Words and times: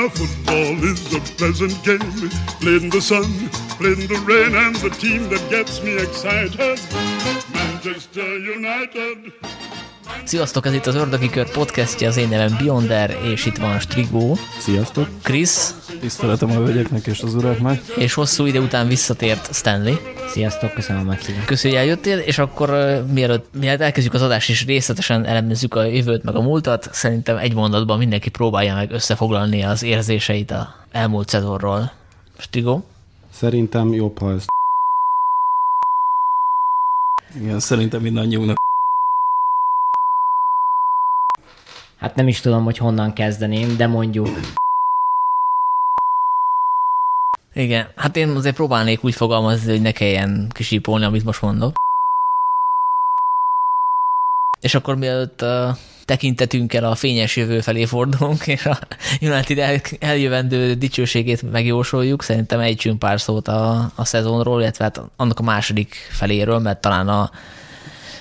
Now 0.00 0.08
football 0.08 0.82
is 0.82 1.14
a 1.14 1.20
pleasant 1.36 1.84
game, 1.84 2.30
played 2.62 2.84
in 2.84 2.88
the 2.88 3.02
sun, 3.02 3.50
played 3.76 3.98
in 3.98 4.06
the 4.06 4.18
rain, 4.24 4.54
and 4.54 4.74
the 4.76 4.88
team 4.88 5.28
that 5.28 5.50
gets 5.50 5.82
me 5.82 5.98
excited, 5.98 6.80
Manchester 7.52 8.38
United. 8.38 9.30
Sziasztok, 10.24 10.66
ez 10.66 10.72
itt 10.72 10.86
az 10.86 10.94
Ördögi 10.94 11.30
Kör 11.30 11.50
podcastja, 11.50 12.08
az 12.08 12.16
én 12.16 12.28
nevem 12.28 12.56
Bionder, 12.58 13.16
és 13.24 13.46
itt 13.46 13.56
van 13.56 13.80
Strigó, 13.80 14.36
Sziasztok! 14.58 15.08
Krisz, 15.22 15.74
Tiszteletem 16.00 16.50
a 16.50 16.54
hölgyeknek 16.54 17.06
és 17.06 17.20
az 17.20 17.34
uraknak. 17.34 17.78
és 17.96 18.14
hosszú 18.14 18.44
idő 18.46 18.60
után 18.60 18.86
visszatért 18.88 19.54
Stanley. 19.54 19.94
Sziasztok, 20.28 20.72
köszönöm 20.72 21.02
a 21.02 21.04
meghívást. 21.04 21.46
Köszönjük, 21.46 21.78
hogy 21.80 21.88
eljöttél, 21.88 22.18
és 22.18 22.38
akkor 22.38 22.70
mielőtt, 23.12 23.46
mielőtt 23.60 23.80
elkezdjük 23.80 24.14
az 24.14 24.22
adást, 24.22 24.48
és 24.48 24.66
részletesen 24.66 25.24
elemezzük 25.24 25.74
a 25.74 25.82
jövőt 25.84 26.22
meg 26.22 26.34
a 26.34 26.40
múltat, 26.40 26.88
szerintem 26.92 27.36
egy 27.36 27.54
mondatban 27.54 27.98
mindenki 27.98 28.28
próbálja 28.30 28.74
meg 28.74 28.90
összefoglalni 28.90 29.62
az 29.62 29.82
érzéseit 29.82 30.50
a 30.50 30.74
elmúlt 30.92 31.28
szezonról. 31.28 31.92
Strigó? 32.38 32.84
Szerintem 33.32 33.92
jobb, 33.92 34.18
ha 34.18 34.32
ezt 34.32 34.48
Igen, 37.40 37.60
szerintem 37.60 38.00
mindannyiunknak 38.00 38.58
Hát 42.00 42.14
nem 42.14 42.28
is 42.28 42.40
tudom, 42.40 42.64
hogy 42.64 42.78
honnan 42.78 43.12
kezdeném, 43.12 43.76
de 43.76 43.86
mondjuk 43.86 44.28
Igen, 47.52 47.86
hát 47.96 48.16
én 48.16 48.28
azért 48.28 48.54
próbálnék 48.54 49.04
úgy 49.04 49.14
fogalmazni, 49.14 49.70
hogy 49.70 49.82
ne 49.82 49.92
kelljen 49.92 50.50
kisípolni, 50.52 51.04
amit 51.04 51.24
most 51.24 51.42
mondok. 51.42 51.74
És 54.60 54.74
akkor 54.74 54.96
mielőtt 54.96 55.42
a 55.42 55.76
tekintetünkkel 56.04 56.84
a 56.84 56.94
fényes 56.94 57.36
jövő 57.36 57.60
felé 57.60 57.84
fordulunk, 57.84 58.46
és 58.46 58.66
a 58.66 58.78
United 59.20 59.58
el, 59.58 59.80
eljövendő 59.98 60.74
dicsőségét 60.74 61.50
megjósoljuk, 61.50 62.22
szerintem 62.22 62.60
ejtsünk 62.60 62.98
pár 62.98 63.20
szót 63.20 63.48
a, 63.48 63.92
a 63.94 64.04
szezonról, 64.04 64.60
illetve 64.60 64.84
hát 64.84 65.00
annak 65.16 65.38
a 65.38 65.42
második 65.42 65.94
feléről, 66.10 66.58
mert 66.58 66.80
talán 66.80 67.08
a, 67.08 67.30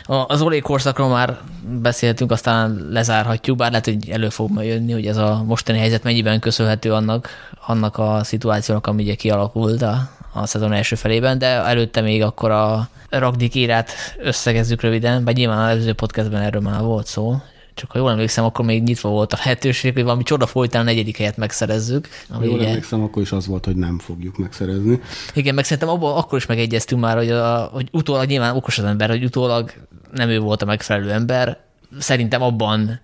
az 0.10 0.42
Olé 0.42 0.60
korszakról 0.60 1.10
már 1.10 1.38
beszéltünk, 1.82 2.32
aztán 2.32 2.88
lezárhatjuk, 2.90 3.58
bár 3.58 3.70
lehet, 3.70 3.86
hogy 3.86 4.10
elő 4.10 4.30
fog 4.30 4.52
majd 4.52 4.68
jönni, 4.68 4.92
hogy 4.92 5.08
ez 5.08 5.18
a 5.18 5.44
mostani 5.46 5.78
helyzet 5.78 6.04
mennyiben 6.04 6.40
köszönhető 6.40 6.94
annak, 6.94 7.30
annak 7.66 7.98
a 7.98 8.20
szituációnak, 8.24 8.88
ami 8.88 9.04
ugye 9.04 9.16
kialakult 9.16 9.82
a, 9.82 10.10
a 10.34 10.46
szezon 10.46 10.74
első 10.74 10.96
felében, 10.96 11.38
de 11.38 11.48
előtte 11.48 12.02
még 12.02 12.24
akkor 12.24 12.52
a 12.52 12.90
Ragdik 13.10 13.56
írát 13.56 13.92
összegezzük 14.18 14.82
röviden, 14.82 15.24
bár 15.24 15.36
nyilván 15.36 15.60
az 15.60 15.70
előző 15.70 15.94
podcastben 15.94 16.42
erről 16.42 16.62
már 16.62 16.82
volt 16.82 17.06
szó, 17.06 17.36
csak 17.74 17.92
ha 17.92 17.98
jól 17.98 18.12
emlékszem, 18.12 18.44
akkor 18.44 18.66
még 18.66 18.84
nyitva 18.84 19.10
volt 19.10 19.34
a 19.34 19.38
lehetőség, 19.38 19.94
hogy 19.94 20.04
valami 20.04 20.24
csoda 20.24 20.46
folytán 20.46 20.82
a 20.82 20.84
negyedik 20.84 21.18
helyet 21.18 21.38
megszerezzük. 21.38 22.08
ha 22.30 22.36
Ami 22.36 22.46
jól 22.46 22.56
ugye, 22.60 22.68
emlékszem, 22.68 23.04
akkor 23.04 23.22
is 23.22 23.32
az 23.32 23.48
volt, 23.48 23.66
hogy 23.66 23.76
nem 23.76 24.00
fogjuk 24.00 24.38
megszerezni. 24.38 25.00
igen, 25.34 25.56
meg 25.56 25.64
szerintem 25.64 25.90
abban 25.90 26.18
akkor 26.18 26.38
is 26.38 26.46
megegyeztünk 26.46 27.02
már, 27.02 27.18
hogy, 27.18 27.30
a, 27.30 27.70
hogy 27.74 27.88
utólag 27.92 28.28
nyilván 28.28 28.56
okos 28.56 28.78
az 28.78 28.84
ember, 28.84 29.10
hogy 29.10 29.24
utólag 29.24 29.72
nem 30.12 30.30
ő 30.30 30.40
volt 30.40 30.62
a 30.62 30.66
megfelelő 30.66 31.12
ember. 31.12 31.60
Szerintem 32.00 32.42
abban 32.42 33.00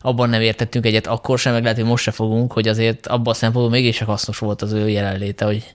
abban 0.00 0.28
nem 0.28 0.40
értettünk 0.40 0.86
egyet 0.86 1.06
akkor 1.06 1.38
sem, 1.38 1.52
meg 1.52 1.62
lehet, 1.62 1.78
hogy 1.78 1.86
most 1.86 2.02
se 2.02 2.10
fogunk, 2.10 2.52
hogy 2.52 2.68
azért 2.68 3.06
abban 3.06 3.32
a 3.32 3.36
szempontból 3.36 3.78
mégis 3.78 3.98
hasznos 3.98 4.38
volt 4.38 4.62
az 4.62 4.72
ő 4.72 4.88
jelenléte, 4.88 5.44
hogy 5.44 5.74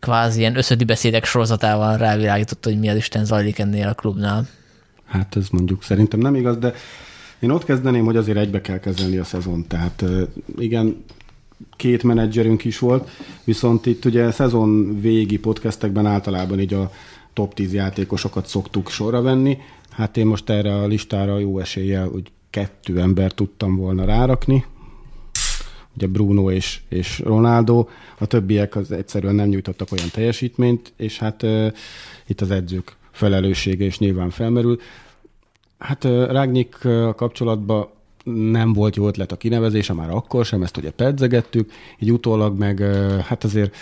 kvázi 0.00 0.38
ilyen 0.38 0.56
összödi 0.56 0.84
beszédek 0.84 1.24
sorozatával 1.24 1.96
rávilágított, 1.96 2.64
hogy 2.64 2.78
mi 2.78 2.88
az 2.88 2.96
Isten 2.96 3.24
zajlik 3.24 3.58
ennél 3.58 3.88
a 3.88 3.94
klubnál. 3.94 4.46
Hát 5.06 5.36
ez 5.36 5.48
mondjuk 5.48 5.82
szerintem 5.82 6.20
nem 6.20 6.34
igaz, 6.34 6.56
de 6.56 6.74
én 7.40 7.50
ott 7.50 7.64
kezdeném, 7.64 8.04
hogy 8.04 8.16
azért 8.16 8.38
egybe 8.38 8.60
kell 8.60 8.78
kezelni 8.78 9.16
a 9.16 9.24
szezon. 9.24 9.66
Tehát 9.66 10.04
igen, 10.58 11.04
két 11.76 12.02
menedzserünk 12.02 12.64
is 12.64 12.78
volt, 12.78 13.08
viszont 13.44 13.86
itt 13.86 14.04
ugye 14.04 14.30
szezon 14.30 15.00
végi 15.00 15.38
podcastekben 15.38 16.06
általában 16.06 16.60
így 16.60 16.74
a 16.74 16.90
top 17.32 17.54
10 17.54 17.72
játékosokat 17.72 18.46
szoktuk 18.46 18.90
sorra 18.90 19.22
venni. 19.22 19.58
Hát 19.90 20.16
én 20.16 20.26
most 20.26 20.50
erre 20.50 20.74
a 20.74 20.86
listára 20.86 21.38
jó 21.38 21.58
eséllyel, 21.58 22.08
hogy 22.08 22.30
kettő 22.50 23.00
ember 23.00 23.32
tudtam 23.32 23.76
volna 23.76 24.04
rárakni, 24.04 24.64
ugye 25.96 26.06
Bruno 26.06 26.50
és, 26.50 26.80
és 26.88 27.18
Ronaldo, 27.18 27.86
a 28.18 28.26
többiek 28.26 28.76
az 28.76 28.92
egyszerűen 28.92 29.34
nem 29.34 29.48
nyújtottak 29.48 29.92
olyan 29.92 30.08
teljesítményt, 30.12 30.92
és 30.96 31.18
hát 31.18 31.42
uh, 31.42 31.72
itt 32.26 32.40
az 32.40 32.50
edzők 32.50 32.96
felelőssége 33.10 33.84
is 33.84 33.98
nyilván 33.98 34.30
felmerül. 34.30 34.80
Hát 35.84 36.04
Rágnyik 36.04 36.76
kapcsolatban 37.16 37.88
nem 38.24 38.72
volt 38.72 38.96
jó 38.96 39.06
ötlet 39.06 39.32
a 39.32 39.36
kinevezése, 39.36 39.92
már 39.92 40.10
akkor 40.10 40.44
sem, 40.44 40.62
ezt 40.62 40.76
ugye 40.76 40.90
pedzegettük, 40.90 41.72
így 41.98 42.12
utólag 42.12 42.58
meg 42.58 42.82
hát 43.24 43.44
azért 43.44 43.76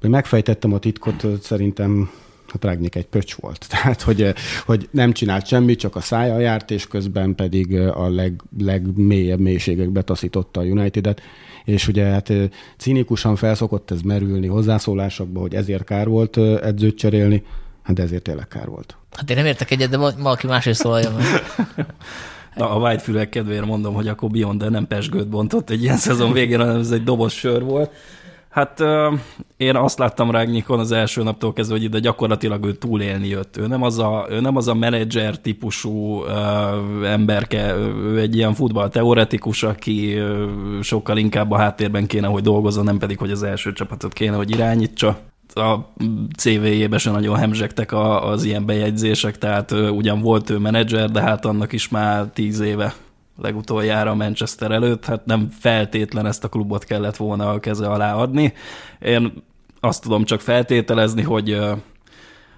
megfejtettem 0.00 0.72
a 0.72 0.78
titkot, 0.78 1.26
szerintem 1.42 2.10
hát 2.46 2.64
Rágnyik 2.64 2.94
egy 2.94 3.06
pöcs 3.06 3.34
volt. 3.34 3.66
Tehát, 3.70 4.02
hogy, 4.02 4.34
hogy 4.66 4.88
nem 4.90 5.12
csinált 5.12 5.46
semmit, 5.46 5.78
csak 5.78 5.96
a 5.96 6.00
szája 6.00 6.38
járt, 6.38 6.70
és 6.70 6.86
közben 6.86 7.34
pedig 7.34 7.78
a 7.78 8.08
leg, 8.08 8.42
legmélyebb 8.58 9.40
mélységekbe 9.40 10.02
taszította 10.02 10.60
a 10.60 10.64
United-et. 10.64 11.20
És 11.64 11.88
ugye 11.88 12.04
hát 12.04 12.32
cinikusan 12.76 13.36
felszokott 13.36 13.90
ez 13.90 14.00
merülni 14.00 14.46
hozzászólásokba, 14.46 15.40
hogy 15.40 15.54
ezért 15.54 15.84
kár 15.84 16.08
volt 16.08 16.36
edzőt 16.62 16.96
cserélni, 16.96 17.42
hát 17.88 17.96
de 17.96 18.02
ezért 18.02 18.22
tényleg 18.22 18.48
kár 18.48 18.68
volt. 18.68 18.96
Hát 19.16 19.30
én 19.30 19.36
nem 19.36 19.46
értek 19.46 19.70
egyet, 19.70 19.90
de 19.90 19.96
val- 19.96 20.18
valaki 20.18 20.46
más 20.46 20.66
is 20.66 20.76
szólja 20.76 21.10
meg. 21.10 21.24
Na, 22.54 22.70
a 22.70 22.78
whitefülek 22.78 23.28
kedvéért 23.28 23.66
mondom, 23.66 23.94
hogy 23.94 24.08
akkor 24.08 24.30
Beyond 24.30 24.70
nem 24.70 24.86
pesgőt 24.86 25.28
bontott 25.28 25.70
egy 25.70 25.82
ilyen 25.82 25.96
szezon 25.96 26.32
végén, 26.32 26.58
hanem 26.58 26.78
ez 26.78 26.90
egy 26.90 27.04
doboz 27.04 27.32
sör 27.32 27.62
volt. 27.62 27.90
Hát 28.48 28.80
én 29.56 29.76
azt 29.76 29.98
láttam 29.98 30.30
Rágnyikon 30.30 30.78
az 30.78 30.92
első 30.92 31.22
naptól 31.22 31.52
kezdve, 31.52 31.74
hogy 31.74 31.84
ide 31.84 31.98
gyakorlatilag 31.98 32.64
ő 32.64 32.72
túlélni 32.72 33.28
jött. 33.28 33.56
Ő 33.56 33.66
nem 33.66 33.82
az 33.82 33.98
a, 33.98 34.26
ő 34.30 34.40
nem 34.40 34.56
az 34.56 34.68
a 34.68 34.74
menedzser 34.74 35.38
típusú 35.38 36.22
ö, 36.22 37.04
emberke, 37.04 37.74
ő, 37.74 37.94
ő 37.94 38.18
egy 38.18 38.36
ilyen 38.36 38.54
futballteoretikus, 38.54 39.62
aki 39.62 40.14
ö, 40.14 40.48
sokkal 40.82 41.16
inkább 41.16 41.50
a 41.50 41.56
háttérben 41.56 42.06
kéne, 42.06 42.26
hogy 42.26 42.42
dolgozzon, 42.42 42.84
nem 42.84 42.98
pedig, 42.98 43.18
hogy 43.18 43.30
az 43.30 43.42
első 43.42 43.72
csapatot 43.72 44.12
kéne, 44.12 44.36
hogy 44.36 44.50
irányítsa 44.50 45.18
a 45.58 45.92
CV-jébe 46.36 46.98
se 46.98 47.10
nagyon 47.10 47.36
hemzsegtek 47.36 47.92
az 48.22 48.44
ilyen 48.44 48.66
bejegyzések, 48.66 49.38
tehát 49.38 49.70
ugyan 49.70 50.20
volt 50.20 50.50
ő 50.50 50.58
menedzser, 50.58 51.10
de 51.10 51.20
hát 51.20 51.44
annak 51.44 51.72
is 51.72 51.88
már 51.88 52.26
tíz 52.26 52.60
éve 52.60 52.94
legutoljára 53.36 54.14
Manchester 54.14 54.70
előtt, 54.70 55.04
hát 55.04 55.26
nem 55.26 55.48
feltétlen 55.58 56.26
ezt 56.26 56.44
a 56.44 56.48
klubot 56.48 56.84
kellett 56.84 57.16
volna 57.16 57.50
a 57.50 57.60
keze 57.60 57.86
alá 57.86 58.14
adni. 58.14 58.52
Én 59.00 59.32
azt 59.80 60.02
tudom 60.02 60.24
csak 60.24 60.40
feltételezni, 60.40 61.22
hogy 61.22 61.58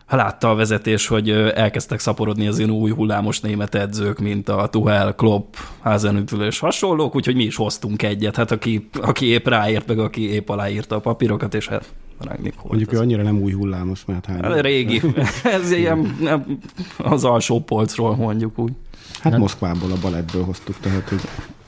látta 0.08 0.50
a 0.50 0.54
vezetés, 0.54 1.06
hogy 1.06 1.30
elkezdtek 1.30 1.98
szaporodni 1.98 2.46
az 2.46 2.58
ilyen 2.58 2.70
új 2.70 2.90
hullámos 2.90 3.40
német 3.40 3.74
edzők, 3.74 4.18
mint 4.18 4.48
a 4.48 4.66
Tuchel, 4.66 5.14
Klopp, 5.14 5.54
Hasenhüttl 5.80 6.42
és 6.42 6.58
hasonlók, 6.58 7.14
úgyhogy 7.14 7.34
mi 7.34 7.44
is 7.44 7.56
hoztunk 7.56 8.02
egyet, 8.02 8.36
hát 8.36 8.50
aki, 8.50 8.88
aki 9.02 9.26
épp 9.26 9.48
ráért, 9.48 9.86
meg 9.86 9.98
aki 9.98 10.30
épp 10.32 10.48
aláírta 10.48 10.96
a 10.96 11.00
papírokat, 11.00 11.54
és 11.54 11.68
hát 11.68 11.92
Rangnick 12.24 12.54
volt 12.54 12.68
Mondjuk 12.68 12.92
ő 12.92 12.98
annyira 12.98 13.22
nem 13.22 13.38
új 13.38 13.52
hullámos, 13.52 14.04
mert 14.04 14.26
hány... 14.26 14.42
Hát 14.42 14.60
Régi. 14.60 15.02
Ez 15.60 15.70
ilyen 15.70 16.16
nem, 16.20 16.58
az 16.98 17.24
alsó 17.24 17.60
polcról 17.60 18.16
mondjuk 18.16 18.58
úgy. 18.58 18.72
Hát 19.20 19.38
Moszkvából, 19.38 19.92
a 19.92 19.96
balettből 20.00 20.44
hoztuk, 20.44 20.76
tehát 20.80 21.08
hogy... 21.08 21.20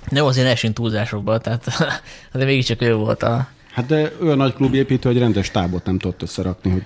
Nem 0.08 0.24
azért 0.24 0.46
ne 0.46 0.52
esünk 0.52 0.74
túlzásokba, 0.74 1.38
tehát 1.38 1.64
de 2.32 2.44
mégiscsak 2.44 2.82
ő 2.82 2.94
volt 2.94 3.22
a... 3.22 3.48
Hát 3.72 3.86
de 3.86 4.12
olyan 4.22 4.36
nagy 4.36 4.54
klubépítő, 4.54 5.08
hogy 5.08 5.18
rendes 5.18 5.50
tábot 5.50 5.84
nem 5.84 5.98
tudott 5.98 6.22
összerakni, 6.22 6.70
hogy... 6.70 6.84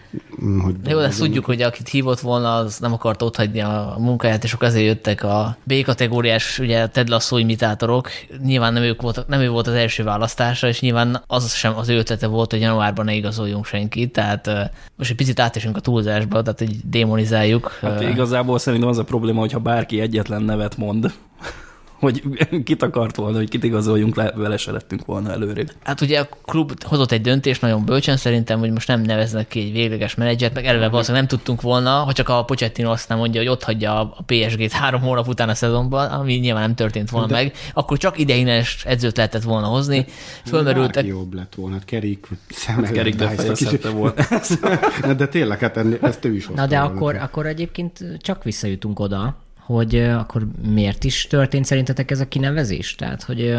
hogy 0.63 0.81
De 0.81 0.91
jó, 0.91 0.99
ezt 0.99 1.19
tudjuk, 1.19 1.45
hogy 1.45 1.63
akit 1.63 1.89
hívott 1.89 2.21
volna, 2.21 2.55
az 2.55 2.79
nem 2.79 2.93
akart 2.93 3.23
otthagyni 3.23 3.61
a 3.61 3.97
munkáját, 3.99 4.45
és 4.45 4.53
akkor 4.53 4.69
azért 4.69 4.87
jöttek 4.87 5.23
a 5.23 5.57
B-kategóriás, 5.63 6.59
ugye 6.59 6.87
Ted 6.87 7.09
Lasso 7.09 7.37
imitátorok. 7.37 8.09
Nyilván 8.45 8.73
nem, 8.73 8.83
ők 8.83 9.03
voltak, 9.03 9.29
nem 9.29 9.41
ő 9.41 9.49
volt 9.49 9.67
az 9.67 9.75
első 9.75 10.05
választása, 10.05 10.69
és 10.69 10.81
nyilván 10.81 11.23
az 11.27 11.55
sem 11.55 11.77
az 11.77 11.89
ő 11.89 11.97
ötlete 11.97 12.27
volt, 12.27 12.51
hogy 12.51 12.61
januárban 12.61 13.05
ne 13.05 13.15
igazoljunk 13.15 13.67
senkit, 13.67 14.13
tehát 14.13 14.51
most 14.97 15.11
egy 15.11 15.17
picit 15.17 15.41
átesünk 15.41 15.77
a 15.77 15.81
túlzásba, 15.81 16.43
tehát 16.43 16.59
hogy 16.59 16.77
démonizáljuk. 16.85 17.79
Hát 17.81 18.01
igazából 18.01 18.59
szerintem 18.59 18.89
az 18.89 18.99
a 18.99 19.05
probléma, 19.05 19.41
hogyha 19.41 19.59
bárki 19.59 20.01
egyetlen 20.01 20.43
nevet 20.43 20.77
mond, 20.77 21.13
hogy 22.07 22.23
kit 22.65 22.83
akart 22.83 23.17
volna, 23.17 23.37
hogy 23.37 23.49
kit 23.49 23.65
igazoljunk 23.65 24.17
le, 24.17 24.33
vele 24.35 24.57
se 24.57 24.73
lettünk 24.73 25.05
volna 25.05 25.33
előrébb. 25.33 25.73
Hát 25.85 26.01
ugye 26.01 26.21
a 26.21 26.29
klub 26.45 26.83
hozott 26.83 27.13
egy 27.13 27.21
döntést 27.21 27.61
nagyon 27.61 27.85
bölcsen 27.85 28.17
szerintem, 28.17 28.59
hogy 28.59 28.71
most 28.71 28.89
nem 28.89 29.01
neveznek 29.01 29.49
ki 29.49 29.61
egy 29.61 29.73
végleges 29.73 30.15
menedzsert, 30.15 30.55
meg 30.55 30.65
eleve 30.65 30.89
valószínűleg 30.89 31.27
nem 31.27 31.39
tudtunk 31.39 31.61
volna, 31.61 31.91
ha 31.91 32.13
csak 32.13 32.29
a 32.29 32.45
Pochettino 32.45 32.91
azt 32.91 33.09
nem 33.09 33.19
mondja, 33.19 33.41
hogy 33.41 33.51
ott 33.51 33.63
hagyja 33.63 34.01
a 34.01 34.25
PSG-t 34.27 34.73
három 34.73 35.01
hónap 35.01 35.29
után 35.29 35.49
a 35.49 35.55
szezonban, 35.55 36.11
ami 36.11 36.35
nyilván 36.35 36.63
nem 36.63 36.75
történt 36.75 37.11
volna 37.11 37.27
De... 37.27 37.35
meg, 37.35 37.53
akkor 37.75 37.99
csak 37.99 38.19
ideiglenes 38.19 38.85
edzőt 38.85 39.17
lehetett 39.17 39.43
volna 39.43 39.67
hozni. 39.67 40.07
Fölmerültek, 40.45 40.95
Bárki 40.95 41.09
jobb 41.09 41.35
lett 41.35 41.55
volna, 41.55 41.75
hát 41.75 41.85
Kerik, 41.85 42.27
Szemel, 42.49 42.93
Kerik 42.93 43.17
befejezhette 43.17 43.91
volna. 43.91 44.15
De 45.17 45.29
tényleg, 45.29 45.59
hát 45.59 45.77
ezt 46.03 46.25
ő 46.25 46.35
is 46.35 46.47
Na 46.47 46.67
de 46.67 46.79
akkor, 46.79 47.17
akkor 47.17 47.47
egyébként 47.47 48.05
csak 48.21 48.45
visszajutunk 48.45 49.01
oda, 49.01 49.46
hogy 49.67 49.97
akkor 49.99 50.47
miért 50.73 51.05
is 51.05 51.27
történt 51.27 51.65
szerintetek 51.65 52.11
ez 52.11 52.21
a 52.21 52.29
kinevezés? 52.29 52.95
Tehát, 52.95 53.23
hogy, 53.23 53.57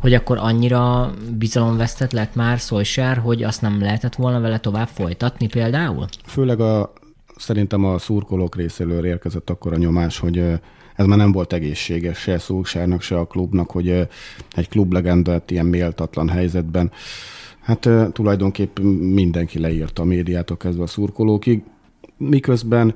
hogy 0.00 0.14
akkor 0.14 0.38
annyira 0.38 1.14
bizalomvesztett 1.38 2.12
lett 2.12 2.34
már 2.34 2.58
Solskjaer, 2.58 3.16
hogy 3.16 3.42
azt 3.42 3.60
nem 3.60 3.80
lehetett 3.80 4.14
volna 4.14 4.40
vele 4.40 4.58
tovább 4.58 4.88
folytatni 4.88 5.46
például? 5.46 6.06
Főleg 6.24 6.60
a, 6.60 6.92
szerintem 7.36 7.84
a 7.84 7.98
szurkolók 7.98 8.56
részéről 8.56 9.04
érkezett 9.04 9.50
akkor 9.50 9.72
a 9.72 9.76
nyomás, 9.76 10.18
hogy 10.18 10.38
ez 10.94 11.06
már 11.06 11.18
nem 11.18 11.32
volt 11.32 11.52
egészséges 11.52 12.18
se 12.18 12.38
Szulsárnak, 12.38 13.02
se 13.02 13.18
a 13.18 13.26
klubnak, 13.26 13.70
hogy 13.70 13.88
egy 14.52 14.68
klublegendát 14.68 15.50
ilyen 15.50 15.66
méltatlan 15.66 16.28
helyzetben 16.28 16.90
Hát 17.62 17.86
ö, 17.86 18.06
tulajdonképp 18.12 18.78
mindenki 19.00 19.58
leírta 19.58 20.02
a 20.02 20.04
médiától 20.04 20.56
kezdve 20.56 20.82
a 20.82 20.86
szurkolókig, 20.86 21.62
miközben 22.16 22.94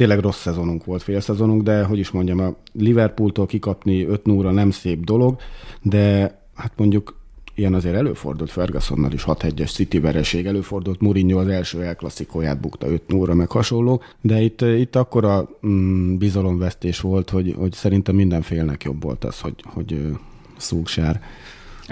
tényleg 0.00 0.18
rossz 0.18 0.40
szezonunk 0.40 0.84
volt, 0.84 1.02
fél 1.02 1.20
szezonunk, 1.20 1.62
de 1.62 1.84
hogy 1.84 1.98
is 1.98 2.10
mondjam, 2.10 2.38
a 2.38 2.54
Liverpooltól 2.72 3.46
kikapni 3.46 4.06
5 4.06 4.26
0 4.26 4.50
nem 4.50 4.70
szép 4.70 5.04
dolog, 5.04 5.40
de 5.82 6.34
hát 6.54 6.72
mondjuk 6.76 7.18
ilyen 7.54 7.74
azért 7.74 7.94
előfordult 7.94 8.50
Fergusonnal 8.50 9.12
is 9.12 9.24
6-1-es 9.26 9.72
City 9.72 10.00
vereség, 10.00 10.46
előfordult 10.46 11.00
Mourinho 11.00 11.38
az 11.38 11.48
első 11.48 11.82
elklasszikóját 11.82 12.60
bukta 12.60 12.86
5 12.86 13.02
0 13.06 13.34
meg 13.34 13.50
hasonló, 13.50 14.02
de 14.20 14.40
itt, 14.40 14.60
itt 14.60 14.96
akkora 14.96 15.48
mm, 15.66 16.16
bizalomvesztés 16.16 17.00
volt, 17.00 17.30
hogy, 17.30 17.54
hogy 17.58 17.72
szerintem 17.72 18.14
mindenfélnek 18.14 18.82
jobb 18.82 19.02
volt 19.02 19.24
az, 19.24 19.40
hogy, 19.40 19.54
hogy 19.64 20.16
Szúksár 20.56 21.22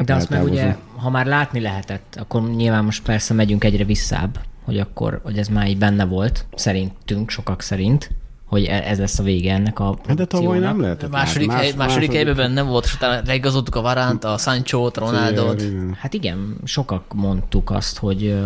De 0.05 0.15
azt 0.15 0.31
meg 0.31 0.45
ugye, 0.45 0.77
ha 0.97 1.11
már 1.11 1.27
látni 1.27 1.61
lehetett, 1.61 2.17
akkor 2.21 2.51
nyilván 2.51 2.85
most 2.85 3.03
persze 3.03 3.35
megyünk 3.35 3.65
egyre 3.65 3.85
visszább, 3.85 4.39
hogy 4.69 4.79
akkor, 4.79 5.21
hogy 5.23 5.39
ez 5.39 5.49
már 5.49 5.69
így 5.69 5.79
benne 5.79 6.05
volt, 6.05 6.47
szerintünk, 6.55 7.31
sokak 7.31 7.63
szerint, 7.63 8.11
hogy 8.45 8.65
e- 8.65 8.83
ez 8.87 8.99
lesz 8.99 9.19
a 9.19 9.23
vége 9.23 9.53
ennek 9.55 9.79
a 9.79 9.99
Hát 10.07 10.17
de 10.17 10.25
tavaly 10.25 10.59
nem 10.59 10.81
lehetett. 10.81 11.11
második, 11.11 11.49
látni. 11.49 11.63
hely, 11.63 11.73
második 11.77 12.13
helyben 12.13 12.37
benne 12.37 12.63
volt, 12.63 12.85
és 12.85 12.95
utána 12.95 13.23
leigazoltuk 13.27 13.75
a 13.75 13.81
Varánt, 13.81 14.25
a 14.25 14.37
Sancho-t, 14.37 14.97
a 14.97 15.01
Ronaldot. 15.01 15.63
Hát 15.99 16.15
igen, 16.15 16.57
sokak 16.65 17.15
mondtuk 17.15 17.71
azt, 17.71 17.99
hogy 17.99 18.39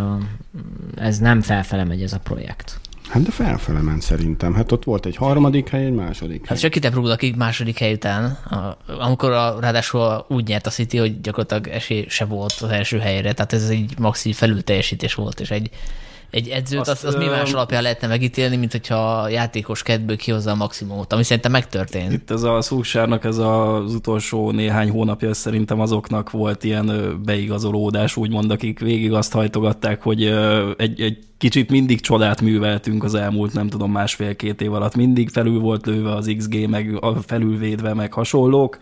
ez 0.96 1.18
nem 1.18 1.40
felfele 1.40 1.84
megy 1.84 2.02
ez 2.02 2.12
a 2.12 2.18
projekt. 2.18 2.80
Hát 3.08 3.22
de 3.22 3.30
felfele 3.30 3.80
ment 3.80 4.02
szerintem. 4.02 4.54
Hát 4.54 4.72
ott 4.72 4.84
volt 4.84 5.06
egy 5.06 5.16
harmadik 5.16 5.68
hely, 5.68 5.84
egy 5.84 5.92
második 5.92 6.38
hely. 6.38 6.46
Hát 6.48 6.58
csak 6.58 6.70
kiteprúgd, 6.70 7.10
akik 7.10 7.36
második 7.36 7.78
hely 7.78 7.92
után, 7.92 8.24
a, 8.24 8.76
amikor 9.00 9.30
a, 9.32 9.56
ráadásul 9.60 10.24
úgy 10.28 10.46
nyert 10.46 10.66
a 10.66 10.70
City, 10.70 10.96
hogy 10.98 11.20
gyakorlatilag 11.20 11.66
esély 11.66 12.04
se 12.08 12.24
volt 12.24 12.52
az 12.60 12.68
első 12.70 12.98
helyre, 12.98 13.32
tehát 13.32 13.52
ez 13.52 13.68
egy 13.68 13.94
maxi 13.98 14.32
felülteljesítés 14.32 15.14
volt, 15.14 15.40
és 15.40 15.50
egy, 15.50 15.70
egy 16.32 16.48
edzőt, 16.48 16.80
azt, 16.80 16.90
Azt, 16.90 17.04
az, 17.04 17.14
az 17.14 17.20
mi 17.20 17.28
más 17.28 17.52
alapján 17.52 17.82
lehetne 17.82 18.06
megítélni, 18.06 18.56
mint 18.56 18.72
hogyha 18.72 19.20
a 19.20 19.28
játékos 19.28 19.82
kedből 19.82 20.16
kihozza 20.16 20.50
a 20.50 20.54
maximumot, 20.54 21.12
ami 21.12 21.22
szerintem 21.22 21.52
megtörtént. 21.52 22.12
Itt 22.12 22.30
ez 22.30 22.42
a 22.42 22.60
Szúsárnak 22.60 23.24
ez 23.24 23.38
az 23.38 23.94
utolsó 23.94 24.50
néhány 24.50 24.90
hónapja, 24.90 25.34
szerintem 25.34 25.80
azoknak 25.80 26.30
volt 26.30 26.64
ilyen 26.64 27.20
beigazolódás, 27.24 28.16
úgymond, 28.16 28.50
akik 28.50 28.78
végig 28.78 29.12
azt 29.12 29.32
hajtogatták, 29.32 30.02
hogy 30.02 30.24
egy, 30.76 31.00
egy 31.00 31.18
kicsit 31.38 31.70
mindig 31.70 32.00
csodát 32.00 32.40
műveltünk 32.40 33.04
az 33.04 33.14
elmúlt, 33.14 33.52
nem 33.52 33.68
tudom, 33.68 33.92
másfél-két 33.92 34.60
év 34.60 34.72
alatt. 34.72 34.94
Mindig 34.94 35.28
felül 35.28 35.60
volt 35.60 35.86
lőve 35.86 36.14
az 36.14 36.34
XG, 36.36 36.68
meg 36.68 36.98
felülvédve, 37.26 37.94
meg 37.94 38.12
hasonlók, 38.12 38.78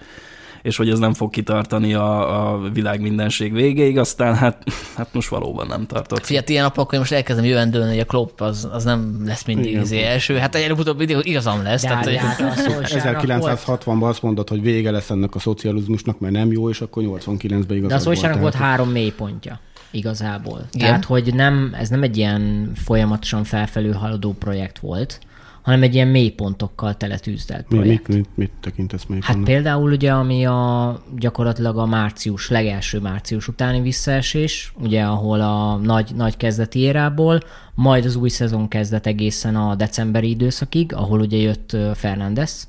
és 0.63 0.77
hogy 0.77 0.91
ez 0.91 0.99
nem 0.99 1.15
fog 1.15 1.31
kitartani 1.31 1.95
a, 1.95 2.51
a 2.53 2.69
világ 2.73 3.01
mindenség 3.01 3.53
végéig, 3.53 3.99
aztán 3.99 4.35
hát, 4.35 4.63
hát 4.97 5.09
most 5.13 5.29
valóban 5.29 5.67
nem 5.67 5.87
tartott. 5.87 6.25
Fiat, 6.25 6.49
ilyen 6.49 6.63
napok, 6.63 6.89
hogy 6.91 6.99
most 6.99 7.13
elkezdem 7.13 7.45
jövendőlni, 7.45 7.89
hogy 7.91 7.99
a 7.99 8.05
Klopp 8.05 8.41
az, 8.41 8.69
az 8.73 8.85
nem 8.85 9.23
lesz 9.27 9.45
mindig 9.45 9.71
Igen. 9.71 9.83
izé 9.83 10.03
első. 10.03 10.37
Hát 10.37 10.55
előbb-utóbb 10.55 10.99
mindig 10.99 11.17
igazam 11.23 11.63
lesz. 11.63 11.83
De, 11.83 11.89
tehát, 11.89 12.05
de 12.05 12.11
hogy... 12.11 12.19
hát 12.19 12.41
a 12.41 12.61
Solskjaernak 12.71 13.41
volt, 13.41 13.63
1960-ban 13.67 14.09
azt 14.09 14.23
mondod, 14.23 14.49
hogy 14.49 14.63
vége 14.63 14.91
lesz 14.91 15.11
ennek 15.11 15.35
a 15.35 15.39
szocializmusnak, 15.39 16.19
mert 16.21 16.35
nem 16.35 16.53
jó, 16.53 16.71
és 16.71 16.81
akkor 16.81 17.03
89-ben 17.07 17.77
igazad 17.77 17.89
de 17.89 17.95
a 17.95 17.99
Solskjaernak 17.99 18.41
volt 18.41 18.53
tehát- 18.53 18.69
három 18.69 18.89
mélypontja 18.89 19.61
igazából. 19.91 20.67
Igen. 20.73 20.87
Tehát, 20.87 21.05
hogy 21.05 21.35
nem, 21.35 21.75
ez 21.79 21.89
nem 21.89 22.03
egy 22.03 22.17
ilyen 22.17 22.73
folyamatosan 22.75 23.45
felfelül 23.45 23.93
haladó 23.93 24.33
projekt 24.33 24.79
volt, 24.79 25.21
hanem 25.63 25.83
egy 25.83 25.95
ilyen 25.95 26.09
mélypontokkal 26.09 26.97
teletűzdelt 26.97 27.67
projekt. 27.67 28.09
mit, 28.09 28.17
mit, 28.17 28.29
mit 28.35 28.51
tekintesz 28.61 29.05
még 29.05 29.23
Hát 29.23 29.35
annak? 29.35 29.47
például 29.47 29.93
ugye, 29.93 30.13
ami 30.13 30.45
a 30.47 31.03
gyakorlatilag 31.19 31.79
a 31.79 31.87
március, 31.87 32.49
legelső 32.49 32.99
március 33.01 33.49
utáni 33.49 33.81
visszaesés, 33.81 34.73
ugye 34.81 35.03
ahol 35.03 35.41
a 35.41 35.77
nagy, 35.77 36.11
nagy 36.17 36.37
kezdeti 36.37 36.79
érából, 36.79 37.41
majd 37.75 38.05
az 38.05 38.17
új 38.17 38.29
szezon 38.29 38.69
kezdet 38.69 39.07
egészen 39.07 39.57
a 39.57 39.75
decemberi 39.75 40.29
időszakig, 40.31 40.95
ahol 40.95 41.21
ugye 41.21 41.37
jött 41.37 41.73
ö, 41.73 41.91
Fernandes, 41.95 42.67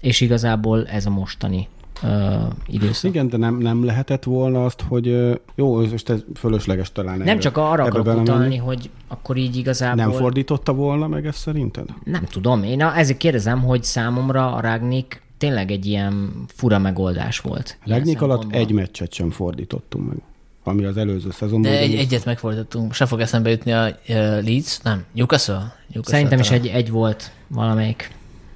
és 0.00 0.20
igazából 0.20 0.86
ez 0.86 1.06
a 1.06 1.10
mostani 1.10 1.68
ö, 2.02 2.34
időszak. 2.66 3.10
Igen, 3.10 3.28
de 3.28 3.36
nem, 3.36 3.58
nem 3.58 3.84
lehetett 3.84 4.24
volna 4.24 4.64
azt, 4.64 4.80
hogy 4.88 5.06
jó, 5.54 5.80
ez 5.82 5.90
most 5.90 6.08
ez 6.10 6.20
fölösleges 6.34 6.92
talán. 6.92 7.18
Nem 7.18 7.28
ebbe- 7.28 7.40
csak 7.40 7.56
arra 7.56 7.84
akarok 7.84 8.04
belemenni. 8.04 8.28
utalni, 8.30 8.56
hogy 8.56 8.90
akkor 9.08 9.36
így 9.36 9.56
igazából... 9.56 10.04
Nem 10.04 10.12
fordította 10.12 10.72
volna 10.74 11.06
meg 11.08 11.26
ezt 11.26 11.38
szerinted? 11.38 11.88
Nem 12.04 12.24
tudom. 12.24 12.62
Én 12.62 12.82
ezért 12.82 13.18
kérdezem, 13.18 13.62
hogy 13.62 13.82
számomra 13.84 14.52
a 14.54 14.60
Ragnik 14.60 15.22
tényleg 15.38 15.70
egy 15.70 15.86
ilyen 15.86 16.30
fura 16.46 16.78
megoldás 16.78 17.38
volt. 17.40 17.78
Legnyik 17.84 18.22
alatt 18.22 18.52
egy 18.52 18.72
meccset 18.72 19.12
sem 19.12 19.30
fordítottunk 19.30 20.08
meg, 20.08 20.16
ami 20.64 20.84
az 20.84 20.96
előző 20.96 21.30
szezonban. 21.30 21.70
De 21.70 21.78
egy, 21.78 21.88
ugyanis- 21.88 22.06
egyet 22.12 22.24
megfordítottunk. 22.24 22.92
Se 22.92 23.06
fog 23.06 23.20
eszembe 23.20 23.50
jutni 23.50 23.72
a 23.72 23.84
uh, 23.86 24.14
Leeds, 24.42 24.78
nem, 24.82 25.04
Newcastle? 25.12 25.54
Newcastle 25.86 26.02
Szerintem 26.14 26.38
is 26.38 26.46
talán. 26.48 26.62
egy, 26.62 26.68
egy 26.68 26.90
volt 26.90 27.30
valamelyik, 27.48 28.10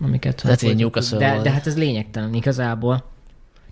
amiket... 0.04 0.40
Hogy 0.40 0.60
hogy- 0.60 0.76
Newcastle 0.76 1.18
de, 1.18 1.30
volt. 1.30 1.42
de 1.42 1.50
hát 1.50 1.66
ez 1.66 1.76
lényegtelen 1.76 2.34
igazából. 2.34 3.04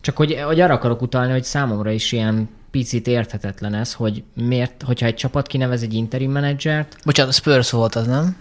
Csak 0.06 0.17
hogy, 0.17 0.41
hogy 0.47 0.61
arra 0.61 0.75
akarok 0.75 1.03
utalni, 1.03 1.32
hogy 1.32 1.44
számomra 1.44 1.91
is 1.91 2.12
ilyen 2.12 2.49
picit 2.70 3.06
érthetetlen 3.06 3.75
ez, 3.75 3.93
hogy 3.93 4.23
miért, 4.35 4.82
hogyha 4.82 5.06
egy 5.06 5.14
csapat 5.14 5.47
kinevez 5.47 5.82
egy 5.82 5.94
interim 5.94 6.31
menedzsert, 6.31 6.97
Bocsánat, 7.05 7.35
Spurs 7.35 7.70
volt 7.70 7.94
az, 7.94 8.06
nem? 8.06 8.37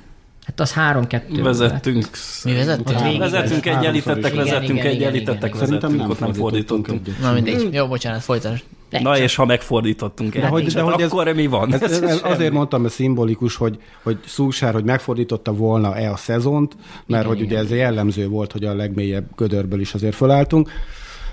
hát 0.46 0.60
az 0.60 0.74
3-2 0.74 1.40
Vezettünk. 1.44 2.10
Mi 2.44 2.54
vezettünk? 2.54 2.90
Ott 2.90 3.02
végig 3.04 3.20
Vezettünk 3.20 3.66
egy 3.66 3.74
háromszor 3.74 3.88
elítettek, 4.12 4.32
is. 4.32 4.38
vezettünk 4.38 4.70
Igen, 4.80 4.86
egy 4.86 4.96
igen, 4.96 5.08
elítettek, 5.08 5.38
igen, 5.38 5.48
igen. 5.56 5.66
Szerintem 5.66 5.90
vezettünk, 5.90 6.02
nem 6.02 6.10
ott 6.10 6.20
nem 6.20 6.34
fordítottunk 6.34 6.88
egyet. 6.88 7.20
Na 7.22 7.34
mindegy. 7.34 7.74
Jó, 7.74 7.88
bocsánat, 7.88 8.22
folytasd. 8.22 8.64
Na 8.90 9.18
és 9.18 9.36
ha 9.36 9.46
megfordítottunk 9.46 10.34
De 10.34 10.42
egy 10.44 10.50
hogy- 10.50 10.66
de 10.74 10.82
hogy 10.82 11.02
ez- 11.02 11.12
akkor 11.12 11.34
mi 11.34 11.48
van? 11.48 11.74
Ez, 11.74 11.82
ez, 11.82 12.02
ez 12.02 12.20
azért 12.24 12.54
mondtam, 12.54 12.82
hogy 12.82 12.92
szimbolikus, 12.92 13.56
hogy, 13.56 13.80
hogy 14.04 14.18
Szúsár, 14.26 14.74
hogy 14.74 14.84
megfordította 14.84 15.54
volna-e 15.54 16.12
a 16.12 16.16
szezont, 16.16 16.76
mert 17.06 17.26
hogy 17.26 17.42
ugye 17.42 17.58
ez 17.58 17.72
jellemző 17.72 18.28
volt, 18.28 18.52
hogy 18.52 18.64
a 18.64 18.74
legmélyebb 18.76 19.26
gödörből 19.36 19.80
is 19.80 19.94
azért 19.94 20.16
fölálltunk. 20.16 20.70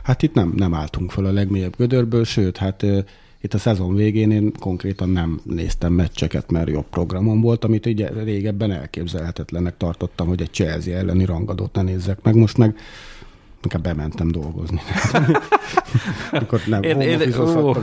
Hát 0.02 0.22
itt 0.22 0.34
nem, 0.34 0.52
nem 0.56 0.75
álltunk 0.75 1.10
föl 1.10 1.27
a 1.27 1.32
legmélyebb 1.32 1.77
gödörből, 1.77 2.24
sőt, 2.24 2.56
hát 2.56 2.84
itt 3.41 3.55
a 3.55 3.58
szezon 3.58 3.94
végén 3.94 4.31
én 4.31 4.53
konkrétan 4.58 5.08
nem 5.08 5.41
néztem 5.44 5.93
meccseket, 5.93 6.50
mert 6.50 6.69
jobb 6.69 6.86
programom 6.91 7.41
volt, 7.41 7.65
amit 7.65 7.86
ugye 7.86 8.08
régebben 8.24 8.70
elképzelhetetlennek 8.70 9.77
tartottam, 9.77 10.27
hogy 10.27 10.41
egy 10.41 10.50
Chelsea 10.53 10.96
elleni 10.96 11.24
rangadót 11.24 11.74
ne 11.74 11.82
nézzek 11.82 12.19
meg. 12.22 12.34
Most 12.34 12.56
meg 12.56 12.77
inkább 13.62 13.82
bementem 13.82 14.31
dolgozni. 14.31 14.81
Akkor 16.32 16.60
nem, 16.67 16.82
Én- 16.82 17.00
én- 17.00 17.20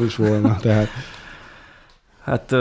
is 0.06 0.16
volna, 0.16 0.58
tehát 0.58 0.88
Hát 2.30 2.56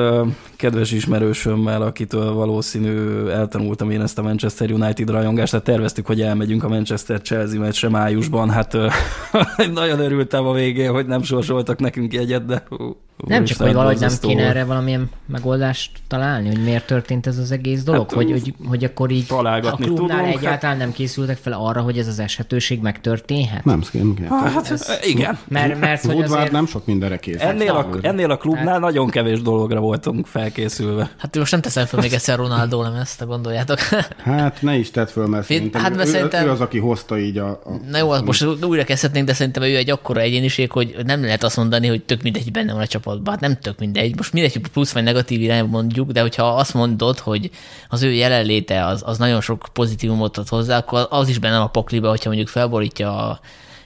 kedves 0.57 0.93
ismerősömmel, 0.93 1.83
akitől 1.83 2.33
valószínű 2.33 3.27
eltanultam 3.27 3.91
én 3.91 4.01
ezt 4.01 4.19
a 4.19 4.23
Manchester 4.23 4.71
United 4.71 5.11
rajongást, 5.11 5.51
tehát 5.51 5.67
terveztük, 5.67 6.07
hogy 6.07 6.21
elmegyünk 6.21 6.65
a 6.65 6.69
Manchester-Chelsea 6.69 7.61
meccsre 7.61 7.89
májusban, 7.89 8.51
hát 8.51 8.77
nagyon 9.75 10.01
örültem 10.01 10.47
a 10.47 10.53
végén, 10.53 10.93
hogy 10.93 11.07
nem 11.07 11.23
sorsoltak 11.23 11.79
nekünk 11.79 12.13
jegyet, 12.13 12.47
de 12.47 12.63
ú, 12.71 12.97
Nem 13.27 13.45
csak, 13.45 13.59
hogy 13.59 13.73
valahogy 13.73 14.01
nem 14.01 14.13
kéne 14.21 14.43
erre 14.43 14.65
valamilyen 14.65 15.11
megoldást 15.27 15.91
találni, 16.07 16.49
hogy 16.49 16.63
miért 16.63 16.87
történt 16.87 17.27
ez 17.27 17.39
az 17.39 17.51
egész 17.51 17.83
dolog, 17.83 18.01
Hát, 18.01 18.13
hogy, 18.13 18.31
hogy, 18.31 18.55
hogy 18.69 18.85
akkor 18.85 19.11
így 19.11 19.25
a 19.29 19.35
klubnál 19.35 19.61
tudunk, 19.79 20.11
egyáltalán 20.11 20.77
nem 20.77 20.93
készültek 20.93 21.37
fel 21.37 21.53
arra, 21.53 21.81
hogy 21.81 21.99
ez 21.99 22.07
az 22.07 22.19
eshetőség 22.19 22.81
megtörténhet? 22.81 23.65
nem, 23.65 23.83
nem, 23.93 24.15
nem. 24.19 24.31
Hát, 24.31 25.01
igen. 25.07 25.39
Mert, 25.49 25.81
mert 25.81 26.05
hogy 26.05 26.23
azért... 26.23 26.51
nem 26.51 26.67
sok 26.67 26.87
mindenre 26.87 27.17
készült. 27.17 27.43
Ennél 27.43 27.71
a, 27.71 27.89
ennél 28.01 28.31
a 28.31 28.37
klubnál 28.37 28.79
nagyon 28.79 29.11
kevés 29.11 29.43
dologra 29.59 29.81
voltunk 29.81 30.27
felkészülve. 30.27 31.11
Hát 31.17 31.37
most 31.37 31.53
nem 31.53 31.61
teszem 31.61 31.87
fel 31.87 32.01
még 32.01 32.13
egyszer 32.13 32.37
Ronaldo 32.39 32.83
lemezt, 32.83 33.27
gondoljátok. 33.27 33.79
Hát 34.19 34.63
ne 34.63 34.75
is 34.77 34.91
tedd 34.91 35.07
föl, 35.07 35.27
mert 35.27 35.45
szerintem, 35.47 35.81
hát, 35.81 35.89
hát, 35.89 35.97
mert 35.99 36.09
ő, 36.09 36.13
szerintem- 36.13 36.47
ő, 36.47 36.51
az, 36.51 36.61
aki 36.61 36.79
hozta 36.79 37.19
így 37.19 37.39
a... 37.39 37.49
a 37.49 37.71
Na 37.91 37.99
jó, 37.99 38.23
most 38.23 38.45
újra 38.63 38.85
kezdhetnénk, 38.85 39.27
de 39.27 39.33
szerintem 39.33 39.63
ő 39.63 39.77
egy 39.77 39.91
akkora 39.91 40.21
egyéniség, 40.21 40.71
hogy 40.71 40.97
nem 41.05 41.23
lehet 41.23 41.43
azt 41.43 41.57
mondani, 41.57 41.87
hogy 41.89 42.03
tök 42.05 42.23
mindegy 42.23 42.51
benne 42.53 42.73
van 42.73 42.83
a 42.83 42.87
csapatban. 42.87 43.33
Hát 43.33 43.41
nem 43.43 43.59
tök 43.61 43.79
mindegy. 43.79 44.17
Most 44.17 44.33
mindegy, 44.33 44.53
hogy 44.53 44.69
plusz 44.69 44.93
vagy 44.93 45.03
negatív 45.03 45.41
irányba 45.41 45.71
mondjuk, 45.71 46.11
de 46.11 46.21
hogyha 46.21 46.55
azt 46.55 46.75
mondod, 46.75 47.19
hogy 47.19 47.51
az 47.89 48.03
ő 48.03 48.13
jelenléte 48.13 48.87
az, 48.87 49.03
az 49.05 49.19
nagyon 49.19 49.41
sok 49.41 49.67
pozitívumot 49.73 50.37
ad 50.39 50.49
hozzá, 50.49 50.77
akkor 50.77 51.07
az 51.11 51.29
is 51.29 51.39
benne 51.39 51.61
a 51.61 51.67
pakliba, 51.67 52.09
hogyha 52.09 52.29
mondjuk 52.29 52.49
felborítja 52.49 53.29
a 53.29 53.41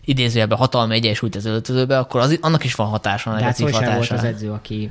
idézőjelben 0.05 0.59
hatalmi 0.59 0.95
egyensúlyt 0.95 1.37
az 1.37 1.45
öltözőbe, 1.45 1.99
akkor 1.99 2.21
az, 2.21 2.39
annak 2.41 2.65
is 2.65 2.75
van 2.75 2.87
hatása, 2.87 3.31
De 3.31 3.35
hát 3.35 3.41
negatív 3.43 3.67
Solskjaer 3.67 3.97
volt 3.97 4.09
hatása. 4.09 4.27
az 4.29 4.35
edző, 4.35 4.51
aki 4.51 4.91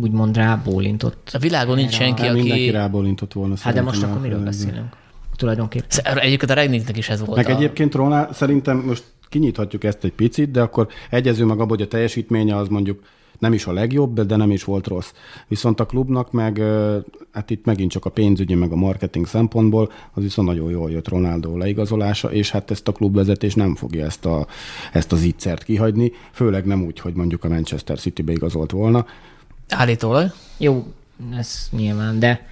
úgymond 0.00 0.36
rábólintott. 0.36 1.30
A 1.32 1.38
világon 1.38 1.76
nincs 1.76 1.92
senki, 1.92 2.22
mindenki 2.22 2.50
aki... 2.50 2.70
rábólintott 2.70 3.32
volna. 3.32 3.54
Hát 3.60 3.74
de 3.74 3.82
most 3.82 4.02
akkor 4.02 4.20
miről 4.20 4.44
beszélünk? 4.44 4.96
tulajdonképpen. 5.38 6.18
Egyébként 6.18 6.50
a 6.50 6.54
Regnicknek 6.54 6.96
is 6.96 7.08
ez 7.08 7.24
volt. 7.24 7.36
Meg 7.36 7.48
a... 7.48 7.56
egyébként 7.56 7.94
Ronald, 7.94 8.34
szerintem 8.34 8.78
most 8.78 9.04
kinyithatjuk 9.28 9.84
ezt 9.84 10.04
egy 10.04 10.12
picit, 10.12 10.50
de 10.50 10.60
akkor 10.60 10.88
egyezünk 11.10 11.48
meg 11.48 11.58
abban, 11.58 11.68
hogy 11.68 11.82
a 11.82 11.88
teljesítménye 11.88 12.56
az 12.56 12.68
mondjuk 12.68 13.02
nem 13.38 13.52
is 13.52 13.66
a 13.66 13.72
legjobb, 13.72 14.20
de 14.20 14.36
nem 14.36 14.50
is 14.50 14.64
volt 14.64 14.86
rossz. 14.86 15.12
Viszont 15.48 15.80
a 15.80 15.86
klubnak 15.86 16.32
meg, 16.32 16.62
hát 17.32 17.50
itt 17.50 17.64
megint 17.64 17.90
csak 17.90 18.04
a 18.04 18.10
pénzügyi, 18.10 18.54
meg 18.54 18.72
a 18.72 18.76
marketing 18.76 19.26
szempontból, 19.26 19.92
az 20.12 20.22
viszont 20.22 20.48
nagyon 20.48 20.70
jól 20.70 20.90
jött 20.90 21.08
Ronaldo 21.08 21.56
leigazolása, 21.56 22.32
és 22.32 22.50
hát 22.50 22.70
ezt 22.70 22.88
a 22.88 22.92
klubvezetés 22.92 23.54
nem 23.54 23.74
fogja 23.74 24.04
ezt, 24.04 24.24
a, 24.24 24.46
ezt 24.92 25.12
az 25.12 25.24
ígyszert 25.24 25.62
kihagyni, 25.62 26.12
főleg 26.32 26.64
nem 26.64 26.84
úgy, 26.84 27.00
hogy 27.00 27.14
mondjuk 27.14 27.44
a 27.44 27.48
Manchester 27.48 27.98
City-be 27.98 28.32
igazolt 28.32 28.70
volna. 28.70 29.06
Állítólag. 29.68 30.32
Jó, 30.56 30.86
ez 31.38 31.68
nyilván, 31.70 32.18
de 32.18 32.46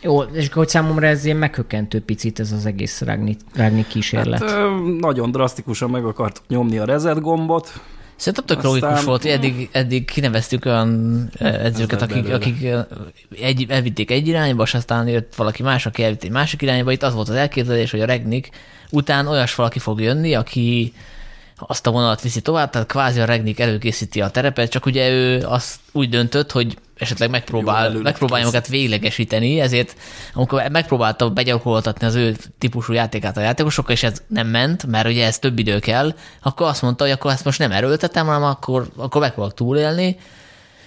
jó, 0.00 0.22
és 0.22 0.48
hogy 0.48 0.68
számomra 0.68 1.06
ez 1.06 1.24
ilyen 1.24 1.36
meghökkentő 1.36 2.00
picit 2.00 2.40
ez 2.40 2.52
az 2.52 2.66
egész 2.66 3.00
Ragni, 3.00 3.36
Ragni 3.54 3.86
kísérlet. 3.88 4.42
Hát, 4.42 4.50
ö, 4.50 4.96
nagyon 5.00 5.30
drasztikusan 5.30 5.90
meg 5.90 6.04
akart 6.04 6.42
nyomni 6.48 6.78
a 6.78 6.84
reset 6.84 7.20
gombot. 7.20 7.80
Szerintem 8.16 8.44
tök 8.46 8.56
Aztán- 8.64 8.72
logikus 8.72 9.04
volt, 9.04 9.22
hogy 9.22 9.30
eddig, 9.30 9.68
eddig 9.72 10.04
kineveztük 10.04 10.64
olyan 10.64 11.28
edzőket, 11.38 12.02
akik, 12.02 12.16
belőle. 12.22 12.34
akik 12.34 12.66
egy, 13.40 13.66
elvitték 13.68 14.10
egy 14.10 14.28
irányba, 14.28 14.62
és 14.62 14.74
aztán 14.74 15.08
jött 15.08 15.34
valaki 15.34 15.62
más, 15.62 15.86
aki 15.86 16.02
elvitt 16.02 16.22
egy 16.22 16.30
másik 16.30 16.62
irányba. 16.62 16.92
Itt 16.92 17.02
az 17.02 17.14
volt 17.14 17.28
az 17.28 17.34
elképzelés, 17.34 17.90
hogy 17.90 18.00
a 18.00 18.04
Regnik 18.06 18.50
után 18.90 19.26
olyas 19.26 19.54
valaki 19.54 19.78
fog 19.78 20.00
jönni, 20.00 20.34
aki 20.34 20.92
azt 21.58 21.86
a 21.86 21.90
vonalat 21.90 22.20
viszi 22.20 22.40
tovább, 22.40 22.70
tehát 22.70 22.88
kvázi 22.88 23.20
a 23.20 23.24
Regnik 23.24 23.60
előkészíti 23.60 24.20
a 24.20 24.30
terepet, 24.30 24.70
csak 24.70 24.86
ugye 24.86 25.10
ő 25.10 25.44
azt 25.46 25.76
úgy 25.92 26.08
döntött, 26.08 26.52
hogy 26.52 26.78
esetleg 26.96 27.28
Jó, 27.28 27.34
megpróbál, 27.34 27.92
lett 27.92 28.02
megpróbálja 28.02 28.44
kész. 28.44 28.54
magát 28.54 28.68
véglegesíteni, 28.68 29.60
ezért 29.60 29.96
amikor 30.34 30.62
megpróbálta 30.70 31.30
begyakoroltatni 31.30 32.06
az 32.06 32.14
ő 32.14 32.36
típusú 32.58 32.92
játékát 32.92 33.36
a 33.36 33.40
játékosokkal, 33.40 33.92
és 33.92 34.02
ez 34.02 34.22
nem 34.26 34.46
ment, 34.46 34.86
mert 34.86 35.06
ugye 35.06 35.26
ez 35.26 35.38
több 35.38 35.58
idő 35.58 35.78
kell, 35.78 36.14
akkor 36.42 36.66
azt 36.66 36.82
mondta, 36.82 37.04
hogy 37.04 37.12
akkor 37.12 37.30
ezt 37.30 37.44
most 37.44 37.58
nem 37.58 37.72
erőltetem, 37.72 38.26
hanem 38.26 38.42
akkor, 38.42 38.88
akkor 38.96 39.20
megpróbálok 39.20 39.56
túlélni, 39.56 40.16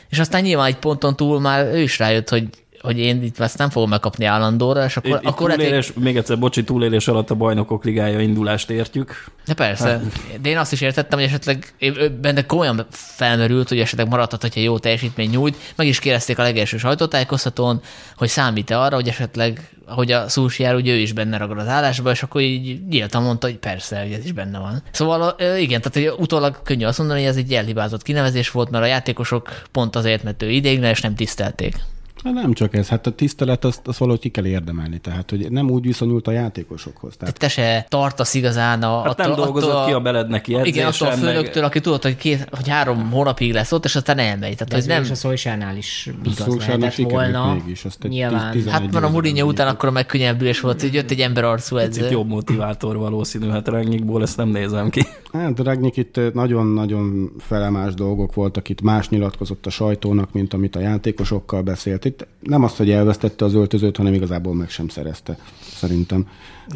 és 0.10 0.20
aztán 0.20 0.42
nyilván 0.42 0.68
egy 0.68 0.78
ponton 0.78 1.16
túl 1.16 1.40
már 1.40 1.66
ő 1.66 1.82
is 1.82 2.00
rájött, 2.00 2.30
hogy, 2.30 2.50
hogy 2.82 3.00
én 3.00 3.24
itt 3.24 3.40
ezt 3.40 3.58
nem 3.58 3.70
fogom 3.70 3.90
megkapni 3.90 4.26
állandóra, 4.26 4.86
és 4.86 4.98
akkor, 4.98 5.10
Itt, 5.10 5.26
akkor 5.26 5.48
lehet, 5.48 5.56
hogy- 5.56 5.66
túlélés, 5.66 5.94
még 5.94 6.18
egyszer, 6.18 6.40
bocsi, 6.40 6.64
túlélés 6.64 7.08
alatt 7.08 7.30
a 7.30 7.36
bajnokok 7.36 7.84
ligája 7.84 8.20
indulást 8.20 8.70
értjük. 8.70 9.26
De 9.46 9.54
persze, 9.54 10.02
de 10.42 10.50
én 10.50 10.58
azt 10.58 10.72
is 10.72 10.82
értettem, 10.82 11.20
hogy 11.20 11.28
esetleg 11.28 11.74
benne 12.22 12.46
komolyan 12.46 12.86
felmerült, 12.90 13.70
hogy 13.70 13.80
esetleg 13.80 14.08
maradhat, 14.08 14.42
hogyha 14.42 14.60
jó 14.60 14.80
teljesítmény 14.80 15.30
nyújt. 15.30 15.56
Meg 15.76 15.88
is 15.88 16.00
kérdezték 16.00 16.40
a 16.40 16.44
legelső 16.44 16.78
sajtótájékoztatón, 16.78 17.82
hogy 18.16 18.28
számít-e 18.28 18.80
arra, 18.80 18.96
hogy 18.96 19.08
esetleg, 19.08 19.70
hogy 19.86 20.12
a 20.12 20.26
jár, 20.58 20.74
hogy 20.74 20.88
ő 20.88 20.96
is 20.96 21.12
benne 21.14 21.38
ragad 21.38 21.58
az 21.58 21.68
állásba, 21.68 22.12
és 22.12 22.24
akkor 22.24 22.42
így 22.42 22.88
nyíltan 22.88 23.24
mondta, 23.24 23.48
hogy 23.48 23.58
persze, 23.58 24.02
hogy 24.02 24.12
ez 24.12 24.26
is 24.26 24.32
benne 24.32 24.60
van. 24.60 24.84
Szóval 24.92 25.36
igen, 25.58 25.82
tehát 25.82 25.94
hogy 26.12 26.22
utólag 26.24 26.62
könnyű 26.64 26.86
azt 26.86 26.98
mondani, 26.98 27.20
hogy 27.20 27.30
ez 27.30 27.36
egy 27.38 27.54
elhibázott 27.54 28.04
kinevezés 28.04 28.52
volt, 28.52 28.70
mert 28.70 28.84
a 28.84 28.88
játékosok 28.88 29.62
pont 29.72 29.96
azért, 29.96 30.24
mert 30.24 30.44
ő 30.44 30.50
ideiglenes 30.50 31.02
nem 31.02 31.16
tisztelték. 31.16 31.76
Hát 32.24 32.34
nem 32.34 32.54
csak 32.54 32.74
ez, 32.76 32.88
hát 32.88 33.08
a 33.08 33.12
tisztelet 33.12 33.66
azt, 33.66 33.88
azt 33.88 33.98
valahogy 33.98 34.20
ki 34.20 34.30
kell 34.30 34.46
érdemelni, 34.46 34.98
tehát 34.98 35.30
hogy 35.30 35.52
nem 35.52 35.70
úgy 35.70 35.86
viszonyult 35.86 36.28
a 36.28 36.32
játékosokhoz. 36.32 37.16
Tehát 37.18 37.38
Tehát 37.40 37.56
te 37.56 37.62
se 37.62 37.86
tartasz 37.90 38.34
igazán 38.34 38.84
a, 38.84 39.02
Hát 39.02 39.18
nem 39.18 39.36
dolgozott 39.36 39.86
ki 39.86 39.92
a 39.92 40.00
beled 40.00 40.30
neki 40.30 40.52
Igen, 40.52 40.62
attól 40.88 41.08
a 41.08 41.12
edzésen, 41.12 41.20
meg- 41.20 41.36
főnöktől, 41.36 41.64
aki 41.64 41.80
tudott, 41.80 42.04
hogy, 42.04 42.16
két, 42.16 42.48
hogy 42.52 42.68
három 42.68 43.10
hónapig 43.12 43.54
lesz 43.54 43.72
ott, 43.72 43.86
és 43.86 43.96
aztán 43.96 44.18
elmegy. 44.18 44.54
Tehát, 44.54 44.68
De 44.68 44.76
ez 44.76 44.86
nem, 44.86 45.02
nem... 45.02 45.12
a 45.12 45.16
Szolsárnál 45.16 45.78
is 45.78 46.10
igaz 46.24 46.58
lehetett 46.58 46.96
volna. 46.96 47.54
mégis, 47.54 47.86
azt 47.86 48.04
egy 48.04 48.10
Nyilván. 48.10 48.52
10 48.52 48.68
hát 48.68 48.92
már 48.92 49.04
a 49.04 49.10
Mourinho 49.10 49.48
után 49.48 49.68
akkor 49.68 49.90
a 49.90 49.92
megkönnyebbülés 49.92 50.60
volt, 50.60 50.82
hogy 50.82 50.94
jött 50.94 51.12
egy 51.12 51.20
ember 51.20 51.44
arcú 51.44 51.78
Itt 51.78 51.84
edző. 51.84 52.10
jobb 52.10 52.28
motivátor 52.28 52.98
valószínű, 52.98 53.50
hát 53.50 53.68
Rangnickból 53.68 54.22
ezt 54.22 54.38
nem 54.38 54.50
nézem 54.50 54.90
ki. 54.90 55.06
Hát 55.34 55.60
Ragnik 55.60 55.98
itt 55.98 56.20
nagyon-nagyon 56.34 57.32
felemás 57.40 57.94
dolgok 57.94 58.34
voltak, 58.34 58.70
itt 58.70 58.82
más 58.82 59.10
nyilatkozott 59.10 59.66
a 59.66 59.70
sajtónak, 59.70 60.32
mint 60.34 60.54
amit 60.54 60.76
a 60.76 60.80
játékosokkal 60.80 61.62
beszélt. 61.62 62.06
Itt 62.10 62.28
nem 62.40 62.64
azt, 62.64 62.78
hogy 62.78 62.92
elvesztette 62.92 63.46
az 63.46 63.54
öltözőt, 63.54 63.98
hanem 63.98 64.14
igazából 64.14 64.54
meg 64.54 64.70
sem 64.70 64.88
szerezte, 64.88 65.38
szerintem. 65.62 66.28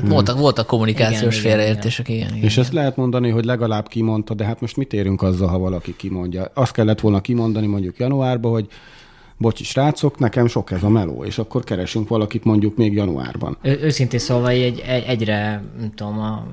Voltak, 0.03 0.37
voltak 0.37 0.67
kommunikációs 0.67 1.19
Igen, 1.19 1.31
igen, 1.31 1.41
félreértések, 1.41 2.09
igen. 2.09 2.27
igen. 2.27 2.43
És 2.43 2.57
ezt 2.57 2.73
lehet 2.73 2.95
mondani, 2.95 3.29
hogy 3.29 3.45
legalább 3.45 3.87
kimondta, 3.87 4.33
de 4.33 4.45
hát 4.45 4.61
most 4.61 4.77
mit 4.77 4.93
érünk 4.93 5.21
azzal, 5.21 5.47
ha 5.47 5.57
valaki 5.57 5.95
kimondja? 5.95 6.51
Azt 6.53 6.71
kellett 6.71 6.99
volna 6.99 7.21
kimondani 7.21 7.67
mondjuk 7.67 7.97
januárban, 7.97 8.51
hogy 8.51 8.67
bocsi 9.37 9.63
srácok, 9.63 10.19
nekem 10.19 10.47
sok 10.47 10.71
ez 10.71 10.83
a 10.83 10.89
meló, 10.89 11.23
és 11.23 11.37
akkor 11.37 11.63
keresünk 11.63 12.07
valakit 12.07 12.43
mondjuk 12.43 12.77
még 12.77 12.93
januárban. 12.93 13.57
Ő, 13.61 13.79
őszintén 13.81 14.19
szólva 14.19 14.49
egy, 14.49 14.83
egy, 14.87 15.03
egyre, 15.07 15.63
nem 15.79 15.91
tudom, 15.95 16.19
a, 16.19 16.45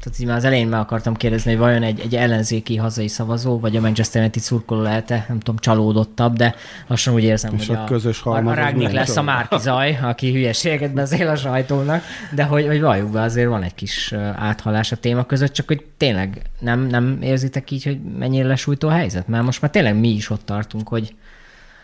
tehát 0.00 0.20
így 0.20 0.26
már 0.26 0.36
az 0.36 0.44
elején 0.44 0.68
meg 0.68 0.80
akartam 0.80 1.14
kérdezni, 1.14 1.50
hogy 1.50 1.60
vajon 1.60 1.82
egy, 1.82 2.00
egy 2.00 2.16
ellenzéki 2.16 2.76
hazai 2.76 3.08
szavazó, 3.08 3.58
vagy 3.58 3.76
a 3.76 3.80
Manchester 3.80 4.22
United 4.22 4.42
szurkoló 4.42 4.82
lehet-e, 4.82 5.24
nem 5.28 5.38
tudom, 5.38 5.56
csalódottabb, 5.58 6.36
de 6.36 6.54
lassan 6.86 7.14
úgy 7.14 7.24
érzem, 7.24 7.54
És 7.54 7.66
hogy 7.66 7.76
a 7.76 7.82
a, 7.82 7.84
közös 7.84 8.22
a, 8.22 8.30
a 8.30 8.54
Rágnik 8.54 8.90
lesz 8.90 9.16
a. 9.16 9.22
Márki 9.22 9.58
Zaj, 9.58 9.98
aki 10.02 10.32
hülyeséget 10.32 10.92
beszél 10.92 11.28
a 11.28 11.36
sajtónak, 11.36 12.02
de 12.34 12.44
hogy, 12.44 12.66
hogy 12.66 12.80
valljuk 12.80 13.10
be, 13.10 13.20
azért 13.20 13.48
van 13.48 13.62
egy 13.62 13.74
kis 13.74 14.12
áthalás 14.36 14.92
a 14.92 14.96
téma 14.96 15.24
között, 15.24 15.52
csak 15.52 15.66
hogy 15.66 15.84
tényleg 15.96 16.42
nem, 16.60 16.86
nem 16.86 17.18
érzitek 17.22 17.70
így, 17.70 17.84
hogy 17.84 18.00
mennyire 18.18 18.46
lesújtó 18.46 18.88
a 18.88 18.92
helyzet? 18.92 19.28
Mert 19.28 19.44
most 19.44 19.60
már 19.60 19.70
tényleg 19.70 19.98
mi 19.98 20.08
is 20.08 20.30
ott 20.30 20.44
tartunk, 20.44 20.88
hogy 20.88 21.14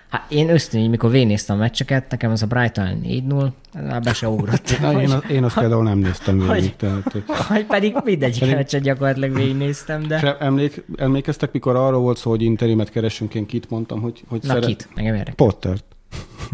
Hát 0.09 0.31
én 0.31 0.51
ösztönöm, 0.51 0.91
mikor 0.91 1.11
végignéztem 1.11 1.57
a 1.57 1.59
meccseket, 1.59 2.11
nekem 2.11 2.31
az 2.31 2.43
a 2.43 2.47
Brighton 2.47 3.01
4-0, 3.05 3.49
ez 3.75 3.85
már 3.85 4.01
be 4.01 4.13
se 4.13 4.29
ugrott. 4.29 4.81
Na, 4.81 5.01
én, 5.01 5.11
én 5.31 5.45
azt 5.45 5.59
például 5.59 5.83
nem 5.83 5.99
néztem 5.99 6.39
végig. 6.39 6.51
Hogy- 6.51 6.75
Tehát, 6.77 7.03
hogy- 7.13 7.25
Vagy 7.49 7.65
pedig 7.67 7.97
mindegyik 8.05 8.39
Pedig- 8.41 8.55
meccset 8.55 8.83
gyakorlatilag 8.83 9.35
végignéztem, 9.35 10.03
de... 10.07 10.17
És 10.17 10.31
emlék, 10.39 10.85
emlékeztek, 10.97 11.53
mikor 11.53 11.77
arról 11.77 12.01
volt 12.01 12.19
szó, 12.19 12.31
hogy 12.31 12.43
interimet 12.43 12.91
keresünk, 12.91 13.35
én 13.35 13.47
kit 13.47 13.71
mondtam, 13.71 14.01
hogy, 14.01 14.23
hogy 14.29 14.41
Na 14.43 14.59
kit? 14.59 14.89
Engem 14.95 15.13
érdekel. 15.15 15.35
Pottert. 15.35 15.85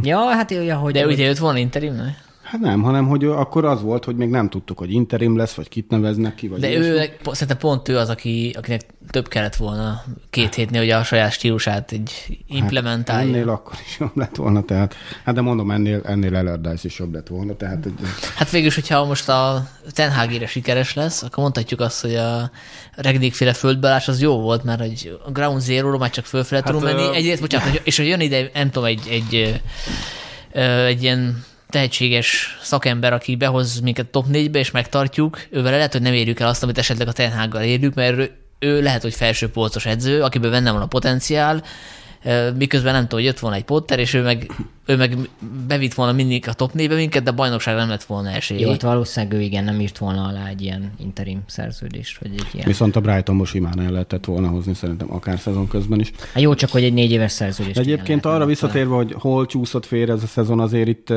Ja, 0.02 0.18
hát 0.18 0.50
olyan, 0.50 0.78
hogy... 0.78 0.92
De 0.92 1.06
ugye 1.06 1.24
jött 1.24 1.38
volna 1.38 1.58
interim, 1.58 1.94
ne? 1.94 2.04
Hát 2.52 2.60
nem, 2.60 2.82
hanem 2.82 3.08
hogy 3.08 3.24
akkor 3.24 3.64
az 3.64 3.82
volt, 3.82 4.04
hogy 4.04 4.16
még 4.16 4.28
nem 4.28 4.48
tudtuk, 4.48 4.78
hogy 4.78 4.92
interim 4.92 5.36
lesz, 5.36 5.54
vagy 5.54 5.68
kit 5.68 5.88
neveznek 5.88 6.34
ki, 6.34 6.48
vagy 6.48 6.60
De 6.60 6.72
ő, 6.72 7.10
po- 7.22 7.34
szerintem 7.34 7.56
pont 7.56 7.88
ő 7.88 7.98
az, 7.98 8.08
aki, 8.08 8.54
akinek 8.58 8.80
több 9.10 9.28
kellett 9.28 9.56
volna 9.56 10.04
két 10.30 10.54
hétnél, 10.54 10.80
hogy 10.80 10.90
a 10.90 11.02
saját 11.04 11.32
stílusát 11.32 11.92
egy 11.92 12.38
implementálja. 12.46 13.26
Hát 13.26 13.34
ennél 13.34 13.48
akkor 13.48 13.74
is 13.86 13.98
jobb 13.98 14.16
lett 14.16 14.36
volna, 14.36 14.62
tehát, 14.62 14.94
hát 15.24 15.34
de 15.34 15.40
mondom, 15.40 15.70
ennél, 15.70 16.00
ennél 16.04 16.34
Allardyce 16.34 16.86
is 16.86 16.98
jobb 16.98 17.14
lett 17.14 17.28
volna, 17.28 17.56
tehát 17.56 17.82
hogy 17.82 17.92
Hát 18.34 18.50
végülis, 18.50 18.74
hogyha 18.74 19.04
most 19.04 19.28
a 19.28 19.68
Ten 19.92 20.12
Hagire 20.12 20.46
sikeres 20.46 20.94
lesz, 20.94 21.22
akkor 21.22 21.42
mondhatjuk 21.42 21.80
azt, 21.80 22.00
hogy 22.00 22.14
a 22.14 22.50
Regnick 22.94 23.34
féle 23.34 23.52
földbeállás 23.52 24.08
az 24.08 24.20
jó 24.20 24.40
volt, 24.40 24.64
mert 24.64 24.80
hogy 24.80 25.18
a 25.26 25.30
Ground 25.30 25.60
Zero-ról 25.60 25.98
már 25.98 26.10
csak 26.10 26.24
fölfele 26.24 26.62
hát, 26.64 26.72
tudunk 26.72 26.96
menni. 26.96 27.16
Egyrészt, 27.16 27.40
bocsánat, 27.40 27.80
és 27.84 27.96
hogy 27.96 28.06
jön 28.06 28.20
ide, 28.20 28.50
nem 28.54 28.70
tudom, 28.70 28.88
egy, 28.88 29.02
egy, 29.10 29.60
egy 30.86 31.02
ilyen 31.02 31.44
tehetséges 31.72 32.58
szakember, 32.62 33.12
aki 33.12 33.36
behoz 33.36 33.80
minket 33.80 34.06
top 34.06 34.26
4-be, 34.32 34.58
és 34.58 34.70
megtartjuk, 34.70 35.46
ővel 35.50 35.72
lehet, 35.72 35.92
hogy 35.92 36.02
nem 36.02 36.12
érjük 36.12 36.40
el 36.40 36.48
azt, 36.48 36.62
amit 36.62 36.78
esetleg 36.78 37.08
a 37.08 37.12
Ten 37.12 37.32
Haggal 37.32 37.62
érjük, 37.62 37.94
mert 37.94 38.30
ő, 38.58 38.82
lehet, 38.82 39.02
hogy 39.02 39.14
felső 39.14 39.50
polcos 39.50 39.86
edző, 39.86 40.22
akiben 40.22 40.50
benne 40.50 40.70
van 40.70 40.82
a 40.82 40.86
potenciál, 40.86 41.62
miközben 42.58 42.92
nem 42.92 43.02
tudom, 43.02 43.18
hogy 43.18 43.24
jött 43.24 43.38
volna 43.38 43.56
egy 43.56 43.64
Potter, 43.64 43.98
és 43.98 44.14
ő 44.14 44.22
meg, 44.22 44.50
ő 44.86 44.96
meg 44.96 45.16
bevitt 45.66 45.94
volna 45.94 46.12
mindig 46.12 46.48
a 46.48 46.52
top 46.52 46.70
4-be 46.74 46.94
minket, 46.94 47.22
de 47.22 47.30
a 47.30 47.34
bajnokság 47.34 47.76
nem 47.76 47.88
lett 47.88 48.04
volna 48.04 48.30
esély. 48.30 48.60
Jó, 48.60 48.70
hát 48.70 48.82
valószínűleg 48.82 49.36
ő 49.36 49.40
igen, 49.40 49.64
nem 49.64 49.80
írt 49.80 49.98
volna 49.98 50.24
alá 50.24 50.48
egy 50.48 50.62
ilyen 50.62 50.92
interim 50.98 51.42
szerződést, 51.46 52.18
vagy 52.18 52.30
egy 52.34 52.46
ilyen... 52.52 52.66
viszont 52.66 52.96
a 52.96 53.00
Brightonból 53.00 53.46
simán 53.46 53.80
el 53.80 53.90
lehetett 53.90 54.24
volna 54.24 54.48
hozni, 54.48 54.74
szerintem 54.74 55.12
akár 55.12 55.38
szezon 55.38 55.68
közben 55.68 56.00
is. 56.00 56.12
Hát 56.32 56.42
jó, 56.42 56.54
csak 56.54 56.70
hogy 56.70 56.84
egy 56.84 56.92
négy 56.92 57.10
éves 57.10 57.32
szerződést. 57.32 57.74
De 57.74 57.80
egyébként 57.80 58.24
arra 58.24 58.46
visszatérve, 58.46 58.94
hogy 58.94 59.14
hol 59.18 59.46
csúszott 59.46 59.86
félre 59.86 60.12
ez 60.12 60.22
a 60.22 60.26
szezon, 60.26 60.60
azért 60.60 60.88
itt, 60.88 61.12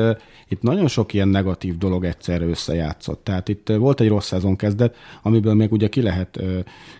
itt 0.48 0.62
nagyon 0.62 0.88
sok 0.88 1.12
ilyen 1.12 1.28
negatív 1.28 1.78
dolog 1.78 2.04
egyszerre 2.04 2.44
összejátszott. 2.44 3.24
Tehát 3.24 3.48
itt 3.48 3.68
volt 3.68 4.00
egy 4.00 4.08
rossz 4.08 4.26
szezon 4.26 4.56
kezdet, 4.56 4.96
amiből 5.22 5.54
még 5.54 5.72
ugye 5.72 5.88
ki 5.88 6.02
lehet, 6.02 6.36
eh, 6.36 6.46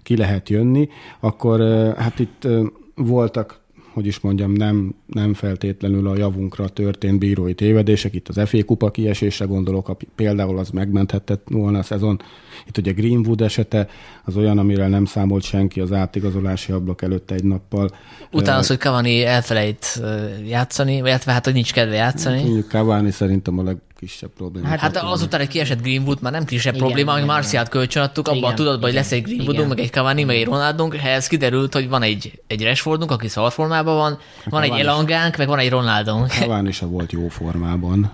ki 0.03 0.17
lehet 0.17 0.49
jönni, 0.49 0.89
akkor 1.21 1.61
hát 1.97 2.19
itt 2.19 2.49
voltak 2.95 3.65
hogy 3.97 4.07
is 4.07 4.21
mondjam, 4.21 4.53
nem, 4.53 4.95
nem 5.07 5.35
feltétlenül 5.35 6.09
a 6.09 6.17
javunkra 6.17 6.69
történt 6.69 7.19
bírói 7.19 7.55
tévedések. 7.55 8.15
Itt 8.15 8.29
az 8.29 8.49
FA 8.49 8.65
kupa 8.65 8.91
kiesésre 8.91 9.45
gondolok, 9.45 9.97
például 10.15 10.59
az 10.59 10.71
megmenthetett 10.71 11.47
volna 11.51 11.79
a 11.79 11.83
szezon. 11.83 12.21
Itt 12.67 12.79
ugye 12.79 12.93
Greenwood 12.93 13.41
esete, 13.41 13.89
az 14.25 14.37
olyan, 14.37 14.59
amire 14.59 14.89
nem 14.89 15.05
számolt 15.05 15.43
senki 15.43 15.81
az 15.81 15.93
átigazolási 15.93 16.73
ablak 16.73 17.03
előtt 17.03 17.31
egy 17.31 17.45
nappal. 17.45 17.91
Utána 18.33 18.59
az, 18.59 18.67
hogy 18.67 18.79
Cavani 18.79 19.25
elfelejt 19.25 20.01
játszani, 20.47 21.01
vagy 21.01 21.09
illetve 21.09 21.33
hát, 21.33 21.45
hogy 21.45 21.55
nincs 21.55 21.73
kedve 21.73 21.95
játszani. 21.95 22.41
Mondjuk 22.43 22.71
Cavani 22.71 23.11
szerintem 23.11 23.59
a 23.59 23.63
kisebb 23.99 24.31
probléma. 24.37 24.67
Hát- 24.69 24.81
Hát 24.81 24.97
azután 24.97 25.41
egy 25.41 25.49
kiesett 25.49 25.83
Greenwood 25.83 26.19
már 26.23 26.33
nem 26.33 26.45
kisebb 26.45 26.75
Igen, 26.75 26.87
probléma, 26.87 27.11
hogy 27.13 27.23
igen, 27.23 27.35
Marciát 27.35 27.69
kölcsönadtuk, 27.69 28.29
abban 28.29 28.51
a 28.53 28.55
tudatban, 28.55 28.83
hogy 28.83 28.93
lesz 28.93 29.13
egy 29.13 29.23
Greenwoodunk, 29.23 29.69
meg 29.69 29.79
egy 29.79 29.91
Cavani, 29.91 30.25
meg 30.25 30.37
egy 30.37 30.45
Ronaldunk, 30.45 30.97
ehhez 30.97 31.27
kiderült, 31.27 31.73
hogy 31.75 31.89
van 31.89 32.03
egy, 32.03 32.41
egy 32.47 32.63
Rashfordunk, 32.65 33.11
aki 33.11 33.29
szarformában 33.29 33.97
van, 33.97 34.19
van 34.45 34.63
egy 34.63 34.69
Cavani 34.69 34.81
is. 34.81 34.87
Elangánk, 34.87 35.37
meg 35.37 35.47
van 35.49 35.59
egy 35.59 35.71
Ronaldunk. 35.71 36.29
Cavani 36.29 36.73
se 36.73 36.87
volt 36.87 37.13
jó 37.13 37.29
formában, 37.29 38.13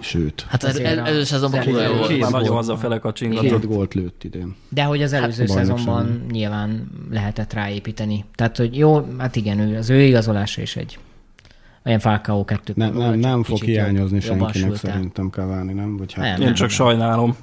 sőt. 0.00 0.44
Hát 0.48 0.62
az 0.62 0.68
Azért 0.68 0.86
el, 0.86 0.98
a- 1.04 1.06
előző 1.06 1.24
szezonban 1.24 1.60
Szerintem 1.60 1.82
kurva 1.86 2.02
jó 2.02 2.06
volt. 2.08 2.20
Már 2.20 2.30
nagyon 2.40 2.54
hazafele 2.54 2.98
kacsingatott. 2.98 3.59
Két 3.60 3.70
gólt 3.70 3.94
lőtt 3.94 4.24
idén. 4.24 4.54
De 4.68 4.82
hogy 4.82 5.02
az 5.02 5.12
előző 5.12 5.44
a 5.44 5.46
bajnokságon. 5.46 5.76
szezonban 5.76 6.26
nyilván 6.30 6.90
lehetett 7.10 7.52
ráépíteni. 7.52 8.24
Tehát, 8.34 8.56
hogy 8.56 8.76
jó, 8.76 9.06
hát 9.18 9.36
igen, 9.36 9.58
ő, 9.58 9.76
az 9.76 9.90
ő 9.90 10.00
igazolása 10.00 10.62
is 10.62 10.76
egy 10.76 10.98
olyan 11.84 11.98
Falcao 11.98 12.44
2 12.44 12.72
Nem, 12.76 12.96
nem, 12.96 13.18
nem 13.18 13.42
fog 13.42 13.62
hiányozni 13.62 14.20
senkinek 14.20 14.74
szerintem 14.74 15.30
Cavani, 15.30 15.72
nem? 15.72 15.96
Vagy 15.96 16.12
hát 16.12 16.24
Nem, 16.24 16.32
nem, 16.32 16.40
Én 16.40 16.46
nem. 16.46 16.54
csak 16.54 16.70
sajnálom. 16.70 17.36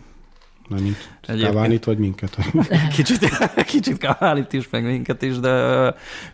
Nem 0.68 0.84
mint. 0.84 1.10
Cavani-t, 1.22 1.84
vagy 1.84 1.98
minket. 1.98 2.38
Kicsit, 2.96 3.20
kicsit 3.66 3.98
Kavánit 3.98 4.54
is, 4.54 4.70
meg 4.70 4.84
minket 4.86 5.22
is, 5.22 5.40
de 5.40 5.84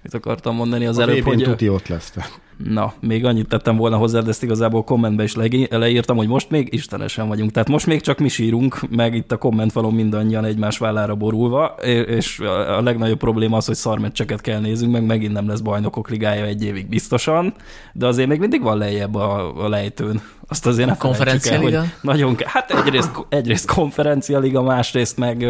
mit 0.02 0.14
akartam 0.14 0.56
mondani 0.56 0.86
az 0.86 0.98
A 0.98 1.02
előbb, 1.02 1.24
hogy... 1.24 1.44
tuti 1.44 1.70
ott 1.70 1.88
lesz. 1.88 2.14
Na, 2.58 2.94
még 3.00 3.26
annyit 3.26 3.48
tettem 3.48 3.76
volna 3.76 3.98
hozzá, 3.98 4.20
de 4.20 4.30
ezt 4.30 4.44
igazából 4.44 4.84
kommentbe 4.84 5.24
is 5.24 5.36
leírtam, 5.70 6.18
hogy 6.18 6.28
most 6.28 6.50
még 6.50 6.74
istenesen 6.74 7.28
vagyunk. 7.28 7.52
Tehát 7.52 7.70
most 7.70 7.86
még 7.86 8.02
csak 8.02 8.20
mi 8.20 8.28
sírunk, 8.28 8.90
meg 8.90 9.16
itt 9.16 9.32
a 9.32 9.38
kommentfalon 9.38 9.94
mindannyian 9.94 10.46
egymás 10.46 10.78
vállára 10.78 11.16
borulva, 11.16 11.66
és- 12.08 12.40
a 12.40 12.82
legnagyobb 12.82 13.18
probléma 13.18 13.58
az, 13.58 13.66
hogy 13.66 13.76
szarmeccseket 13.76 14.42
kell 14.42 14.60
nézünk, 14.60 14.92
meg 14.92 15.06
megint 15.06 15.34
nem 15.34 15.48
lesz 15.48 15.60
bajnokok 15.60 16.10
ligája 16.10 16.46
egy 16.46 16.64
évig 16.64 16.88
biztosan, 16.88 17.54
de 17.94 18.08
azért 18.08 18.28
még 18.28 18.40
mindig 18.40 18.62
van 18.62 18.78
lejjebb 18.78 19.16
a, 19.16 19.64
a 19.64 19.70
lejtőn. 19.70 20.22
Azt 20.54 20.66
azért 20.66 21.02
ne 21.02 21.14
felejtsük 21.14 21.52
el, 21.52 21.62
hogy 21.62 21.80
nagyon, 22.02 22.36
ke- 22.36 22.48
hát 22.48 22.72
egyrészt, 22.72 23.12
egyrészt 23.30 23.68
konferencialiga, 23.68 24.62
másrészt 24.62 25.18
meg, 25.18 25.48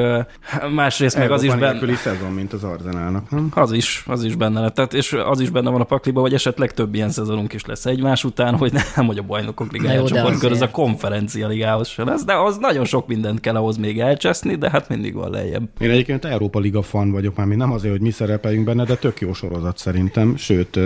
másrészt 0.74 1.18
meg 1.18 1.32
az 1.32 1.44
is 1.44 1.56
benne. 1.56 1.96
szezon, 1.96 2.32
mint 2.32 2.54
az 2.54 2.64
Arzenálnak, 2.64 3.30
nem? 3.30 3.52
Az 3.54 3.72
is, 3.72 4.04
az 4.08 4.24
is 4.24 4.36
benne 4.36 4.60
lett. 4.60 4.74
Tehát, 4.74 4.94
és 4.94 5.14
az 5.14 5.40
is 5.40 5.50
benne 5.50 5.70
van 5.70 5.82
a 5.82 5.84
pakliba, 5.84 6.22
hogy 6.22 6.34
esetleg 6.34 6.74
több 6.74 6.96
ilyen 6.96 7.10
szezonunk 7.10 7.54
is 7.54 7.66
lesz 7.66 7.86
egymás 7.86 8.24
után, 8.24 8.56
hogy 8.56 8.74
nem, 8.96 9.06
hogy 9.06 9.18
a 9.18 9.22
bajnokok 9.22 9.72
ligája 9.72 10.04
csoportkör, 10.04 10.52
az 10.52 10.62
a 10.62 10.70
konferencia 10.70 11.48
ligához 11.48 11.88
se 11.88 12.04
lesz, 12.04 12.24
de 12.24 12.34
az 12.34 12.58
nagyon 12.58 12.86
sok 12.86 13.08
mindent 13.08 13.40
kell 13.40 13.56
ahhoz 13.56 13.78
még 13.78 14.00
elcseszni, 14.00 14.56
de 14.56 14.70
hát 14.70 14.90
mindig 14.90 15.14
van 15.14 15.32
lejjebb. 15.32 15.70
Én 15.80 15.90
egyébként 15.90 16.26
Európa 16.26 16.60
Liga 16.60 16.82
fan 16.82 17.12
vagyok, 17.12 17.36
már 17.36 17.48
mi 17.48 17.56
nem 17.56 17.72
azért, 17.72 17.94
hogy 17.94 18.02
mi 18.02 18.12
szerepeljünk 18.12 18.66
benne, 18.66 18.84
de 18.84 18.96
tök 18.96 19.22
jó 19.22 19.34
sorozat 19.34 19.78
szerintem, 19.78 20.36
sőt, 20.38 20.80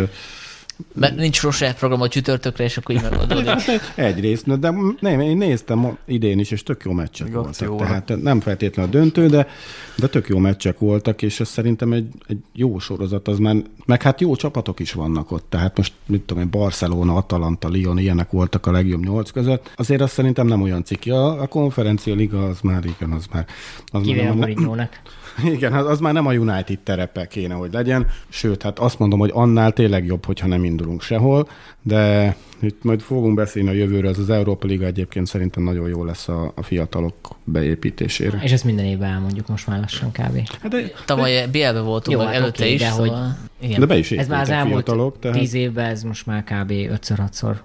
Mert 0.93 1.15
nincs 1.15 1.37
sose 1.37 1.73
program 1.73 2.01
a 2.01 2.07
csütörtökre, 2.07 2.63
és 2.63 2.77
akkor 2.77 2.95
így 2.95 3.01
megoldódik. 3.01 3.49
egyrészt, 3.95 4.59
de 4.59 4.73
nem, 4.99 5.19
én 5.19 5.37
néztem 5.37 5.97
idén 6.05 6.39
is, 6.39 6.51
és 6.51 6.63
tök 6.63 6.83
jó 6.85 6.91
meccsek 6.91 7.27
Még 7.27 7.35
voltak. 7.35 7.51
akcióra. 7.51 7.85
Tehát 7.85 8.21
nem 8.23 8.39
feltétlenül 8.39 8.91
a 8.91 8.93
döntő, 8.93 9.27
de, 9.27 9.47
de 9.95 10.07
tök 10.07 10.27
jó 10.27 10.37
meccsek 10.37 10.79
voltak, 10.79 11.21
és 11.21 11.39
ez 11.39 11.47
szerintem 11.47 11.93
egy, 11.93 12.07
egy 12.27 12.37
jó 12.53 12.79
sorozat, 12.79 13.27
az 13.27 13.37
már, 13.37 13.55
meg 13.85 14.01
hát 14.01 14.21
jó 14.21 14.35
csapatok 14.35 14.79
is 14.79 14.93
vannak 14.93 15.31
ott, 15.31 15.45
tehát 15.49 15.77
most 15.77 15.93
mit 16.05 16.21
tudom 16.21 16.43
én, 16.43 16.49
Barcelona, 16.49 17.15
Atalanta, 17.15 17.69
Lyon, 17.71 17.97
ilyenek 17.97 18.31
voltak 18.31 18.65
a 18.65 18.71
legjobb 18.71 19.03
nyolc 19.03 19.31
között. 19.31 19.71
Azért 19.75 20.01
azt 20.01 20.13
szerintem 20.13 20.47
nem 20.47 20.61
olyan 20.61 20.83
ciki. 20.83 21.09
A, 21.09 21.41
a 21.41 21.47
konferencia 21.47 22.15
liga 22.15 22.45
az 22.45 22.59
már, 22.61 22.85
igen, 22.85 23.11
az 23.11 23.25
már... 23.33 23.45
Az 23.85 23.91
már 23.91 24.01
Kivéve 24.01 24.27
nem, 24.27 24.37
Mourinho-nak. 24.37 25.01
igen, 25.55 25.73
hát 25.73 25.85
az 25.85 25.99
már 25.99 26.13
nem 26.13 26.25
a 26.25 26.33
United 26.33 26.79
terepe 26.79 27.27
kéne, 27.27 27.53
hogy 27.53 27.73
legyen. 27.73 28.07
Sőt, 28.29 28.63
hát 28.63 28.79
azt 28.79 28.99
mondom, 28.99 29.19
hogy 29.19 29.31
annál 29.33 29.71
tényleg 29.71 30.05
jobb, 30.05 30.25
hogyha 30.25 30.47
nem 30.47 30.63
indulunk 30.63 31.01
sehol, 31.01 31.49
de 31.81 32.35
itt 32.61 32.83
majd 32.83 33.01
fogunk 33.01 33.35
beszélni 33.35 33.69
a 33.69 33.71
jövőről, 33.71 34.09
ez 34.09 34.19
az 34.19 34.29
Európa 34.29 34.67
Liga 34.67 34.85
egyébként 34.85 35.27
szerintem 35.27 35.63
nagyon 35.63 35.89
jó 35.89 36.03
lesz 36.03 36.27
a, 36.27 36.51
a 36.55 36.63
fiatalok 36.63 37.15
beépítésére. 37.43 38.39
És 38.43 38.51
ezt 38.51 38.63
minden 38.63 38.85
évben 38.85 39.09
elmondjuk 39.09 39.47
most 39.47 39.67
már 39.67 39.79
lassan 39.79 40.11
kb. 40.11 40.49
Hát 40.61 40.71
de, 40.71 40.91
Tavaly 41.05 41.47
BL-be 41.51 41.81
voltunk, 41.81 42.17
Jó, 42.17 42.25
hát 42.25 42.35
előtte 42.35 42.63
oké, 42.63 42.73
is, 42.73 42.79
de 42.79 42.89
hogy-. 42.89 43.11
Igen. 43.59 43.79
de 43.79 43.85
be 43.85 43.97
is 43.97 44.11
Ez 44.11 44.27
már 44.27 44.41
az 44.41 44.49
elmúlt 44.49 44.83
fiatalok, 44.83 45.19
tehát 45.19 45.37
tíz 45.37 45.53
évben, 45.53 45.85
ez 45.85 46.03
most 46.03 46.25
már 46.25 46.43
kb. 46.43 46.71
5-6-szor 46.71 47.55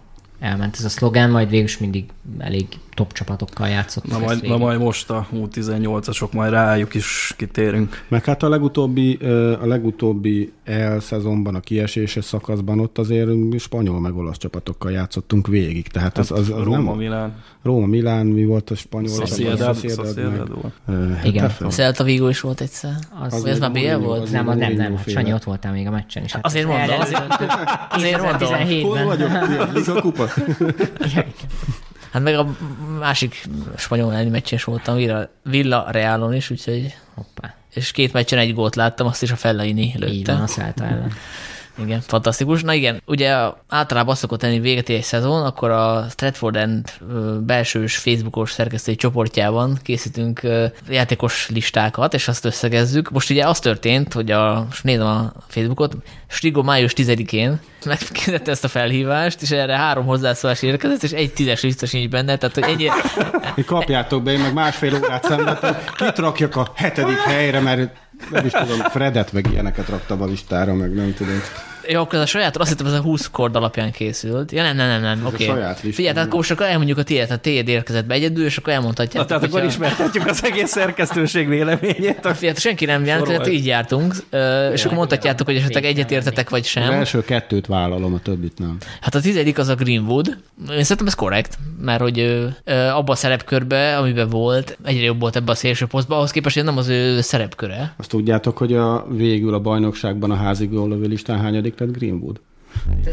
elment 0.41 0.77
ez 0.79 0.85
a 0.85 0.89
szlogán, 0.89 1.31
majd 1.31 1.49
végül 1.49 1.65
is 1.65 1.79
mindig 1.79 2.05
elég 2.39 2.67
top 2.95 3.13
csapatokkal 3.13 3.69
játszottak. 3.69 4.11
Na 4.11 4.19
majd, 4.19 4.43
na 4.49 4.57
majd 4.57 4.81
most 4.81 5.11
a 5.11 5.27
U18-asok, 5.35 6.31
majd 6.33 6.51
rájuk 6.53 6.95
is 6.95 7.35
kitérünk. 7.37 8.05
meg 8.09 8.25
hát 8.25 8.43
a 8.43 8.49
legutóbbi, 8.49 9.15
a 9.63 9.67
legutóbbi 9.67 10.53
el 10.65 11.01
szezonban, 11.01 11.55
a 11.55 11.61
kieséses 11.61 12.25
szakaszban 12.25 12.81
ott 12.81 12.99
azért 12.99 13.29
spanyol 13.59 14.01
meg 14.01 14.17
olasz 14.17 14.37
csapatokkal 14.39 14.91
játszottunk 14.93 15.47
végig, 15.47 15.87
tehát 15.89 16.19
az, 16.19 16.31
az, 16.31 16.39
az 16.51 16.63
Róma, 16.65 16.77
nem... 16.91 16.97
Milán, 16.97 17.35
Róma, 17.63 17.87
Milán, 17.87 18.27
mi 18.27 18.45
volt 18.45 18.71
a 18.71 18.75
spanyol? 18.75 19.09
Sociedad, 19.27 19.81
csapat? 19.81 20.07
Sociedad, 20.07 20.51
Igen. 21.25 21.51
A 21.61 21.65
Celta 21.69 22.05
Vigo 22.05 22.29
is 22.29 22.41
volt 22.41 22.61
egyszer. 22.61 22.93
Az- 23.21 23.43
Vagy 23.43 23.51
ez 23.51 23.59
már 23.59 23.73
BL 23.73 23.97
volt? 23.97 24.23
az- 24.23 24.31
Nem, 24.31 24.49
az 24.49 24.57
nem, 24.57 24.73
nem, 24.73 24.95
hát 24.97 25.03
féle. 25.05 25.21
Sanyi 25.21 25.33
ott 25.33 25.45
voltál 25.45 25.73
még 25.73 25.87
a 25.87 25.91
meccsen 25.91 26.25
is. 26.25 26.33
Hát 26.33 26.45
Azért 26.47 26.67
mondom, 26.67 27.01
azért- 27.01 27.29
mondom. 27.29 27.49
2017-ben. 27.91 28.83
Hol 28.83 29.05
vagyok? 29.05 29.31
Liga 29.75 30.01
kupa? 30.01 30.25
Hát 32.13 32.23
meg 32.23 32.35
a 32.35 32.57
másik 32.99 33.49
spanyol 33.77 34.13
elleni 34.13 34.31
meccsen 34.31 34.59
is 34.59 34.65
voltam, 34.65 34.97
Villa, 34.97 35.29
Villa 35.43 35.91
Realon 35.91 36.35
is, 36.35 36.51
úgyhogy... 36.51 36.95
Hoppá. 37.15 37.55
És 37.75 37.91
két 37.91 38.13
meccsen 38.13 38.39
egy 38.39 38.55
gólt 38.55 38.75
láttam, 38.75 39.07
azt 39.07 39.23
is 39.23 39.31
a 39.31 39.37
Fellaini 39.37 39.83
Így 39.83 40.27
van, 40.27 40.41
lőtte. 40.41 40.63
a 40.79 40.85
ellen. 40.85 41.13
Igen, 41.79 42.01
fantasztikus. 42.01 42.63
Na 42.63 42.73
igen, 42.73 43.03
ugye 43.07 43.37
általában 43.69 44.11
azt 44.13 44.21
szokott 44.21 44.41
tenni 44.41 44.61
véget 44.61 44.89
egy 44.89 45.03
szezon, 45.03 45.45
akkor 45.45 45.71
a 45.71 46.07
Stratford 46.11 46.57
End 46.57 46.93
belsős 47.41 47.97
Facebookos 47.97 48.53
szerkesztői 48.53 48.97
csoportjában 48.97 49.79
készítünk 49.83 50.41
játékos 50.89 51.49
listákat, 51.49 52.15
és 52.15 52.29
azt 52.29 52.45
összegezzük. 52.45 53.11
Most 53.11 53.31
ugye 53.31 53.49
az 53.49 53.59
történt, 53.59 54.13
hogy 54.13 54.31
a, 54.31 54.65
most 54.69 54.85
nézem 54.85 55.07
a 55.07 55.33
Facebookot, 55.49 55.97
Stigo 56.27 56.63
május 56.63 56.93
10-én 56.97 57.61
megkérdette 57.85 58.51
ezt 58.51 58.65
a 58.65 58.69
felhívást, 58.69 59.43
és 59.43 59.51
erre 59.51 59.77
három 59.77 60.07
hozzászólás 60.07 60.63
érkezett, 60.63 61.03
és 61.03 61.11
egy 61.11 61.33
tízes 61.33 61.63
lista 61.63 61.87
sincs 61.87 62.11
benne, 62.11 62.37
tehát 62.37 62.55
hogy 62.55 62.65
ennyi, 62.65 62.89
Hogy 63.55 63.65
kapjátok 63.65 64.23
be, 64.23 64.33
én 64.33 64.41
meg 64.41 64.53
másfél 64.53 64.95
órát 64.95 65.25
szenvedtem, 65.25 65.77
kit 66.33 66.55
a 66.55 66.73
hetedik 66.75 67.19
helyre, 67.19 67.61
mert 67.61 67.91
nem 68.31 68.47
is 68.47 68.53
tudom, 68.53 68.79
Fredet 68.79 69.33
meg 69.33 69.47
ilyeneket 69.51 69.89
raktam 69.89 70.23
a 70.23 70.27
listára, 70.27 70.75
meg 70.75 70.95
nem 70.95 71.15
tudom. 71.15 71.41
Jó, 71.89 72.01
akkor 72.01 72.15
ez 72.15 72.21
a 72.21 72.27
saját, 72.27 72.57
azt 72.57 72.69
hittem, 72.71 72.87
ez 72.87 72.93
a 72.93 73.01
20 73.01 73.31
kord 73.31 73.57
alapján 73.57 73.91
készült. 73.91 74.53
Ja, 74.53 74.63
nem, 74.63 74.77
nem, 74.77 74.89
nem, 74.89 75.01
nem. 75.01 75.21
a 75.25 75.29
oké. 75.29 75.45
saját 75.45 75.83
lista. 75.83 75.97
Figyelj, 75.97 76.13
tehát 76.15 76.27
akkor 76.29 76.39
most 76.39 76.51
akkor 76.51 76.67
elmondjuk 76.67 76.99
a 76.99 77.03
tiéd, 77.03 77.31
a 77.31 77.37
tiéd 77.37 77.69
érkezett 77.69 78.07
be 78.07 78.15
egyedül, 78.15 78.45
és 78.45 78.57
akkor 78.57 78.69
Na, 78.69 78.79
elmondhatjátok. 78.79 79.29
tehát 79.29 79.43
akkor 79.43 79.61
hogyha- 79.61 79.75
ismertetjük 79.75 80.27
az 80.27 80.45
egész 80.45 80.71
szerkesztőség 80.71 81.49
véleményét. 81.49 82.19
Figyelj, 82.35 82.55
senki 82.57 82.85
nem 82.85 83.05
jelent, 83.05 83.27
tehát 83.27 83.49
így 83.49 83.67
jártunk, 83.67 84.15
és 84.73 84.85
akkor 84.85 84.97
mondhatjátok, 84.97 85.47
hogy 85.47 85.57
esetleg 85.57 85.85
egyetértetek, 85.85 86.51
vagy 86.51 86.61
Az 86.61 86.67
sem. 86.67 86.91
első 86.93 87.25
kettőt 87.25 87.67
vállalom, 87.67 88.15
a 88.15 88.19
többit 88.19 88.59
nem. 88.59 88.77
Hát 89.01 89.15
a 89.15 89.21
tizedik 89.21 89.59
az 89.59 89.69
a 89.69 89.75
Greenwood. 89.75 90.27
Én 90.61 90.83
szerintem 90.83 91.07
ez 91.07 91.15
korrekt, 91.15 91.59
mert 91.81 92.01
hogy 92.01 92.47
abba 92.93 93.13
a 93.13 93.17
szerepkörbe, 93.17 93.97
amiben 93.97 94.29
volt, 94.29 94.79
egyre 94.85 95.05
jobb 95.05 95.21
volt 95.21 95.37
ebbe 95.37 95.51
a 95.53 95.55
szélső 95.55 95.87
posztba, 95.87 96.17
ahhoz 96.17 96.31
képest, 96.31 96.55
hogy 96.55 96.65
nem 96.65 96.77
az 96.77 96.89
ő 96.89 97.21
szerepköre. 97.21 97.95
Azt 97.99 98.09
tudjátok, 98.09 98.59
hogy 98.59 98.75
a 98.75 99.07
végül 99.11 99.55
a 99.55 99.59
bajnokságban 99.61 100.31
a 100.31 100.35
házi 100.35 100.67
góllövő 100.67 101.07
listán 101.07 101.41
hányadik 101.41 101.72
lett 101.81 101.93
Greenwood? 101.93 102.41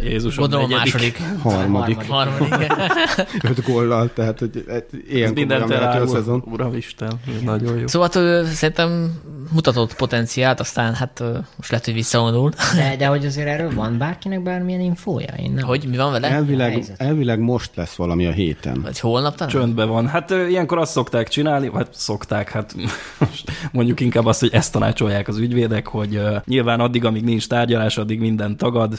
Jézusom, 0.03 0.41
Gondolom 0.41 0.65
a 0.73 0.77
negyedik. 0.77 1.19
második. 1.19 1.41
Harmadik. 1.41 2.08
Harmadik. 2.08 2.73
Öt 3.49 3.63
góllal, 3.63 4.10
tehát 4.13 4.39
hogy 4.39 4.63
Ez 4.67 4.82
ilyen 5.10 5.34
mindent 5.34 5.67
vehető 5.67 5.86
a 5.86 5.88
elárul. 5.88 6.08
szezon. 6.08 6.43
Uramisten, 6.45 7.12
ez 7.36 7.41
nagyon 7.41 7.77
jó. 7.77 7.88
Szóval 7.88 8.10
hát, 8.13 8.45
szerintem 8.53 9.19
mutatott 9.51 9.95
potenciált, 9.95 10.60
aztán 10.60 10.93
hát 10.93 11.23
most 11.58 11.69
lehet, 11.69 11.86
hogy 11.86 11.93
visszavonul. 11.93 12.51
De, 12.75 12.95
de 12.97 13.05
hogy 13.08 13.25
azért 13.25 13.47
erről 13.47 13.73
van 13.73 13.97
bárkinek 13.97 14.43
bármilyen 14.43 14.82
infója? 14.82 15.34
Én 15.38 15.51
nem. 15.51 15.65
Hogy 15.65 15.86
mi 15.89 15.97
van 15.97 16.12
vele? 16.12 16.29
Elvileg, 16.29 16.84
elvileg 16.97 17.39
most 17.39 17.71
lesz 17.75 17.95
valami 17.95 18.25
a 18.25 18.32
héten. 18.32 18.82
Vagy 18.82 18.99
holnap 18.99 19.36
talán? 19.36 19.53
Csöndben 19.53 19.88
van. 19.88 20.08
Hát 20.08 20.29
ilyenkor 20.49 20.77
azt 20.77 20.91
szokták 20.91 21.27
csinálni, 21.27 21.67
vagy 21.69 21.88
szokták, 21.91 22.49
hát 22.49 22.75
most 23.17 23.51
mondjuk 23.71 23.99
inkább 23.99 24.25
azt, 24.25 24.39
hogy 24.39 24.49
ezt 24.53 24.71
tanácsolják 24.71 25.27
az 25.27 25.38
ügyvédek, 25.38 25.88
hogy 25.88 26.21
nyilván 26.45 26.79
addig, 26.79 27.05
amíg 27.05 27.23
nincs 27.23 27.47
tárgyalás, 27.47 27.97
addig 27.97 28.19
minden 28.19 28.58
tagad 28.58 28.93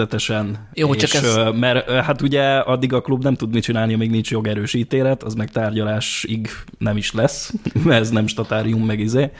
következetesen. 0.00 0.68
Jó, 0.74 0.94
és, 0.94 1.02
csak 1.02 1.22
ez- 1.22 1.58
Mert 1.58 1.90
hát 1.90 2.22
ugye 2.22 2.56
addig 2.56 2.92
a 2.92 3.00
klub 3.00 3.22
nem 3.22 3.34
tud 3.34 3.52
mit 3.52 3.62
csinálni, 3.62 3.94
amíg 3.94 4.10
nincs 4.10 4.30
jogerős 4.30 4.74
ítélet, 4.74 5.22
az 5.22 5.34
meg 5.34 5.50
tárgyalásig 5.50 6.48
nem 6.78 6.96
is 6.96 7.12
lesz, 7.12 7.52
mert 7.84 8.00
ez 8.00 8.10
nem 8.10 8.26
statárium 8.26 8.84
meg 8.84 9.00
izé. 9.00 9.30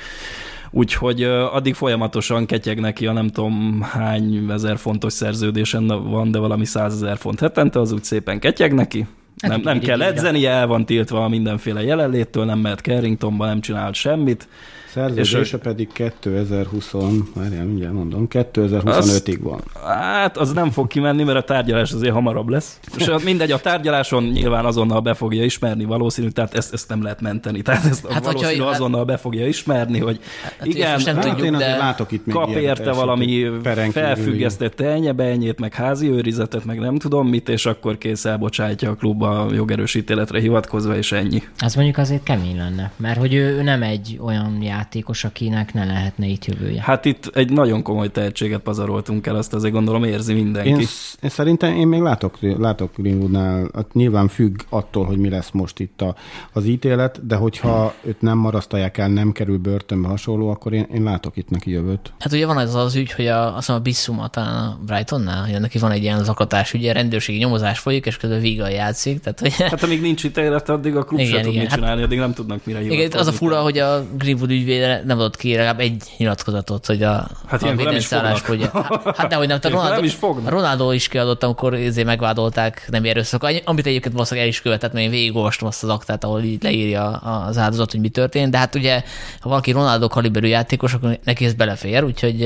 Úgyhogy 0.72 1.22
addig 1.22 1.74
folyamatosan 1.74 2.46
ketyeg 2.46 2.80
neki 2.80 3.06
a 3.06 3.12
nem 3.12 3.28
tudom 3.28 3.82
hány 3.82 4.46
ezer 4.50 4.78
fontos 4.78 5.12
szerződésen 5.12 5.86
van, 5.86 6.30
de 6.30 6.38
valami 6.38 6.64
százezer 6.64 7.16
font 7.16 7.40
hetente, 7.40 7.80
az 7.80 7.92
úgy 7.92 8.04
szépen 8.04 8.38
ketyeg 8.38 8.74
neki. 8.74 9.06
Hát 9.42 9.50
nem, 9.50 9.60
nem 9.60 9.78
kell 9.78 10.02
edzeni, 10.02 10.46
el 10.46 10.66
van 10.66 10.86
tiltva 10.86 11.28
mindenféle 11.28 11.82
jelenléttől, 11.82 12.44
nem 12.44 12.58
mehet 12.58 12.80
Carringtonba, 12.80 13.46
nem 13.46 13.60
csinált 13.60 13.94
semmit. 13.94 14.48
Szerződése 14.92 15.58
pedig 15.58 15.88
2020, 15.92 16.90
várjál, 17.34 17.64
mindjárt 17.64 17.94
mondom, 17.94 18.26
2025-ig 18.30 19.38
van. 19.42 19.60
Hát 19.84 20.36
az 20.36 20.52
nem 20.52 20.70
fog 20.70 20.86
kimenni, 20.86 21.22
mert 21.22 21.38
a 21.38 21.42
tárgyalás 21.42 21.92
azért 21.92 22.12
hamarabb 22.12 22.48
lesz. 22.48 22.78
És 22.96 23.10
mindegy, 23.24 23.50
a 23.50 23.58
tárgyaláson 23.60 24.24
nyilván 24.24 24.64
azonnal 24.64 25.00
be 25.00 25.14
fogja 25.14 25.44
ismerni 25.44 25.84
valószínű, 25.84 26.28
tehát 26.28 26.54
ezt, 26.54 26.72
ezt 26.72 26.88
nem 26.88 27.02
lehet 27.02 27.20
menteni. 27.20 27.62
Tehát 27.62 27.84
ezt 27.84 28.02
hát, 28.02 28.12
Hát, 28.12 28.24
hogyha- 28.24 28.40
valószínű 28.40 28.64
hát- 28.64 28.74
azonnal 28.74 29.04
be 29.04 29.16
fogja 29.16 29.46
ismerni, 29.46 29.98
hogy 29.98 30.20
Hát 30.42 30.66
igen, 30.66 30.92
most 30.92 31.06
nem 31.06 31.14
Hát 31.14 31.24
tudjuk, 31.24 31.46
én 31.46 31.54
azért 31.54 31.70
de- 31.70 31.76
látok 31.76 32.12
itt 32.12 32.26
még 32.26 32.34
kap 32.34 32.48
érte 32.50 32.92
valami 32.92 33.46
felfüggesztett 33.92 34.80
elnyebelnyét, 34.80 35.60
meg 35.60 35.74
házi 35.74 36.08
őrizetet, 36.10 36.64
meg 36.64 36.78
nem 36.78 36.96
tudom 36.96 37.28
mit, 37.28 37.48
és 37.48 37.66
akkor 37.66 37.98
kész 37.98 38.24
elbocsátja 38.24 38.90
a 38.90 38.94
klub 38.94 39.22
a 39.22 39.46
jogerős 39.52 39.94
ítéletre 39.94 40.40
hivatkozva, 40.40 40.96
és 40.96 41.12
ennyi. 41.12 41.42
Az 41.58 41.74
mondjuk 41.74 41.98
azért 41.98 42.22
kemény 42.22 42.56
lenne, 42.56 42.92
mert 42.96 43.18
hogy 43.18 43.34
ő 43.34 43.48
ő 43.56 43.62
nem 43.62 43.82
egy 43.82 44.18
olyan 44.22 44.58
játékos, 44.80 45.24
akinek 45.24 45.74
ne 45.74 45.84
lehetne 45.84 46.26
itt 46.26 46.44
jövője. 46.44 46.82
Hát 46.82 47.04
itt 47.04 47.30
egy 47.34 47.52
nagyon 47.52 47.82
komoly 47.82 48.10
tehetséget 48.10 48.60
pazaroltunk 48.60 49.26
el, 49.26 49.36
azt 49.36 49.54
azért 49.54 49.72
gondolom 49.72 50.04
érzi 50.04 50.34
mindenki. 50.34 50.68
Én, 50.68 50.78
én 51.22 51.30
szerintem 51.30 51.74
én 51.74 51.88
még 51.88 52.00
látok, 52.00 52.38
látok 52.40 52.90
Greenwoodnál, 52.96 53.70
hát 53.74 53.92
nyilván 53.92 54.28
függ 54.28 54.60
attól, 54.68 55.04
hogy 55.04 55.18
mi 55.18 55.28
lesz 55.28 55.50
most 55.50 55.78
itt 55.80 56.00
a, 56.00 56.14
az 56.52 56.64
ítélet, 56.66 57.26
de 57.26 57.34
hogyha 57.34 57.94
őt 58.04 58.20
nem 58.20 58.38
marasztalják 58.38 58.98
el, 58.98 59.08
nem 59.08 59.32
kerül 59.32 59.58
börtönbe 59.58 60.08
hasonló, 60.08 60.48
akkor 60.48 60.72
én, 60.72 60.86
én 60.94 61.02
látok 61.02 61.36
itt 61.36 61.50
neki 61.50 61.70
jövőt. 61.70 62.12
Hát 62.18 62.32
ugye 62.32 62.46
van 62.46 62.58
ez 62.58 62.74
az 62.74 62.94
ügy, 62.94 63.12
hogy 63.12 63.26
a, 63.26 63.46
azt 63.46 63.56
hiszem 63.56 63.74
a 63.74 63.78
Bissuma 63.78 64.28
talán 64.28 64.66
a 64.66 64.78
Brightonnál, 64.86 65.44
hogy 65.50 65.60
neki 65.60 65.78
van 65.78 65.90
egy 65.90 66.02
ilyen 66.02 66.24
zaklatás 66.24 66.72
ügye, 66.72 66.92
rendőrségi 66.92 67.38
nyomozás 67.38 67.78
folyik, 67.78 68.06
és 68.06 68.16
közben 68.16 68.40
Vigal 68.40 68.70
játszik, 68.70 69.20
tehát 69.20 69.40
hogy 69.40 69.52
Hát 69.52 69.82
amíg 69.82 70.00
nincs 70.00 70.24
ítélet, 70.24 70.68
addig 70.68 70.96
a 70.96 71.04
klub 71.04 71.20
Igen, 71.20 71.32
se 71.32 71.40
tud 71.40 71.48
igen. 71.48 71.60
mit 71.60 71.70
Hát- 71.70 71.78
csinálni, 71.78 72.02
addig 72.02 72.18
nem 72.18 72.32
tudnak 72.32 72.64
mire 72.64 72.82
Igen, 72.82 73.10
az 73.12 73.26
a 73.26 73.32
fura, 73.32 73.60
hogy 73.60 73.78
a 73.78 74.04
Greenwood 74.18 74.50
ügyvéde 74.70 75.02
nem 75.06 75.18
adott 75.18 75.36
ki 75.36 75.50
legalább 75.50 75.80
egy 75.80 76.02
nyilatkozatot, 76.16 76.86
hogy 76.86 77.02
a, 77.02 77.28
Hát 77.46 77.62
a 77.62 77.66
fognak. 77.66 78.36
fogja. 78.36 78.70
Hát, 79.00 79.16
hát 79.16 79.28
de 79.28 79.34
hogy 79.34 79.46
nem, 79.48 79.60
tehát 79.60 79.76
Ronaldo, 79.76 79.94
nem 79.94 80.04
is 80.04 80.14
fognak. 80.14 80.50
Ronaldo 80.50 80.92
is 80.92 81.08
kiadott, 81.08 81.42
amikor 81.42 81.74
ezért 81.74 82.06
megvádolták 82.06 82.86
nem 82.90 83.04
erőszak, 83.04 83.42
amit 83.64 83.86
egyébként 83.86 84.12
valószínűleg 84.12 84.48
el 84.48 84.52
is 84.54 84.62
követett, 84.62 84.92
mert 84.92 85.04
én 85.04 85.10
végigolvastam 85.10 85.68
azt 85.68 85.82
az 85.82 85.88
aktát, 85.88 86.24
ahol 86.24 86.42
így 86.42 86.62
leírja 86.62 87.10
az 87.10 87.58
áldozat, 87.58 87.90
hogy 87.90 88.00
mi 88.00 88.08
történt, 88.08 88.50
de 88.50 88.58
hát 88.58 88.74
ugye, 88.74 89.02
ha 89.40 89.48
valaki 89.48 89.70
Ronaldo 89.70 90.08
kaliberű 90.08 90.46
játékos, 90.46 90.94
akkor 90.94 91.18
neki 91.24 91.44
ez 91.44 91.54
belefér, 91.54 92.04
úgyhogy 92.04 92.42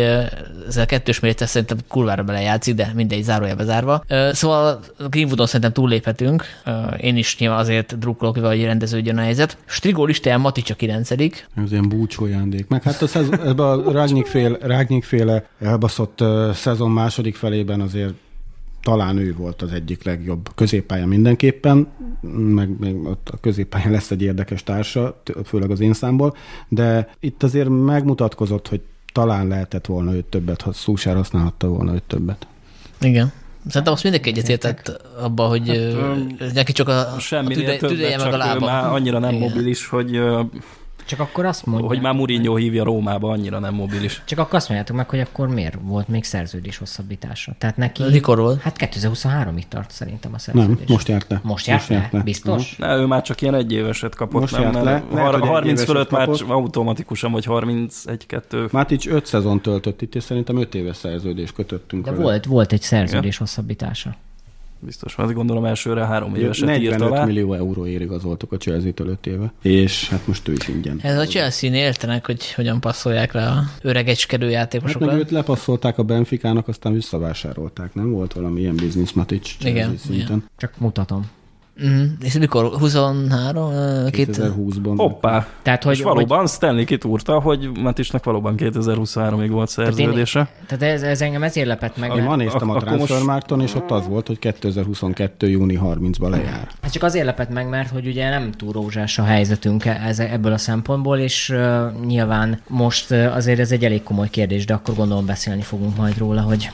ez 0.68 0.76
a 0.76 0.86
kettős 0.86 1.20
mérete 1.20 1.46
szerintem 1.46 1.78
kurvára 1.88 2.22
belejátszik, 2.22 2.74
de 2.74 2.92
mindegy 2.94 3.22
zárójelbe 3.22 3.64
zárva. 3.64 4.04
Szóval 4.32 4.80
Greenwoodon 5.10 5.46
szerintem 5.46 5.72
túlléphetünk. 5.72 6.44
Én 7.00 7.16
is 7.16 7.38
nyilván 7.38 7.58
azért 7.58 7.98
drukkolok, 7.98 8.38
hogy 8.38 8.64
rendeződjön 8.64 9.18
a 9.18 9.22
helyzet. 9.22 9.56
Strigó 9.64 10.04
listáján 10.04 10.40
Matic 10.40 10.70
a 10.70 10.74
9 10.74 11.10
Ez 11.10 11.72
ilyen 11.72 11.88
búcsú 12.16 12.32
ajándék. 12.32 12.68
Meg 12.68 12.82
hát 12.82 13.02
a 13.02 13.06
szez, 13.06 13.30
ebbe 13.30 13.64
a 13.64 13.92
Rágnyik, 13.92 14.26
fél, 14.26 14.58
Rágnyik 14.60 15.04
féle 15.04 15.48
elbaszott 15.60 16.20
uh, 16.20 16.50
szezon 16.52 16.90
második 16.90 17.34
felében 17.36 17.80
azért 17.80 18.14
talán 18.82 19.16
ő 19.16 19.34
volt 19.34 19.62
az 19.62 19.72
egyik 19.72 20.04
legjobb 20.04 20.48
középpálya 20.54 21.06
mindenképpen, 21.06 21.88
meg 22.36 22.78
még 22.78 22.94
ott 22.94 23.28
a 23.32 23.36
középpályán 23.36 23.90
lesz 23.90 24.10
egy 24.10 24.22
érdekes 24.22 24.62
társa, 24.62 25.22
főleg 25.44 25.70
az 25.70 25.80
én 25.80 25.92
számból, 25.92 26.36
de 26.68 27.08
itt 27.20 27.42
azért 27.42 27.68
megmutatkozott, 27.68 28.68
hogy 28.68 28.80
talán 29.12 29.48
lehetett 29.48 29.86
volna 29.86 30.14
őt 30.14 30.24
többet, 30.24 30.60
ha 30.60 30.72
Szúsár 30.72 31.14
használhatta 31.14 31.68
volna 31.68 31.94
őt 31.94 32.02
többet. 32.02 32.46
Igen. 33.00 33.32
Szerintem 33.68 33.92
azt 33.92 34.02
mindenki 34.02 34.28
egyetértett 34.28 35.00
abba, 35.20 35.46
hogy 35.46 35.68
hát, 35.68 36.52
neki 36.52 36.72
csak 36.72 36.88
a, 36.88 37.14
a 37.14 37.18
Semminél 37.18 37.56
tüde, 37.56 37.76
többet, 37.76 37.96
tüdeje 37.96 38.16
meg 38.16 38.32
a 38.32 38.34
ő 38.34 38.38
lába. 38.38 38.66
már 38.66 38.92
annyira 38.92 39.18
nem 39.18 39.34
Igen. 39.34 39.48
mobilis, 39.48 39.86
hogy, 39.86 40.16
ö, 40.16 40.40
Csak 41.06 41.20
akkor 41.20 41.44
azt 41.44 41.66
mondja, 41.66 41.86
hogy 41.88 42.00
már 42.00 42.14
Mourinho 42.14 42.56
hívja 42.56 42.84
Rómába, 42.84 43.30
annyira 43.30 43.58
nem 43.58 43.74
mobilis. 43.74 44.22
Csak 44.24 44.38
akkor 44.38 44.54
azt 44.54 44.68
mondjátok 44.68 44.96
meg, 44.96 45.08
hogy 45.10 45.20
akkor 45.20 45.48
miért 45.48 45.78
volt 45.82 46.08
még 46.08 46.24
szerződés 46.24 46.76
hosszabbítása. 46.76 47.54
Tehát 47.58 47.76
neki... 47.76 48.02
Mikor 48.02 48.38
volt? 48.38 48.60
Hát 48.60 48.76
2023-ig 48.78 49.62
tart 49.68 49.90
szerintem 49.90 50.30
a 50.34 50.38
Nem, 50.52 50.54
szerződés. 50.64 50.88
most 50.88 51.08
járt 51.08 51.26
le. 51.30 51.40
Most 51.42 51.66
járt, 51.66 51.88
járt 51.88 52.12
le? 52.12 52.18
le. 52.18 52.24
Biztos? 52.24 52.76
Ne, 52.76 52.96
ő 52.96 53.06
már 53.06 53.22
csak 53.22 53.40
ilyen 53.40 53.54
egy 53.54 53.72
éveset 53.72 54.14
kapott, 54.14 54.40
Most 54.40 54.52
nem, 54.52 54.62
járt 54.62 54.74
mert 54.74 54.84
le. 54.84 54.90
Lehet, 54.92 55.10
har- 55.30 55.32
hogy 55.34 55.42
egy 55.42 55.48
30 55.48 55.66
éveset 55.80 55.86
fölött 55.86 56.10
már 56.10 56.28
automatikusan, 56.48 57.32
vagy 57.32 57.44
31-2. 57.48 58.70
Mátics 58.70 59.06
öt 59.08 59.26
szezon 59.26 59.60
töltött 59.60 60.02
itt, 60.02 60.14
és 60.14 60.22
szerintem 60.22 60.56
öt 60.56 60.74
éves 60.74 60.96
szerződést 60.96 61.54
kötöttünk 61.54 62.04
De 62.04 62.10
vele. 62.10 62.22
volt, 62.22 62.44
volt 62.44 62.72
egy 62.72 62.82
szerződés 62.82 63.36
hosszabbítása. 63.36 64.14
Biztos, 64.84 65.16
mert 65.16 65.32
gondolom 65.32 65.64
elsőre 65.64 66.04
három 66.04 66.34
éveset 66.34 66.68
írt 66.68 66.90
45 66.90 67.10
alá. 67.10 67.24
millió 67.24 67.54
euróért 67.54 68.00
igazoltuk 68.00 68.52
a 68.52 68.56
Chelsea-től 68.56 69.08
5 69.08 69.26
éve, 69.26 69.52
és 69.62 70.08
hát 70.08 70.26
most 70.26 70.48
ő 70.48 70.52
is 70.52 70.68
ingyen. 70.68 70.98
Ez 71.02 71.18
a 71.18 71.24
Chelsea-nél 71.24 71.84
értenek, 71.84 72.26
hogy 72.26 72.52
hogyan 72.52 72.80
passzolják 72.80 73.32
le 73.32 73.46
a 73.46 73.62
öregecskedő 73.82 74.46
Hát 74.46 74.54
játékosokat. 74.54 75.08
meg 75.08 75.18
őt 75.18 75.30
lepasszolták 75.30 75.98
a 75.98 76.02
Benficának, 76.02 76.68
aztán 76.68 76.92
visszavásárolták, 76.92 77.94
nem 77.94 78.10
volt 78.10 78.32
valami 78.32 78.60
ilyen 78.60 78.76
business 78.76 79.12
Matic 79.12 79.56
Igen, 79.60 79.74
Chelsea 79.74 79.98
szinten. 79.98 80.44
Csak 80.56 80.72
mutatom. 80.78 81.30
Mm, 81.82 82.04
és 82.22 82.38
mikor? 82.38 82.64
23? 82.78 83.70
ö, 83.72 84.06
Két, 84.10 84.36
2020-ban. 84.40 84.94
Hoppá. 84.96 85.46
Tehát, 85.62 85.82
Hogy, 85.84 85.92
és 85.96 86.02
valóban 86.02 86.38
hogy... 86.38 86.48
Stanley 86.48 86.84
kitúrta, 86.84 87.40
hogy 87.40 87.70
Matisnak 87.80 88.24
valóban 88.24 88.54
2023-ig 88.58 89.48
volt 89.50 89.68
szerződése. 89.68 90.48
tehát 90.66 90.94
ez, 90.94 91.02
ez 91.02 91.20
engem 91.20 91.42
ezért 91.42 91.66
lepett 91.66 91.96
meg. 91.96 92.16
Én 92.16 92.22
ma 92.22 92.36
néztem 92.36 92.70
a 92.70 92.72
most- 92.72 92.86
Transfermarkton, 92.86 93.60
és 93.60 93.74
ott 93.74 93.90
az 93.90 94.06
volt, 94.08 94.26
hogy 94.26 94.38
2022. 94.38 95.48
júni 95.48 95.78
30-ba 95.82 96.28
lejár. 96.28 96.68
Ez 96.80 96.90
csak 96.90 97.02
azért 97.02 97.24
lepett 97.24 97.50
meg, 97.50 97.68
mert 97.68 97.90
hogy 97.90 98.06
ugye 98.06 98.28
nem 98.30 98.52
túl 98.52 98.72
rózsás 98.72 99.18
a 99.18 99.22
helyzetünk 99.24 99.84
ez, 99.84 100.18
ebből 100.18 100.52
a 100.52 100.58
szempontból, 100.58 101.18
és 101.18 101.48
uh, 101.48 102.06
nyilván 102.06 102.60
most 102.68 103.10
uh, 103.10 103.34
azért 103.34 103.58
ez 103.58 103.72
egy 103.72 103.84
elég 103.84 104.02
komoly 104.02 104.28
kérdés, 104.30 104.64
de 104.64 104.74
akkor 104.74 104.94
gondolom 104.94 105.26
beszélni 105.26 105.62
fogunk 105.62 105.96
majd 105.96 106.18
róla, 106.18 106.40
hogy 106.40 106.70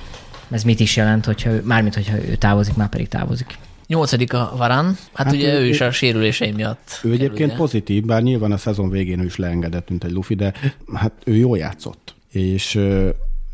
ez 0.50 0.62
mit 0.62 0.80
is 0.80 0.96
jelent, 0.96 1.24
hogyha 1.24 1.50
ő, 1.50 1.62
mármint 1.64 1.94
hogyha 1.94 2.16
ő 2.16 2.34
távozik, 2.34 2.74
már 2.76 2.88
pedig 2.88 3.08
távozik. 3.08 3.58
Nyolcadik 3.90 4.32
a 4.32 4.52
Varán. 4.56 4.84
Hát, 4.84 5.26
Hát 5.26 5.32
ugye 5.32 5.54
ő- 5.54 5.60
ő, 5.60 5.66
is 5.66 5.80
a 5.80 5.90
sérülései 5.90 6.50
miatt. 6.52 6.90
Ő 7.02 7.10
kerül 7.10 7.14
egyébként 7.16 7.48
ide. 7.48 7.58
pozitív, 7.58 8.04
bár 8.04 8.22
nyilván 8.22 8.52
a 8.52 8.56
szezon 8.56 8.90
végén 8.90 9.20
ő 9.20 9.24
is 9.24 9.36
leengedett, 9.36 9.88
mint 9.88 10.04
egy 10.04 10.10
lufi, 10.12 10.34
de 10.34 10.54
hát 10.94 11.12
ő 11.24 11.36
jól 11.36 11.58
játszott. 11.58 12.14
És 12.28 12.74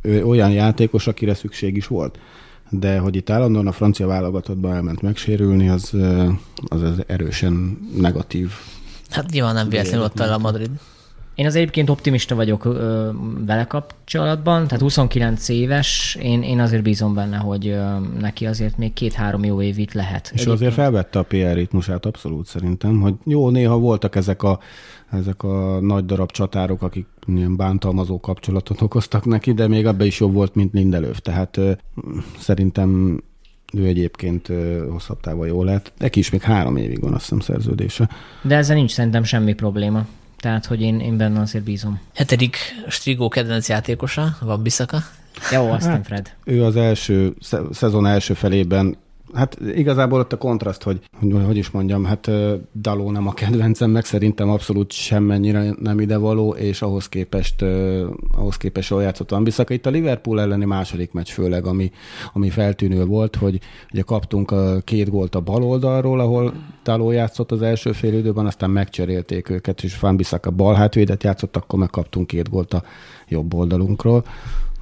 ő 0.02 0.24
olyan 0.24 0.50
játékos, 0.50 1.06
akire 1.06 1.34
szükség 1.34 1.76
is 1.76 1.86
volt. 1.86 2.18
De 2.70 2.98
hogy 2.98 3.16
itt 3.16 3.30
állandóan 3.30 3.66
a 3.66 3.72
francia 3.72 4.06
válogatottba 4.06 4.74
elment 4.74 5.02
megsérülni, 5.02 5.68
az, 5.68 5.92
az, 6.68 6.82
az 6.82 7.02
erősen 7.06 7.78
negatív. 7.96 8.50
Hát 9.10 9.30
nyilván 9.30 9.54
nem 9.54 9.68
véletlenül 9.68 10.04
ott 10.04 10.20
el 10.20 10.32
a 10.32 10.38
Madrid. 10.38 10.70
Én 11.36 11.46
az 11.46 11.54
egyébként 11.54 11.90
optimista 11.90 12.34
vagyok 12.34 12.64
ö, 12.64 13.10
vele 13.46 13.64
kapcsolatban, 13.64 14.64
tehát 14.64 14.80
29 14.80 15.48
éves, 15.48 16.18
én, 16.22 16.42
én 16.42 16.60
azért 16.60 16.82
bízom 16.82 17.14
benne, 17.14 17.36
hogy 17.36 17.68
ö, 17.68 17.98
neki 18.20 18.46
azért 18.46 18.78
még 18.78 18.92
két-három 18.92 19.44
jó 19.44 19.62
év 19.62 19.78
itt 19.78 19.92
lehet. 19.92 20.30
És 20.34 20.46
ő 20.46 20.50
azért 20.50 20.72
felvette 20.72 21.18
a 21.18 21.22
PR 21.22 21.52
ritmusát 21.54 22.06
abszolút 22.06 22.46
szerintem, 22.46 23.00
hogy 23.00 23.14
jó, 23.24 23.50
néha 23.50 23.78
voltak 23.78 24.16
ezek 24.16 24.42
a, 24.42 24.58
ezek 25.10 25.42
a 25.42 25.80
nagy 25.80 26.04
darab 26.04 26.30
csatárok, 26.30 26.82
akik 26.82 27.06
ilyen 27.26 27.56
bántalmazó 27.56 28.20
kapcsolatot 28.20 28.80
okoztak 28.80 29.24
neki, 29.24 29.52
de 29.52 29.68
még 29.68 29.86
abban 29.86 30.06
is 30.06 30.20
jobb 30.20 30.32
volt, 30.32 30.54
mint 30.54 30.72
Lindelöf. 30.72 31.18
Tehát 31.18 31.56
ö, 31.56 31.72
szerintem 32.38 33.20
ő 33.72 33.84
egyébként 33.84 34.52
hosszabb 34.90 35.20
távon 35.20 35.46
jó 35.46 35.62
lehet. 35.62 35.92
Neki 35.98 36.18
is 36.18 36.30
még 36.30 36.42
három 36.42 36.76
évig 36.76 37.00
van, 37.00 37.12
azt 37.12 37.22
hiszem, 37.22 37.40
szerződése. 37.40 38.08
De 38.42 38.56
ezzel 38.56 38.76
nincs 38.76 38.92
szerintem 38.92 39.24
semmi 39.24 39.54
probléma. 39.54 40.06
Tehát, 40.46 40.66
hogy 40.66 40.80
én, 40.80 41.00
én 41.00 41.16
benne 41.16 41.40
azért 41.40 41.64
bízom. 41.64 42.00
Hetedik 42.14 42.56
Strigó 42.88 43.28
kedvenc 43.28 43.68
játékosa, 43.68 44.36
van 44.40 44.62
Biszaka. 44.62 44.98
Jó, 45.52 45.70
aztán 45.70 46.02
Fred. 46.02 46.32
Ő 46.44 46.64
az 46.64 46.76
első, 46.76 47.34
sze- 47.40 47.72
szezon 47.72 48.06
első 48.06 48.34
felében 48.34 48.96
Hát 49.36 49.58
igazából 49.74 50.18
ott 50.18 50.32
a 50.32 50.38
kontraszt, 50.38 50.82
hogy, 50.82 51.00
hogy 51.20 51.44
hogy 51.46 51.56
is 51.56 51.70
mondjam, 51.70 52.04
hát 52.04 52.30
Daló 52.74 53.10
nem 53.10 53.26
a 53.26 53.32
kedvencem, 53.32 53.90
meg 53.90 54.04
szerintem 54.04 54.50
abszolút 54.50 54.92
semmennyire 54.92 55.74
nem 55.80 56.00
idevaló, 56.00 56.54
és 56.54 56.82
ahhoz 56.82 57.08
képest, 57.08 57.62
ahhoz 58.32 58.56
képest 58.56 58.90
jól 58.90 59.02
játszott 59.02 59.30
Van 59.30 59.44
Bissaka. 59.44 59.74
Itt 59.74 59.86
a 59.86 59.90
Liverpool 59.90 60.40
elleni 60.40 60.64
második 60.64 61.12
meccs 61.12 61.28
főleg, 61.28 61.66
ami, 61.66 61.90
ami 62.32 62.50
feltűnő 62.50 63.04
volt, 63.04 63.36
hogy 63.36 63.60
ugye 63.92 64.02
kaptunk 64.02 64.50
a 64.50 64.80
két 64.84 65.10
gólt 65.10 65.34
a 65.34 65.40
bal 65.40 65.62
oldalról, 65.62 66.20
ahol 66.20 66.52
Daló 66.84 67.10
játszott 67.10 67.52
az 67.52 67.62
első 67.62 67.92
fél 67.92 68.18
időben, 68.18 68.46
aztán 68.46 68.70
megcserélték 68.70 69.48
őket, 69.48 69.82
és 69.82 69.98
Van 69.98 70.16
Bissaka 70.16 70.50
bal 70.50 70.74
hátvédet 70.74 71.22
játszott, 71.22 71.56
akkor 71.56 71.78
megkaptunk 71.78 72.26
két 72.26 72.50
gólt 72.50 72.74
a 72.74 72.82
jobb 73.28 73.54
oldalunkról. 73.54 74.24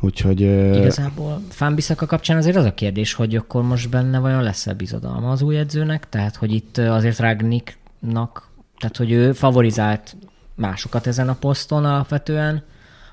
Úgyhogy 0.05 0.41
Igazából 0.77 1.41
Fánbiszaka 1.49 2.07
kapcsán 2.07 2.37
azért 2.37 2.57
az 2.57 2.65
a 2.65 2.75
kérdés, 2.75 3.13
hogy 3.13 3.37
akkor 3.37 3.63
most 3.63 3.91
benne 3.91 4.19
vajon 4.19 4.43
lesz-e 4.43 4.73
bizodalma 4.73 5.31
az 5.31 5.43
új 5.43 5.59
edzőnek, 5.59 6.09
tehát 6.09 6.37
hogy 6.37 6.53
itt 6.53 6.79
azért 6.79 7.19
Ragniknak, 7.19 8.51
tehát 8.79 8.97
hogy 8.97 9.13
ő 9.13 9.33
favorizált 9.33 10.17
másokat 10.55 11.07
ezen 11.07 11.29
a 11.29 11.35
poszton 11.35 11.85
alapvetően, 11.85 12.63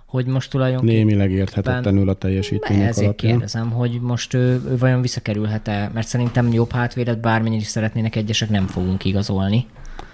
hogy 0.05 0.25
most 0.25 0.51
tulajdonképpen... 0.51 0.95
némileg 0.95 1.31
érthetetlenül 1.31 2.09
a 2.09 2.13
teljesítmények 2.13 2.87
Ezért 2.87 3.07
alapján. 3.07 3.31
kérdezem, 3.31 3.71
hogy 3.71 3.99
most 4.01 4.33
ő, 4.33 4.61
ő 4.69 4.77
vajon 4.77 5.01
visszakerülhet-e, 5.01 5.91
mert 5.93 6.07
szerintem 6.07 6.53
jobb 6.53 6.71
hátvédet 6.71 7.19
bármennyire 7.19 7.61
is 7.61 7.67
szeretnének 7.67 8.15
egyesek, 8.15 8.49
nem 8.49 8.67
fogunk 8.67 9.05
igazolni. 9.05 9.65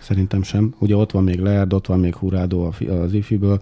Szerintem 0.07 0.43
sem. 0.43 0.73
Ugye 0.79 0.95
ott 0.95 1.11
van 1.11 1.23
még 1.23 1.39
Leerd, 1.39 1.73
ott 1.73 1.87
van 1.87 1.99
még 1.99 2.15
Hurádó 2.15 2.73
az 3.03 3.13
ifiből. 3.13 3.61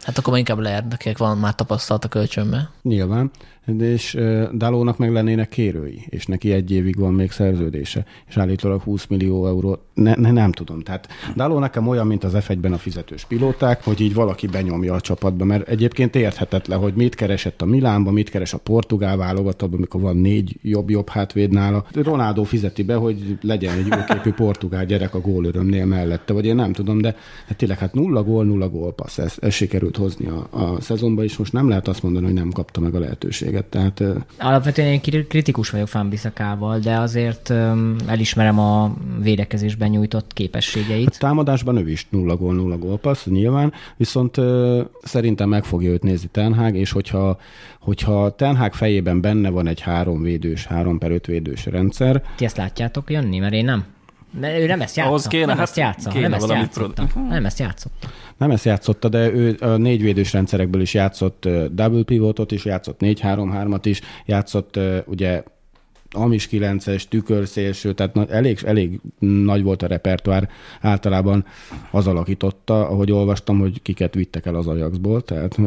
Hát 0.00 0.18
akkor 0.18 0.38
inkább 0.38 0.58
Leerd, 0.58 0.92
akinek 0.92 1.18
van 1.18 1.38
már 1.38 1.54
tapasztalat 1.54 2.04
a 2.04 2.08
kölcsönbe. 2.08 2.70
Nyilván 2.82 3.30
és 3.66 4.18
Dalónak 4.54 4.98
meg 4.98 5.12
lennének 5.12 5.48
kérői, 5.48 6.04
és 6.08 6.26
neki 6.26 6.52
egy 6.52 6.70
évig 6.70 6.98
van 6.98 7.14
még 7.14 7.30
szerződése, 7.30 8.04
és 8.28 8.36
állítólag 8.36 8.80
20 8.82 9.06
millió 9.06 9.46
euró, 9.46 9.78
ne, 9.94 10.14
ne, 10.14 10.30
nem 10.30 10.52
tudom. 10.52 10.80
Tehát 10.80 11.08
Daló 11.36 11.58
nekem 11.58 11.88
olyan, 11.88 12.06
mint 12.06 12.24
az 12.24 12.32
F1-ben 12.36 12.72
a 12.72 12.78
fizetős 12.78 13.24
pilóták, 13.24 13.84
hogy 13.84 14.00
így 14.00 14.14
valaki 14.14 14.46
benyomja 14.46 14.94
a 14.94 15.00
csapatba, 15.00 15.44
mert 15.44 15.68
egyébként 15.68 16.16
érthetetlen, 16.16 16.78
hogy 16.78 16.94
mit 16.94 17.14
keresett 17.14 17.62
a 17.62 17.66
Milánban, 17.66 18.12
mit 18.12 18.30
keres 18.30 18.52
a 18.52 18.58
portugál 18.58 19.16
válogatottban, 19.16 19.78
amikor 19.78 20.00
van 20.00 20.16
négy 20.16 20.58
jobb-jobb 20.62 21.08
hátvéd 21.08 21.50
nála. 21.50 21.84
Ronaldo 21.92 22.42
fizeti 22.42 22.82
be, 22.82 22.94
hogy 22.94 23.38
legyen 23.40 23.78
egy 23.78 23.86
jóképű 23.86 24.30
portugál 24.30 24.86
gyerek 24.86 25.14
a 25.14 25.20
gólörömnél 25.20 25.86
mellette, 25.86 26.32
vagy 26.32 26.46
én 26.46 26.54
nem 26.54 26.72
tudom, 26.72 27.00
de 27.00 27.16
hát 27.46 27.56
tényleg 27.56 27.78
hát 27.78 27.94
nulla 27.94 28.22
gól, 28.22 28.44
nulla 28.44 28.68
gól 28.68 28.92
passz, 28.92 29.18
ez, 29.18 29.38
sikerült 29.50 29.96
hozni 29.96 30.26
a, 30.26 30.48
a 30.50 30.80
szezonban, 30.80 31.24
és 31.24 31.36
most 31.36 31.52
nem 31.52 31.68
lehet 31.68 31.88
azt 31.88 32.02
mondani, 32.02 32.24
hogy 32.24 32.34
nem 32.34 32.50
kapta 32.50 32.80
meg 32.80 32.94
a 32.94 32.98
lehetőséget 32.98 33.51
lehetőséget. 33.52 33.64
Tehát, 33.64 34.24
Alapvetően 34.38 34.88
én 34.88 35.26
kritikus 35.28 35.70
vagyok 35.70 35.88
Fánbiszakával, 35.88 36.78
de 36.78 36.98
azért 36.98 37.52
elismerem 38.06 38.58
a 38.58 38.94
védekezésben 39.20 39.90
nyújtott 39.90 40.32
képességeit. 40.32 41.08
A 41.08 41.18
támadásban 41.18 41.76
ő 41.76 41.90
is 41.90 42.06
nulla 42.10 42.36
gól, 42.36 42.54
nulla 42.54 42.78
gól 42.78 42.98
passz, 42.98 43.24
nyilván, 43.24 43.72
viszont 43.96 44.36
szerintem 45.02 45.48
meg 45.48 45.64
fogja 45.64 45.90
őt 45.90 46.02
nézni 46.02 46.28
Tenhág, 46.28 46.76
és 46.76 46.92
hogyha, 46.92 47.38
hogyha 47.80 48.34
Tenhág 48.36 48.72
fejében 48.72 49.20
benne 49.20 49.48
van 49.48 49.66
egy 49.66 49.80
három 49.80 50.22
védős, 50.22 50.66
három 50.66 50.98
per 50.98 51.10
öt 51.10 51.26
védős 51.26 51.66
rendszer. 51.66 52.22
Ti 52.36 52.44
ezt 52.44 52.56
látjátok 52.56 53.10
jönni, 53.10 53.38
mert 53.38 53.52
én 53.52 53.64
nem. 53.64 53.84
Mert 54.40 54.58
ő 54.58 54.66
nem 54.66 54.80
ezt 54.80 54.96
játsza. 54.96 55.10
Ahhoz 55.10 55.26
kéne, 55.26 55.44
nem 55.44 55.56
hát 55.56 55.66
ezt 55.66 55.76
játsza. 55.76 56.10
Kéne 56.10 56.28
nem 56.28 56.38
ezt 56.38 56.48
játszotta. 56.48 57.06
Nem 57.28 57.44
ezt 57.44 57.58
játszotta. 57.58 58.08
Nem 58.42 58.50
ezt 58.50 58.64
játszotta, 58.64 59.08
de 59.08 59.32
ő 59.32 59.56
a 59.60 59.66
négyvédős 59.66 60.32
rendszerekből 60.32 60.80
is 60.80 60.94
játszott 60.94 61.48
double 61.72 62.02
pivotot 62.02 62.52
is, 62.52 62.64
játszott 62.64 63.00
4-3-3-at 63.00 63.80
is, 63.82 64.00
játszott 64.26 64.78
ugye 65.04 65.42
Amis 66.10 66.48
9-es, 66.50 67.02
tükörszélső, 67.02 67.92
tehát 67.92 68.30
elég, 68.30 68.58
elég 68.64 69.00
nagy 69.18 69.62
volt 69.62 69.82
a 69.82 69.86
repertoár. 69.86 70.48
Általában 70.80 71.44
az 71.90 72.06
alakította, 72.06 72.88
ahogy 72.88 73.12
olvastam, 73.12 73.58
hogy 73.58 73.82
kiket 73.82 74.14
vittek 74.14 74.46
el 74.46 74.54
az 74.54 74.66
Ajaxból, 74.66 75.22
tehát 75.22 75.58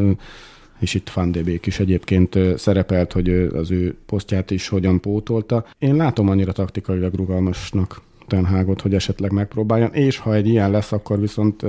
és 0.79 0.93
itt 0.93 1.09
Fandébék 1.09 1.65
is 1.65 1.79
egyébként 1.79 2.37
szerepelt, 2.55 3.13
hogy 3.13 3.29
az 3.29 3.71
ő 3.71 3.95
posztját 4.05 4.51
is 4.51 4.67
hogyan 4.67 4.99
pótolta. 4.99 5.65
Én 5.79 5.95
látom 5.95 6.29
annyira 6.29 6.51
taktikailag 6.51 7.13
rugalmasnak 7.13 8.01
Tenhágot, 8.27 8.81
hogy 8.81 8.93
esetleg 8.93 9.31
megpróbáljon, 9.31 9.93
és 9.93 10.17
ha 10.17 10.33
egy 10.33 10.47
ilyen 10.47 10.71
lesz, 10.71 10.91
akkor 10.91 11.19
viszont 11.19 11.65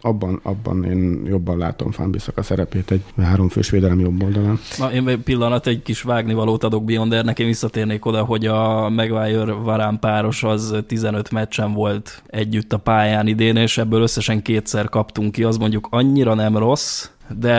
abban, 0.00 0.40
abban 0.42 0.84
én 0.84 1.22
jobban 1.26 1.58
látom 1.58 1.90
Fánbiszak 1.90 2.38
a 2.38 2.42
szerepét 2.42 2.90
egy 2.90 3.02
háromfős 3.16 3.70
védelem 3.70 4.00
jobb 4.00 4.22
oldalán. 4.22 4.58
Na, 4.78 4.92
én 4.92 5.22
pillanat 5.22 5.66
egy 5.66 5.82
kis 5.82 6.02
vágnivalót 6.02 6.64
adok 6.64 6.84
Biondernek, 6.84 7.38
én 7.38 7.46
visszatérnék 7.46 8.06
oda, 8.06 8.24
hogy 8.24 8.46
a 8.46 8.88
Maguire 8.88 9.52
Varán 9.52 9.98
páros 9.98 10.42
az 10.42 10.76
15 10.86 11.30
meccsen 11.30 11.72
volt 11.72 12.22
együtt 12.26 12.72
a 12.72 12.78
pályán 12.78 13.26
idén, 13.26 13.56
és 13.56 13.78
ebből 13.78 14.02
összesen 14.02 14.42
kétszer 14.42 14.88
kaptunk 14.88 15.32
ki, 15.32 15.42
az 15.42 15.56
mondjuk 15.56 15.86
annyira 15.90 16.34
nem 16.34 16.56
rossz, 16.56 17.08
de 17.28 17.52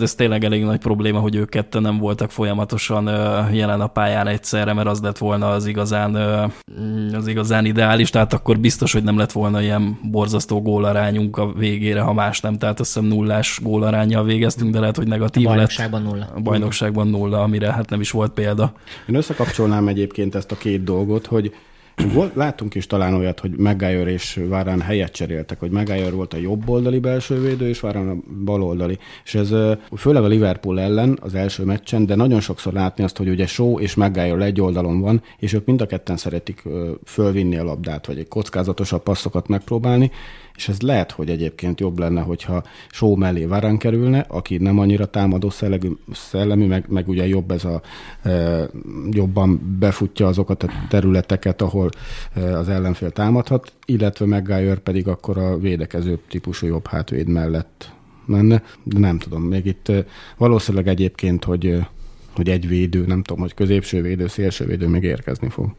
ez 0.00 0.14
tényleg 0.14 0.44
elég 0.44 0.64
nagy 0.64 0.78
probléma, 0.78 1.18
hogy 1.18 1.34
ők 1.34 1.48
ketten 1.48 1.82
nem 1.82 1.98
voltak 1.98 2.30
folyamatosan 2.30 3.04
jelen 3.52 3.80
a 3.80 3.86
pályán 3.86 4.26
egyszerre, 4.26 4.72
mert 4.72 4.88
az 4.88 5.00
lett 5.00 5.18
volna 5.18 5.48
az 5.48 5.66
igazán, 5.66 6.14
az 7.14 7.26
igazán 7.26 7.64
ideális, 7.64 8.10
tehát 8.10 8.32
akkor 8.32 8.58
biztos, 8.58 8.92
hogy 8.92 9.02
nem 9.02 9.18
lett 9.18 9.32
volna 9.32 9.62
ilyen 9.62 9.98
borzasztó 10.02 10.62
gólarányunk 10.62 11.36
a 11.36 11.52
végére, 11.52 12.00
ha 12.00 12.12
más 12.12 12.40
nem, 12.40 12.58
tehát 12.58 12.80
azt 12.80 12.94
hiszem 12.94 13.08
nullás 13.08 13.60
gólarányjal 13.62 14.24
végeztünk, 14.24 14.72
de 14.72 14.80
lehet, 14.80 14.96
hogy 14.96 15.06
negatív 15.06 15.46
a 15.46 15.48
bajnokságban 15.48 16.02
lett. 16.02 16.12
nulla. 16.12 16.30
A 16.34 16.40
bajnokságban 16.40 17.08
nulla, 17.08 17.42
amire 17.42 17.72
hát 17.72 17.90
nem 17.90 18.00
is 18.00 18.10
volt 18.10 18.32
példa. 18.32 18.72
Én 19.08 19.14
összekapcsolnám 19.14 19.88
egyébként 19.88 20.34
ezt 20.34 20.52
a 20.52 20.56
két 20.56 20.84
dolgot, 20.84 21.26
hogy 21.26 21.54
volt, 22.06 22.34
láttunk 22.34 22.74
is 22.74 22.86
talán 22.86 23.14
olyat, 23.14 23.40
hogy 23.40 23.50
Maguire 23.56 24.10
és 24.10 24.40
Várán 24.48 24.80
helyet 24.80 25.12
cseréltek, 25.12 25.60
hogy 25.60 25.70
Maguire 25.70 26.10
volt 26.10 26.34
a 26.34 26.36
jobb 26.36 26.68
oldali 26.68 26.98
belső 26.98 27.40
védő, 27.40 27.68
és 27.68 27.80
Várán 27.80 28.08
a 28.08 28.16
bal 28.44 28.62
oldali. 28.62 28.98
És 29.24 29.34
ez 29.34 29.54
főleg 29.96 30.22
a 30.22 30.26
Liverpool 30.26 30.80
ellen 30.80 31.18
az 31.22 31.34
első 31.34 31.64
meccsen, 31.64 32.06
de 32.06 32.14
nagyon 32.14 32.40
sokszor 32.40 32.72
látni 32.72 33.04
azt, 33.04 33.16
hogy 33.16 33.28
ugye 33.28 33.46
Shaw 33.46 33.78
és 33.78 33.94
Maguire 33.94 34.44
egy 34.44 34.60
oldalon 34.60 35.00
van, 35.00 35.22
és 35.38 35.52
ők 35.52 35.66
mind 35.66 35.80
a 35.80 35.86
ketten 35.86 36.16
szeretik 36.16 36.62
fölvinni 37.04 37.56
a 37.56 37.64
labdát, 37.64 38.06
vagy 38.06 38.18
egy 38.18 38.28
kockázatosabb 38.28 39.02
passzokat 39.02 39.48
megpróbálni, 39.48 40.10
és 40.58 40.68
ez 40.68 40.80
lehet, 40.80 41.10
hogy 41.10 41.30
egyébként 41.30 41.80
jobb 41.80 41.98
lenne, 41.98 42.20
hogyha 42.20 42.62
Só 42.90 43.16
mellé 43.16 43.44
Varán 43.44 43.78
kerülne, 43.78 44.24
aki 44.28 44.56
nem 44.56 44.78
annyira 44.78 45.06
támadó 45.06 45.50
szellemű, 45.50 45.88
szellemű 46.12 46.66
meg, 46.66 46.84
meg 46.88 47.08
ugye 47.08 47.26
jobb 47.26 47.50
ez 47.50 47.64
a 47.64 47.82
e, 48.22 48.66
jobban 49.10 49.76
befutja 49.78 50.26
azokat 50.26 50.62
a 50.62 50.68
területeket, 50.88 51.62
ahol 51.62 51.90
e, 52.34 52.58
az 52.58 52.68
ellenfél 52.68 53.10
támadhat, 53.10 53.72
illetve 53.86 54.26
Maguire 54.26 54.74
pedig 54.74 55.08
akkor 55.08 55.38
a 55.38 55.58
védekező 55.58 56.18
típusú 56.28 56.66
jobb 56.66 56.86
hátvéd 56.86 57.28
mellett 57.28 57.92
menne, 58.26 58.62
de 58.82 58.98
nem 58.98 59.18
tudom, 59.18 59.42
még 59.42 59.66
itt 59.66 59.88
e, 59.88 60.04
valószínűleg 60.36 60.88
egyébként, 60.88 61.44
hogy 61.44 61.86
hogy 62.34 62.48
egy 62.48 62.68
védő, 62.68 63.06
nem 63.06 63.22
tudom, 63.22 63.42
hogy 63.42 63.54
középső 63.54 64.02
védő, 64.02 64.26
szélső 64.26 64.64
védő 64.64 64.88
még 64.88 65.02
érkezni 65.02 65.48
fog. 65.48 65.74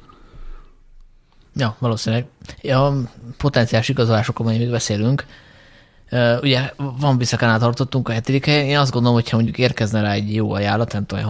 Ja, 1.56 1.76
valószínűleg. 1.80 2.26
A 2.64 2.92
potenciális 3.38 3.90
igazolásokról 3.90 4.48
még 4.48 4.70
beszélünk. 4.70 5.26
Ugye 6.42 6.74
van 7.00 7.18
Biszakánál 7.18 7.60
tartottunk 7.60 8.10
a 8.10 8.12
hetedik 8.12 8.46
helyen. 8.46 8.66
Én 8.66 8.78
azt 8.78 8.92
gondolom, 8.92 9.16
hogyha 9.16 9.36
mondjuk 9.36 9.58
érkezne 9.58 10.02
rá 10.02 10.12
egy 10.12 10.34
jó 10.34 10.52
ajánlat, 10.52 10.94
nem 10.94 11.06
tudom, 11.06 11.26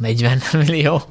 30-40 0.00 0.66
millió, 0.66 1.02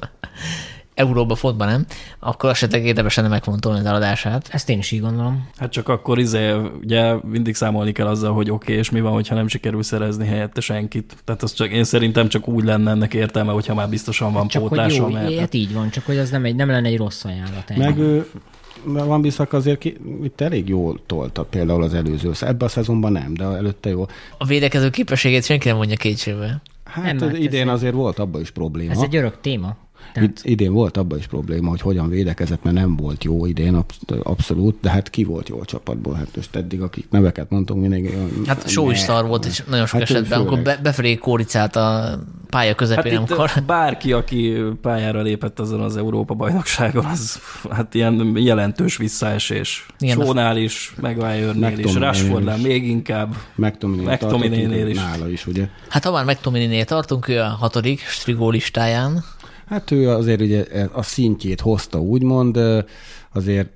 euróba, 0.94 1.34
fotban 1.34 1.68
nem, 1.68 1.86
akkor 2.18 2.50
esetleg 2.50 2.84
érdemes 2.84 3.16
lenne 3.16 3.28
megfontolni 3.28 3.78
az 3.78 3.84
eladását. 3.84 4.48
Ezt 4.50 4.68
én 4.68 4.78
is 4.78 4.90
így 4.90 5.00
gondolom. 5.00 5.48
Hát 5.56 5.70
csak 5.70 5.88
akkor 5.88 6.18
izé, 6.18 6.52
ugye 6.82 7.14
mindig 7.22 7.54
számolni 7.54 7.92
kell 7.92 8.06
azzal, 8.06 8.32
hogy 8.32 8.50
oké, 8.50 8.64
okay, 8.64 8.76
és 8.76 8.90
mi 8.90 9.00
van, 9.00 9.12
hogyha 9.12 9.34
nem 9.34 9.48
sikerül 9.48 9.82
szerezni 9.82 10.26
helyette 10.26 10.60
senkit. 10.60 11.16
Tehát 11.24 11.42
az 11.42 11.52
csak, 11.52 11.70
én 11.70 11.84
szerintem 11.84 12.28
csak 12.28 12.48
úgy 12.48 12.64
lenne 12.64 12.90
ennek 12.90 13.14
értelme, 13.14 13.52
hogyha 13.52 13.74
már 13.74 13.88
biztosan 13.88 14.32
van 14.32 14.48
csak 14.48 14.62
pótlása. 14.62 15.02
Hogy 15.02 15.12
jó, 15.12 15.18
mert... 15.18 15.38
hát 15.38 15.54
így 15.54 15.72
van, 15.72 15.90
csak 15.90 16.06
hogy 16.06 16.18
az 16.18 16.30
nem, 16.30 16.44
egy, 16.44 16.54
nem 16.54 16.68
lenne 16.68 16.88
egy 16.88 16.96
rossz 16.96 17.24
ajánlat. 17.24 17.70
Ennyi. 17.70 17.84
Meg 17.84 17.98
ő, 17.98 18.30
van 18.84 19.20
Biszak 19.20 19.52
azért 19.52 19.78
ki, 19.78 19.96
itt 20.22 20.40
elég 20.40 20.68
jól 20.68 21.00
tolta 21.06 21.44
például 21.44 21.82
az 21.82 21.94
előző. 21.94 22.32
Ebben 22.40 22.66
a 22.66 22.70
szezonban 22.70 23.12
nem, 23.12 23.34
de 23.34 23.44
előtte 23.44 23.88
jó. 23.88 24.06
A 24.38 24.44
védekező 24.44 24.90
képességét 24.90 25.44
senki 25.44 25.68
nem 25.68 25.76
mondja 25.76 25.96
kétségbe. 25.96 26.62
Hát 26.84 27.04
nem, 27.04 27.28
hát 27.28 27.38
idén 27.38 27.68
ez 27.68 27.74
azért 27.74 27.94
volt 27.94 28.18
abban 28.18 28.40
is 28.40 28.50
probléma. 28.50 28.92
Ez 28.92 29.00
egy 29.00 29.16
örök 29.16 29.40
téma. 29.40 29.76
Tehát... 30.12 30.40
idén 30.42 30.72
volt 30.72 30.96
abban 30.96 31.18
is 31.18 31.26
probléma, 31.26 31.70
hogy 31.70 31.80
hogyan 31.80 32.08
védekezett, 32.08 32.62
mert 32.62 32.76
nem 32.76 32.96
volt 32.96 33.24
jó 33.24 33.46
idén 33.46 33.84
abszolút, 34.22 34.76
de 34.80 34.90
hát 34.90 35.10
ki 35.10 35.24
volt 35.24 35.48
jó 35.48 35.60
a 35.60 35.64
csapatból? 35.64 36.14
Hát 36.14 36.28
most 36.36 36.56
eddig, 36.56 36.80
akik 36.80 37.06
neveket 37.10 37.50
mondtunk, 37.50 37.80
mindig... 37.80 38.16
Hát 38.46 38.68
Só 38.68 38.90
is 38.90 38.98
szar 38.98 39.26
volt, 39.26 39.44
és 39.44 39.62
nagyon 39.68 39.86
sok 39.86 40.00
hát 40.00 40.10
esetben, 40.10 40.38
amikor 40.40 40.58
be, 40.58 40.78
befelé 40.82 41.14
kóricált 41.14 41.76
a 41.76 42.18
pálya 42.50 42.74
közepén, 42.74 43.12
hát 43.12 43.30
amikor... 43.30 43.50
Bárki, 43.66 44.12
aki 44.12 44.54
pályára 44.82 45.22
lépett 45.22 45.60
azon 45.60 45.80
az 45.80 45.96
Európa-bajnokságon, 45.96 47.04
az 47.04 47.40
hát 47.70 47.94
ilyen 47.94 48.32
jelentős 48.36 48.96
visszaesés. 48.96 49.86
Igen, 49.98 50.20
Sónál 50.20 50.56
is, 50.56 50.94
Maguire-nél 51.00 51.78
is, 51.78 51.94
Rashfordnál 51.94 52.58
még 52.58 52.88
inkább. 52.88 53.36
McTominay-nél 53.54 54.86
is. 54.86 54.96
Nála 54.96 55.28
is, 55.28 55.46
ugye? 55.46 55.68
Hát 55.88 56.04
ha 56.04 56.10
már 56.10 56.24
McTominay-nél 56.24 56.84
strigó 56.84 57.28
ő 57.28 57.40
a 57.40 57.48
hatodik 57.48 58.00
Strigó 58.00 58.50
listáján. 58.50 59.24
Hát 59.66 59.90
ő 59.90 60.08
azért 60.08 60.40
ugye 60.40 60.64
a 60.92 61.02
szintjét 61.02 61.60
hozta, 61.60 62.00
úgymond, 62.00 62.58
azért 63.32 63.68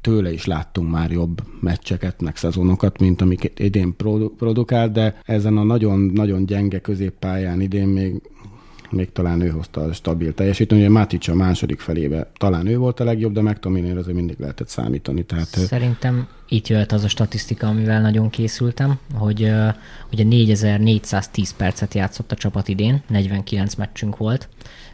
tőle 0.00 0.32
is 0.32 0.44
láttunk 0.44 0.90
már 0.90 1.10
jobb 1.10 1.42
meccseket, 1.60 2.20
meg 2.20 2.36
szezonokat, 2.36 2.98
mint 2.98 3.20
amiket 3.20 3.58
idén 3.58 3.96
produkál, 4.38 4.90
de 4.90 5.20
ezen 5.24 5.56
a 5.56 5.62
nagyon-nagyon 5.62 6.46
gyenge 6.46 6.78
középpályán 6.78 7.60
idén 7.60 7.88
még 7.88 8.22
még 8.90 9.12
talán 9.12 9.40
ő 9.40 9.48
hozta 9.48 9.80
a 9.80 9.92
stabil 9.92 10.34
teljesítményt. 10.34 10.82
Ugye 10.82 10.90
Matic 10.90 11.28
a 11.28 11.34
második 11.34 11.80
felébe 11.80 12.30
talán 12.36 12.66
ő 12.66 12.78
volt 12.78 13.00
a 13.00 13.04
legjobb, 13.04 13.32
de 13.32 13.42
McTominay 13.42 13.96
azért 13.96 14.16
mindig 14.16 14.36
lehetett 14.38 14.68
számítani. 14.68 15.22
Tehát... 15.22 15.46
Szerintem 15.46 16.28
itt 16.48 16.68
jöhet 16.68 16.92
az 16.92 17.04
a 17.04 17.08
statisztika, 17.08 17.66
amivel 17.66 18.00
nagyon 18.00 18.30
készültem, 18.30 18.98
hogy 19.14 19.42
uh, 19.42 19.74
ugye 20.12 20.24
4410 20.24 21.54
percet 21.56 21.94
játszott 21.94 22.32
a 22.32 22.36
csapat 22.36 22.68
idén, 22.68 23.02
49 23.08 23.74
meccsünk 23.74 24.16
volt, 24.16 24.48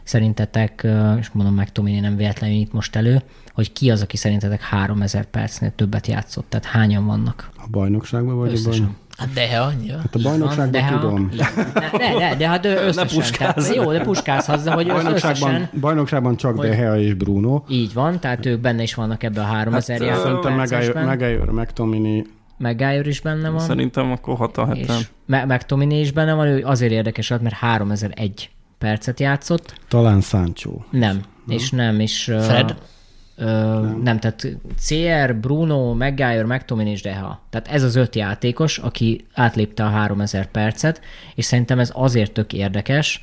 Szerintetek, 0.05 0.87
és 1.19 1.29
mondom 1.31 1.55
meg 1.55 1.71
Tomi, 1.71 1.99
nem 1.99 2.15
véletlenül 2.15 2.55
itt 2.55 2.73
most 2.73 2.95
elő, 2.95 3.21
hogy 3.53 3.71
ki 3.73 3.91
az, 3.91 4.01
aki 4.01 4.17
szerintetek 4.17 4.61
3000 4.61 5.25
percnél 5.25 5.71
többet 5.75 6.07
játszott? 6.07 6.45
Tehát 6.49 6.65
hányan 6.65 7.05
vannak? 7.05 7.49
A 7.57 7.65
bajnokságban 7.71 8.37
vagy 8.37 8.51
Összesen. 8.51 8.71
a 8.71 8.75
bajnok? 8.77 8.95
Hát 9.17 9.33
de, 9.33 9.57
ha, 9.57 9.71
ja. 9.85 9.97
Hát 9.97 10.15
a 10.15 10.19
bajnokságban 10.21 10.71
de, 10.71 10.83
ha- 10.83 10.99
tudom. 10.99 11.29
De, 11.37 11.49
de, 11.97 12.17
de, 12.19 12.35
de 12.35 12.47
hát 12.47 12.65
összesen. 12.65 13.07
puskázz. 13.19 13.67
Tehát, 13.67 13.75
jó, 13.75 13.91
de 13.91 14.01
puskázhatsz, 14.01 14.63
de 14.63 14.71
hogy 14.71 14.87
Bajnokságban, 14.87 15.53
összesen. 15.53 15.69
bajnokságban 15.79 16.35
csak 16.35 16.61
De 16.61 16.75
Gea 16.75 16.97
és 16.99 17.13
Bruno. 17.13 17.63
Így 17.69 17.93
van, 17.93 18.19
tehát 18.19 18.45
ők 18.45 18.59
benne 18.59 18.81
is 18.81 18.93
vannak 18.93 19.23
ebbe 19.23 19.41
a 19.41 19.45
3000 19.45 20.01
Hát, 20.01 20.19
szerintem. 20.19 20.53
Maguire, 21.05 21.51
McTominay, 21.51 22.25
Maguire 22.57 23.07
is 23.07 23.21
benne 23.21 23.49
van. 23.49 23.59
Szerintem 23.59 24.11
akkor 24.11 24.35
6 24.37 24.57
a 24.57 24.73
7 24.73 24.89
és 24.89 25.07
Me- 25.25 25.45
McTominay 25.45 25.99
is 25.99 26.11
benne 26.11 26.33
van, 26.33 26.47
ő 26.47 26.63
azért 26.63 26.91
érdekes 26.91 27.29
mert 27.29 27.53
3001 27.53 28.49
percet 28.85 29.19
játszott. 29.19 29.73
talán 29.87 30.21
Sancho. 30.21 30.71
Nem, 30.89 31.21
és 31.47 31.69
nem, 31.69 31.99
és... 31.99 32.23
Fred? 32.23 32.75
Ö, 33.35 33.45
nem. 33.45 34.01
nem, 34.03 34.19
tehát 34.19 34.47
CR, 34.87 35.35
Bruno, 35.35 35.93
Maguire, 35.93 36.45
McTominay 36.45 36.91
és 36.91 37.01
Deha. 37.01 37.41
Tehát 37.49 37.67
ez 37.67 37.83
az 37.83 37.95
öt 37.95 38.15
játékos, 38.15 38.77
aki 38.77 39.25
átlépte 39.33 39.83
a 39.83 39.87
3000 39.87 40.45
percet, 40.45 41.01
és 41.35 41.45
szerintem 41.45 41.79
ez 41.79 41.91
azért 41.93 42.31
tök 42.31 42.53
érdekes, 42.53 43.19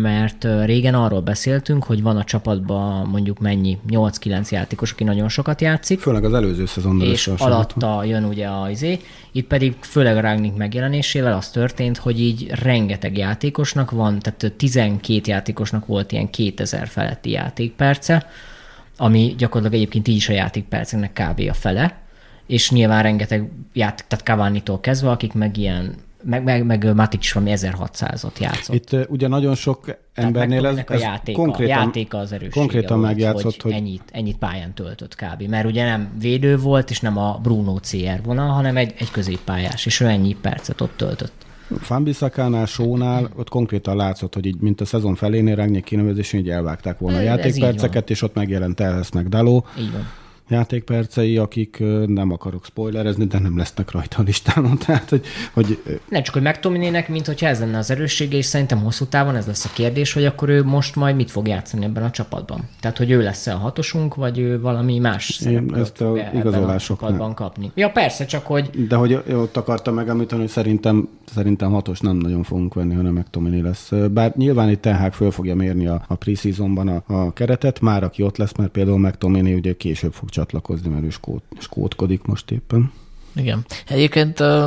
mert 0.00 0.46
régen 0.64 0.94
arról 0.94 1.20
beszéltünk, 1.20 1.84
hogy 1.84 2.02
van 2.02 2.16
a 2.16 2.24
csapatban 2.24 3.06
mondjuk 3.06 3.38
mennyi, 3.38 3.78
8-9 3.88 4.48
játékos, 4.48 4.92
aki 4.92 5.04
nagyon 5.04 5.28
sokat 5.28 5.60
játszik, 5.60 6.00
Főleg 6.00 6.24
az 6.24 6.34
előző 6.34 6.66
szezonban 6.66 7.06
és 7.06 7.26
alatta 7.26 8.04
jön 8.04 8.24
ugye 8.24 8.46
a 8.46 8.70
izé. 8.70 8.98
Itt 9.32 9.46
pedig 9.46 9.74
főleg 9.80 10.16
a 10.16 10.20
Ragnik 10.20 10.54
megjelenésével 10.54 11.32
az 11.32 11.50
történt, 11.50 11.96
hogy 11.96 12.20
így 12.20 12.50
rengeteg 12.62 13.16
játékosnak 13.16 13.90
van, 13.90 14.18
tehát 14.18 14.54
12 14.56 15.20
játékosnak 15.24 15.86
volt 15.86 16.12
ilyen 16.12 16.30
2000 16.30 16.88
feletti 16.88 17.30
játékperce, 17.30 18.26
ami 18.96 19.34
gyakorlatilag 19.38 19.82
egyébként 19.82 20.08
így 20.08 20.16
is 20.16 20.28
a 20.28 20.32
játékperceknek 20.32 21.12
kb. 21.12 21.48
a 21.50 21.54
fele, 21.54 22.00
és 22.46 22.70
nyilván 22.70 23.02
rengeteg 23.02 23.50
játék, 23.72 24.06
tehát 24.06 24.24
Cavani-tól 24.24 24.80
kezdve, 24.80 25.10
akik 25.10 25.32
meg 25.32 25.56
ilyen, 25.56 25.94
meg, 26.24 26.44
meg, 26.44 26.64
meg 26.64 26.94
Matic 26.94 27.20
is 27.20 27.32
valami 27.32 27.52
1600-ot 27.56 28.38
játszott. 28.38 28.74
Itt 28.74 28.92
uh, 28.92 29.02
ugye 29.08 29.28
nagyon 29.28 29.54
sok 29.54 29.96
embernél 30.14 30.66
ez, 30.66 30.74
McTominaynek 30.76 30.90
a 30.90 30.94
ez 30.94 31.00
játéka, 31.00 31.38
konkrétan, 31.38 31.78
játéka 31.78 32.18
az 32.18 32.32
erőssége 32.32 32.54
konkrétan 32.54 32.98
volt, 32.98 33.08
megjátszott, 33.08 33.42
hogy, 33.42 33.62
hogy 33.62 33.72
ennyit, 33.72 34.02
ennyit 34.12 34.36
pályán 34.36 34.74
töltött 34.74 35.14
kb. 35.14 35.42
Mert 35.42 35.66
ugye 35.66 35.84
nem 35.84 36.08
védő 36.20 36.58
volt, 36.58 36.90
és 36.90 37.00
nem 37.00 37.18
a 37.18 37.38
Bruno 37.42 37.74
CR 37.74 38.22
vonal, 38.24 38.48
hanem 38.48 38.76
egy, 38.76 38.94
egy 38.98 39.10
középpályás, 39.10 39.86
és 39.86 40.00
ő 40.00 40.06
ennyi 40.06 40.36
percet 40.40 40.80
ott 40.80 40.96
töltött. 40.96 41.32
Fanbisakánál, 41.80 42.66
Sónál, 42.66 43.30
ott 43.36 43.48
konkrétan 43.48 43.96
látszott, 43.96 44.34
hogy 44.34 44.46
így, 44.46 44.60
mint 44.60 44.80
a 44.80 44.84
szezon 44.84 45.14
felénél 45.14 45.54
Rangnick 45.54 45.84
kinevezésén, 45.84 46.40
így 46.40 46.50
elvágták 46.50 46.98
volna 46.98 47.16
a 47.16 47.20
Ez- 47.20 47.26
ez 47.26 47.36
így 47.36 47.42
játékperceket, 47.42 48.10
és 48.10 48.22
ott 48.22 48.34
megjelent 48.34 48.80
Elhez 48.80 49.10
meg 49.10 49.28
Daló 49.28 49.66
Így 49.78 49.92
van. 49.92 50.08
Játékpercei, 50.52 51.36
akik 51.36 51.82
nem 52.06 52.30
akarok 52.30 52.64
spoilerezni, 52.64 53.24
de 53.24 53.38
nem 53.38 53.58
lesznek 53.58 53.90
rajta 53.90 54.18
a 54.18 54.22
listámon. 54.22 54.78
Tehát, 54.86 55.08
hogy, 55.08 55.24
hogy 55.52 55.78
ö, 55.86 55.92
Nem 56.08 56.22
csak, 56.22 56.34
hogy 56.34 56.42
McTominaynek, 56.42 57.08
mint 57.08 57.26
hogyha 57.26 57.46
ez 57.46 57.60
lenne 57.60 57.78
az 57.78 57.90
erőssége, 57.90 58.36
és 58.36 58.44
szerintem 58.44 58.78
hosszú 58.78 59.04
távon 59.04 59.36
ez 59.36 59.46
lesz 59.46 59.64
a 59.64 59.70
kérdés, 59.74 60.12
hogy 60.12 60.24
akkor 60.24 60.48
ő 60.48 60.64
most 60.64 60.96
majd 60.96 61.16
mit 61.16 61.30
fog 61.30 61.48
játszani 61.48 61.84
ebben 61.84 62.02
a 62.02 62.10
csapatban. 62.10 62.68
Tehát, 62.80 62.98
hogy 62.98 63.10
ő 63.10 63.22
lesz-e 63.22 63.54
a 63.54 63.56
hatosunk, 63.56 64.14
vagy 64.14 64.38
ő 64.38 64.60
valami 64.60 64.98
más 64.98 65.24
szerepkört 65.24 65.80
ezt 65.80 66.00
a 66.00 66.16
ebben 66.16 66.64
a 67.18 67.34
kapni. 67.34 67.70
Ja, 67.74 67.90
persze, 67.90 68.24
csak 68.24 68.46
hogy 68.46 68.86
De 68.88 68.96
hogy 68.96 69.22
ott 69.32 69.56
akartam 69.56 69.94
megemlíteni, 69.94 70.40
hogy 70.40 70.50
szerintem, 70.50 71.08
szerintem 71.34 71.70
hatos 71.70 72.00
nem 72.00 72.16
nagyon 72.16 72.42
fogunk 72.42 72.74
venni, 72.74 72.94
hanem 72.94 73.14
McTominay 73.14 73.62
lesz. 73.62 73.92
Bár 74.10 74.32
nyilván 74.36 74.70
itt 74.70 74.80
Ten 74.80 74.96
Hag 74.96 75.12
föl 75.12 75.30
fogja 75.30 75.54
mérni 75.54 75.86
a, 75.86 76.04
a 76.08 76.14
preseasonban 76.14 76.88
a, 76.88 77.02
a 77.06 77.32
keretet, 77.32 77.80
már 77.80 78.02
aki 78.02 78.22
ott 78.22 78.36
lesz, 78.36 78.52
mert 78.56 78.70
például 78.70 78.98
McTominay 78.98 79.54
ugye 79.54 79.76
később 79.76 80.12
fog 80.12 80.28
csatlakozni, 80.42 80.88
mert 80.88 81.04
ő 81.04 81.10
skót, 81.10 81.42
skótkodik 81.58 82.22
most 82.24 82.50
éppen. 82.50 82.92
Igen. 83.34 83.64
Egyébként 83.88 84.40
uh, 84.40 84.64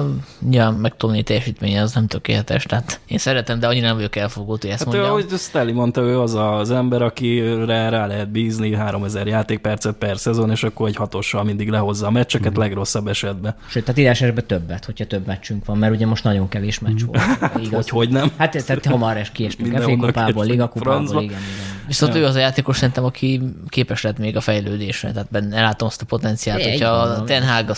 ja, 0.50 0.70
meg 0.70 0.96
Tony 0.98 1.24
teljesítménye 1.24 1.82
az 1.82 1.94
nem 1.94 2.08
tökéletes, 2.08 2.64
tehát 2.64 3.00
én 3.08 3.18
szeretem, 3.18 3.60
de 3.60 3.68
annyira 3.68 3.86
nem 3.86 3.96
vagyok 3.96 4.16
elfogult, 4.16 4.62
hogy 4.62 4.70
ezt 4.72 4.84
Hát 4.84 4.94
ő, 4.94 4.98
mondjam. 4.98 5.18
ahogy 5.18 5.40
Stelly 5.40 5.72
mondta, 5.72 6.02
ő 6.02 6.20
az 6.20 6.34
az 6.34 6.72
ember, 6.72 7.02
akire 7.02 7.90
rá 7.90 8.08
lehet 8.08 8.30
bízni 8.30 8.74
3000 8.76 9.28
játékpercet 9.28 9.96
per 9.96 10.18
szezon, 10.18 10.52
és 10.52 10.64
akkor 10.64 10.88
egy 10.88 10.96
hatossal 10.96 11.44
mindig 11.44 11.70
lehozza 11.70 12.08
a 12.08 12.12
meccseket 12.12 12.52
Mhm. 12.52 12.60
legrosszabb 12.60 13.08
esetben. 13.08 13.56
Sőt, 13.70 13.84
tehát 13.84 14.00
ide 14.00 14.10
esetben 14.10 14.46
többet, 14.48 14.86
hogyha 14.86 15.06
több 15.06 15.26
meccsünk 15.26 15.66
van, 15.66 15.78
mert 15.78 15.94
ugye 15.94 16.06
most 16.06 16.24
nagyon 16.24 16.50
kevés 16.50 16.80
meccs 16.80 17.02
volt. 17.06 17.24
Igaz? 17.58 17.70
Hogy, 17.76 17.90
hogy 17.90 18.10
nem? 18.10 18.32
Hát 18.38 18.64
tehát 18.66 18.86
hamar 18.86 19.18
es 19.18 19.32
kiestünk 19.32 19.78
FA 19.82 19.96
kupából, 19.98 20.46
Liga 20.46 20.68
kupából, 20.68 21.22
igen, 21.22 21.24
igen. 21.24 21.40
Viszont 21.88 22.16
ő 22.16 22.26
az 22.26 22.36
a 22.36 22.40
játékos 22.40 22.76
szerintem, 22.78 23.04
aki 23.04 23.42
képes 23.68 24.02
lett 24.02 24.18
még 24.18 24.36
a 24.36 24.42
fejlődésre, 24.42 25.12
tehát 25.12 25.28
benne 25.32 25.62
látom 25.62 25.88
azt 25.88 26.02
a 26.02 26.06
potenciált, 26.06 26.62
Egy 26.62 26.72
hogyha 26.72 26.90
a 26.90 27.24
Ten 27.24 27.44
Hag 27.48 27.70
a 27.70 27.74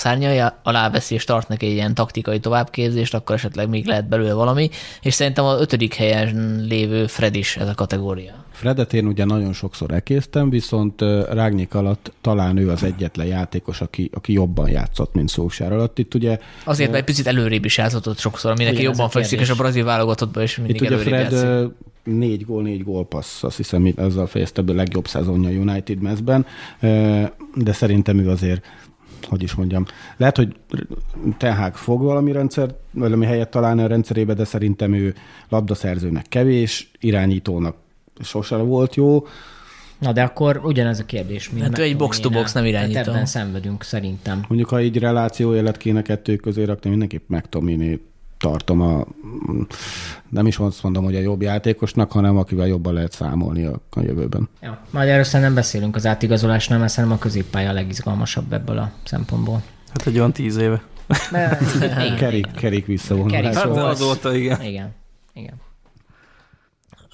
alá 0.63 0.76
veszi 0.91 1.13
és 1.13 1.23
tart 1.23 1.47
neki 1.47 1.65
egy 1.65 1.73
ilyen 1.73 1.93
taktikai 1.93 2.39
továbbképzést, 2.39 3.13
akkor 3.13 3.35
esetleg 3.35 3.69
még 3.69 3.85
lehet 3.85 4.07
belőle 4.07 4.33
valami, 4.33 4.69
és 5.01 5.13
szerintem 5.13 5.45
a 5.45 5.59
ötödik 5.59 5.93
helyen 5.93 6.59
lévő 6.67 7.07
Fred 7.07 7.35
is 7.35 7.57
ez 7.57 7.67
a 7.67 7.73
kategória. 7.75 8.45
Fredet 8.51 8.93
én 8.93 9.05
ugye 9.05 9.25
nagyon 9.25 9.53
sokszor 9.53 9.91
ekésztem, 9.91 10.49
viszont 10.49 11.01
ö, 11.01 11.25
Ragnik 11.31 11.73
alatt 11.73 12.11
talán 12.21 12.57
ő 12.57 12.69
az 12.69 12.83
egyetlen 12.83 13.27
játékos, 13.27 13.81
aki, 13.81 14.09
aki 14.13 14.33
jobban 14.33 14.69
játszott, 14.69 15.13
mint 15.13 15.29
Szósár 15.29 15.71
alatt. 15.71 15.99
Itt 15.99 16.13
ugye 16.13 16.39
Azért, 16.63 16.89
mert 16.89 16.99
egy 17.01 17.05
picit 17.05 17.27
előrébb 17.27 17.65
is 17.65 17.77
játszott 17.77 18.07
ott 18.07 18.17
sokszor, 18.17 18.51
ami 18.51 18.63
neki 18.63 18.75
Ugyanez 18.75 18.95
jobban 18.95 19.11
fekszik, 19.11 19.39
és 19.39 19.49
a 19.49 19.55
brazil 19.55 19.83
válogatottban 19.83 20.43
is 20.43 20.57
mindig 20.57 20.75
Itt 20.75 20.81
ugye 20.81 20.97
Fred 20.97 21.31
játszik. 21.31 21.69
négy 22.03 22.45
gól, 22.45 22.63
négy 22.63 22.83
gólpassz, 22.83 23.43
azt 23.43 23.57
hiszem, 23.57 23.93
ezzel 23.97 24.25
fejezte 24.25 24.61
be 24.61 24.71
a 24.71 24.75
legjobb 24.75 25.07
szezonja 25.07 25.59
United 25.59 26.01
mezben, 26.01 26.45
de 27.55 27.73
szerintem 27.73 28.19
ő 28.19 28.29
azért 28.29 28.65
hogy 29.25 29.43
is 29.43 29.53
mondjam, 29.53 29.85
lehet, 30.17 30.37
hogy 30.37 30.55
Tehák 31.37 31.75
fog 31.75 32.01
valami 32.01 32.31
rendszer, 32.31 32.75
valami 32.91 33.25
helyet 33.25 33.49
találni 33.49 33.81
a 33.81 33.87
rendszerébe, 33.87 34.33
de 34.33 34.43
szerintem 34.43 34.93
ő 34.93 35.15
labdaszerzőnek 35.49 36.25
kevés, 36.29 36.91
irányítónak 36.99 37.75
sosem 38.19 38.67
volt 38.67 38.95
jó. 38.95 39.25
Na 39.99 40.11
de 40.11 40.23
akkor 40.23 40.61
ugyanez 40.63 40.99
a 40.99 41.05
kérdés. 41.05 41.49
mint 41.49 41.63
Hát 41.63 41.77
ő 41.77 41.81
egy 41.81 41.97
box-to-box, 41.97 42.53
nem 42.53 42.65
irányító. 42.65 42.91
Tehát 42.93 43.07
ebben 43.07 43.25
szenvedünk 43.25 43.83
szerintem. 43.83 44.45
Mondjuk, 44.47 44.69
ha 44.69 44.81
így 44.81 44.97
relációélet 44.97 45.77
kéne 45.77 46.01
kettő 46.01 46.35
közé 46.35 46.63
rakni, 46.63 46.89
mindenképp 46.89 47.29
megtominé 47.29 47.99
tartom 48.37 48.81
a, 48.81 49.05
nem 50.29 50.47
is 50.47 50.57
azt 50.57 50.83
mondom, 50.83 51.03
hogy 51.03 51.15
a 51.15 51.19
jobb 51.19 51.41
játékosnak, 51.41 52.11
hanem 52.11 52.37
akivel 52.37 52.67
jobban 52.67 52.93
lehet 52.93 53.11
számolni 53.11 53.65
a, 53.65 53.79
a 53.89 54.01
jövőben. 54.01 54.49
Ja. 54.61 54.79
Majd 54.89 55.09
erről 55.09 55.23
szerintem 55.23 55.55
beszélünk 55.55 55.95
az 55.95 56.05
átigazolásnál, 56.05 56.79
mert 56.79 56.91
szerintem 56.91 57.17
a 57.17 57.21
középpálya 57.21 57.69
a 57.69 57.73
legizgalmasabb 57.73 58.53
ebből 58.53 58.77
a 58.77 58.91
szempontból. 59.03 59.61
Hát 59.93 60.07
egy 60.07 60.17
olyan 60.17 60.33
tíz 60.33 60.57
éve. 60.57 60.81
Mert- 61.31 61.75
igen. 61.75 62.15
Kerik, 62.15 62.51
kerik 62.51 62.85
visszavonulás. 62.85 63.41
Kerik 63.41 63.57
Hát 63.57 63.65
azóta, 63.77 64.35
igen. 64.35 64.61
Igen. 64.61 64.93
Igen. 65.33 65.53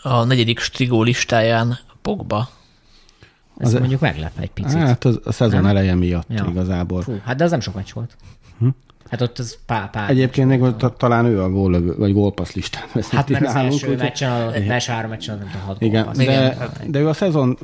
A 0.02 0.24
negyedik 0.24 0.60
Strigó 0.60 1.04
listáján 1.04 1.78
Pogba. 2.02 2.50
Ez 3.58 3.74
Az- 3.74 3.80
mondjuk 3.80 4.02
meglep 4.02 4.40
egy 4.40 4.52
picit. 4.52 4.78
Hát 4.80 5.06
az, 5.06 5.20
a 5.24 5.32
szezon 5.32 5.62
Nem? 5.62 5.70
eleje 5.70 5.96
miatt 5.96 6.28
Ja. 6.30 6.46
igazából. 6.50 7.02
Fú, 7.02 7.20
hát 7.24 7.38
de 7.38 7.44
az 7.44 7.52
nem 7.52 7.60
sok 7.60 7.74
meccs 7.76 7.92
volt. 7.94 8.16
Hát 9.14 9.22
ott 9.22 9.40
az 9.40 9.58
pár, 9.66 9.90
pár 9.90 10.10
Egyébként 10.10 10.48
még 10.48 10.62
ott 10.62 10.78
ta- 10.78 10.98
talán 10.98 11.26
ő 11.26 11.42
a 11.42 11.50
góllövő, 11.50 11.96
vagy 11.98 12.14
gólpassz 12.14 12.54
listán 12.54 12.84
veszíti 12.94 13.16
Hát 13.16 13.30
mert 13.30 13.46
az 13.46 13.54
nálunk, 13.54 13.72
első 13.74 13.86
úgyhogy- 13.86 14.02
meccsen, 14.04 14.32
az 14.32 14.54
első 14.54 14.92
három 14.92 15.10
meccsen 15.10 15.38
nem 15.38 15.48
tudom, 15.52 15.66
hat 15.66 15.82
Igen, 15.82 16.04
gól 16.04 16.14
de, 16.14 16.56
passz. 16.60 16.80
de 16.88 17.00
ő 17.00 17.08
a 17.08 17.14
szezon, 17.14 17.58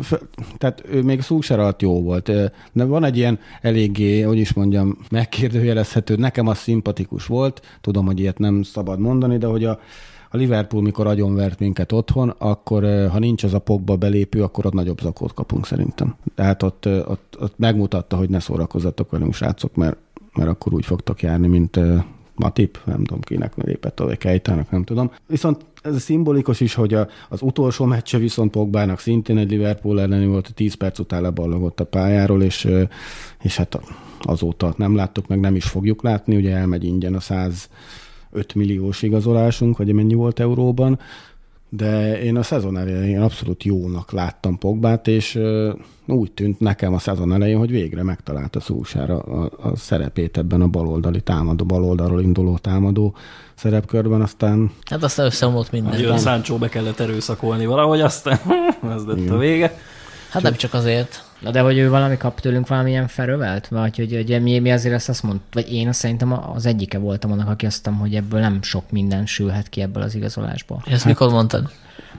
tehát 0.58 0.84
ő 0.92 1.02
még 1.02 1.22
Szúser 1.22 1.60
alatt 1.60 1.82
jó 1.82 2.02
volt, 2.02 2.32
de 2.72 2.84
van 2.84 3.04
egy 3.04 3.18
ilyen 3.18 3.40
eléggé, 3.62 4.22
hogy 4.22 4.38
is 4.38 4.54
mondjam, 4.54 4.98
megkérdőjelezhető, 5.10 6.16
nekem 6.16 6.48
az 6.48 6.58
szimpatikus 6.58 7.26
volt, 7.26 7.62
tudom, 7.82 8.06
hogy 8.06 8.20
ilyet 8.20 8.38
nem 8.38 8.64
szabad 8.64 9.00
mondani, 9.00 9.38
de 9.38 9.48
hogy 9.48 9.64
a, 9.66 9.80
a 10.32 10.38
Liverpool, 10.38 10.82
mikor 10.84 11.08
agyonvert 11.08 11.60
minket 11.60 11.92
otthon, 11.92 12.34
akkor 12.38 12.84
ha 13.12 13.20
nincs 13.20 13.44
az 13.44 13.54
a 13.54 13.60
pokba 13.60 13.96
belépő, 13.96 14.44
akkor 14.44 14.66
ott 14.66 14.74
nagyobb 14.74 15.00
zakót 15.02 15.34
kapunk 15.34 15.66
szerintem. 15.66 16.16
Tehát 16.36 16.64
ott, 16.64 16.86
ott, 16.86 17.38
ott 17.40 17.54
megmutatta, 17.58 18.16
hogy 18.16 18.30
ne 18.30 18.40
szórakozzatok 18.40 19.12
velünk, 19.12 19.34
srácok, 19.34 19.76
mert, 19.76 19.98
mert 20.40 20.52
akkor 20.52 20.74
úgy 20.74 20.86
fogtok 20.86 21.22
járni, 21.22 21.48
mint 21.48 21.80
Matip, 22.36 22.80
nem 22.86 23.04
tudom 23.04 23.22
kinek 23.22 23.54
lépett, 23.56 24.00
vagy 24.00 24.18
Kejtának, 24.18 24.72
nem 24.72 24.84
tudom. 24.84 25.12
Viszont 25.28 25.66
ez 25.82 26.02
szimbolikus 26.02 26.60
is, 26.60 26.74
hogy 26.74 26.94
a, 26.94 27.08
az 27.30 27.42
utolsó 27.42 27.86
meccse 27.86 28.18
viszont 28.18 28.52
Pogbának 28.52 29.00
szintén 29.00 29.38
egy 29.38 29.50
Liverpool 29.50 30.02
elleni 30.02 30.26
volt, 30.26 30.52
10 30.56 30.74
perc 30.74 31.00
után 31.00 31.22
leballagott 31.22 31.80
a 31.80 31.86
pályáról, 31.86 32.44
és, 32.44 32.68
és 33.42 33.58
hát 33.58 33.80
azóta 34.22 34.74
nem 34.78 34.96
láttuk, 34.96 35.28
meg 35.28 35.40
nem 35.40 35.56
is 35.56 35.66
fogjuk 35.66 36.04
látni, 36.04 36.36
ugye 36.36 36.56
elmegy 36.56 36.84
ingyen 36.84 37.16
a 37.16 37.20
105 37.20 38.56
milliós 38.56 39.02
igazolásunk, 39.02 39.78
vagy 39.78 39.94
mennyi 39.94 40.14
volt 40.14 40.40
euróban, 40.40 41.00
de 41.70 42.22
én 42.22 42.38
a 42.38 42.44
szezon 42.44 42.78
elején 42.78 43.22
abszolút 43.22 43.64
jónak 43.64 44.12
láttam 44.12 44.58
Pogbát, 44.58 45.08
és 45.08 45.40
úgy 46.06 46.32
tűnt 46.32 46.60
nekem 46.60 46.94
a 46.94 47.00
szezon 47.00 47.34
elején, 47.34 47.58
hogy 47.58 47.72
végre 47.72 48.04
megtalálta 48.04 48.60
Szúsára 48.60 49.20
a, 49.20 49.52
a 49.62 49.76
szerepét 49.76 50.38
ebben 50.38 50.62
a 50.62 50.68
baloldali 50.68 51.22
támadó, 51.22 51.66
baloldalról 51.66 52.22
induló 52.22 52.58
támadó 52.58 53.16
szerepkörben, 53.56 54.22
aztán 54.22 54.72
Hát 54.90 55.04
aztán 55.04 55.26
összeomlott 55.26 55.72
minden. 55.72 56.00
Jön 56.00 56.18
Sancho 56.18 56.58
be 56.58 56.70
kellett 56.70 57.00
erőszakolni 57.00 57.66
valahogy, 57.66 58.02
aztán 58.02 58.40
ez 58.96 59.06
lett 59.06 59.30
a 59.30 59.38
vége. 59.38 59.78
Hát 60.30 60.42
nem 60.42 60.54
csak 60.54 60.74
azért. 60.74 61.24
Na 61.40 61.52
de 61.52 61.60
hogy 61.60 61.78
ő 61.78 61.90
valami 61.90 62.18
kap 62.18 62.40
tőlünk 62.40 62.68
valamilyen 62.68 63.08
felövelt? 63.08 63.68
Vagy 63.68 63.98
hogy, 63.98 64.14
hogy 64.14 64.42
mi, 64.42 64.60
mi 64.60 64.72
azért 64.72 64.96
ezt 64.96 65.10
azt 65.10 65.24
mondta, 65.24 65.44
vagy 65.52 65.74
én 65.74 65.88
azt 65.88 66.00
szerintem 66.00 66.52
az 66.54 66.66
egyike 66.66 66.98
voltam 66.98 67.32
annak, 67.32 67.50
aki 67.50 67.66
azt 67.66 67.86
mondtam, 67.86 68.08
hogy 68.08 68.16
ebből 68.16 68.40
nem 68.40 68.62
sok 68.62 68.92
minden 68.92 69.26
sülhet 69.26 69.70
ki 69.70 69.82
ebből 69.82 70.04
az 70.04 70.16
igazolásból. 70.16 70.84
Ezt 70.86 71.04
hát, 71.04 71.06
mikor 71.06 71.32
mondtad? 71.32 71.72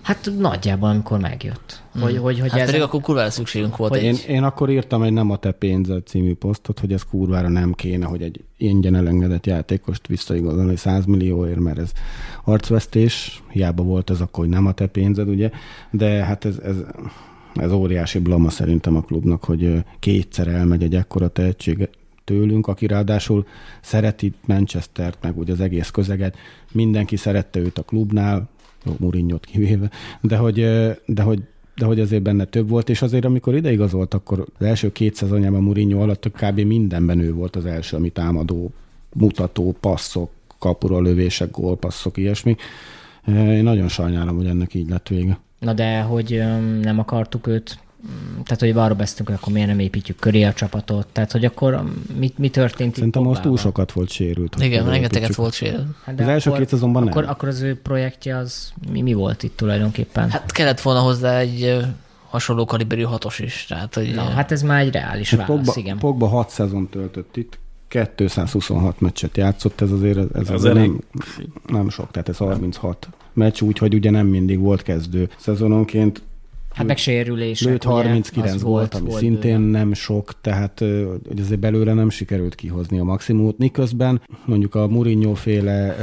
Hát 0.03 0.31
nagyjából, 0.39 0.89
amikor 0.89 1.19
megjött. 1.19 1.83
Hogy, 2.01 2.13
Hmm. 2.13 2.23
hogy, 2.23 2.41
hogy 2.41 2.51
hát 2.51 2.61
ez 2.61 2.67
pedig 2.67 2.83
akkor 2.83 3.01
kurvára 3.01 3.31
szükségünk 3.31 3.77
volt 3.77 3.97
Én, 3.97 4.09
egy... 4.09 4.25
én 4.29 4.43
akkor 4.43 4.71
írtam 4.71 5.03
egy 5.03 5.13
Nem 5.13 5.31
a 5.31 5.37
te 5.37 5.53
pénzed 5.53 6.07
című 6.07 6.35
posztot, 6.35 6.79
hogy 6.81 6.93
ez 6.93 7.03
kurvára 7.03 7.49
nem 7.49 7.73
kéne, 7.73 8.07
hogy 8.07 8.23
egy 8.23 8.45
ingyen 8.57 8.95
elengedett 8.95 9.47
játékost 9.47 10.07
visszaigazolni 10.07 10.77
100 10.77 11.05
millióért, 11.05 11.59
mert 11.59 11.79
ez 11.79 11.93
arcvesztés, 12.45 13.43
hiába 13.49 13.83
volt 13.83 14.11
ez 14.11 14.21
akkor, 14.21 14.45
hogy 14.45 14.55
nem 14.55 14.67
a 14.67 14.73
te 14.73 14.87
pénzed, 14.87 15.29
ugye, 15.29 15.51
de 15.91 16.25
hát 16.25 16.45
ez, 16.45 16.57
ez, 16.65 16.77
ez 17.55 17.73
óriási 17.73 18.19
blama 18.19 18.51
szerintem 18.51 18.97
a 18.97 19.01
klubnak, 19.01 19.45
hogy 19.45 19.85
kétszer 19.99 20.49
elmegy 20.49 20.83
egy 20.83 20.95
ekkora 20.95 21.29
tehetség 21.29 21.89
tőlünk, 22.25 22.67
aki 22.67 22.87
ráadásul 22.87 23.47
szereti 23.81 24.33
Manchestert, 24.47 25.19
meg 25.23 25.39
úgy 25.39 25.51
az 25.51 25.61
egész 25.61 25.91
közeget, 25.91 26.37
mindenki 26.73 27.17
szerette 27.17 27.59
őt 27.61 27.79
a 27.79 27.83
klubnál, 27.83 28.49
jó, 28.85 28.95
Mourinho-t 28.99 29.45
kivéve, 29.45 29.91
de 30.21 30.37
hogy, 30.37 30.55
de 31.07 31.23
hogy 31.23 31.43
de 31.77 31.87
hogy 31.87 32.01
azért 32.01 32.23
benne 32.23 32.45
több 32.45 32.69
volt, 32.69 32.89
és 32.89 33.03
azért 33.03 33.25
amikor 33.25 33.55
ideigazolt, 33.55 34.15
akkor 34.15 34.47
az 34.59 34.67
első 34.67 34.93
két 34.93 35.15
szezonjában 35.15 35.63
Mourinho 35.63 36.03
alatt 36.03 36.31
kb. 36.31 36.61
mindenben 36.61 37.19
ő 37.19 37.33
volt 37.33 37.57
az 37.57 37.67
első, 37.67 37.97
ami 37.97 38.11
támadó, 38.11 38.71
mutató, 39.13 39.77
passzok, 39.81 40.31
kapura 40.59 41.01
lövések, 41.01 41.51
gólpasszok, 41.51 42.17
ilyesmi. 42.17 42.57
Én 43.27 43.63
nagyon 43.63 43.89
sajnálom, 43.89 44.37
hogy 44.37 44.47
ennek 44.47 44.75
így 44.75 44.89
lett 44.89 45.09
vége. 45.09 45.39
Na 45.61 45.73
de 45.73 46.01
hogy 46.01 46.43
nem 46.83 46.99
akartuk 46.99 47.47
őt, 47.47 47.79
mm, 48.07 48.41
tehát 48.43 48.61
hogy 48.61 48.71
arról 48.71 48.97
beszéltünk, 48.97 49.29
hogy 49.29 49.37
akkor 49.41 49.53
miért 49.53 49.69
nem 49.69 49.79
építjük 49.79 50.19
köré 50.19 50.43
a 50.43 50.53
csapatot, 50.53 51.07
tehát 51.07 51.33
hogy 51.33 51.45
akkor 51.45 51.85
mi, 52.19 52.33
mi 52.37 52.49
történt 52.49 52.95
Szerintem 52.95 53.23
itt 53.25 53.29
az 53.31 53.41
túl 53.41 53.57
sokat 53.57 53.93
volt 53.93 54.11
sérült. 54.11 54.57
Igen, 54.63 54.89
rengeteget 54.89 55.35
volt 55.35 55.53
sérül. 55.53 55.87
Hát 56.05 56.21
Az 56.21 56.27
első 56.27 56.51
két 56.51 56.69
szezonban 56.69 57.03
nem. 57.03 57.13
akkor, 57.13 57.25
akkor 57.29 57.49
az 57.49 57.61
ő 57.61 57.81
projektje 57.81 58.37
az 58.37 58.73
mi, 58.91 59.03
mi 59.03 59.13
volt 59.13 59.43
itt 59.43 59.57
tulajdonképpen? 59.57 60.31
Hát 60.31 60.53
kellett 60.53 60.81
volna 60.81 61.01
hozzá 61.01 61.39
egy 61.39 61.77
hasonló 62.29 62.65
kaliberű 62.65 63.03
hatos 63.03 63.39
is. 63.39 63.65
Tehát, 63.69 63.95
hogy 63.95 64.15
Na, 64.15 64.23
hát 64.23 64.53
ez 64.53 64.63
már 64.63 64.81
egy 64.81 64.93
reális 64.93 65.31
Hát 65.35 65.47
válasz, 65.47 65.65
Pogba, 65.65 65.81
igen. 65.81 65.99
Pogba 65.99 66.27
6 66.29 66.49
szezon 66.51 66.89
töltött 66.89 67.37
itt, 67.37 67.59
226 67.89 69.01
meccset 69.01 69.37
játszott, 69.37 69.81
ez 69.81 69.91
azért, 69.91 70.19
ez 70.19 70.41
Az 70.41 70.51
azért 70.51 70.77
elég. 70.77 70.89
nem, 70.91 71.01
nem 71.67 71.89
sok, 71.89 72.11
tehát 72.11 72.29
ez 72.29 72.37
36 72.37 73.09
meccs, 73.33 73.63
úgyhogy 73.63 73.95
ugye 73.95 74.11
nem 74.11 74.27
mindig 74.27 74.59
volt 74.59 74.83
kezdő 74.83 75.29
szezononként. 75.37 76.23
Hát 76.75 76.87
meg 76.87 76.97
sérülések. 76.97 77.69
Lőtt 77.69 77.85
ugye, 77.85 77.95
39 77.95 78.55
az 78.55 78.63
volt, 78.63 78.95
ami 78.95 79.09
volt 79.09 79.19
szintén 79.19 79.57
bőven. 79.57 79.61
nem 79.61 79.93
sok, 79.93 80.41
tehát 80.41 80.79
hogy 81.29 81.41
azért 81.41 81.61
belőle 81.61 81.95
nem 81.95 82.11
sikerült 82.11 82.55
kihozni 82.55 82.99
a 82.99 83.05
maximumot. 83.05 83.59
Miközben 83.59 84.21
mondjuk 84.45 84.75
a 84.75 84.87
Mourinho 84.87 85.35
féle 85.35 85.97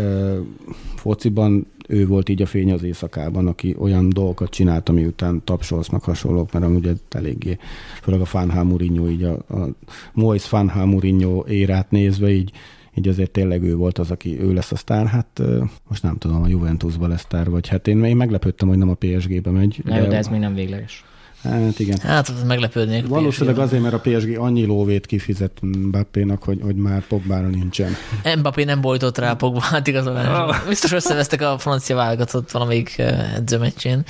fociban 0.96 1.68
ő 1.88 2.08
volt 2.08 2.30
így 2.30 2.42
a 2.42 2.46
fény 2.46 2.72
az 2.72 2.84
éjszakában, 2.84 3.48
aki 3.48 3.76
olyan 3.80 4.10
dolgokat 4.10 4.50
csinált, 4.50 4.90
ami 4.90 5.06
után 5.06 5.42
tapsolsz 5.44 5.90
meg 5.90 6.02
hasonlók, 6.02 6.52
mert 6.52 6.66
amúgy 6.66 6.92
eléggé, 7.10 7.58
főleg 8.02 8.22
a 8.22 8.26
Fanhal 8.26 8.64
Mourinho, 8.64 9.10
így 9.10 9.24
a, 9.24 9.32
a 9.34 9.68
Mois 10.14 10.44
Fanhal 10.44 10.86
Mourinho 10.86 11.44
érát 11.48 11.92
nézve, 11.92 12.30
így 12.30 12.52
így 12.98 13.08
azért 13.08 13.32
tényleg 13.32 13.64
ő 13.64 13.76
volt 13.76 13.98
az, 13.98 14.12
aki 14.12 14.40
ő 14.40 14.54
lesz 14.54 14.72
a 14.72 14.76
sztár. 14.76 15.06
Hát 15.06 15.42
most 15.88 16.04
nem 16.04 16.18
tudom, 16.18 16.42
a 16.42 16.48
Juventusba 16.48 17.08
lesz 17.08 17.22
sztár, 17.22 17.50
vagy 17.50 17.68
hát 17.68 17.88
én, 17.88 18.04
én 18.04 18.16
meglepődtem, 18.16 18.68
hogy 18.68 18.78
nem 18.78 18.90
a 18.90 18.94
PSG-be 18.94 19.52
megy. 19.52 19.82
Na, 19.84 19.98
jó, 19.98 20.06
de 20.06 20.18
ez 20.18 20.28
még 20.28 20.40
nem 20.40 20.54
végleges. 20.54 21.06
Hát 21.50 21.80
igen. 21.80 21.98
Hát 22.02 22.30
az 22.30 22.44
meglepődnék. 22.44 23.06
a 23.06 23.08
Valószínűleg 23.08 23.60
azért, 23.60 23.82
mert 23.82 23.94
a 23.94 24.00
PSG 24.00 24.38
annyi 24.38 24.66
lóvét 24.66 25.06
kifizet 25.06 25.52
Mbappénak, 25.62 26.44
hogy, 26.44 26.60
hogy 26.62 26.76
már 26.76 27.02
Pogbára 27.08 27.48
nincsen. 27.48 27.96
Mbappé 28.38 28.64
nem 28.64 28.82
bolytott 28.82 29.18
rá 29.18 29.34
Pogba 29.34 29.60
hát 29.60 29.88
igazolásra. 29.88 30.64
Biztos 30.68 30.92
összevesztek 30.92 31.42
a 31.42 31.58
francia 31.58 31.96
válogatott 31.96 32.52
valamelyik 32.52 32.98
eh, 32.98 33.36
edzőmeccsén. 33.36 34.04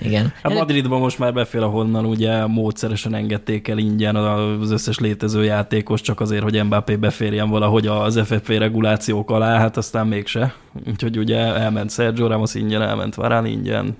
Igen. 0.00 0.32
Hát 0.42 0.54
Madridban 0.54 1.00
most 1.00 1.18
már 1.18 1.32
befél, 1.32 1.62
ahonnan 1.62 2.04
ugye 2.04 2.46
módszeresen 2.46 3.14
engedték 3.14 3.68
el 3.68 3.78
ingyen 3.78 4.16
az 4.16 4.70
összes 4.70 4.98
létező 4.98 5.44
játékos, 5.44 6.00
csak 6.00 6.20
azért, 6.20 6.42
hogy 6.42 6.64
Mbappé 6.64 6.96
beférjen 6.96 7.50
valahogy 7.50 7.86
az 7.86 8.20
FFP 8.24 8.48
regulációk 8.48 9.30
alá, 9.30 9.58
hát 9.58 9.76
aztán 9.76 10.06
mégse. 10.06 10.54
Úgyhogy 10.86 11.18
ugye 11.18 11.38
elment 11.38 11.90
Sergio 11.90 12.26
Ramos 12.26 12.54
ingyen, 12.54 12.82
elment 12.82 13.14
Varane 13.14 13.48
ingyen, 13.48 13.96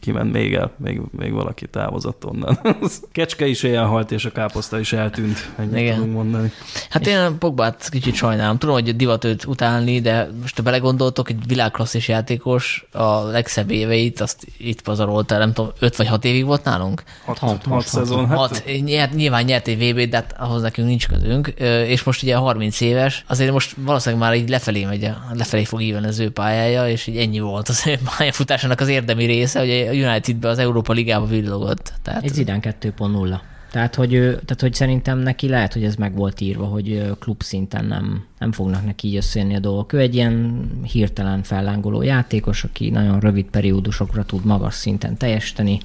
kiment 0.00 0.32
még 0.32 0.54
el, 0.54 0.72
még, 0.76 1.00
még 1.10 1.32
valaki 1.32 1.66
távozott 1.66 2.24
onnan. 2.26 2.58
Kecske 3.12 3.46
is 3.46 3.62
éjjel 3.62 3.84
halt, 3.86 4.10
és 4.12 4.24
a 4.24 4.30
káposzta 4.32 4.78
is 4.78 4.92
eltűnt, 4.92 5.50
ennyit 5.58 5.76
Igen. 5.76 5.94
tudunk 5.94 6.12
mondani. 6.12 6.52
Hát 6.90 7.06
én 7.06 7.38
Pogbát 7.38 7.88
kicsit 7.90 8.14
sajnálom. 8.14 8.58
Tudom, 8.58 8.74
hogy 8.74 8.96
divat 8.96 9.24
őt 9.24 9.44
utálni, 9.44 10.00
de 10.00 10.28
most 10.40 10.56
ha 10.56 10.62
belegondoltok, 10.62 11.30
egy 11.30 11.46
világklasszis 11.46 12.08
játékos 12.08 12.86
a 12.92 13.22
legszebb 13.22 13.70
éveit, 13.70 14.20
azt 14.20 14.46
itt 14.58 14.82
pazarolta, 14.82 15.38
nem 15.38 15.52
tudom, 15.52 15.70
5 15.78 15.96
vagy 15.96 16.06
6 16.08 16.24
évig 16.24 16.44
volt 16.44 16.64
nálunk? 16.64 17.02
Hat, 17.24 17.38
Hat, 17.38 17.50
hat, 17.50 17.66
most 17.66 17.88
szezon, 17.88 18.18
Hát, 18.18 18.28
hát 18.28 18.38
hat, 18.38 18.62
nyert, 18.84 19.14
nyilván 19.14 19.44
nyert 19.44 19.68
egy 19.68 19.90
VB-t, 19.92 20.08
de 20.08 20.16
hát 20.16 20.34
ahhoz 20.38 20.62
nekünk 20.62 20.88
nincs 20.88 21.08
közünk, 21.08 21.48
és 21.86 22.02
most 22.02 22.22
ugye 22.22 22.36
30 22.36 22.80
éves, 22.80 23.24
azért 23.28 23.52
most 23.52 23.74
valószínűleg 23.78 24.24
már 24.24 24.34
így 24.36 24.48
lefelé 24.48 24.84
megy, 24.84 25.04
a- 25.04 25.24
lefelé 25.32 25.64
fog 25.64 25.80
ívelni 25.82 26.06
az 26.06 26.18
ő 26.18 26.30
pályája, 26.30 26.88
és 26.88 27.06
így 27.06 27.16
ennyi 27.16 27.40
volt 27.40 27.68
az 27.68 27.86
ő 27.86 27.98
pályafutásának 28.16 28.80
az 28.80 28.88
érdemi 28.88 29.24
része, 29.24 29.58
hogy 29.58 29.68
a 29.82 29.92
Unitedbe 29.92 30.48
az 30.48 30.58
Európa 30.58 30.92
Ligába 30.92 31.26
villogott. 31.26 31.92
Tehát, 32.02 32.24
Egy 32.24 32.32
Zidane 32.32 32.60
2.0. 32.80 33.40
Tehát 33.74 33.94
hogy, 33.94 34.12
ő, 34.14 34.30
tehát, 34.30 34.60
hogy 34.60 34.74
szerintem 34.74 35.18
neki 35.18 35.48
lehet, 35.48 35.72
hogy 35.72 35.84
ez 35.84 35.94
meg 35.94 36.14
volt 36.14 36.40
írva, 36.40 36.64
hogy 36.64 37.12
klub 37.18 37.42
szinten 37.42 37.84
nem, 37.84 38.24
nem 38.38 38.52
fognak 38.52 38.84
neki 38.84 39.08
így 39.08 39.16
összejönni 39.16 39.54
a 39.54 39.58
dolgok. 39.58 39.92
Ő 39.92 39.98
egy 39.98 40.14
ilyen 40.14 40.66
hirtelen 40.92 41.42
fellángoló 41.42 42.02
játékos, 42.02 42.64
aki 42.64 42.90
nagyon 42.90 43.20
rövid 43.20 43.44
periódusokra 43.44 44.24
tud 44.24 44.44
magas 44.44 44.74
szinten 44.74 45.16
teljesíteni. 45.16 45.78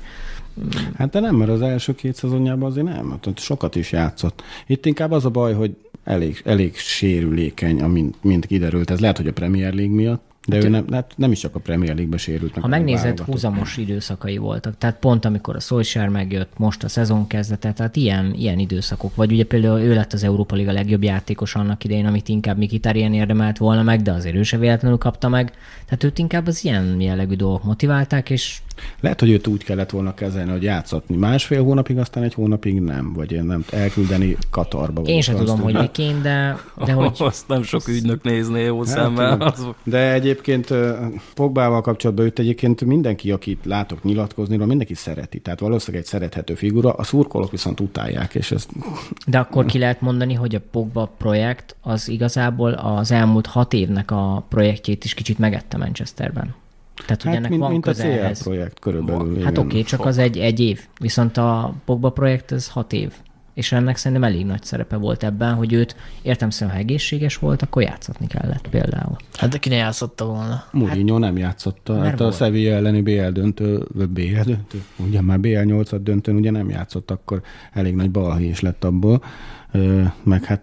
Hát 0.98 1.10
de 1.10 1.20
nem, 1.20 1.36
mert 1.36 1.50
az 1.50 1.62
első 1.62 1.96
két 1.96 2.16
szezonjában 2.16 2.70
azért 2.70 2.86
nem, 2.86 3.10
hát 3.10 3.40
sokat 3.40 3.76
is 3.76 3.92
játszott. 3.92 4.44
Itt 4.68 4.86
inkább 4.86 5.12
az 5.12 5.26
a 5.26 5.30
baj, 5.30 5.54
hogy 5.54 5.76
elég, 6.04 6.42
elég 6.46 6.78
sérülékeny, 6.78 7.82
amint, 7.82 8.24
mint 8.24 8.46
kiderült. 8.46 8.90
Ez 8.90 9.00
lehet, 9.00 9.18
hogy 9.18 9.28
a 9.28 9.34
Premier 9.34 9.74
League 9.74 9.96
miatt, 9.96 10.29
de 10.50 10.66
ő 10.66 10.70
nem, 10.70 10.86
hát 10.92 11.14
nem 11.16 11.32
is 11.32 11.40
csak 11.40 11.56
a 11.56 11.60
Premier 11.60 11.94
League-be 11.96 12.18
sérült. 12.18 12.58
Ha 12.58 12.68
megnézed, 12.68 13.20
húzamos 13.20 13.78
időszakai 13.78 14.38
voltak. 14.38 14.78
Tehát 14.78 15.00
pont 15.00 15.26
amikor 15.26 15.56
a 15.56 15.60
Solskjaer 15.60 16.10
megjött, 16.10 16.58
most 16.58 16.84
a 16.84 16.88
szezon 16.88 17.28
kezdete, 17.28 17.74
tehát 17.74 17.96
ilyen, 17.96 18.34
ilyen 18.34 18.60
időszakok. 18.60 19.16
Vagy 19.16 19.32
ugye 19.32 19.46
például 19.46 19.80
ő 19.80 19.94
lett 19.94 20.14
az 20.14 20.24
Európa 20.24 20.56
Liga 20.56 20.72
legjobb 20.72 21.04
játékos 21.04 21.56
annak 21.56 21.84
idején, 21.84 22.06
amit 22.06 22.30
inkább 22.30 22.58
Mikitarian 22.58 23.14
érdemelt 23.14 23.58
volna 23.58 23.84
meg, 23.84 24.02
de 24.02 24.12
azért 24.12 24.36
ő 24.36 24.44
se 24.44 24.58
véletlenül 24.58 24.98
kapta 24.98 25.30
meg. 25.30 25.54
Tehát 25.86 26.04
őt 26.04 26.18
inkább 26.18 26.48
az 26.48 26.64
ilyen 26.66 27.02
jellegű 27.02 27.36
dolgok 27.36 27.64
motiválták, 27.64 28.30
és 28.30 28.60
Lehet, 29.00 29.20
hogy 29.20 29.30
őt 29.30 29.48
úgy 29.48 29.64
kellett 29.64 29.90
volna 29.90 30.14
kezelni, 30.14 30.52
hogy 30.52 30.64
játszatni 30.64 31.16
másfél 31.16 31.64
hónapig, 31.64 31.98
aztán 31.98 32.24
egy 32.24 32.34
hónapig 32.34 32.80
nem, 32.80 33.14
vagy 33.14 33.32
én 33.32 33.44
nem 33.44 33.66
elküldeni 33.72 34.38
Katarba. 34.50 35.02
én 35.02 35.22
sem 35.22 35.36
tudom, 35.36 35.60
hogy 35.60 35.74
miként, 35.74 36.22
de, 36.22 36.58
de 36.86 36.92
hogy 37.00 37.16
azt 37.18 37.48
nem 37.48 37.64
sok 37.64 37.88
ügynök 37.88 38.24
nézné 38.24 38.64
jó 38.64 38.78
Hát, 38.78 38.88
szemmel. 38.88 39.42
Az, 39.42 39.66
De 39.84 39.98
egyébként 40.48 40.84
Pogbával 41.34 41.82
kapcsolatban 41.82 42.26
őt 42.26 42.40
egyébként 42.40 42.86
mindenki, 42.86 43.32
akit 43.32 43.66
látok 43.66 44.04
nyilatkozni, 44.04 44.58
mindenki 44.58 44.94
szereti. 44.94 45.40
Tehát 45.40 45.60
valószínűleg 45.60 46.04
egy 46.04 46.10
szerethető 46.10 46.56
figura, 46.56 46.92
a 46.92 47.04
szurkolók 47.04 47.52
viszont 47.52 47.80
utálják, 47.80 48.36
és 48.36 48.52
ez 48.52 48.66
De 49.28 49.40
akkor 49.40 49.66
ki 49.66 49.80
lehet 49.80 50.02
mondani, 50.02 50.34
hogy 50.34 50.56
a 50.56 50.62
Pogba 50.72 51.12
projekt 51.18 51.76
az 51.82 52.10
igazából 52.10 52.74
az 52.74 53.12
elmúlt 53.12 53.46
hat 53.46 53.74
évnek 53.74 54.12
a 54.12 54.46
projektjét 54.50 55.04
is 55.04 55.14
kicsit 55.14 55.40
megette 55.40 55.78
Manchesterben. 55.78 56.56
Tehát, 57.06 57.22
hogy 57.24 57.32
hát, 57.32 57.40
ennek 57.40 57.50
mint, 57.50 57.62
van 57.62 57.72
mint 57.72 57.88
a 57.88 57.94
CL 57.94 58.02
ehhez. 58.02 58.44
projekt 58.44 58.80
körülbelül. 58.80 59.34
Hát 59.34 59.52
igen. 59.52 59.58
oké, 59.58 59.68
okay, 59.68 59.84
csak 59.84 60.06
az 60.06 60.18
egy, 60.18 60.38
egy 60.38 60.60
év. 60.60 60.82
Viszont 61.00 61.38
a 61.38 61.74
Pogba 61.86 62.10
projekt 62.10 62.52
ez 62.52 62.70
hat 62.70 62.94
év. 62.94 63.14
És 63.54 63.72
ennek 63.72 63.98
szerintem 63.98 64.30
elég 64.30 64.46
nagy 64.46 64.64
szerepe 64.64 64.96
volt 64.96 65.24
ebben, 65.24 65.54
hogy 65.54 65.74
őt 65.74 65.96
értem 66.22 66.50
szerint, 66.50 66.76
ha 66.76 66.82
egészséges 66.82 67.38
volt, 67.38 67.62
akkor 67.62 67.82
játszatni 67.82 68.28
kellett 68.28 68.68
például. 68.68 69.16
Hát 69.34 69.50
de 69.50 69.58
ki 69.58 69.70
ne 69.70 69.76
játszotta 69.76 70.26
volna. 70.26 70.64
Mourinho 70.72 71.18
nem 71.18 71.38
játszotta. 71.38 72.00
Hát 72.00 72.20
a 72.20 72.24
volt. 72.24 72.36
Sevilla 72.36 72.76
elleni 72.76 73.02
BL 73.02 73.28
döntő, 73.28 73.86
vagy 73.94 74.10
BL 74.10 74.42
döntő, 74.46 74.84
ugye 74.96 75.22
már 75.22 75.40
BL 75.40 75.60
8 75.60 76.02
döntőn 76.02 76.36
ugye 76.36 76.52
nem 76.52 76.70
játszott, 76.70 77.12
akkor 77.12 77.42
elég 77.74 77.96
nagy 77.96 78.12
balhé 78.12 78.48
is 78.48 78.60
lett 78.60 78.84
abból. 78.84 79.24
Meg 80.24 80.44
hát 80.44 80.62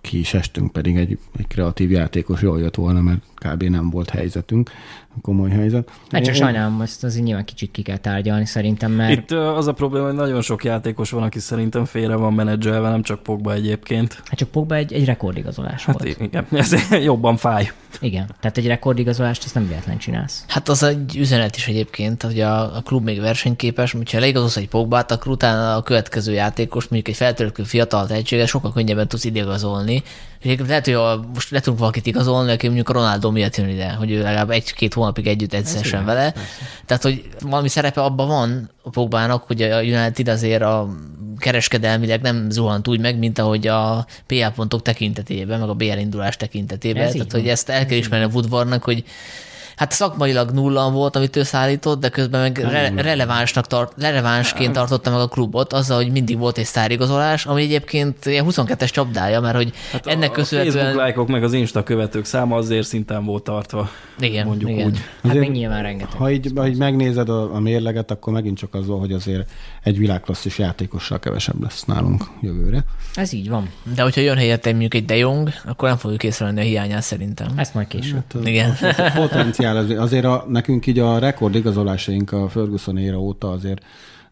ki 0.00 0.18
is 0.18 0.34
estünk, 0.34 0.72
pedig 0.72 0.96
egy, 0.96 1.18
egy 1.38 1.46
kreatív 1.46 1.90
játékos 1.90 2.42
jól 2.42 2.60
jött 2.60 2.74
volna, 2.74 3.00
mert 3.00 3.22
kb. 3.34 3.62
nem 3.62 3.90
volt 3.90 4.10
helyzetünk. 4.10 4.70
Komoly 5.20 5.50
helyzet. 5.50 5.90
Hát 6.10 6.24
csak 6.24 6.34
Én- 6.34 6.40
sajnálom, 6.40 6.80
ezt 6.80 7.04
azért 7.04 7.24
nyilván 7.24 7.44
kicsit 7.44 7.70
ki 7.70 7.82
kell 7.82 7.96
tárgyalni 7.96 8.46
szerintem, 8.46 8.92
mert 8.92 9.12
Itt 9.12 9.30
az 9.30 9.66
a 9.66 9.72
probléma, 9.72 10.06
hogy 10.06 10.14
nagyon 10.14 10.40
sok 10.42 10.64
játékos 10.64 11.10
van, 11.10 11.22
aki 11.22 11.38
szerintem 11.38 11.84
félre 11.84 12.14
van 12.14 12.32
menedzselve, 12.32 12.88
nem 12.88 13.02
csak 13.02 13.22
Pogba 13.22 13.52
egyébként. 13.52 14.22
hát 14.24 14.38
csak 14.38 14.48
Pogba 14.48 14.74
egy, 14.74 14.92
egy 14.92 15.04
rekordigazolás 15.04 15.84
Hát 15.84 16.02
volt. 16.02 16.20
igen, 16.20 16.46
ez 16.52 16.74
jobban 17.02 17.36
fáj. 17.36 17.70
Igen, 18.00 18.30
tehát 18.40 18.58
egy 18.58 18.66
rekordigazolást 18.66 19.44
ezt 19.44 19.54
nem 19.54 19.68
véletlen 19.68 19.98
csinálsz. 19.98 20.44
Hát 20.48 20.68
az 20.68 20.82
egy 20.82 21.16
üzenet 21.16 21.56
is 21.56 21.68
egyébként, 21.68 22.22
hogy 22.22 22.40
a, 22.40 22.76
a 22.76 22.80
klub 22.80 23.04
még 23.04 23.20
versenyképes, 23.20 23.92
hogyha 23.92 24.18
leigazolsz 24.20 24.56
egy 24.56 24.68
Pogbát, 24.68 25.10
akkor 25.10 25.32
utána 25.32 25.76
a 25.76 25.82
következő 25.82 26.32
játékos, 26.32 26.82
mondjuk 26.88 27.08
egy 27.08 27.16
feltörekvő 27.20 27.62
fiatal 27.62 28.06
tehetséget 28.06 28.46
sokkal 28.46 28.72
könnyebben 28.72 29.08
tudsz 29.08 29.24
igazolni. 29.24 30.02
Egyébként 30.42 30.68
lehet, 30.68 30.84
hogy 30.84 30.94
a, 30.94 31.24
most 31.34 31.50
le 31.50 31.60
tudunk 31.60 31.78
valakit 31.78 32.06
igazolni, 32.06 32.52
aki 32.52 32.66
mondjuk 32.66 32.88
a 32.88 32.92
Ronaldo 32.92 33.30
miatt 33.30 33.56
jön 33.56 33.68
ide, 33.68 33.92
hogy 33.92 34.10
ő 34.10 34.22
legalább 34.22 34.50
egy-két 34.50 34.94
hónapig 34.94 35.26
együtt 35.26 35.54
edzessen 35.54 36.04
vele. 36.04 36.34
Tehát, 36.86 37.02
hogy 37.02 37.28
valami 37.40 37.68
szerepe 37.68 38.00
abban 38.00 38.28
van 38.28 38.70
a 38.82 38.90
Pogbának, 38.90 39.42
hogy 39.42 39.62
a 39.62 39.80
United 39.80 40.28
azért 40.28 40.62
a 40.62 40.88
kereskedelmileg 41.38 42.20
nem 42.20 42.50
zuhant 42.50 42.88
úgy 42.88 43.00
meg, 43.00 43.18
mint 43.18 43.38
ahogy 43.38 43.66
a 43.66 44.06
PL 44.26 44.46
pontok 44.54 44.82
tekintetében, 44.82 45.60
meg 45.60 45.68
a 45.68 45.74
BL 45.74 45.84
indulás 45.84 46.36
tekintetében. 46.36 47.02
Ez 47.02 47.12
Tehát, 47.12 47.32
hogy 47.32 47.48
ezt 47.48 47.68
el 47.68 47.86
kell 47.86 47.98
ismerni 47.98 48.24
a 48.24 48.30
Woodwardnak, 48.32 48.84
hogy 48.84 49.04
Hát 49.78 49.92
szakmailag 49.92 50.50
nullan 50.50 50.92
volt, 50.92 51.16
amit 51.16 51.36
ő 51.36 51.42
szállított, 51.42 52.00
de 52.00 52.08
közben 52.08 52.40
meg 52.40 52.58
re- 52.58 52.92
relevánsnak 52.96 53.66
tart, 53.66 53.92
relevánsként 53.96 54.72
tartotta 54.72 55.10
meg 55.10 55.20
a 55.20 55.26
klubot, 55.26 55.72
azzal, 55.72 55.96
hogy 55.96 56.10
mindig 56.10 56.38
volt 56.38 56.58
egy 56.58 56.64
sztárigazolás, 56.64 57.46
ami 57.46 57.62
egyébként 57.62 58.26
ilyen 58.26 58.44
22-es 58.48 58.90
csapdája, 58.90 59.40
mert 59.40 59.56
hogy 59.56 59.72
hát 59.92 60.06
ennek 60.06 60.30
a 60.30 60.32
köszönhetően... 60.32 60.74
Facebook 60.74 61.00
lájkok 61.00 61.28
meg 61.28 61.42
az 61.42 61.52
Insta 61.52 61.82
követők 61.82 62.24
száma 62.24 62.56
azért 62.56 62.86
szinten 62.86 63.24
volt 63.24 63.42
tartva. 63.42 63.90
Igen, 64.18 64.46
mondjuk 64.46 64.70
igen. 64.70 64.86
úgy. 64.86 64.96
Hát 64.98 65.24
Azért- 65.30 65.38
még 65.38 65.50
nyilván 65.50 65.82
rengeteg. 65.82 66.18
Ha 66.18 66.30
így, 66.30 66.52
ha 66.56 66.66
így 66.66 66.76
megnézed 66.76 67.28
a, 67.28 67.54
a 67.54 67.60
mérleget, 67.60 68.10
akkor 68.10 68.32
megint 68.32 68.58
csak 68.58 68.74
az 68.74 68.86
van, 68.86 68.98
hogy 68.98 69.12
azért 69.12 69.50
egy 69.82 69.98
világklasszis 69.98 70.58
játékossal 70.58 71.18
kevesebb 71.18 71.62
lesz 71.62 71.84
nálunk 71.84 72.24
jövőre. 72.40 72.84
Ez 73.14 73.32
így 73.32 73.48
van. 73.48 73.70
De 73.94 74.02
hogyha 74.02 74.20
jön 74.20 74.36
helyette 74.36 74.70
mondjuk 74.70 74.94
egy 74.94 75.04
De 75.04 75.16
Jong, 75.16 75.50
akkor 75.66 75.88
nem 75.88 75.98
fogjuk 75.98 76.24
észrevenni 76.24 76.60
a 76.60 76.62
hiányát 76.62 77.02
szerintem. 77.02 77.48
Ezt 77.56 77.74
majd 77.74 77.86
később. 77.86 78.24
Hát 78.34 78.46
Igen. 78.46 78.70
a 78.80 79.12
potenciál 79.14 79.67
az, 79.76 79.90
azért 79.90 80.24
a, 80.24 80.44
nekünk 80.48 80.86
így 80.86 80.98
a 80.98 81.18
rekord 81.18 81.54
igazolásaink 81.54 82.32
a 82.32 82.48
Ferguson 82.48 82.98
éra 82.98 83.20
óta 83.20 83.50
azért 83.50 83.82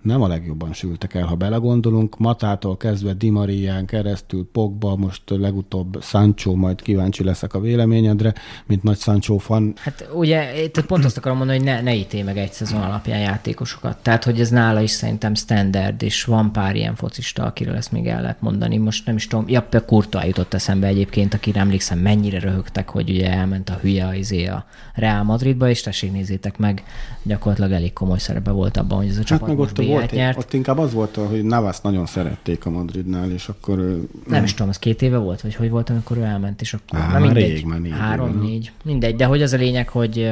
nem 0.07 0.23
a 0.23 0.29
legjobban 0.29 0.73
sültek 0.73 1.15
el, 1.15 1.25
ha 1.25 1.35
belegondolunk. 1.35 2.19
Matától 2.19 2.77
kezdve 2.77 3.13
Di 3.13 3.31
Marián 3.31 3.87
keresztül, 3.87 4.49
Pogba, 4.53 4.97
most 4.97 5.23
legutóbb 5.27 6.03
Sancho, 6.03 6.55
majd 6.55 6.83
kíváncsi 6.83 7.25
leszek 7.25 7.55
a 7.55 7.61
véleményedre, 7.61 8.35
mint 8.67 8.83
nagy 8.83 8.99
Sancho 8.99 9.39
fan. 9.39 9.73
Hát 9.77 10.09
ugye, 10.15 10.63
itt 10.63 10.81
pont 10.81 11.05
azt 11.05 11.17
akarom 11.17 11.39
mondani, 11.39 11.59
hogy 11.59 11.67
ne, 11.67 11.81
ne 11.81 11.95
ítélj 11.95 12.23
meg 12.23 12.39
egy 12.39 12.53
szezon 12.53 12.81
alapján 12.81 13.21
játékosokat. 13.21 13.97
Tehát, 14.03 14.25
hogy 14.25 14.41
ez 14.41 14.49
nála 14.49 14.81
is 14.81 14.91
szerintem 14.91 15.35
standard, 15.35 16.03
és 16.03 16.25
van 16.25 16.53
pár 16.53 16.77
ilyen 16.77 16.95
focista, 16.95 17.45
akiről 17.45 17.77
ezt 17.77 17.93
még 17.93 18.07
el 18.07 18.21
lehet 18.21 18.41
mondani. 18.41 18.77
Most 18.77 19.07
nem 19.07 19.17
is 19.17 19.27
tudom, 19.27 19.45
ja, 19.49 19.69
Courtois 19.87 20.27
jutott 20.27 20.55
eszembe 20.55 20.87
egyébként, 20.87 21.35
akire 21.35 21.61
emlékszem, 21.61 21.99
mennyire 21.99 22.39
röhögtek, 22.39 22.89
hogy 22.89 23.11
ugye 23.11 23.31
elment 23.31 23.69
a 23.69 23.79
hülye 23.83 24.07
a, 24.07 24.15
izé 24.15 24.47
a 24.47 24.65
Real 24.95 25.23
Madridba, 25.23 25.69
és 25.69 25.81
tessék 25.81 26.13
nézzétek 26.13 26.59
meg, 26.59 26.85
gyakorlatilag 27.23 27.73
elég 27.73 27.93
komoly 27.93 28.19
szerepe 28.19 28.51
volt 28.51 28.77
abban, 28.77 28.99
hogy 28.99 29.09
ez 29.09 29.15
a 29.15 29.19
Hát 29.19 29.27
csapat 29.27 29.49
meg 29.49 29.59
ott, 29.59 29.79
volt, 29.99 30.11
nyert. 30.11 30.39
ott 30.39 30.53
inkább 30.53 30.79
az 30.79 30.93
volt, 30.93 31.15
hogy 31.17 31.43
Navas 31.45 31.81
nagyon 31.81 32.07
szerették 32.07 32.67
a 32.67 32.71
Madridnál, 32.71 33.31
és 33.31 33.49
akkor 33.49 33.79
ő- 33.79 34.09
Nem 34.27 34.45
is 34.45 34.53
tudom, 34.55 34.69
az 34.69 34.79
két 34.79 35.03
éve 35.03 35.17
volt, 35.17 35.41
vagy 35.41 35.55
hogy 35.55 35.71
volt, 35.71 35.91
amikor 35.91 36.17
ő 36.17 36.23
elment, 36.23 36.61
és 36.61 36.75
akkor 36.75 36.99
Á, 36.99 37.07
na 37.07 37.13
már 37.13 37.21
mindegy, 37.21 37.43
rég, 37.51 37.65
már 37.65 37.79
négy 37.81 37.91
éve, 37.91 38.01
három, 38.01 38.29
nem? 38.29 38.43
négy, 38.43 38.73
mindegy, 38.85 39.17
de 39.17 39.25
hogy 39.25 39.43
az 39.43 39.53
a 39.53 39.57
lényeg, 39.57 39.89
hogy 39.89 40.31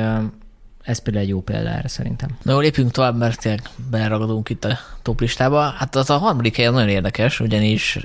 ez 0.83 0.99
például 0.99 1.25
egy 1.25 1.31
jó 1.31 1.41
példa 1.41 1.69
erre 1.69 1.89
szerintem. 1.89 2.29
Na 2.43 2.53
jó, 2.53 2.59
lépjünk 2.61 2.91
tovább, 2.91 3.17
mert 3.19 3.41
tényleg 3.41 3.63
beleragadunk 3.91 4.49
itt 4.49 4.65
a 4.65 4.79
top 5.03 5.21
listába. 5.21 5.61
Hát 5.61 5.97
az 5.97 6.11
a 6.11 6.17
harmadik 6.19 6.57
helyen 6.57 6.73
nagyon 6.73 6.89
érdekes, 6.89 7.41
ugyanis 7.41 7.99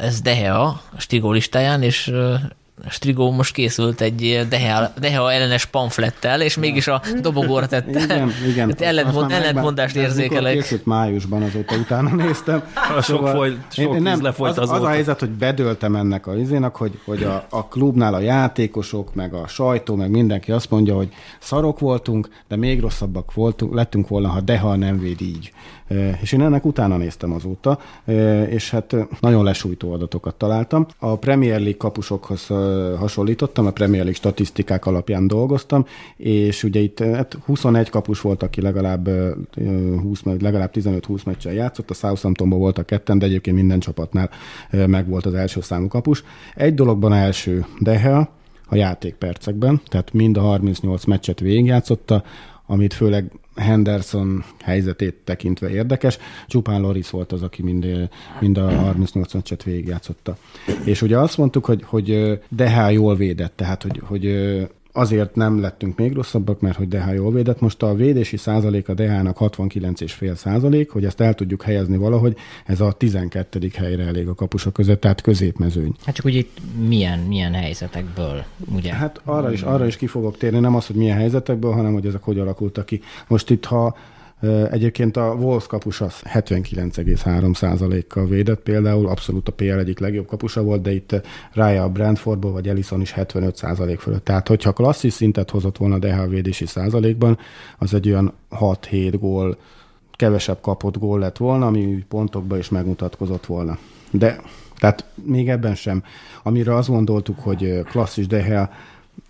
ez 0.00 0.20
Dehea 0.20 0.62
a 0.66 0.80
Stigó 0.96 1.32
listáján, 1.32 1.82
és 1.82 2.12
Strigó 2.88 3.30
most 3.30 3.52
készült 3.54 4.00
egy 4.00 4.46
Dehea, 4.48 4.92
Dehea 5.00 5.32
ellenes 5.32 5.64
pamflettel, 5.64 6.40
és 6.40 6.56
mégis 6.56 6.86
a 6.86 7.02
dobogóra 7.20 7.66
tette. 7.66 8.00
Igen, 8.04 8.32
igen. 8.48 8.68
Tehát 8.76 8.80
ellentmond, 8.80 9.30
ellentmondást 9.30 9.96
érzékelek. 9.96 10.52
Készült 10.54 10.86
májusban, 10.86 11.42
azóta 11.42 11.74
utána 11.76 12.14
néztem. 12.14 12.62
A 12.96 13.00
sok 13.08 13.28
foly- 13.28 13.56
sok 13.70 13.94
én- 13.94 14.02
víz 14.04 14.20
lefolyt 14.20 14.50
az, 14.50 14.58
az 14.58 14.70
a 14.70 14.74
azóta. 14.74 14.90
helyzet, 14.90 15.20
hogy 15.20 15.30
bedöltem 15.30 15.96
ennek 15.96 16.26
a 16.26 16.36
izének, 16.36 16.76
hogy, 16.76 16.98
hogy 17.04 17.22
a, 17.22 17.46
a 17.50 17.66
klubnál 17.68 18.14
a 18.14 18.20
játékosok, 18.20 19.14
meg 19.14 19.34
a 19.34 19.46
sajtó, 19.46 19.94
meg 19.94 20.10
mindenki 20.10 20.52
azt 20.52 20.70
mondja, 20.70 20.94
hogy 20.94 21.08
szarok 21.40 21.78
voltunk, 21.78 22.28
de 22.48 22.56
még 22.56 22.80
rosszabbak 22.80 23.34
voltunk, 23.34 23.74
lettünk 23.74 24.08
volna, 24.08 24.28
ha 24.28 24.40
Deha 24.40 24.76
nem 24.76 24.98
véd 24.98 25.20
így. 25.20 25.52
És 26.20 26.32
én 26.32 26.42
ennek 26.42 26.64
utána 26.64 26.96
néztem 26.96 27.32
azóta, 27.32 27.78
és 28.48 28.70
hát 28.70 28.96
nagyon 29.20 29.44
lesújtó 29.44 29.92
adatokat 29.92 30.34
találtam. 30.34 30.86
A 30.98 31.16
Premier 31.16 31.58
League 31.58 31.76
kapusokhoz 31.76 32.46
hasonlítottam, 32.98 33.66
a 33.66 33.70
Premier 33.70 34.02
League 34.02 34.18
statisztikák 34.18 34.86
alapján 34.86 35.26
dolgoztam, 35.26 35.86
és 36.16 36.64
ugye 36.64 36.80
itt 36.80 36.98
hát 36.98 37.38
21 37.44 37.90
kapus 37.90 38.20
volt, 38.20 38.42
aki 38.42 38.60
legalább 38.60 39.08
e, 39.08 39.34
20, 40.02 40.22
meg 40.22 40.40
legalább 40.40 40.70
15-20 40.74 41.24
meccsen 41.24 41.52
játszott, 41.52 41.90
a 41.90 41.94
Southamptonban 41.94 42.58
voltak 42.58 42.86
ketten, 42.86 43.18
de 43.18 43.26
egyébként 43.26 43.56
minden 43.56 43.80
csapatnál 43.80 44.30
meg 44.70 45.08
volt 45.08 45.26
az 45.26 45.34
első 45.34 45.60
számú 45.60 45.88
kapus. 45.88 46.24
Egy 46.54 46.74
dologban 46.74 47.12
első 47.12 47.64
Dehea, 47.80 48.34
a 48.68 48.74
játékpercekben, 48.74 49.80
tehát 49.88 50.12
mind 50.12 50.36
a 50.36 50.40
38 50.40 51.04
meccset 51.04 51.40
végigjátszotta, 51.40 52.22
amit 52.66 52.94
főleg 52.94 53.30
Henderson 53.56 54.44
helyzetét 54.64 55.14
tekintve 55.24 55.70
érdekes. 55.70 56.18
Csupán 56.46 56.80
Loris 56.80 57.10
volt 57.10 57.32
az, 57.32 57.42
aki 57.42 57.62
mind, 57.62 58.08
mind 58.40 58.58
a 58.58 58.70
38 58.70 59.34
meccset 59.34 59.62
végigjátszotta. 59.62 60.36
És 60.84 61.02
ugye 61.02 61.18
azt 61.18 61.38
mondtuk, 61.38 61.64
hogy, 61.64 61.82
hogy 61.84 62.38
Dehá 62.48 62.90
jól 62.90 63.16
védett, 63.16 63.52
tehát 63.56 63.82
hogy, 63.82 64.00
hogy 64.04 64.24
azért 64.96 65.34
nem 65.34 65.60
lettünk 65.60 65.98
még 65.98 66.12
rosszabbak, 66.12 66.60
mert 66.60 66.76
hogy 66.76 66.88
Dehá 66.88 67.12
jól 67.12 67.32
védett. 67.32 67.60
Most 67.60 67.82
a 67.82 67.94
védési 67.94 68.36
százalék 68.36 68.88
a 68.88 68.94
Dehának 68.94 69.36
69,5 69.40 70.34
százalék, 70.34 70.90
hogy 70.90 71.04
ezt 71.04 71.20
el 71.20 71.34
tudjuk 71.34 71.62
helyezni 71.62 71.96
valahogy, 71.96 72.36
ez 72.64 72.80
a 72.80 72.92
12. 72.92 73.70
helyre 73.74 74.04
elég 74.04 74.28
a 74.28 74.34
kapusok 74.34 74.72
között, 74.72 75.00
tehát 75.00 75.20
középmezőny. 75.20 75.94
Hát 76.04 76.14
csak 76.14 76.24
ugye 76.24 76.38
itt 76.38 76.58
milyen, 76.88 77.18
milyen 77.18 77.52
helyzetekből, 77.52 78.44
ugye? 78.74 78.92
Hát 78.92 79.20
arra 79.24 79.52
is, 79.52 79.62
arra 79.62 79.86
is 79.86 79.96
ki 79.96 80.06
fogok 80.06 80.36
térni, 80.36 80.58
nem 80.58 80.74
az, 80.74 80.86
hogy 80.86 80.96
milyen 80.96 81.16
helyzetekből, 81.16 81.72
hanem 81.72 81.92
hogy 81.92 82.06
ezek 82.06 82.22
hogy 82.22 82.38
alakultak 82.38 82.86
ki. 82.86 83.00
Most 83.28 83.50
itt, 83.50 83.64
ha 83.64 83.96
Egyébként 84.70 85.16
a 85.16 85.36
Wolves 85.38 85.66
kapus 85.66 86.00
az 86.00 86.22
79,3%-kal 86.32 88.26
védett 88.26 88.60
például, 88.60 89.08
abszolút 89.08 89.48
a 89.48 89.52
PL 89.52 89.78
egyik 89.78 89.98
legjobb 89.98 90.26
kapusa 90.26 90.62
volt, 90.62 90.82
de 90.82 90.92
itt 90.92 91.20
Raya 91.52 91.82
a 91.82 91.88
Brentfordból, 91.88 92.52
vagy 92.52 92.68
Ellison 92.68 93.00
is 93.00 93.14
75% 93.16 93.96
fölött. 93.98 94.24
Tehát, 94.24 94.48
hogyha 94.48 94.72
klasszis 94.72 95.12
szintet 95.12 95.50
hozott 95.50 95.76
volna 95.76 95.98
DH 95.98 96.28
védési 96.28 96.66
százalékban, 96.66 97.38
az 97.78 97.94
egy 97.94 98.08
olyan 98.08 98.32
6-7 98.50 99.14
gól, 99.20 99.58
kevesebb 100.12 100.60
kapott 100.60 100.98
gól 100.98 101.18
lett 101.18 101.36
volna, 101.36 101.66
ami 101.66 102.04
pontokban 102.08 102.58
is 102.58 102.68
megmutatkozott 102.68 103.46
volna. 103.46 103.78
De 104.10 104.40
tehát 104.78 105.04
még 105.14 105.48
ebben 105.48 105.74
sem. 105.74 106.02
Amire 106.42 106.74
azt 106.74 106.88
gondoltuk, 106.88 107.38
hogy 107.38 107.80
klasszis 107.90 108.26
DH 108.26 108.68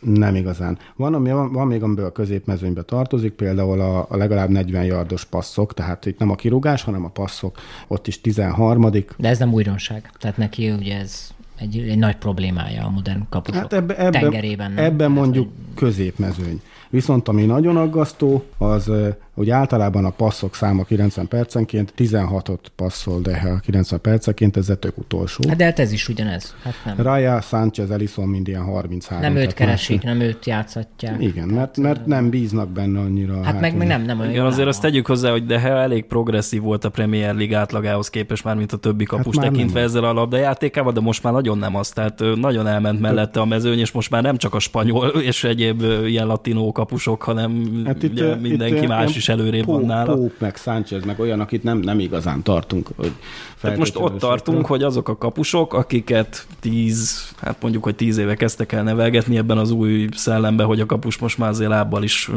nem 0.01 0.35
igazán. 0.35 0.79
Van, 0.97 1.15
ami, 1.15 1.31
van, 1.31 1.67
még, 1.67 1.83
amiből 1.83 2.05
a 2.05 2.13
középmezőnybe 2.13 2.83
tartozik, 2.83 3.33
például 3.33 3.81
a, 3.81 4.07
a 4.09 4.17
legalább 4.17 4.49
40 4.49 4.85
yardos 4.85 5.25
passzok, 5.25 5.75
tehát 5.75 6.07
itt 6.07 6.19
nem 6.19 6.31
a 6.31 6.35
kirúgás, 6.35 6.83
hanem 6.83 7.05
a 7.05 7.09
passzok, 7.09 7.59
ott 7.87 8.07
is 8.07 8.21
13 8.21 8.91
De 9.17 9.29
ez 9.29 9.39
nem 9.39 9.53
újdonság. 9.53 10.11
Tehát 10.19 10.37
neki 10.37 10.71
ugye 10.71 10.99
ez 10.99 11.31
egy, 11.59 11.79
egy 11.79 11.99
nagy 11.99 12.17
problémája 12.17 12.85
a 12.85 12.91
modern 12.91 13.27
kapusok 13.29 13.61
Hát 13.61 13.73
ebbe, 13.73 13.97
ebben, 13.99 14.21
tengerében. 14.21 14.79
ebben 14.79 15.11
mondjuk 15.11 15.53
középmezőny. 15.75 16.61
Viszont 16.91 17.29
ami 17.29 17.45
nagyon 17.45 17.77
aggasztó, 17.77 18.45
az, 18.59 18.91
hogy 19.35 19.51
általában 19.51 20.05
a 20.05 20.11
passzok 20.11 20.55
száma 20.55 20.85
90 20.85 21.29
percenként, 21.29 21.93
16-ot 21.97 22.59
passzol, 22.77 23.21
de 23.21 23.41
ha 23.41 23.59
90 23.59 24.01
percenként, 24.01 24.57
ez 24.57 24.73
tök 24.79 24.99
utolsó. 24.99 25.49
Hát 25.49 25.57
de 25.57 25.65
hát 25.65 25.79
ez 25.79 25.93
is 25.93 26.09
ugyanez. 26.09 26.55
Hát 26.63 26.75
nem. 26.85 27.07
Raya, 27.07 27.41
Sánchez, 27.41 27.91
Ellison 27.91 28.29
mind 28.29 28.49
ilyen 28.49 28.65
33. 28.65 29.23
nem 29.23 29.37
őt 29.37 29.55
keresik, 29.55 30.03
nem 30.03 30.21
őt 30.21 30.47
játszatják. 30.47 31.23
Igen, 31.23 31.49
mert, 31.49 31.77
mert 31.77 32.07
nem 32.07 32.31
bíznak 32.31 32.69
benne 32.69 33.01
annyira. 33.01 33.43
Hát 33.43 33.61
meg, 33.61 33.77
meg 33.77 33.87
nem, 33.87 34.03
nem 34.03 34.19
olyan 34.19 34.31
Igen, 34.31 34.45
azért 34.45 34.69
azt 34.69 34.81
tegyük 34.81 35.07
hozzá, 35.07 35.31
hogy 35.31 35.47
de 35.47 35.61
elég 35.61 36.05
progresszív 36.05 36.63
volt 36.63 36.85
a 36.85 36.91
Premier 36.91 37.35
League 37.35 37.59
átlagához 37.59 38.11
képest 38.11 38.45
már, 38.45 38.57
mint 38.57 38.73
a 38.73 38.77
többi 38.77 39.05
kapus 39.05 39.37
már 39.37 39.49
tekintve 39.49 39.79
nem. 39.79 39.89
ezzel 39.89 40.05
a 40.05 40.13
labdajátékával, 40.13 40.93
de 40.93 41.01
most 41.01 41.23
már 41.23 41.33
nagyon 41.33 41.59
nem 41.59 41.77
az. 41.77 41.89
Tehát 41.89 42.23
nagyon 42.35 42.67
elment 42.67 43.01
mellette 43.01 43.41
a 43.41 43.45
mezőny, 43.45 43.79
és 43.79 43.93
most 43.93 44.11
már 44.11 44.23
nem 44.23 44.37
csak 44.37 44.55
a 44.55 44.59
spanyol 44.59 45.09
és 45.09 45.45
egyéb 45.45 45.83
ilyen 46.07 46.27
latinó 46.27 46.73
kapusok, 46.77 47.23
hanem 47.23 47.83
Hát 47.87 47.97
itt, 47.97 48.03
itt, 48.03 48.13
ugye, 48.13 48.31
itt 48.31 48.41
mindenki 48.41 48.75
ilyen 48.75 48.87
más 48.87 49.17
is 49.17 49.29
előrébb 49.29 49.65
van 49.65 49.85
nála. 49.85 50.15
Pope, 50.15 50.35
meg 50.39 50.57
Sánchez, 50.57 51.05
meg 51.05 51.21
olyan, 51.21 51.41
akit 51.41 51.63
nem, 51.63 51.79
nem 51.79 51.99
igazán 51.99 52.43
tartunk. 52.43 52.89
Hogy 52.97 53.13
Tehát 53.61 53.79
most 53.79 53.97
ott 53.97 54.19
tartunk, 54.19 54.67
hogy 54.67 54.83
azok 54.83 55.09
a 55.09 55.17
kapusok, 55.17 55.75
akiket 55.75 56.47
tíz, 56.61 57.31
hát 57.41 57.57
mondjuk, 57.61 57.85
hogy 57.85 57.95
tíz 57.95 58.19
éve 58.19 58.35
kezdtek 58.35 58.73
el 58.73 58.83
nevelgetni 58.83 59.37
ebben 59.37 59.59
az 59.59 59.71
új 59.71 60.09
szellembe, 60.13 60.65
hogy 60.65 60.81
a 60.81 60.87
kapus 60.87 61.19
most 61.19 61.39
már 61.39 61.49
azért 61.49 61.71
lábbal 61.71 62.03
is 62.03 62.31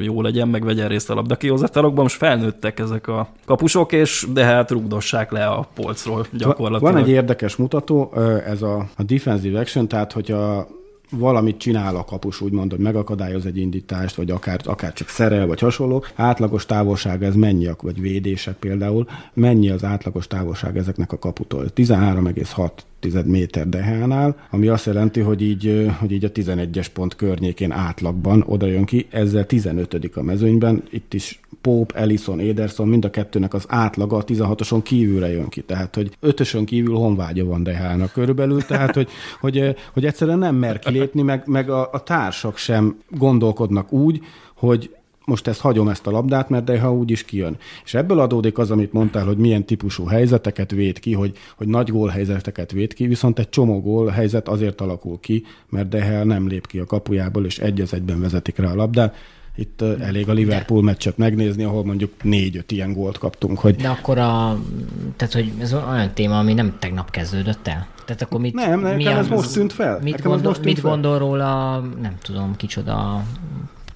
jó 0.00 0.22
legyen, 0.22 0.48
meg 0.48 0.64
vegyen 0.64 0.88
részt 0.88 1.10
a 1.10 1.14
labdakihozatalokban, 1.14 2.02
most 2.02 2.16
felnőttek 2.16 2.78
ezek 2.78 3.08
a 3.08 3.28
kapusok, 3.44 3.92
és 3.92 4.26
de 4.32 4.44
hát 4.44 4.70
rugdossák 4.70 5.30
le 5.30 5.46
a 5.46 5.68
polcról 5.74 6.26
gyakorlatilag. 6.32 6.92
Van 6.92 7.02
egy 7.02 7.08
érdekes 7.08 7.56
mutató, 7.56 8.12
ez 8.46 8.62
a, 8.62 8.88
a 8.96 9.02
defensive 9.02 9.60
action, 9.60 9.88
tehát 9.88 10.12
hogyha 10.12 10.68
valamit 11.10 11.58
csinál 11.58 11.96
a 11.96 12.04
kapus, 12.04 12.40
úgymond, 12.40 12.70
hogy 12.70 12.80
megakadályoz 12.80 13.46
egy 13.46 13.56
indítást, 13.56 14.14
vagy 14.14 14.30
akár, 14.30 14.60
akár 14.64 14.92
csak 14.92 15.08
szerel, 15.08 15.46
vagy 15.46 15.60
hasonló. 15.60 16.04
Átlagos 16.14 16.66
távolság 16.66 17.22
ez 17.22 17.34
mennyi, 17.34 17.68
vagy 17.80 18.00
védések 18.00 18.54
például, 18.54 19.06
mennyi 19.34 19.70
az 19.70 19.84
átlagos 19.84 20.26
távolság 20.26 20.76
ezeknek 20.76 21.12
a 21.12 21.18
kaputól? 21.18 21.66
13,6 21.76 22.70
tized 23.00 23.26
méter 23.26 23.68
dehánál, 23.68 24.36
ami 24.50 24.68
azt 24.68 24.86
jelenti, 24.86 25.20
hogy 25.20 25.42
így, 25.42 25.90
hogy 25.98 26.12
így 26.12 26.24
a 26.24 26.32
11-es 26.32 26.86
pont 26.92 27.16
környékén 27.16 27.70
átlagban 27.70 28.44
oda 28.46 28.66
jön 28.66 28.84
ki, 28.84 29.06
ezzel 29.10 29.46
15 29.46 30.10
a 30.14 30.22
mezőnyben, 30.22 30.82
itt 30.90 31.14
is 31.14 31.40
Pope, 31.60 31.98
Ellison, 31.98 32.38
Ederson, 32.38 32.88
mind 32.88 33.04
a 33.04 33.10
kettőnek 33.10 33.54
az 33.54 33.64
átlaga 33.68 34.16
a 34.16 34.24
16-oson 34.24 34.80
kívülre 34.82 35.28
jön 35.30 35.48
ki. 35.48 35.62
Tehát, 35.62 35.94
hogy 35.94 36.16
ötösön 36.20 36.64
kívül 36.64 36.94
honvágya 36.94 37.44
van 37.44 37.62
Dehának 37.62 38.12
körülbelül, 38.12 38.62
tehát, 38.62 38.94
hogy, 38.94 39.08
hogy, 39.40 39.76
hogy 39.92 40.06
egyszerűen 40.06 40.38
nem 40.38 40.54
mer 40.54 40.78
kilépni, 40.78 41.22
meg, 41.22 41.42
meg 41.46 41.70
a, 41.70 41.88
a 41.92 42.02
társak 42.02 42.56
sem 42.56 42.98
gondolkodnak 43.10 43.92
úgy, 43.92 44.20
hogy 44.54 44.90
most 45.28 45.46
ezt 45.46 45.60
hagyom 45.60 45.88
ezt 45.88 46.06
a 46.06 46.10
labdát, 46.10 46.48
mert 46.48 46.64
de 46.64 46.80
ha 46.80 46.92
úgy 46.92 47.10
is 47.10 47.24
kijön. 47.24 47.56
És 47.84 47.94
ebből 47.94 48.20
adódik 48.20 48.58
az, 48.58 48.70
amit 48.70 48.92
mondtál, 48.92 49.24
hogy 49.24 49.36
milyen 49.36 49.64
típusú 49.64 50.04
helyzeteket 50.04 50.70
véd 50.70 50.98
ki, 50.98 51.12
hogy, 51.12 51.36
hogy 51.56 51.68
nagy 51.68 51.90
gól 51.90 52.08
helyzeteket 52.08 52.72
véd 52.72 52.94
ki, 52.94 53.06
viszont 53.06 53.38
egy 53.38 53.48
csomó 53.48 53.80
gól 53.80 54.06
helyzet 54.06 54.48
azért 54.48 54.80
alakul 54.80 55.18
ki, 55.20 55.44
mert 55.68 55.88
Dehel 55.88 56.24
nem 56.24 56.48
lép 56.48 56.66
ki 56.66 56.78
a 56.78 56.84
kapujából, 56.84 57.44
és 57.44 57.58
egy 57.58 57.80
az 57.80 57.94
egyben 57.94 58.20
vezetik 58.20 58.56
rá 58.56 58.70
a 58.70 58.74
labdát. 58.74 59.14
Itt 59.58 59.82
elég 59.82 60.28
a 60.28 60.32
Liverpool 60.32 60.82
meccset 60.82 61.16
megnézni, 61.16 61.64
ahol 61.64 61.84
mondjuk 61.84 62.12
négy-öt 62.22 62.70
ilyen 62.70 62.92
gólt 62.92 63.18
kaptunk, 63.18 63.58
hogy 63.58 63.76
De 63.76 63.88
akkor 63.88 64.18
a, 64.18 64.58
tehát, 65.16 65.34
hogy 65.34 65.52
ez 65.60 65.72
olyan 65.74 66.10
téma, 66.14 66.38
ami 66.38 66.54
nem 66.54 66.76
tegnap 66.78 67.10
kezdődött 67.10 67.66
el. 67.68 67.86
Tehát 68.04 68.22
akkor 68.22 68.40
mit, 68.40 68.54
Nem, 68.54 68.80
nekem 68.80 68.96
milyen- 68.96 69.16
ez 69.18 69.28
most 69.28 69.52
tűnt 69.52 69.72
fel. 69.72 69.98
Mit, 70.02 70.22
gondol, 70.22 70.42
most 70.42 70.60
tűnt 70.60 70.64
mit 70.74 70.78
fel. 70.78 70.90
gondol 70.90 71.18
róla, 71.18 71.80
nem 72.00 72.16
tudom, 72.22 72.56
kicsoda 72.56 73.22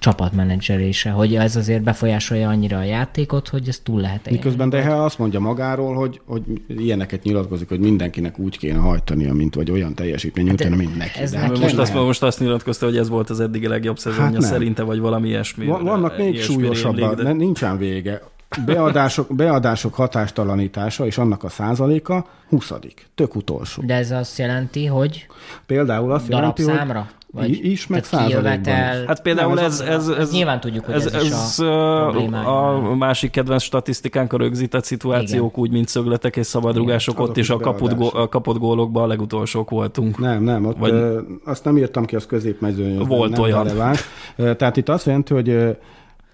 csapatmenedzselése, 0.03 1.09
hogy 1.09 1.35
ez 1.35 1.55
azért 1.55 1.83
befolyásolja 1.83 2.49
annyira 2.49 2.77
a 2.77 2.83
játékot, 2.83 3.47
hogy 3.47 3.67
ez 3.67 3.79
túl 3.83 4.01
lehet. 4.01 4.29
Miközben 4.29 4.69
Dehe 4.69 5.03
azt 5.03 5.17
mondja 5.19 5.39
magáról, 5.39 5.95
hogy, 5.95 6.21
hogy 6.25 6.41
ilyeneket 6.67 7.23
nyilatkozik, 7.23 7.69
hogy 7.69 7.79
mindenkinek 7.79 8.39
úgy 8.39 8.57
kéne 8.57 8.77
hajtania, 8.79 9.33
mint 9.33 9.55
vagy 9.55 9.71
olyan 9.71 9.93
teljesítmény, 9.95 10.45
Hát 10.47 10.53
utána, 10.59 10.75
mint 10.75 10.97
neki. 10.97 11.19
ez 11.19 11.31
De 11.31 11.37
neki 11.37 11.51
hát 11.51 11.59
Most 11.61 11.73
nem. 11.73 11.81
azt, 11.81 11.93
most 11.93 12.23
azt 12.23 12.39
nyilatkozta, 12.39 12.85
hogy 12.85 12.97
ez 12.97 13.09
volt 13.09 13.29
az 13.29 13.39
eddigi 13.39 13.67
legjobb 13.67 13.97
szezonja 13.97 14.23
Hát 14.23 14.31
nem. 14.31 14.41
szerinte, 14.41 14.83
vagy 14.83 14.99
valami 14.99 15.27
ilyesmi. 15.27 15.65
Va- 15.65 15.81
Vannak 15.81 16.17
még 16.17 16.41
súlyosabbak, 16.41 17.15
de- 17.15 17.23
de... 17.23 17.33
nincsen 17.33 17.77
vége. 17.77 18.21
Beadások, 18.65 19.35
beadások 19.35 19.93
hatástalanítása 19.93 21.05
és 21.05 21.17
annak 21.17 21.43
a 21.43 21.49
százaléka 21.49 22.25
20 22.49 22.71
Tök 23.15 23.35
utolsó. 23.35 23.83
De 23.85 23.93
ez 23.95 24.11
azt 24.11 24.37
jelenti, 24.37 24.85
hogy 24.85 25.27
Például 25.65 26.11
azt 26.11 26.27
jelenti, 26.29 26.63
darabszámra? 26.63 26.99
hogy 26.99 27.22
Vagy 27.35 27.65
is, 27.65 27.87
meg 27.87 28.03
százalékban 28.03 28.41
kijövetel- 28.43 29.01
is. 29.01 29.07
Hát 29.07 29.21
például 29.21 29.53
Nem, 29.53 29.63
ez, 29.65 29.79
ez, 29.79 30.07
ez, 30.07 30.31
Nyilván 30.31 30.59
tudjuk, 30.59 30.85
hogy 30.85 30.93
ez, 30.93 31.05
ez 31.05 31.13
ez, 31.13 31.59
a 31.59 32.07
a, 32.31 32.89
a 32.91 32.95
másik 32.95 33.31
kedvenc 33.31 33.61
statisztikánk 33.63 34.33
a 34.33 34.37
rögzített 34.37 34.83
szituációk, 34.83 35.49
Igen. 35.51 35.63
úgy, 35.63 35.71
mint 35.71 35.87
szögletek 35.87 36.35
és 36.35 36.45
szabadrugások, 36.45 37.15
azok 37.17 37.29
ott 37.29 37.37
is 37.37 37.49
a 37.49 37.57
kapott, 37.57 37.93
gó, 37.95 38.09
a 38.13 38.29
kapott 38.29 38.57
gólokban 38.57 39.03
a 39.03 39.07
legutolsók 39.07 39.69
voltunk. 39.69 40.17
Nem, 40.17 40.43
nem, 40.43 40.65
ott 40.65 40.77
Vagy- 40.77 41.03
azt 41.45 41.63
nem 41.63 41.77
írtam 41.77 42.05
ki, 42.05 42.15
az 42.15 42.25
középmezőny. 42.25 42.99
az 42.99 43.07
Volt 43.07 43.31
nem 43.31 43.41
olyan. 43.41 43.63
Releváns. 43.63 44.01
Ö, 44.35 44.55
Tehát 44.55 44.77
itt 44.77 44.89
azt 44.89 45.05
jelenti, 45.05 45.33
hogy 45.33 45.77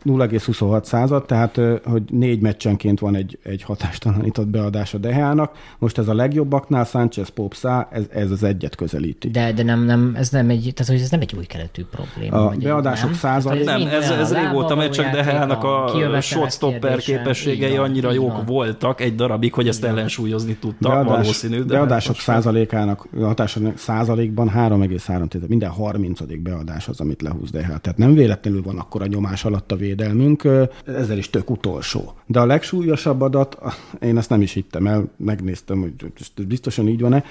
0,26 0.06 0.84
század, 0.84 1.26
tehát 1.26 1.60
hogy 1.84 2.04
négy 2.12 2.42
meccsenként 2.42 3.00
van 3.00 3.16
egy, 3.16 3.38
egy 3.44 3.64
hatástalanított 3.64 4.48
beadás 4.48 4.94
a 4.94 4.98
Deheának. 4.98 5.52
Most 5.80 5.98
ez 5.98 6.08
a 6.08 6.14
legjobbaknál, 6.14 6.84
Sánchez 6.86 7.30
Pope 7.30 7.56
Szá, 7.56 7.88
ez, 7.92 8.04
ez 8.14 8.32
az 8.32 8.44
egyet 8.44 8.76
közelíti. 8.76 9.30
de, 9.30 9.52
de 9.52 9.64
nem, 9.64 9.86
nem, 9.86 10.14
ez 10.16 10.30
nem 10.30 10.50
egy, 10.50 10.72
tehát 10.76 10.92
hogy 10.92 11.02
ez 11.02 11.10
nem 11.12 11.20
egy 11.22 11.34
új 11.38 11.46
keletű 11.46 11.84
probléma. 11.92 12.48
A 12.48 12.54
beadások 12.62 13.10
nem? 13.10 13.18
százalék- 13.18 13.66
Nem, 13.66 13.82
ez, 13.82 13.88
minden 13.90 14.20
ez 14.20 14.32
a 14.32 14.40
régóta 14.40 14.76
megy, 14.76 14.90
csak 14.92 15.12
Dehának 15.12 15.64
a 15.64 16.22
shotstopper 16.22 16.98
képességei 16.98 17.76
van, 17.78 17.86
annyira 17.90 18.12
jók 18.12 18.32
van. 18.32 18.46
voltak 18.46 19.02
egy 19.02 19.16
darabig, 19.16 19.54
hogy 19.54 19.68
ezt 19.68 19.84
ellensúlyozni 19.84 20.56
tudta, 20.56 20.90
Beadás, 20.90 21.06
valószínű. 21.06 21.58
De 21.58 21.74
beadások 21.74 22.16
hát 22.16 22.24
százalékának, 22.24 23.08
hatásának 23.22 23.78
százalékban 23.78 24.52
3,3, 24.56 25.06
tehát 25.06 25.48
minden 25.48 25.70
30. 25.70 26.42
beadás 26.42 26.88
az, 26.88 27.00
amit 27.00 27.22
lehúz 27.22 27.52
Dehel. 27.52 27.80
Tehát 27.80 27.98
nem 27.98 28.14
véletlenül 28.14 28.62
van 28.64 28.78
akkor 28.78 29.02
a 29.02 29.06
nyomás 29.08 29.46
alatt 29.46 29.72
a 29.72 29.76
védelmünk, 29.90 30.48
ezzel 30.86 31.18
is 31.18 31.30
tök 31.30 31.50
utolsó. 31.50 32.14
De 32.26 32.40
a 32.40 32.46
legsúlyosabb 32.46 33.22
adat, 33.22 33.58
én 34.02 34.18
ezt 34.18 34.30
nem 34.30 34.42
is 34.42 34.54
hittem 34.54 34.88
el, 34.88 35.10
megnéztem, 35.18 35.80
hogy 35.80 36.48
biztosan 36.48 36.88
így 36.88 37.02
van-e, 37.02 37.24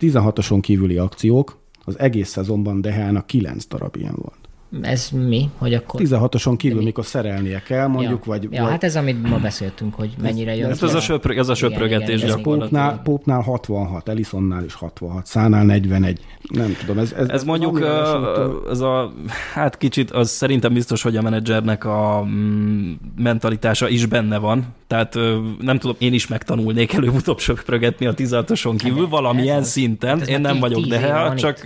16-oson 0.00 0.58
kívüli 0.60 0.96
akciók, 0.96 1.58
az 1.84 1.98
egész 1.98 2.28
szezonban 2.28 2.80
Dehának 2.80 3.26
9 3.26 3.66
darab 3.66 3.96
ilyen 3.96 4.14
volt. 4.16 4.43
Ez 4.82 5.08
mi? 5.12 5.48
Hogy 5.58 5.74
akkor... 5.74 6.00
16-oson 6.04 6.56
kívül, 6.56 6.82
mikor 6.82 7.04
szerelnie 7.04 7.62
kell, 7.62 7.86
mondjuk, 7.86 8.24
ja. 8.26 8.32
vagy, 8.32 8.48
Ja, 8.50 8.62
vagy 8.62 8.70
hát 8.70 8.84
ez, 8.84 8.96
amit 8.96 9.28
ma 9.28 9.38
beszéltünk, 9.38 9.94
hogy 9.94 10.10
mennyire 10.22 10.56
jön 10.56 10.70
Ez 10.70 10.82
az 10.82 10.94
a 10.94 11.00
söprö- 11.00 11.38
ez 11.38 11.48
a 11.48 11.52
Igen, 11.56 11.70
söprögetés 11.70 12.16
igen, 12.18 12.28
ez 12.28 12.34
gyakorlatilag. 12.36 12.82
Pópnál, 12.82 13.00
Pópnál 13.02 13.40
66, 13.40 14.08
Ellisonnál 14.08 14.64
is 14.64 14.74
66, 14.74 15.26
Szánál 15.26 15.64
41. 15.64 16.20
Nem 16.52 16.76
tudom, 16.80 16.98
ez... 16.98 17.12
Ez, 17.12 17.28
Ez 17.28 17.44
mondjuk 17.44 17.78
hasonló- 17.84 18.68
ez 18.70 18.80
a, 18.80 19.12
hát 19.54 19.76
kicsit, 19.76 20.10
az 20.10 20.30
szerintem 20.30 20.72
biztos, 20.72 21.02
hogy 21.02 21.16
a 21.16 21.22
menedzsernek 21.22 21.84
a 21.84 22.24
mm, 22.26 22.92
mentalitása 23.16 23.88
is 23.88 24.06
benne 24.06 24.38
van. 24.38 24.64
Tehát 24.86 25.14
nem 25.60 25.78
tudom, 25.78 25.96
én 25.98 26.12
is 26.12 26.26
megtanulnék 26.26 26.92
előbb-utóbb 26.92 27.38
söprögetni 27.38 28.06
a 28.06 28.14
16-oson 28.14 28.74
kívül, 28.78 29.08
valamilyen 29.08 29.56
ez 29.56 29.62
az. 29.62 29.70
szinten. 29.70 30.10
Hát 30.10 30.20
ez 30.20 30.28
Én 30.28 30.40
nem 30.40 30.58
vagyok, 30.58 30.84
de 30.84 30.98
hát 30.98 31.38
csak 31.38 31.58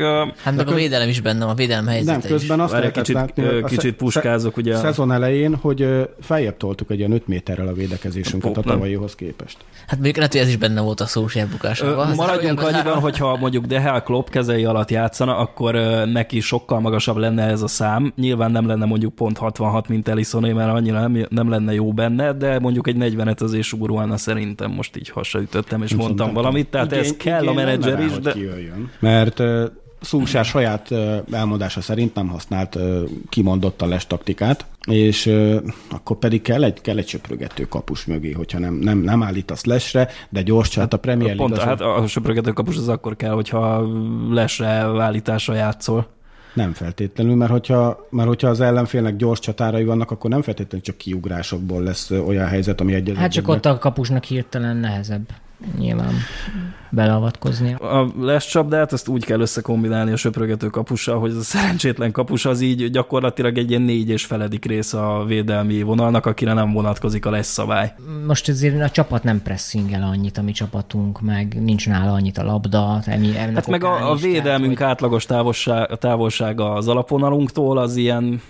Hát 0.43 0.57
meg 0.57 0.69
a 0.69 0.75
védelem 0.75 1.09
is 1.09 1.21
benne, 1.21 1.39
van, 1.45 1.49
a 1.49 1.55
védelem 1.55 1.87
helyzete 1.87 2.13
Nem, 2.13 2.21
közben 2.21 2.59
is. 2.59 2.65
azt 2.65 2.73
kicsit, 2.99 3.15
látni, 3.15 3.45
a 3.47 3.65
kicsit 3.65 3.95
puskázok, 3.97 4.57
ugye 4.57 4.75
a- 4.75 4.79
Szezon 4.79 5.13
elején, 5.13 5.55
hogy 5.55 6.09
feljebb 6.21 6.57
toltuk 6.57 6.91
egy 6.91 6.99
ilyen 6.99 7.13
5 7.13 7.27
méterrel 7.29 7.67
a 7.69 7.73
védekezésünket 7.73 8.51
a 8.51 8.53
Pop, 8.53 8.65
nem? 8.65 8.75
tavalyihoz 8.75 9.15
képest. 9.15 9.57
Hát 9.87 9.95
mondjuk 9.95 10.17
lehet, 10.17 10.33
hogy 10.33 10.41
ez 10.41 10.49
is 10.49 10.57
benne 10.57 10.81
volt 10.81 11.01
a 11.01 11.07
szós 11.07 11.35
Ö, 11.37 11.39
elbukásokban. 11.39 12.15
Maradjunk 12.15 12.63
annyiban, 12.63 12.99
hogyha 13.01 13.37
mondjuk 13.37 13.65
Dehel 13.65 14.03
Klopp 14.03 14.29
kezei 14.29 14.65
alatt 14.65 14.91
játszana, 14.91 15.37
akkor 15.37 15.75
neki 16.13 16.41
sokkal 16.41 16.81
magasabb 16.81 17.17
lenne 17.17 17.43
ez 17.47 17.63
a 17.63 17.67
szám. 17.69 18.13
Nyilván 18.17 18.51
nem 18.51 18.67
lenne 18.67 18.85
mondjuk 18.85 19.15
pont 19.15 19.39
66, 19.39 19.89
mint 19.89 20.09
Ellisoné, 20.09 20.53
mert 20.53 20.73
annyira 20.73 21.01
nem, 21.01 21.27
nem 21.29 21.51
lenne 21.51 21.75
jó 21.75 21.93
benne, 21.93 22.33
de 22.33 22.59
mondjuk 22.59 22.89
egy 22.89 22.97
40-et 22.99 23.41
azért 23.43 23.63
sugorulna 23.65 24.17
szerintem. 24.17 24.71
Most 24.71 24.97
így 24.97 25.09
hasonlítottam 25.09 25.83
és 25.83 25.95
mondtam 25.95 26.17
Viszont 26.17 26.33
valamit. 26.33 26.67
Tehát 26.69 26.93
ez 26.93 27.17
kell 27.17 27.39
a 27.39 27.43
igény 27.43 27.55
menedzser 27.55 28.01
is, 28.01 28.19
de 28.19 28.33
Kijöjjön. 28.33 28.91
Mert 29.01 29.43
Szulsár 30.01 30.45
saját 30.45 30.89
elmondása 31.33 31.81
szerint 31.81 32.15
nem 32.15 32.29
használt 32.29 32.79
kimondottan 33.29 33.89
les 33.89 34.07
taktikát, 34.07 34.67
és 34.87 35.27
akkor 35.91 36.19
pedig 36.19 36.43
kell 36.43 36.65
egy, 36.65 36.81
kell 36.81 36.97
egy 36.97 37.09
söprögető 37.09 37.65
kapus 37.65 38.05
mögé, 38.05 38.33
hogyha 38.33 38.59
nem, 38.59 38.75
nem, 38.75 38.99
nem 38.99 39.23
állítasz 39.23 39.65
lesre, 39.65 40.09
de 40.29 40.43
gyors 40.43 40.69
csat 40.69 40.93
a 40.93 40.97
Premier 40.97 41.37
League 41.37 41.47
pont 41.47 41.59
az, 41.59 41.65
hát 41.65 41.81
a 41.81 42.07
söprögető 42.07 42.53
kapus 42.53 42.77
az 42.77 42.89
akkor 42.89 43.17
kell, 43.17 43.33
hogyha 43.33 43.89
lesre 44.31 44.69
állításra 45.03 45.55
játszol. 45.55 46.07
Nem 46.55 46.73
feltétlenül, 46.73 47.35
mert 47.35 47.51
hogyha, 47.51 48.07
mert 48.11 48.29
hogyha 48.29 48.49
az 48.49 48.61
ellenfélnek 48.61 49.17
gyors 49.17 49.39
csatárai 49.39 49.85
vannak, 49.85 50.11
akkor 50.11 50.31
nem 50.31 50.43
feltétlenül 50.43 50.87
csak 50.87 50.97
kiugrásokból 50.97 51.83
lesz 51.83 52.11
olyan 52.11 52.47
helyzet, 52.47 52.81
ami 52.81 52.95
egy 52.95 53.13
Hát 53.17 53.33
csak 53.33 53.49
ott 53.49 53.67
a 53.67 53.79
kapusnak 53.79 54.25
hirtelen 54.25 54.77
nehezebb 54.77 55.29
nyilván 55.79 56.15
beleavatkoznia. 56.91 57.77
A 57.77 58.13
lescsapdát 58.21 58.93
azt 58.93 59.09
úgy 59.09 59.25
kell 59.25 59.41
összekombinálni 59.41 60.13
a 60.13 60.17
söprögető 60.17 60.67
kapussal, 60.67 61.19
hogy 61.19 61.31
az 61.31 61.37
a 61.37 61.43
szerencsétlen 61.43 62.13
kapus 62.13 62.45
az 62.45 62.61
így 62.61 62.91
gyakorlatilag 62.91 63.59
egy 63.59 63.71
ilyen 63.71 63.83
négy 63.83 64.09
és 64.09 64.25
feledik 64.25 64.65
rész 64.65 64.93
a 64.93 65.25
védelmi 65.27 65.83
vonalnak, 65.83 66.27
akire 66.27 66.53
nem 66.53 66.73
vonatkozik 66.73 67.27
a 67.27 67.31
lesz 67.31 67.53
szabály. 67.53 67.95
Most 68.27 68.49
ezért 68.49 68.83
a 68.83 68.91
csapat 68.91 69.23
nem 69.23 69.43
pressingel 69.43 70.03
annyit, 70.03 70.39
a 70.39 70.43
mi 70.43 70.53
csapatunk, 70.53 71.21
meg 71.21 71.63
nincs 71.63 71.89
nála 71.89 72.13
annyit 72.13 72.39
a 72.39 72.45
labda. 72.45 73.01
Emi, 73.05 73.33
Hát 73.33 73.67
meg 73.67 73.85
a, 73.85 74.11
a 74.11 74.15
védelmünk 74.15 74.79
tehát, 74.79 74.93
átlagos 74.93 75.27
távolság, 75.27 75.99
távolsága 75.99 76.73
az 76.73 76.89
alapvonalunktól 76.89 77.79
az 77.79 77.97
ilyen 77.97 78.41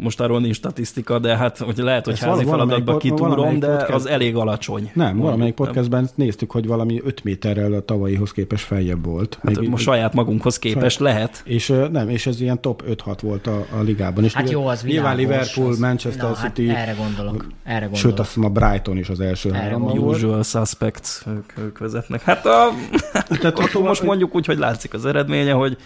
most 0.00 0.20
arról 0.20 0.40
nincs 0.40 0.56
statisztika, 0.56 1.18
de 1.18 1.36
hát 1.36 1.58
hogy 1.58 1.76
lehet, 1.78 2.04
hogy 2.04 2.14
Ezt 2.14 2.22
házi 2.22 2.44
feladatba 2.44 2.96
kitúrom, 2.96 3.58
de 3.58 3.66
podcast- 3.68 3.90
az 3.94 4.06
elég 4.06 4.36
alacsony. 4.36 4.90
Nem, 4.94 5.18
valamelyik 5.18 5.54
podcastben 5.54 6.08
néztük, 6.14 6.50
hogy 6.50 6.66
valami 6.66 7.00
5 7.04 7.24
méterrel 7.24 7.72
a 7.72 7.80
tavalyihoz 7.84 8.32
képest 8.32 8.64
feljebb 8.64 9.04
volt. 9.04 9.38
Hát 9.42 9.58
Még- 9.58 9.68
most 9.68 9.84
saját 9.84 10.14
magunkhoz 10.14 10.58
képest 10.58 10.98
lehet. 10.98 11.42
És 11.44 11.72
nem, 11.92 12.08
és 12.08 12.26
ez 12.26 12.40
ilyen 12.40 12.60
top 12.60 12.82
5-6 12.88 13.18
volt 13.22 13.46
a, 13.46 13.66
a 13.78 13.80
ligában. 13.82 14.24
És 14.24 14.32
Hát 14.34 14.50
jó, 14.50 14.66
az 14.66 14.82
Nyilván 14.82 15.16
Liverpool, 15.16 15.68
az- 15.68 15.78
Manchester 15.78 16.28
Na, 16.28 16.34
City, 16.34 16.68
Hát 16.68 16.88
erre 16.88 16.96
gondolok. 16.98 17.46
Erre 17.64 17.78
gondolok. 17.78 17.96
sőt 17.96 18.18
azt 18.18 18.34
hiszem 18.34 18.44
a 18.44 18.52
Brighton 18.52 18.96
is 18.96 19.08
az 19.08 19.20
első 19.20 19.52
Erre 19.52 19.70
gondolok. 19.74 19.98
volt. 20.04 20.16
Usual 20.16 20.42
suspects, 20.42 21.08
ők, 21.26 21.52
ők 21.58 21.78
vezetnek. 21.78 22.22
Hát 22.22 22.46
a, 22.46 22.68
Tehát 23.40 23.58
akkor 23.60 23.82
most 23.82 24.02
mondjuk 24.02 24.34
úgy, 24.34 24.46
hogy 24.46 24.58
látszik 24.58 24.94
az 24.94 25.06
eredménye, 25.06 25.52
hogy 25.52 25.76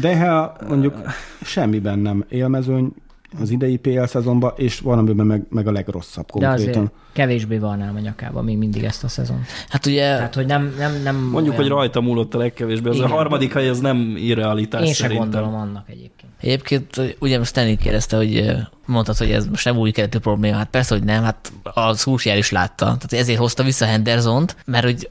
De 0.00 0.18
ha 0.28 0.56
mondjuk 0.68 0.94
semmiben 1.42 1.98
nem 1.98 2.24
élmezőny 2.28 2.88
az 3.40 3.50
idei 3.50 3.76
PL 3.76 4.04
szezonban, 4.04 4.52
és 4.56 4.80
valamiben 4.80 5.26
meg, 5.26 5.46
meg 5.50 5.66
a 5.66 5.72
legrosszabb 5.72 6.26
De 6.26 6.32
konkrétan. 6.32 6.82
azért 6.82 6.92
kevésbé 7.12 7.58
van 7.58 7.80
a 7.80 7.98
nyakában 8.00 8.44
még 8.44 8.56
mindig 8.58 8.84
ezt 8.84 9.04
a 9.04 9.08
szezon. 9.08 9.40
Hát 9.68 9.86
ugye 9.86 10.14
Tehát, 10.16 10.34
hogy 10.34 10.46
nem, 10.46 10.74
nem, 10.78 11.02
nem 11.02 11.16
mondjuk, 11.16 11.54
olyan... 11.54 11.56
hogy 11.56 11.68
rajta 11.68 12.00
múlott 12.00 12.34
a 12.34 12.38
legkevésbé. 12.38 12.88
Az 12.88 12.96
Igen. 12.96 13.10
a 13.10 13.14
harmadik 13.14 13.52
hely, 13.52 13.68
az 13.68 13.80
nem 13.80 14.14
irrealitás 14.16 14.80
Én 14.80 14.86
sem 14.86 14.94
szerintem. 14.94 15.30
gondolom 15.30 15.54
annak 15.60 15.88
egyébként. 15.88 16.32
Egyébként 16.40 17.16
ugye 17.18 17.38
most 17.38 17.50
Stanley 17.50 17.76
kérdezte, 17.76 18.16
hogy 18.16 18.52
mondtad, 18.86 19.16
hogy 19.16 19.30
ez 19.30 19.46
most 19.46 19.64
nem 19.64 19.76
új 19.76 19.90
keretű 19.90 20.18
probléma. 20.18 20.56
Hát 20.56 20.70
persze, 20.70 20.94
hogy 20.94 21.04
nem, 21.04 21.22
hát 21.22 21.52
a 21.62 21.94
Szúsjár 21.94 22.36
is 22.36 22.50
látta. 22.50 22.84
Tehát 22.84 23.12
ezért 23.12 23.38
hozta 23.38 23.62
vissza 23.62 23.84
Hendersont, 23.84 24.56
mert 24.64 24.84
hogy 24.84 25.10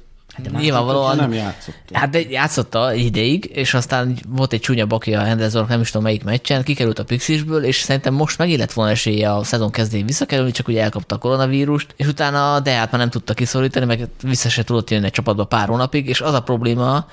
nyilvánvalóan... 0.58 1.16
Nem 1.16 1.34
játszott. 1.34 1.76
Hát 1.92 2.10
de 2.10 2.20
játszotta 2.30 2.94
ideig, 2.94 3.50
és 3.54 3.74
aztán 3.74 4.18
volt 4.28 4.54
egy 4.54 4.60
csúnya 4.60 4.86
baki 4.86 5.14
a 5.14 5.22
Hendersonnak, 5.22 5.70
nem 5.70 5.82
is 5.82 5.88
tudom 5.88 6.04
melyik 6.04 6.24
meccsen, 6.24 6.64
kikerült 6.64 7.00
a 7.00 7.04
Pixisből, 7.04 7.64
és 7.64 7.78
szerintem 7.78 8.14
most 8.14 8.38
megint 8.38 8.60
lett 8.60 8.74
volna 8.74 8.92
esélye 8.92 9.34
a 9.34 9.44
szezon 9.44 9.72
kezdén 9.72 10.06
visszakerülni, 10.06 10.52
csak 10.52 10.68
ugye 10.68 10.84
elkapta 10.84 11.16
a 11.16 11.18
koronavírust, 11.18 11.94
és 11.96 12.08
utána 12.08 12.60
de 12.60 12.72
hát 12.72 12.92
már 12.92 13.00
nem 13.02 13.10
tudta 13.10 13.34
kiszorítani, 13.34 13.86
meg 13.86 14.08
vissza 14.22 14.50
se 14.50 14.64
tudott 14.64 14.90
jönni 14.90 15.06
a 15.06 15.10
csapatba 15.10 15.44
pár 15.44 15.68
hónapig, 15.68 16.08
és 16.08 16.22
az 16.22 16.34
a 16.34 16.42
probléma, 16.42 17.08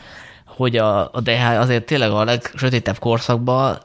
hogy 0.47 0.77
a, 0.77 1.01
a 1.13 1.21
DH 1.21 1.61
azért 1.61 1.85
tényleg 1.87 2.11
a 2.11 2.25
legsötétebb 2.25 2.99
korszakban 2.99 3.79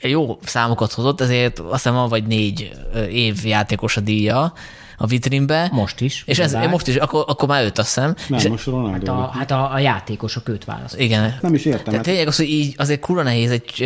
jó 0.00 0.38
számokat 0.44 0.92
hozott, 0.92 1.20
ezért 1.20 1.58
azt 1.58 1.72
hiszem 1.72 1.94
van 1.94 2.08
vagy 2.08 2.26
négy 2.26 2.70
év 3.10 3.44
játékos 3.44 3.96
a 3.96 4.00
díja 4.00 4.52
a 4.96 5.06
vitrínbe. 5.06 5.68
Most 5.72 6.00
is. 6.00 6.22
És 6.26 6.38
ez, 6.38 6.52
most 6.70 6.88
is, 6.88 6.96
akkor, 6.96 7.24
akkor 7.28 7.48
már 7.48 7.64
őt 7.64 7.78
azt 7.78 7.94
hiszem. 7.94 8.14
Nem, 8.28 8.38
és, 8.38 8.48
most 8.48 8.64
Hát 8.64 8.74
Ronaldo. 8.74 9.12
a, 9.12 9.30
hát 9.32 9.50
a, 9.50 9.72
a 9.72 9.78
játékosok 9.78 10.48
őt 10.48 10.64
választ. 10.64 10.98
igen. 11.00 11.38
Nem 11.40 11.54
is 11.54 11.64
értem. 11.64 11.84
Tehát 11.84 11.94
Hát, 11.96 12.04
tényleg 12.04 12.26
az, 12.26 12.36
hogy 12.36 12.48
így 12.48 12.74
azért 12.76 13.00
kurva 13.00 13.22
nehéz 13.22 13.50
egy 13.50 13.84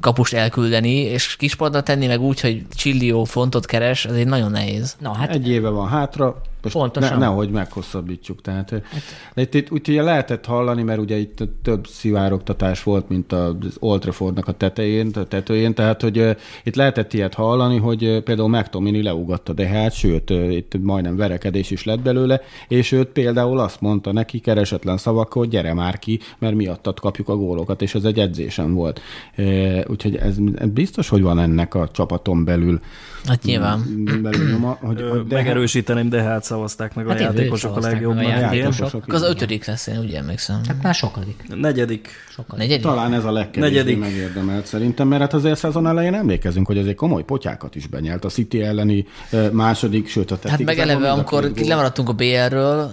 kapust 0.00 0.32
elküldeni, 0.34 0.94
és 0.94 1.36
kispadra 1.36 1.82
tenni, 1.82 2.06
meg 2.06 2.20
úgy, 2.20 2.40
hogy 2.40 2.62
csillió 2.74 3.24
fontot 3.24 3.66
keres, 3.66 4.04
az 4.04 4.14
egy 4.14 4.26
nagyon 4.26 4.50
nehéz. 4.50 4.96
Na, 4.98 5.14
hát 5.14 5.30
egy 5.30 5.48
éve 5.48 5.68
van 5.68 5.88
hátra, 5.88 6.40
most 6.74 6.92
Pontosan. 6.92 7.18
Ne, 7.18 7.26
nehogy 7.26 7.50
meghosszabbítsuk. 7.50 8.40
Tehát, 8.42 8.82
de 9.34 9.42
itt, 9.42 9.54
itt, 9.54 9.88
ugye 9.88 10.02
lehetett 10.02 10.44
hallani, 10.44 10.82
mert 10.82 11.00
ugye 11.00 11.16
itt 11.16 11.42
több 11.62 11.86
szivárogtatás 11.86 12.82
volt, 12.82 13.08
mint 13.08 13.32
az 13.32 13.76
Old 13.78 14.00
Traffordnak 14.00 14.48
a 14.48 14.52
tetején, 14.52 15.10
a 15.14 15.24
tetőjén, 15.24 15.74
tehát 15.74 16.02
hogy 16.02 16.18
uh, 16.18 16.36
itt 16.64 16.74
lehetett 16.74 17.12
ilyet 17.12 17.34
hallani, 17.34 17.76
hogy 17.78 18.04
uh, 18.04 18.18
például 18.18 18.48
McTominay 18.48 19.02
leugatta 19.02 19.52
de 19.52 19.66
hát, 19.66 19.92
sőt, 19.92 20.30
uh, 20.30 20.54
itt 20.54 20.72
majdnem 20.82 21.16
verekedés 21.16 21.70
is 21.70 21.84
lett 21.84 22.00
belőle, 22.00 22.40
és 22.68 22.92
őt 22.92 23.08
például 23.08 23.58
azt 23.58 23.80
mondta 23.80 24.12
neki 24.12 24.38
keresetlen 24.38 24.96
szavakkal, 24.96 25.42
hogy 25.42 25.50
gyere 25.52 25.74
már 25.74 25.98
ki, 25.98 26.20
mert 26.38 26.54
miattad 26.54 27.00
kapjuk 27.00 27.28
a 27.28 27.36
gólokat, 27.36 27.82
és 27.82 27.94
ez 27.94 28.04
egy 28.04 28.18
edzésen 28.18 28.74
volt. 28.74 29.00
Uh, 29.38 29.80
úgyhogy 29.86 30.16
ez 30.16 30.36
biztos, 30.72 31.08
hogy 31.08 31.22
van 31.22 31.38
ennek 31.38 31.74
a 31.74 31.88
csapaton 31.92 32.44
belül 32.44 32.80
Hát 33.26 33.42
nyilván. 33.42 34.04
belül 34.22 34.50
nyoma, 34.50 34.78
hogy, 34.80 35.00
Ö, 35.00 35.08
hogy 35.08 35.26
de 35.26 35.34
Megerősíteném, 35.34 36.08
de 36.08 36.22
hát 36.22 36.44
szavazták 36.44 36.94
meg 36.94 37.06
a 37.06 37.10
Hát 37.10 37.20
őt 37.20 37.24
játékosok 37.26 37.76
a 37.76 37.80
meg 37.80 37.84
a 37.84 37.92
legjobbnak. 37.92 38.22
játékosok. 38.24 38.78
Játékosok. 38.80 39.12
Az 39.12 39.22
a 39.22 39.28
ötödik 39.28 39.64
lesz, 39.64 39.86
én 39.86 39.98
úgy 39.98 40.12
emlékszem. 40.12 40.60
hát 40.68 40.82
már 40.82 40.94
sokadik. 40.94 41.44
Negyedik. 41.54 42.08
A 42.46 42.56
negyedik? 42.56 42.82
Talán 42.84 43.12
ez 43.14 43.24
a 43.24 43.32
legkevésbé 43.32 43.76
Negyedik. 43.76 43.98
megérdemelt 43.98 44.66
szerintem, 44.66 45.08
mert 45.08 45.20
hát 45.20 45.34
azért 45.34 45.58
szezon 45.58 45.86
elején 45.86 46.14
emlékezünk, 46.14 46.66
hogy 46.66 46.78
azért 46.78 46.96
komoly 46.96 47.24
potyákat 47.24 47.74
is 47.74 47.86
benyelt. 47.86 48.24
A 48.24 48.28
City 48.28 48.62
elleni 48.62 49.06
második, 49.52 50.08
sőt 50.08 50.30
a 50.30 50.38
Hát 50.48 50.62
meg 50.62 50.78
eleve, 50.78 51.10
amikor 51.10 51.50
lemaradtunk 51.66 52.08
a 52.08 52.12
BR-ről, 52.12 52.90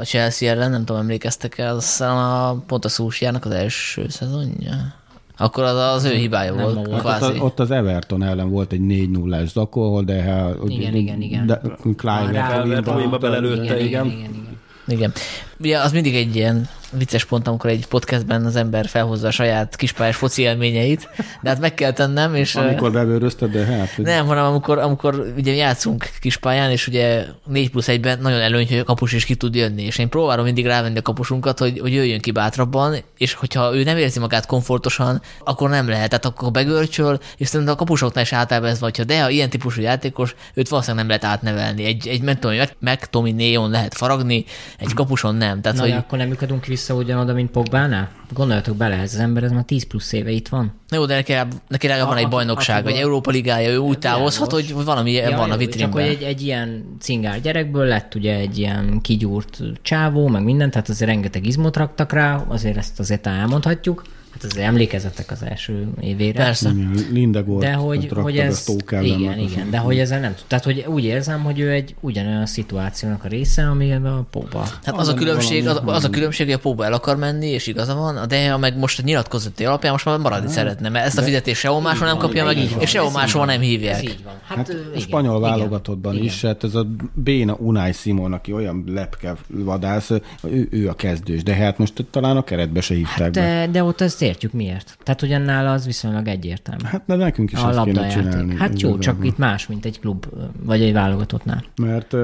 a 0.00 0.04
Chelsea 0.04 0.50
ellen, 0.50 0.70
nem 0.70 0.84
tudom, 0.84 1.00
emlékeztek 1.02 1.58
el, 1.58 1.74
aztán 1.76 2.16
a, 2.16 2.54
pont 2.66 2.84
a 2.84 2.88
Szúsjának 2.88 3.44
az 3.44 3.50
első 3.52 4.06
szezonja. 4.08 4.98
Akkor 5.40 5.64
az 5.64 5.76
az 5.76 6.04
ő 6.04 6.14
hibája 6.14 6.54
Nem 6.54 6.62
volt, 6.62 6.74
volt. 6.74 6.88
ott, 6.88 7.00
kvázi. 7.00 7.38
ott, 7.40 7.60
az 7.60 7.70
Everton 7.70 8.22
ellen 8.22 8.50
volt 8.50 8.72
egy 8.72 8.80
4 8.80 9.10
0 9.10 9.44
zakol, 9.44 10.02
de 10.02 10.22
hát... 10.22 10.56
Igen, 10.66 10.94
igen, 10.94 11.20
igen. 11.20 11.46
De 11.46 11.60
Clive 11.96 12.46
Calvert-Lewinba 12.48 13.18
belelőtte, 13.18 13.80
igen, 13.80 13.86
igen. 13.86 14.06
igen, 14.06 14.18
igen, 14.18 14.56
igen. 14.86 15.12
Ugye 15.60 15.78
az 15.78 15.92
mindig 15.92 16.14
egy 16.14 16.36
ilyen 16.36 16.68
vicces 16.92 17.24
pont, 17.24 17.48
amikor 17.48 17.70
egy 17.70 17.86
podcastben 17.86 18.44
az 18.44 18.56
ember 18.56 18.86
felhozza 18.86 19.26
a 19.26 19.30
saját 19.30 19.76
kispályás 19.76 20.16
foci 20.16 20.42
élményeit, 20.42 21.08
de 21.42 21.48
hát 21.48 21.60
meg 21.60 21.74
kell 21.74 21.92
tennem, 21.92 22.34
és... 22.34 22.54
Amikor 22.54 22.92
bebőrözted, 22.92 23.50
de 23.50 23.64
hát... 23.64 23.94
hogy- 23.94 24.04
Nem, 24.04 24.26
hanem 24.26 24.44
amikor, 24.44 24.78
amikor 24.78 25.32
ugye 25.36 25.54
játszunk 25.54 26.10
kispályán, 26.20 26.70
és 26.70 26.86
ugye 26.86 27.24
4 27.46 27.70
plusz 27.70 27.86
1-ben 27.88 28.18
nagyon 28.20 28.40
előny, 28.40 28.68
hogy 28.68 28.78
a 28.78 28.84
kapus 28.84 29.12
is 29.12 29.24
ki 29.24 29.34
tud 29.34 29.54
jönni, 29.54 29.82
és 29.82 29.98
én 29.98 30.08
próbálom 30.08 30.44
mindig 30.44 30.66
rávenni 30.66 30.98
a 30.98 31.02
kapusunkat, 31.02 31.58
hogy, 31.58 31.78
hogy 31.78 31.92
jöjjön 31.92 32.20
ki 32.20 32.30
bátrabban, 32.30 32.96
és 33.18 33.34
hogyha 33.34 33.74
ő 33.74 33.82
nem 33.82 33.96
érzi 33.96 34.18
magát 34.18 34.46
komfortosan, 34.46 35.20
akkor 35.44 35.70
nem 35.70 35.88
lehet, 35.88 36.08
tehát 36.08 36.24
akkor 36.24 36.50
begörcsöl, 36.50 37.18
és 37.36 37.48
szerintem 37.48 37.74
a 37.74 37.78
kapusoknál 37.78 38.24
is 38.24 38.32
általában 38.32 38.70
ez 38.70 38.80
vagy, 38.80 38.96
ha 38.96 39.04
de 39.04 39.22
ha 39.22 39.28
ilyen 39.30 39.50
típusú 39.50 39.80
játékos, 39.80 40.34
őt 40.54 40.68
valószínűleg 40.68 41.06
nem 41.06 41.16
lehet 41.20 41.36
átnevelni. 41.36 41.84
Egy, 41.84 42.08
egy 42.08 42.22
meg, 42.22 42.38
tudom, 42.38 42.56
meg, 42.56 42.76
meg 42.78 43.06
Tomi 43.10 43.32
Néon 43.32 43.70
lehet 43.70 43.94
faragni, 43.94 44.44
egy 44.78 44.94
kapuson 44.94 45.34
nem. 45.34 45.49
Tehát, 45.60 45.78
Na, 45.78 45.84
hogy, 45.84 45.92
akkor 45.92 46.18
nem 46.18 46.28
lyukadunk 46.28 46.66
vissza 46.66 46.94
ugyanoda, 46.94 47.32
mint 47.32 47.50
Pogbánál? 47.50 48.08
Gondoljatok 48.32 48.76
bele, 48.76 48.96
ez 48.96 49.14
az 49.14 49.20
ember, 49.20 49.42
ez 49.42 49.50
már 49.50 49.64
10 49.64 49.86
plusz 49.86 50.12
éve 50.12 50.30
itt 50.30 50.48
van. 50.48 50.72
jó, 50.90 51.06
de 51.06 51.14
neki, 51.14 51.32
neki 51.68 51.86
legalább 51.86 52.08
van 52.08 52.16
egy 52.16 52.28
bajnokság, 52.28 52.84
vagy 52.84 52.94
Európa 52.94 53.30
ligája, 53.30 53.70
ő 53.70 53.76
úgy 53.76 53.98
távozhat, 53.98 54.52
hogy 54.52 54.72
valami 54.84 55.12
ja, 55.12 55.36
van 55.36 55.50
a 55.50 55.52
jó, 55.52 55.58
vitrínben. 55.58 55.90
Csak 55.90 56.00
hogy 56.00 56.16
egy, 56.16 56.22
egy 56.22 56.42
ilyen 56.42 56.96
cingár 57.00 57.40
gyerekből 57.40 57.86
lett 57.86 58.14
ugye 58.14 58.34
egy 58.34 58.58
ilyen 58.58 59.00
kigyúrt 59.02 59.62
csávó, 59.82 60.28
meg 60.28 60.42
minden, 60.42 60.70
tehát 60.70 60.88
azért 60.88 61.10
rengeteg 61.10 61.46
izmot 61.46 61.76
raktak 61.76 62.12
rá, 62.12 62.44
azért 62.48 62.76
ezt 62.76 63.00
azért 63.00 63.26
elmondhatjuk. 63.26 64.02
Hát 64.42 64.52
azért 64.52 64.66
emlékezettek 64.66 65.30
az 65.30 65.42
első 65.42 65.88
évére. 66.00 66.44
Persze. 66.44 66.70
Igen, 66.70 66.90
Lindegor, 67.12 67.60
De 67.60 67.72
hogy, 67.72 68.08
hogy 68.14 68.38
a 68.38 68.42
ez, 68.42 68.66
igen, 68.90 69.28
az- 69.38 69.52
igen, 69.52 69.70
de 69.70 69.78
hogy 69.78 69.98
ezzel 69.98 70.20
nem. 70.20 70.34
Tehát, 70.46 70.64
hogy 70.64 70.84
úgy 70.88 71.04
érzem, 71.04 71.42
hogy 71.42 71.58
ő 71.58 71.70
egy 71.70 71.94
ugyanolyan 72.00 72.46
szituációnak 72.46 73.24
a 73.24 73.28
része, 73.28 73.62
ami 73.68 73.92
a 73.92 74.26
Pogba. 74.30 74.58
Hát 74.58 74.70
az 74.84 74.92
a, 74.92 74.94
Valami- 74.94 75.18
különbség, 75.18 75.66
az, 75.66 75.74
valami- 75.74 75.90
az 75.90 76.04
a 76.04 76.10
különbség, 76.10 76.46
hogy 76.46 76.54
a 76.54 76.58
Pogba 76.58 76.84
el 76.84 76.92
akar 76.92 77.16
menni, 77.16 77.46
és 77.46 77.66
igaza 77.66 77.94
van, 77.94 78.28
de 78.28 78.56
meg 78.56 78.78
most 78.78 78.98
a 78.98 79.02
nyilatkozati 79.02 79.64
alapján 79.64 79.92
most 79.92 80.04
már 80.04 80.18
maradni 80.18 80.50
szeretne, 80.50 80.88
mert 80.88 81.06
ezt 81.06 81.18
a 81.18 81.22
fizetést 81.22 81.60
sehol 81.60 81.80
máshol 81.80 82.06
nem 82.06 82.16
kapja 82.16 82.44
meg, 82.44 82.58
így 82.58 82.70
van, 82.72 82.80
és 82.80 82.90
sehol 82.90 83.08
ez 83.08 83.14
máshol 83.14 83.44
nem 83.46 83.60
Ez 83.60 83.66
hívják. 83.66 84.02
így 84.02 84.18
van. 84.24 84.32
Hát, 84.46 84.56
Hát 84.56 84.68
ö, 84.68 84.72
a 84.72 84.76
igen, 84.88 85.00
spanyol 85.00 85.38
igen, 85.38 85.50
válogatottban 85.50 86.12
igen. 86.14 86.24
is, 86.26 86.42
hát 86.42 86.64
ez 86.64 86.74
a 86.74 86.86
Béna 87.14 87.54
Unai 87.58 87.92
Simon, 87.92 88.32
aki 88.32 88.52
olyan 88.52 88.84
lepke 88.86 89.34
vadász, 89.48 90.10
ő, 90.44 90.68
ő 90.70 90.88
a 90.88 90.94
kezdős, 90.94 91.42
de 91.42 91.54
hát 91.54 91.78
most 91.78 92.04
talán 92.10 92.36
a 92.36 92.42
keretbe 92.44 92.80
se 92.80 92.94
hívták 92.94 93.30
be. 93.30 93.40
De, 93.40 93.66
de 93.72 93.84
ott 93.84 94.00
ezt 94.00 94.22
értjük 94.30 94.52
miért. 94.52 94.96
Tehát 95.02 95.22
ugyannál 95.22 95.66
az 95.66 95.86
viszonylag 95.86 96.28
egyértelmű. 96.28 96.82
Hát 96.84 97.02
de 97.06 97.14
nekünk 97.14 97.52
is 97.52 97.58
a 97.62 97.68
ezt 97.68 97.82
kéne 97.84 98.08
csinálni. 98.08 98.54
Hát 98.56 98.80
jó, 98.80 98.98
csak 98.98 99.16
itt 99.22 99.38
más, 99.38 99.66
mint 99.66 99.84
egy 99.84 100.00
klub, 100.00 100.26
vagy 100.64 100.82
egy 100.82 100.92
válogatottnál. 100.92 101.64
Mert 101.76 102.14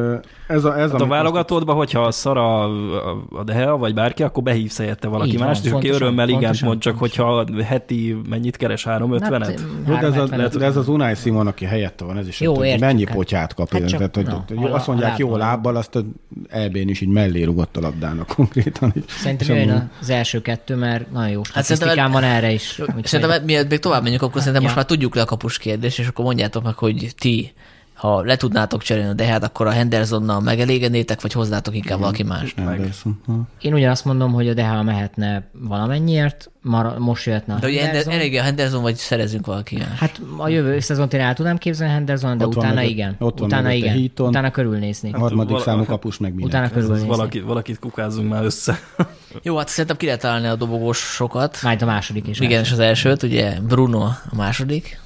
ez 0.48 0.64
a... 0.64 0.78
Ez 0.78 0.90
Hát 0.90 1.00
a 1.00 1.06
válogatottban, 1.06 1.76
hogyha 1.76 2.10
szar 2.10 2.36
a, 2.36 2.64
a 3.38 3.44
Dehea, 3.44 3.76
vagy 3.76 3.94
bárki, 3.94 4.22
akkor 4.22 4.42
behívsz 4.42 4.78
helyette 4.78 5.08
valaki 5.08 5.30
Így 5.30 5.38
van, 5.38 5.46
mást, 5.46 5.64
és 5.64 5.70
aki 5.72 5.88
örömmel 5.88 6.28
igent 6.28 6.60
mond, 6.62 6.80
csak 6.80 6.98
hogyha 6.98 7.46
heti 7.64 8.16
mennyit 8.28 8.56
keres, 8.56 8.86
350-et? 8.88 9.60
Hát, 9.86 10.00
de, 10.00 10.06
ez 10.06 10.16
a, 10.16 10.26
370-et. 10.26 10.54
de 10.58 10.64
ez 10.64 10.76
az 10.76 10.88
Unai 10.88 11.14
Simon, 11.14 11.46
aki 11.46 11.64
helyette 11.64 12.04
van, 12.04 12.16
ez 12.18 12.28
is 12.28 12.40
Jó, 12.40 12.54
hogy 12.54 12.66
értjük, 12.66 12.84
mennyi 12.84 13.04
hát- 13.06 13.14
potyát 13.14 13.54
kap. 13.54 13.72
hát 13.72 13.88
csak- 13.88 13.98
tehát, 13.98 14.14
hogy, 14.14 14.24
na, 14.24 14.44
hogy 14.62 14.70
azt 14.70 14.86
mondják 14.86 15.18
jó 15.18 15.36
lábbal. 15.36 15.76
azt 15.76 16.04
EB-n 16.48 16.88
is 16.88 17.00
így 17.00 17.08
mellé 17.08 17.42
rugott 17.42 17.76
a 17.76 17.80
labdának 17.80 18.26
konkrétan. 18.36 18.94
Szerintem 19.08 19.56
amúgy- 19.56 19.82
az 20.00 20.10
első 20.10 20.40
kettő, 20.42 20.74
mert 20.76 21.10
nagyon 21.12 21.30
jó 21.30 21.40
Hát 21.52 21.64
statisztikám 21.64 21.95
szerintem- 21.96 22.10
van 22.28 22.30
erre 22.36 22.52
is. 22.52 22.80
Szerintem 23.02 23.44
miért 23.44 23.70
még 23.70 23.78
tovább 23.78 24.02
menjünk, 24.02 24.22
akkor 24.22 24.38
szerintem 24.40 24.62
Ja. 24.62 24.66
most 24.68 24.76
már 24.76 24.84
tudjuk 24.86 25.14
le 25.14 25.20
a 25.22 25.24
kapus 25.24 25.58
kérdést, 25.58 25.98
és 25.98 26.06
akkor 26.08 26.24
mondjátok 26.24 26.62
meg, 26.62 26.74
hogy 26.74 27.12
ti, 27.18 27.52
ha 27.94 28.22
le 28.22 28.36
tudnátok 28.36 28.82
cserélni, 28.82 29.14
de 29.14 29.24
hát 29.26 29.44
akkor 29.44 29.66
a 29.66 29.70
Hendersonnal 29.70 30.40
megelégednétek, 30.40 31.20
vagy 31.22 31.32
hoznátok 31.32 31.74
inkább 31.74 31.98
valaki 31.98 32.22
más. 32.22 32.54
Anderson. 32.56 33.20
Ha. 33.26 33.40
Én 33.60 33.74
ugyanazt 33.74 34.04
mondom, 34.04 34.32
hogy 34.32 34.48
a 34.48 34.54
DH 34.54 34.82
mehetne 34.84 35.48
valamennyiért, 35.52 36.50
mar- 36.62 36.98
most 36.98 37.26
jöhetne 37.26 37.54
a 37.54 37.58
De 37.58 37.66
ugye 37.66 37.82
Henderson. 37.82 38.12
elég 38.12 38.36
a 38.38 38.42
Henderson, 38.42 38.82
vagy 38.82 38.94
szerezünk 38.94 39.46
valaki 39.46 39.76
más. 39.76 39.98
Hát 39.98 40.20
a 40.36 40.48
jövő 40.48 40.80
szezont 40.80 41.12
én 41.14 41.20
el 41.20 41.34
tudnám 41.34 41.56
képzelni 41.58 41.92
Henderson, 41.92 42.38
de 42.38 42.46
utána 42.46 42.74
mögött- 42.74 42.90
igen. 42.90 43.16
ott 43.18 43.38
van 43.38 43.48
utána 43.48 43.70
igen. 43.72 43.94
Heaton. 43.98 44.28
Utána 44.28 44.50
körülnézni. 44.50 45.12
A 45.12 45.18
harmadik 45.18 45.50
vala- 45.50 45.64
számú 45.64 45.84
kapus 45.84 46.18
meg 46.18 46.30
minek. 46.34 46.46
Utána 46.48 46.64
Ez, 46.64 46.70
ez 46.70 46.76
körülnézni. 46.78 47.08
valaki, 47.08 47.40
valakit 47.40 47.78
kukázzunk 47.78 48.28
már 48.30 48.44
össze. 48.44 48.78
Jó, 49.42 49.56
hát 49.56 49.68
szerintem 49.68 49.96
ki 49.96 50.04
lehet 50.04 50.20
találni 50.20 50.46
a 50.46 50.56
dobogós 50.56 50.98
sokat. 50.98 51.58
Majd 51.62 51.82
a 51.82 51.86
második 51.86 52.26
is. 52.28 52.40
Igen, 52.40 52.62
és 52.62 52.72
az 52.72 52.78
elsőt, 52.78 53.22
ugye 53.22 53.60
Bruno 53.60 54.02
a 54.04 54.34
második. 54.36 55.00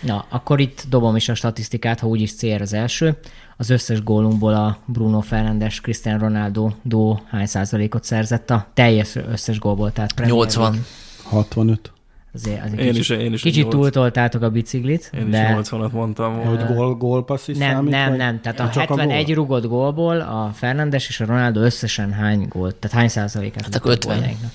Na, 0.00 0.24
akkor 0.28 0.60
itt 0.60 0.84
dobom 0.88 1.16
is 1.16 1.28
a 1.28 1.34
statisztikát, 1.34 2.00
ha 2.00 2.06
úgyis 2.06 2.34
CR 2.34 2.60
az 2.60 2.72
első. 2.72 3.18
Az 3.56 3.70
összes 3.70 4.02
gólunkból 4.02 4.54
a 4.54 4.78
Bruno 4.84 5.20
Fernandes, 5.20 5.80
Cristiano 5.80 6.18
Ronaldo 6.18 6.70
duo 6.82 7.18
hány 7.28 7.46
százalékot 7.46 8.04
szerzett 8.04 8.50
a 8.50 8.66
teljes 8.74 9.16
összes 9.16 9.58
gólból? 9.58 9.92
Tehát 9.92 10.12
Premier 10.12 10.36
80. 10.38 10.62
League. 10.62 10.86
65. 11.22 11.92
Azért, 12.34 12.64
azért 12.64 12.80
Én 12.80 12.86
kicsit, 12.92 13.00
is- 13.00 13.24
én 13.24 13.32
is 13.32 13.42
kicsit 13.42 13.68
túltoltátok 13.68 14.42
a 14.42 14.50
biciklit, 14.50 15.10
Én 15.14 15.24
is 15.26 15.30
de 15.30 15.56
80-at 15.62 15.90
mondtam. 15.92 16.34
Hogy 16.40 16.64
gól, 16.66 16.94
gólpassz 16.94 17.48
is 17.48 17.56
nem, 17.56 17.70
számít? 17.70 17.90
nem, 17.90 18.08
vagy- 18.08 18.18
nem. 18.18 18.40
Tehát 18.40 18.60
a 18.60 18.68
Csak 18.70 18.88
71 18.88 19.26
gól? 19.26 19.34
rugott 19.34 19.66
gólból 19.66 20.20
a 20.20 20.50
Fernandes 20.54 21.08
és 21.08 21.20
a 21.20 21.24
Ronaldo 21.26 21.60
összesen 21.60 22.12
hány 22.12 22.46
gólt? 22.48 22.74
Tehát 22.74 22.96
hány 22.96 23.08
százalékát? 23.08 23.62
Hát 23.64 23.74
akkor 23.74 23.84
rúgott 23.90 24.04
50. 24.04 24.16
góljaiknak? 24.18 24.50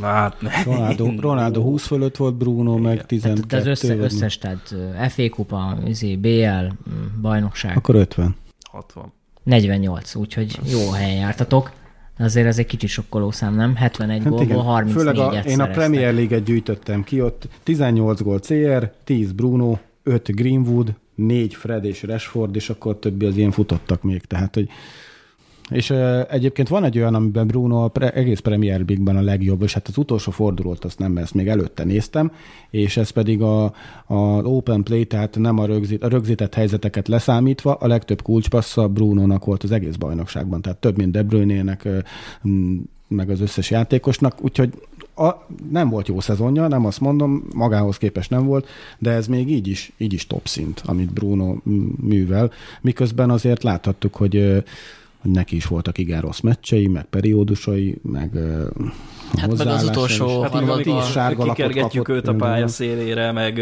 Na, 0.00 0.06
Hát. 0.06 0.36
Ronaldo, 0.64 1.12
Ronaldo 1.20 1.60
20 1.62 1.86
fölött 1.86 2.16
volt, 2.16 2.34
Bruno 2.34 2.76
meg 2.76 3.06
12. 3.06 3.40
Tehát 3.46 3.64
az 3.66 3.70
össze, 3.70 3.96
összes, 3.96 4.38
tehát 4.38 4.74
FA 5.08 5.28
kupa, 5.30 5.78
izé, 5.86 6.16
BL, 6.16 6.66
bajnokság, 7.20 7.76
Akkor 7.76 7.94
50. 7.94 8.36
60. 8.70 9.12
48, 9.42 10.14
úgyhogy 10.14 10.58
jó 10.70 10.90
helyen 10.90 11.16
jártatok. 11.16 11.70
Azért 12.18 12.46
ez 12.46 12.58
egy 12.58 12.66
kicsit 12.66 12.88
sokkoló 12.88 13.30
szám, 13.30 13.54
nem? 13.54 13.74
71 13.76 14.18
Hát 14.18 14.28
gólból 14.28 14.44
igen, 14.44 14.60
34 14.60 14.96
főleg 14.96 15.16
a, 15.16 15.48
én 15.48 15.60
a 15.60 15.66
Premier 15.66 16.14
League-et 16.14 16.44
gyűjtöttem 16.44 17.04
ki, 17.04 17.22
ott 17.22 17.48
18 17.62 18.22
gól 18.22 18.38
CR, 18.38 18.92
10 19.04 19.32
Bruno, 19.32 19.76
5 20.02 20.34
Greenwood, 20.34 20.94
4 21.14 21.54
Fred 21.54 21.84
és 21.84 22.02
Rashford, 22.02 22.56
és 22.56 22.70
akkor 22.70 22.98
többi 22.98 23.26
az 23.26 23.36
ilyen 23.36 23.50
futottak 23.50 24.02
még, 24.02 24.20
tehát 24.20 24.54
hogy 24.54 24.68
és 25.72 25.90
uh, 25.90 26.20
egyébként 26.30 26.68
van 26.68 26.84
egy 26.84 26.98
olyan, 26.98 27.14
amiben 27.14 27.46
Bruno 27.46 27.84
a 27.84 27.88
pre, 27.88 28.10
egész 28.10 28.40
Premier 28.40 28.84
League-ben 28.86 29.16
a 29.16 29.20
legjobb, 29.20 29.62
és 29.62 29.74
hát 29.74 29.88
az 29.88 29.96
utolsó 29.96 30.30
fordulót 30.30 30.84
azt 30.84 30.98
nem, 30.98 31.16
ezt 31.16 31.34
még 31.34 31.48
előtte 31.48 31.84
néztem, 31.84 32.32
és 32.70 32.96
ez 32.96 33.10
pedig 33.10 33.42
a, 33.42 33.64
a 34.06 34.14
open 34.42 34.82
play, 34.82 35.04
tehát 35.04 35.38
nem 35.38 35.58
a, 35.58 35.66
rögzít, 35.66 36.02
a 36.02 36.08
rögzített 36.08 36.54
helyzeteket 36.54 37.08
leszámítva, 37.08 37.74
a 37.74 37.86
legtöbb 37.86 38.22
kulcspassza 38.22 38.88
Brunónak 38.88 39.44
volt 39.44 39.62
az 39.62 39.70
egész 39.70 39.96
bajnokságban, 39.96 40.62
tehát 40.62 40.78
több, 40.78 40.96
mint 40.96 41.12
De 41.12 41.22
Bruyne-nek, 41.22 41.88
meg 43.08 43.30
az 43.30 43.40
összes 43.40 43.70
játékosnak, 43.70 44.44
úgyhogy 44.44 44.72
a, 45.14 45.46
nem 45.70 45.88
volt 45.88 46.08
jó 46.08 46.20
szezonja, 46.20 46.68
nem 46.68 46.86
azt 46.86 47.00
mondom, 47.00 47.44
magához 47.54 47.96
képest 47.96 48.30
nem 48.30 48.46
volt, 48.46 48.68
de 48.98 49.10
ez 49.10 49.26
még 49.26 49.50
így 49.50 49.68
is, 49.68 49.92
így 49.96 50.12
is 50.12 50.26
top 50.26 50.46
szint, 50.46 50.82
amit 50.84 51.12
Bruno 51.12 51.56
művel, 52.00 52.50
miközben 52.80 53.30
azért 53.30 53.62
láthattuk, 53.62 54.14
hogy 54.14 54.64
hogy 55.22 55.30
neki 55.30 55.56
is 55.56 55.66
voltak 55.66 55.98
igen 55.98 56.20
rossz 56.20 56.40
meccsei, 56.40 56.86
meg 56.86 57.04
periódusai, 57.04 57.98
meg 58.02 58.30
Hát 59.36 59.56
meg 59.56 59.66
az 59.66 59.84
utolsó. 59.84 60.42
Hát 60.42 60.50
harmadban 60.50 61.02
kikergetjük 61.38 62.04
kapott 62.04 62.22
őt 62.22 62.28
a 62.28 62.34
pálya 62.34 62.68
szélére, 62.68 63.32
meg 63.32 63.60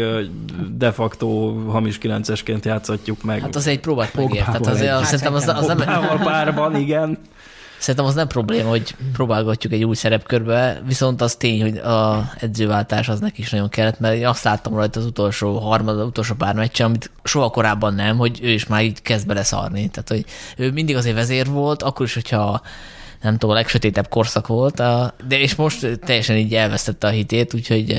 de 0.77 0.91
facto 0.91 1.53
hamis 1.67 1.97
kilencesként 1.97 2.65
játszatjuk 2.65 3.23
meg. 3.23 3.41
Hát 3.41 3.55
az 3.55 3.67
egy 3.67 3.79
próbát 3.79 4.13
megért. 4.13 4.45
Tehát 4.45 4.67
azért 4.67 4.91
az, 4.93 5.05
szerintem 5.05 5.33
az, 5.33 5.47
az, 5.47 5.67
nem, 5.67 5.77
Pogbával 5.77 6.17
párban, 6.17 6.75
igen. 6.75 7.17
Szerintem 7.81 8.05
az 8.05 8.13
nem 8.13 8.27
probléma, 8.27 8.69
hogy 8.69 8.95
próbálgatjuk 9.13 9.73
egy 9.73 9.83
új 9.83 9.95
szerepkörbe, 9.95 10.81
viszont 10.85 11.21
az 11.21 11.35
tény, 11.35 11.61
hogy 11.61 11.77
a 11.77 12.31
edzőváltás 12.39 13.09
az 13.09 13.19
neki 13.19 13.41
is 13.41 13.49
nagyon 13.49 13.69
kellett, 13.69 13.99
mert 13.99 14.15
én 14.15 14.27
azt 14.27 14.43
láttam 14.43 14.75
rajta 14.75 14.99
az 14.99 15.05
utolsó 15.05 15.59
harmad, 15.59 15.99
az 15.99 16.05
utolsó 16.05 16.35
pár 16.35 16.55
meccsen, 16.55 16.85
amit 16.85 17.11
soha 17.23 17.49
korábban 17.49 17.93
nem, 17.93 18.17
hogy 18.17 18.39
ő 18.43 18.49
is 18.49 18.67
már 18.67 18.83
így 18.83 19.01
kezd 19.01 19.27
beleszarni. 19.27 19.89
Tehát, 19.89 20.09
hogy 20.09 20.25
ő 20.57 20.71
mindig 20.71 20.95
azért 20.95 21.15
vezér 21.15 21.47
volt, 21.47 21.83
akkor 21.83 22.05
is, 22.05 22.13
hogyha 22.13 22.61
nem 23.21 23.33
tudom, 23.33 23.49
a 23.49 23.53
legsötétebb 23.53 24.07
korszak 24.07 24.47
volt, 24.47 24.79
a, 24.79 25.13
de 25.27 25.39
és 25.39 25.55
most 25.55 25.99
teljesen 25.99 26.37
így 26.37 26.53
elvesztette 26.53 27.07
a 27.07 27.09
hitét, 27.09 27.53
úgyhogy 27.53 27.89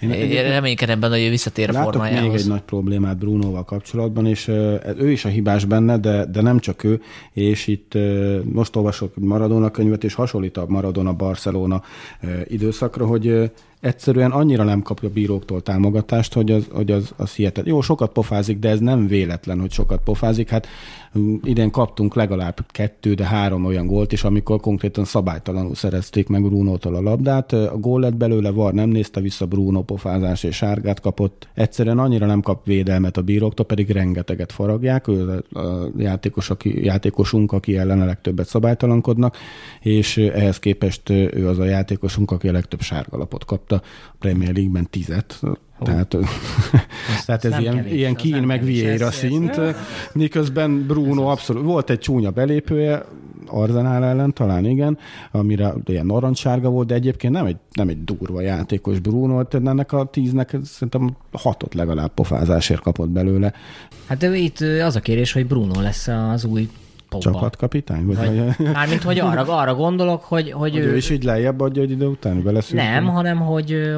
én 0.00 0.42
reménykedem 0.42 1.00
benne, 1.00 1.14
hogy 1.16 1.24
ő 1.24 1.30
visszatér 1.30 1.68
a 1.68 1.72
Látok 1.72 1.92
még 1.92 2.00
formájához. 2.02 2.40
egy 2.40 2.48
nagy 2.48 2.60
problémát 2.60 3.18
Brunoval 3.18 3.64
kapcsolatban, 3.64 4.26
és 4.26 4.48
ö, 4.48 4.74
ő 4.98 5.10
is 5.10 5.24
a 5.24 5.28
hibás 5.28 5.64
benne, 5.64 5.98
de, 5.98 6.24
de 6.24 6.42
nem 6.42 6.58
csak 6.58 6.84
ő, 6.84 7.00
és 7.32 7.66
itt 7.66 7.94
ö, 7.94 8.38
most 8.44 8.76
olvasok 8.76 9.16
Maradona 9.16 9.70
könyvet, 9.70 10.04
és 10.04 10.14
hasonlít 10.14 10.56
a 10.56 10.64
Maradona-Barcelona 10.68 11.82
ö, 12.22 12.26
időszakra, 12.46 13.06
hogy 13.06 13.50
egyszerűen 13.80 14.30
annyira 14.30 14.64
nem 14.64 14.82
kapja 14.82 15.08
bíróktól 15.08 15.62
támogatást, 15.62 16.32
hogy 16.32 16.50
az, 16.50 16.66
hogy 16.72 16.90
az, 16.90 17.12
az 17.16 17.34
hihetet. 17.34 17.66
Jó, 17.66 17.80
sokat 17.80 18.12
pofázik, 18.12 18.58
de 18.58 18.68
ez 18.68 18.78
nem 18.78 19.06
véletlen, 19.06 19.60
hogy 19.60 19.70
sokat 19.70 20.00
pofázik. 20.04 20.48
Hát 20.48 20.66
mm, 21.18 21.34
idén 21.42 21.70
kaptunk 21.70 22.14
legalább 22.14 22.66
kettő, 22.68 23.14
de 23.14 23.24
három 23.24 23.64
olyan 23.64 23.86
gólt 23.86 24.12
is, 24.12 24.24
amikor 24.24 24.60
konkrétan 24.60 25.04
szabálytalanul 25.04 25.74
szerezték 25.74 26.28
meg 26.28 26.42
Brunótól 26.42 26.94
a 26.94 27.00
labdát. 27.00 27.52
A 27.52 27.76
gól 27.76 28.00
lett 28.00 28.16
belőle, 28.16 28.50
VAR 28.50 28.72
nem 28.72 28.88
nézte 28.88 29.20
vissza, 29.20 29.46
Bruno 29.46 29.82
pofázás 29.82 30.42
és 30.42 30.56
sárgát 30.56 31.00
kapott. 31.00 31.48
Egyszerűen 31.54 31.98
annyira 31.98 32.26
nem 32.26 32.40
kap 32.40 32.66
védelmet 32.66 33.16
a 33.16 33.22
bíróktól, 33.22 33.66
pedig 33.66 33.90
rengeteget 33.90 34.52
faragják. 34.52 35.08
Ő 35.08 35.44
a 35.52 35.90
játékos, 35.96 36.50
aki, 36.50 36.84
játékosunk, 36.84 37.52
aki 37.52 37.76
ellen 37.76 38.00
a 38.00 38.04
legtöbbet 38.04 38.46
szabálytalankodnak, 38.46 39.36
és 39.80 40.16
ehhez 40.16 40.58
képest 40.58 41.10
ő 41.10 41.48
az 41.48 41.58
a 41.58 41.64
játékosunk, 41.64 42.30
aki 42.30 42.48
a 42.48 42.52
legtöbb 42.52 42.80
sárgalapot 42.80 43.44
kapta 43.68 43.86
a 44.12 44.16
Premier 44.18 44.52
League-ben 44.54 44.86
tizet. 44.90 45.40
Tehát, 45.82 46.16
tehát 47.26 47.44
ez 47.44 47.58
ilyen, 47.58 47.74
kevés, 47.76 47.92
ilyen 47.92 48.14
kín 48.14 48.42
meg 48.42 48.64
Vieira 48.64 48.92
ez- 48.92 49.00
ez- 49.00 49.14
szint, 49.14 49.60
miközben 50.12 50.86
Bruno 50.86 51.22
abszolút, 51.26 51.64
volt 51.64 51.90
egy 51.90 51.98
csúnya 51.98 52.30
belépője, 52.30 53.04
Arzenál 53.46 54.04
ellen 54.04 54.32
talán 54.32 54.64
igen, 54.64 54.98
amire 55.32 55.74
ilyen 55.86 56.06
narancssárga 56.06 56.68
volt, 56.68 56.86
de 56.86 56.94
egyébként 56.94 57.32
nem 57.32 57.46
egy, 57.46 57.56
nem 57.72 57.88
egy 57.88 58.04
durva 58.04 58.40
játékos 58.40 58.98
Bruno, 58.98 59.42
tehát 59.44 59.66
ennek 59.68 59.92
a 59.92 60.04
tíznek 60.04 60.56
szerintem 60.64 61.16
hatot 61.32 61.74
legalább 61.74 62.14
pofázásért 62.14 62.80
kapott 62.80 63.08
belőle. 63.08 63.52
Hát 64.06 64.18
de 64.18 64.36
itt 64.36 64.60
az 64.60 64.96
a 64.96 65.00
kérés, 65.00 65.32
hogy 65.32 65.46
Bruno 65.46 65.80
lesz 65.80 66.08
az 66.08 66.44
új 66.44 66.68
Pogba. 67.08 67.30
Csapatkapitány? 67.30 68.06
Vagy, 68.06 68.16
vagy, 68.16 68.38
Vagy, 68.38 68.54
hogy 68.56 68.70
mármint, 68.72 69.02
hogy 69.02 69.18
arra, 69.18 69.58
arra 69.58 69.74
gondolok, 69.74 70.24
hogy, 70.24 70.50
hogy, 70.52 70.76
ő 70.76 70.96
is 70.96 71.10
így 71.10 71.22
lejjebb 71.24 71.60
adja 71.60 71.82
egy 71.82 71.90
idő 71.90 72.06
után, 72.06 72.42
beleszűnt. 72.42 72.82
Nem, 72.82 73.04
hanem 73.06 73.38
hogy 73.38 73.96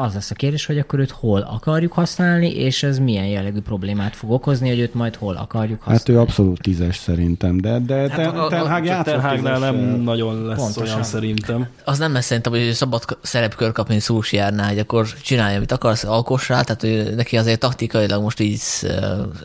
az 0.00 0.14
lesz 0.14 0.30
a 0.30 0.34
kérdés, 0.34 0.66
hogy 0.66 0.78
akkor 0.78 0.98
őt 0.98 1.10
hol 1.10 1.40
akarjuk 1.40 1.92
használni, 1.92 2.54
és 2.54 2.82
ez 2.82 2.98
milyen 2.98 3.26
jellegű 3.26 3.60
problémát 3.60 4.16
fog 4.16 4.30
okozni, 4.30 4.68
hogy 4.68 4.78
őt 4.78 4.94
majd 4.94 5.16
hol 5.16 5.34
akarjuk 5.36 5.78
használni. 5.78 5.98
Hát 6.00 6.08
ő 6.08 6.18
abszolút 6.20 6.60
tízes 6.62 6.96
szerintem, 6.96 7.60
de, 7.60 7.78
de 7.78 7.94
hát 7.94 8.14
Ten, 8.14 8.26
a- 8.28 8.44
a- 8.44 8.48
Ten 8.48 8.58
Hag 8.60 8.76
Csak 8.76 8.86
játszott 8.86 9.04
Tenhágnál 9.14 9.58
nem 9.58 9.76
nagyon 10.00 10.46
lesz 10.46 10.58
Pontosan. 10.58 10.88
olyan 10.92 11.02
szerintem. 11.02 11.66
Az 11.84 11.98
nem 11.98 12.12
lesz 12.12 12.24
szerintem, 12.26 12.52
hogy 12.52 12.60
ő 12.60 12.72
szabad 12.72 13.02
szerepkör 13.22 13.72
kapni 13.72 13.98
Szulsjárnál, 14.00 14.68
hogy 14.68 14.78
akkor 14.78 15.06
csinálja, 15.22 15.56
amit 15.56 15.72
akarsz, 15.72 16.04
alkoss 16.04 16.48
rá, 16.48 16.62
tehát 16.62 16.80
hogy 16.80 17.14
neki 17.16 17.36
azért 17.36 17.60
taktikailag 17.60 18.22
most 18.22 18.40
így 18.40 18.58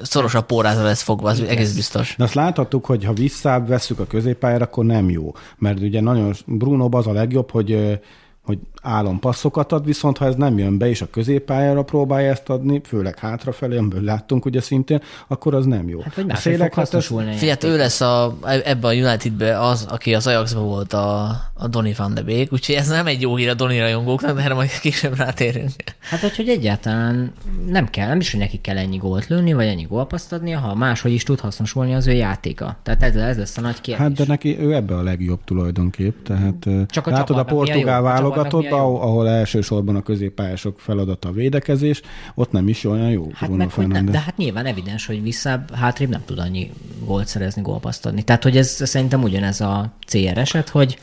szorosabb 0.04 0.46
póráza 0.46 0.84
lesz 0.84 1.02
fogva, 1.02 1.30
az 1.30 1.42
egész 1.42 1.74
biztos. 1.76 2.16
De 2.18 2.24
azt 2.24 2.34
láthattuk, 2.34 2.86
hogy 2.86 3.04
ha 3.06 3.14
visszább 3.14 3.68
vesszük 3.68 4.00
a 4.00 4.06
középpályára, 4.08 4.64
akkor 4.64 4.86
nem 4.86 5.10
jó. 5.10 5.32
Mert 5.58 5.80
ugye 5.80 6.02
nagyon 6.02 6.34
Bruno 6.46 6.88
az 6.92 7.08
a 7.08 7.12
legjobb, 7.14 7.52
hogy 7.52 8.00
hogy 8.46 8.60
álompasszokat 8.86 9.72
ad, 9.72 9.86
viszont 9.86 10.18
ha 10.18 10.26
ez 10.26 10.36
nem 10.36 10.58
jön 10.58 10.78
be, 10.78 10.90
és 10.90 11.02
a 11.02 11.08
középpályára 11.12 11.84
próbálja 11.84 12.32
ezt 12.32 12.50
adni, 12.50 12.82
főleg 12.84 13.20
hátrafelé, 13.20 13.78
amiből 13.78 14.02
láttunk 14.02 14.46
ugye 14.46 14.62
szintén, 14.62 15.02
akkor 15.28 15.54
az 15.54 15.66
nem 15.66 15.90
jó. 15.90 16.02
Hát 16.02 16.16
vagy 16.16 16.26
a 16.30 16.34
ez- 16.34 16.94
a 16.94 17.00
Figyelj, 17.38 17.58
ő 17.64 17.78
lesz 17.78 18.02
a, 18.02 18.38
ebben 18.64 18.92
a 18.92 18.94
Unitedben 18.94 19.60
az, 19.60 19.88
aki 19.90 20.14
az 20.14 20.28
Ajaxban 20.28 20.64
volt 20.64 20.94
a, 20.94 21.24
a 21.54 21.68
Donny 21.68 21.94
van 21.98 22.14
de 22.14 22.22
Beek, 22.22 22.54
úgyhogy 22.54 22.76
ez 22.76 22.88
nem 22.88 23.08
egy 23.08 23.22
jó 23.22 23.36
hír 23.36 23.50
a 23.50 23.54
Donny 23.54 23.80
rajongóknak, 23.80 24.36
de 24.36 24.44
erre 24.44 24.54
majd 24.54 24.80
később 24.82 25.18
rátérünk. 25.18 25.72
Hát, 26.00 26.20
hogy, 26.20 26.36
hogy 26.36 26.50
egyáltalán 26.50 27.32
nem 27.68 27.90
kell, 27.90 28.08
nem 28.08 28.20
is, 28.20 28.32
hogy 28.32 28.40
neki 28.40 28.62
kell 28.62 28.78
ennyi 28.78 28.98
gólt 28.98 29.28
lőni, 29.28 29.54
vagy 29.54 29.66
ennyi 29.66 29.84
gólpaszt 29.84 30.34
adni, 30.34 30.52
ha 30.52 30.76
máshogy 30.76 31.12
is 31.12 31.24
tud 31.24 31.40
hasznosulni 31.40 31.94
az 31.96 32.08
ő 32.08 32.12
játéka. 32.12 32.78
Tehát 32.84 33.04
ez, 33.04 33.16
ez 33.16 33.38
lesz 33.38 33.58
a 33.58 33.62
nagy 33.62 33.82
kérdés. 33.82 34.06
Hát 34.06 34.14
de 34.14 34.24
neki 34.28 34.60
ő 34.60 34.74
ebbe 34.74 34.96
a 34.96 35.02
legjobb 35.04 35.40
tulajdonképp. 35.44 36.26
Tehát 36.26 36.68
Csak 36.88 37.08
a 37.08 37.12
látod 37.12 37.38
a 37.38 37.44
portugál 37.44 38.02
válogatott, 38.02 38.72
jó? 38.78 39.02
ahol, 39.02 39.30
elsősorban 39.30 39.96
a 39.96 40.02
középpályások 40.02 40.80
feladata 40.80 41.30
a 41.30 41.32
védekezés, 41.32 42.02
ott 42.36 42.52
nem 42.52 42.68
is 42.68 42.84
olyan 42.84 43.10
jó 43.10 43.30
Hát 43.34 43.50
Bruno 43.50 43.64
meg, 43.64 43.74
hogy 43.74 43.88
nem, 43.88 44.06
de 44.06 44.20
hát 44.20 44.38
nyilván 44.38 44.66
evidens, 44.66 45.06
hogy 45.06 45.22
visszább, 45.22 45.74
hátrébb 45.74 46.10
nem 46.10 46.24
tud 46.26 46.40
annyi 46.40 46.72
gólt 47.06 47.28
szerezni, 47.28 47.62
gólpaszt 47.62 48.06
adni. 48.06 48.24
Tehát, 48.24 48.44
hogy 48.44 48.58
ez 48.58 48.70
szerintem 48.70 49.24
ugyanez 49.24 49.62
a 49.62 49.94
CR 50.08 50.38
eset, 50.38 50.70
hogy 50.70 50.98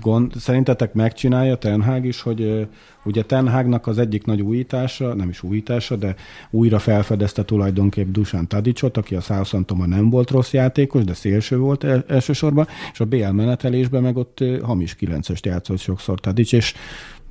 Gond, 0.00 0.32
szerintetek 0.36 0.92
megcsinálja 0.92 1.56
Ten 1.56 1.82
Hag 1.82 2.04
is, 2.04 2.20
hogy 2.20 2.68
ugye 3.04 3.22
Ten 3.22 3.48
Hagnak 3.48 3.86
az 3.86 3.98
egyik 3.98 4.24
nagy 4.24 4.40
újítása, 4.40 5.14
nem 5.14 5.28
is 5.28 5.42
újítása, 5.42 5.96
de 5.96 6.14
újra 6.50 6.78
felfedezte 6.78 7.44
tulajdonképp 7.44 8.12
Dusan 8.12 8.48
Tadicot, 8.48 8.96
aki 8.96 9.14
a 9.14 9.20
Southamptonban 9.20 9.88
nem 9.88 10.10
volt 10.10 10.30
rossz 10.30 10.52
játékos, 10.52 11.04
de 11.04 11.14
szélső 11.14 11.58
volt 11.58 11.84
el, 11.84 12.04
elsősorban, 12.08 12.66
és 12.92 13.00
a 13.00 13.04
BL 13.04 13.28
menetelésben 13.28 14.02
meg 14.02 14.16
ott 14.16 14.44
hamis 14.62 14.96
9-est 15.00 15.46
játszott 15.46 15.78
sokszor 15.78 16.20
Tadic, 16.20 16.52
és 16.52 16.74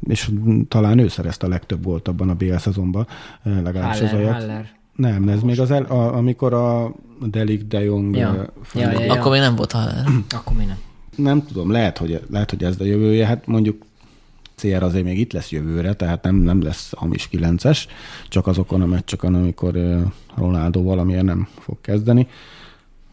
és 0.08 0.30
talán 0.68 1.00
ő 1.00 1.08
szerezte 1.08 1.46
a 1.46 1.50
legtöbb 1.50 1.84
volt 1.84 2.08
abban 2.08 2.30
a 2.30 2.34
BL 2.34 2.56
szezonban, 2.56 3.08
legalábbis 3.44 4.02
az 4.02 4.10
Haller, 4.10 4.26
Ajax. 4.26 4.40
Haller. 4.40 4.70
Nem, 4.96 5.28
ez 5.28 5.42
még 5.42 5.60
az 5.60 5.72
el, 5.72 5.84
a, 5.84 6.16
amikor 6.16 6.54
a 6.54 6.96
Delik 7.26 7.64
de 7.64 7.84
Jong 7.84 8.16
Ja. 8.16 8.34
Ja, 8.74 8.92
ja, 8.92 9.00
ja. 9.00 9.14
Akkor 9.14 9.32
még 9.32 9.40
nem 9.40 9.56
volt 9.56 9.72
Haller. 9.72 10.06
Akkor 10.30 10.58
mi 10.58 10.66
nem. 10.66 10.78
Nem 11.16 11.46
tudom, 11.46 11.72
lehet 11.72 11.98
hogy, 11.98 12.22
lehet, 12.30 12.50
hogy 12.50 12.64
ez 12.64 12.80
a 12.80 12.84
jövője, 12.84 13.26
hát 13.26 13.48
mondjuk 13.48 13.86
CR 14.56 14.84
azért 14.84 15.04
még 15.04 15.20
itt 15.20 15.34
lesz 15.34 15.52
jövőre, 15.52 15.94
tehát 15.94 16.24
nem, 16.24 16.36
nem 16.36 16.62
lesz 16.62 16.94
hamis 16.96 17.30
9-es, 17.32 17.84
csak 18.28 18.48
azokon 18.48 18.82
a 18.82 18.86
meccseken, 18.86 19.36
amikor 19.36 20.04
Ronaldo 20.36 20.84
valamiért 20.84 21.24
nem 21.24 21.48
fog 21.60 21.78
kezdeni. 21.82 22.28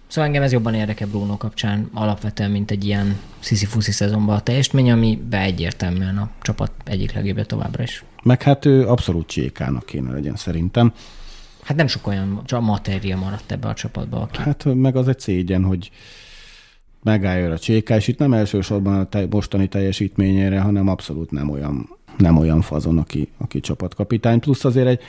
Szóval 0.06 0.24
engem 0.24 0.42
ez 0.42 0.52
jobban 0.52 0.74
érdekel 0.74 1.08
Bruno 1.08 1.36
kapcsán 1.36 1.90
alapvetően, 1.92 2.50
mint 2.50 2.70
egy 2.70 2.84
ilyen 2.84 3.18
sziszi-fuszi 3.38 3.92
szezonban 3.92 4.36
a 4.36 4.40
teljesítmény, 4.40 4.90
ami 4.90 5.22
be 5.30 5.40
egyértelműen 5.40 6.18
a 6.18 6.30
csapat 6.42 6.72
egyik 6.84 7.12
legjobbja 7.12 7.44
továbbra 7.44 7.82
is. 7.82 8.04
Meg 8.22 8.42
hát 8.42 8.64
ő 8.64 8.88
abszolút 8.88 9.26
csékának 9.26 9.86
kéne 9.86 10.12
legyen 10.12 10.36
szerintem. 10.36 10.92
Hát 11.62 11.76
nem 11.76 11.86
sok 11.86 12.06
olyan 12.06 12.42
csak 12.44 12.60
matéria 12.60 13.16
maradt 13.16 13.52
ebbe 13.52 13.68
a 13.68 13.74
csapatba. 13.74 14.20
Aki... 14.20 14.38
Hát 14.38 14.64
meg 14.74 14.96
az 14.96 15.08
egy 15.08 15.20
szégyen, 15.20 15.64
hogy 15.64 15.90
megálljon 17.08 17.50
a 17.50 17.58
cséká, 17.58 17.96
és 17.96 18.08
itt 18.08 18.18
nem 18.18 18.32
elsősorban 18.32 18.98
a 18.98 19.04
te, 19.04 19.26
mostani 19.30 19.68
teljesítményére, 19.68 20.60
hanem 20.60 20.88
abszolút 20.88 21.30
nem 21.30 21.50
olyan, 21.50 21.88
nem 22.16 22.36
olyan 22.36 22.60
fazon, 22.60 22.98
aki, 22.98 23.28
aki 23.38 23.60
csapatkapitány. 23.60 24.40
Plusz 24.40 24.64
azért 24.64 24.86
egy, 24.86 25.00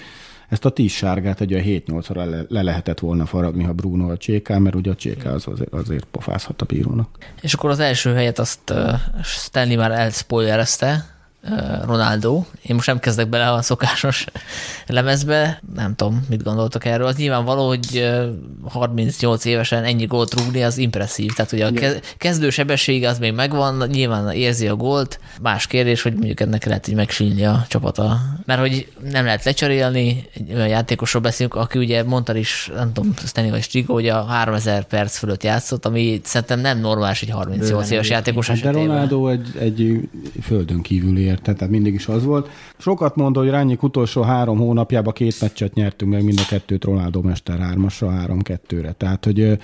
ezt 0.50 0.66
a 0.66 0.70
tíz 0.70 0.92
sárgát 0.92 1.42
egy 1.42 1.54
a 1.54 1.60
7-8-ra 1.60 2.16
le, 2.16 2.46
le, 2.48 2.62
lehetett 2.62 3.00
volna 3.00 3.26
faragni, 3.26 3.64
ha 3.64 3.74
Bruno 3.74 4.10
a 4.12 4.18
cséká, 4.18 4.58
mert 4.58 4.76
ugye 4.76 4.92
a 4.92 4.96
cséká 4.96 5.32
az 5.32 5.48
azért, 5.48 5.74
azért 5.74 6.06
pofázhat 6.06 6.62
a 6.62 6.66
bírónak. 6.66 7.18
És 7.42 7.54
akkor 7.54 7.70
az 7.70 7.80
első 7.80 8.14
helyet 8.14 8.40
azt 8.40 8.74
Stanley 9.24 9.78
már 9.78 9.92
elspoilerezte, 9.92 11.19
Ronaldo. 11.86 12.44
Én 12.62 12.76
most 12.76 12.88
nem 12.88 13.00
kezdek 13.00 13.30
bele 13.30 13.52
a 13.52 13.62
szokásos 13.62 14.26
lemezbe, 14.88 15.62
nem 15.76 15.96
tudom, 15.96 16.26
mit 16.30 16.44
gondoltok 16.44 16.86
erről. 16.86 17.08
Az 17.08 17.16
nyilvánvaló, 17.16 17.68
hogy 17.68 18.10
38 18.70 19.46
évesen 19.46 19.84
ennyi 19.84 20.06
gólt 20.06 20.40
rúgni, 20.40 20.64
az 20.64 20.78
impresszív. 20.78 21.34
Tehát 21.34 21.52
ugye 21.52 21.66
a 21.66 21.72
kezdő 22.18 22.50
sebessége 22.50 23.10
az 23.10 23.20
még 23.20 23.34
megvan, 23.34 23.88
nyilván 23.92 24.32
érzi 24.32 24.68
a 24.68 24.76
gólt. 24.76 25.20
Más 25.42 25.68
kérdés, 25.68 26.02
hogy 26.02 26.14
mondjuk 26.14 26.40
ennek 26.40 26.66
lehet 26.66 26.88
így 26.88 26.96
megsínni 26.96 27.46
a 27.46 27.66
csapata. 27.68 28.20
Mert 28.46 28.60
hogy 28.60 28.92
nem 29.12 29.26
lehet 29.26 29.44
lecserélni, 29.44 30.30
egy 30.34 30.54
olyan 30.54 30.68
játékosról 30.68 31.22
beszélünk, 31.22 31.56
aki 31.56 31.78
ugye 31.80 32.04
mondta 32.04 32.36
is, 32.36 32.72
nem 32.76 32.94
tudom, 32.94 33.14
Stanley 33.26 33.52
vagy 33.52 33.62
Strigo, 33.62 33.94
hogy 33.94 34.08
a 34.08 34.24
3000 34.24 34.84
perc 34.84 35.18
fölött 35.18 35.44
játszott, 35.44 35.86
ami 35.86 36.22
szerintem 36.24 36.60
nem 36.60 36.80
normális 36.80 37.22
egy 37.22 37.30
38 37.30 37.90
éves 37.90 38.10
játékos 38.10 38.48
hát 38.48 38.60
De 38.60 38.72
Ronaldo 38.72 39.28
egy, 39.28 39.48
egy 39.60 40.10
földön 40.42 40.82
kívüli 40.82 41.29
érte, 41.30 41.54
tehát 41.54 41.74
mindig 41.74 41.94
is 41.94 42.08
az 42.08 42.24
volt. 42.24 42.50
Sokat 42.78 43.16
mondta, 43.16 43.40
hogy 43.40 43.50
Rányik 43.50 43.84
utolsó 43.84 44.22
három 44.22 44.58
hónapjában 44.58 45.14
két 45.14 45.42
meccset 45.42 45.74
nyertünk 45.74 46.12
meg, 46.12 46.24
mind 46.24 46.40
a 46.40 46.48
kettőt 46.50 46.84
Ronaldo 46.84 47.22
Mester 47.22 47.60
hármasra, 47.60 48.10
három-kettőre. 48.10 48.92
Tehát, 48.92 49.26
hogy 49.26 49.58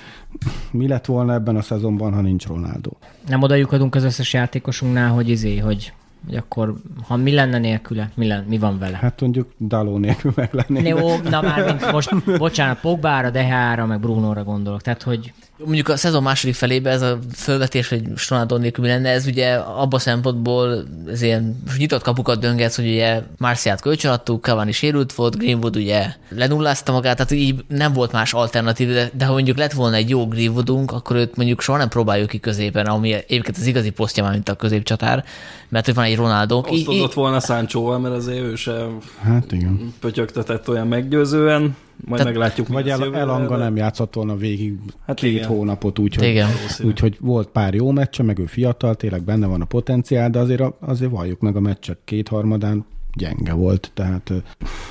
mi 0.72 0.88
lett 0.88 1.05
volna 1.05 1.34
ebben 1.34 1.55
a 1.55 1.61
szezonban, 1.61 2.13
ha 2.13 2.22
nincs 2.22 2.47
Ronaldo? 2.47 2.91
Nem 3.28 3.41
oda 3.41 3.55
az 3.91 4.03
összes 4.03 4.34
játékosunknál, 4.34 5.09
hogy 5.09 5.30
izé, 5.30 5.57
hogy 5.57 5.93
hogy 6.26 6.36
akkor, 6.36 6.76
ha 7.07 7.16
mi 7.16 7.34
lenne 7.34 7.57
nélküle, 7.57 8.11
mi, 8.16 8.28
lenne, 8.28 8.45
mi 8.47 8.57
van 8.57 8.80
vele? 8.80 8.97
Hát 8.97 9.22
mondjuk 9.22 9.53
Daló 9.59 9.97
nélkül 9.97 10.32
meg 10.36 10.49
lennék. 10.53 10.88
Jó, 10.88 11.18
na 11.18 11.41
már 11.41 11.66
mint 11.66 11.91
most, 11.91 12.38
bocsánat, 12.38 12.80
Pogbára, 12.80 13.30
Dehára, 13.30 13.86
meg 13.86 13.99
Brunóra 13.99 14.43
gondolok. 14.43 14.82
Tehát, 14.82 15.03
hogy 15.03 15.34
Mondjuk 15.58 15.88
a 15.88 15.97
szezon 15.97 16.24
második 16.24 16.56
felébe 16.56 16.89
ez 16.89 17.01
a 17.01 17.20
fölvetés, 17.34 17.89
hogy 17.89 18.01
Ronaldo 18.30 18.58
nélkül 18.58 18.84
mi 18.84 18.89
lenne, 18.89 19.10
ez 19.10 19.26
ugye 19.26 19.53
abban 19.53 19.99
szempontból 19.99 20.86
ez 21.08 21.22
ilyen 21.22 21.64
nyitott 21.78 22.03
kapukat 22.03 22.39
döngetsz, 22.39 22.76
hogy 22.76 22.88
ugye 22.88 23.22
Marciát 23.38 23.82
kölcsönadtuk, 23.82 24.43
Cavani 24.43 24.72
sérült 24.72 25.14
volt, 25.14 25.38
Greenwood 25.38 25.76
ugye 25.76 26.06
lenullázta 26.30 26.91
magát, 26.91 27.16
tehát 27.16 27.32
így 27.32 27.66
nem 27.68 27.93
volt 27.93 28.12
más 28.12 28.34
alternatív, 28.34 28.91
de, 28.91 29.10
de 29.14 29.26
ha 29.26 29.32
mondjuk 29.32 29.58
lett 29.58 29.74
volna 29.74 29.95
egy 29.95 30.10
jó 30.10 30.28
Greenwoodunk, 30.28 30.91
akkor 30.91 31.16
őt 31.16 31.36
mondjuk 31.36 31.62
soha 31.62 31.78
nem 31.78 31.89
próbáljuk 31.89 32.30
ki 32.30 32.39
középen, 32.39 32.86
ami 32.86 33.14
egyébként 33.14 33.58
az 33.58 33.66
igazi 33.66 33.89
posztja 33.89 34.24
már, 34.24 34.32
mint 34.32 34.49
a 34.49 34.56
középcsatár, 34.56 35.24
mert 35.70 35.86
hogy 35.86 35.95
van 35.95 36.06
egy 36.06 36.16
Ronaldo. 36.16 36.64
Osztodott 36.68 37.14
volna 37.14 37.39
Sancho-val, 37.39 37.99
mert 37.99 38.16
azért 38.16 38.43
ő 38.43 38.56
sem 38.56 38.97
hát 39.22 39.51
igen. 39.51 39.93
pötyögtetett 39.99 40.70
olyan 40.70 40.88
meggyőzően. 40.88 41.76
Majd 41.98 42.22
Tehát, 42.22 42.34
meglátjuk. 42.34 42.68
Vagy 42.68 42.89
el, 42.89 43.16
Elanga 43.16 43.58
nem 43.58 43.76
játszott 43.76 44.14
volna 44.14 44.36
végig 44.36 44.80
hát 45.06 45.16
két 45.16 45.32
igen. 45.32 45.48
hónapot, 45.48 46.00
úgyhogy 46.00 46.48
úgy, 46.84 47.00
hogy 47.00 47.18
volt 47.20 47.48
pár 47.48 47.74
jó 47.74 47.91
meccse, 47.91 48.24
meg 48.24 48.39
ő 48.39 48.46
fiatal, 48.46 48.96
tényleg 48.96 49.24
benne 49.24 49.48
van 49.48 49.62
a 49.62 49.66
potenciál, 49.66 50.30
de 50.30 50.39
azért, 50.39 50.64
azért 50.80 51.12
valljuk 51.12 51.39
meg 51.39 51.56
a 51.56 51.60
meccsek 51.60 51.98
kétharmadán 52.06 52.86
gyenge 53.14 53.54
volt, 53.54 53.91
tehát... 53.93 54.34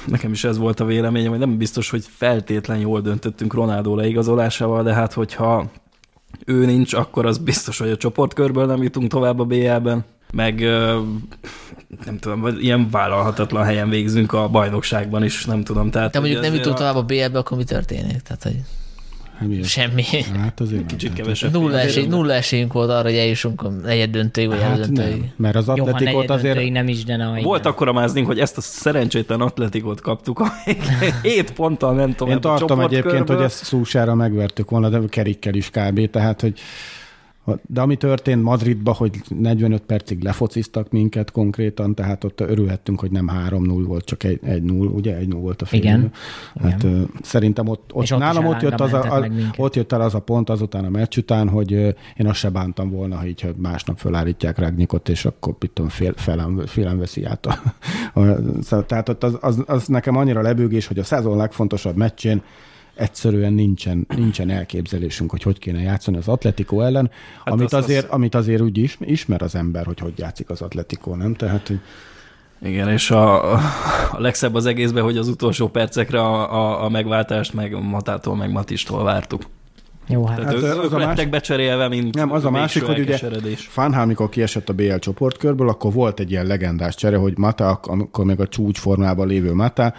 Nekem 0.06 0.32
is 0.32 0.44
ez 0.44 0.58
volt 0.58 0.80
a 0.80 0.84
véleményem, 0.84 1.30
hogy 1.30 1.38
nem 1.38 1.56
biztos, 1.56 1.90
hogy 1.90 2.04
feltétlen 2.08 2.78
jól 2.78 3.00
döntöttünk 3.00 3.54
Ronaldo 3.54 3.94
leigazolásával, 3.94 4.82
de 4.82 4.94
hát 4.94 5.12
hogyha 5.12 5.70
ő 6.44 6.64
nincs, 6.64 6.94
akkor 6.94 7.26
az 7.26 7.38
biztos, 7.38 7.78
hogy 7.78 7.90
a 7.90 7.96
csoportkörből 7.96 8.66
nem 8.66 8.82
jutunk 8.82 9.10
tovább 9.10 9.38
a 9.38 9.44
BL-ben 9.44 10.04
meg 10.34 10.64
nem 12.04 12.18
tudom, 12.18 12.40
vagy 12.40 12.64
ilyen 12.64 12.90
vállalhatatlan 12.90 13.64
helyen 13.64 13.88
végzünk 13.88 14.32
a 14.32 14.48
bajnokságban 14.48 15.24
is, 15.24 15.44
nem 15.44 15.64
tudom. 15.64 15.90
Tehát, 15.90 16.12
De 16.12 16.20
mondjuk 16.20 16.42
nem 16.42 16.54
jutunk 16.54 16.74
a... 16.74 16.78
tovább 16.78 16.96
a 16.96 17.02
BL-be, 17.02 17.38
akkor 17.38 17.56
mi 17.56 17.64
történik? 17.64 18.20
Tehát, 18.20 18.42
hogy 18.42 18.56
Hát 19.38 19.64
Semmi. 19.64 20.02
Hát 20.36 20.60
azért 20.60 20.86
Kicsit 20.86 21.08
nem, 21.08 21.16
kevesebb. 21.16 21.52
Nulla, 21.52 21.78
esély, 21.78 22.06
nulla 22.06 22.32
esélyünk 22.32 22.72
volt 22.72 22.90
arra, 22.90 23.02
hogy 23.02 23.16
eljussunk 23.16 23.62
a 23.62 23.68
negyed 23.68 24.10
döntőig, 24.10 24.48
vagy 24.48 24.62
hát 24.62 24.90
nem, 24.90 25.32
mert 25.36 25.56
az 25.56 25.68
atletikot 25.68 26.30
azért... 26.30 26.70
nem 26.70 26.88
is, 26.88 27.04
de 27.04 27.16
na, 27.16 27.40
Volt 27.42 27.66
akkor 27.66 27.88
a 27.88 27.92
máznénk, 27.92 28.26
hogy 28.26 28.38
ezt 28.38 28.56
a 28.56 28.60
szerencsétlen 28.60 29.40
atletikot 29.40 30.00
kaptuk, 30.00 30.42
hét 31.22 31.52
ponttal 31.52 31.94
nem 31.94 32.14
tudom. 32.14 32.32
Én 32.32 32.40
tartom 32.40 32.80
egyébként, 32.80 33.28
hogy 33.28 33.42
ezt 33.42 33.64
szúsára 33.64 34.14
megvertük 34.14 34.70
volna, 34.70 34.88
de 34.88 35.00
kerikkel 35.08 35.54
is 35.54 35.70
kb. 35.70 36.10
Tehát, 36.10 36.40
hogy 36.40 36.60
de 37.66 37.80
ami 37.80 37.96
történt 37.96 38.42
Madridban, 38.42 38.94
hogy 38.94 39.22
45 39.28 39.82
percig 39.82 40.22
lefociztak 40.22 40.90
minket 40.90 41.30
konkrétan, 41.30 41.94
tehát 41.94 42.24
ott 42.24 42.40
örülhettünk, 42.40 43.00
hogy 43.00 43.10
nem 43.10 43.30
3-0 43.48 43.82
volt, 43.86 44.04
csak 44.04 44.20
1-0, 44.24 44.94
ugye 44.94 45.18
1-0 45.20 45.36
volt 45.40 45.62
a 45.62 45.64
fél. 45.64 45.80
Igen. 45.80 46.10
Hát 46.60 46.82
Igen. 46.82 47.08
szerintem 47.22 47.68
ott, 47.68 47.90
ott, 47.92 48.12
ott 48.12 48.18
nálam 48.18 48.46
ott 48.46 48.60
jött, 48.60 48.80
az 48.80 48.92
a, 48.92 49.16
a, 49.16 49.26
ott 49.56 49.74
jött 49.74 49.92
el 49.92 50.00
az 50.00 50.14
a 50.14 50.20
pont 50.20 50.50
azután 50.50 50.84
a 50.84 50.88
meccs 50.88 51.16
után, 51.16 51.48
hogy 51.48 51.70
én 52.16 52.26
azt 52.26 52.38
se 52.38 52.48
bántam 52.48 52.90
volna, 52.90 53.18
hogy 53.18 53.28
így 53.28 53.54
másnap 53.56 53.98
felállítják 53.98 54.58
Ragnikot, 54.58 55.08
és 55.08 55.24
akkor 55.24 55.56
mit 55.58 55.70
tudom, 55.70 55.90
fél, 55.90 56.12
félem, 56.16 56.62
félem 56.66 56.98
veszi 56.98 57.24
át. 57.24 57.46
A, 57.46 58.20
a, 58.20 58.84
tehát 58.86 59.08
ott 59.08 59.24
az, 59.24 59.38
az, 59.40 59.62
az, 59.66 59.86
nekem 59.86 60.16
annyira 60.16 60.42
lebőgés, 60.42 60.86
hogy 60.86 60.98
a 60.98 61.04
szezon 61.04 61.36
legfontosabb 61.36 61.96
meccsén 61.96 62.42
egyszerűen 62.94 63.52
nincsen, 63.52 64.06
nincsen 64.16 64.50
elképzelésünk, 64.50 65.30
hogy 65.30 65.42
hogy 65.42 65.58
kéne 65.58 65.80
játszani 65.80 66.16
az 66.16 66.28
Atletico 66.28 66.80
ellen, 66.80 67.10
hát 67.44 67.54
amit, 67.54 67.72
az, 67.72 67.84
azért, 67.84 68.04
az... 68.04 68.10
amit 68.10 68.34
azért 68.34 68.60
úgy 68.60 68.78
is, 68.78 68.98
ismer 69.00 69.42
az 69.42 69.54
ember, 69.54 69.84
hogy 69.86 69.98
hogy 69.98 70.12
játszik 70.16 70.50
az 70.50 70.60
Atletico, 70.60 71.14
nem? 71.14 71.34
Tehát, 71.34 71.68
hogy... 71.68 71.80
Igen, 72.62 72.88
és 72.88 73.10
a, 73.10 73.52
a 73.52 73.60
legszebb 74.18 74.54
az 74.54 74.66
egészben, 74.66 75.02
hogy 75.02 75.16
az 75.16 75.28
utolsó 75.28 75.68
percekre 75.68 76.20
a, 76.20 76.54
a, 76.54 76.84
a 76.84 76.88
megváltást 76.88 77.54
meg 77.54 77.82
Matától, 77.82 78.36
meg 78.36 78.50
Matistól 78.50 79.04
vártuk. 79.04 79.42
Jó, 80.08 80.26
hát, 80.26 80.42
hát 80.42 80.54
ők, 80.54 80.62
az 80.62 80.84
ők 80.84 80.92
a 80.92 80.98
lettek 80.98 81.30
becserélve, 81.30 81.88
mint 81.88 82.14
Nem, 82.14 82.32
az 82.32 82.44
a 82.44 82.50
másik, 82.50 82.82
hogy 82.82 82.98
ugye 82.98 83.18
Fánhál, 83.56 84.06
mikor 84.06 84.28
kiesett 84.28 84.68
a 84.68 84.72
BL 84.72 84.94
csoportkörből, 84.94 85.68
akkor 85.68 85.92
volt 85.92 86.20
egy 86.20 86.30
ilyen 86.30 86.46
legendás 86.46 86.94
csere, 86.94 87.16
hogy 87.16 87.38
Mata, 87.38 87.80
amikor 87.82 88.24
még 88.24 88.40
a 88.40 88.48
csúcsformában 88.48 89.26
lévő 89.26 89.54
Mata, 89.54 89.94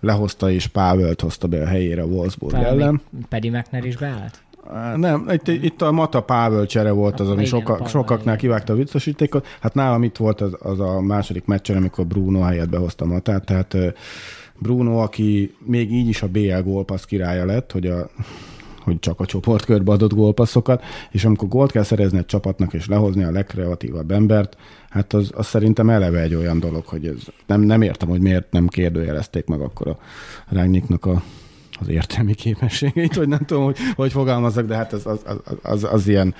lehozta 0.00 0.50
és 0.50 0.66
Pávelt 0.66 1.20
hozta 1.20 1.48
be 1.48 1.62
a 1.62 1.66
helyére 1.66 2.02
a 2.02 2.06
Wolfsburg 2.06 2.52
Talán 2.52 2.66
ellen. 2.66 3.00
Pedi 3.28 3.48
Mekner 3.48 3.84
is 3.84 3.96
beállt? 3.96 4.42
Nem, 4.96 5.28
itt, 5.30 5.48
itt 5.48 5.82
a 5.82 5.92
Mata 5.92 6.22
Pável 6.22 6.66
csere 6.66 6.90
volt 6.90 7.20
az, 7.20 7.28
ami 7.28 7.46
igen, 7.46 7.60
soka, 7.60 7.86
sokaknál 7.86 8.36
kivágta 8.36 8.72
a 8.72 8.76
biztosítékot. 8.76 9.46
Hát 9.60 9.74
nálam 9.74 10.02
itt 10.02 10.16
volt 10.16 10.40
az, 10.40 10.56
az 10.58 10.80
a 10.80 11.00
második 11.00 11.44
meccsen, 11.44 11.76
amikor 11.76 12.06
Bruno 12.06 12.40
helyett 12.40 12.68
behozta 12.68 13.04
Matát, 13.04 13.44
tehát 13.44 13.76
Bruno, 14.58 14.96
aki 14.96 15.54
még 15.64 15.92
így 15.92 16.08
is 16.08 16.22
a 16.22 16.28
BL 16.28 16.60
gólpassz 16.64 17.04
királya 17.04 17.44
lett, 17.44 17.72
hogy 17.72 17.86
a 17.86 18.10
hogy 18.80 18.98
csak 18.98 19.20
a 19.20 19.26
csoportkörbe 19.26 19.92
adott 19.92 20.12
gólpasszokat, 20.12 20.82
és 21.10 21.24
amikor 21.24 21.48
gólt 21.48 21.70
kell 21.70 21.82
szerezni 21.82 22.18
egy 22.18 22.26
csapatnak 22.26 22.72
és 22.72 22.86
lehozni 22.86 23.24
a 23.24 23.30
legkreatívabb 23.30 24.10
embert, 24.10 24.56
hát 24.90 25.12
az, 25.12 25.30
az 25.34 25.46
szerintem 25.46 25.90
eleve 25.90 26.20
egy 26.20 26.34
olyan 26.34 26.60
dolog, 26.60 26.86
hogy 26.86 27.06
ez 27.06 27.18
nem, 27.46 27.60
nem 27.60 27.82
értem, 27.82 28.08
hogy 28.08 28.20
miért 28.20 28.52
nem 28.52 28.68
kérdőjelezték 28.68 29.46
meg 29.46 29.60
akkor 29.60 29.88
a 29.88 29.98
Rányiknak 30.48 31.04
a, 31.06 31.22
az 31.80 31.88
értelmi 31.88 32.34
képességeit, 32.34 33.14
vagy 33.14 33.28
nem 33.28 33.44
tudom, 33.44 33.64
hogy, 33.64 33.76
hogy 33.94 34.12
fogalmazok, 34.12 34.66
de 34.66 34.76
hát 34.76 34.92
az, 34.92 35.06
az, 35.06 35.20
az, 35.24 35.36
az, 35.62 35.84
az 35.84 36.08
ilyen 36.08 36.34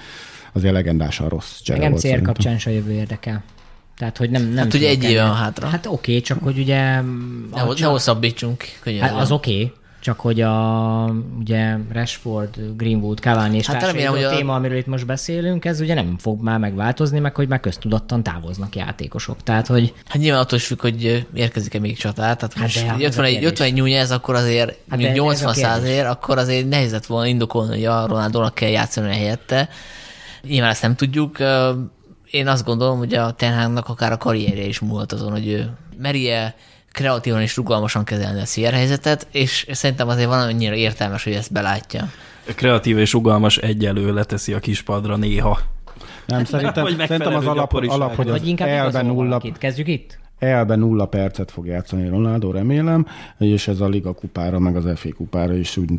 az 0.52 0.62
ilyen 0.62 0.74
legendásan 0.74 1.28
rossz 1.28 1.60
csere 1.60 1.82
Engem 1.82 1.98
cél 1.98 2.22
kapcsán 2.22 2.58
se 2.58 2.70
jövő 2.70 2.92
érdekel. 2.92 3.42
Tehát, 3.96 4.16
hogy 4.16 4.30
nem, 4.30 4.42
nem 4.42 4.56
hát 4.56 4.74
ugye 4.74 4.88
egy 4.88 5.04
éve 5.04 5.22
hátra. 5.22 5.66
Hát 5.66 5.86
oké, 5.86 5.94
okay, 5.94 6.20
csak 6.20 6.42
hogy 6.42 6.58
ugye... 6.58 7.00
Ne, 7.00 7.64
ne 7.78 7.86
hosszabbítsunk. 7.86 8.64
Hát 9.00 9.20
az 9.20 9.30
oké, 9.30 9.52
okay, 9.52 9.72
csak 10.00 10.20
hogy 10.20 10.40
a 10.40 11.14
ugye 11.38 11.76
Rashford, 11.92 12.76
Greenwood, 12.76 13.18
Cavani 13.18 13.56
és 13.56 13.66
hát 13.66 13.82
remélem, 13.82 14.12
hogy 14.12 14.22
a 14.22 14.30
téma, 14.30 14.54
amiről 14.54 14.78
itt 14.78 14.86
most 14.86 15.06
beszélünk, 15.06 15.64
ez 15.64 15.80
ugye 15.80 15.94
nem 15.94 16.16
fog 16.18 16.42
már 16.42 16.58
megváltozni, 16.58 17.18
meg 17.18 17.34
hogy 17.34 17.48
már 17.48 17.60
köztudattan 17.60 18.22
távoznak 18.22 18.76
játékosok. 18.76 19.42
Tehát, 19.42 19.66
hogy... 19.66 19.94
Hát 20.08 20.22
nyilván 20.22 20.40
attól 20.40 20.58
is 20.58 20.66
függ, 20.66 20.80
hogy 20.80 21.26
érkezik-e 21.34 21.78
még 21.78 21.96
csatár. 21.96 22.36
Tehát 22.36 22.54
hát 22.54 22.62
most 22.62 22.78
hát 22.78 23.02
51, 23.02 23.44
51 23.44 23.72
nyújja 23.72 24.04
akkor 24.10 24.34
azért 24.34 24.76
hát 24.90 25.12
80 25.12 25.54
százért, 25.54 26.06
akkor 26.06 26.38
azért 26.38 26.68
nehéz 26.68 26.92
lett 26.92 27.06
volna 27.06 27.26
indokolni, 27.26 27.74
hogy 27.74 27.84
a 27.84 28.06
Ronaldónak 28.06 28.54
kell 28.54 28.68
játszani 28.68 29.08
a 29.08 29.12
helyette. 29.12 29.68
Nyilván 30.42 30.70
ezt 30.70 30.82
nem 30.82 30.94
tudjuk 30.94 31.38
én 32.30 32.48
azt 32.48 32.64
gondolom, 32.64 32.98
hogy 32.98 33.14
a 33.14 33.30
Tenhágnak 33.30 33.88
akár 33.88 34.12
a 34.12 34.16
karrierje 34.16 34.64
is 34.64 34.78
múlhat 34.78 35.12
azon, 35.12 35.30
hogy 35.30 35.48
ő 35.48 35.70
merje 35.98 36.54
kreatívan 36.92 37.40
és 37.40 37.56
rugalmasan 37.56 38.04
kezelni 38.04 38.40
a 38.40 38.44
CR 38.44 38.72
helyzetet, 38.72 39.26
és 39.30 39.66
szerintem 39.70 40.08
azért 40.08 40.28
van 40.28 40.40
annyira 40.40 40.74
értelmes, 40.74 41.24
hogy 41.24 41.32
ezt 41.32 41.52
belátja. 41.52 42.10
Kreatív 42.44 42.98
és 42.98 43.12
rugalmas 43.12 43.56
egyelő 43.56 44.12
leteszi 44.12 44.52
a 44.52 44.58
kispadra 44.58 45.16
néha. 45.16 45.60
Nem, 46.26 46.44
szerintem, 46.44 46.82
Vagy 46.82 46.96
szerintem 46.98 47.34
az 47.34 47.46
alap, 47.46 47.72
alap, 47.72 48.14
hogy 48.14 48.28
az 48.28 48.42
elben 48.56 49.06
nulla. 49.06 49.42
Kezdjük 49.58 49.88
itt? 49.88 50.18
elben 50.40 50.78
nulla 50.78 51.06
percet 51.06 51.50
fog 51.50 51.66
játszani 51.66 52.08
Ronaldo, 52.08 52.50
remélem, 52.50 53.06
és 53.38 53.68
ez 53.68 53.80
a 53.80 53.88
Liga 53.88 54.12
kupára, 54.12 54.58
meg 54.58 54.76
az 54.76 54.84
FA 54.94 55.08
kupára 55.16 55.54
is 55.54 55.76
úgy 55.76 55.90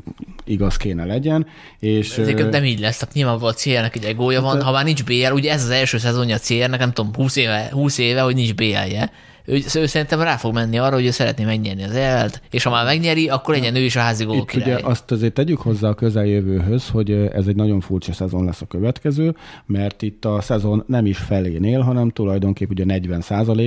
igaz 0.44 0.78
kéne 0.78 1.06
legyen. 1.06 1.48
És, 1.80 2.18
Ezért 2.18 2.50
nem 2.50 2.64
így 2.64 2.80
lesz, 2.80 2.98
tehát 2.98 3.14
nyilvánvalóan 3.14 3.54
a 3.54 3.62
CR-nek 3.62 3.96
egy 3.96 4.04
egója 4.04 4.42
van, 4.42 4.62
ha 4.62 4.72
már 4.72 4.86
nincs 4.86 5.04
BL, 5.04 5.32
ugye 5.34 5.52
ez 5.52 5.64
az 5.64 5.70
első 5.70 5.98
szezonja 5.98 6.36
a 6.36 6.40
CR-nek, 6.40 6.80
nem 6.80 6.92
tudom, 6.92 7.14
20 7.16 7.36
éve, 7.36 7.70
20 7.72 7.98
éve 7.98 8.22
hogy 8.22 8.36
nincs 8.36 8.56
BL-je. 8.56 9.12
Ő, 9.46 9.60
ő 9.76 9.86
szerintem 9.86 10.22
rá 10.22 10.36
fog 10.36 10.54
menni 10.54 10.78
arra, 10.78 10.96
hogy 10.96 11.06
ő 11.06 11.12
szeretné 11.12 11.44
megnyerni 11.44 11.84
az 11.84 11.96
EL-t, 11.96 12.42
és 12.52 12.64
ha 12.64 12.70
már 12.70 12.86
megnyeri, 12.86 13.30
akkor 13.30 13.54
legyen 13.54 13.76
ő 13.76 13.80
is 13.80 13.96
a 13.96 14.00
házi 14.00 14.24
gól 14.24 14.36
Itt 14.36 14.54
ugye 14.54 14.64
király. 14.64 14.82
azt 14.82 15.12
azért 15.12 15.34
tegyük 15.34 15.62
hozzá 15.62 15.90
a 15.90 15.94
közeljövőhöz, 15.94 16.90
hogy 16.90 17.12
ez 17.12 17.48
egy 17.48 17.56
nagyon 17.56 17.80
furcsa 17.80 18.14
szezon 18.14 18.46
lesz 18.46 18.62
a 18.62 18.66
következő, 18.66 19.36
mert 19.66 20.02
itt 20.02 20.26
a 20.26 20.42
szezon 20.42 20.84
nem 20.88 21.06
is 21.06 21.18
felénél, 21.18 21.80
hanem 21.80 22.10
tulajdonképp 22.10 22.70
ugye 22.70 22.86
40 22.86 23.22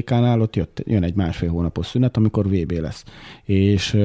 án 0.06 0.40
ott 0.40 0.56
jött, 0.56 0.82
jön 0.86 1.02
egy 1.02 1.14
másfél 1.14 1.50
hónapos 1.50 1.86
szünet, 1.86 2.16
amikor 2.16 2.48
VB 2.48 2.70
lesz. 2.70 3.04
És 3.44 3.96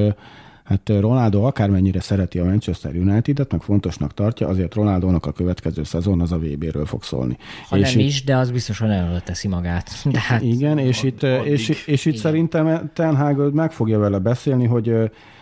Hát 0.69 0.89
Ronaldo 0.99 1.43
akármennyire 1.43 1.99
szereti 2.01 2.39
a 2.39 2.45
Manchester 2.45 2.95
United-et, 2.95 3.51
meg 3.51 3.61
fontosnak 3.61 4.13
tartja, 4.13 4.47
azért 4.47 4.73
Ronaldónak 4.73 5.25
a 5.25 5.31
következő 5.31 5.83
szezon 5.83 6.21
az 6.21 6.31
a 6.31 6.37
VB-ről 6.37 6.85
fog 6.85 7.03
szólni. 7.03 7.37
Ha 7.69 7.77
és 7.77 7.91
nem 7.91 7.99
itt- 7.99 8.07
is, 8.07 8.23
de 8.23 8.35
az 8.35 8.51
biztos, 8.51 8.79
hogy 8.79 8.87
nagyon 8.87 9.21
teszi 9.25 9.47
magát. 9.47 9.89
De 10.11 10.19
hát 10.19 10.41
igen, 10.41 10.77
és 10.77 11.03
itt, 11.03 11.23
és, 11.23 11.83
és 11.85 12.05
itt 12.05 12.15
szerintem 12.15 12.91
Ten 12.93 13.15
Hag 13.15 13.53
meg 13.53 13.71
fogja 13.71 13.99
vele 13.99 14.17
beszélni, 14.19 14.65
hogy, 14.65 14.93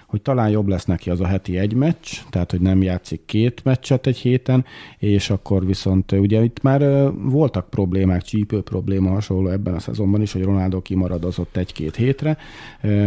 hogy 0.08 0.22
talán 0.22 0.50
jobb 0.50 0.68
lesz 0.68 0.86
neki 0.86 1.10
az 1.10 1.22
a 1.22 1.26
heti 1.26 1.58
egy 1.58 1.74
meccs, 1.74 2.08
tehát 2.30 2.52
hogy 2.52 2.62
nem 2.62 2.82
játszik 2.82 3.22
két 3.26 3.64
meccset 3.64 4.08
egy 4.08 4.18
héten, 4.18 4.66
és 4.98 5.30
akkor 5.30 5.66
viszont 5.66 6.12
ugye 6.12 6.44
itt 6.44 6.62
már 6.62 7.12
voltak 7.14 7.70
problémák, 7.70 8.22
csípő 8.22 8.62
probléma 8.62 9.10
hasonló 9.10 9.50
ebben 9.50 9.74
a 9.74 9.80
szezonban 9.80 10.22
is, 10.22 10.32
hogy 10.32 10.44
Ronaldo 10.44 10.82
kimaradozott 10.82 11.58
egy-két 11.58 11.96
hétre. 11.96 12.38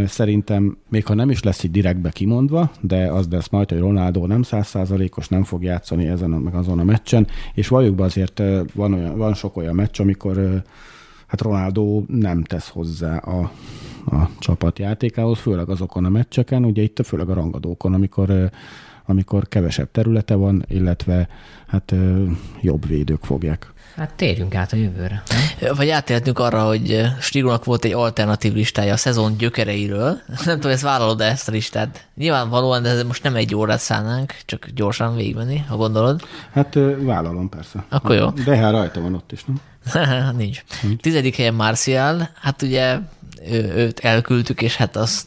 Szerintem 0.06 0.76
még 0.88 1.06
ha 1.06 1.14
nem 1.14 1.30
is 1.30 1.42
lesz 1.42 1.64
így 1.64 1.70
direktbe 1.70 2.10
kimondva, 2.10 2.70
de 2.80 3.12
az 3.12 3.28
lesz 3.30 3.48
majd, 3.48 3.70
hogy 3.70 3.78
Ronaldo 3.78 4.26
nem 4.26 4.42
százszázalékos, 4.42 5.28
nem 5.28 5.44
fog 5.44 5.62
játszani 5.62 6.06
ezen 6.06 6.30
meg 6.30 6.54
azon 6.54 6.78
a 6.78 6.84
meccsen, 6.84 7.26
és 7.54 7.68
valljuk 7.68 7.94
be 7.94 8.02
azért 8.02 8.42
van, 8.74 8.92
olyan, 8.92 9.16
van 9.16 9.34
sok 9.34 9.56
olyan 9.56 9.74
meccs, 9.74 10.00
amikor 10.00 10.62
hát 11.30 11.40
Ronaldo 11.40 12.02
nem 12.06 12.42
tesz 12.42 12.68
hozzá 12.68 13.16
a, 13.16 13.50
a 14.06 14.28
csapat 14.38 14.78
játékához, 14.78 15.38
főleg 15.38 15.68
azokon 15.68 16.04
a 16.04 16.08
meccseken, 16.08 16.64
ugye 16.64 16.82
itt 16.82 17.06
főleg 17.06 17.28
a 17.28 17.34
rangadókon, 17.34 17.94
amikor, 17.94 18.50
amikor 19.06 19.48
kevesebb 19.48 19.90
területe 19.90 20.34
van, 20.34 20.64
illetve 20.68 21.28
hát 21.66 21.94
jobb 22.60 22.86
védők 22.86 23.24
fogják. 23.24 23.72
hát 23.96 24.14
térjünk 24.14 24.54
át 24.54 24.72
a 24.72 24.76
jövőre. 24.76 25.22
Nem? 25.60 25.74
Vagy 25.74 25.88
átérhetünk 25.88 26.38
arra, 26.38 26.66
hogy 26.66 27.00
Stigónak 27.20 27.64
volt 27.64 27.84
egy 27.84 27.92
alternatív 27.92 28.52
listája 28.52 28.92
a 28.92 28.96
szezon 28.96 29.36
gyökereiről. 29.36 30.18
Nem 30.44 30.54
tudom, 30.54 30.72
ezt 30.72 30.82
vállalod 30.82 31.20
ezt 31.20 31.48
a 31.48 31.52
listát? 31.52 32.06
Nyilvánvalóan, 32.14 32.82
de 32.82 32.88
ez 32.88 33.02
most 33.02 33.22
nem 33.22 33.34
egy 33.34 33.54
órát 33.54 33.80
szánnánk, 33.80 34.34
csak 34.44 34.66
gyorsan 34.74 35.16
végigmenni, 35.16 35.58
ha 35.58 35.76
gondolod. 35.76 36.20
Hát 36.52 36.74
vállalom 36.98 37.48
persze. 37.48 37.84
Akkor 37.88 38.16
jó. 38.16 38.28
De 38.30 38.56
hát 38.56 38.72
rajta 38.72 39.00
van 39.00 39.14
ott 39.14 39.32
is, 39.32 39.44
nem? 39.44 39.60
Nincs. 40.36 40.62
Tizedik 41.00 41.36
helyen 41.36 41.54
Martial, 41.54 42.30
hát 42.40 42.62
ugye 42.62 42.98
ő, 43.46 43.72
őt 43.74 44.00
elküldtük, 44.00 44.62
és 44.62 44.76
hát 44.76 44.96
azt 44.96 45.26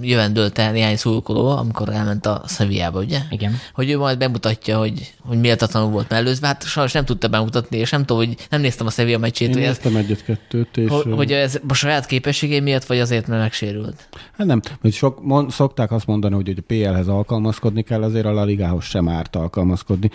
jövendölte 0.00 0.70
néhány 0.70 0.96
szurkoló, 0.96 1.48
amikor 1.48 1.88
elment 1.88 2.26
a 2.26 2.42
Sevillába, 2.46 3.00
ugye? 3.00 3.18
Igen. 3.30 3.52
Hogy 3.74 3.90
ő 3.90 3.98
majd 3.98 4.18
bemutatja, 4.18 4.78
hogy, 4.78 5.14
hogy 5.20 5.40
méltatlanul 5.40 5.90
volt 5.90 6.08
mellőzve, 6.08 6.46
hát 6.46 6.64
sajnos 6.64 6.92
nem 6.92 7.04
tudta 7.04 7.28
bemutatni, 7.28 7.76
és 7.76 7.90
nem 7.90 8.04
tudom, 8.04 8.26
hogy 8.26 8.46
nem 8.50 8.60
néztem 8.60 8.86
a 8.86 8.90
Sevilla 8.90 9.18
meccsét, 9.18 9.48
Én 9.48 9.54
hogy, 9.54 9.62
ez, 9.62 9.68
néztem 9.68 9.96
egyet-kettőt, 9.96 10.76
és... 10.76 10.90
hogy, 10.90 11.12
hogy 11.14 11.32
ez 11.32 11.60
a 11.68 11.74
saját 11.74 12.06
képességei 12.06 12.60
miatt, 12.60 12.84
vagy 12.84 12.98
azért, 12.98 13.26
mert 13.26 13.40
megsérült. 13.40 14.08
Hát 14.36 14.46
nem, 14.46 14.60
hogy 14.80 14.92
sok, 14.92 15.24
mon, 15.24 15.50
szokták 15.50 15.92
azt 15.92 16.06
mondani, 16.06 16.34
hogy, 16.34 16.46
hogy 16.46 16.58
a 16.58 16.62
PL-hez 16.66 17.08
alkalmazkodni 17.08 17.82
kell, 17.82 18.02
azért 18.02 18.26
a 18.26 18.32
La 18.32 18.44
Ligához 18.44 18.84
sem 18.84 19.08
árt 19.08 19.36
alkalmazkodni, 19.36 20.10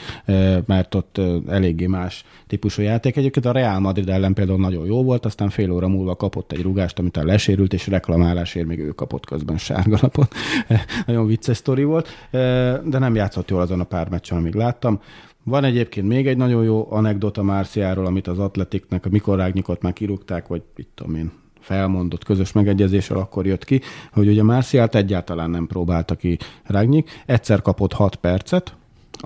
mert 0.65 0.95
ott 0.95 1.19
eléggé 1.47 1.85
más 1.85 2.23
típusú 2.47 2.81
játék. 2.81 3.15
Egyébként 3.17 3.45
a 3.45 3.51
Real 3.51 3.79
Madrid 3.79 4.09
ellen 4.09 4.33
például 4.33 4.59
nagyon 4.59 4.85
jó 4.85 5.03
volt, 5.03 5.25
aztán 5.25 5.49
fél 5.49 5.71
óra 5.71 5.87
múlva 5.87 6.15
kapott 6.15 6.51
egy 6.51 6.61
rugást, 6.61 6.99
amit 6.99 7.15
lesérült, 7.15 7.73
és 7.73 7.87
reklamálásért 7.87 8.67
még 8.67 8.79
ő 8.79 8.89
kapott 8.89 9.25
közben 9.33 9.57
sárgalapot. 9.57 10.33
nagyon 11.05 11.27
vicces 11.27 11.57
sztori 11.57 11.83
volt, 11.83 12.07
eh, 12.31 12.79
de 12.83 12.97
nem 12.97 13.15
játszott 13.15 13.49
jól 13.49 13.61
azon 13.61 13.79
a 13.79 13.83
pár 13.83 14.09
meccsen, 14.09 14.37
amíg 14.37 14.53
láttam. 14.53 14.99
Van 15.43 15.63
egyébként 15.63 16.07
még 16.07 16.27
egy 16.27 16.37
nagyon 16.37 16.63
jó 16.63 16.87
anekdota 16.89 17.43
Márciáról, 17.43 18.05
amit 18.05 18.27
az 18.27 18.39
Atletiknek, 18.39 19.09
mikor 19.09 19.37
Rágnyikot 19.37 19.81
már 19.81 19.93
kirúgták, 19.93 20.47
vagy 20.47 20.61
itt 20.75 20.91
tudom 20.95 21.15
én, 21.15 21.31
felmondott 21.59 22.23
közös 22.23 22.51
megegyezéssel 22.51 23.17
akkor 23.17 23.45
jött 23.45 23.63
ki, 23.63 23.81
hogy 24.11 24.27
ugye 24.27 24.43
Márciát 24.43 24.95
egyáltalán 24.95 25.49
nem 25.49 25.67
próbálta 25.67 26.15
ki 26.15 26.37
Rágnyik, 26.63 27.23
egyszer 27.25 27.61
kapott 27.61 27.93
6 27.93 28.15
percet, 28.15 28.75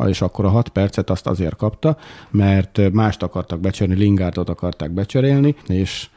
és 0.05 0.21
akkor 0.21 0.45
a 0.45 0.49
6 0.49 0.69
percet 0.69 1.09
azt 1.09 1.27
azért 1.27 1.55
kapta, 1.55 1.97
mert 2.29 2.91
mást 2.91 3.23
akartak 3.23 3.59
becserélni, 3.59 4.01
Lingardot 4.01 4.49
akarták 4.49 4.91
becserélni, 4.91 5.55
és 5.67 6.09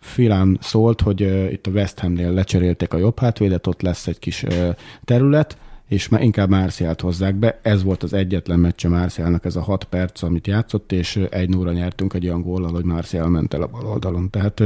Filán 0.00 0.58
szólt, 0.60 1.00
hogy 1.00 1.22
uh, 1.22 1.52
itt 1.52 1.66
a 1.66 1.70
West 1.70 1.98
Hamnél 1.98 2.32
lecserélték 2.32 2.92
a 2.92 2.98
jobb 2.98 3.18
hátvédet, 3.18 3.66
ott 3.66 3.82
lesz 3.82 4.06
egy 4.06 4.18
kis 4.18 4.42
uh, 4.42 4.68
terület, 5.04 5.56
és 5.88 6.08
már 6.08 6.22
inkább 6.22 6.48
Márciált 6.48 7.00
hozzák 7.00 7.34
be. 7.34 7.58
Ez 7.62 7.82
volt 7.82 8.02
az 8.02 8.12
egyetlen 8.12 8.58
meccse 8.58 8.88
Márciálnak, 8.88 9.44
ez 9.44 9.56
a 9.56 9.62
6 9.62 9.84
perc, 9.84 10.22
amit 10.22 10.46
játszott, 10.46 10.92
és 10.92 11.16
egy 11.30 11.48
nóra 11.48 11.72
nyertünk 11.72 12.14
egy 12.14 12.26
olyan 12.26 12.42
góllal, 12.42 12.72
hogy 12.72 12.84
Márciál 12.84 13.28
ment 13.28 13.54
el 13.54 13.62
a 13.62 13.66
bal 13.66 13.86
oldalon. 13.86 14.30
Tehát 14.30 14.62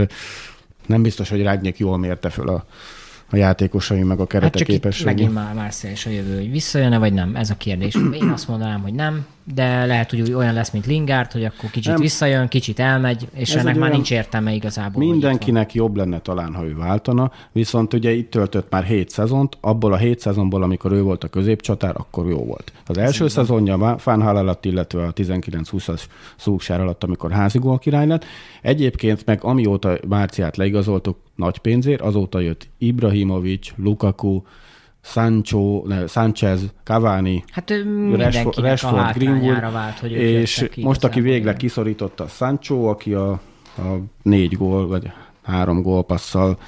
nem 0.87 1.03
biztos, 1.03 1.29
hogy 1.29 1.43
Rágnyék 1.43 1.79
jól 1.79 1.99
mérte 1.99 2.31
föl 2.31 2.49
a, 2.49 2.65
a 3.31 3.37
játékosai 3.37 4.03
meg 4.03 4.17
a 4.17 4.21
Hát 4.21 4.29
kerete 4.29 4.59
csak 4.59 4.69
itt 4.69 4.75
képességét. 4.75 5.15
megint 5.15 5.35
már 5.35 5.55
Marseille 5.55 5.97
és 5.97 6.07
a 6.07 6.11
jövő, 6.11 6.37
hogy 6.37 6.51
visszajön-e 6.51 6.99
vagy 6.99 7.13
nem, 7.13 7.37
ez 7.37 7.51
a 7.51 7.57
kérdés. 7.57 7.95
Én 8.13 8.29
azt 8.29 8.49
mondanám, 8.49 8.81
hogy 8.83 8.95
nem, 8.95 9.27
de 9.45 9.87
lehet, 9.87 10.11
hogy 10.11 10.33
olyan 10.33 10.55
lesz, 10.55 10.71
mint 10.71 10.87
Lingard, 10.87 11.33
hogy 11.33 11.45
akkor 11.45 11.71
kicsit 11.71 11.93
Nem. 11.93 12.01
visszajön, 12.01 12.49
kicsit 12.49 12.79
elmegy, 12.79 13.29
és 13.35 13.55
Ez 13.55 13.61
ennek 13.61 13.77
már 13.77 13.91
nincs 13.91 14.11
értelme 14.11 14.53
igazából. 14.53 15.05
Mindenkinek 15.05 15.75
jobb 15.75 15.97
lenne 15.97 16.19
talán, 16.19 16.55
ha 16.55 16.65
ő 16.65 16.77
váltana, 16.77 17.31
viszont 17.53 17.95
ugye 17.95 18.13
itt 18.13 18.31
töltött 18.31 18.71
már 18.71 18.85
7 18.85 19.11
szezont, 19.11 19.57
abból 19.61 19.93
a 19.93 19.97
7 19.97 20.21
szezonból, 20.21 20.63
amikor 20.63 20.93
ő 20.93 21.03
volt 21.03 21.25
a 21.25 21.29
középcsatár, 21.29 21.95
akkor 21.97 22.29
jó 22.29 22.45
volt. 22.45 22.73
Az 22.87 22.99
első 22.99 23.29
szezonja 23.29 23.99
Fánhál 23.99 24.37
alatt, 24.37 24.65
illetve 24.65 25.03
a 25.03 25.13
19-20-as 25.13 26.01
szúksár 26.37 26.81
alatt, 26.81 27.05
amikor 27.05 27.31
házigól 27.31 27.79
király 27.79 28.07
lett. 28.07 28.25
Egyébként 28.63 29.27
meg 29.27 29.45
amióta 29.45 29.99
Márciát 30.09 30.57
leigazoltuk 30.57 31.17
nagy 31.35 31.59
pénzért, 31.59 32.01
azóta 32.01 32.41
jött 32.41 32.69
Ibrahimovic, 32.79 33.73
Lukaku, 33.77 34.43
Sancho, 35.03 35.83
ne, 35.87 36.07
Sanchez, 36.07 36.61
Cavani, 36.85 37.45
Hát 37.51 37.71
Rashford, 38.13 38.65
a 38.65 38.97
hátrányára 38.97 39.71
vált, 39.71 39.99
hogy 39.99 40.13
és 40.13 40.67
ki 40.71 40.83
most, 40.83 41.05
aki 41.05 41.21
végleg 41.21 41.57
kiszorította 41.57 42.27
Sancho, 42.27 42.85
aki 42.85 43.15
a, 43.15 43.31
a 43.77 43.99
négy 44.23 44.57
gól, 44.57 44.87
vagy 44.87 45.11
három 45.43 45.83
gólpasszal, 45.83 46.59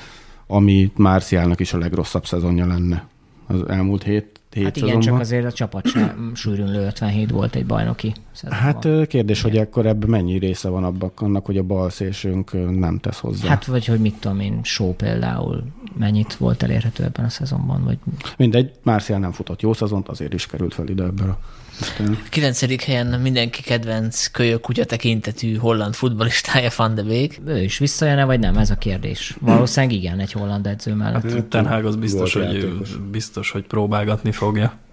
ami 0.47 0.93
Márciálnak 0.97 1.61
is 1.61 1.73
a 1.73 1.79
legrosszabb 1.79 2.27
szezonja 2.27 2.67
lenne 2.67 3.07
az 3.47 3.69
elmúlt 3.69 4.03
hét, 4.03 4.41
hét 4.55 4.65
Hát 4.65 4.77
igen, 4.77 4.89
szezonban. 4.89 5.13
csak 5.13 5.21
azért 5.21 5.45
a 5.45 5.53
csapat 5.53 5.87
sem 5.87 6.31
sűrűn 6.35 6.75
57 6.75 7.31
volt 7.31 7.55
egy 7.55 7.67
bajnoki 7.67 8.13
szezonban. 8.33 8.59
Hát 8.59 9.07
kérdés, 9.07 9.43
hogy 9.43 9.57
akkor 9.57 9.87
ebben 9.87 10.09
mennyi 10.11 10.39
része 10.39 10.69
van 10.69 10.85
abban 10.85 11.13
annak, 11.17 11.47
hogy 11.47 11.59
a 11.59 11.63
bal 11.63 11.91
szélsőnk 11.91 12.53
ö, 12.53 12.71
nem 12.71 12.99
tesz 12.99 13.19
hozzá. 13.19 13.49
Hát 13.49 13.65
vagy 13.65 13.87
hogy 13.87 14.01
mit 14.01 14.15
tudom 14.15 14.41
én, 14.41 14.61
Show 14.63 14.93
például 14.93 15.65
mennyit 15.99 16.35
volt 16.35 16.63
elérhető 16.63 17.05
ebben 17.05 17.25
a 17.25 17.29
szezonban, 17.29 17.85
vagy 17.85 17.99
Mindegy, 18.37 18.71
Márciál 18.83 19.19
nem 19.19 19.33
futott 19.33 19.61
jó 19.63 19.73
szezont, 19.73 20.09
azért 20.09 20.35
is 20.35 20.47
került 20.47 20.75
fel 20.75 20.89
ide 20.89 21.03
ebben 21.05 21.29
a 21.29 21.39
listán. 21.79 22.19
Kilencedik 22.29 22.83
helyen 22.83 23.07
mindenki 23.07 23.63
kedvenc 23.63 24.27
kölyök 24.27 24.61
kutya 24.61 24.85
tekintetű 24.85 25.57
holland 25.57 25.95
futballistája 25.95 26.71
Van 26.77 26.95
de 26.95 27.03
Beek. 27.03 27.41
ő 27.47 27.63
is 27.63 27.79
visszajön-e, 27.79 28.25
vagy 28.25 28.41
nem, 28.41 28.57
ez 28.57 28.71
a 28.71 28.75
kérdés. 28.77 29.37
Valószínűleg 29.41 29.97
igen, 29.97 30.19
egy 30.19 30.33
holland 30.33 30.67
edző 30.67 30.95
mellett. 30.95 31.33
Hát 31.33 31.45
Ten 31.45 31.67
Hag 31.67 31.85
az 31.85 31.97
biztos, 31.97 32.35
hogy, 32.35 32.73
biztos, 33.11 33.51
hogy 33.51 33.63
próbálgatni 33.63 34.33
fogja. 34.33 34.84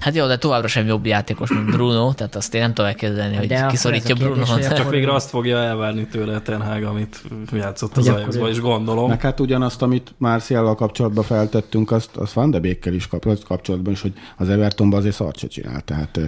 Hát 0.00 0.14
jó, 0.14 0.26
de 0.26 0.36
továbbra 0.36 0.68
sem 0.68 0.86
jobb 0.86 1.06
játékos, 1.06 1.50
mint 1.50 1.70
Bruno, 1.70 2.12
tehát 2.12 2.34
azt 2.34 2.54
én 2.54 2.60
nem 2.60 2.72
tudom 2.72 2.90
elképzelni, 2.90 3.36
hogy 3.36 3.46
De 3.46 3.66
kiszorítja 3.66 4.16
hogy 4.46 4.60
Csak 4.60 4.90
végre 4.90 5.14
azt 5.14 5.28
fogja 5.28 5.58
elvárni 5.58 6.06
tőle 6.06 6.40
Ten 6.40 6.62
Hag, 6.62 6.82
amit 6.82 7.22
játszott 7.52 7.96
az 7.96 8.08
Ajaxban, 8.08 8.48
és 8.48 8.60
gondolom. 8.60 9.08
Meg 9.08 9.20
hát 9.20 9.40
ugyanazt, 9.40 9.82
amit 9.82 10.14
Márciállal 10.18 10.74
kapcsolatban 10.74 11.24
feltettünk, 11.24 11.90
azt, 11.90 12.16
azt 12.16 12.32
Van 12.32 12.50
de 12.50 12.58
Beekkel 12.58 12.92
is 12.92 13.06
kap- 13.06 13.44
kapcsolatban 13.44 13.92
is, 13.92 14.00
hogy 14.00 14.12
az 14.36 14.48
Evertonban 14.48 14.98
azért 14.98 15.14
szart 15.14 15.38
se 15.38 15.46
csinál. 15.46 15.80
Tehát 15.80 16.20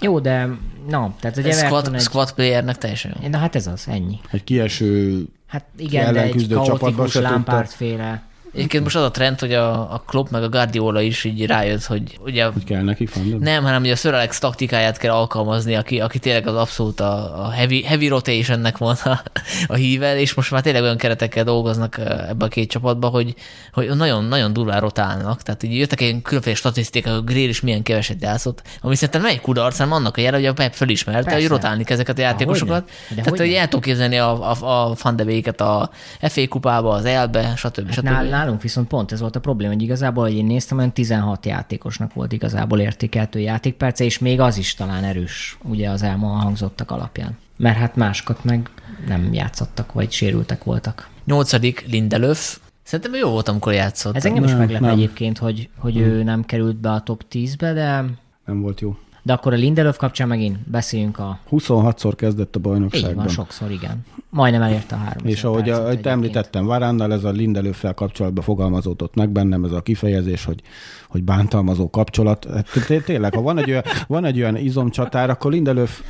Jó, 0.00 0.18
de 0.20 0.48
na, 0.88 1.14
tehát 1.20 1.36
egy 1.38 1.46
Everton 1.46 1.80
squad, 1.80 1.94
egy... 1.94 2.00
squad 2.00 2.32
playernek 2.32 2.78
teljesen 2.78 3.16
jó. 3.22 3.28
Na 3.28 3.38
hát 3.38 3.56
ez 3.56 3.66
az, 3.66 3.84
ennyi. 3.88 4.18
Egy 4.30 4.44
kieső 4.44 5.24
Hát 5.48 5.64
igen, 5.76 6.12
de 6.12 6.22
egy 6.22 6.48
kaotikus 6.48 7.14
lámpártféle. 7.14 8.22
Egyébként 8.54 8.82
most 8.82 8.96
az 8.96 9.02
a 9.02 9.10
trend, 9.10 9.40
hogy 9.40 9.52
a, 9.52 9.92
a 9.92 10.02
Klopp 10.06 10.30
meg 10.30 10.42
a 10.42 10.48
Guardiola 10.48 11.00
is 11.00 11.24
így 11.24 11.46
rájött, 11.46 11.84
hogy 11.84 12.18
ugye 12.20 12.44
hogy 12.44 12.64
kell 12.64 12.82
neki 12.82 13.06
fandom. 13.06 13.40
nem, 13.40 13.62
hanem 13.62 13.82
ugye 13.82 13.92
a 13.92 13.96
Sir 13.96 14.14
Alex 14.14 14.38
taktikáját 14.38 14.96
kell 14.96 15.12
alkalmazni, 15.12 15.74
aki, 15.74 16.00
aki 16.00 16.18
tényleg 16.18 16.46
az 16.46 16.54
abszolút 16.54 17.00
a, 17.00 17.44
a 17.44 17.50
heavy, 17.50 17.82
heavy 17.82 18.08
rotationnek 18.08 18.78
van 18.78 18.96
a, 19.04 19.22
a 19.66 19.74
híve, 19.74 20.20
és 20.20 20.34
most 20.34 20.50
már 20.50 20.62
tényleg 20.62 20.82
olyan 20.82 20.96
keretekkel 20.96 21.44
dolgoznak 21.44 21.98
ebbe 22.28 22.44
a 22.44 22.48
két 22.48 22.70
csapatba, 22.70 23.08
hogy, 23.08 23.34
hogy 23.72 23.96
nagyon, 23.96 24.24
nagyon 24.24 24.52
durván 24.52 24.80
rotálnak. 24.80 25.42
Tehát 25.42 25.62
így 25.62 25.76
jöttek 25.76 26.00
ilyen 26.00 26.22
különféle 26.22 26.56
statisztikák, 26.56 27.12
hogy 27.14 27.24
Grill 27.24 27.48
is 27.48 27.60
milyen 27.60 27.82
keveset 27.82 28.22
játszott, 28.22 28.62
ami 28.80 28.94
szerintem 28.94 29.20
nem 29.20 29.30
egy 29.30 29.40
kudarc, 29.40 29.76
hanem 29.76 29.92
annak 29.92 30.16
a 30.16 30.20
jele, 30.20 30.36
hogy 30.36 30.46
a 30.46 30.52
Pep 30.52 30.72
fölismerte, 30.72 31.22
Persze. 31.22 31.38
hogy 31.40 31.48
rotálni 31.48 31.84
ezeket 31.86 32.18
a 32.18 32.20
játékosokat. 32.20 32.90
De 33.08 33.22
Tehát, 33.22 33.38
hogy 33.38 33.52
el 33.52 33.68
tudok 33.68 33.84
képzelni 33.84 34.18
a, 34.18 34.50
a, 34.50 34.88
a 34.90 34.94
fandevéket 34.94 35.60
a 35.60 35.90
FA 36.20 36.48
kupába, 36.48 36.94
az 36.94 37.04
EL-be, 37.04 37.52
stb. 37.56 37.92
stb. 37.92 38.04
Nál, 38.04 38.24
nálunk 38.38 38.62
viszont 38.62 38.88
pont 38.88 39.12
ez 39.12 39.20
volt 39.20 39.36
a 39.36 39.40
probléma, 39.40 39.72
hogy 39.72 39.82
igazából, 39.82 40.24
hogy 40.24 40.34
én 40.34 40.44
néztem, 40.44 40.78
olyan 40.78 40.92
16 40.92 41.46
játékosnak 41.46 42.14
volt 42.14 42.32
igazából 42.32 42.80
értékeltő 42.80 43.40
játékperce, 43.40 44.04
és 44.04 44.18
még 44.18 44.40
az 44.40 44.56
is 44.56 44.74
talán 44.74 45.04
erős, 45.04 45.58
ugye 45.62 45.90
az 45.90 46.02
elhangzottak 46.02 46.90
alapján. 46.90 47.36
Mert 47.56 47.76
hát 47.76 47.96
másokat 47.96 48.44
meg 48.44 48.70
nem 49.06 49.32
játszottak, 49.32 49.92
vagy 49.92 50.10
sérültek 50.10 50.64
voltak. 50.64 51.08
Nyolcadik 51.24 51.86
Lindelöf. 51.90 52.58
Szerintem 52.82 53.14
jó 53.14 53.30
volt, 53.30 53.48
amikor 53.48 53.72
játszott. 53.72 54.16
Ez 54.16 54.24
engem 54.24 54.44
is 54.44 54.50
Nem, 54.50 54.58
meglep 54.58 54.80
nem. 54.80 54.90
egyébként, 54.90 55.38
hogy, 55.38 55.68
hogy 55.78 55.96
ő 55.96 56.22
nem 56.22 56.44
került 56.44 56.76
be 56.76 56.90
a 56.90 57.00
top 57.00 57.24
10-be, 57.30 57.72
de, 57.72 58.04
Nem 58.44 58.60
volt 58.60 58.80
jó. 58.80 58.96
De 59.28 59.34
akkor 59.34 59.52
a 59.52 59.56
Lindelöf 59.56 59.96
kapcsán 59.96 60.28
megint 60.28 60.58
beszéljünk 60.70 61.18
a... 61.18 61.38
26-szor 61.50 62.12
kezdett 62.16 62.54
a 62.54 62.58
Így 62.58 62.64
van, 62.64 62.72
bajnokságban. 62.72 63.28
sokszor, 63.28 63.70
igen. 63.70 64.04
Majdnem 64.30 64.62
elérte 64.62 64.94
a 64.94 64.98
három. 64.98 65.26
És 65.26 65.44
ahogy, 65.44 65.70
ahogy 65.70 66.00
te 66.00 66.10
említettem, 66.10 66.64
Varánnal 66.64 67.12
ez 67.12 67.24
a 67.24 67.30
Lindelőffel 67.30 67.94
kapcsolatban 67.94 68.44
fogalmazódott 68.44 69.14
meg 69.14 69.30
bennem 69.30 69.64
ez 69.64 69.72
a 69.72 69.80
kifejezés, 69.80 70.44
hogy, 70.44 70.60
hogy 71.08 71.22
bántalmazó 71.24 71.90
kapcsolat. 71.90 72.46
Hát 72.54 72.66
té- 72.86 73.04
Tényleg, 73.04 73.34
ha 73.34 73.40
van 73.40 73.58
egy 73.58 73.70
olyan, 73.70 73.82
van 74.06 74.24
egy 74.24 74.40
olyan 74.40 74.56
izomcsatár, 74.56 75.30
akkor 75.30 75.52
Lindelöf 75.52 76.02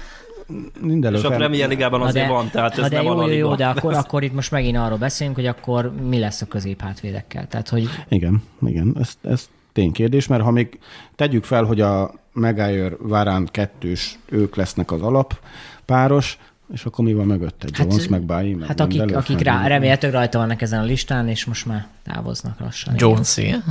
Lindelöf 0.83 1.21
És 1.21 1.27
a 1.27 1.35
Premier 1.35 1.69
Ligában 1.69 2.03
azért 2.03 2.29
van, 2.29 2.51
tehát 2.51 2.73
ez 2.73 2.79
na 2.79 2.89
de 2.89 2.97
nem 2.97 3.05
jó, 3.05 3.19
a 3.19 3.29
jó, 3.29 3.37
jó, 3.37 3.55
de 3.55 3.67
akkor, 3.67 3.95
akkor 4.03 4.23
itt 4.23 4.35
most 4.35 4.51
megint 4.51 4.77
arról 4.77 4.99
beszélünk, 4.99 5.37
hogy 5.37 5.47
akkor 5.47 5.93
mi 6.09 6.19
lesz 6.19 6.41
a 6.43 6.47
középhátvédekkel. 6.47 7.47
Tehát, 7.47 7.69
hogy 7.69 7.89
Igen, 8.09 8.43
igen, 8.67 8.97
ez, 9.01 9.19
ez 9.23 9.49
ténykérdés, 9.79 10.27
mert 10.27 10.43
ha 10.43 10.51
még 10.51 10.79
tegyük 11.17 11.45
fel, 11.45 11.65
hogy 11.65 11.81
a 11.81 12.15
Maguire 12.33 12.97
Varán 12.99 13.49
kettős, 13.51 14.19
ők 14.29 14.57
lesznek 14.57 14.93
az 14.93 15.03
alap 15.03 15.39
páros, 15.85 16.39
és 16.73 16.85
akkor 16.85 17.05
mi 17.05 17.13
van 17.13 17.27
mögött 17.27 17.65
egy 17.65 17.75
Jones, 17.79 18.09
meg 18.09 18.23
Bailly, 18.23 18.55
meg 18.55 18.69
hát 18.69 18.81
akik, 18.81 19.17
akik 19.17 19.41
rá, 19.41 19.67
remélhetőleg 19.67 20.17
rajta 20.17 20.39
vannak 20.39 20.63
ezen 20.63 20.81
a 20.81 20.85
listán, 20.85 21.29
és 21.29 21.45
most 21.45 21.67
már 21.67 21.87
távoznak 22.05 22.61
lassan. 22.61 22.95
Jones, 22.97 23.37
igen. 23.37 23.65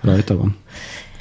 Rajta 0.00 0.36
van. 0.36 0.56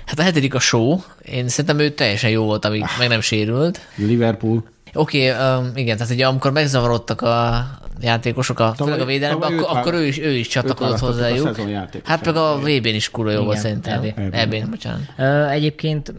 Hát 0.06 0.20
a 0.20 0.22
hetedik 0.22 0.54
a 0.54 0.60
show. 0.60 1.00
Én 1.22 1.48
szerintem 1.48 1.80
ő 1.80 1.90
teljesen 1.90 2.30
jó 2.30 2.44
volt, 2.44 2.66
amíg 2.66 2.84
meg 3.00 3.08
nem 3.08 3.22
sérült. 3.22 3.88
Liverpool, 3.96 4.64
Oké, 4.94 5.32
okay, 5.32 5.58
um, 5.58 5.72
igen, 5.76 5.98
tehát 5.98 6.14
ugye 6.14 6.28
amikor 6.28 6.52
megzavarodtak 6.52 7.22
a 7.22 7.66
játékosok, 8.02 8.60
a, 8.60 8.74
főleg 8.78 9.00
a 9.00 9.06
védelemben, 9.06 9.50
tavaly 9.50 9.64
akkor, 9.66 9.78
akkor 9.78 9.94
ő 9.94 10.06
is, 10.06 10.20
ő 10.20 10.32
is 10.32 10.48
csatlakozott 10.48 11.00
hozzájuk. 11.00 11.58
Hát 12.04 12.26
meg 12.26 12.36
a 12.36 12.58
VB-n 12.60 12.88
is 12.88 13.10
kurva 13.12 13.32
jó 13.32 13.44
volt 13.44 13.58
szerintem. 13.58 14.04
EB. 14.16 14.34
EB-n, 14.34 14.70
bocsánat. 14.70 15.02
Ö, 15.18 15.48
egyébként, 15.48 16.14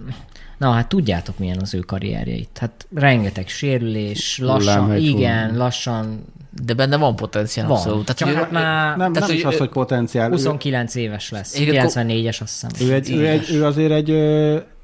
na 0.59 0.71
hát 0.71 0.89
tudjátok 0.89 1.39
milyen 1.39 1.59
az 1.61 1.75
ő 1.75 1.79
karrierjeit. 1.79 2.59
Hát 2.61 2.87
rengeteg 2.95 3.49
sérülés, 3.49 4.39
lassan, 4.39 4.97
igen, 4.97 5.15
hullám. 5.43 5.57
lassan 5.57 6.25
De 6.65 6.75
benne 6.75 6.97
van 6.97 7.17
potenciál 7.17 7.67
van. 7.67 7.77
abszolút. 7.77 8.07
Csak 8.07 8.17
Tehát, 8.17 8.35
hát 8.35 8.49
ő- 8.49 8.53
már 8.53 8.97
nem, 8.97 9.13
Tehát, 9.13 9.29
nem 9.29 9.37
is 9.37 9.45
az, 9.45 9.55
ő- 9.55 9.59
hogy 9.59 9.69
potenciál. 9.69 10.29
Ő, 10.29 10.33
29 10.33 10.95
éves 10.95 11.31
lesz. 11.31 11.59
Igen, 11.59 11.87
94-es 11.89 12.41
azt 12.43 12.67
hiszem. 12.71 12.89
ő, 12.89 12.95
egy, 12.95 13.11
ő, 13.11 13.27
egy, 13.27 13.51
ő 13.53 13.65
azért 13.65 13.93
egy, 13.93 14.11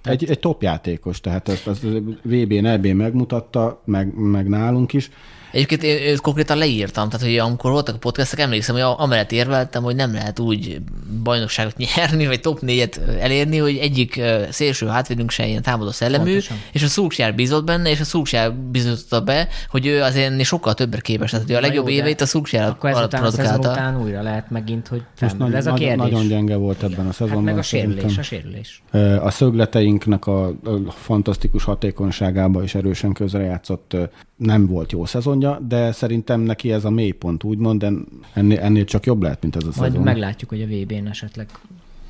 egy, 0.04 0.30
egy 0.30 0.38
top 0.38 0.62
játékos, 0.62 1.20
tehát 1.20 1.48
ezt, 1.48 1.66
ezt 1.68 1.82
VB-n, 2.22 2.66
EB 2.66 2.86
megmutatta, 2.86 3.82
meg, 3.84 4.14
meg 4.14 4.48
nálunk 4.48 4.92
is. 4.92 5.10
Egyébként 5.52 5.82
én 5.82 6.10
őt 6.12 6.20
konkrétan 6.20 6.56
leírtam, 6.58 7.08
tehát 7.08 7.26
hogy 7.26 7.36
amikor 7.38 7.70
voltak 7.70 7.94
a 7.94 7.98
podcastek, 7.98 8.40
emlékszem, 8.40 8.74
hogy 8.74 8.94
amellett 8.96 9.32
érveltem, 9.32 9.82
hogy 9.82 9.94
nem 9.94 10.12
lehet 10.12 10.38
úgy 10.38 10.80
bajnokságot 11.22 11.76
nyerni, 11.96 12.26
vagy 12.26 12.40
top 12.40 12.58
4-et 12.62 13.18
elérni, 13.20 13.56
hogy 13.58 13.76
egyik 13.76 14.20
szélső 14.50 14.86
hátvédünk 14.86 15.30
se 15.30 15.46
ilyen 15.46 15.62
támadó 15.62 15.90
szellemű, 15.90 16.24
Pontosan. 16.24 16.56
és 16.72 16.82
a 16.82 16.86
Szulksjár 16.86 17.34
bízott 17.34 17.64
benne, 17.64 17.90
és 17.90 18.00
a 18.00 18.04
Szulksjár 18.04 18.52
bizonyította 18.54 19.20
be, 19.20 19.48
hogy 19.68 19.86
ő 19.86 20.02
azért 20.02 20.26
ennél 20.30 20.44
sokkal 20.44 20.74
többre 20.74 21.00
képes. 21.00 21.30
Tehát 21.30 21.46
hogy 21.46 21.54
a 21.54 21.60
legjobb 21.60 21.88
jó, 21.88 21.94
éveit 21.94 22.20
a 22.20 22.26
Szulksjár 22.26 22.68
Akkor 22.68 22.90
ezután 22.90 23.22
a 23.24 23.30
szezon 23.30 23.44
produkálta. 23.44 23.80
után 23.80 24.02
újra 24.02 24.22
lehet 24.22 24.50
megint, 24.50 24.88
hogy 24.88 25.02
Most 25.20 25.34
ez 25.54 25.66
a 25.66 25.70
nagy, 25.70 25.80
kérdés. 25.80 26.10
nagyon 26.10 26.28
gyenge 26.28 26.56
volt 26.56 26.82
ebben 26.82 26.98
a 27.00 27.02
hát 27.02 27.12
szezonban. 27.14 27.42
meg 27.44 27.58
a 27.58 27.62
szerintem. 27.62 28.08
sérülés, 28.08 28.18
a 28.18 28.22
sérülés. 28.22 28.82
A 29.24 29.30
szögleteinknek 29.30 30.26
a 30.26 30.48
a 30.86 30.90
fantasztikus 30.90 31.64
hatékonyságába 31.64 32.62
is 32.62 32.74
erősen 32.74 33.12
közrejátszott. 33.12 33.96
Nem 34.36 34.66
volt 34.66 34.92
jó 34.92 35.04
szezonja, 35.40 35.66
de 35.68 35.92
szerintem 35.92 36.40
neki 36.40 36.72
ez 36.72 36.84
a 36.84 36.90
mélypont, 36.90 37.44
úgymond, 37.44 37.80
de 37.80 37.90
ennél, 38.32 38.58
ennél 38.58 38.84
csak 38.84 39.06
jobb 39.06 39.22
lehet, 39.22 39.42
mint 39.42 39.56
ez 39.56 39.62
a 39.62 39.70
Majd 39.76 39.90
szezon. 39.90 40.04
meglátjuk, 40.04 40.50
hogy 40.50 40.62
a 40.62 40.66
VB-n 40.66 41.06
esetleg 41.06 41.46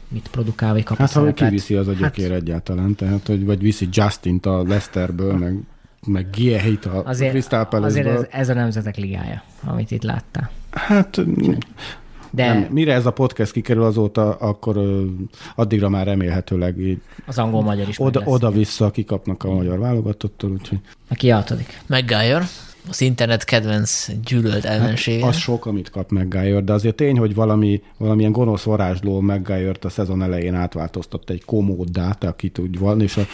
mit 0.08 0.28
produkál, 0.30 0.72
vagy 0.72 0.82
kap 0.82 0.96
Hát 0.96 1.16
a 1.16 1.20
ha 1.20 1.32
kiviszi 1.32 1.74
az 1.74 1.88
a 1.88 1.92
gyökér 1.92 2.30
hát, 2.30 2.40
egyáltalán, 2.40 2.94
tehát, 2.94 3.26
hogy 3.26 3.44
vagy 3.44 3.60
viszi 3.60 3.88
Justint 3.90 4.46
a 4.46 4.62
Leicesterből, 4.62 5.36
meg, 5.36 5.58
meg 6.06 6.30
Giehit 6.30 6.84
a 6.84 7.02
Azért, 7.04 7.30
Crystal 7.30 7.66
azért 7.70 8.06
ez, 8.06 8.26
ez, 8.30 8.48
a 8.48 8.54
nemzetek 8.54 8.96
ligája, 8.96 9.42
amit 9.64 9.90
itt 9.90 10.02
láttál. 10.02 10.50
Hát 10.70 11.20
De 12.32 12.46
nem, 12.46 12.66
mire 12.70 12.94
ez 12.94 13.06
a 13.06 13.10
podcast 13.10 13.52
kikerül 13.52 13.82
azóta, 13.82 14.34
akkor 14.34 14.76
ö, 14.76 15.04
addigra 15.54 15.88
már 15.88 16.06
remélhetőleg 16.06 16.78
így 16.78 17.00
az 17.26 17.38
angol-magyar 17.38 17.88
is 17.88 17.98
meg 17.98 18.08
oda, 18.08 18.22
oda-vissza 18.24 18.90
kikapnak 18.90 19.44
a 19.44 19.54
magyar 19.54 19.78
válogatottól, 19.78 20.50
úgyhogy 20.50 20.78
Aki 21.08 21.30
a 21.30 21.34
hatodik. 21.34 21.80
Maguire, 21.86 22.44
az 22.88 23.00
internet 23.00 23.44
kedvenc 23.44 24.08
gyűlölt 24.24 24.64
ellensége. 24.64 25.26
az 25.26 25.36
sok, 25.36 25.66
amit 25.66 25.90
kap 25.90 26.10
Maguire, 26.10 26.60
de 26.60 26.72
azért 26.72 26.94
tény, 26.94 27.18
hogy 27.18 27.34
valami, 27.34 27.82
valamilyen 27.96 28.32
gonosz 28.32 28.62
varázsló 28.62 29.20
Maguire-t 29.20 29.84
a 29.84 29.88
szezon 29.88 30.22
elején 30.22 30.54
átváltoztatta 30.54 31.32
egy 31.32 31.44
komóddá, 31.44 32.16
akit 32.20 32.58
úgy 32.58 32.78
van, 32.78 33.00
és 33.00 33.16
a 33.16 33.26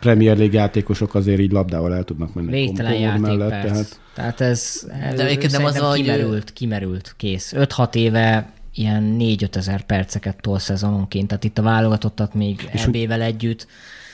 Premier 0.00 0.36
League 0.36 0.58
játékosok 0.58 1.14
azért 1.14 1.40
így 1.40 1.52
labdával 1.52 1.94
el 1.94 2.04
tudnak 2.04 2.34
menni. 2.34 2.50
Végtelen 2.50 2.92
komód 2.92 3.06
játékperc. 3.06 3.38
mellett, 3.38 3.64
tehát 3.64 4.00
Tehát 4.14 4.40
ez, 4.40 4.86
ez 5.00 5.14
De 5.14 5.48
nem 5.50 5.64
az 5.64 5.76
a, 5.76 5.92
kimerült, 5.92 6.52
kimerült, 6.52 7.14
kész. 7.16 7.52
5-6 7.56 7.94
éve 7.94 8.52
ilyen 8.74 9.16
4-5 9.18 9.56
ezer 9.56 9.82
perceket 9.82 10.36
tol 10.40 10.58
szezononként, 10.58 11.28
tehát 11.28 11.44
itt 11.44 11.58
a 11.58 11.62
válogatottat 11.62 12.34
még 12.34 12.70
EB-vel 12.72 13.22
együtt. 13.22 13.66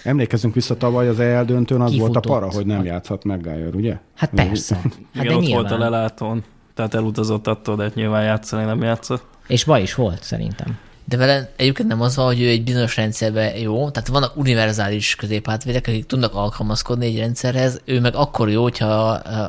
Emlékezzünk 0.04 0.54
vissza 0.54 0.76
tavaly 0.76 1.08
az 1.08 1.20
EL 1.20 1.44
döntőn, 1.44 1.80
az 1.80 1.90
volt 1.98 2.16
a 2.16 2.20
Kifutott. 2.20 2.40
para, 2.40 2.52
hogy 2.56 2.66
nem 2.66 2.84
játszhat 2.84 3.24
Maguire, 3.24 3.68
ugye? 3.74 3.98
Hát 4.16 4.30
persze. 4.34 4.74
Hát 4.74 4.84
Igen, 5.14 5.26
de 5.26 5.34
ott 5.36 5.42
nyilván. 5.42 5.60
volt 5.62 5.72
a 5.74 5.78
lelátón. 5.78 6.44
Tehát 6.74 6.94
elutazott 6.94 7.46
attól, 7.46 7.76
de 7.76 7.82
hát 7.82 7.94
nyilván 7.94 8.24
játszani 8.24 8.64
nem 8.64 8.82
játszott. 8.82 9.24
És 9.46 9.64
baj 9.64 9.82
is 9.82 9.94
volt 9.94 10.22
szerintem. 10.22 10.78
De 11.12 11.18
vele 11.18 11.52
egyébként 11.56 11.88
nem 11.88 12.00
az 12.00 12.16
van, 12.16 12.26
hogy 12.26 12.40
ő 12.40 12.48
egy 12.48 12.64
bizonyos 12.64 12.96
rendszerben 12.96 13.56
jó, 13.56 13.90
tehát 13.90 14.08
vannak 14.08 14.36
univerzális 14.36 15.14
középhátvédek, 15.14 15.86
akik 15.86 16.06
tudnak 16.06 16.34
alkalmazkodni 16.34 17.06
egy 17.06 17.18
rendszerhez, 17.18 17.80
ő 17.84 18.00
meg 18.00 18.14
akkor 18.14 18.50
jó, 18.50 18.62
hogyha 18.62 18.86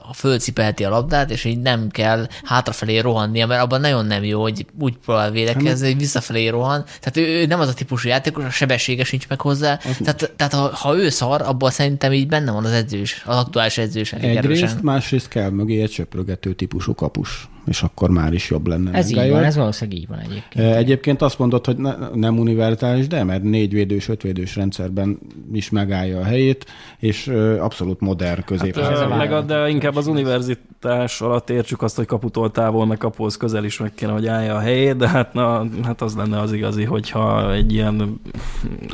ha 0.03 0.13
fölcipelheti 0.13 0.83
a 0.83 0.89
labdát, 0.89 1.31
és 1.31 1.43
így 1.43 1.59
nem 1.59 1.89
kell 1.89 2.27
hátrafelé 2.43 2.97
rohannia, 2.97 3.47
mert 3.47 3.61
abban 3.61 3.81
nagyon 3.81 4.05
nem 4.05 4.23
jó, 4.23 4.41
hogy 4.41 4.65
úgy 4.79 4.97
próbál 4.97 5.31
védekezni, 5.31 5.87
hogy 5.87 5.97
visszafelé 5.97 6.47
rohan. 6.47 6.83
Tehát 6.99 7.17
ő, 7.17 7.41
ő 7.41 7.45
nem 7.45 7.59
az 7.59 7.67
a 7.67 7.73
típusú 7.73 8.07
játékos, 8.07 8.43
a 8.43 8.49
sebessége 8.49 9.03
sincs 9.03 9.27
meg 9.27 9.41
hozzá. 9.41 9.79
Tehát, 10.03 10.33
tehát 10.35 10.53
ha, 10.53 10.69
ha, 10.73 10.95
ő 10.95 11.09
szar, 11.09 11.41
abban 11.41 11.71
szerintem 11.71 12.13
így 12.13 12.27
benne 12.27 12.51
van 12.51 12.65
az 12.65 12.71
edzős, 12.71 13.23
az 13.25 13.37
aktuális 13.37 13.77
edzős 13.77 14.13
Egyrészt, 14.13 14.81
másrészt 14.81 15.27
kell 15.27 15.49
mögé 15.49 15.81
egy 15.81 15.91
söprögető 15.91 16.53
típusú 16.53 16.95
kapus, 16.95 17.47
és 17.65 17.83
akkor 17.83 18.09
már 18.09 18.33
is 18.33 18.49
jobb 18.49 18.67
lenne. 18.67 18.91
Ez 18.91 19.09
így 19.11 19.29
van, 19.29 19.43
ez 19.43 19.55
valószínűleg 19.55 19.99
így 19.99 20.07
van 20.07 20.19
egyébként. 20.19 20.75
Egyébként 20.75 21.21
azt 21.21 21.39
mondod, 21.39 21.65
hogy 21.65 21.77
ne, 21.77 21.93
nem 22.13 22.39
univerzális, 22.39 23.07
de 23.07 23.23
mert 23.23 23.43
négyvédős, 23.43 24.09
ötvédős 24.09 24.55
rendszerben 24.55 25.19
is 25.53 25.69
megállja 25.69 26.19
a 26.19 26.23
helyét, 26.23 26.65
és 26.99 27.27
abszolút 27.59 27.99
modern 27.99 28.43
közép. 28.45 28.77
ez 28.77 28.85
Hát, 28.85 29.01
a, 29.01 29.07
válogatott. 29.07 29.47
de 29.47 29.69
inkább 29.69 29.95
az 29.95 30.07
univerzitás 30.07 31.21
alatt 31.21 31.49
értsük 31.49 31.81
azt, 31.81 31.95
hogy 31.95 32.05
kaputól 32.05 32.51
távol, 32.51 32.85
meg 32.85 32.97
kapuhoz 32.97 33.37
közel 33.37 33.63
is 33.63 33.79
meg 33.79 33.93
kéne, 33.93 34.11
hogy 34.11 34.27
állja 34.27 34.55
a 34.55 34.59
helyét, 34.59 34.95
de 34.95 35.07
hát, 35.07 35.33
na, 35.33 35.65
hát 35.83 36.01
az 36.01 36.15
lenne 36.15 36.39
az 36.39 36.51
igazi, 36.51 36.83
hogyha 36.83 37.53
egy 37.53 37.73
ilyen 37.73 38.21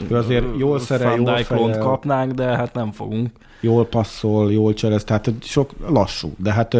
Ő 0.09 0.15
azért 0.15 0.45
jól 0.57 0.79
szerel, 0.79 1.17
jól 1.49 1.69
kapnánk, 1.69 2.31
de 2.31 2.43
hát 2.43 2.73
nem 2.73 2.91
fogunk. 2.91 3.29
Jól 3.59 3.85
passzol, 3.85 4.51
jól 4.51 4.73
cselez, 4.73 5.03
tehát 5.03 5.31
sok 5.41 5.71
lassú. 5.87 6.33
De 6.37 6.53
hát, 6.53 6.75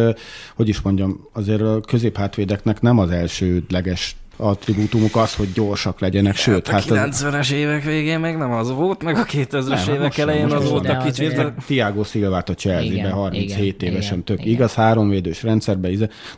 hogy 0.54 0.68
is 0.68 0.80
mondjam, 0.80 1.28
azért 1.32 1.60
a 1.60 1.80
középhátvédeknek 1.80 2.80
nem 2.80 2.98
az 2.98 3.10
elsődleges 3.10 4.16
attribútumuk 4.40 5.16
az, 5.16 5.34
hogy 5.34 5.52
gyorsak 5.52 6.00
legyenek, 6.00 6.36
sőt, 6.36 6.68
a 6.68 6.72
hát... 6.72 6.84
90-es 6.84 7.50
évek 7.50 7.84
végén 7.84 8.20
meg 8.20 8.38
nem 8.38 8.52
az 8.52 8.70
volt, 8.70 9.02
meg 9.02 9.16
a 9.16 9.24
2000-es 9.24 9.68
Nem, 9.68 9.88
évek 9.88 10.00
most 10.00 10.18
elején 10.18 10.42
most 10.42 10.54
az 10.54 10.70
volt 10.70 10.82
De 10.82 10.92
a 10.92 11.02
kicsit. 11.04 11.34
de- 11.34 11.54
Tiago 11.66 12.04
Silvát 12.04 12.48
a 12.48 12.54
Chelsea-be 12.54 12.94
Igen, 12.94 13.10
37 13.10 13.82
igen, 13.82 13.92
évesen 13.92 14.12
igen, 14.12 14.24
tök 14.24 14.40
igen. 14.40 14.52
igaz, 14.52 14.74
háromvédős 14.74 15.42
rendszerbe, 15.42 15.88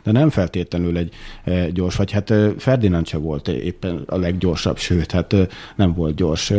de 0.03 0.11
nem 0.11 0.29
feltétlenül 0.29 0.97
egy 0.97 1.13
gyors, 1.73 1.95
vagy 1.95 2.11
hát 2.11 2.33
Ferdinand 2.57 3.07
se 3.07 3.17
volt 3.17 3.47
éppen 3.47 4.03
a 4.05 4.17
leggyorsabb, 4.17 4.77
sőt, 4.77 5.11
hát 5.11 5.35
nem 5.75 5.93
volt 5.93 6.15
gyors. 6.15 6.53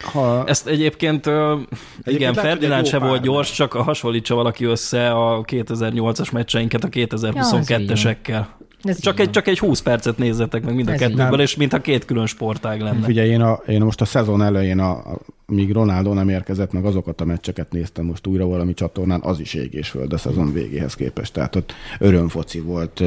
Ha, 0.00 0.44
Ezt 0.46 0.66
egyébként, 0.66 1.26
ö, 1.26 1.56
igen, 2.04 2.34
lehet, 2.34 2.62
egy 2.62 2.86
se 2.86 2.98
volt 2.98 3.22
gyors, 3.22 3.52
csak 3.52 3.72
hasonlítsa 3.72 4.34
valaki 4.34 4.64
össze 4.64 5.10
a 5.10 5.44
2008-as 5.44 6.32
meccseinket 6.32 6.84
a 6.84 6.88
Ja, 6.92 7.06
2022-esekkel. 7.06 8.46
Ez 8.82 9.00
Csak 9.00 9.18
egy, 9.18 9.24
van. 9.24 9.32
csak 9.32 9.46
egy 9.46 9.58
20 9.58 9.80
percet 9.80 10.18
nézzetek 10.18 10.64
meg 10.64 10.74
mind 10.74 10.88
a 10.88 10.92
kettőből, 10.92 11.40
és 11.40 11.56
mintha 11.56 11.80
két 11.80 12.04
külön 12.04 12.26
sportág 12.26 12.80
lenne. 12.80 13.04
Figyelj, 13.04 13.30
én, 13.30 13.40
a, 13.40 13.52
én 13.66 13.82
most 13.82 14.00
a 14.00 14.04
szezon 14.04 14.42
elején, 14.42 14.78
a, 14.78 14.90
a, 14.90 15.18
míg 15.46 15.72
Ronaldo 15.72 16.12
nem 16.12 16.28
érkezett, 16.28 16.72
meg 16.72 16.84
azokat 16.84 17.20
a 17.20 17.24
meccseket 17.24 17.72
néztem 17.72 18.04
most 18.04 18.26
újra 18.26 18.46
valami 18.46 18.74
csatornán, 18.74 19.20
az 19.22 19.40
is 19.40 19.54
ég 19.54 19.74
és 19.74 19.88
föld 19.88 20.12
a 20.12 20.18
szezon 20.18 20.52
végéhez 20.52 20.94
képest. 20.94 21.32
Tehát 21.32 21.56
ott 21.56 21.72
örömfoci 21.98 22.60
volt, 22.60 23.02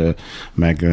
meg 0.53 0.85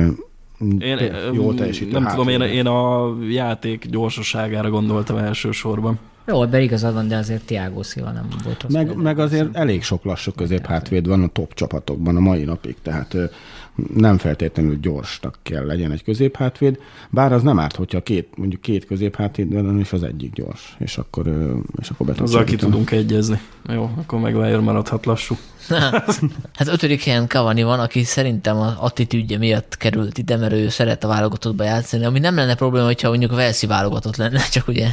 Én, 0.61 0.97
té- 0.97 1.13
jó 1.33 1.53
teljesítő. 1.53 1.99
nem 1.99 2.07
tudom, 2.07 2.29
én, 2.29 2.41
én 2.41 2.67
a 2.67 3.15
játék 3.29 3.87
gyorsaságára 3.87 4.71
gondoltam 4.71 5.17
elsősorban. 5.17 5.99
Jó, 6.27 6.47
be 6.47 6.61
igazad 6.61 6.95
van, 6.95 7.09
de 7.09 7.17
azért 7.17 7.45
Tiago 7.45 7.83
Silva 7.83 8.11
nem 8.11 8.27
volt 8.45 8.63
rossz. 8.63 8.73
Meg, 8.73 8.97
meg 8.97 9.19
azért 9.19 9.57
elég 9.57 9.83
sok 9.83 10.05
lassú 10.05 10.33
középhátvéd 10.33 11.07
van 11.07 11.23
a 11.23 11.29
top 11.29 11.55
csapatokban 11.55 12.17
a 12.17 12.21
mai 12.21 12.45
napig, 12.45 12.77
tehát 12.83 13.17
nem 13.95 14.19
feltétlenül 14.19 14.79
gyorsnak 14.81 15.39
kell 15.43 15.67
legyen 15.67 15.93
egy 15.93 16.03
középhátvéd, 16.03 16.79
bár 17.11 17.33
az 17.33 17.43
nem 17.43 17.59
árt, 17.59 17.77
hogyha 17.77 18.03
két, 18.03 18.29
mondjuk 18.37 18.61
két 18.61 18.87
középhátvéd 18.87 19.53
van, 19.53 19.79
és 19.79 19.93
az 19.93 20.03
egyik 20.03 20.33
gyors, 20.33 20.77
és 20.79 20.99
akkor, 20.99 21.27
és 21.81 21.91
akkor 21.91 22.07
be 22.07 22.15
Azzal 22.23 22.45
ki 22.45 22.57
tudunk 22.57 22.91
egyezni. 22.91 23.41
Jó, 23.69 23.91
akkor 23.97 24.21
meg 24.21 24.37
Weyer 24.37 24.61
maradhat 24.61 25.07
lassú. 25.07 25.37
Hát 26.55 26.69
ötödik 26.69 27.03
helyen 27.05 27.29
Cavani 27.29 27.63
van, 27.63 27.81
aki 27.81 28.05
szerintem 28.05 28.57
az 28.57 28.73
attitűdje 28.79 29.39
miatt 29.39 29.77
került 29.77 30.19
ide, 30.19 30.37
mert 30.37 30.53
ő 30.53 30.69
szeret 30.69 31.05
a 31.05 31.09
válogatottba 31.09 31.65
játszani, 31.65 32.05
ami 32.05 32.19
nem 32.19 32.35
lenne 32.35 32.55
probléma, 32.55 32.87
hogyha 32.87 33.09
mondjuk 33.09 33.33
a 33.33 33.35
Velszi 33.35 33.67
válogatott 33.67 34.17
lenne, 34.17 34.41
csak 34.53 34.69
ugye 34.69 34.89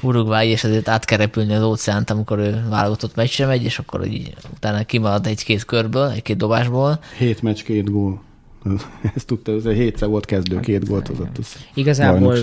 Uruguay, 0.00 0.48
és 0.48 0.64
ezért 0.64 0.88
át 0.88 1.04
kell 1.04 1.18
repülni 1.18 1.54
az 1.54 1.62
óceánt, 1.62 2.10
amikor 2.10 2.38
ő 2.38 2.64
válogatott 2.68 3.14
meccsre 3.14 3.46
megy, 3.46 3.64
és 3.64 3.78
akkor 3.78 4.06
így 4.06 4.34
utána 4.54 4.84
kimarad 4.84 5.26
egy-két 5.26 5.64
körből, 5.64 6.08
egy-két 6.08 6.36
dobásból. 6.36 6.98
Hét 7.18 7.42
meccs, 7.42 7.62
két 7.62 7.90
gól. 7.90 8.22
Ezt 9.14 9.26
tudta, 9.26 9.52
ez 9.52 9.64
hétszer 9.64 10.08
volt 10.08 10.24
kezdő, 10.24 10.60
két 10.60 10.88
gólt 10.88 11.06
hozott 11.06 11.38
az 11.38 11.56
Igazából, 11.74 12.36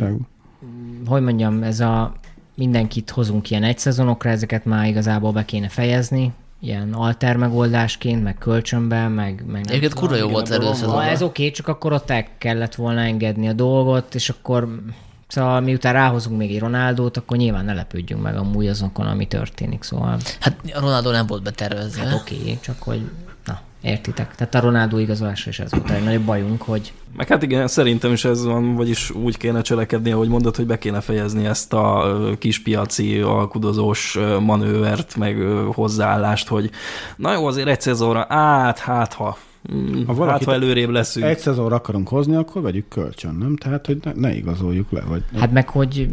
hogy 1.06 1.22
mondjam, 1.22 1.64
ez 1.64 1.80
a 1.80 2.14
mindenkit 2.56 3.10
hozunk 3.10 3.50
ilyen 3.50 3.64
egy 3.64 3.78
szezonokra, 3.78 4.30
ezeket 4.30 4.66
már 4.66 4.88
igazából 4.88 5.32
be 5.32 5.46
kéne 5.46 5.70
fejezni, 5.70 6.32
ilyen 6.60 6.94
alter 6.94 7.36
megoldásként, 7.36 8.24
meg 8.24 8.38
kölcsönben, 8.38 9.12
meg, 9.12 9.44
meg 9.48 9.66
Egyébként 9.68 9.94
kurva 9.94 10.16
jó 10.16 10.28
volt 10.28 10.50
először. 10.50 10.88
Ha 10.90 11.04
ez 11.04 11.22
oké, 11.22 11.52
csak 11.52 11.68
akkor 11.68 11.94
ott 11.94 12.10
el 12.10 12.26
kellett 12.38 12.76
volna 12.76 13.00
engedni 13.00 13.48
a 13.48 13.54
dolgot, 13.54 14.16
és 14.16 14.30
akkor 14.30 14.80
Szóval 15.28 15.62
miután 15.62 15.94
ráhozunk 15.94 16.38
még 16.38 16.52
egy 16.52 16.60
Ronaldót, 16.60 17.18
akkor 17.18 17.38
nyilván 17.38 17.66
ne 17.66 17.74
lepődjünk 17.74 18.22
meg 18.22 18.36
amúgy 18.38 18.68
azokon, 18.68 19.08
ami 19.08 19.28
történik. 19.28 19.84
Szóval 19.84 20.18
Hát 20.40 20.58
a 20.74 20.80
Ronaldo 20.80 21.12
nem 21.12 21.26
volt 21.28 21.44
betervezve. 21.44 22.04
hát 22.04 22.14
oké, 22.14 22.58
csak 22.62 22.76
hogy 22.80 23.02
na, 23.46 23.60
értitek. 23.82 24.36
Tehát 24.36 24.56
a 24.56 24.60
Ronaldo 24.60 24.98
igazolása 24.98 25.50
is 25.50 25.60
ez 25.60 25.72
volt 25.72 25.90
a 25.90 25.94
legnagyobb 25.94 26.24
bajunk, 26.24 26.62
hogy 26.62 26.94
Meg 27.18 27.28
hát 27.28 27.44
igen, 27.44 27.68
szerintem 27.68 28.12
is 28.12 28.26
ez 28.26 28.44
van, 28.46 28.76
vagyis 28.76 29.10
úgy 29.12 29.38
kéne 29.38 29.62
cselekedni, 29.62 30.12
ahogy 30.12 30.28
mondod, 30.30 30.56
hogy 30.56 30.66
be 30.66 30.78
kéne 30.78 31.02
fejezni 31.02 31.46
ezt 31.46 31.74
a 31.74 32.16
kispiaci, 32.40 33.20
alkudozós 33.20 34.18
manővert, 34.40 35.16
meg 35.16 35.38
hozzáállást, 35.74 36.48
hogy 36.48 36.70
na 37.16 37.34
jó, 37.34 37.46
azért 37.46 37.68
egy 37.68 37.82
szezonra, 37.82 38.26
át, 38.30 38.80
hát 38.80 39.14
ha, 39.14 39.38
mm, 39.74 39.92
Ha 39.94 40.08
hát 40.08 40.16
valakit 40.16 40.48
ha 40.48 40.54
előrébb 40.54 40.90
leszünk. 40.90 41.26
Egy 41.26 41.38
szezonra 41.40 41.76
akarunk 41.76 42.08
hozni, 42.08 42.36
akkor 42.36 42.62
vegyük 42.62 42.88
kölcsön, 42.88 43.36
nem? 43.36 43.56
Tehát, 43.56 43.86
hogy 43.86 43.98
ne, 44.04 44.12
ne 44.16 44.36
igazoljuk 44.36 44.92
le. 44.92 45.02
Vagy 45.02 45.24
hát 45.36 45.52
meg, 45.52 45.70
hogy 45.70 46.10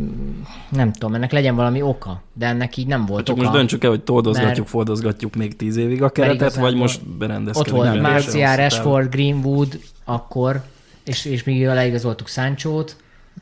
nem 0.68 0.92
tudom, 0.92 1.14
ennek 1.14 1.32
legyen 1.32 1.54
valami 1.54 1.82
oka, 1.82 2.22
de 2.32 2.46
ennek 2.46 2.76
így 2.76 2.86
nem 2.86 3.06
volt 3.06 3.24
Csak 3.24 3.34
oka. 3.36 3.44
most 3.44 3.56
döntsük 3.56 3.84
el, 3.84 3.90
hogy 3.90 4.02
toldozgatjuk, 4.02 4.56
Mert- 4.56 4.68
fordozgatjuk 4.68 5.34
még 5.34 5.56
tíz 5.56 5.76
évig 5.76 6.02
a 6.02 6.08
keretet, 6.08 6.54
vagy 6.54 6.74
most 6.74 7.00
Ott 7.00 7.08
berendezkedünk. 7.08 7.76
volt 7.76 7.94
és 7.94 8.24
hosszú 8.24 8.38
távon. 8.38 8.56
Rashford, 8.56 9.10
Greenwood, 9.10 9.78
akkor, 10.04 10.62
és, 11.04 11.24
és 11.24 11.44
még 11.44 11.64
leigazoltuk 11.66 12.28
Sancho-t, 12.28 12.96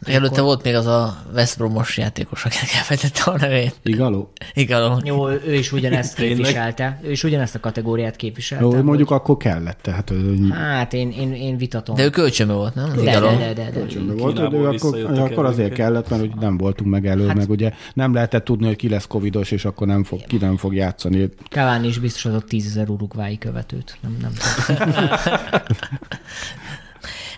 Előtte 0.04 0.40
volt 0.40 0.62
még 0.64 0.74
az 0.74 0.86
a 0.86 1.22
West 1.34 1.56
Bromos 1.56 1.98
játékos, 1.98 2.44
akinek 2.44 2.72
elfejtette 2.76 3.22
a 3.30 3.36
nevét. 3.38 3.74
Igaló? 3.82 4.32
Igen, 4.54 5.00
Jó, 5.04 5.28
ő 5.30 5.54
is 5.54 5.72
ugyanezt 5.72 6.14
képviselte. 6.14 7.00
Ő 7.02 7.10
is 7.10 7.24
ugyanezt 7.24 7.54
a 7.54 7.60
kategóriát 7.60 8.16
képviselte. 8.16 8.64
Jó, 8.64 8.70
hogy- 8.74 8.82
mondjuk 8.84 9.10
akkor 9.10 9.36
kellett. 9.36 9.78
Tehát, 9.82 10.08
hogy 10.08 10.38
Hát 10.50 10.92
én, 10.92 11.10
én, 11.10 11.32
én 11.34 11.56
vitatom. 11.56 11.96
de 11.96 12.04
ő 12.04 12.10
kölcsönbe 12.10 12.52
volt, 12.54 12.74
nem? 12.74 12.92
de, 12.94 13.00
Igen, 13.02 13.22
de, 13.22 13.28
de, 13.36 13.52
de, 13.52 13.64
de. 13.64 13.70
Kölcsönbe 13.70 14.12
volt, 14.14 14.34
de 14.34 14.56
ő 14.56 14.66
akkor, 14.68 15.18
akkor 15.18 15.44
azért 15.44 15.72
kellett, 15.72 16.08
mert 16.08 16.20
hogy 16.22 16.32
nem 16.40 16.56
voltunk 16.56 16.90
meg 16.90 17.06
elő, 17.06 17.26
hát, 17.26 17.36
meg 17.36 17.50
ugye 17.50 17.72
nem 17.94 18.14
lehetett 18.14 18.44
tudni, 18.44 18.66
hogy 18.66 18.76
ki 18.76 18.88
lesz 18.88 19.06
covidos, 19.06 19.50
és 19.50 19.64
akkor 19.64 19.86
nem 19.86 20.04
fog, 20.04 20.24
ki 20.26 20.36
nem 20.36 20.56
fog 20.56 20.74
játszani. 20.74 21.28
Cavani 21.50 21.86
is 21.86 21.98
biztos 21.98 22.24
adott 22.24 22.48
10 22.48 22.66
ezer 22.66 22.88
urugvái 22.88 23.38
követőt. 23.38 23.96
Nem, 24.02 24.16
nem. 24.20 24.32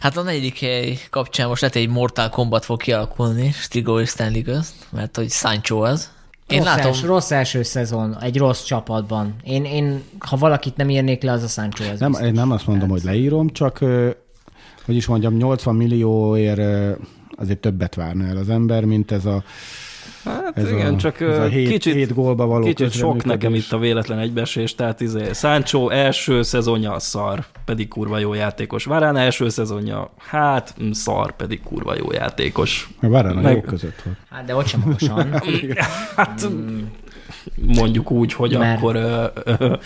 Hát 0.05 0.16
a 0.16 0.22
negyedik 0.22 0.59
hely 0.59 0.98
kapcsán 1.10 1.48
most 1.48 1.60
lehet, 1.60 1.76
egy 1.76 1.89
Mortal 1.89 2.28
Kombat 2.28 2.64
fog 2.64 2.81
kialakulni 2.81 3.51
Stigo 3.51 4.01
és 4.01 4.09
Stanley 4.09 4.43
közt, 4.43 4.74
mert 4.90 5.16
hogy 5.16 5.31
Sancho 5.31 5.81
az. 5.81 6.10
Én 6.47 6.59
rossz, 6.59 6.66
látom, 6.66 6.86
els, 6.86 7.02
rossz 7.02 7.31
első 7.31 7.62
szezon, 7.62 8.16
egy 8.20 8.39
rossz 8.39 8.62
csapatban. 8.62 9.35
Én, 9.44 9.64
én, 9.64 10.02
ha 10.18 10.36
valakit 10.36 10.76
nem 10.76 10.90
írnék 10.90 11.22
le, 11.22 11.32
az 11.32 11.43
a 11.43 11.47
Sancho. 11.47 11.85
Ez 11.85 12.01
Nem, 12.01 12.10
biztos. 12.10 12.28
én 12.28 12.35
nem 12.35 12.51
azt 12.51 12.66
mondom, 12.66 12.89
hogy 12.89 13.02
leírom, 13.02 13.48
csak 13.48 13.78
hogy 14.85 14.97
is 14.97 15.06
mondjam, 15.06 15.36
80 15.36 15.74
millióért 15.74 16.60
azért 17.36 17.59
többet 17.59 17.94
várna 17.94 18.26
el 18.26 18.36
az 18.36 18.48
ember, 18.48 18.85
mint 18.85 19.10
ez 19.10 19.24
a, 19.24 19.44
Hát 20.24 20.59
ez 20.59 20.70
igen, 20.70 20.94
a, 20.94 20.97
csak 20.97 21.20
ez 21.20 21.39
a 21.39 21.47
hét, 21.47 21.68
kicsit, 21.68 21.94
hét 21.94 22.14
gólba 22.14 22.47
való 22.47 22.64
kicsit 22.64 22.93
sok 22.93 23.24
nekem 23.24 23.55
itt 23.55 23.72
a 23.72 23.78
véletlen 23.78 24.18
egybeesés, 24.18 24.74
tehát 24.74 25.01
izé, 25.01 25.32
Sancho 25.32 25.89
első 25.89 26.43
szezonja 26.43 26.98
szar, 26.98 27.47
pedig 27.65 27.89
kurva 27.89 28.19
jó 28.19 28.35
játékos. 28.35 28.85
Varane 28.85 29.20
első 29.20 29.49
szezonja, 29.49 30.11
hát 30.28 30.74
mm, 30.82 30.91
szar, 30.91 31.36
pedig 31.36 31.61
kurva 31.62 31.95
jó 31.97 32.12
játékos. 32.12 32.89
Várán 33.01 33.36
a 33.36 33.41
Meg- 33.41 33.55
jó 33.55 33.61
között 33.61 34.03
volt. 34.05 34.16
Hát 34.31 34.45
de 34.45 34.55
ott 34.55 34.66
sem 34.66 34.81
magasan. 34.85 35.41
Hát 36.16 36.49
mondjuk 37.57 38.11
úgy, 38.11 38.32
hogy 38.32 38.59
Mert- 38.59 38.78
akkor 38.78 38.97
ö, 38.97 39.24
ö, 39.45 39.77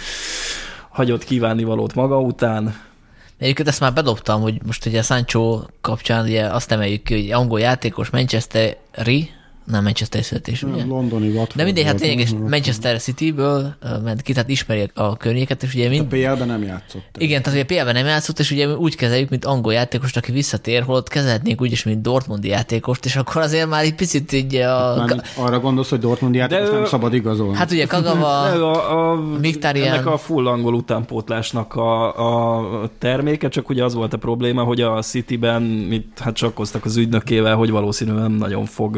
hagyott 0.98 1.24
kívánni 1.24 1.64
valót 1.64 1.94
maga 1.94 2.20
után. 2.20 2.74
Egyébként 3.38 3.68
ezt 3.68 3.80
már 3.80 3.92
bedobtam, 3.92 4.40
hogy 4.40 4.60
most 4.66 4.86
ugye 4.86 4.98
a 4.98 5.02
Sancho 5.02 5.60
kapcsán 5.80 6.24
ugye 6.24 6.44
azt 6.44 6.72
emeljük 6.72 7.02
ki, 7.02 7.14
hogy 7.20 7.30
angol 7.32 7.60
játékos 7.60 8.10
Manchesteri, 8.10 9.30
nem 9.70 9.82
Manchester 9.82 10.24
születés, 10.24 10.62
ugye? 10.62 10.84
Londoni 10.84 11.26
Watford 11.28 11.56
De 11.56 11.64
mindegy, 11.64 11.84
hát 11.84 12.00
lényeges? 12.00 12.30
Manchester 12.48 13.00
City-ből 13.00 13.74
ment 14.04 14.22
ki, 14.22 14.32
tehát 14.32 14.48
ismeri 14.48 14.90
a 14.94 15.16
környéket, 15.16 15.62
és 15.62 15.74
ugye 15.74 15.86
A 15.86 15.88
mind, 15.88 16.04
PL-ben 16.06 16.46
nem 16.46 16.62
játszott. 16.62 17.02
igen, 17.18 17.42
tehát 17.42 17.64
ugye 17.64 17.76
PL-ben 17.78 17.94
nem 17.94 18.06
játszott, 18.06 18.38
és 18.38 18.50
ugye 18.50 18.76
úgy 18.76 18.96
kezeljük, 18.96 19.28
mint 19.28 19.44
angol 19.44 19.72
játékost, 19.72 20.16
aki 20.16 20.32
visszatér, 20.32 20.82
holott 20.82 21.08
kezelhetnénk 21.08 21.60
úgy 21.60 21.72
is, 21.72 21.82
mint 21.84 22.02
Dortmundi 22.02 22.48
játékost, 22.48 23.04
és 23.04 23.16
akkor 23.16 23.42
azért 23.42 23.68
már 23.68 23.84
egy 23.84 23.94
picit 23.94 24.32
így 24.32 24.54
a... 24.54 24.94
Már 24.96 25.22
arra 25.36 25.60
gondolsz, 25.60 25.88
hogy 25.90 25.98
Dortmund 25.98 26.34
játékos 26.34 26.68
ő- 26.68 26.72
nem 26.72 26.84
szabad 26.86 27.14
igazolni. 27.14 27.56
Hát 27.56 27.70
ugye 27.72 27.86
Kagawa, 27.98 28.40
a, 28.42 29.10
a, 29.10 29.14
Mkhitaryan- 29.14 29.86
ennek 29.86 30.06
a 30.06 30.18
full 30.18 30.46
angol 30.46 30.74
utánpótlásnak 30.74 31.74
a, 31.74 32.06
a 32.82 32.90
terméke, 32.98 33.48
csak 33.48 33.68
ugye 33.68 33.84
az 33.84 33.94
volt 33.94 34.12
a 34.12 34.16
probléma, 34.16 34.62
hogy 34.62 34.80
a 34.80 35.02
Cityben 35.02 35.62
mit, 35.62 36.18
hát 36.18 36.34
csakkoztak 36.34 36.84
az 36.84 36.96
ügynökével, 36.96 37.54
hogy 37.56 37.70
valószínűleg 37.70 38.22
nem 38.22 38.32
nagyon 38.32 38.64
fog 38.64 38.96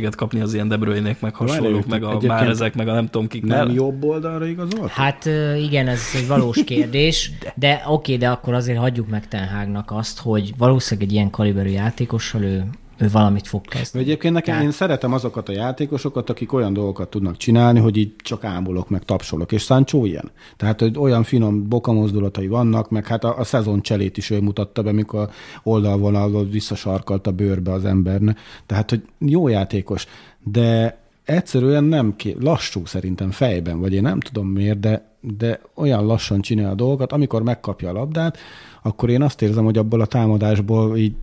lehetőséget 0.00 0.14
kapni 0.14 0.40
az 0.40 0.54
ilyen 0.54 0.68
De 0.68 0.76
Bruyne-nek, 0.76 1.20
meg 1.20 1.34
hasonlók, 1.34 1.86
meg 1.86 2.02
a 2.02 2.20
már 2.26 2.48
ezek, 2.48 2.74
meg 2.74 2.88
a 2.88 2.92
nem 2.92 3.06
tudom 3.06 3.28
kik. 3.28 3.44
nem 3.44 3.70
jobb 3.70 4.04
oldalra 4.04 4.46
igazolt? 4.46 4.90
Hát 4.90 5.24
igen, 5.56 5.88
ez 5.88 6.00
egy 6.14 6.26
valós 6.26 6.64
kérdés, 6.72 7.32
de 7.54 7.82
oké, 7.86 8.16
de 8.16 8.28
akkor 8.28 8.54
azért 8.54 8.78
hagyjuk 8.78 9.08
meg 9.08 9.28
Ten 9.28 9.48
Hagnak 9.48 9.90
azt, 9.90 10.20
hogy 10.20 10.52
valószínűleg 10.58 11.08
egy 11.08 11.14
ilyen 11.14 11.30
kaliberű 11.30 11.70
játékossal 11.70 12.42
ő 12.42 12.64
valamit 13.08 13.46
fog 13.46 13.60
kezdeni. 13.66 14.04
Egyébként 14.04 14.34
nekem 14.34 14.54
Tehát- 14.54 14.62
én 14.64 14.70
szeretem 14.70 15.12
azokat 15.12 15.48
a 15.48 15.52
játékosokat, 15.52 16.30
akik 16.30 16.52
olyan 16.52 16.72
dolgokat 16.72 17.08
tudnak 17.08 17.36
csinálni, 17.36 17.78
hogy 17.80 17.96
így 17.96 18.16
csak 18.16 18.44
ámulok, 18.44 18.88
meg 18.88 19.04
tapsolok, 19.04 19.52
és 19.52 19.62
Sancho 19.62 20.04
ilyen. 20.04 20.30
Tehát, 20.56 20.80
hogy 20.80 20.98
olyan 20.98 21.22
finom 21.22 21.68
bokamozdulatai 21.68 22.46
vannak, 22.46 22.90
meg 22.90 23.06
hát 23.06 23.24
a, 23.24 23.38
a 23.38 23.44
szezon 23.44 23.82
cselét 23.82 24.16
is 24.16 24.30
ő 24.30 24.40
mutatta 24.40 24.82
be, 24.82 24.92
mikor 24.92 25.30
oldalvonalról 25.62 26.44
visszasarkalt 26.44 27.26
a 27.26 27.30
bőrbe 27.32 27.72
az 27.72 27.84
emberne. 27.84 28.36
Tehát, 28.66 28.90
hogy 28.90 29.02
jó 29.18 29.48
játékos, 29.48 30.06
de 30.44 30.98
egyszerűen 31.24 31.84
nem 31.84 32.16
ké, 32.16 32.36
lassú 32.40 32.86
szerintem 32.86 33.30
fejben, 33.30 33.80
vagy 33.80 33.94
én 33.94 34.02
nem 34.02 34.20
tudom 34.20 34.46
miért, 34.46 34.80
de, 34.80 35.08
de 35.20 35.60
olyan 35.74 36.06
lassan 36.06 36.40
csinál 36.40 36.70
a 36.70 36.74
dolgokat, 36.74 37.12
amikor 37.12 37.42
megkapja 37.42 37.88
a 37.88 37.92
labdát, 37.92 38.38
akkor 38.82 39.10
én 39.10 39.22
azt 39.22 39.42
érzem, 39.42 39.64
hogy 39.64 39.78
abból 39.78 40.00
a 40.00 40.06
támadásból 40.06 40.96
így 40.96 41.14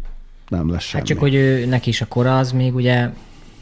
nem 0.48 0.70
lesz 0.70 0.84
semmi. 0.84 1.00
Hát 1.00 1.10
csak, 1.10 1.20
hogy 1.20 1.34
ő, 1.34 1.66
neki 1.66 1.90
is 1.90 2.02
a 2.02 2.06
kora 2.06 2.38
az 2.38 2.52
még 2.52 2.76
ugye 2.76 3.10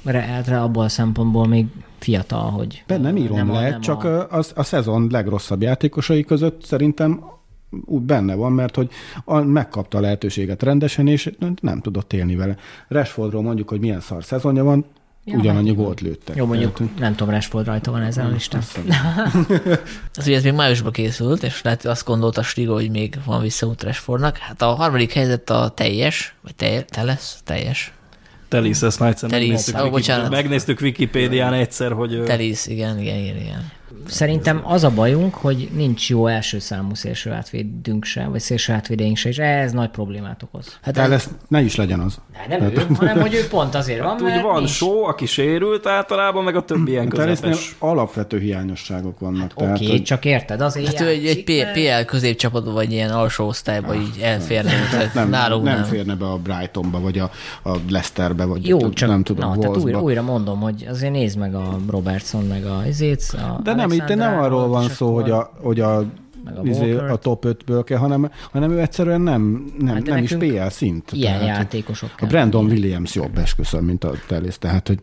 re, 0.04 0.62
abból 0.62 0.84
a 0.84 0.90
szempontból 0.90 1.48
még 1.48 1.66
fiatal, 2.00 2.50
hogy... 2.50 2.84
De 2.88 2.98
nem 2.98 3.18
írom 3.18 3.38
nem 3.38 3.52
le, 3.52 3.70
nem 3.70 3.82
csak 3.82 4.04
a... 4.04 4.20
a, 4.20 4.38
a, 4.38 4.44
a 4.56 4.64
szezon 4.64 5.08
legrosszabb 5.12 5.62
játékosai 5.62 6.24
között 6.24 6.64
szerintem 6.64 7.24
úgy 7.86 8.02
benne 8.02 8.36
van, 8.36 8.52
mert 8.52 8.76
hogy 8.76 8.90
a, 9.26 9.40
megkapta 9.40 9.98
a 9.98 10.02
lehetőséget 10.02 10.64
rendesen, 10.64 11.08
és 11.08 11.32
nem 11.62 11.82
tudott 11.82 12.14
élni 12.14 12.36
vele. 12.36 12.56
Rashfordról 12.88 13.42
mondjuk, 13.42 13.70
hogy 13.70 13.80
milyen 13.80 14.00
szar 14.00 14.24
szezonja 14.24 14.64
van, 14.64 14.86
ja, 15.26 15.38
ugyanannyi 15.38 15.68
hát, 15.68 15.78
gólt 15.78 16.02
lőttek. 16.02 16.36
Jó, 16.36 16.46
mondjuk 16.46 16.78
Tehát, 16.78 17.00
nem 17.00 17.16
tudom, 17.16 17.34
Rashford 17.34 17.66
rajta 17.66 17.92
van 17.92 18.02
ezen 18.02 18.26
a 18.26 18.30
listán. 18.30 18.62
Az 20.18 20.28
ugye 20.28 20.36
ez 20.36 20.44
még 20.44 20.54
májusban 20.54 20.92
készült, 20.92 21.44
és 21.44 21.62
lehet 21.62 21.86
azt 21.86 22.06
gondolta 22.06 22.44
Stigo, 22.44 22.74
hogy 22.74 22.90
még 22.90 23.18
van 23.26 23.42
visszaút 23.42 23.84
Rashfordnak. 23.84 24.38
Hát 24.38 24.62
a 24.62 24.66
harmadik 24.74 25.14
helyzet 25.14 25.50
a 25.50 25.70
teljes, 25.76 26.36
vagy 26.42 26.56
teljes, 26.56 26.84
telesz, 26.88 27.38
teljes. 27.44 27.94
Telis, 28.50 28.82
ezt 28.82 29.00
már 29.00 29.10
egyszer 29.10 29.30
megnéztük, 29.30 29.94
Wiki- 29.94 30.12
megnéztük 30.30 30.82
Wikipédián 30.82 31.54
egyszer, 31.54 31.92
hogy 31.92 32.14
ő- 32.14 32.24
Telis, 32.24 32.68
igen, 32.68 33.00
igen, 33.00 33.18
igen, 33.18 33.38
igen. 33.38 33.72
Szerintem 34.08 34.62
az 34.64 34.84
a 34.84 34.90
bajunk, 34.90 35.36
hogy 35.36 35.70
nincs 35.74 36.10
jó 36.10 36.28
első 36.28 36.60
számú 36.60 36.94
szélső 36.94 37.32
átvédünk 37.32 38.06
se, 38.06 38.26
vagy 38.26 38.40
szélső 38.40 38.74
átvédeink 38.74 39.18
se, 39.18 39.30
és 39.30 39.38
ez 39.38 39.72
nagy 39.72 39.90
problémát 39.90 40.44
okoz. 40.44 40.78
Hát 40.82 40.94
De 40.94 41.02
ez, 41.02 41.10
lesz, 41.10 41.30
ne 41.48 41.62
is 41.62 41.76
legyen 41.76 42.00
az. 42.00 42.18
De 42.48 42.58
nem 42.58 42.72
ő, 42.72 42.88
hanem 42.96 43.22
hogy 43.22 43.34
ő 43.34 43.48
pont 43.48 43.76
azért 43.76 44.00
van, 44.00 44.10
Hát 44.10 44.22
mert 44.22 44.38
úgy 44.38 44.44
van 44.44 44.58
nincs. 44.58 44.70
só, 44.70 45.06
aki 45.06 45.26
sérült 45.26 45.88
általában, 45.88 46.44
meg 46.44 46.56
a 46.56 46.64
többi 46.64 46.92
ilyen 46.92 47.08
közepes. 47.08 47.76
alapvető 47.80 48.40
hiányosságok 48.40 49.20
vannak. 49.20 49.52
Oké, 49.56 49.70
okay, 49.70 49.90
hogy 49.90 50.04
csak 50.04 50.26
érted, 50.26 50.62
azért 50.62 50.88
hát 50.88 51.02
ő 51.02 51.08
egy, 51.08 51.26
egy 51.26 51.50
játszik, 51.50 51.84
PL 51.84 52.06
középcsapatban, 52.06 52.74
vagy 52.74 52.92
ilyen 52.92 53.10
alsó 53.10 53.48
osztályban 53.48 53.96
így 53.96 54.20
elférne. 54.22 54.72
tehát 54.92 55.14
nem, 55.14 55.30
nálunk 55.30 55.64
nem, 55.64 55.76
nem. 55.76 55.84
férne 55.84 56.16
be 56.16 56.26
a 56.26 56.38
Brightonba, 56.38 57.00
vagy 57.00 57.20
a, 57.20 57.32
a 57.64 57.78
Leicesterbe, 57.90 58.46
vagy 58.46 58.68
Jó, 58.68 58.90
csak 58.90 59.10
nem 59.10 59.24
tudom, 59.24 59.50
na, 59.50 59.58
tehát 59.58 59.78
újra, 59.78 60.02
újra 60.02 60.22
mondom, 60.22 60.60
hogy 60.60 60.86
azért 60.90 61.12
nézd 61.12 61.38
meg 61.38 61.56
a 61.56 61.80
Robertson, 61.90 62.46
meg 62.46 62.66
a 62.66 62.84
izét, 62.88 63.24
a 63.34 63.60
De 63.64 63.75
nem, 63.76 63.92
itt 63.92 64.16
nem 64.16 64.40
arról 64.40 64.68
van 64.68 64.90
szó, 64.90 65.14
hogy 65.14 65.32
a, 65.32 65.52
hogy 65.62 65.80
a, 65.80 66.04
Meg 66.44 66.58
a 66.58 66.62
izé, 66.64 66.96
a 66.96 67.16
top 67.16 67.46
5-ből 67.48 67.82
kell, 67.86 67.98
hanem, 67.98 68.32
hanem 68.52 68.72
ő 68.72 68.80
egyszerűen 68.80 69.22
nem, 69.22 69.74
nem, 69.78 69.94
Hát 69.94 70.04
de 70.04 70.14
nem 70.14 70.24
is 70.24 70.36
PL 70.36 70.68
szint. 70.70 71.12
Ilyen 71.12 71.40
Tehát, 71.40 71.58
játékosok 71.58 72.10
A 72.14 72.16
kell. 72.16 72.30
Brandon 72.30 72.66
Williams 72.66 73.16
jobb 73.16 73.38
esküszöm, 73.38 73.86
mint 73.86 74.04
a 74.04 74.12
Telis, 74.28 74.58
tehát 74.58 74.88
hogy 74.88 75.00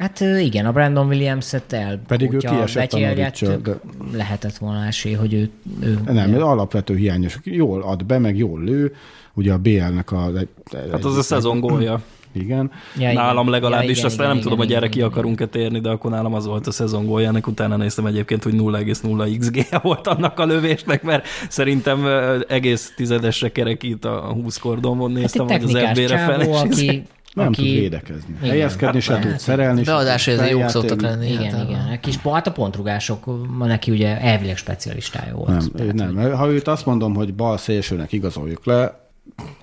Hát 0.00 0.20
igen, 0.20 0.66
a 0.66 0.72
Brandon 0.72 1.06
Williams-et 1.06 1.72
el. 1.72 2.00
Pedig 2.06 2.32
ő 2.32 2.36
kiesett 2.36 2.92
a 2.92 2.96
betyeljettük, 2.96 3.48
Norwich-től, 3.48 3.80
Lehetett 4.12 4.56
volna 4.56 4.84
esély, 4.84 5.12
hogy 5.12 5.34
ő... 5.34 5.50
ő 5.80 5.98
nem, 6.06 6.42
alapvető 6.42 6.96
hiányos. 6.96 7.38
Jól 7.44 7.82
ad 7.82 8.04
be, 8.04 8.18
meg 8.18 8.36
jól 8.36 8.62
lő. 8.62 8.94
Ugye 9.34 9.52
a 9.52 9.58
BL-nek 9.58 10.12
a... 10.12 10.30
Egy, 10.36 10.48
Hát 10.90 11.04
az 11.04 11.16
a 11.16 11.22
szezon 11.22 11.60
gólja. 11.60 12.02
Igen. 12.32 12.70
Ja, 12.98 13.10
igen. 13.10 13.14
Nálam 13.22 13.48
legalábbis, 13.48 13.86
Ja, 13.88 13.92
igen, 13.92 14.04
aztán 14.04 14.24
igen, 14.24 14.34
nem 14.36 14.42
tudom, 14.42 14.58
igen, 14.58 14.66
hogy 14.66 14.76
erre 14.76 14.86
igen, 14.86 14.90
ki 14.90 14.98
igen. 14.98 15.10
akarunk-e 15.10 15.46
térni, 15.46 15.80
de 15.80 15.88
akkor 15.88 16.10
nálam 16.10 16.34
az 16.34 16.46
volt 16.46 16.66
a 16.66 16.70
szezon 16.70 17.06
góljának. 17.06 17.46
Utána 17.46 17.76
néztem 17.76 18.06
egyébként, 18.06 18.42
hogy 18.42 18.54
0,0 18.54 19.36
XG 19.38 19.66
volt 19.82 20.06
annak 20.06 20.38
a 20.38 20.44
lövésnek, 20.44 21.02
mert 21.02 21.26
szerintem 21.48 22.06
egész 22.48 22.92
tizedesre 22.96 23.52
kerekít 23.52 24.04
a 24.04 24.20
20 24.42 24.56
kordonban 24.56 25.10
Hát 25.10 25.18
néztem, 25.20 25.46
egy 25.48 25.62
hogy 25.62 25.74
az 25.74 25.88
FB-re 25.98 26.18
fel. 26.18 26.38
csávó, 26.38 26.52
és- 26.52 26.60
aki... 26.60 27.02
Nem 27.34 27.46
aki... 27.46 27.54
tud 27.62 27.64
védekezni. 27.80 28.34
Igen. 28.38 28.50
Helyezkedni 28.50 29.00
se 29.00 29.12
Hát, 29.12 29.22
tud, 29.22 29.38
szerelni 29.38 29.84
se 29.84 29.90
Beadásai 29.90 30.34
tud, 30.34 30.42
azért 30.42 30.58
jók 30.58 30.68
szoktak 30.68 31.00
lenni. 31.00 31.30
Igen, 31.32 31.50
hát, 31.52 31.68
igen. 31.68 31.88
Egy 31.92 32.00
kis, 32.00 32.16
hát 32.16 32.46
a 32.46 32.52
pontrugások, 32.52 33.48
ma 33.58 33.66
neki 33.66 33.90
ugye 33.90 34.20
elvileg 34.20 34.56
specialistája 34.56 35.34
volt. 35.34 35.48
Nem, 35.48 35.86
ő 35.86 35.92
nem. 35.92 36.32
Ha 36.32 36.50
őt 36.50 36.68
azt 36.68 36.86
mondom, 36.86 37.14
hogy 37.14 37.34
bal 37.34 37.56
szélsőnek 37.56 38.12
igazoljuk 38.12 38.64
le, 38.66 39.08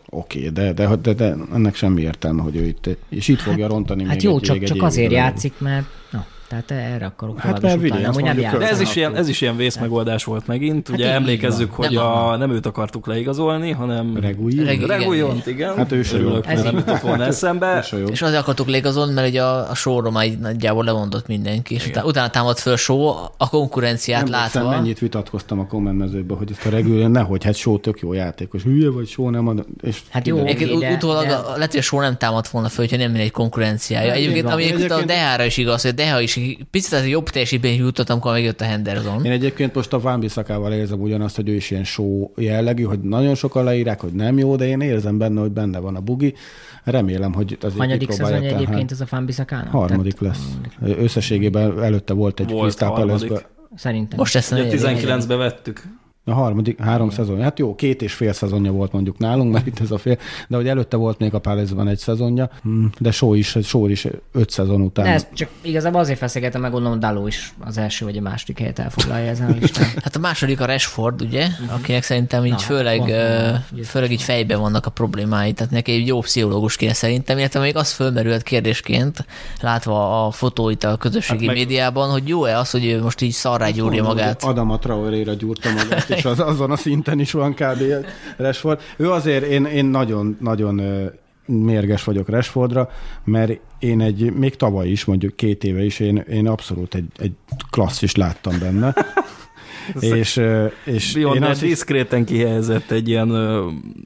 oké, 0.09 0.49
de, 0.49 0.73
de, 0.73 0.95
de, 0.95 1.13
de, 1.13 1.35
ennek 1.53 1.75
semmi 1.75 2.01
értelme, 2.01 2.41
hogy 2.41 2.55
ő 2.55 2.65
itt, 2.65 2.89
és 3.09 3.27
itt 3.27 3.39
fogja 3.39 3.67
rontani 3.67 4.03
Hát 4.03 4.13
még 4.13 4.23
jó, 4.23 4.35
egy, 4.35 4.41
csak, 4.41 4.59
még 4.59 4.67
csak 4.67 4.83
azért 4.83 5.11
játszik, 5.11 5.53
mert 5.59 5.85
na, 6.11 6.25
tehát 6.47 6.71
erre 6.71 7.05
akarok 7.05 7.39
Hát 7.39 7.51
hát 7.51 7.61
mert 7.61 7.75
is 7.75 7.81
Williams 7.91 8.15
nem 8.15 8.35
De 8.59 8.69
ez 8.69 8.79
is, 8.79 8.95
ilyen, 8.95 9.15
ez 9.15 9.27
is 9.29 9.41
ilyen 9.41 9.55
vészmegoldás 9.55 10.23
volt 10.23 10.47
megint. 10.47 10.89
Ugye 10.89 11.05
így 11.05 11.11
emlékezzük, 11.11 11.75
van. 11.75 11.87
hogy 11.87 11.95
Nem 11.95 12.05
a, 12.05 12.35
nem 12.37 12.51
őt 12.51 12.65
akartuk 12.65 13.07
leigazolni, 13.07 13.71
hanem 13.71 14.17
Regui? 14.21 14.55
Regu- 14.55 14.71
igen, 14.73 14.87
Reguljont, 14.87 15.45
igen. 15.47 15.75
Hát 15.75 15.91
ő 15.91 16.03
se 16.03 16.15
Örülök, 16.15 16.47
Ez 16.47 16.63
nem 16.63 16.75
jutott 16.75 16.99
volna 16.99 17.23
eszembe. 17.25 17.81
Se 17.81 17.97
jó. 17.97 18.05
És 18.05 18.21
azért 18.21 18.41
akartuk 18.41 18.67
légazolni, 18.67 19.13
mert 19.13 19.27
ugye 19.27 19.43
a, 19.43 19.69
a 19.69 19.75
sorra 19.75 20.11
már 20.11 20.27
nagyjából 20.41 20.83
lemondott 20.83 21.27
mindenki, 21.27 21.73
és 21.73 21.87
utána, 21.87 22.07
utána 22.07 22.29
támadt 22.29 22.59
föl 22.59 22.75
só 22.77 23.07
a 23.37 23.49
konkurenciát 23.49 24.21
Emlékszem, 24.21 24.63
látva. 24.63 24.77
mennyit 24.77 24.99
vitatkoztam 24.99 25.59
a 25.59 25.67
kommentmezőben, 25.67 26.37
hogy 26.37 26.51
ezt 26.51 26.65
a 26.65 26.69
regül, 26.69 27.07
nehogy, 27.07 27.43
hát 27.43 27.55
só 27.55 27.77
tök 27.77 27.99
jó 27.99 28.13
játékos, 28.13 28.63
hülye 28.63 28.89
vagy 28.89 29.07
só 29.07 29.29
nem 29.29 29.47
ad, 29.47 29.65
és 29.81 29.99
Hát 30.09 30.27
jó, 30.27 30.43
de- 30.43 30.91
utólag 30.93 31.25
de- 31.25 31.39
lehet, 31.55 31.69
hogy 31.71 31.77
a 31.79 31.81
só 31.81 31.99
nem 31.99 32.17
támadt 32.17 32.47
volna 32.47 32.69
föl, 32.69 32.85
hogyha 32.85 33.01
nem 33.03 33.11
lenne 33.11 33.23
egy 33.23 33.31
konkurenciája. 33.31 34.07
Hát, 34.07 34.17
Egyébként, 34.17 34.49
egyébként 34.49 34.91
a 34.91 35.05
Dehára 35.05 35.43
is 35.45 35.57
igaz, 35.57 35.81
hogy 35.81 35.93
Deha 35.93 36.21
is 36.21 36.35
picit 36.71 36.93
az 36.93 37.07
jobb 37.07 37.29
teljesítmény 37.29 37.79
jutott, 37.79 38.09
amikor 38.09 38.31
megjött 38.31 38.61
a 38.61 38.63
Henderson. 38.63 39.25
Én 39.25 39.31
egyébként 39.31 39.73
most 39.73 39.93
a 39.93 39.99
Van 39.99 40.19
Bissakával 40.19 40.73
érzem 40.73 41.01
ugyanazt, 41.01 41.35
hogy 41.35 41.49
ő 41.49 41.53
is 41.53 41.71
ilyen 41.71 41.83
show 41.83 42.29
jellegű, 42.35 42.83
hogy 42.83 42.99
nagyon 42.99 43.35
sokan 43.35 43.63
leírák, 43.63 44.01
hogy 44.01 44.13
nem 44.13 44.37
jó, 44.37 44.55
de 44.55 44.67
én 44.67 44.81
érzem 44.81 45.17
benne, 45.17 45.39
hogy 45.39 45.51
benne 45.51 45.79
van 45.79 45.95
a 45.95 45.99
bugi. 45.99 46.33
Remélem, 46.83 47.33
hogy 47.33 47.57
azért 47.61 47.79
Hanyadik 47.79 48.19
el. 48.19 48.39
egyébként 48.55 48.91
ez 48.91 49.01
a 49.01 49.05
Fanbisakának? 49.05 49.71
Harmadik 49.71 50.19
lesz. 50.19 50.47
Összességében 50.81 51.83
előtte 51.83 52.13
volt 52.13 52.39
egy 52.39 52.51
Volt. 52.51 52.77
Palace-be. 52.77 53.45
Szerintem. 53.75 54.19
Most 54.19 54.35
ezt 54.35 54.51
a 54.51 54.55
Ugye 54.55 54.63
negyedik. 54.63 55.07
19-ben 55.07 55.37
vettük. 55.37 55.83
A 56.29 56.33
harmadik, 56.33 56.79
három 56.81 57.09
szezon. 57.09 57.41
Hát 57.41 57.59
jó, 57.59 57.75
két 57.75 58.01
és 58.01 58.13
fél 58.13 58.33
szezonja 58.33 58.71
volt 58.71 58.91
mondjuk 58.91 59.17
nálunk, 59.17 59.53
mert 59.53 59.67
itt 59.67 59.79
ez 59.79 59.91
a 59.91 59.97
fél, 59.97 60.17
de 60.47 60.55
hogy 60.55 60.67
előtte 60.67 60.97
volt 60.97 61.19
még 61.19 61.33
a 61.33 61.39
Palace-ban 61.39 61.87
egy 61.87 61.97
szezonja, 61.97 62.49
hm, 62.63 62.85
de 62.99 63.11
Só 63.11 63.33
is, 63.33 63.55
Só 63.63 63.87
is 63.87 64.07
öt 64.31 64.49
szezon 64.49 64.81
után. 64.81 65.05
De 65.05 65.11
ezt 65.11 65.27
csak 65.33 65.49
igazából 65.61 65.99
azért 65.99 66.17
feszegetem, 66.19 66.61
meg 66.61 66.71
gondolom 66.71 66.99
Daló 66.99 67.27
is 67.27 67.53
az 67.59 67.77
első 67.77 68.05
vagy 68.05 68.17
a 68.17 68.21
második 68.21 68.59
helyet 68.59 68.79
elfoglalja 68.79 69.29
ezen 69.29 69.49
a 69.51 69.55
listán. 69.59 69.87
Hát 70.03 70.15
a 70.15 70.19
második 70.19 70.61
a 70.61 70.65
Rashford, 70.65 71.21
ugye, 71.21 71.47
akinek 71.67 72.03
szerintem 72.03 72.45
így 72.45 72.51
Na, 72.51 72.57
főleg, 72.57 72.99
ö, 73.09 73.49
ugye. 73.73 73.83
főleg 73.83 74.11
így 74.11 74.21
fejben 74.21 74.59
vannak 74.59 74.85
a 74.85 74.89
problémái, 74.89 75.53
tehát 75.53 75.71
neki 75.71 75.91
egy 75.91 76.07
jó 76.07 76.19
pszichológus 76.19 76.75
kéne 76.75 76.93
szerintem, 76.93 77.37
illetve 77.37 77.59
még 77.59 77.75
az 77.75 77.91
fölmerült 77.91 78.43
kérdésként, 78.43 79.25
látva 79.61 80.25
a 80.25 80.31
fotóit 80.31 80.83
a 80.83 80.95
közösségi 80.97 81.45
Hát 81.45 81.55
meg- 81.55 81.65
médiában, 81.65 82.09
hogy 82.09 82.27
jó-e 82.27 82.57
az, 82.59 82.71
hogy 82.71 82.85
ő 82.85 83.01
most 83.01 83.21
így 83.21 83.31
szarrá 83.31 83.69
gyúrja 83.69 84.03
magát. 84.03 84.43
Adama 84.43 84.79
Traoré-ra 84.79 85.33
gyúrta 85.33 85.69
magát, 85.71 86.09
és 86.17 86.25
az, 86.25 86.39
azon 86.39 86.71
a 86.71 86.75
szinten 86.75 87.19
is 87.19 87.31
van 87.31 87.53
kb. 87.53 87.81
Rashford. 88.37 88.81
Ő 88.97 89.11
azért, 89.11 89.45
én, 89.45 89.65
én 89.65 89.85
nagyon, 89.85 90.37
nagyon 90.41 90.81
mérges 91.45 92.03
vagyok 92.03 92.29
Rashfordra, 92.29 92.89
mert 93.23 93.59
én 93.79 94.01
egy, 94.01 94.33
még 94.33 94.55
tavaly 94.55 94.87
is, 94.87 95.05
mondjuk 95.05 95.35
két 95.35 95.63
éve 95.63 95.83
is, 95.83 95.99
én, 95.99 96.17
én 96.17 96.47
abszolút 96.47 96.95
egy, 96.95 97.07
egy 97.17 97.31
klasszis 97.69 98.15
láttam 98.15 98.59
benne. 98.59 98.93
És, 99.99 100.41
és 100.83 101.13
Beyond 101.13 101.35
én 101.35 101.43
azt 101.43 101.63
is, 101.63 101.69
diszkréten 101.69 102.25
kihelyezett 102.25 102.91
egy 102.91 103.09
ilyen, 103.09 103.29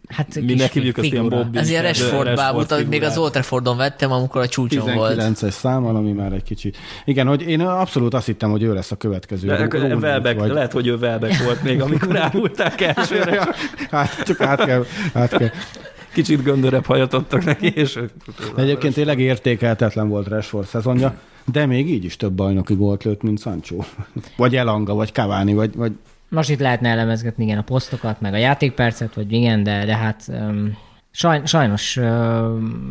Hát 0.07 0.41
minek 0.41 0.71
hívjuk 0.71 0.97
azt 0.97 1.11
ilyen. 1.11 1.29
Bobby. 1.29 1.57
Ez 1.57 1.69
ilyen 1.69 1.83
Rashford 1.83 2.35
bábút, 2.35 2.71
amit 2.71 2.89
még 2.89 3.03
az 3.03 3.17
Old 3.17 3.31
Traffordon 3.31 3.77
vettem, 3.77 4.11
amikor 4.11 4.41
a 4.41 4.47
csúcson 4.47 4.93
volt. 4.93 5.21
19-es 5.21 5.49
számmal, 5.49 5.95
ami 5.95 6.11
már 6.11 6.33
egy 6.33 6.43
kicsit. 6.43 6.77
Igen, 7.05 7.27
hogy 7.27 7.41
én 7.41 7.59
abszolút 7.61 8.13
azt 8.13 8.25
hittem, 8.25 8.51
hogy 8.51 8.63
ő 8.63 8.73
lesz 8.73 8.91
a 8.91 8.95
következő. 8.95 9.47
De 9.47 9.67
Rooney 9.69 9.93
Welbeck, 9.93 10.39
vagy- 10.39 10.51
lehet, 10.51 10.71
hogy 10.71 10.87
ő 10.87 10.95
Welbeck 10.95 11.43
volt 11.43 11.63
még, 11.63 11.81
amikor 11.81 12.17
árulták 12.17 12.81
elsőre. 12.81 13.33
Ja, 13.33 13.47
hát 13.91 14.23
csak 14.23 14.41
át 14.41 14.65
kell, 14.65 14.85
át 15.13 15.37
kell. 15.37 15.49
Kicsit 16.13 16.43
göndörebb 16.43 16.85
hajat 16.85 17.13
adtak 17.13 17.43
neki, 17.43 17.67
és... 17.75 17.99
Egyébként 18.57 18.93
tényleg 18.93 19.19
értékeltetlen 19.19 20.09
volt 20.09 20.27
Rashford 20.27 20.67
szezonja, 20.67 21.13
de 21.45 21.65
még 21.65 21.89
így 21.89 22.03
is 22.03 22.15
több 22.15 22.33
bajnoki 22.33 22.73
gólt 22.73 23.03
lőtt, 23.03 23.21
mint 23.21 23.39
Sancho. 23.39 23.77
Vagy 24.37 24.55
Elanga, 24.55 24.93
vagy 24.93 25.11
Cavani, 25.11 25.53
vagy, 25.53 25.75
vagy 25.75 25.91
Most 26.29 26.49
itt 26.49 26.59
lehetne 26.59 26.89
elemezgetni 26.89 27.43
igen 27.43 27.57
a 27.57 27.63
posztokat, 27.63 28.21
meg 28.21 28.33
a 28.33 28.37
játékpercet, 28.37 29.13
vagy 29.13 29.31
igen, 29.31 29.63
de, 29.63 29.85
de 29.85 29.95
hát 29.95 30.23
um, 30.27 30.77
saj, 31.11 31.41
sajnos 31.45 31.97
uh, 31.97 32.05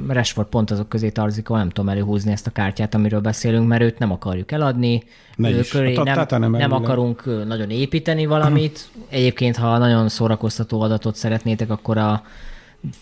Rashford 0.09 0.49
pont 0.49 0.71
azok 0.71 0.89
közé 0.89 1.11
tartozik, 1.11 1.49
ahol 1.49 1.61
nem 1.61 1.71
tudom 1.71 1.91
előhúzni 1.91 2.33
ezt 2.33 2.47
a 2.47 2.51
kártyát, 2.51 2.95
amiről 2.95 3.21
beszélünk, 3.21 3.69
mert 3.69 3.83
őt 3.83 3.99
nem 3.99 4.13
akarjuk 4.13 4.53
eladni, 4.53 5.03
Ne 5.37 5.51
ő 5.51 5.59
is. 5.59 5.69
köré 5.69 5.93
nem, 5.93 6.15
Tata 6.15 6.39
nem 6.39 6.51
nem, 6.51 6.73
akarunk 6.73 7.47
nagyon 7.47 7.71
építeni 7.71 8.27
valamit. 8.27 8.91
Egyébként, 9.09 9.57
ha 9.57 9.79
nagyon 9.79 10.09
szórakoztató 10.09 10.81
adatot 10.81 11.17
szeretnétek, 11.17 11.71
akkor 11.71 11.99
a 11.99 12.23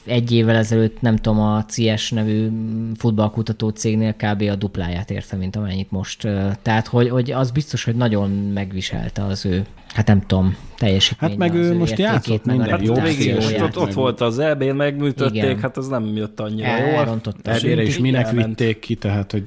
egy 0.05 0.33
évvel 0.33 0.57
ezelőtt, 0.57 1.01
nem 1.01 1.17
tudom, 1.17 1.41
a 1.41 1.65
CS 1.65 2.11
nevű 2.11 2.49
futballkutató 2.97 3.69
cégnél 3.69 4.15
kb. 4.15 4.43
a 4.43 4.55
dupláját 4.55 5.11
érte, 5.11 5.37
mint 5.37 5.57
amennyit 5.57 5.91
most. 5.91 6.29
Tehát, 6.63 6.87
hogy, 6.87 7.09
hogy 7.09 7.31
az 7.31 7.51
biztos, 7.51 7.85
hogy 7.85 7.95
nagyon 7.95 8.31
megviselte 8.31 9.25
az 9.25 9.47
ő, 9.47 9.65
hát 9.95 10.07
nem 10.07 10.21
tudom, 10.21 10.57
teljesítmény. 10.77 11.31
Hát 11.31 11.39
meg 11.39 11.55
ő 11.55 11.77
most 11.77 11.99
játszott 11.99 12.45
minden 12.45 12.83
jó 12.83 12.95
Végig 12.95 13.37
ott, 13.63 13.79
ott 13.79 13.93
volt 13.93 14.21
az 14.21 14.39
EB-n, 14.39 14.77
megműtötték, 14.77 15.43
Igen. 15.43 15.61
hát 15.61 15.77
az 15.77 15.89
nem 15.89 16.17
jött 16.17 16.41
annyira 16.41 16.77
jól. 16.77 16.89
Elrontotta 16.89 17.51
a 17.51 17.55
Ebbére 17.55 17.83
is 17.83 17.99
minek 17.99 18.31
vitték 18.31 18.79
ki, 18.79 18.95
tehát, 18.95 19.33
hogy 19.33 19.47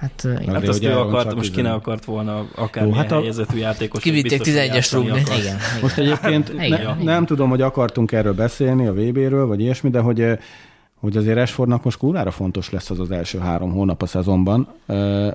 Hát, 0.00 0.24
ö, 0.24 0.32
igen. 0.40 0.54
Hát 0.54 0.68
azt 0.68 0.84
ő 0.84 0.96
akart, 0.98 1.34
most 1.34 1.52
ki 1.52 1.60
ne 1.60 1.72
akart 1.72 2.04
volna 2.04 2.46
akár 2.54 2.82
Jó, 2.84 2.90
milyen 2.90 3.04
hát 3.04 3.12
a- 3.18 3.20
helyzetű 3.20 3.56
játékos. 3.58 4.02
Kivitték 4.02 4.38
biztos, 4.38 4.46
hogy 4.54 4.68
11-es 4.68 4.74
játszani 4.74 5.06
rugby. 5.08 5.20
akar. 5.22 5.38
igen, 5.38 5.56
Most 5.82 5.96
igen. 5.98 6.10
egyébként 6.12 6.48
Igen. 6.62 6.96
ne, 6.98 7.04
nem 7.04 7.26
tudom, 7.26 7.48
hogy 7.48 7.60
akartunk 7.62 8.12
erről 8.12 8.34
beszélni, 8.34 8.86
a 8.86 8.92
VB-ről, 8.92 9.46
vagy 9.46 9.60
ilyesmi, 9.60 9.90
de 9.90 10.00
hogy, 10.00 10.26
hogy 10.94 11.16
azért 11.16 11.36
Rashfordnak 11.36 11.84
most 11.84 11.96
kurvára 11.98 12.30
fontos 12.30 12.70
lesz 12.70 12.90
az 12.90 13.00
az 13.00 13.10
első 13.10 13.38
három 13.38 13.72
hónap 13.72 14.02
a 14.02 14.06
szezonban, 14.06 14.68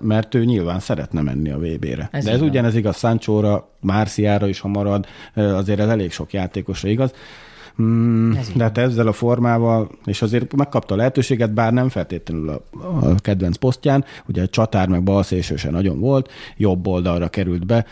mert 0.01 0.35
ő 0.35 0.45
nyilván 0.45 0.79
szeretne 0.79 1.21
menni 1.21 1.49
a 1.51 1.57
VB-re. 1.57 2.09
Ez 2.11 2.23
De 2.25 2.31
ez 2.31 2.39
van. 2.39 2.49
ugyanez 2.49 2.75
igaz 2.75 2.97
Sanchóra, 2.97 3.69
Márciára 3.81 4.47
is, 4.47 4.59
ha 4.59 4.67
marad, 4.67 5.05
azért 5.35 5.79
ez 5.79 5.89
elég 5.89 6.11
sok 6.11 6.33
játékosra 6.33 6.89
igaz. 6.89 7.13
Mm, 7.81 8.31
de 8.55 8.63
hát 8.63 8.77
ezzel 8.77 9.07
a 9.07 9.11
formával, 9.11 9.89
és 10.05 10.21
azért 10.21 10.55
megkapta 10.55 10.93
a 10.93 10.97
lehetőséget, 10.97 11.53
bár 11.53 11.73
nem 11.73 11.89
feltétlenül 11.89 12.49
a, 12.49 12.61
a 12.81 13.15
kedvenc 13.15 13.57
posztján, 13.57 14.05
ugye 14.27 14.41
a 14.41 14.47
csatár 14.47 14.87
meg 14.87 15.03
balszélső 15.03 15.55
se 15.55 15.71
nagyon 15.71 15.99
volt, 15.99 16.31
jobb 16.57 16.87
oldalra 16.87 17.27
került 17.27 17.65
be, 17.65 17.85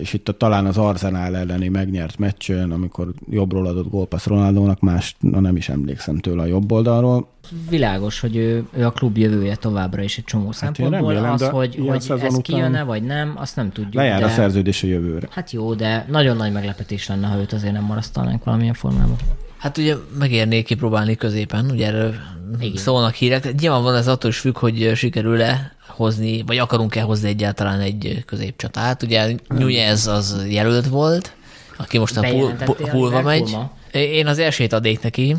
és 0.00 0.12
itt 0.12 0.28
a, 0.28 0.32
talán 0.32 0.66
az 0.66 0.78
Arzenál 0.78 1.36
elleni 1.36 1.68
megnyert 1.68 2.18
meccsön, 2.18 2.70
amikor 2.70 3.12
jobbról 3.30 3.66
adott 3.66 3.90
gólpassz 3.90 4.26
Ronaldónak, 4.26 4.80
más 4.80 5.16
na 5.20 5.40
nem 5.40 5.56
is 5.56 5.68
emlékszem 5.68 6.18
tőle 6.18 6.42
a 6.42 6.46
jobb 6.46 6.72
oldalról. 6.72 7.28
Világos, 7.68 8.20
hogy 8.20 8.36
ő, 8.36 8.64
ő 8.76 8.86
a 8.86 8.90
klub 8.90 9.16
jövője 9.16 9.56
továbbra 9.56 10.02
is 10.02 10.18
egy 10.18 10.24
csomó 10.24 10.52
szempontból. 10.52 10.98
Hát 10.98 11.08
remélem, 11.08 11.32
az, 11.32 11.42
hogy, 11.42 11.76
hogy 11.86 11.96
ez 11.96 12.10
után 12.10 12.40
kijön-e, 12.42 12.82
vagy 12.82 13.02
nem, 13.02 13.32
azt 13.36 13.56
nem 13.56 13.72
tudjuk. 13.72 13.94
Lejár 13.94 14.20
de... 14.20 14.26
a 14.26 14.28
szerződés 14.28 14.82
a 14.82 14.86
jövőre. 14.86 15.28
Hát 15.30 15.50
jó, 15.50 15.74
de 15.74 16.06
nagyon 16.08 16.36
nagy 16.36 16.52
meglepetés 16.52 17.08
lenne, 17.08 17.26
ha 17.26 17.38
őt 17.38 17.52
azért 17.52 17.72
nem 17.72 17.84
marasztalnánk 17.84 18.44
valamilyen 18.44 18.74
formában. 18.74 19.16
Hát 19.58 19.78
ugye 19.78 19.94
megérné 20.18 20.62
kipróbálni 20.62 21.14
középen, 21.14 21.70
ugye 21.70 21.86
erről 21.86 22.14
Igen. 22.60 22.76
szólnak 22.76 23.14
hírek. 23.14 23.54
Nyilván 23.60 23.82
van 23.82 23.94
ez 23.94 24.08
attól 24.08 24.30
is 24.30 24.38
függ, 24.38 24.58
hogy 24.58 24.92
sikerül-e 24.94 25.72
hozni, 25.88 26.42
vagy 26.46 26.58
akarunk-e 26.58 27.02
hozni 27.02 27.28
egyáltalán 27.28 27.80
egy 27.80 28.22
középcsatát. 28.26 29.02
Ugye 29.02 29.34
Nunez 29.48 30.06
az 30.06 30.46
jelölt 30.48 30.86
volt, 30.86 31.32
aki 31.76 31.98
most 31.98 32.16
a 32.16 32.20
pul- 32.20 32.90
pulva 32.90 33.22
megy. 33.22 33.56
Én 33.92 34.26
az 34.26 34.38
elsőt 34.38 34.72
adnék 34.72 35.02
neki, 35.02 35.36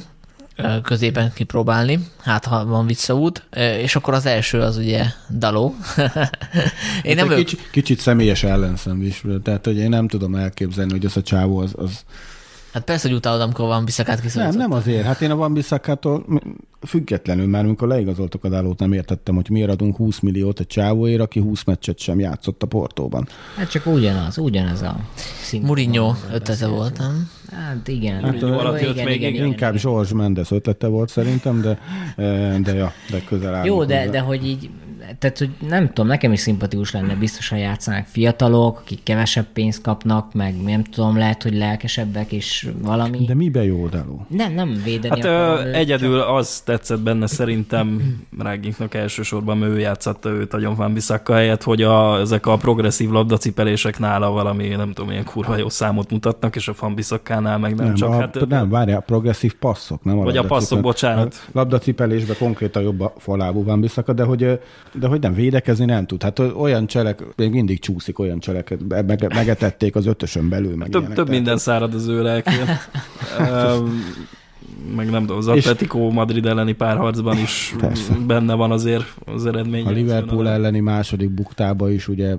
középen 0.84 1.32
kipróbálni, 1.34 2.00
hát 2.22 2.46
ha 2.46 2.66
van 2.66 2.86
visszaút, 2.86 3.48
és 3.82 3.96
akkor 3.96 4.14
az 4.14 4.26
első 4.26 4.60
az 4.60 4.78
ugye 4.78 5.06
Daló. 5.38 5.76
Én 7.04 7.16
nem 7.16 7.32
Egy 7.32 7.32
vagyok, 7.32 7.70
kicsit, 7.72 8.00
személyes 8.00 8.44
ellenszem 8.44 9.02
is, 9.02 9.24
tehát 9.44 9.66
hogy 9.66 9.78
én 9.78 9.90
nem 9.90 10.08
tudom 10.08 10.36
elképzelni, 10.36 10.92
hogy 10.92 11.06
az 11.06 11.18
a 11.18 11.22
csávó 11.22 11.58
az, 11.58 11.74
az 11.76 12.04
hát 12.74 12.84
persze, 12.84 13.08
hogy 13.08 13.18
utálod, 13.18 13.42
amikor 13.42 13.68
van 13.68 13.86
visszakát 13.86 14.16
Nem, 14.16 14.26
kiszorítani. 14.26 14.58
nem 14.58 14.72
azért. 14.72 15.06
Hát 15.06 15.22
én 15.22 15.32
a 15.32 15.36
Van 15.36 15.54
Bissakától 15.54 16.26
függetlenül 16.88 17.48
már, 17.48 17.64
amikor 17.64 17.88
leigazoltuk 17.88 18.44
a 18.44 18.50
Dálót, 18.50 18.80
nem 18.80 18.94
értettem, 18.94 19.36
hogy 19.36 19.50
miért 19.50 19.70
adunk 19.70 19.96
20 19.96 20.20
milliót 20.20 20.60
egy 20.60 20.68
csávóért, 20.68 21.22
aki 21.22 21.40
20 21.40 21.64
meccset 21.64 22.00
sem 22.00 22.20
játszott 22.20 22.64
a 22.64 22.66
Portóban. 22.66 23.28
Hát 23.58 23.70
csak 23.70 23.86
ugyanaz, 23.86 24.38
ugyanez 24.38 24.82
a 24.82 24.96
szint. 25.42 25.64
Mourinho 25.64 26.14
ötlete 26.32 26.68
volt, 26.68 26.98
nem? 26.98 27.30
Hát 27.54 27.88
igen. 27.88 28.24
Hát, 28.24 28.44
alatt 28.44 28.82
jött 28.82 28.94
igen, 28.94 29.06
még 29.06 29.16
igen, 29.16 29.34
igen, 29.34 29.46
Inkább 29.46 29.76
igen. 29.76 29.92
George 29.92 30.16
Mendes 30.16 30.52
ötlete 30.52 30.88
volt 30.88 31.10
szerintem, 31.10 31.62
de, 31.62 31.80
de 32.62 32.74
ja, 32.74 32.94
de 33.10 33.22
közel 33.28 33.66
Jó, 33.66 33.84
de, 33.84 33.98
hozzá. 33.98 34.12
de 34.12 34.20
hogy 34.20 34.48
így, 34.48 34.70
tehát 35.20 35.38
hogy 35.38 35.50
nem 35.68 35.88
tudom, 35.88 36.08
nekem 36.08 36.32
is 36.32 36.40
szimpatikus 36.40 36.92
lenne, 36.92 37.16
biztosan 37.16 37.58
játszanak 37.58 38.06
fiatalok, 38.06 38.80
akik 38.80 39.04
kevesebb 39.04 39.46
pénzt 39.54 39.82
kapnak, 39.82 40.34
meg 40.34 40.62
nem 40.62 40.84
tudom, 40.84 41.18
lehet, 41.18 41.44
hogy 41.44 41.54
lelkesebbek 41.54 42.32
és 42.32 42.70
valami. 42.82 43.26
De 43.26 43.36
mibe 43.36 43.64
jó 43.64 43.88
Dáló? 43.88 44.26
Nem, 44.28 44.54
nem 44.54 44.82
védeni 44.84 45.22
Hát 45.22 45.26
akarom 45.26 45.66
ö, 45.66 45.74
egyedül 45.74 46.20
az 46.20 46.62
tetszett 46.62 47.00
benne 47.00 47.28
szerintem 47.28 48.18
Ráginknak 48.40 48.94
elsősorban, 48.94 49.58
mert 49.58 49.72
ő 49.72 49.80
játszatta 49.80 50.30
őt 50.30 50.52
nagyon 50.52 50.76
Van 50.76 50.94
Bissaka 50.94 51.34
helyett, 51.34 51.64
hogy 51.64 51.82
a, 51.82 52.20
ezek 52.20 52.46
a 52.46 52.58
progresszív 52.58 53.10
labdacipelések 53.10 54.00
nála 54.00 54.30
valami, 54.30 54.68
nem 54.68 54.94
tudom, 54.94 55.12
ilyen 55.12 55.26
kurva 55.26 55.58
jó 55.58 55.70
számot 55.70 56.12
mutatnak, 56.12 56.56
és 56.56 56.68
a 56.68 56.74
Van 56.80 56.96
Bissakánál 56.96 57.58
meg 57.58 57.76
nem, 57.76 57.86
Nem, 57.86 57.96
csak 57.96 58.10
a, 58.10 58.14
hát... 58.14 58.48
nem 58.48 58.70
várjál, 58.70 58.98
a 58.98 59.02
progresszív 59.02 59.54
passzok, 59.54 60.04
nem 60.04 60.20
a 60.20 60.24
Vagy 60.24 60.38
a 60.38 60.44
passzok, 60.44 60.82
bocsánat. 60.82 61.44
A 61.46 61.50
labdacipelésben 61.52 62.36
konkrétan 62.40 62.84
jobb 62.84 63.00
a 63.00 63.14
falábú 63.18 63.64
van 63.64 63.82
Bissaka, 63.82 64.14
de 64.14 64.24
hogy, 64.24 64.60
de 64.94 65.08
hogy 65.08 65.20
nem 65.20 65.34
védekezni 65.34 65.86
nem 65.86 66.06
tud. 66.06 66.24
Hát 66.24 66.40
olyan 66.40 66.88
cselek, 66.88 67.24
még 67.36 67.52
mindig 67.52 67.80
csúszik 67.80 68.20
olyan 68.20 68.40
cseleket, 68.40 68.86
be- 68.86 69.02
meg, 69.02 69.34
megetették 69.34 69.96
az 69.96 70.06
ötösön 70.06 70.50
belül. 70.50 70.76
Meg 70.76 70.90
Több, 70.90 71.00
ilyenek. 71.02 71.08
több 71.08 71.26
Tehát- 71.26 71.40
minden 71.40 71.58
szárad 71.58 71.94
az 71.94 72.08
ő 72.08 72.22
lelkén. 72.22 72.68
Öm, 73.40 74.04
meg 74.96 75.10
nem 75.10 75.22
tudom, 75.22 75.38
az 75.38 75.48
Atletico 75.48 76.10
Madrid 76.10 76.46
elleni 76.46 76.74
párharcban 76.74 77.38
is 77.38 77.76
Persze. 77.78 78.14
benne 78.28 78.54
van 78.54 78.72
azért 78.72 79.16
az 79.26 79.46
eredmény. 79.46 79.86
A 79.86 79.90
Liverpool 79.90 80.50
elleni 80.50 80.80
második 80.80 81.30
buktába 81.30 81.92
is 81.92 82.08
ugye 82.08 82.36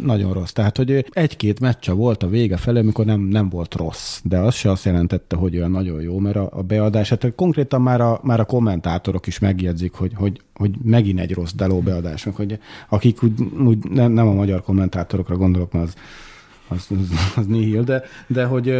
nagyon 0.00 0.32
rossz. 0.32 0.50
Tehát, 0.50 0.76
hogy 0.76 1.04
egy-két 1.10 1.60
meccse 1.60 1.92
volt 1.92 2.22
a 2.22 2.28
vége 2.28 2.56
felé, 2.56 2.78
amikor 2.78 3.04
nem, 3.04 3.20
nem 3.20 3.48
volt 3.48 3.74
rossz, 3.74 4.20
de 4.24 4.38
az 4.38 4.54
se 4.54 4.70
azt 4.70 4.84
jelentette, 4.84 5.36
hogy 5.36 5.56
olyan 5.56 5.70
nagyon 5.70 6.00
jó, 6.00 6.18
mert 6.18 6.36
a, 6.36 6.48
a 6.52 6.62
beadás, 6.62 7.08
hát 7.08 7.32
konkrétan 7.36 7.82
már 7.82 8.00
a, 8.00 8.20
már 8.22 8.40
a 8.40 8.44
kommentátorok 8.44 9.26
is 9.26 9.38
megjegyzik, 9.38 9.92
hogy, 9.92 10.12
hogy, 10.14 10.40
hogy 10.54 10.70
megint 10.82 11.20
egy 11.20 11.34
rossz 11.34 11.52
Deló 11.52 11.80
beadás, 11.80 12.24
meg 12.24 12.34
hogy 12.34 12.58
akik 12.88 13.22
úgy, 13.22 13.32
úgy 13.66 13.78
nem, 13.90 14.12
nem 14.12 14.26
a 14.26 14.32
magyar 14.32 14.62
kommentátorokra 14.62 15.36
gondolok, 15.36 15.72
mert 15.72 15.84
az, 15.84 15.94
az, 16.68 16.86
az, 16.90 17.32
az 17.36 17.46
nihil, 17.46 17.82
de, 17.82 18.02
de 18.26 18.44
hogy 18.44 18.74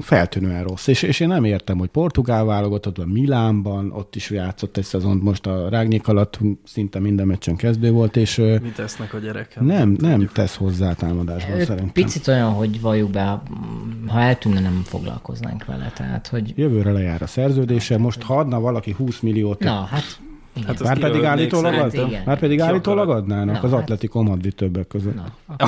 feltűnően 0.00 0.62
rossz. 0.62 0.86
És, 0.86 1.02
és 1.02 1.20
én 1.20 1.28
nem 1.28 1.44
értem, 1.44 1.78
hogy 1.78 1.88
portugál 1.88 2.44
válogatott, 2.44 2.96
vagy 2.96 3.06
Milánban, 3.06 3.92
ott 3.92 4.16
is 4.16 4.30
játszott 4.30 4.76
egy 4.76 4.84
szezont, 4.84 5.22
most 5.22 5.46
a 5.46 5.68
Rágnyék 5.68 6.08
alatt 6.08 6.38
szinte 6.64 6.98
minden 6.98 7.26
meccsen 7.26 7.56
kezdő 7.56 7.90
volt, 7.90 8.16
és 8.16 8.36
Mit 8.36 8.74
tesznek 8.74 9.14
a 9.14 9.18
gyerekek? 9.18 9.62
nem, 9.62 9.96
nem 10.00 10.30
tesz 10.32 10.56
hozzá 10.56 10.92
támadásban 10.92 11.58
szerintem. 11.58 11.92
Picit 11.92 12.28
olyan, 12.28 12.52
hogy 12.52 12.80
valljuk 12.80 13.10
be, 13.10 13.42
ha 14.06 14.20
eltűnne, 14.20 14.60
nem 14.60 14.82
foglalkoznánk 14.84 15.64
vele. 15.64 15.92
Tehát, 15.94 16.26
hogy 16.26 16.52
Jövőre 16.56 16.92
lejár 16.92 17.22
a 17.22 17.26
szerződése, 17.26 17.98
most 17.98 18.22
ha 18.22 18.38
adna 18.38 18.60
valaki 18.60 18.92
20 18.92 19.20
milliót, 19.20 19.58
na, 19.58 19.84
hát 19.84 20.20
igen. 20.56 20.68
Hát 20.68 20.82
már 20.82 20.98
pedig 20.98 21.24
állítólag, 21.24 21.74
ad, 21.74 21.94
igen. 21.94 22.22
már 22.26 22.38
pedig 22.38 22.60
állítólag 22.60 23.08
adnának 23.10 23.54
Na, 23.54 23.60
az 23.60 23.70
hát- 23.70 23.80
Atletico 23.80 24.22
Madrid 24.22 24.54
többek 24.54 24.86
között. 24.86 25.14
Na, 25.58 25.64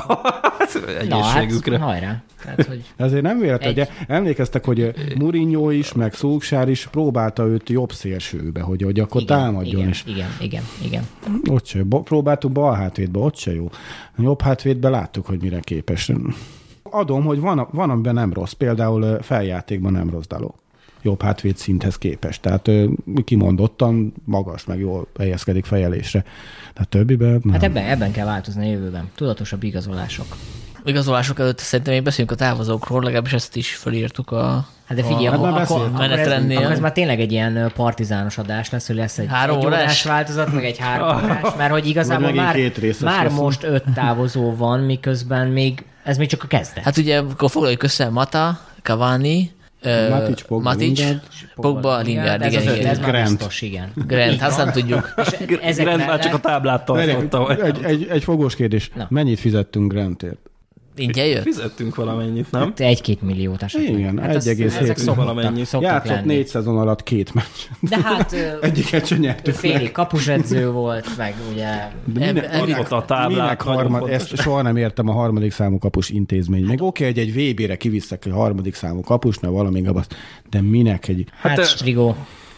Hát, 0.59 1.09
na 1.09 1.23
hát, 1.23 1.37
egészségükre. 1.37 1.79
hajrá. 1.79 2.23
Tehát, 2.43 2.67
hogy 2.67 2.85
Ezért 2.97 3.23
nem 3.23 3.39
véletlen, 3.39 3.69
Egy. 3.69 3.79
ugye 3.79 3.89
emlékeztek, 4.07 4.65
hogy 4.65 4.93
Mourinho 5.19 5.71
is, 5.71 5.93
meg 5.93 6.15
Szulksár 6.15 6.69
is 6.69 6.87
próbálta 6.87 7.47
őt 7.47 7.69
jobb 7.69 7.93
szélsőbe, 7.93 8.61
hogy, 8.61 8.83
hogy 8.83 9.01
akkor 9.01 9.21
igen, 9.21 9.39
támadjon, 9.39 9.77
igen, 9.77 9.89
és 9.89 10.03
igen, 10.07 10.29
igen, 10.41 10.63
igen. 10.85 11.03
ott 11.51 11.67
se, 11.67 11.83
próbáltuk 12.05 12.53
bal 12.53 12.75
hátvédbe, 12.75 13.19
ott 13.19 13.37
se 13.37 13.55
jó. 13.55 13.71
A 14.17 14.23
jobb 14.23 14.41
hátvédbe 14.41 14.89
láttuk, 14.89 15.27
hogy 15.27 15.41
mire 15.43 15.61
képes. 15.61 16.13
Adom, 16.83 17.25
hogy 17.25 17.41
van, 17.41 17.69
van 17.73 17.91
amiben 17.91 18.15
nem 18.15 18.33
rossz, 18.33 18.53
például 18.53 19.19
feljátékban 19.23 19.93
nem 19.93 20.11
rossz 20.11 20.27
daló. 20.27 20.55
Jobb 21.09 21.23
hátvéd 21.23 21.57
szinthez 21.57 21.99
képest. 21.99 22.41
Tehát 22.43 22.69
ö, 22.69 22.87
kimondottan 23.25 24.13
magas, 24.25 24.65
meg 24.65 24.79
jól 24.79 25.07
helyezkedik 25.19 25.65
fejelésre. 25.65 26.25
Tehát 26.73 26.89
többiben 26.89 27.41
nem. 27.43 27.53
Hát 27.53 27.63
ebben, 27.63 27.85
ebben 27.85 28.13
kell 28.13 28.27
változni 28.27 28.67
a 28.67 28.71
jövőben. 28.71 29.11
Tudatosabb 29.15 29.63
igazolások. 29.63 30.27
Igazolások 30.85 31.39
előtt 31.39 31.59
szerintem 31.59 31.95
még 31.95 32.03
beszéljünk 32.03 32.41
a 32.41 32.45
távozókról, 32.45 33.03
legalábbis 33.03 33.33
ezt 33.33 33.57
is 33.57 33.75
felírtuk 33.75 34.31
a 34.31 34.67
Hát 34.87 34.97
de 34.97 35.03
figyelj, 35.05 35.27
a, 35.27 35.33
akkor, 35.33 35.49
akkor, 35.49 35.61
akkor, 35.61 36.11
ez, 36.11 36.33
akkor 36.33 36.73
ez 36.73 36.81
már 36.81 36.93
tényleg 36.93 37.21
egy 37.21 37.33
ilyen 37.33 37.73
partizános 37.75 38.39
adás 38.39 38.71
lesz, 38.71 38.87
hogy 38.87 38.97
lesz 38.97 39.19
egy 39.19 39.29
Három 39.29 39.59
egy 39.59 39.65
órás? 39.65 39.81
órás 39.81 40.05
változat, 40.05 40.53
meg 40.53 40.65
egy 40.65 40.79
három 40.79 41.09
órás, 41.25 41.55
mert 41.57 41.71
hogy 41.71 41.87
igazából 41.87 42.33
már, 42.33 42.57
már 43.01 43.25
lesz. 43.25 43.35
most 43.35 43.65
öt 43.65 43.85
távozó 43.95 44.57
van, 44.57 44.81
miközben 44.81 45.49
még 45.49 45.85
ez 46.05 46.19
még 46.19 46.29
csak 46.29 46.43
a 46.43 46.47
kezdet. 46.47 46.85
Hát 46.85 46.97
ugye, 46.97 47.19
akkor 47.19 47.51
foglaljuk 47.51 47.83
össze 47.83 48.09
Mata, 48.11 48.61
Cavani, 48.83 49.51
Matic, 49.83 50.43
Pogba, 50.43 50.71
Matic, 50.71 50.99
Lingard. 50.99 51.23
Pogba, 51.55 51.99
Lingard, 52.01 52.43
ez 52.43 52.53
igen, 52.53 52.75
igen. 52.75 52.87
ez 52.87 52.99
Grant. 52.99 53.29
biztos, 53.29 53.63
igen. 53.63 53.93
Grant, 54.07 54.43
azt 54.43 54.57
nem 54.57 54.73
tudjuk. 54.73 55.15
Grant 55.77 56.07
már 56.07 56.19
csak 56.19 56.35
a 56.35 56.39
táblát 56.41 56.85
tartotta. 56.85 57.65
egy, 57.65 57.85
egy, 57.85 58.07
egy 58.11 58.25
fogós 58.25 58.57
kérdés. 58.57 58.91
Na. 58.95 59.07
Mennyit 59.11 59.39
fizettünk 59.39 59.93
Grantért? 59.93 60.48
Ingyen 60.99 61.27
jött? 61.27 61.43
Fizettünk 61.43 61.95
valamennyit, 61.95 62.51
nem? 62.51 62.63
Hát 62.63 62.81
Egy-két 62.81 63.23
milliót 63.23 63.63
esetleg. 63.63 63.99
Igen, 63.99 64.19
hát 64.19 64.35
az- 64.35 64.47
1,7 64.47 64.81
ezek 64.81 64.97
szoktak, 64.99 65.17
valamennyi. 65.17 65.63
Játszott 65.81 66.05
lenni. 66.11 66.27
négy 66.35 66.47
szezon 66.47 66.79
alatt 66.79 67.03
két 67.03 67.35
meccs. 67.35 67.47
De 67.81 67.99
hát 68.03 68.33
Egyiket 68.63 69.07
sem 69.07 69.19
nyertük 69.19 69.55
félig 69.55 69.83
meg. 69.83 69.93
kapusedző 69.93 70.71
volt, 70.71 71.17
meg 71.17 71.35
ugye 71.53 71.67
De 72.05 72.27
minek, 72.33 72.45
eb- 72.55 72.67
minek, 72.67 72.93
a 72.93 73.05
nagyon 73.09 73.57
harmad, 73.59 74.09
ezt 74.09 74.37
soha 74.37 74.63
nem 74.63 74.77
értem 74.77 75.09
a 75.09 75.13
harmadik 75.13 75.53
számú 75.53 75.79
kapus 75.79 76.09
intézmény. 76.11 76.65
Még 76.65 76.83
oké, 76.83 77.05
hogy 77.05 77.19
egy 77.19 77.33
VB-re 77.33 77.77
kiviszek 77.77 78.27
egy 78.27 78.33
harmadik 78.33 78.75
számú 78.75 79.01
kapusnál 79.01 79.51
valami 79.51 79.81
gabasz, 79.81 80.07
de 80.51 80.61
minek 80.63 81.09
egy... 81.09 81.25
Hát, 81.31 81.51
Hát, 81.51 81.59
hát 81.59 81.69
Strigó, 81.69 82.17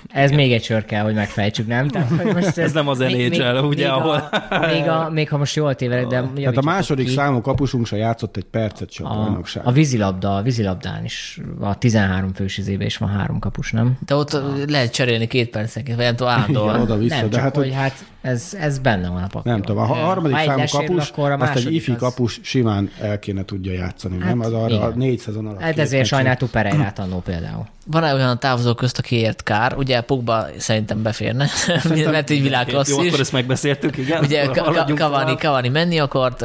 ez 0.09 0.31
még 0.31 0.52
egy 0.52 0.62
sör 0.64 0.85
kell, 0.85 1.02
hogy 1.02 1.14
megfejtsük, 1.14 1.66
nem? 1.66 1.89
Tehát, 1.89 2.09
hogy 2.09 2.35
most 2.35 2.59
Ez 2.59 2.72
nem 2.72 2.89
az 2.89 2.98
NHL, 2.98 3.56
ugye, 3.64 3.85
még 3.85 3.86
ahol- 3.86 4.28
A, 4.51 4.66
még, 4.72 4.89
a, 4.89 5.10
még 5.12 5.28
ha 5.28 5.36
most 5.36 5.56
jól 5.56 5.74
tévedek, 5.74 6.06
de 6.09 6.22
Tehát 6.40 6.56
a 6.56 6.62
második 6.62 7.06
ki. 7.06 7.12
számú 7.12 7.40
kapusunk 7.40 7.86
se 7.86 7.97
játszott 7.97 8.36
egy 8.36 8.44
percet 8.44 8.90
sem 8.93 9.06
a 9.06 9.10
a, 9.10 9.14
bajnokság. 9.24 9.66
a 9.66 9.72
vízilabda, 9.72 10.36
a 10.36 10.43
vízilabdán 10.43 11.05
is, 11.05 11.40
a 11.60 11.78
13 11.78 12.32
fős 12.32 12.59
izébe 12.59 12.85
is 12.85 12.97
van 12.97 13.09
három 13.09 13.39
kapus, 13.39 13.72
nem? 13.72 13.98
De 14.06 14.14
ott 14.14 14.39
lehet 14.68 14.93
cserélni 14.93 15.27
két 15.27 15.51
percenként, 15.51 15.97
vagy 15.97 16.06
nem 16.06 16.16
tudom, 16.16 16.32
Igen, 16.32 16.43
állandóan. 16.43 16.81
oda-vissza, 16.81 17.14
nem, 17.16 17.24
de 17.24 17.35
csak 17.35 17.40
hát, 17.44 17.55
hogy 17.55 17.64
hogy 17.64 17.74
hát 17.74 18.05
Ez, 18.22 18.56
ez 18.60 18.78
benne 18.78 19.09
van 19.09 19.16
a 19.22 19.26
pakliban. 19.26 19.52
Nem 19.52 19.62
tudom, 19.62 19.82
a 19.82 19.86
harmadik 19.86 20.36
Ha 20.36 20.42
számú 20.44 20.64
kapus, 20.70 21.10
akkor 21.10 21.30
a 21.30 21.36
azt 21.38 21.56
egy 21.56 21.74
ifi 21.74 21.90
az- 21.90 21.98
kapus 21.98 22.40
simán 22.42 22.90
el 23.01 23.18
kéne 23.18 23.44
tudja 23.44 23.72
játszani, 23.72 24.18
Hát, 24.20 24.28
nem? 24.28 24.40
Az 24.40 24.52
arra 24.52 24.64
a 24.64 24.68
igen. 24.86 24.92
négy 24.97 25.18
szezon 25.18 25.47
alatt. 25.47 25.60
Hát 25.60 25.78
ezért 25.78 26.06
sajnáltuk 26.06 26.51
Pereirát 26.51 26.98
annó 26.98 27.18
például. 27.20 27.66
Van-e 27.86 28.14
olyan 28.14 28.38
távozó 28.38 28.74
közt, 28.74 28.98
akiért 28.98 29.42
kár? 29.42 29.76
Ugye 29.76 30.01
Pogba 30.01 30.47
szerintem 30.56 31.02
beférne, 31.02 31.48
mert 32.10 32.30
egy 32.30 32.42
világklasszis. 32.42 32.94
Jó, 32.97 33.06
akkor 33.06 33.20
ezt 33.20 33.32
megbeszéltük, 33.32 33.97
igen? 33.97 34.24
Ugye 34.24 34.47
Cavani. 34.94 35.34
Cavani 35.34 35.68
menni 35.68 35.98
akart, 35.98 36.44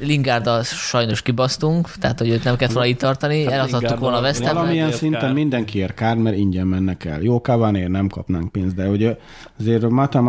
Lingárddal 0.00 0.62
sajnos 0.62 1.22
kibasztunk, 1.22 1.90
tehát 2.00 2.18
hogy 2.18 2.28
őt 2.28 2.44
nem 2.44 2.56
kellett 2.56 2.74
volna 2.74 2.88
itt 2.88 2.98
tartani, 2.98 3.44
Hát 3.44 3.52
eladhattuk 3.52 3.98
volna 3.98 4.16
a 4.16 4.20
Hamnek. 4.20 4.52
Valamilyen 4.52 4.92
szinten 4.92 5.20
kár. 5.20 5.32
mindenkiért 5.32 5.94
kár, 5.94 6.16
mert 6.16 6.36
ingyen 6.36 6.66
mennek 6.66 7.04
el. 7.04 7.20
Jó, 7.22 7.36
Cavaniért 7.38 7.90
nem 7.90 8.08
kapnánk 8.08 8.52
pénzt, 8.52 8.74
de 8.74 8.88
ugye 8.88 9.16
azért 9.60 9.88
Mata 9.88 10.20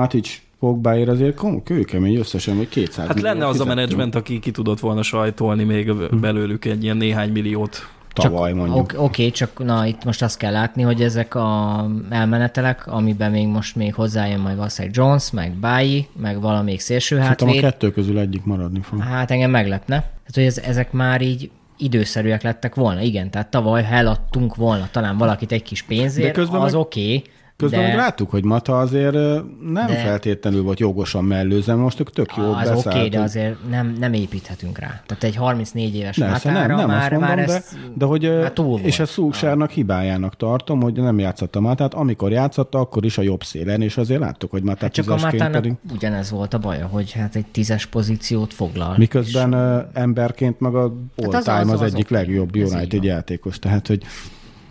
Matic 0.66 0.82
Pogbáért 0.82 1.10
azért 1.10 1.36
kom- 1.36 1.64
kőkemény 1.64 2.16
összesen, 2.16 2.58
vagy 2.58 2.70
200 2.70 3.08
Hát 3.08 3.22
lenne 3.22 3.48
az 3.48 3.60
a 3.60 3.66
menedzsment, 3.66 4.16
aki 4.16 4.40
ki 4.40 4.52
tudott 4.52 4.80
volna 4.80 5.02
sajtolni 5.02 5.64
még 5.64 5.94
belőlük 6.22 6.66
egy 6.66 6.84
ilyen 6.84 6.98
néhány 6.98 7.32
milliót. 7.32 7.90
Tavaly 8.14 8.54
mondjuk. 8.54 8.84
Oké, 8.84 8.98
okay, 8.98 9.32
csak 9.32 9.66
na 9.66 9.86
itt 9.86 10.04
most 10.04 10.22
azt 10.22 10.38
kell 10.38 10.52
látni, 10.52 10.82
hogy 10.82 11.02
ezek 11.02 11.36
a 11.36 11.86
elmenetelek, 12.10 12.88
amiben 12.88 13.32
még 13.32 13.48
most 13.48 13.76
még 13.76 13.94
hozzájön 13.94 14.40
majd 14.40 14.56
valószínűleg 14.56 14.96
Jones, 14.98 15.32
meg 15.32 15.54
Bayi, 15.54 16.08
meg 16.22 16.42
valamelyik 16.42 16.80
szélső 16.80 17.16
Szerintem 17.16 17.48
a 17.48 17.52
hátvéd. 17.52 17.72
kettő 17.72 17.92
közül 17.92 18.20
egyik 18.20 18.44
maradni 18.44 18.80
fog. 18.82 19.00
Hát 19.00 19.32
engem 19.32 19.52
meglepne. 19.52 19.96
Tehát, 20.00 20.34
hogy 20.34 20.44
ez, 20.44 20.58
ezek 20.58 20.92
már 20.92 21.22
így 21.22 21.50
időszerűek 21.78 22.42
lettek 22.42 22.76
volna, 22.76 23.02
igen. 23.02 23.30
Tehát 23.30 23.48
tavaly, 23.48 23.88
eladtunk 23.90 24.56
volna 24.56 24.88
talán 24.92 25.18
valakit 25.18 25.52
egy 25.52 25.64
kis 25.64 25.82
pénzért, 25.82 26.28
De 26.28 26.34
közben 26.34 26.62
az 26.62 26.72
meg- 26.72 26.82
oké. 26.82 27.02
Okay, 27.02 27.24
Közben 27.58 27.80
de 27.80 27.88
meg 27.88 27.96
láttuk, 27.96 28.30
hogy 28.30 28.44
Mata 28.44 28.80
azért 28.80 29.14
nem 29.14 29.88
De- 29.88 29.96
feltétlenül 29.96 30.64
volt 30.64 30.80
jogosan 30.80 31.24
mellőzem, 31.24 31.80
most 31.80 32.00
ők 32.00 32.12
tök 32.12 32.30
jó 32.38 32.44
az 32.54 32.70
oké, 32.70 32.88
okay, 32.90 33.10
de 33.10 33.20
azért 33.20 33.70
nem, 33.70 33.96
nem 34.00 34.14
építhetünk 34.14 34.78
rá. 34.78 35.02
Tehát 35.06 35.24
egy 35.24 35.36
34 35.36 35.96
éves 35.96 36.18
nem, 36.18 36.30
Matára 36.32 36.76
nem 36.76 36.88
már, 36.88 37.02
azt 37.02 37.12
mondom, 37.12 37.30
már 37.30 37.46
de, 37.48 37.54
ezt, 37.54 37.78
de 37.94 38.06
hogy, 38.06 38.26
ö, 38.26 38.42
már 38.42 38.52
túl 38.52 38.80
és 38.80 39.00
a 39.00 39.06
Szúksárnak 39.06 39.70
hibájának 39.70 40.36
tartom, 40.38 40.82
hogy 40.82 40.94
nem 40.94 41.20
játszotta 41.20 41.60
Matát, 41.60 41.94
amikor 41.94 42.32
játszotta, 42.32 42.80
akkor 42.80 43.06
is 43.06 43.18
a 43.18 43.22
jobb 43.22 43.44
szélen, 43.44 43.82
és 43.82 43.98
azért 43.98 44.20
láttuk, 44.20 44.52
hogy 44.52 44.64
Matát 44.64 44.92
Csak 44.94 45.10
a 45.10 45.16
Matának 45.16 45.52
pedig. 45.52 45.74
ugyanez 45.94 46.32
volt 46.32 46.54
a 46.54 46.60
baja, 46.60 46.88
hogy 46.88 47.12
hát 47.12 47.36
egy 47.36 47.46
tízes 47.46 47.86
pozíciót 47.86 48.54
foglal. 48.54 48.96
Miközben 48.98 49.54
ö, 49.54 49.80
emberként 49.94 50.60
meg 50.60 50.76
a 50.76 50.84
all 50.84 51.32
Hát 51.32 51.34
az- 51.34 51.48
az- 51.48 51.68
az, 51.68 51.72
az 51.72 51.82
egyik 51.82 52.06
oké. 52.06 52.14
legjobb 52.14 52.56
United 52.56 53.04
játékos, 53.04 53.60
tehát 53.60 53.88
hogy 53.88 54.04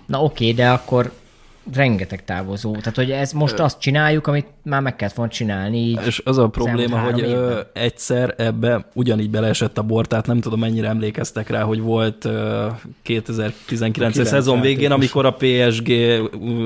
Na 0.07 0.23
oké, 0.23 0.53
de 0.53 0.71
akkor 0.71 1.13
rengeteg 1.73 2.25
távozó. 2.25 2.71
Tehát, 2.71 2.97
hogy 2.97 3.11
ez 3.11 3.33
most 3.33 3.59
azt 3.59 3.81
csináljuk, 3.81 4.27
amit 4.27 4.47
már 4.63 4.81
meg 4.81 4.97
kellett 4.97 5.15
volna 5.15 5.33
csinálni. 5.33 5.79
Így 5.79 6.01
És 6.07 6.23
az 6.25 6.39
a 6.39 6.49
probléma, 6.49 6.99
hogy 6.99 7.19
évben. 7.19 7.67
egyszer 7.73 8.35
ebbe 8.39 8.87
ugyanígy 8.95 9.31
beleesett 9.31 9.79
a 9.79 9.83
bor, 9.83 10.07
tehát 10.07 10.27
nem 10.27 10.41
tudom, 10.41 10.59
mennyire 10.59 10.89
emlékeztek 10.89 11.49
rá, 11.49 11.63
hogy 11.63 11.81
volt 11.81 12.25
ö, 12.25 12.67
2019 13.03 14.19
A 14.19 14.25
szezon 14.25 14.61
végén, 14.61 14.91
amikor 14.91 15.27
a 15.27 15.37
PSG 15.39 15.91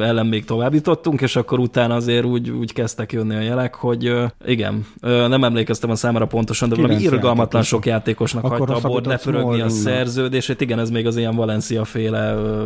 ellen 0.00 0.26
még 0.26 0.44
tovább 0.44 0.74
jutottunk, 0.74 1.20
és 1.20 1.36
akkor 1.36 1.58
utána 1.58 1.94
azért 1.94 2.24
úgy, 2.24 2.50
úgy 2.50 2.72
kezdtek 2.72 3.12
jönni 3.12 3.34
a 3.34 3.40
jelek, 3.40 3.74
hogy 3.74 4.06
ö, 4.06 4.24
igen, 4.46 4.86
ö, 5.00 5.28
nem 5.28 5.44
emlékeztem 5.44 5.90
a 5.90 5.94
számára 5.94 6.26
pontosan, 6.26 6.68
de 6.68 6.74
valami 6.74 6.94
irgalmatlan 6.94 7.62
sok 7.62 7.86
játékosnak 7.86 8.44
Akkor 8.44 8.58
hagyta 8.58 8.74
a 8.74 8.80
szakított 8.80 9.06
leförögni 9.06 9.60
a 9.60 9.68
szerződését. 9.68 10.60
Igen, 10.60 10.78
ez 10.78 10.90
még 10.90 11.06
az 11.06 11.16
ilyen 11.16 11.34
Valencia 11.34 11.84
féle 11.84 12.32
ö, 12.34 12.64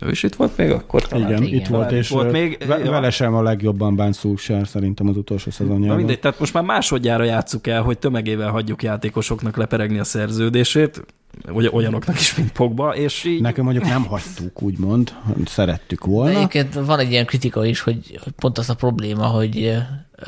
ő 0.00 0.10
is 0.10 0.22
itt 0.22 0.34
volt 0.34 0.56
még 0.56 0.70
akkor 0.70 0.91
talán? 1.00 1.28
igen, 1.28 1.42
igen. 1.42 1.60
itt 1.60 1.66
volt, 1.66 1.90
és 1.92 2.08
volt 2.08 2.32
még, 2.32 2.64
ve- 2.66 2.88
vele 2.88 3.10
sem 3.10 3.34
a 3.34 3.42
legjobban 3.42 3.96
bánt 3.96 4.14
Szúksár 4.14 4.66
szerintem 4.68 5.08
az 5.08 5.16
utolsó 5.16 5.44
Na 5.46 5.52
szezonjában. 5.52 5.96
mindegy, 5.96 6.20
tehát 6.20 6.38
most 6.38 6.52
már 6.54 6.62
másodjára 6.64 7.24
játsszuk 7.24 7.66
el, 7.66 7.82
hogy 7.82 7.98
tömegével 7.98 8.50
hagyjuk 8.50 8.82
játékosoknak 8.82 9.56
leperegni 9.56 9.98
a 9.98 10.04
szerződését, 10.04 11.04
olyanoknak 11.72 12.20
is, 12.20 12.36
mint 12.36 12.52
Pogba, 12.52 12.94
és 12.96 13.24
így... 13.24 13.40
Nekem 13.40 13.64
mondjuk 13.64 13.84
nem 13.84 14.04
hagytuk, 14.04 14.62
úgymond, 14.62 15.12
szerettük 15.46 16.04
De 16.04 16.10
volna. 16.10 16.36
egyébként 16.36 16.74
van 16.74 16.98
egy 16.98 17.10
ilyen 17.10 17.26
kritika 17.26 17.64
is, 17.64 17.80
hogy, 17.80 18.20
pont 18.36 18.58
az 18.58 18.70
a 18.70 18.74
probléma, 18.74 19.26
hogy 19.26 19.76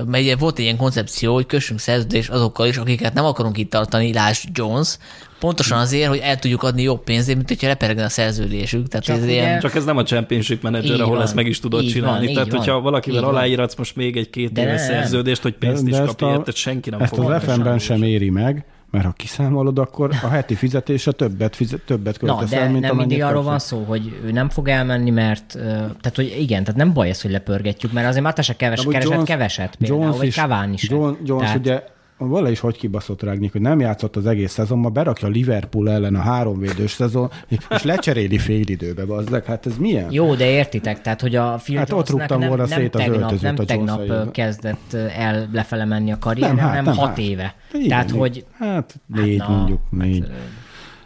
mert 0.06 0.22
ugye 0.22 0.36
volt 0.36 0.58
egy 0.58 0.64
ilyen 0.64 0.76
koncepció, 0.76 1.34
hogy 1.34 1.46
kössünk 1.46 1.80
szerződést 1.80 2.30
azokkal 2.30 2.66
is, 2.66 2.76
akiket 2.76 3.14
nem 3.14 3.24
akarunk 3.24 3.58
itt 3.58 3.70
tartani, 3.70 4.12
Lás 4.12 4.44
Jones, 4.52 4.96
pontosan 5.38 5.78
azért, 5.78 6.08
hogy 6.08 6.18
el 6.22 6.38
tudjuk 6.38 6.62
adni 6.62 6.82
jobb 6.82 7.02
pénzért, 7.04 7.36
mint 7.36 7.48
hogyha 7.48 7.66
leperegne 7.66 8.04
a 8.04 8.08
szerződésük. 8.08 8.88
Tehát 8.88 9.06
Csak 9.06 9.16
ez 9.16 9.22
ugye- 9.22 9.32
ilyen, 9.32 9.60
Csak 9.60 9.74
ez 9.74 9.84
nem 9.84 9.96
a 9.96 10.02
Championship 10.02 10.62
Manager, 10.62 10.94
Így 10.94 11.00
ahol 11.00 11.14
van, 11.14 11.22
ezt 11.22 11.34
meg 11.34 11.46
is 11.46 11.60
tudod 11.60 11.82
így 11.82 11.90
csinálni. 11.90 12.24
van, 12.24 12.34
Tehát, 12.34 12.48
így 12.48 12.54
hogyha 12.56 12.72
van, 12.72 12.82
valakivel 12.82 13.18
így 13.18 13.24
van. 13.24 13.34
aláíratsz 13.34 13.74
most 13.74 13.96
még 13.96 14.16
egy 14.16 14.30
két 14.30 14.52
De 14.52 14.62
éves 14.62 14.80
szerződést, 14.80 15.42
hogy 15.42 15.54
pénzt 15.54 15.86
is 15.86 15.94
ezt 15.96 16.06
kapj 16.16 16.24
érte, 16.24 16.50
senki 16.50 16.90
nem 16.90 17.00
ezt 17.00 17.14
fog. 17.14 17.30
az 17.30 17.42
FM-ben 17.42 17.78
sem 17.78 18.02
éri 18.02 18.30
meg, 18.30 18.64
mert 18.94 19.06
ha 19.06 19.12
kiszámolod, 19.12 19.78
akkor 19.78 20.10
a 20.22 20.26
heti 20.26 20.54
fizetése 20.54 21.12
többet, 21.12 21.56
fizet, 21.56 21.80
többet 21.80 22.20
Na, 22.20 22.26
költesz 22.26 22.50
de 22.50 22.60
el, 22.60 22.70
mint 22.70 22.80
nem 22.80 22.96
mindig 22.96 23.22
arról 23.22 23.42
van 23.42 23.58
szó, 23.58 23.84
hogy 23.88 24.20
ő 24.24 24.30
nem 24.30 24.48
fog 24.48 24.68
elmenni, 24.68 25.10
mert, 25.10 25.46
tehát 25.56 26.12
hogy 26.14 26.36
igen, 26.38 26.64
tehát 26.64 26.78
nem 26.78 26.92
baj 26.92 27.08
ez, 27.08 27.22
hogy 27.22 27.30
lepörgetjük, 27.30 27.92
mert 27.92 28.06
azért 28.06 28.24
Mata 28.24 28.42
se 28.42 28.56
keves, 28.56 28.84
keresett 28.84 29.10
Jones- 29.10 29.28
keveset 29.28 29.76
például, 29.76 30.12
vagy 30.12 30.30
Cavani 30.30 30.76
sem. 30.76 30.98
Jones, 30.98 31.16
Jones 31.24 31.42
Tehát- 31.44 31.58
ugye 31.58 31.82
vala 32.18 32.50
is 32.50 32.60
hogy 32.60 32.76
kibaszott 32.76 33.22
rágnik, 33.22 33.52
hogy 33.52 33.60
nem 33.60 33.80
játszott 33.80 34.16
az 34.16 34.26
egész 34.26 34.52
szezonban, 34.52 34.92
berakja 34.92 35.28
Liverpool 35.28 35.90
ellen 35.90 36.14
a 36.14 36.20
háromvédős 36.20 36.90
szezon, 36.90 37.30
és 37.48 37.82
lecseréli 37.82 38.38
fél 38.38 38.68
időbe, 38.68 39.04
bazdek. 39.04 39.46
Hát 39.46 39.66
ez 39.66 39.76
milyen? 39.78 40.12
Jó, 40.12 40.34
de 40.34 40.50
értitek, 40.50 41.00
tehát 41.00 41.20
hogy 41.20 41.36
a 41.36 41.60
Phil 41.62 41.76
Hát 41.76 41.92
ott 41.92 42.10
rúgtam 42.10 42.38
nem, 42.38 42.48
volna 42.48 42.66
nem 42.66 42.78
szét 42.78 42.94
az 42.94 43.06
öltözőt 43.06 43.42
nem 43.42 43.54
a 43.58 43.64
tegnap 43.64 44.30
kezdett 44.30 44.92
el 44.92 45.48
lefele 45.52 45.84
menni 45.84 46.12
a 46.12 46.18
karrier, 46.18 46.48
Nem, 46.48 46.58
hát, 46.58 46.74
nem, 46.74 46.84
nem, 46.84 46.94
hat 46.94 47.08
hát. 47.08 47.18
éve. 47.18 47.54
Igen, 47.72 47.88
tehát, 47.88 48.10
hogy 48.10 48.44
Hát 48.58 49.00
négy 49.06 49.38
na, 49.38 49.48
mondjuk, 49.48 49.80
hát, 49.98 50.30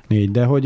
négy. 0.08 0.30
De 0.30 0.44
hogy, 0.44 0.62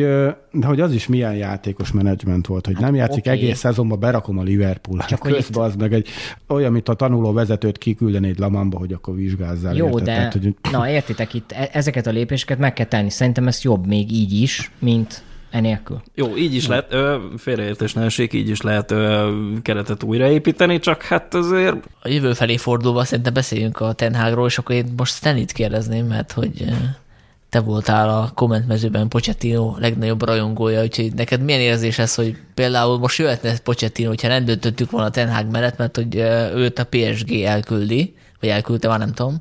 de 0.53 0.67
hogy 0.67 0.81
az 0.81 0.93
is 0.93 1.07
milyen 1.07 1.35
játékos 1.35 1.93
menedzsment 1.93 2.47
volt, 2.47 2.67
hogy 2.67 2.77
nem 2.79 2.95
játszik 2.95 3.19
oké. 3.27 3.31
egész 3.31 3.59
szezonban, 3.59 4.01
berakom 4.01 4.39
a 4.39 4.43
Liverpool. 4.43 4.99
Csak 4.99 5.09
Csak 5.09 5.23
hogy 5.23 5.37
itt- 5.49 5.57
az 5.57 5.75
meg 5.77 5.93
egy, 5.93 6.09
olyan, 6.49 6.73
mint 6.73 6.89
a 6.89 6.95
tanuló 6.95 7.33
vezetőt 7.33 7.79
kiküldenéd 7.79 8.39
Lamamba, 8.39 8.79
hogy 8.79 8.93
akkor 8.93 9.15
vizsgázzál. 9.15 9.75
Jó, 9.75 9.87
érted? 9.87 10.05
de 10.05 10.13
Tehát, 10.15 10.33
hogy, 10.33 10.55
na 10.71 10.89
értitek, 10.91 11.35
itt 11.35 11.53
e- 11.53 11.69
ezeket 11.73 12.07
a 12.07 12.11
lépéseket 12.11 12.59
meg 12.59 12.73
kell 12.73 12.87
tenni. 12.87 13.11
Szerintem 13.11 13.47
ez 13.47 13.63
jobb 13.63 13.87
még 13.87 14.13
így 14.13 14.33
is, 14.33 14.71
mint 14.79 15.23
enélkül. 15.51 16.03
Jó, 16.15 16.37
így 16.37 16.55
is 16.55 16.67
lehet, 16.67 16.93
ö, 16.93 17.17
félreértés 17.37 17.93
ne 17.93 18.03
essék, 18.05 18.33
így 18.33 18.49
is 18.49 18.61
lehet 18.61 18.91
ö, 18.91 19.33
keretet 19.63 20.03
újraépíteni, 20.03 20.79
csak 20.79 21.03
hát 21.03 21.35
azért 21.35 21.77
a 22.03 22.09
jövő 22.09 22.33
felé 22.33 22.57
fordulva 22.57 23.05
szerintem 23.05 23.33
beszéljünk 23.33 23.81
a 23.81 23.93
Ten 23.93 24.15
Hagról, 24.15 24.47
és 24.47 24.59
akkor 24.59 24.75
én 24.75 24.93
most 24.97 25.15
Stanley-t 25.15 25.53
kérdezném, 25.53 26.07
mert 26.07 26.33
hogy 26.33 26.65
te 27.53 27.61
voltál 27.61 28.09
a 28.09 28.31
kommentmezőben 28.35 29.09
Pochettino 29.09 29.77
legnagyobb 29.79 30.23
rajongója, 30.25 30.83
úgyhogy 30.83 31.15
neked 31.15 31.43
milyen 31.43 31.61
érzés 31.61 31.99
ez, 31.99 32.15
hogy 32.15 32.37
például 32.55 32.99
most 32.99 33.19
jöhetne 33.19 33.59
Pochettino, 33.59 34.09
hogyha 34.09 34.29
nem 34.29 34.45
döntöttük 34.45 34.91
volna 34.91 35.07
a 35.07 35.11
Ten 35.11 35.33
Hag 35.33 35.51
mellett, 35.51 35.77
mert 35.77 35.97
hogy 35.97 36.17
őt 36.55 36.79
a 36.79 36.85
PSG 36.91 37.33
elküldi, 37.33 38.15
vagy 38.41 38.49
elküldte, 38.49 38.89
már 38.89 38.99
nem 38.99 39.13
tudom. 39.13 39.41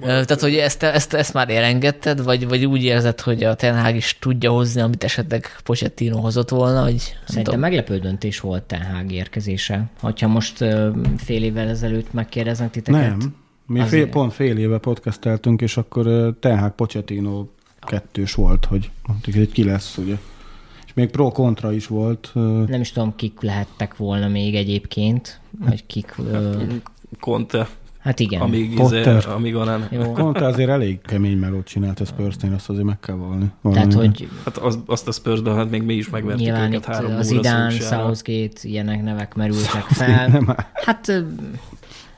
Ö, 0.00 0.06
Tehát, 0.06 0.40
hogy 0.40 0.54
ezt, 0.56 0.82
ezt, 0.82 1.14
ezt 1.14 1.32
már 1.32 1.50
elengedted, 1.50 2.22
vagy, 2.22 2.48
vagy 2.48 2.64
úgy 2.64 2.84
érzed, 2.84 3.20
hogy 3.20 3.44
a 3.44 3.54
Ten 3.54 3.82
Hag 3.82 3.94
is 3.94 4.18
tudja 4.20 4.50
hozni, 4.50 4.80
amit 4.80 5.04
esetleg 5.04 5.46
Pochettino 5.64 6.20
hozott 6.20 6.48
volna, 6.48 6.84
nem 6.84 6.96
Szerintem 6.98 7.42
tudom. 7.42 7.60
meglepő 7.60 7.98
döntés 7.98 8.40
volt 8.40 8.62
Ten 8.62 8.82
Hag 8.82 9.12
érkezése. 9.12 9.84
Ha 10.00 10.26
most 10.26 10.56
fél 11.16 11.42
évvel 11.42 11.68
ezelőtt 11.68 12.12
megkérdeznek 12.12 12.70
titeket. 12.70 13.00
nem. 13.00 13.44
Mi 13.66 13.80
Azért. 13.80 14.02
fél, 14.02 14.08
pont 14.08 14.32
fél 14.32 14.58
éve 14.58 14.78
podcasteltünk, 14.78 15.60
és 15.60 15.76
akkor 15.76 16.06
ö, 16.06 16.30
Ten 16.40 16.72
Pochettino 16.76 17.46
kettős 17.80 18.34
volt, 18.34 18.64
hogy 18.64 18.90
hogy 19.24 19.52
ki 19.52 19.64
lesz, 19.64 19.96
ugye. 19.96 20.16
És 20.86 20.94
még 20.94 21.10
pro-kontra 21.10 21.72
is 21.72 21.86
volt. 21.86 22.30
Nem 22.66 22.80
is 22.80 22.92
tudom, 22.92 23.12
kik 23.16 23.40
lehettek 23.40 23.96
volna 23.96 24.28
még 24.28 24.54
egyébként, 24.54 25.40
vagy 25.64 25.86
kik... 25.86 26.14
Ö, 26.18 26.62
Conte, 27.20 27.68
hát 27.98 28.20
igen. 28.20 28.40
amíg, 28.40 28.74
Potter. 28.74 29.16
izé, 29.16 29.28
amíg 29.28 29.54
olyan, 29.54 29.88
Jó. 29.90 30.12
Conte 30.12 30.46
azért 30.46 30.70
elég 30.70 31.00
kemény 31.00 31.38
melót 31.38 31.66
csinált 31.66 32.00
a 32.00 32.04
Spursnél, 32.04 32.52
azt 32.54 32.68
azért 32.68 32.84
meg 32.84 33.00
kell 33.00 33.14
valni. 33.14 33.50
Tehát, 33.72 33.92
hogy 33.92 34.28
hát 34.44 34.56
az, 34.56 34.78
azt 34.86 35.08
a 35.08 35.12
Spursben 35.12 35.56
hát 35.56 35.70
még 35.70 35.82
mi 35.82 35.94
is 35.94 36.08
megvertük 36.08 36.44
nyilván 36.44 36.72
őket 36.72 36.78
itt 36.78 36.84
három 36.84 37.10
a 37.10 37.14
óra 37.14 37.22
Zidane, 37.22 37.70
Solskjaerrel. 37.70 38.06
Southgate, 38.06 38.68
ilyenek 38.68 39.02
nevek 39.02 39.34
merültek 39.34 39.82
fel. 39.82 40.66
Hát 40.72 41.24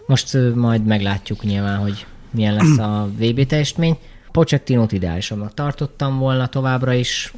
most 0.08 0.38
majd 0.54 0.84
meglátjuk 0.84 1.42
nyilván, 1.42 1.78
hogy 1.78 2.06
milyen 2.30 2.54
lesz 2.54 2.78
a 2.78 3.08
VB 3.18 3.46
teljesítmény. 3.46 3.98
Pochettinót 4.32 4.92
ideálisabbnak 4.92 5.54
tartottam 5.54 6.18
volna 6.18 6.46
továbbra 6.46 6.92
is, 6.92 7.32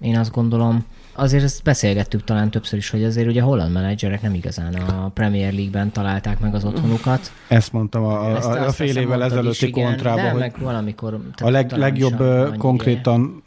én 0.00 0.18
azt 0.18 0.32
gondolom. 0.32 0.84
Azért 1.14 1.42
ezt 1.44 1.62
beszélgettük 1.62 2.24
talán 2.24 2.50
többször 2.50 2.78
is, 2.78 2.90
hogy 2.90 3.04
azért 3.04 3.28
ugye 3.28 3.42
a 3.42 3.44
holland 3.44 3.72
menedzserek 3.72 4.22
nem 4.22 4.34
igazán 4.34 4.74
a 4.74 5.08
Premier 5.14 5.52
League-ben 5.52 5.90
találták 5.92 6.40
meg 6.40 6.54
az 6.54 6.64
otthonukat. 6.64 7.32
Ezt 7.48 7.72
mondtam 7.72 8.04
a, 8.04 8.36
Ezt 8.36 8.46
a, 8.48 8.66
a 8.66 8.70
fél 8.70 8.96
évvel 8.96 9.22
ezelőtti 9.24 9.70
kontrában, 9.70 10.24
de 10.24 10.30
hogy 10.30 10.40
meg 10.40 10.54
valamikor. 10.60 11.20
a 11.42 11.50
leg, 11.50 11.70
legjobb, 11.72 12.20
a- 12.20 12.54
konkrétan 12.58 13.42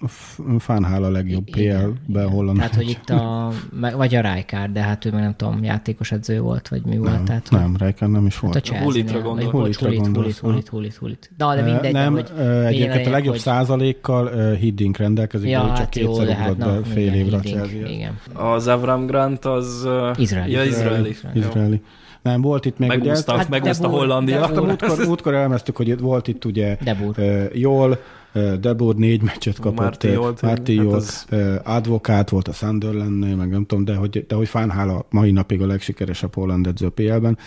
Fánhál 0.60 1.04
a 1.04 1.10
legjobb 1.10 1.44
PL-ben 1.50 2.30
holland. 2.30 2.58
Tehát, 2.58 2.76
hogy 2.76 2.90
itt 2.90 3.10
a, 3.10 3.52
meg- 3.80 3.96
vagy 3.96 4.16
a 4.16 4.22
Rijkaard, 4.34 4.72
de 4.72 4.82
hát 4.82 5.06
ő 5.06 5.12
meg 5.12 5.22
nem 5.22 5.36
tudom, 5.36 5.64
játékos 5.64 6.12
edző 6.12 6.40
volt, 6.40 6.68
vagy 6.68 6.82
mi 6.86 6.98
volt. 6.98 7.12
nem, 7.12 7.26
tehát, 7.26 7.48
nem, 7.52 7.76
Rijkaard 7.80 8.14
nem 8.14 8.26
is 8.26 8.34
Hát 8.34 8.44
a 8.44 8.48
volt. 8.48 8.64
Chelsea-nél, 8.66 8.92
Hullitra 8.92 9.14
vagy 9.22 9.24
gondol. 9.24 9.50
Hulit, 9.52 9.76
Hulit, 9.76 10.38
Hulit, 10.38 10.68
Hulit, 10.68 10.96
Hulit. 10.96 11.32
De, 11.38 11.46
de 11.56 11.62
mindegy, 11.62 11.94
nem, 11.94 12.20
ö, 12.38 12.64
egyébként 12.66 13.08
a 13.08 13.10
legjobb 13.10 13.38
százalékkal 13.38 14.54
Hiddink 14.54 14.98
rendelkezik, 14.98 15.50
de 15.50 15.56
csak 15.56 15.78
hát 15.78 15.90
kétszer 15.90 16.26
de 16.26 16.36
hát 16.36 16.52
ugrott 16.52 16.84
be 16.84 16.90
fél 16.90 17.14
évre 17.14 17.40
chelsea 17.58 17.88
Igen. 17.90 18.18
Az 18.34 18.68
Avram 18.68 19.06
Grant 19.06 19.46
az... 19.46 19.88
Izraeli. 20.16 20.52
Ja, 20.52 20.64
izraeli. 20.64 21.16
Izraeli. 21.34 21.82
Nem, 22.22 22.42
volt 22.42 22.66
itt 22.66 22.78
még 22.78 22.90
ugye... 22.90 22.98
Megúszta, 22.98 23.32
Hát 23.32 23.40
hát 23.40 23.50
megúszta 23.50 23.88
Hollandia. 23.88 24.42
Azt 24.42 24.56
a 24.58 24.64
múltkor, 24.64 25.06
múltkor 25.06 25.34
elmeztük, 25.44 25.76
hogy 25.78 26.00
volt 26.00 26.28
itt 26.28 26.46
ugye 26.46 26.78
De 26.84 26.94
Bur. 26.96 27.14
ö, 27.18 27.44
jól, 27.54 27.98
ö, 28.34 28.56
Debord 28.58 28.98
négy 28.98 29.22
meccset 29.22 29.60
kapott, 29.60 29.80
Marti 29.80 30.08
ö, 30.08 30.12
Jolt, 30.12 30.40
hát 30.40 30.70
az- 30.70 31.26
advokát 31.64 32.30
volt 32.30 32.48
a 32.48 32.52
Sunderlandnél, 32.52 33.36
meg 33.36 33.50
nem 33.50 33.66
tudom, 33.66 33.86
de 33.86 33.96
hogy, 33.96 34.26
de 34.28 34.36
hogy 34.36 34.48
Fánhál 34.48 34.90
a 34.90 35.06
mai 35.10 35.32
napig 35.32 35.62
a 35.62 35.68
legsikeresebb 35.68 36.34
holland 36.34 36.68
edző 36.68 36.86
a 36.86 36.90
PL-ben. 36.90 37.38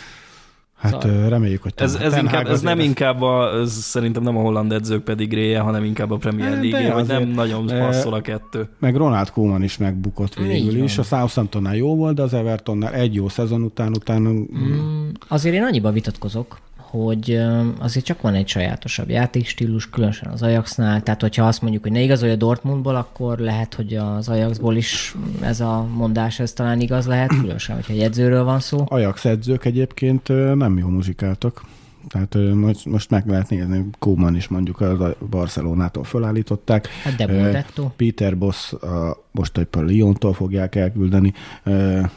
Hát 0.78 0.92
Szóval- 0.92 1.08
ö, 1.16 1.28
reméljük, 1.28 1.62
hogy 1.62 1.72
Ez, 1.76 1.94
ez, 1.94 2.16
inkább, 2.16 2.46
ez 2.46 2.60
nem 2.60 2.72
azért 2.72 2.88
inkább 2.88 3.22
a, 3.22 3.58
ez 3.60 3.72
szerintem 3.72 4.22
nem 4.22 4.36
a 4.36 4.40
holland 4.40 4.72
edzők 4.72 5.02
pedig 5.02 5.32
réje, 5.32 5.58
hanem 5.60 5.84
inkább 5.84 6.10
a 6.10 6.16
Premier 6.16 6.48
Hát, 6.54 6.62
League, 6.64 6.92
hogy 6.92 7.06
nem 7.06 7.28
nagyon 7.28 7.66
passzol 7.66 8.12
a 8.14 8.20
kettő. 8.20 8.68
Meg 8.78 8.96
Ronald 8.96 9.30
Koeman 9.30 9.62
is 9.62 9.76
megbukott 9.76 10.38
Így 10.40 10.46
végül 10.46 10.72
van. 10.74 10.82
is. 10.84 10.98
A 10.98 11.02
Southamptonnál 11.02 11.76
jó 11.76 11.96
volt, 11.96 12.14
de 12.14 12.22
az 12.22 12.34
Evertonnál 12.34 12.92
egy 12.94 13.14
jó 13.14 13.28
szezon 13.28 13.62
után, 13.62 13.92
után 13.92 14.20
Mm, 14.22 15.08
Azért 15.28 15.54
én 15.54 15.62
annyiba 15.62 15.90
vitatkozok, 15.92 16.58
hogy 16.90 17.40
azért 17.78 18.04
csak 18.04 18.20
van 18.20 18.34
egy 18.34 18.48
sajátosabb 18.48 19.08
játékstílus, 19.10 19.90
különösen 19.90 20.32
az 20.32 20.42
Ajaxnál, 20.42 21.02
tehát 21.02 21.20
hogyha 21.20 21.46
azt 21.46 21.62
mondjuk, 21.62 21.82
hogy 21.82 21.92
ne 21.92 22.00
igazolja 22.00 22.36
Dortmundból, 22.36 22.96
akkor 22.96 23.38
lehet, 23.38 23.74
hogy 23.74 23.94
az 23.94 24.28
Ajaxból 24.28 24.76
is 24.76 25.14
ez 25.40 25.60
a 25.60 25.86
mondás, 25.94 26.40
ez 26.40 26.52
talán 26.52 26.80
igaz 26.80 27.06
lehet, 27.06 27.28
különösen, 27.28 27.74
hogyha 27.74 27.92
egy 27.92 28.00
edzőről 28.00 28.44
van 28.44 28.60
szó. 28.60 28.84
Ajax 28.88 29.24
edzők 29.24 29.64
egyébként 29.64 30.28
nem 30.54 30.78
jól 30.78 30.90
muzsikáltak. 30.90 31.64
Tehát 32.08 32.54
most, 32.54 32.84
most 32.84 33.10
meg 33.10 33.26
lehet 33.26 33.50
nézni, 33.50 33.84
Koeman 33.98 34.36
is 34.36 34.48
mondjuk 34.48 34.80
a 34.80 35.16
Barcelonától 35.30 36.04
fölállították. 36.04 36.88
Hát 37.02 37.16
de. 37.16 37.66
Peter 37.96 38.38
Boss 38.38 38.72
a, 38.72 39.24
most 39.30 39.58
éppen 39.58 39.84
Lyontól 39.84 40.32
fogják 40.32 40.74
elküldeni, 40.74 41.32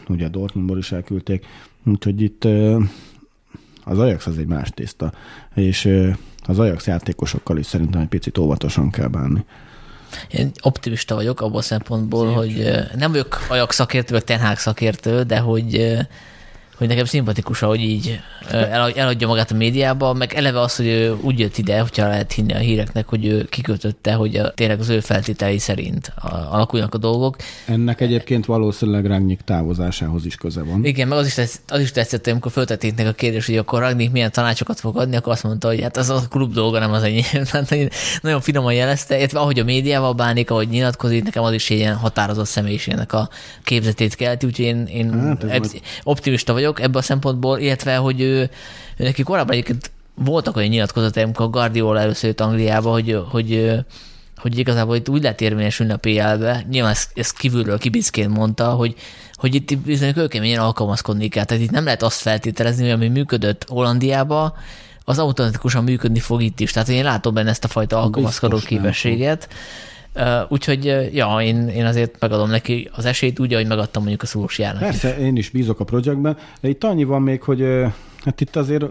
ugye 0.08 0.28
Dortmundból 0.28 0.78
is 0.78 0.92
elküldték, 0.92 1.46
úgyhogy 1.86 2.22
itt 2.22 2.48
az 3.84 4.00
Ajax 4.00 4.28
az 4.28 4.38
egy 4.38 4.48
más 4.48 4.70
tészta, 4.74 5.14
és 5.56 5.90
az 6.46 6.60
Ajax 6.60 6.88
játékosokkal 6.88 7.58
is 7.58 7.66
szerintem 7.66 8.02
egy 8.02 8.08
picit 8.08 8.38
óvatosan 8.38 8.92
kell 8.92 9.08
bánni. 9.08 9.46
Én 10.32 10.52
optimista 10.62 11.16
vagyok 11.16 11.42
abból 11.42 11.58
a 11.58 11.62
szempontból, 11.62 12.34
hogy 12.34 12.60
ö, 12.60 12.80
nem 12.96 13.12
vagyok 13.12 13.46
Ajax 13.50 13.76
szakértő, 13.76 14.14
vagy 14.14 14.24
Ten 14.24 14.40
Hag 14.40 14.58
szakértő, 14.58 15.24
de 15.24 15.40
hogy 15.40 15.98
hogy 16.82 16.90
nekem 16.90 17.06
szimpatikus, 17.06 17.60
hogy 17.60 17.82
így 17.82 18.20
eladja 18.96 19.28
magát 19.28 19.52
a 19.52 19.56
médiába, 19.56 20.14
meg 20.14 20.34
eleve 20.34 20.60
az, 20.60 20.76
hogy 20.76 20.86
ő 20.86 21.18
úgy 21.22 21.40
jött 21.40 21.58
ide, 21.58 21.80
hogyha 21.80 22.08
lehet 22.08 22.32
hinni 22.32 22.54
a 22.54 22.58
híreknek, 22.58 23.08
hogy 23.08 23.26
ő 23.26 23.46
kikötötte, 23.46 24.14
hogy 24.14 24.36
a, 24.36 24.54
tényleg 24.54 24.80
az 24.80 24.90
ő 24.90 25.00
feltételei 25.00 25.58
szerint 25.58 26.14
a, 26.16 26.28
alakulnak 26.28 26.94
a 26.94 26.98
dolgok. 26.98 27.36
Ennek 27.66 28.02
egyébként 28.02 28.46
valószínűleg 28.46 29.06
Rangnick 29.06 29.44
távozásához 29.44 30.26
is 30.26 30.36
köze 30.36 30.64
van. 30.64 30.86
Igen, 30.86 31.08
meg 31.08 31.18
az 31.18 31.26
is, 31.26 31.34
tetsz, 31.34 31.62
az 31.68 31.80
is 31.80 31.92
tetszett, 31.92 32.24
hogy 32.24 32.32
amikor 32.32 32.52
föltették 32.52 33.08
a 33.08 33.12
kérdés, 33.12 33.46
hogy 33.46 33.58
akkor 33.58 33.80
Ragnik 33.80 34.12
milyen 34.12 34.32
tanácsokat 34.32 34.80
fog 34.80 34.98
adni, 34.98 35.16
akkor 35.16 35.32
azt 35.32 35.44
mondta, 35.44 35.68
hogy 35.68 35.82
hát 35.82 35.98
az 35.98 36.10
a 36.10 36.22
klub 36.30 36.54
dolga, 36.54 36.80
nem 36.80 36.92
az 36.92 37.04
enyém. 37.04 37.24
Tehát 37.52 37.74
nagyon- 38.22 38.42
finoman 38.42 38.74
jelezte, 38.74 39.18
illetve 39.18 39.40
ahogy 39.40 39.60
a 39.60 39.64
médiával 39.64 40.14
bánik, 40.14 40.52
ahogy 40.52 40.68
nyilatkozik, 40.68 41.24
nekem 41.24 41.44
az 41.44 41.54
is 41.54 41.70
egy 41.70 41.78
ilyen 41.78 41.96
határozott 41.96 42.46
személyiségnek 42.46 43.14
a 43.14 43.30
képzetét 43.64 44.16
kelti, 44.16 44.46
úgyhogy 44.46 44.66
én, 44.66 44.86
én 44.86 45.10
Hát, 45.50 45.82
optimista 46.04 46.54
vagyok 46.54 46.71
ebből 46.80 47.02
a 47.02 47.06
szempontból, 47.06 47.60
illetve, 47.60 47.96
hogy 47.96 48.22
ő, 48.22 48.50
ő 48.98 49.04
neki 49.04 49.24
korábban 49.24 49.52
egyébként 49.52 49.92
voltak 50.16 50.56
olyan 50.56 50.70
nyilatkozatai, 50.70 51.24
amikor 51.24 51.50
Guardiola 51.50 52.00
először 52.00 52.30
jött 52.30 52.42
Angliába, 52.42 52.92
hogy, 52.92 53.20
hogy 53.30 53.80
hogy 54.36 54.58
igazából 54.58 54.96
itt 54.96 55.10
úgy 55.10 55.22
lehet 55.22 55.42
érvényesülni 55.42 55.92
a 55.92 55.98
PL-be, 55.98 56.66
nyilván 56.70 56.92
ezt, 56.92 57.12
ezt 57.16 57.38
kívülről 57.38 57.78
kibicként 57.78 58.34
mondta, 58.34 58.70
hogy, 58.70 58.96
hogy 59.34 59.56
itt 59.56 59.78
bizony 59.78 60.14
kőkeményen 60.14 60.62
alkalmazkodni 60.62 61.28
kell. 61.28 61.44
Tehát 61.44 61.64
itt 61.64 61.72
nem 61.72 61.84
lehet 61.84 62.04
azt 62.04 62.22
feltételezni, 62.22 62.84
hogy 62.84 62.92
ami 62.92 63.08
működött 63.08 63.66
Hollandiába, 63.68 64.58
az 65.06 65.20
automatikusan 65.20 65.84
működni 65.84 66.20
fog 66.20 66.42
itt 66.42 66.60
is. 66.60 66.72
Tehát 66.72 66.90
én 66.90 67.04
látom 67.04 67.34
benne 67.34 67.50
ezt 67.50 67.64
a 67.64 67.68
fajta 67.68 68.02
alkalmazkodó 68.02 68.56
nem 68.56 68.66
képességet. 68.66 69.48
Uh, 69.50 69.58
úgyhogy, 70.50 70.86
ja, 71.14 71.38
én, 71.42 71.68
én 71.68 71.86
azért 71.86 72.20
megadom 72.20 72.50
neki 72.50 72.90
az 72.96 73.06
esélyt 73.06 73.40
úgy, 73.40 73.54
ahogy 73.54 73.68
megadtam 73.68 74.02
mondjuk 74.02 74.24
a 74.24 74.26
Szulósiának. 74.26 74.82
Persze, 74.82 75.18
én 75.18 75.36
is 75.36 75.50
bízok 75.50 75.80
a 75.80 75.84
projektben, 75.84 76.38
de 76.62 76.70
itt 76.70 76.84
annyi 76.84 77.04
van 77.04 77.22
még, 77.22 77.42
hogy 77.42 77.66
hát 78.24 78.42
itt 78.42 78.56
azért 78.56 78.86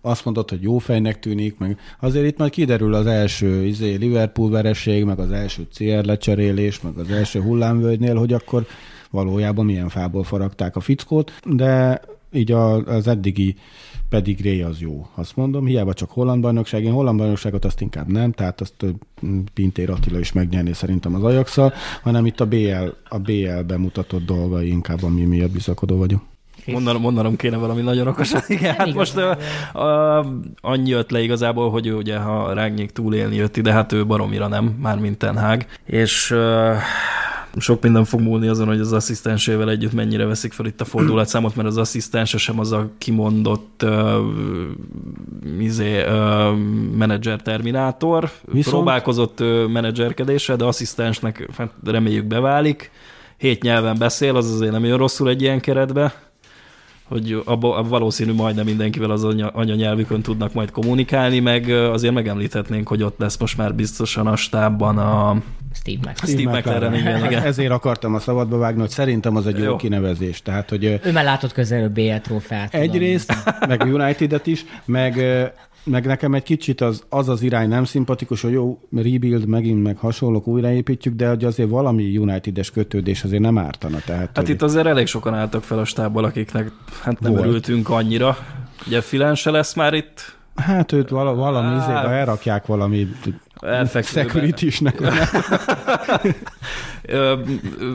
azt 0.00 0.24
mondod, 0.24 0.48
hogy 0.48 0.62
jó 0.62 0.78
fejnek 0.78 1.18
tűnik, 1.18 1.58
meg 1.58 1.78
azért 2.00 2.26
itt 2.26 2.38
majd 2.38 2.50
kiderül 2.50 2.94
az 2.94 3.06
első 3.06 3.64
izé, 3.64 3.94
Liverpool 3.94 4.50
vereség, 4.50 5.04
meg 5.04 5.18
az 5.18 5.30
első 5.30 5.66
CR 5.74 6.04
lecserélés, 6.04 6.80
meg 6.80 6.98
az 6.98 7.10
első 7.10 7.40
hullámvölgynél, 7.40 8.16
hogy 8.16 8.32
akkor 8.32 8.66
valójában 9.10 9.64
milyen 9.64 9.88
fából 9.88 10.24
faragták 10.24 10.76
a 10.76 10.80
fickót, 10.80 11.32
de 11.44 12.00
így 12.32 12.52
a, 12.52 12.74
az 12.74 13.06
eddigi 13.06 13.56
pedigré 14.08 14.62
az 14.62 14.80
jó, 14.80 15.06
azt 15.14 15.36
mondom, 15.36 15.66
hiába 15.66 15.92
csak 15.92 16.10
holland 16.10 16.42
bajnokság, 16.42 16.84
én 16.84 16.92
holland 16.92 17.18
bajnokságot 17.18 17.64
azt 17.64 17.80
inkább 17.80 18.08
nem, 18.08 18.32
tehát 18.32 18.60
azt 18.60 18.84
Pintér 19.54 19.90
Attila 19.90 20.18
is 20.18 20.32
megnyerné 20.32 20.72
szerintem 20.72 21.14
az 21.14 21.24
ajax 21.24 21.58
hanem 22.02 22.26
itt 22.26 22.40
a 22.40 22.46
BL, 22.46 22.88
a 23.08 23.18
BL 23.18 23.60
bemutatott 23.66 24.24
dolgai 24.24 24.68
inkább, 24.68 25.02
ami 25.02 25.24
miatt 25.24 25.50
bizakodó 25.50 25.96
vagyok. 25.96 26.22
Mondanom, 26.66 27.02
mondanom 27.02 27.36
kéne 27.36 27.56
valami 27.56 27.82
nagyon 27.82 28.06
okosat. 28.06 28.48
Igen, 28.48 28.74
hát 28.74 28.94
most 28.94 29.16
uh, 29.16 29.36
uh, 29.74 30.26
annyi 30.60 30.88
jött 30.88 31.10
le 31.10 31.20
igazából, 31.20 31.70
hogy 31.70 31.86
ő 31.86 31.94
ugye, 31.94 32.18
ha 32.18 32.52
Rágnyék 32.52 32.90
túlélni 32.90 33.36
jött 33.36 33.56
ide, 33.56 33.72
hát 33.72 33.92
ő 33.92 34.06
baromira 34.06 34.48
nem, 34.48 34.64
mármint 34.64 35.18
Ten 35.18 35.38
Hag. 35.38 35.66
És 35.84 36.30
uh, 36.30 36.76
sok 37.60 37.82
minden 37.82 38.04
fog 38.04 38.20
múlni 38.20 38.48
azon, 38.48 38.66
hogy 38.66 38.80
az 38.80 38.92
asszisztensével 38.92 39.70
együtt 39.70 39.92
mennyire 39.92 40.24
veszik 40.24 40.52
fel 40.52 40.66
itt 40.66 40.80
a 40.80 40.84
fordulatszámot, 40.84 41.56
mert 41.56 41.68
az 41.68 41.76
asszisztense 41.76 42.38
sem 42.38 42.58
az 42.58 42.72
a 42.72 42.90
kimondott 42.98 43.82
uh, 43.84 44.16
izé, 45.58 46.04
uh, 46.04 46.56
menedzser 46.96 47.42
terminátor. 47.42 48.30
Viszont-. 48.44 48.76
Próbálkozott 48.76 49.40
uh, 49.40 49.66
menedzserkedésre, 49.66 50.56
de 50.56 50.64
asszisztensnek 50.64 51.48
hát 51.56 51.72
reméljük 51.84 52.24
beválik. 52.24 52.90
Hét 53.36 53.62
nyelven 53.62 53.98
beszél, 53.98 54.36
az 54.36 54.52
azért 54.52 54.72
nem 54.72 54.82
olyan 54.82 54.98
rosszul 54.98 55.28
egy 55.28 55.42
ilyen 55.42 55.60
keretbe 55.60 56.27
hogy 57.08 57.42
abba, 57.44 57.82
valószínű 57.82 58.32
majdnem 58.32 58.64
mindenkivel 58.64 59.10
az 59.10 59.24
anya, 59.24 59.48
anyanyelvükön 59.48 60.22
tudnak 60.22 60.52
majd 60.52 60.70
kommunikálni, 60.70 61.40
meg 61.40 61.68
azért 61.68 62.14
megemlíthetnénk, 62.14 62.88
hogy 62.88 63.02
ott 63.02 63.18
lesz 63.18 63.36
most 63.36 63.56
már 63.56 63.74
biztosan 63.74 64.26
a 64.26 64.36
stábban 64.36 64.98
a 64.98 65.42
Steve 65.74 66.00
Mac. 66.04 66.28
Steve 66.28 66.58
McLaren, 66.58 66.94
igen, 66.94 67.24
igen. 67.24 67.42
Ezért 67.42 67.70
akartam 67.70 68.14
a 68.14 68.18
szabadba 68.18 68.58
vágni, 68.58 68.80
hogy 68.80 68.90
szerintem 68.90 69.36
az 69.36 69.46
egy 69.46 69.58
jó, 69.58 69.64
Jó. 69.64 69.76
kinevezés. 69.76 70.42
Tehát, 70.42 70.68
hogy 70.68 70.84
Ő 70.84 71.12
már 71.12 71.24
látott 71.24 71.52
közelről 71.52 71.88
BL 71.88 72.14
trófeát. 72.22 72.70
tudom. 72.70 72.86
egyrészt, 72.88 73.34
meg 73.68 73.82
a 73.82 73.84
United-et 73.84 74.46
is, 74.46 74.64
meg, 74.84 75.22
meg 75.88 76.06
nekem 76.06 76.34
egy 76.34 76.42
kicsit 76.42 76.80
az, 76.80 77.02
az 77.08 77.28
az 77.28 77.42
irány 77.42 77.68
nem 77.68 77.84
szimpatikus, 77.84 78.42
hogy 78.42 78.52
jó, 78.52 78.78
rebuild 78.96 79.46
megint, 79.46 79.82
meg 79.82 79.96
hasonlók 79.96 80.46
újraépítjük, 80.46 81.14
de 81.14 81.28
hogy 81.28 81.44
azért 81.44 81.68
valami 81.68 82.16
United-es 82.18 82.70
kötődés 82.70 83.24
azért 83.24 83.42
nem 83.42 83.58
ártana. 83.58 83.98
Tehát, 84.04 84.26
Hát 84.26 84.36
hogy 84.36 84.48
itt 84.48 84.62
azért 84.62 84.86
elég 84.86 85.06
sokan 85.06 85.34
álltak 85.34 85.62
fel 85.62 85.78
a 85.78 85.84
stábból, 85.84 86.24
akiknek 86.24 86.70
hát 87.02 87.20
nem 87.20 87.32
Volt. 87.32 87.44
örültünk 87.44 87.88
annyira. 87.88 88.36
Ugye 88.86 89.00
Filen 89.00 89.34
se 89.34 89.50
lesz 89.50 89.74
már 89.74 89.94
itt, 89.94 90.36
hát 90.54 90.92
őt 90.92 91.08
vala, 91.08 91.34
valami 91.34 91.68
Á. 91.68 91.76
izébe 91.76 92.14
elrakják 92.14 92.66
valami 92.66 93.08
security-snek. 94.02 95.00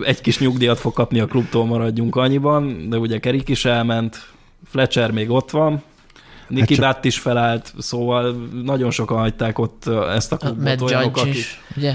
Egy 0.03 0.21
kis 0.21 0.39
nyugdíjat 0.39 0.79
fog 0.79 0.93
kapni 0.93 1.19
a 1.19 1.25
klubtól, 1.25 1.65
maradjunk 1.65 2.15
annyiban, 2.15 2.89
de 2.89 2.97
ugye 2.97 3.19
Kerik 3.19 3.49
is 3.49 3.65
elment, 3.65 4.27
Fletcher 4.65 5.11
még 5.11 5.29
ott 5.29 5.51
van, 5.51 5.81
Niki 6.47 6.75
csak- 6.75 6.85
hát 6.85 6.93
Butt 6.95 7.05
is 7.05 7.19
felállt, 7.19 7.73
szóval 7.79 8.35
nagyon 8.63 8.91
sokan 8.91 9.17
hagyták 9.17 9.59
ott 9.59 9.87
ezt 9.87 10.31
a 10.31 10.35
A 10.35 10.37
klubot. 10.37 10.63
Matt 10.63 10.81
olyanok, 10.81 11.17
akik- 11.17 11.35
is, 11.35 11.61
ugye? 11.75 11.93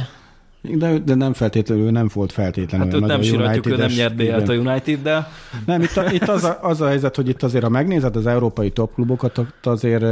De, 0.76 0.98
de 0.98 1.14
nem 1.14 1.32
feltétlenül, 1.32 1.90
nem 1.90 2.10
volt 2.14 2.32
feltétlenül. 2.32 2.86
Hát 2.86 2.94
őt 2.94 3.06
nem 3.06 3.20
a 3.20 3.22
síratjuk, 3.22 3.66
ő 3.66 3.70
nem 3.76 3.78
United-es, 3.78 3.96
nyert 3.96 4.16
BL-t 4.16 4.48
a. 4.48 4.52
United, 4.52 5.02
de 5.02 5.28
Nem, 5.66 5.82
itt, 5.82 5.96
a, 5.96 6.12
itt 6.12 6.28
az, 6.28 6.44
a, 6.44 6.58
az 6.62 6.80
a 6.80 6.86
helyzet, 6.86 7.16
hogy 7.16 7.28
itt 7.28 7.42
azért, 7.42 7.64
ha 7.64 7.70
megnézed 7.70 8.16
az 8.16 8.26
európai 8.26 8.70
topklubokat, 8.70 9.40
azért 9.62 10.04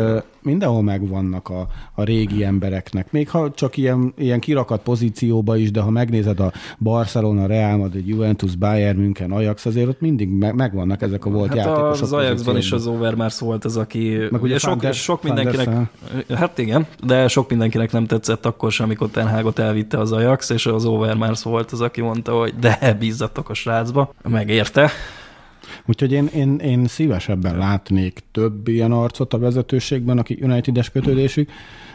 mindenhol 0.42 0.82
megvannak 0.82 1.48
a, 1.48 1.66
a 1.94 2.02
régi 2.02 2.44
embereknek, 2.44 3.12
még 3.12 3.28
ha 3.28 3.50
csak 3.54 3.76
ilyen, 3.76 4.12
ilyen 4.18 4.40
kirakat 4.40 4.82
pozícióba 4.82 5.56
is, 5.56 5.70
de 5.70 5.80
ha 5.80 5.90
megnézed 5.90 6.40
a 6.40 6.52
Barcelona, 6.78 7.46
Real 7.46 7.76
Madrid, 7.76 8.08
Juventus, 8.08 8.54
Bayern 8.54 8.98
München, 8.98 9.30
Ajax, 9.30 9.66
azért 9.66 9.88
ott 9.88 10.00
mindig 10.00 10.28
meg, 10.28 10.54
megvannak 10.54 11.02
ezek 11.02 11.24
a 11.24 11.30
volt 11.30 11.48
Hát 11.48 11.56
játékosok. 11.56 12.02
az 12.02 12.12
Ajaxban 12.12 12.56
is 12.56 12.72
az 12.72 12.86
Overmars 12.86 13.38
volt 13.38 13.64
az, 13.64 13.76
aki... 13.76 14.16
Meg 14.30 14.42
ugye 14.42 14.58
sok, 14.58 14.70
Van 14.70 14.78
der- 14.78 14.94
sok 14.94 15.22
mindenkinek... 15.22 15.68
Hát 16.34 16.58
igen, 16.58 16.86
de 17.04 17.28
sok 17.28 17.48
mindenkinek 17.50 17.92
nem 17.92 18.06
tetszett 18.06 18.46
akkor 18.46 18.72
sem, 18.72 18.86
amikor 18.86 19.08
Ten 19.08 19.28
Hagot 19.28 19.58
elvitte 19.58 19.98
az 19.98 20.12
Ajax, 20.12 20.45
és 20.50 20.66
az 20.66 20.84
Overmars 20.84 21.42
volt 21.42 21.72
az, 21.72 21.80
aki 21.80 22.00
mondta, 22.00 22.32
hogy 22.38 22.54
de 22.60 22.96
bízzatok 23.00 23.48
a 23.50 23.54
srácba. 23.54 24.14
Megérte. 24.28 24.90
Úgyhogy 25.86 26.12
én, 26.12 26.26
én, 26.26 26.58
én 26.58 26.86
szívesebben 26.86 27.58
látnék 27.58 28.22
több 28.32 28.68
ilyen 28.68 28.92
arcot 28.92 29.32
a 29.34 29.38
vezetőségben, 29.38 30.18
aki 30.18 30.38
United-es 30.42 30.90
kötődésük. 30.90 31.50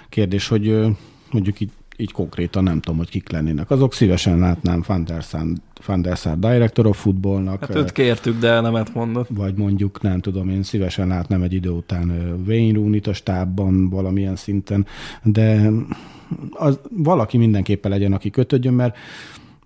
Kérdés, 0.10 0.48
hogy 0.48 0.82
mondjuk 1.32 1.60
így, 1.60 1.72
így 1.98 2.11
konkrétan 2.11 2.64
nem 2.64 2.80
tudom, 2.80 2.98
hogy 2.98 3.10
kik 3.10 3.32
lennének. 3.32 3.69
Azok 3.69 3.94
szívesen 3.94 4.40
látnám 4.40 4.84
Van 4.88 5.06
der 5.06 5.22
Sar, 5.22 5.41
Van 5.86 6.02
der 6.02 6.18
Sar 6.18 6.40
Director 6.40 6.86
of 6.88 7.02
Footballnak, 7.02 7.60
Hát 7.60 7.76
őt 7.76 7.91
kértük, 7.91 8.40
de 8.40 8.60
nemet 8.60 8.94
mondott. 8.94 9.28
vagy 9.30 9.56
mondjuk 9.56 10.02
nem 10.02 10.19
tudom, 10.19 10.49
én 10.49 10.64
szívesen 10.64 11.07
látnám 11.07 11.41
egy 11.41 11.53
idő 11.53 11.69
után 11.69 12.10
Wayne 12.48 12.73
Rooney-t 12.78 13.07
a 13.07 13.14
stábban 13.14 13.90
valamilyen 13.90 14.36
szinten, 14.36 14.86
de 15.23 15.69
az, 16.51 16.79
valaki 16.89 17.37
mindenképpen 17.37 17.91
legyen, 17.91 18.13
aki 18.13 18.29
kötődjön, 18.29 18.73
mert 18.73 18.97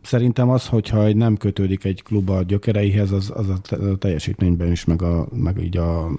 szerintem 0.02 0.50
az, 0.50 0.68
hogyha 0.68 1.06
egy 1.06 1.16
nem 1.16 1.38
kötődik 1.38 1.84
egy 1.84 2.04
klub 2.04 2.30
a 2.30 2.44
gyökereihez, 2.44 3.12
az, 3.12 3.32
az 3.36 3.50
a 3.50 3.58
te- 3.62 3.90
a 3.90 3.98
teljesítményben 3.98 4.72
is, 4.72 4.86
meg, 4.86 5.02
a, 5.02 5.28
meg 5.34 5.58
így 5.64 5.78
a, 5.78 6.10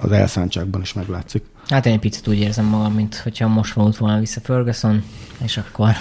az 0.00 0.12
elszántságban 0.12 0.80
is 0.80 0.92
meglátszik. 0.92 1.44
Hát 1.68 1.86
én 1.86 1.92
egy 1.92 1.98
picit 1.98 2.28
úgy 2.28 2.38
érzem 2.38 2.64
magam, 2.64 2.92
mint 2.92 3.14
hogyha 3.14 3.48
most 3.48 3.72
vonult 3.72 3.96
volna 3.96 4.18
vissza 4.18 4.40
Ferguson, 4.40 5.02
és 5.44 5.56
akkor 5.56 5.92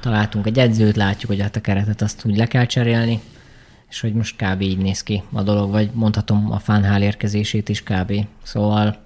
találtunk 0.00 0.46
egy 0.46 0.58
edzőt, 0.58 0.96
látjuk, 0.96 1.30
hogy 1.30 1.40
hát 1.40 1.56
a 1.56 1.60
keretet 1.60 2.02
azt 2.02 2.24
úgy 2.24 2.36
le 2.36 2.46
kell 2.46 2.66
cserélni, 2.66 3.20
és 3.88 4.00
hogy 4.00 4.12
most 4.12 4.36
kb. 4.36 4.60
így 4.60 4.78
néz 4.78 5.02
ki 5.02 5.22
a 5.32 5.42
dolog, 5.42 5.70
vagy 5.70 5.90
mondhatom 5.92 6.52
a 6.52 6.58
Fánhál 6.58 7.02
érkezését 7.02 7.68
is 7.68 7.82
kb. 7.82 8.12
Szóval 8.42 8.96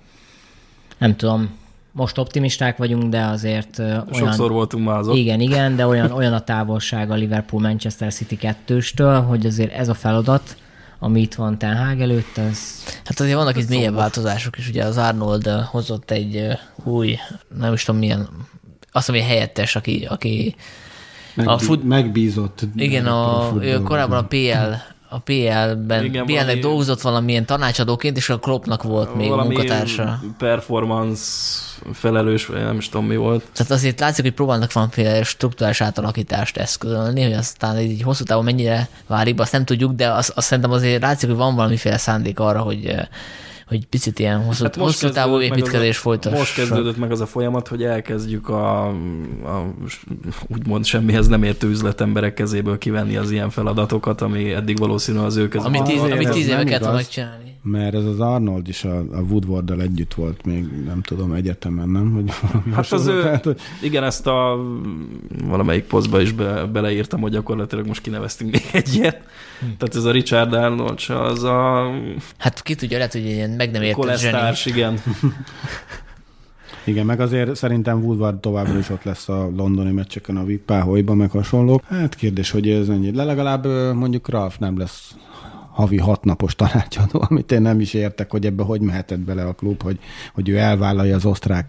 nem 0.99 1.17
tudom, 1.17 1.51
most 1.93 2.19
optimisták 2.19 2.77
vagyunk, 2.77 3.03
de 3.11 3.25
azért 3.25 3.79
olyan... 3.79 4.07
Sokszor 4.13 4.51
voltunk 4.51 4.85
már 4.87 4.99
azok. 4.99 5.17
Igen, 5.17 5.41
igen, 5.41 5.77
de 5.77 5.87
olyan, 5.87 6.11
olyan 6.11 6.33
a 6.33 6.41
távolság 6.41 7.11
a 7.11 7.15
Liverpool-Manchester 7.15 8.13
City 8.13 8.39
2-stől, 8.41 9.23
hogy 9.27 9.47
azért 9.47 9.73
ez 9.73 9.89
a 9.89 9.95
feladat, 9.95 10.57
ami 10.99 11.21
itt 11.21 11.35
van 11.35 11.59
Ten 11.59 11.77
Hag 11.87 12.01
előtt, 12.01 12.37
az 12.37 12.83
Hát 13.05 13.21
azért 13.21 13.37
vannak 13.37 13.57
itt 13.57 13.69
mélyebb 13.69 13.95
változások 13.95 14.59
is, 14.59 14.69
ugye 14.69 14.85
az 14.85 14.97
Arnold 14.97 15.47
hozott 15.47 16.11
egy 16.11 16.47
új, 16.85 17.17
nem 17.59 17.73
is 17.73 17.85
tudom 17.85 18.01
milyen, 18.01 18.29
azt 18.93 19.09
mondom, 19.09 19.27
helyettes, 19.27 19.77
aki, 19.77 20.07
aki 20.11 20.55
Megbí- 21.35 21.55
A 21.55 21.59
fut- 21.59 21.85
Megbízott. 21.85 22.61
igen, 22.77 23.07
a, 23.07 23.43
ő 23.45 23.49
futballban. 23.51 23.85
korábban 23.85 24.19
a 24.19 24.27
PL 24.27 24.92
a 25.13 25.19
PL-ben, 25.19 26.11
PL-nek 26.11 26.27
valami- 26.29 26.59
dolgozott 26.61 27.01
valamilyen 27.01 27.47
tanácsadóként, 27.47 28.17
és 28.17 28.29
a 28.29 28.39
Kloppnak 28.39 28.83
volt 28.83 29.15
még 29.15 29.29
Valami 29.29 29.55
munkatársa. 29.55 30.21
performance 30.39 31.23
felelős, 31.93 32.47
vagy 32.47 32.63
nem 32.63 32.77
is 32.79 32.89
tudom 32.89 33.07
mi 33.07 33.17
volt. 33.17 33.45
Tehát 33.55 33.73
azért 33.73 34.01
látszik, 34.01 34.25
hogy 34.25 34.33
próbálnak 34.35 34.73
valamiféle 34.73 35.23
struktúrás 35.23 35.81
átalakítást 35.81 36.57
eszközölni, 36.57 37.23
hogy 37.23 37.33
aztán 37.33 37.79
így 37.81 38.03
hosszú 38.03 38.25
távon 38.25 38.45
mennyire 38.45 38.89
válik 39.07 39.41
azt 39.41 39.53
nem 39.53 39.65
tudjuk, 39.65 39.93
de 39.93 40.09
azt, 40.11 40.31
azt 40.31 40.47
szerintem 40.47 40.73
azért 40.73 41.03
látszik, 41.03 41.29
hogy 41.29 41.39
van 41.39 41.55
valamiféle 41.55 41.97
szándék 41.99 42.39
arra, 42.41 42.61
hogy, 42.61 42.87
eh, 42.87 43.07
hogy 43.73 43.87
picit 43.87 44.19
ilyen 44.19 44.43
hosszú, 44.45 44.63
hát 44.63 44.77
hosszú 44.77 45.09
távú 45.09 45.41
építkezés 45.41 45.99
folytassak. 45.99 46.39
Most 46.39 46.55
kezdődött 46.55 46.97
meg 46.97 47.11
az 47.11 47.21
a 47.21 47.27
folyamat, 47.27 47.69
hogy 47.69 47.83
elkezdjük 47.83 48.49
a, 48.49 48.87
a 48.87 49.75
úgymond 50.49 50.85
semmihez 50.85 51.29
nem 51.29 51.43
értő 51.43 51.69
üzletemberek 51.69 52.35
kezéből 52.35 52.79
kivenni 52.79 53.17
az 53.17 53.31
ilyen 53.31 53.51
feladatokat, 53.51 54.21
ami 54.21 54.53
eddig 54.53 54.79
valószínű 54.79 55.19
az 55.19 55.37
ő 55.37 55.49
kezükben. 55.49 55.81
Amit 55.81 55.93
tíz, 55.93 56.03
amit 56.03 56.29
ez 56.29 56.35
tíz 56.35 56.47
éve 56.47 56.65
kellett 56.65 56.69
volna 56.69 56.85
igaz. 56.85 56.95
megcsinálni. 56.95 57.51
Mert 57.65 57.95
ez 57.95 58.05
az 58.05 58.21
Arnold 58.21 58.69
is 58.69 58.85
a, 58.85 58.99
a 58.99 59.21
Woodwarddal 59.29 59.81
együtt 59.81 60.15
volt 60.15 60.45
még, 60.45 60.65
nem 60.87 61.03
tudom, 61.03 61.33
egyetemen, 61.33 61.89
nem? 61.89 62.13
Valami 62.13 62.75
Hát 62.75 62.93
az 62.93 63.07
ő, 63.07 63.23
Tehát, 63.23 63.45
hogy 63.45 63.61
igen, 63.83 64.05
ezt 64.05 64.27
a 64.27 64.59
valamelyik 65.45 65.85
posztba 65.85 66.21
is 66.21 66.33
be, 66.33 66.65
beleírtam, 66.65 67.21
hogy 67.21 67.33
gyakorlatilag 67.33 67.87
most 67.87 68.01
kineveztünk 68.01 68.51
még 68.51 68.63
egy 68.73 68.95
ilyet. 68.95 69.23
Tehát 69.79 69.95
ez 69.95 70.05
a 70.05 70.11
Richard 70.11 70.53
Arnold 70.53 70.99
se, 70.99 71.21
az 71.21 71.43
a 71.43 71.91
Hát 72.39 72.63
ki 72.63 72.75
tudja, 72.75 72.97
lehet, 72.97 73.13
hogy 73.13 73.25
ilyen 73.25 73.51
meg 73.51 73.71
nem 73.71 73.83
értett 73.83 74.19
zseni. 74.19 74.57
igen. 74.65 74.99
Igen, 76.85 77.07
meg 77.07 77.21
azért 77.21 77.57
szerintem 77.57 78.05
Woodward 78.05 78.41
továbbra 78.41 78.79
is 78.79 78.91
ott 78.91 79.03
lesz 79.03 79.29
a 79.29 79.51
londoni 79.57 79.91
meccseken 79.91 80.37
a 80.37 80.45
VIP 80.45 80.65
Páholyban, 80.65 81.17
meg 81.17 81.31
hasonlók. 81.31 81.85
Hát 81.85 82.15
kérdés, 82.15 82.51
hogy 82.51 82.69
ez 82.69 82.89
ennyi. 82.89 83.11
De 83.11 83.25
legalább 83.25 83.67
mondjuk 83.95 84.29
Ralf 84.29 84.59
nem 84.59 84.79
lesz 84.79 85.15
havi 85.73 85.99
hat 85.99 86.25
napos 86.25 86.55
tanácsadó, 86.55 87.25
amit 87.29 87.53
én 87.53 87.63
nem 87.63 87.81
is 87.81 87.95
értek, 87.95 88.31
hogy 88.31 88.47
ebbe 88.47 88.63
hogy 88.63 88.81
mehetett 88.81 89.19
bele 89.19 89.45
a 89.45 89.53
klub, 89.53 89.83
hogy, 89.83 89.99
hogy 90.35 90.49
ő 90.49 90.57
elvállalja 90.57 91.17
az 91.17 91.25
osztrák 91.25 91.67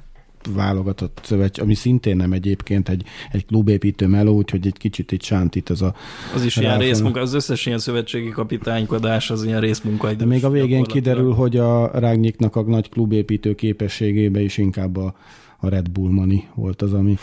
válogatott 0.48 1.20
szövetség, 1.24 1.64
ami 1.64 1.74
szintén 1.74 2.16
nem 2.16 2.34
egyébként 2.34 2.90
egy, 2.90 3.04
egy 3.32 3.46
klubépítő 3.46 4.08
meló, 4.08 4.36
úgyhogy 4.36 4.68
egy 4.68 4.78
kicsit 4.78 5.12
itt 5.12 5.24
sántít 5.24 5.70
ez 5.70 5.82
a... 5.82 5.96
Az 6.36 6.44
is 6.44 6.56
ilyen 6.56 6.70
Ralf- 6.70 6.86
részmunka, 6.86 7.20
az 7.20 7.34
összes 7.34 7.66
ilyen 7.66 7.80
szövetségi 7.80 8.30
kapitánykodás 8.30 9.30
az 9.30 9.44
ilyen 9.44 9.60
részmunka. 9.60 10.14
De 10.14 10.26
még 10.26 10.46
a 10.46 10.50
végén 10.50 10.84
kiderül, 10.84 11.34
hogy 11.34 11.58
a 11.58 12.00
Rágnyiknak 12.00 12.56
a 12.56 12.62
nagy 12.62 12.90
klubépítő 12.90 13.56
képességébe 13.56 14.42
is 14.42 14.58
inkább 14.58 14.98
a, 14.98 15.16
a 15.58 15.70
Red 15.70 15.90
Bull 15.90 16.12
Money 16.12 16.44
volt 16.56 16.82
az, 16.82 16.94
ami, 16.94 17.18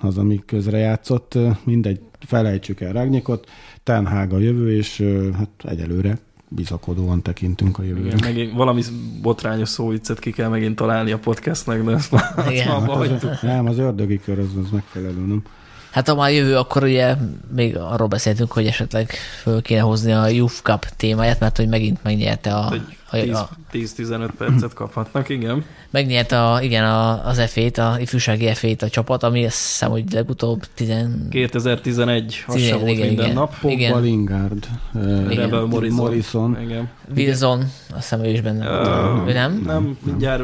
az, 0.00 0.18
ami 0.18 0.42
közrejátszott. 0.46 1.38
Mindegy, 1.64 2.00
felejtsük 2.26 2.80
el 2.80 2.92
Rágnyikot, 2.92 3.48
Ten 3.82 4.06
Hag 4.06 4.32
a 4.32 4.38
jövő, 4.38 4.76
és 4.76 5.04
hát 5.36 5.50
egyelőre 5.64 6.18
bizakodóan 6.52 7.22
tekintünk 7.22 7.78
a 7.78 7.82
jövőre. 7.82 8.06
Igen, 8.06 8.18
megint 8.22 8.52
valami 8.52 8.82
botrányos 9.22 9.68
szóviccet 9.68 10.18
ki 10.18 10.30
kell 10.30 10.48
megint 10.48 10.76
találni 10.76 11.12
a 11.12 11.18
podcastnek, 11.18 11.84
de 11.84 11.92
ezt 11.92 12.12
már, 12.12 12.34
ezt 12.36 12.50
Igen. 12.50 12.66
már 12.68 12.80
Hát 12.80 13.24
az, 13.24 13.40
nem, 13.42 13.66
az 13.66 13.78
ördögi 13.78 14.20
kör, 14.20 14.38
az, 14.38 14.48
az 14.64 14.70
megfelelő, 14.70 15.26
nem? 15.26 15.42
Hát 15.90 16.08
ha 16.08 16.14
már 16.14 16.32
jövő, 16.32 16.56
akkor 16.56 16.82
ugye 16.82 17.14
még 17.54 17.76
arról 17.76 18.08
beszéltünk, 18.08 18.52
hogy 18.52 18.66
esetleg 18.66 19.10
föl 19.42 19.62
kéne 19.62 19.80
hozni 19.80 20.12
a 20.12 20.28
Youth 20.28 20.62
Cup 20.62 20.86
témáját, 20.96 21.40
mert 21.40 21.56
hogy 21.56 21.68
megint 21.68 22.02
megnyerte 22.02 22.54
a, 22.54 22.66
a, 22.66 22.74
10-15 23.12 24.28
percet 24.38 24.72
kaphatnak, 24.74 25.28
igen. 25.28 25.64
megnyerte 25.90 26.44
a, 26.50 26.62
igen, 26.62 26.84
a, 26.84 27.26
az 27.26 27.40
F-ét, 27.50 27.78
a 27.78 27.96
ifjúsági 28.00 28.54
F-ét 28.54 28.82
a 28.82 28.88
csapat, 28.88 29.22
ami 29.22 29.44
azt 29.44 29.56
hiszem, 29.56 29.90
hogy 29.90 30.12
legutóbb 30.12 30.64
10, 30.74 30.88
2011, 31.30 32.44
az 32.46 32.54
Igen, 32.54 32.68
sem 32.68 32.78
volt 32.78 32.90
igen, 32.90 33.06
minden 33.06 33.24
igen. 33.24 33.36
nap. 33.36 33.58
Pogba, 33.60 33.76
Igen. 33.76 34.00
Lingard, 34.00 34.66
Igen. 34.94 35.28
Rebel 35.28 35.64
Morrison. 35.64 35.96
Morrison. 36.04 36.60
Igen. 36.62 36.88
Wilson, 37.16 37.58
azt 37.60 37.70
hiszem, 37.96 38.24
ő 38.24 38.28
is 38.28 38.40
benne 38.40 38.68
volt. 38.68 39.28
Ő 39.28 39.32
nem? 39.32 39.62
Nem, 39.66 39.98
mindjárt 40.02 40.42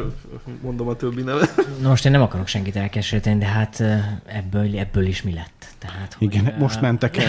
mondom 0.61 0.87
a 0.87 0.95
többi 0.95 1.21
nevet. 1.21 1.67
Na 1.81 1.89
most 1.89 2.05
én 2.05 2.11
nem 2.11 2.21
akarok 2.21 2.47
senkit 2.47 2.75
elkeseríteni, 2.75 3.39
de 3.39 3.45
hát 3.45 3.83
ebből, 4.25 4.77
ebből 4.77 5.05
is 5.05 5.21
mi 5.21 5.33
lett? 5.33 5.65
Tehát, 5.79 6.13
hogy, 6.17 6.33
Igen, 6.33 6.45
ö, 6.45 6.59
most 6.59 6.81
mentek 6.81 7.17
el. 7.17 7.25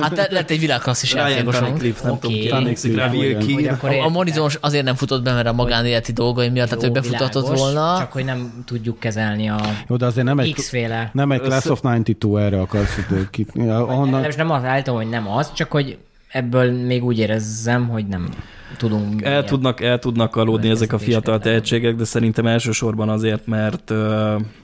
Hát 0.00 0.16
le- 0.16 0.26
lett 0.30 0.50
egy 0.50 0.60
világklasszis 0.60 1.12
Ryan 1.12 1.28
játékosunk. 1.30 1.78
Cliff, 1.78 2.02
nem 2.02 2.12
Oké. 2.12 2.20
tudom, 2.20 2.40
ki 2.40 2.50
emlékszik 2.50 2.96
rá, 2.96 3.12
Igen. 3.12 3.40
Hogy 3.40 3.88
A, 3.88 3.88
a 3.88 3.92
érted. 3.92 4.12
Morrison 4.12 4.50
azért 4.80 4.98
nem 4.98 5.08
futott 5.08 5.22
be, 5.24 5.32
mert 5.32 5.46
a 5.46 5.52
magánéleti 5.52 6.12
dolgai 6.12 6.48
miatt, 6.48 6.68
tehát 6.68 6.84
ő 6.84 6.86
Jó, 6.86 6.92
befutatott 6.92 7.42
világos, 7.42 7.60
volna. 7.60 7.98
Csak 7.98 8.12
hogy 8.12 8.24
nem 8.24 8.62
tudjuk 8.64 8.98
kezelni 8.98 9.48
a 9.48 9.60
Jó, 9.88 9.96
de 9.96 10.06
azért 10.06 10.26
nem 10.26 10.38
egy, 10.38 10.52
X-féle. 10.54 11.10
nem 11.12 11.32
egy 11.32 11.40
Class 11.40 11.66
of 11.66 11.80
92 11.80 12.38
erre 12.38 12.60
akarsz 12.60 12.94
hogy 13.08 13.30
ki, 13.30 13.46
ahonnan, 13.68 14.20
Nem, 14.20 14.30
nem 14.36 14.50
az 14.50 14.64
állítom, 14.64 14.94
hogy 14.96 15.08
nem 15.08 15.28
az, 15.28 15.52
csak 15.52 15.70
hogy 15.70 15.98
ebből 16.28 16.72
még 16.72 17.04
úgy 17.04 17.18
érezzem, 17.18 17.88
hogy 17.88 18.06
nem 18.06 18.28
tudunk. 18.76 19.22
El 19.22 19.44
tudnak, 19.44 19.80
el 19.80 19.98
tudnak 19.98 20.36
aludni 20.36 20.68
ezek 20.68 20.92
a 20.92 20.98
fiatal 20.98 21.38
tehetségek, 21.38 21.94
de 21.94 22.04
szerintem 22.04 22.46
elsősorban 22.46 23.08
azért, 23.08 23.46
mert 23.46 23.92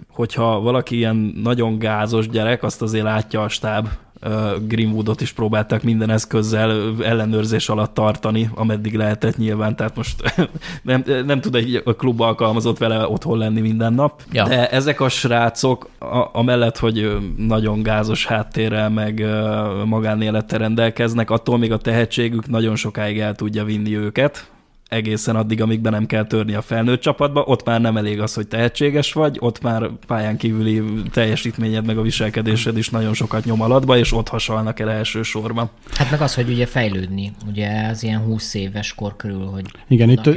hogyha 0.08 0.60
valaki 0.60 0.96
ilyen 0.96 1.16
nagyon 1.42 1.78
gázos 1.78 2.28
gyerek, 2.28 2.62
azt 2.62 2.82
azért 2.82 3.04
látja 3.04 3.42
a 3.42 3.48
stáb. 3.48 3.88
Greenwoodot 4.66 5.20
is 5.20 5.32
próbálták 5.32 5.82
minden 5.82 6.10
eszközzel 6.10 6.94
ellenőrzés 7.02 7.68
alatt 7.68 7.94
tartani, 7.94 8.50
ameddig 8.54 8.94
lehetett 8.94 9.36
nyilván, 9.36 9.76
tehát 9.76 9.96
most 9.96 10.34
nem, 10.82 11.04
nem 11.26 11.40
tud 11.40 11.54
egy 11.54 11.82
klub 11.96 12.20
alkalmazott 12.20 12.78
vele 12.78 13.08
otthon 13.08 13.38
lenni 13.38 13.60
minden 13.60 13.92
nap. 13.92 14.22
Ja. 14.32 14.48
De 14.48 14.70
ezek 14.70 15.00
a 15.00 15.08
srácok, 15.08 15.88
a, 15.98 16.28
amellett, 16.32 16.78
hogy 16.78 17.16
nagyon 17.36 17.82
gázos 17.82 18.26
háttérrel, 18.26 18.90
meg 18.90 19.26
magánélettel 19.84 20.58
rendelkeznek, 20.58 21.30
attól 21.30 21.58
még 21.58 21.72
a 21.72 21.78
tehetségük 21.78 22.48
nagyon 22.48 22.76
sokáig 22.76 23.18
el 23.18 23.34
tudja 23.34 23.64
vinni 23.64 23.96
őket, 23.96 24.50
egészen 24.88 25.36
addig, 25.36 25.62
amíg 25.62 25.80
be 25.80 25.90
nem 25.90 26.06
kell 26.06 26.26
törni 26.26 26.54
a 26.54 26.62
felnőtt 26.62 27.00
csapatba, 27.00 27.42
ott 27.44 27.64
már 27.64 27.80
nem 27.80 27.96
elég 27.96 28.20
az, 28.20 28.34
hogy 28.34 28.48
tehetséges 28.48 29.12
vagy, 29.12 29.36
ott 29.40 29.62
már 29.62 29.90
pályán 30.06 30.36
kívüli 30.36 30.82
teljesítményed 31.12 31.84
meg 31.86 31.98
a 31.98 32.02
viselkedésed 32.02 32.76
is 32.76 32.90
nagyon 32.90 33.14
sokat 33.14 33.44
nyom 33.44 33.60
alatba, 33.62 33.98
és 33.98 34.12
ott 34.12 34.28
hasalnak 34.28 34.80
el 34.80 34.90
elsősorban. 34.90 35.70
Hát 35.92 36.10
meg 36.10 36.20
az, 36.20 36.34
hogy 36.34 36.48
ugye 36.50 36.66
fejlődni, 36.66 37.32
ugye 37.48 37.86
az 37.88 38.02
ilyen 38.02 38.20
20 38.20 38.54
éves 38.54 38.94
kor 38.94 39.16
körül, 39.16 39.44
hogy 39.44 39.64
Igen, 39.88 40.10
itt- 40.10 40.30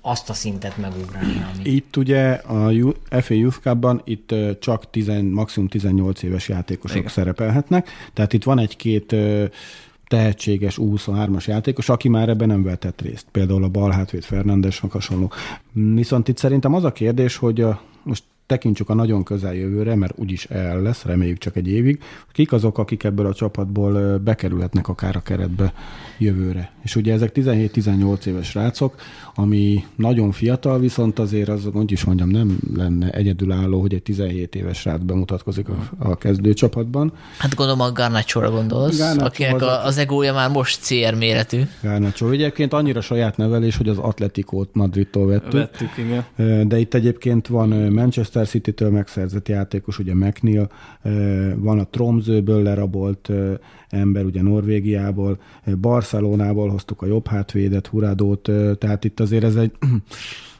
azt 0.00 0.30
a 0.30 0.32
szintet 0.32 0.76
megugrálni, 0.76 1.44
ami... 1.54 1.70
Itt 1.70 1.96
ugye 1.96 2.30
a 2.32 2.70
Ju- 2.70 2.96
FA 3.10 3.34
Youth 3.34 3.58
Cup-ban 3.60 4.02
itt 4.04 4.34
csak 4.60 4.90
10, 4.90 5.10
maximum 5.30 5.68
18 5.68 6.22
éves 6.22 6.48
játékosok 6.48 6.96
Igen. 6.96 7.08
szerepelhetnek, 7.10 7.88
tehát 8.12 8.32
itt 8.32 8.44
van 8.44 8.58
egy-két 8.58 9.14
tehetséges 10.08 10.78
U23-as 10.80 11.46
játékos, 11.46 11.88
aki 11.88 12.08
már 12.08 12.28
ebben 12.28 12.48
nem 12.48 12.62
vetett 12.62 13.00
részt. 13.00 13.26
Például 13.30 13.64
a 13.64 13.68
bal 13.68 13.90
hátvéd 13.90 14.22
Fernandes, 14.22 14.78
hasonló. 14.78 15.32
Viszont 15.72 16.28
itt 16.28 16.36
szerintem 16.36 16.74
az 16.74 16.84
a 16.84 16.92
kérdés, 16.92 17.36
hogy 17.36 17.60
a, 17.60 17.80
most 18.02 18.24
tekintsük 18.46 18.88
a 18.88 18.94
nagyon 18.94 19.24
közeljövőre, 19.24 19.94
mert 19.94 20.18
úgyis 20.18 20.44
el 20.44 20.82
lesz, 20.82 21.04
reméljük 21.04 21.38
csak 21.38 21.56
egy 21.56 21.68
évig, 21.68 22.00
kik 22.32 22.52
azok, 22.52 22.78
akik 22.78 23.04
ebből 23.04 23.26
a 23.26 23.34
csapatból 23.34 24.18
bekerülhetnek 24.18 24.88
akár 24.88 25.16
a 25.16 25.22
keretbe 25.22 25.72
jövőre. 26.18 26.70
És 26.82 26.96
ugye 26.96 27.12
ezek 27.12 27.30
17-18 27.34 28.26
éves 28.26 28.54
rácok, 28.54 28.94
ami 29.34 29.84
nagyon 29.96 30.32
fiatal, 30.32 30.78
viszont 30.78 31.18
azért 31.18 31.48
az, 31.48 31.68
hogy 31.72 31.92
is 31.92 32.04
mondjam, 32.04 32.28
nem 32.28 32.58
lenne 32.76 33.10
egyedülálló, 33.10 33.80
hogy 33.80 33.94
egy 33.94 34.02
17 34.02 34.54
éves 34.54 34.84
rác 34.84 35.02
bemutatkozik 35.02 35.68
a, 35.68 35.76
a 35.98 36.16
kezdőcsapatban. 36.16 37.12
Hát 37.38 37.54
gondolom 37.54 37.80
a 37.80 37.92
Garnacho-ra 37.92 38.50
gondolsz, 38.50 38.98
Garnacho 38.98 39.24
akinek 39.24 39.54
az, 39.54 39.62
a, 39.62 39.84
az 39.84 39.98
egója 39.98 40.32
már 40.32 40.50
most 40.50 40.80
CR 40.86 41.14
méretű. 41.14 41.62
Garnacho. 41.82 42.30
Egyébként 42.30 42.72
annyira 42.72 43.00
saját 43.00 43.36
nevelés, 43.36 43.76
hogy 43.76 43.88
az 43.88 43.98
Atletikót 43.98 44.68
Madridtól 44.72 45.26
vettük. 45.26 45.52
Vettük, 45.52 45.90
igen. 45.96 46.68
De 46.68 46.78
itt 46.78 46.94
egyébként 46.94 47.46
van 47.46 47.68
Manchester 47.68 48.35
City-től 48.44 48.90
megszerzett 48.90 49.48
játékos, 49.48 49.98
ugye 49.98 50.14
McNeil, 50.14 50.68
van 51.56 51.78
a 51.78 51.88
Tromzőből 51.90 52.62
lerabolt 52.62 53.30
ember, 53.88 54.24
ugye 54.24 54.42
Norvégiából, 54.42 55.38
Barcelonából 55.80 56.68
hoztuk 56.68 57.02
a 57.02 57.06
jobb 57.06 57.26
hátvédet, 57.26 57.86
Huradót, 57.86 58.50
tehát 58.78 59.04
itt 59.04 59.20
azért 59.20 59.44
ez 59.44 59.56
egy 59.56 59.72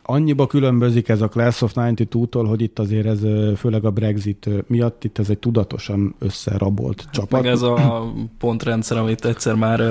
annyiba 0.06 0.46
különbözik 0.46 1.08
ez 1.08 1.20
a 1.20 1.28
Class 1.28 1.62
of 1.62 1.72
92-tól, 1.74 2.44
hogy 2.48 2.60
itt 2.62 2.78
azért 2.78 3.06
ez 3.06 3.20
főleg 3.56 3.84
a 3.84 3.90
Brexit 3.90 4.48
miatt 4.66 5.04
itt 5.04 5.18
ez 5.18 5.30
egy 5.30 5.38
tudatosan 5.38 6.14
összerabolt 6.18 7.00
hát 7.00 7.12
csapat. 7.12 7.42
Meg 7.42 7.50
ez 7.50 7.62
a 7.62 8.04
pontrendszer, 8.38 8.96
amit 8.96 9.24
egyszer 9.24 9.54
már 9.54 9.82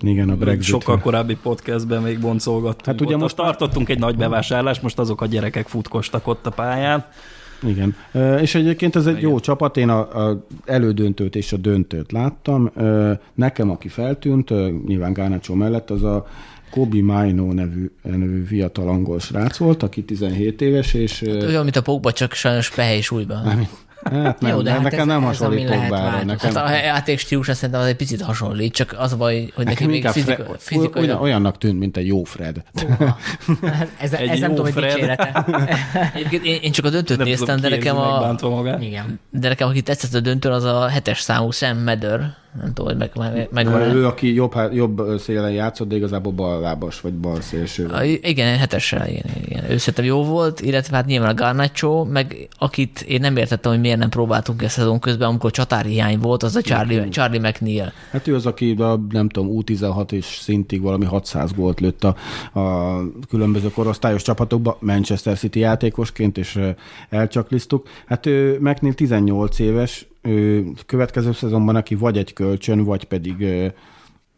Igen, 0.00 0.30
a 0.30 0.36
Brexit. 0.36 0.64
sokkal 0.64 0.98
korábbi 0.98 1.36
podcastben 1.42 2.02
még 2.02 2.20
boncolgattunk. 2.20 2.86
Hát 2.86 3.00
ugye 3.00 3.14
ott 3.14 3.20
most- 3.20 3.36
tartottunk 3.36 3.88
egy 3.88 3.98
nagy 3.98 4.16
bevásárlást, 4.16 4.82
most 4.82 4.98
azok 4.98 5.20
a 5.20 5.26
gyerekek 5.26 5.68
futkostak 5.68 6.26
ott 6.26 6.46
a 6.46 6.50
pályán. 6.50 7.04
Igen. 7.66 7.94
És 8.40 8.54
egyébként 8.54 8.96
ez 8.96 9.06
egy 9.06 9.20
jó 9.20 9.40
csapat, 9.40 9.76
én 9.76 9.88
a, 9.88 10.28
a 10.28 10.46
elődöntőt 10.64 11.36
és 11.36 11.52
a 11.52 11.56
döntőt 11.56 12.12
láttam. 12.12 12.70
Nekem, 13.34 13.70
aki 13.70 13.88
feltűnt, 13.88 14.50
nyilván 14.86 15.12
Garnacho 15.12 15.54
mellett, 15.54 15.90
az 15.90 16.02
a 16.02 16.26
Kobi 16.72 17.00
Maino 17.00 17.52
nevű, 17.52 17.90
nevű 18.02 18.44
fiatal 18.44 18.88
angol 18.88 19.20
srác 19.20 19.56
volt, 19.56 19.82
aki 19.82 20.02
17 20.04 20.60
éves, 20.60 20.94
és... 20.94 21.22
ö, 21.22 21.46
Olyan, 21.46 21.62
mint 21.62 21.76
a 21.76 21.82
Pogba, 21.82 22.12
csak 22.12 22.32
sajnos 22.32 22.70
pehely 22.70 23.00
súlyban. 23.00 23.66
Hát 24.10 24.40
nem, 24.40 24.50
Jó, 24.50 24.62
de 24.62 24.70
hát 24.70 24.82
nekem 24.82 24.98
ez- 25.00 25.06
nem 25.06 25.22
hasonlít 25.22 25.68
Pogbára. 25.68 26.24
Nekem, 26.24 26.54
Hát 26.54 26.66
a 26.66 26.70
játék 26.84 27.18
stílusa 27.18 27.54
szerintem 27.54 27.80
az 27.80 27.86
egy 27.86 27.96
picit 27.96 28.20
hasonlít, 28.20 28.72
csak 28.74 28.94
az 28.98 29.12
a 29.12 29.16
baj, 29.16 29.50
hogy 29.54 29.64
neki 29.64 29.86
még 29.86 30.06
fizika, 30.06 30.44
Fre- 30.44 30.62
fizikai... 30.62 31.02
olyan, 31.02 31.18
olyannak 31.20 31.58
tűnt, 31.58 31.78
mint 31.78 31.96
egy 31.96 32.06
jó 32.06 32.24
Fred. 32.24 32.56
Hát 33.62 33.88
ez, 34.00 34.12
Egy 34.12 34.28
ez 34.28 34.38
nem 34.38 34.48
tudom, 34.48 34.64
hogy 34.64 34.72
Fred. 34.72 34.92
dicsérete. 34.92 35.44
Egyébként 36.14 36.44
én, 36.44 36.58
én 36.62 36.72
csak 36.72 36.84
a 36.84 36.90
döntőt 36.90 37.16
Nem 37.18 37.26
néztem, 37.26 37.46
tudom, 37.56 37.60
de 37.70 37.76
nekem 37.76 37.96
a. 37.96 38.36
Igen. 38.80 39.20
de 39.30 39.48
nekem, 39.48 39.68
aki 39.68 39.82
tetszett 39.82 40.14
a 40.14 40.20
döntőn, 40.20 40.52
az 40.52 40.64
a 40.64 40.88
hetes 40.88 41.20
számú 41.20 41.50
Sam 41.50 41.76
Medder. 41.78 42.34
Nem 42.60 42.72
tudom, 42.72 42.86
hogy 42.86 42.96
meg, 42.96 43.32
meg, 43.32 43.48
meg 43.52 43.70
van 43.70 43.80
Ő, 43.80 44.06
aki 44.06 44.34
jobb, 44.34 44.54
jobb 44.72 45.02
szélen 45.18 45.50
játszott, 45.50 45.88
de 45.88 45.96
igazából 45.96 46.32
ballábas, 46.32 47.00
vagy 47.00 47.12
bal 47.12 47.40
szélső. 47.40 47.86
A, 47.86 48.02
igen, 48.02 48.58
hetessel, 48.58 49.08
igen, 49.08 49.24
igen. 49.44 49.70
Ő 49.70 49.76
szerintem 49.76 50.04
jó 50.04 50.24
volt, 50.24 50.60
illetve 50.60 50.96
hát 50.96 51.06
nyilván 51.06 51.30
a 51.30 51.34
Garnacho, 51.34 52.04
meg 52.04 52.48
akit 52.58 53.00
én 53.00 53.20
nem 53.20 53.36
értettem, 53.36 53.72
hogy 53.72 53.80
miért 53.80 53.98
nem 53.98 54.08
próbáltunk 54.08 54.62
ezt 54.62 54.74
szezon 54.74 54.98
közben, 54.98 55.28
amikor 55.28 55.50
csatári 55.50 55.90
hiány 55.90 56.18
volt, 56.18 56.42
az 56.42 56.56
a 56.56 56.60
Charlie, 56.60 57.08
Charlie 57.08 57.38
McNeil. 57.38 57.92
Hát 58.10 58.28
ő 58.28 58.34
az, 58.34 58.46
aki 58.46 58.70
a, 58.78 59.00
nem 59.10 59.28
tudom, 59.28 59.62
U16 59.62 60.12
és 60.12 60.24
szintig 60.24 60.80
valami 60.80 61.04
600 61.04 61.52
gólt 61.52 61.80
lőtt 61.80 62.04
a, 62.04 62.16
a 62.60 62.96
különböző 63.28 63.70
korosztályos 63.70 64.22
csapatokba, 64.22 64.76
Manchester 64.80 65.38
City 65.38 65.58
játékosként, 65.58 66.38
és 66.38 66.60
elcsaklisztuk. 67.08 67.88
Hát 68.06 68.26
ő 68.26 68.58
McNeil 68.60 68.94
18 68.94 69.58
éves, 69.58 70.06
következő 70.86 71.32
szezonban 71.32 71.74
neki 71.74 71.94
vagy 71.94 72.18
egy 72.18 72.32
kölcsön, 72.32 72.84
vagy 72.84 73.04
pedig 73.04 73.46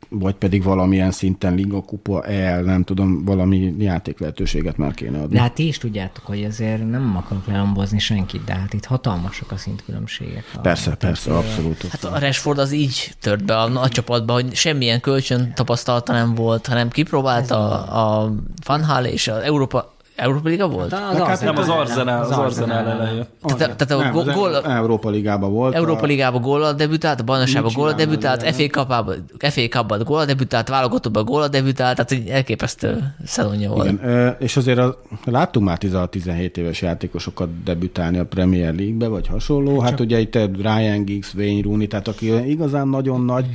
vagy 0.08 0.34
pedig 0.34 0.62
valamilyen 0.62 1.10
szinten 1.10 1.54
Liga 1.54 1.80
Kupa, 1.80 2.24
el, 2.24 2.62
nem 2.62 2.84
tudom, 2.84 3.24
valami 3.24 3.74
játék 3.78 4.18
lehetőséget 4.18 4.76
már 4.76 4.94
kéne 4.94 5.20
adni. 5.20 5.34
De 5.34 5.40
hát 5.40 5.52
ti 5.52 5.66
is 5.66 5.78
tudjátok, 5.78 6.26
hogy 6.26 6.44
azért 6.44 6.90
nem 6.90 7.16
akarok 7.16 7.46
lelombozni 7.46 7.98
senkit, 7.98 8.44
de 8.44 8.54
hát 8.54 8.72
itt 8.72 8.84
hatalmasak 8.84 9.52
a 9.52 9.56
szintkülönbségek. 9.56 10.44
A- 10.54 10.60
Persze, 10.60 10.94
persze, 10.94 11.36
abszolút. 11.36 11.82
Hát 11.82 12.04
a 12.04 12.18
Rashford 12.18 12.58
az 12.58 12.72
így 12.72 13.14
tört 13.20 13.44
be 13.44 13.58
a 13.58 13.68
nagy 13.68 13.90
csapatba, 13.90 14.32
hogy 14.32 14.54
semmilyen 14.54 15.00
kölcsön 15.00 15.52
tapasztalata 15.54 16.12
nem 16.12 16.34
volt, 16.34 16.66
hanem 16.66 16.88
kipróbálta 16.88 17.84
a, 17.84 18.24
a 18.24 18.34
Van 18.66 19.04
és 19.04 19.28
az 19.28 19.42
Európa, 19.42 19.93
Európa 20.16 20.48
Liga 20.48 20.68
volt? 20.68 20.92
Az 20.92 21.18
Hát 21.18 21.40
Nem, 21.40 21.56
az 21.56 21.68
Arzenál, 21.68 22.22
az 22.22 22.30
Arzenál 22.30 22.88
elején. 22.88 23.24
Tehát, 23.42 23.76
tehát 23.76 23.90
a 23.90 24.22
nem, 24.22 24.34
gól, 24.34 24.54
az 24.54 24.64
Európa 24.64 25.10
Ligában 25.10 25.52
volt. 25.52 25.74
Európa 25.74 26.06
Ligában 26.06 26.40
góllal 26.40 26.72
debütált, 26.72 27.20
a 27.20 27.22
bajnokságban 27.24 27.72
csinál 27.72 27.94
debütált, 27.94 28.42
az 28.42 28.56
FA 28.56 28.66
Cup-ban 28.66 29.24
FA 29.38 29.68
Cup-ban 29.68 30.02
góllal 30.04 30.24
debütált, 30.24 30.68
válogatottban 30.68 31.24
góllal 31.24 31.48
debütált, 31.48 31.96
tehát 31.96 32.10
egy 32.10 32.28
elképesztő 32.28 33.14
szezonja 33.24 33.70
volt. 33.70 33.90
Igen, 33.90 34.36
és 34.38 34.56
azért 34.56 34.78
a, 34.78 35.00
láttunk 35.24 35.66
már 35.66 35.78
16-17 35.80 36.56
éves 36.56 36.82
játékosokat 36.82 37.62
debütálni 37.62 38.18
a 38.18 38.26
Premier 38.26 38.74
League-be, 38.74 39.08
vagy 39.08 39.26
hasonló. 39.26 39.80
Hát 39.80 40.00
ugye 40.00 40.20
itt 40.20 40.34
Ryan 40.34 41.04
Giggs, 41.04 41.34
Wayne 41.34 41.62
Rooney, 41.62 41.86
tehát 41.86 42.08
aki 42.08 42.50
igazán 42.50 42.88
nagyon 42.88 43.24
nagy, 43.24 43.46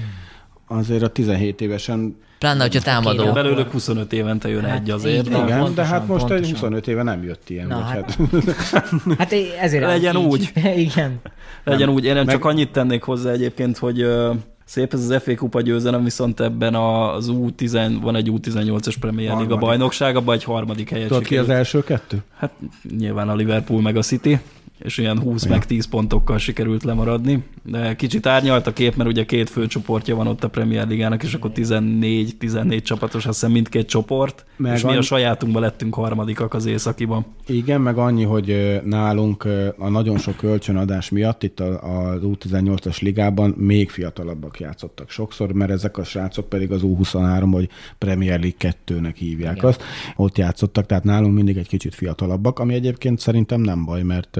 azért 0.67 1.03
a 1.03 1.07
17 1.07 1.51
Hát, 1.51 1.61
évesen 1.61 2.15
Pláne, 2.39 2.61
hogyha 2.61 2.79
támadó. 2.81 3.23
De 3.23 3.31
belőlük 3.31 3.71
25 3.71 4.13
évente 4.13 4.49
jön 4.49 4.65
egy 4.65 4.89
azért. 4.89 5.27
igen, 5.27 5.45
de 5.45 5.57
pontosan, 5.57 5.85
hát 5.91 6.07
most 6.07 6.23
egy 6.23 6.29
pontosan. 6.29 6.53
25 6.53 6.87
éve 6.87 7.03
nem 7.03 7.23
jött 7.23 7.49
ilyen. 7.49 7.67
Na, 7.67 7.75
vagy 7.75 7.85
hát- 7.85 8.17
hát, 8.71 8.89
Hát 9.17 9.33
ezért 9.61 9.83
Legyen 9.85 10.15
így. 10.17 10.25
úgy. 10.25 10.51
Igen. 10.87 11.19
Legyen 11.63 11.89
úgy, 11.89 12.05
én 12.05 12.13
nem 12.13 12.25
Meg- 12.25 12.35
csak 12.35 12.45
annyit 12.45 12.71
tennék 12.71 13.03
hozzá 13.03 13.31
egyébként, 13.31 13.77
hogy 13.77 14.05
szép 14.65 14.93
ez 14.93 15.09
az 15.09 15.21
FA 15.23 15.35
Kupa 15.35 15.61
győzelem, 15.61 16.03
viszont 16.03 16.39
ebben 16.39 16.75
az 16.75 17.29
U10, 17.33 17.97
van 18.01 18.15
egy 18.15 18.31
U18-as 18.31 18.95
Premier 18.99 19.27
League 19.27 19.33
a 19.33 19.35
Harmadik. 19.35 19.59
bajnokság, 19.59 20.15
abban 20.15 20.35
egy 20.35 20.43
harmadik 20.43 20.89
helyet 20.89 21.07
Tudod 21.07 21.23
ki 21.23 21.37
az 21.37 21.49
első 21.49 21.83
kettő? 21.83 22.17
Hát 22.37 22.51
nyilván 22.97 23.29
a 23.29 23.35
Liverpool 23.35 23.81
meg 23.81 23.95
a 23.97 24.01
City, 24.01 24.39
és 24.79 24.97
ilyen 24.97 25.19
20 25.19 25.45
meg 25.45 25.65
10 25.65 25.85
pontokkal 25.85 26.37
sikerült 26.37 26.83
lemaradni. 26.83 27.43
De 27.63 27.95
kicsit 27.95 28.25
árnyalt 28.25 28.67
a 28.67 28.73
kép, 28.73 28.95
mert 28.95 29.09
ugye 29.09 29.25
két 29.25 29.49
főcsoportja 29.49 30.15
van 30.15 30.27
ott 30.27 30.43
a 30.43 30.49
Premier 30.49 30.87
Ligának, 30.87 31.23
és 31.23 31.33
akkor 31.33 31.51
14-14 31.55 32.83
csapatos, 32.83 33.25
azt 33.25 33.39
hiszem 33.39 33.51
mindkét 33.51 33.87
csoport, 33.87 34.45
Meg 34.57 34.75
és 34.75 34.83
mi 34.83 34.95
a 34.95 35.01
sajátunkban 35.01 35.61
lettünk 35.61 35.93
harmadikak 35.93 36.53
az 36.53 36.65
északiban. 36.65 37.25
Igen, 37.47 37.81
meg 37.81 37.97
annyi, 37.97 38.23
hogy 38.23 38.79
nálunk 38.83 39.47
a 39.77 39.89
nagyon 39.89 40.17
sok 40.17 40.35
kölcsönadás 40.35 41.09
miatt 41.09 41.43
itt 41.43 41.59
az 41.59 42.21
U18-as 42.23 43.01
ligában 43.01 43.53
még 43.57 43.89
fiatalabbak 43.89 44.59
játszottak 44.59 45.09
sokszor, 45.09 45.51
mert 45.51 45.71
ezek 45.71 45.97
a 45.97 46.03
srácok 46.03 46.49
pedig 46.49 46.71
az 46.71 46.81
U23 46.83 47.47
vagy 47.51 47.69
Premier 47.97 48.39
League 48.39 48.73
2-nek 48.87 49.13
hívják 49.15 49.55
Igen. 49.55 49.69
azt. 49.69 49.83
Ott 50.15 50.37
játszottak, 50.37 50.85
tehát 50.85 51.03
nálunk 51.03 51.35
mindig 51.35 51.57
egy 51.57 51.67
kicsit 51.67 51.95
fiatalabbak, 51.95 52.59
ami 52.59 52.73
egyébként 52.73 53.19
szerintem 53.19 53.61
nem 53.61 53.85
baj, 53.85 54.01
mert 54.01 54.39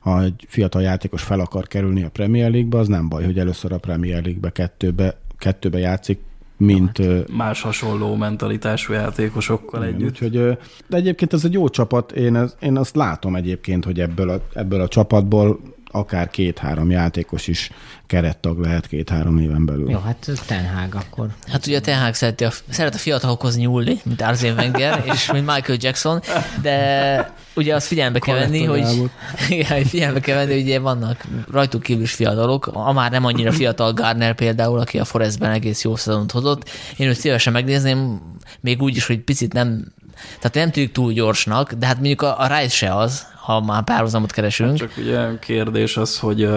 ha 0.00 0.22
egy 0.22 0.46
fiatal 0.48 0.82
játékos 0.82 1.22
fel 1.22 1.40
akar 1.40 1.66
kerülni 1.66 2.02
a 2.02 2.10
Premier 2.10 2.50
League-be, 2.50 2.78
az 2.78 2.88
nem 2.88 3.08
baj, 3.08 3.24
hogy 3.24 3.38
először 3.38 3.72
a 3.72 3.78
Premier 3.78 4.22
League-be 4.22 4.50
kettőbe, 4.50 5.18
kettőbe 5.38 5.78
játszik, 5.78 6.18
mint 6.56 6.98
ö, 6.98 7.20
Más 7.36 7.62
hasonló 7.62 8.14
mentalitású 8.14 8.92
játékosokkal 8.92 9.82
igen, 9.82 9.94
együtt. 9.94 10.10
Úgyhogy, 10.10 10.32
de 10.86 10.96
egyébként 10.96 11.32
ez 11.32 11.44
egy 11.44 11.52
jó 11.52 11.68
csapat, 11.68 12.12
én, 12.12 12.36
ez, 12.36 12.56
én 12.60 12.76
azt 12.76 12.96
látom 12.96 13.36
egyébként, 13.36 13.84
hogy 13.84 14.00
ebből 14.00 14.30
a, 14.30 14.40
ebből 14.52 14.80
a 14.80 14.88
csapatból 14.88 15.60
akár 15.94 16.30
két-három 16.30 16.90
játékos 16.90 17.46
is 17.46 17.70
kerettag 18.06 18.58
lehet 18.58 18.86
két-három 18.86 19.38
éven 19.38 19.66
belül. 19.66 19.90
Jó, 19.90 19.98
hát 19.98 20.30
Ten 20.46 20.68
Hag 20.68 20.94
akkor. 20.94 21.28
Hát 21.46 21.66
ugye 21.66 21.76
a 21.76 21.80
Ten 21.80 22.00
Hag 22.00 22.14
szereti 22.14 22.44
a, 22.44 22.50
szeret 22.68 22.94
a 22.94 22.98
fiatalokhoz 22.98 23.56
nyúlni, 23.56 24.00
mint 24.04 24.20
Arsene 24.20 24.62
Wenger, 24.62 25.02
és 25.12 25.32
mint 25.32 25.46
Michael 25.46 25.78
Jackson, 25.80 26.20
de 26.62 27.34
ugye 27.54 27.74
azt 27.74 27.86
figyelembe 27.86 28.18
kell 28.18 28.38
venni, 28.38 28.64
hogy, 28.64 29.10
igen, 29.48 29.84
figyelembe 29.84 30.20
kell 30.20 30.36
venni, 30.36 30.52
hogy 30.52 30.62
ugye 30.62 30.78
vannak 30.78 31.24
rajtuk 31.50 31.82
kívül 31.82 32.02
is 32.02 32.12
fiatalok, 32.12 32.66
a 32.66 32.92
már 32.92 33.10
nem 33.10 33.24
annyira 33.24 33.52
fiatal 33.52 33.92
Gardner 33.92 34.34
például, 34.34 34.78
aki 34.78 34.98
a 34.98 35.04
Forestben 35.04 35.50
egész 35.50 35.84
jó 35.84 35.96
szezont 35.96 36.30
hozott. 36.30 36.70
Én 36.96 37.08
őt 37.08 37.18
szívesen 37.18 37.52
megnézném, 37.52 38.20
még 38.60 38.82
úgy 38.82 38.96
is, 38.96 39.06
hogy 39.06 39.18
picit 39.18 39.52
nem 39.52 39.92
Tehát 40.36 40.54
nem 40.54 40.70
tűnik 40.70 40.92
túl 40.92 41.12
gyorsnak, 41.12 41.72
de 41.72 41.86
hát 41.86 41.96
mondjuk 41.96 42.22
a, 42.22 42.40
a 42.40 42.46
Rice 42.46 42.76
se 42.76 42.96
az, 42.96 43.26
ha 43.44 43.60
már 43.60 43.82
párhuzamot 43.82 44.32
keresünk. 44.32 44.76
Csak 44.76 44.92
ugye 44.98 45.38
kérdés 45.40 45.96
az, 45.96 46.18
hogy 46.18 46.48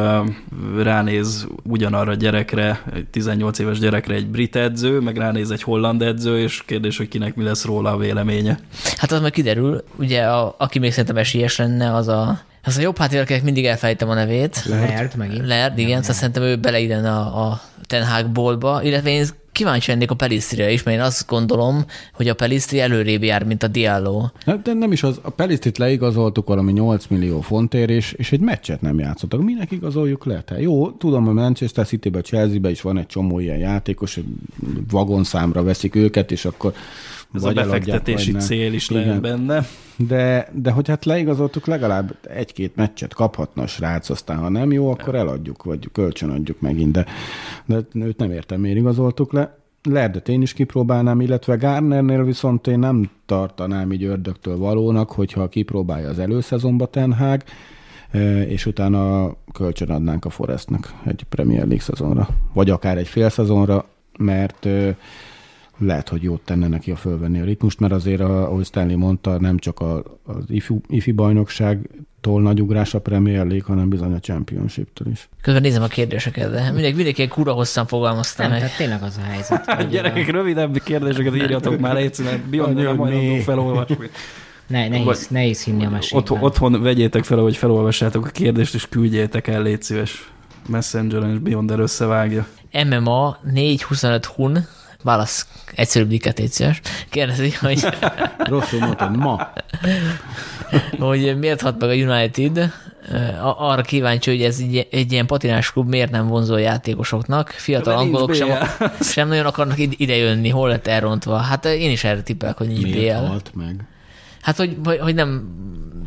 ránéz 0.77 1.47
ugyanarra 1.63 2.11
a 2.11 2.15
gyerekre, 2.15 2.81
egy 2.93 3.05
18 3.05 3.59
éves 3.59 3.79
gyerekre 3.79 4.13
egy 4.13 4.27
brit 4.27 4.55
edző, 4.55 4.99
meg 4.99 5.17
ránéz 5.17 5.51
egy 5.51 5.63
holland 5.63 6.01
edző, 6.01 6.39
és 6.39 6.63
kérdés, 6.65 6.97
hogy 6.97 7.07
kinek 7.07 7.35
mi 7.35 7.43
lesz 7.43 7.65
róla 7.65 7.91
a 7.91 7.97
véleménye. 7.97 8.59
Hát 8.97 9.11
az 9.11 9.21
meg 9.21 9.31
kiderül, 9.31 9.83
ugye 9.95 10.23
a, 10.23 10.55
aki 10.57 10.79
még 10.79 10.91
szerintem 10.91 11.17
esélyes 11.17 11.57
lenne, 11.57 11.95
az 11.95 12.07
a 12.07 12.39
az 12.63 12.77
a 12.77 12.81
jobb 12.81 12.97
hátvédelnek 12.97 13.43
mindig 13.43 13.65
elfejtem 13.65 14.09
a 14.09 14.13
nevét. 14.13 14.63
Lerd 14.65 15.15
megint. 15.15 15.47
Lerd, 15.47 15.77
igen, 15.77 16.01
szóval 16.01 16.15
szerintem 16.15 16.43
ő 16.43 16.55
beleiden 16.55 17.05
a, 17.05 17.47
a 17.47 17.61
Ten 17.85 18.05
Hag 18.05 18.27
boltba, 18.27 18.83
illetve 18.83 19.09
én 19.09 19.25
kíváncsi 19.57 19.91
lennék 19.91 20.11
a 20.11 20.15
Pelisztrire 20.15 20.71
is, 20.71 20.83
mert 20.83 20.97
én 20.97 21.03
azt 21.03 21.27
gondolom, 21.27 21.85
hogy 22.13 22.27
a 22.27 22.33
Pelisztri 22.33 22.79
előrébb 22.79 23.23
jár, 23.23 23.43
mint 23.43 23.63
a 23.63 23.67
Diallo. 23.67 24.25
De 24.63 24.73
nem 24.73 24.91
is 24.91 25.03
az, 25.03 25.19
a 25.21 25.29
Pelisztrit 25.29 25.77
leigazoltuk 25.77 26.47
valami 26.47 26.71
8 26.71 27.07
millió 27.07 27.41
fontért, 27.41 27.89
és, 27.89 28.11
és 28.11 28.31
egy 28.31 28.39
meccset 28.39 28.81
nem 28.81 28.99
játszottak. 28.99 29.43
Minek 29.43 29.71
igazoljuk 29.71 30.25
le? 30.25 30.41
Tehát 30.41 30.63
jó, 30.63 30.91
tudom, 30.91 31.25
hogy 31.25 31.33
Manchester 31.33 31.85
City-be, 31.85 32.21
Chelsea-be 32.21 32.69
is 32.69 32.81
van 32.81 32.97
egy 32.97 33.05
csomó 33.05 33.39
ilyen 33.39 33.57
játékos, 33.57 34.19
vagonszámra 34.89 35.63
veszik 35.63 35.95
őket, 35.95 36.31
és 36.31 36.45
akkor 36.45 36.73
ez 37.33 37.43
a 37.43 37.53
befektetési 37.53 38.31
cél 38.31 38.73
is 38.73 38.89
Igen. 38.89 39.01
lehet 39.01 39.21
benne. 39.21 39.65
De, 39.95 40.49
de 40.53 40.71
hogy 40.71 40.87
hát 40.87 41.05
leigazoltuk, 41.05 41.65
legalább 41.65 42.17
egy-két 42.21 42.75
meccset 42.75 43.13
kaphatna 43.13 43.63
a 43.63 43.67
srác, 43.67 44.09
aztán 44.09 44.37
ha 44.37 44.49
nem 44.49 44.71
jó, 44.71 44.91
akkor 44.91 45.15
eladjuk, 45.15 45.63
vagy 45.63 45.89
kölcsönadjuk 45.91 46.61
megint, 46.61 46.91
de, 46.91 47.05
de 47.65 47.81
őt 47.93 48.17
nem 48.17 48.31
értem, 48.31 48.59
miért 48.59 48.77
igazoltuk 48.77 49.33
le. 49.33 49.57
Lerdet 49.83 50.29
én 50.29 50.41
is 50.41 50.53
kipróbálnám, 50.53 51.21
illetve 51.21 51.55
Garnernél 51.55 52.23
viszont 52.23 52.67
én 52.67 52.79
nem 52.79 53.09
tartanám 53.25 53.91
így 53.91 54.03
ördögtől 54.03 54.57
valónak, 54.57 55.11
hogyha 55.11 55.49
kipróbálja 55.49 56.09
az 56.09 56.19
előszezonba 56.19 56.85
Tenhág, 56.85 57.43
és 58.47 58.65
utána 58.65 59.31
kölcsön 59.53 59.89
adnánk 59.89 60.25
a 60.25 60.29
Forestnek 60.29 60.93
egy 61.05 61.23
Premier 61.29 61.59
League 61.59 61.79
szezonra, 61.79 62.27
vagy 62.53 62.69
akár 62.69 62.97
egy 62.97 63.07
fél 63.07 63.29
szezonra, 63.29 63.85
mert 64.17 64.67
lehet, 65.77 66.09
hogy 66.09 66.23
jót 66.23 66.41
tenne 66.41 66.67
neki 66.67 66.91
a 66.91 66.95
fölvenni 66.95 67.39
a 67.39 67.43
ritmust, 67.43 67.79
mert 67.79 67.93
azért, 67.93 68.21
ahogy 68.21 68.65
Stanley 68.65 68.97
mondta, 68.97 69.39
nem 69.39 69.57
csak 69.57 69.79
a, 69.79 70.03
az 70.23 70.43
ifi, 70.47 70.73
ifi 70.87 71.11
bajnokságtól 71.11 72.41
nagy 72.41 72.61
ugrás 72.61 72.93
a 72.93 72.99
Premier 72.99 73.45
League, 73.45 73.65
hanem 73.67 73.89
bizony 73.89 74.13
a 74.13 74.19
Championship-től 74.19 75.07
is. 75.11 75.29
Közben 75.41 75.61
nézem 75.61 75.83
a 75.83 75.87
kérdéseket, 75.87 76.51
de 76.51 76.71
mindig, 76.71 76.95
mindenki 76.95 77.21
egy 77.21 77.29
kura 77.29 77.51
hosszan 77.51 77.85
fogalmaztam. 77.85 78.49
Nem, 78.49 78.57
tehát 78.57 78.77
tényleg 78.77 79.01
az 79.01 79.17
a 79.17 79.25
helyzet. 79.29 79.77
Gyerekek, 79.91 80.31
rövidebb 80.31 80.77
kérdéseket 80.83 81.35
írjatok 81.35 81.79
már, 81.79 81.97
egyszerűen 81.97 82.43
Beyond 82.49 82.97
majd 82.97 83.41
felolvasni. 83.41 84.09
Ne, 84.67 84.87
nehéz, 84.87 85.27
nehéz 85.27 85.63
hinni 85.63 85.85
a 85.85 85.89
mesében. 85.89 86.21
Otthon, 86.21 86.41
otthon 86.41 86.81
vegyétek 86.81 87.23
fel, 87.23 87.37
hogy 87.37 87.57
felolvassátok 87.57 88.25
a 88.25 88.29
kérdést, 88.29 88.73
és 88.73 88.87
küldjétek 88.89 89.47
el, 89.47 89.61
légy 89.61 89.81
szíves. 89.81 90.31
Messengeren 90.67 91.29
és 91.29 91.39
Beyonder 91.39 91.79
összevágja. 91.79 92.47
MMA 92.71 93.37
425 93.43 94.25
hun 94.25 94.57
Válasz 95.07 95.47
egyszerűbb 95.75 96.07
dikát 96.07 96.41
Kérdezi, 97.09 97.51
hogy... 97.59 97.85
Rosszul 98.37 98.79
mondtad, 98.79 99.17
ma. 99.17 99.51
hogy 100.99 101.37
miért 101.39 101.61
hat 101.61 101.79
meg 101.79 101.89
a 101.89 101.93
United, 101.93 102.71
arra 103.41 103.81
kíváncsi, 103.81 104.29
hogy 104.29 104.41
ez 104.41 104.59
egy, 104.59 104.87
egy 104.91 105.11
ilyen 105.11 105.25
patinás 105.25 105.71
klub 105.71 105.89
miért 105.89 106.11
nem 106.11 106.27
vonzó 106.27 106.53
a 106.53 106.57
játékosoknak. 106.57 107.49
Fiatal 107.49 107.93
De 107.93 107.99
angolok 107.99 108.33
sem, 108.33 108.49
sem 109.13 109.27
nagyon 109.27 109.45
akarnak 109.45 109.77
ide 109.77 110.15
jönni, 110.15 110.49
hol 110.49 110.69
lett 110.69 110.87
elrontva. 110.87 111.37
Hát 111.37 111.65
én 111.65 111.91
is 111.91 112.03
erre 112.03 112.21
tippelek, 112.21 112.57
hogy 112.57 112.67
nincs 112.67 112.81
miért 112.81 113.19
BL. 113.19 113.25
halt 113.27 113.51
meg? 113.55 113.87
Hát, 114.41 114.57
hogy, 114.57 114.77
hogy 114.99 115.15
nem, 115.15 115.49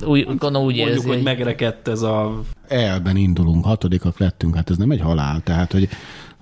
úgy, 0.04 0.24
gondolom 0.24 0.62
úgy 0.62 0.76
Mondjuk, 0.76 0.96
érzi, 0.96 1.08
hogy 1.08 1.22
megrekedt 1.22 1.88
ez 1.88 2.02
a... 2.02 2.42
Elben 2.68 3.16
indulunk, 3.16 3.64
hatodikak 3.64 4.18
lettünk, 4.18 4.54
hát 4.54 4.70
ez 4.70 4.76
nem 4.76 4.90
egy 4.90 5.00
halál, 5.00 5.40
tehát, 5.44 5.72
hogy 5.72 5.88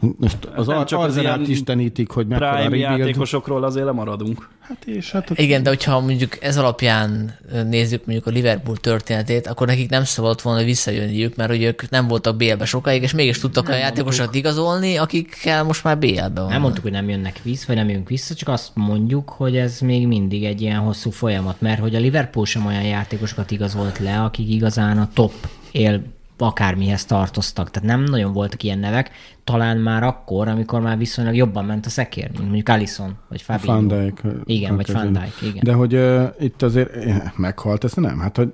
most 0.01 0.45
az 0.55 0.67
nem 0.67 0.85
csak 0.85 1.01
az 1.01 1.17
ilyen 1.17 1.45
istenítik, 1.47 2.11
hogy 2.11 2.27
mekkora 2.27 2.51
Prime 2.51 2.77
játékosokról 2.77 3.65
azért 3.65 3.87
lemaradunk. 3.87 4.49
Hát 4.61 4.85
és 4.85 5.11
hát... 5.11 5.31
Igen, 5.35 5.63
de 5.63 5.69
hogyha 5.69 6.01
mondjuk 6.01 6.43
ez 6.43 6.57
alapján 6.59 7.39
nézzük 7.67 8.05
mondjuk 8.05 8.27
a 8.27 8.31
Liverpool 8.31 8.77
történetét, 8.77 9.47
akkor 9.47 9.67
nekik 9.67 9.91
nem 9.91 10.05
szabad 10.05 10.43
volna 10.43 10.65
visszajönniük, 10.65 11.37
mert 11.37 11.51
hogy 11.51 11.63
ők 11.63 11.91
nem 11.91 12.09
voltak 12.09 12.37
BL-be 12.37 12.65
sokáig, 12.65 13.03
és 13.03 13.13
mégis 13.13 13.39
tudtak 13.39 13.67
nem 13.67 13.77
a 13.77 13.79
játékosokat 13.79 14.35
igazolni, 14.35 14.97
akikkel 14.97 15.65
most 15.65 15.85
már 15.85 15.99
BL-be 15.99 16.41
van. 16.41 16.49
Nem 16.49 16.61
mondtuk, 16.61 16.83
hogy 16.83 16.93
nem 16.93 17.09
jönnek 17.09 17.41
vissza, 17.43 17.65
vagy 17.67 17.77
nem 17.77 17.89
jönnek 17.89 18.09
vissza, 18.09 18.35
csak 18.35 18.49
azt 18.49 18.71
mondjuk, 18.75 19.29
hogy 19.29 19.57
ez 19.57 19.81
még 19.81 20.07
mindig 20.07 20.45
egy 20.45 20.61
ilyen 20.61 20.79
hosszú 20.79 21.11
folyamat, 21.11 21.61
mert 21.61 21.81
hogy 21.81 21.95
a 21.95 21.99
Liverpool 21.99 22.47
sem 22.47 22.67
olyan 22.67 22.85
játékosokat 22.85 23.51
igazolt 23.51 23.99
le, 23.99 24.21
akik 24.21 24.49
igazán 24.49 24.99
a 24.99 25.09
top 25.15 25.33
él 25.73 26.03
akármihez 26.47 27.05
tartoztak. 27.05 27.71
Tehát 27.71 27.89
nem 27.89 28.03
nagyon 28.03 28.33
voltak 28.33 28.63
ilyen 28.63 28.79
nevek, 28.79 29.11
talán 29.45 29.79
már 29.79 30.03
akkor, 30.03 30.49
amikor 30.49 30.81
már 30.81 30.99
viszonylag 30.99 31.35
jobban 31.35 31.65
ment 31.65 31.87
a 31.87 31.89
szekér, 31.89 32.29
mint 32.31 32.45
mondjuk 32.45 32.69
Allison, 32.69 33.17
vagy 33.29 33.43
Fabinho. 33.43 33.73
Van 33.73 33.89
Dijk. 33.89 34.23
Igen, 34.45 34.77
vagy 34.77 34.93
Van 34.93 35.13
Dijk, 35.13 35.35
igen. 35.43 35.63
De 35.63 35.73
hogy 35.73 35.95
uh, 35.95 36.25
itt 36.39 36.63
azért 36.63 36.91
meghalt, 37.37 37.85
ez 37.85 37.93
nem. 37.93 38.19
Hát, 38.19 38.37
hogy 38.37 38.51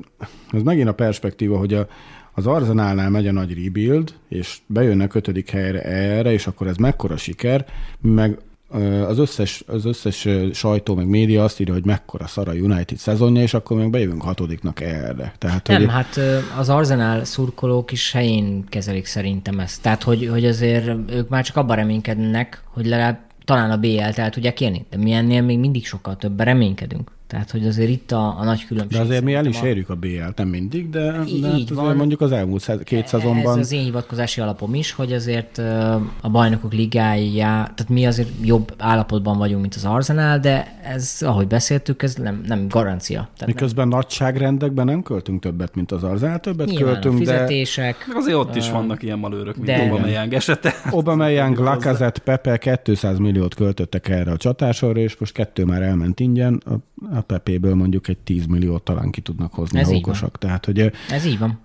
ez 0.51 0.63
megint 0.63 0.89
a 0.89 0.95
perspektíva, 0.95 1.59
hogy 1.59 1.75
a, 1.75 1.87
az 2.33 2.47
Arzenálnál 2.47 3.11
megy 3.11 3.27
a 3.27 3.33
nagy 3.33 3.65
rebuild, 3.65 4.15
és 4.29 4.59
bejönnek 4.67 5.15
ötödik 5.15 5.51
helyre 5.51 5.83
erre, 5.83 6.33
és 6.33 6.47
akkor 6.47 6.67
ez 6.67 6.77
mekkora 6.77 7.17
siker, 7.17 7.67
meg 8.01 8.39
az 9.07 9.19
összes, 9.19 9.65
az 9.67 9.85
összes 9.85 10.29
sajtó, 10.53 10.95
meg 10.95 11.07
média 11.07 11.45
azt 11.45 11.61
írja, 11.61 11.73
hogy 11.73 11.85
mekkora 11.85 12.27
szar 12.27 12.49
a 12.49 12.53
United 12.53 12.99
szezonja, 12.99 13.43
és 13.43 13.55
akkor 13.55 13.77
meg 13.77 13.91
bejövünk 13.91 14.23
hatodiknak 14.23 14.81
erre. 14.81 15.35
Tehát, 15.39 15.69
Nem, 15.69 15.81
hogy... 15.81 15.91
hát 15.91 16.21
az 16.59 16.69
Arsenal 16.69 17.25
szurkolók 17.25 17.93
is 17.93 18.13
helyén 18.13 18.65
kezelik 18.69 19.07
szerintem 19.07 19.59
ezt. 19.59 19.83
Tehát, 19.83 20.03
hogy, 20.03 20.29
hogy 20.29 20.45
azért 20.45 21.11
ők 21.11 21.29
már 21.29 21.45
csak 21.45 21.57
abban 21.57 21.77
reménykednek, 21.77 22.63
hogy 22.67 22.87
legalább 22.87 23.19
talán 23.45 23.71
a 23.71 23.77
BL-t 23.77 24.19
el 24.19 24.31
tudják 24.31 24.61
érni, 24.61 24.87
de 24.91 24.97
mi 24.97 25.13
ennél 25.13 25.43
még 25.43 25.59
mindig 25.59 25.87
sokkal 25.87 26.17
többen 26.17 26.47
reménykedünk. 26.47 27.11
Tehát, 27.35 27.51
hogy 27.51 27.67
azért 27.67 27.91
itt 27.91 28.13
a, 28.13 28.39
a 28.39 28.45
nagy 28.45 28.67
különbség. 28.67 28.99
De 28.99 29.05
azért 29.05 29.25
mi 29.25 29.35
el 29.35 29.47
is 29.47 29.61
a... 29.61 29.67
érjük 29.67 29.89
a 29.89 29.95
BL-t, 29.95 30.37
nem 30.37 30.49
mindig, 30.49 30.91
de, 30.91 31.11
de 31.11 31.25
így 31.27 31.69
hát 31.69 31.69
van. 31.69 31.97
mondjuk 31.97 32.21
az 32.21 32.33
elmúlt 32.33 32.85
két 32.85 33.07
szezonban. 33.07 33.53
Ez 33.53 33.65
az 33.65 33.73
én 33.73 33.83
hivatkozási 33.83 34.41
alapom 34.41 34.75
is, 34.75 34.93
hogy 34.93 35.13
azért 35.13 35.59
a 36.21 36.31
bajnokok 36.31 36.73
ligája, 36.73 37.47
tehát 37.47 37.89
mi 37.89 38.07
azért 38.07 38.29
jobb 38.43 38.75
állapotban 38.79 39.39
vagyunk, 39.39 39.61
mint 39.61 39.75
az 39.75 39.85
Arsenal, 39.85 40.39
de 40.39 40.79
ez, 40.83 41.17
ahogy 41.21 41.47
beszéltük, 41.47 42.03
ez 42.03 42.15
nem, 42.15 42.43
nem 42.47 42.69
garancia. 42.69 43.29
Tehát 43.39 43.47
Miközben 43.47 43.89
nem... 43.89 43.99
nagyságrendekben 43.99 44.85
nem 44.85 45.03
költünk 45.03 45.41
többet, 45.41 45.75
mint 45.75 45.93
az 45.93 46.03
Arsenal, 46.03 46.39
többet 46.39 46.67
Nyilván 46.67 46.93
költünk, 46.93 47.15
a 47.15 47.19
fizetések, 47.19 48.05
de... 48.09 48.15
Azért 48.17 48.37
ott 48.37 48.57
is 48.57 48.71
vannak 48.71 49.03
ilyen 49.03 49.19
malőrök, 49.19 49.57
mint 49.57 49.67
de... 49.67 49.77
Aubameyang 49.77 50.35
esete. 50.35 50.75
Aubameyang, 50.91 51.59
Lacazette, 51.59 52.21
Pepe 52.21 52.79
200 52.79 53.19
milliót 53.19 53.55
költöttek 53.55 54.09
erre 54.09 54.31
a 54.31 54.37
csatásorra, 54.37 55.01
és 55.01 55.17
most 55.17 55.33
kettő 55.33 55.65
már 55.65 55.83
elment 55.83 56.21
ingyen. 56.21 56.63
A 56.67 56.75
a 57.13 57.21
Pepéből 57.21 57.75
mondjuk 57.75 58.09
egy 58.09 58.19
10 58.19 58.47
milliót 58.47 58.83
talán 58.83 59.11
ki 59.11 59.21
tudnak 59.21 59.55
hozni 59.55 59.79
Ez 59.79 59.89
a 59.89 59.95
okosak. 59.95 60.39
Tehát, 60.39 60.65
hogy, 60.65 60.93
ez 61.11 61.25
így 61.25 61.39
van. 61.39 61.59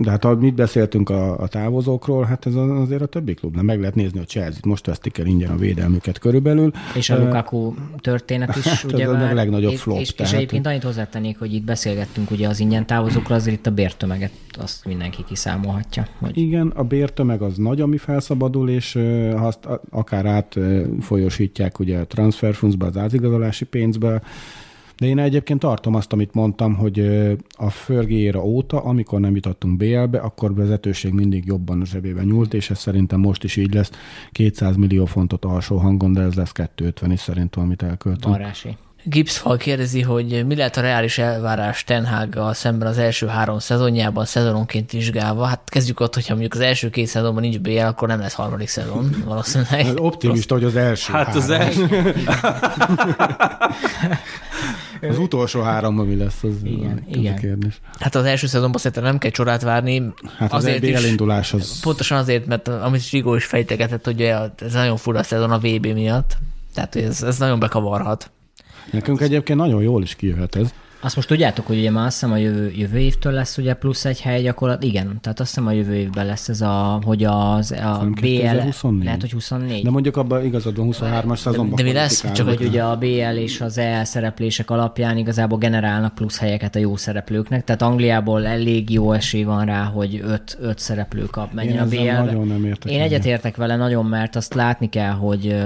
De 0.00 0.10
hát 0.10 0.24
ahogy 0.24 0.38
mit 0.38 0.54
beszéltünk 0.54 1.10
a, 1.10 1.40
a 1.40 1.48
távozókról, 1.48 2.24
hát 2.24 2.46
ez 2.46 2.54
azért 2.54 3.02
a 3.02 3.06
többi 3.06 3.34
klubnál 3.34 3.62
meg 3.62 3.78
lehet 3.78 3.94
nézni 3.94 4.20
a 4.20 4.22
Chelsea-t, 4.22 4.64
most 4.64 4.86
vesztik 4.86 5.18
el 5.18 5.26
ingyen 5.26 5.50
a 5.50 5.56
védelmüket 5.56 6.18
körülbelül. 6.18 6.72
És 6.94 7.10
a 7.10 7.18
Lukaku 7.18 7.74
történet 7.96 8.56
is, 8.56 8.64
hát 8.68 8.92
ugye 8.92 9.04
ez 9.04 9.10
már, 9.10 9.30
a 9.30 9.34
legnagyobb 9.34 9.74
flop. 9.74 9.98
És, 9.98 10.14
tehát... 10.14 10.32
és 10.32 10.38
egyébként 10.38 10.66
annyit 10.66 10.82
hozzátennék, 10.82 11.38
hogy 11.38 11.54
itt 11.54 11.64
beszélgettünk 11.64 12.30
ugye 12.30 12.48
az 12.48 12.60
ingyen 12.60 12.86
távozókról, 12.86 13.36
azért 13.36 13.56
itt 13.56 13.66
a 13.66 13.70
bértömeget 13.70 14.32
azt 14.58 14.84
mindenki 14.84 15.24
kiszámolhatja. 15.24 16.06
Hogy... 16.18 16.36
Igen, 16.38 16.68
a 16.68 16.82
bértömeg 16.82 17.42
az 17.42 17.56
nagy, 17.56 17.80
ami 17.80 17.96
felszabadul, 17.96 18.70
és 18.70 18.92
ha 19.36 19.46
azt 19.46 19.68
akár 19.90 20.26
átfolyosítják 20.26 21.78
ugye 21.78 21.98
a 21.98 22.06
transferfundsba, 22.06 22.86
az 22.86 22.96
ázigazolási 22.96 23.64
pénzbe, 23.64 24.22
de 24.98 25.06
én 25.06 25.18
egyébként 25.18 25.60
tartom 25.60 25.94
azt, 25.94 26.12
amit 26.12 26.34
mondtam, 26.34 26.74
hogy 26.74 26.98
a 27.50 27.70
Fergie 27.70 28.38
óta, 28.38 28.80
amikor 28.80 29.20
nem 29.20 29.34
jutottunk 29.34 29.76
BL-be, 29.76 30.18
akkor 30.18 30.54
vezetőség 30.54 31.12
mindig 31.12 31.44
jobban 31.46 31.80
a 31.80 31.84
zsebében 31.84 32.24
nyúlt, 32.24 32.54
és 32.54 32.70
ez 32.70 32.78
szerintem 32.78 33.20
most 33.20 33.44
is 33.44 33.56
így 33.56 33.74
lesz. 33.74 33.90
200 34.32 34.76
millió 34.76 35.04
fontot 35.04 35.44
alsó 35.44 35.76
hangon, 35.76 36.12
de 36.12 36.20
ez 36.20 36.34
lesz 36.34 36.52
250 36.52 37.10
is 37.10 37.20
szerintem, 37.20 37.62
amit 37.62 37.82
elköltünk. 37.82 38.34
Barási. 38.34 38.76
Gipsfal 39.02 39.56
kérdezi, 39.56 40.02
hogy 40.02 40.46
mi 40.46 40.56
lehet 40.56 40.76
a 40.76 40.80
reális 40.80 41.18
elvárás 41.18 41.84
Tenhággal 41.84 42.54
szemben 42.54 42.88
az 42.88 42.98
első 42.98 43.26
három 43.26 43.58
szezonjában, 43.58 44.24
szezononként 44.24 44.90
vizsgálva. 44.90 45.44
Hát 45.44 45.60
kezdjük 45.66 46.00
ott, 46.00 46.14
hogyha 46.14 46.32
mondjuk 46.32 46.54
az 46.54 46.60
első 46.60 46.90
két 46.90 47.06
szezonban 47.06 47.42
nincs 47.42 47.58
BL, 47.58 47.78
akkor 47.78 48.08
nem 48.08 48.20
lesz 48.20 48.34
harmadik 48.34 48.68
szezon 48.68 49.24
valószínűleg. 49.24 49.86
Optimista, 49.96 50.54
hogy 50.54 50.64
az 50.64 50.76
első 50.76 51.12
Hát 51.12 51.26
három. 51.26 51.42
az 51.42 51.50
első. 51.50 51.86
Az 55.02 55.18
utolsó 55.18 55.60
három, 55.60 55.94
mi 55.96 56.16
lesz, 56.16 56.42
az, 56.42 56.50
igen, 56.64 57.04
az 57.10 57.16
igen. 57.16 57.34
a 57.34 57.36
kérdés. 57.36 57.80
Hát 57.98 58.14
az 58.14 58.24
első 58.24 58.46
szezonban 58.46 58.80
szerintem 58.80 59.02
nem 59.02 59.18
kell 59.18 59.30
csodát 59.30 59.62
várni. 59.62 60.12
Hát 60.38 60.52
az 60.52 60.64
azért 60.64 60.82
is, 60.82 60.94
elindulás 60.94 61.52
az... 61.52 61.80
Pontosan 61.80 62.18
azért, 62.18 62.46
mert 62.46 62.68
amit 62.68 63.08
Zsigó 63.08 63.34
is 63.34 63.44
fejtegetett, 63.44 64.04
hogy 64.04 64.20
ez 64.22 64.72
nagyon 64.72 64.96
fura 64.96 65.22
szezon 65.22 65.50
a 65.50 65.58
VB 65.58 65.86
miatt. 65.86 66.36
Tehát 66.74 66.96
ez, 66.96 67.22
ez 67.22 67.38
nagyon 67.38 67.58
bekavarhat. 67.58 68.30
Nekünk 68.90 69.20
egyébként 69.20 69.58
nagyon 69.58 69.82
jól 69.82 70.02
is 70.02 70.14
kijöhet 70.14 70.56
ez. 70.56 70.72
Azt 71.00 71.16
most 71.16 71.28
tudjátok, 71.28 71.66
hogy 71.66 71.78
ugye 71.78 71.90
már 71.90 72.06
azt 72.06 72.14
hiszem 72.20 72.32
a 72.32 72.36
jövő, 72.36 72.72
jövő 72.76 72.98
évtől 72.98 73.32
lesz 73.32 73.58
ugye 73.58 73.74
plusz 73.74 74.04
egy 74.04 74.20
hely 74.20 74.42
gyakorlat. 74.42 74.82
Igen, 74.82 75.18
tehát 75.20 75.40
azt 75.40 75.48
hiszem 75.48 75.66
a 75.66 75.72
jövő 75.72 75.94
évben 75.94 76.26
lesz 76.26 76.48
ez 76.48 76.60
a, 76.60 77.00
hogy 77.04 77.24
az, 77.24 77.72
a 77.72 78.06
BL, 78.10 78.20
2024? 78.20 79.04
lehet, 79.04 79.20
hogy 79.20 79.30
24. 79.32 79.82
De 79.82 79.90
mondjuk 79.90 80.16
abban 80.16 80.44
igazad 80.44 80.76
van 80.76 80.88
23-as 80.92 81.36
szezonban. 81.36 81.76
de 81.76 81.82
mi 81.82 81.92
lesz? 81.92 82.32
Csak 82.32 82.48
hogy 82.48 82.64
ugye 82.64 82.82
a 82.82 82.96
BL 82.96 83.36
és 83.36 83.60
az 83.60 83.78
EL 83.78 84.04
szereplések 84.04 84.70
alapján 84.70 85.16
igazából 85.16 85.58
generálnak 85.58 86.14
plusz 86.14 86.38
helyeket 86.38 86.74
a 86.76 86.78
jó 86.78 86.96
szereplőknek, 86.96 87.64
tehát 87.64 87.82
Angliából 87.82 88.46
elég 88.46 88.90
jó 88.90 89.12
esély 89.12 89.42
van 89.44 89.64
rá, 89.64 89.84
hogy 89.84 90.20
öt, 90.24 90.58
öt 90.60 90.78
szereplő 90.78 91.24
kap 91.24 91.52
menjen 91.52 91.74
Én 91.74 91.80
a 91.80 91.86
BL-be. 91.86 92.22
nagyon 92.24 92.46
nem 92.46 92.64
értek 92.64 92.92
Én 92.92 93.00
egyet. 93.00 93.12
egyetértek 93.12 93.56
vele 93.56 93.76
nagyon, 93.76 94.06
mert 94.06 94.36
azt 94.36 94.54
látni 94.54 94.88
kell, 94.88 95.12
hogy 95.12 95.56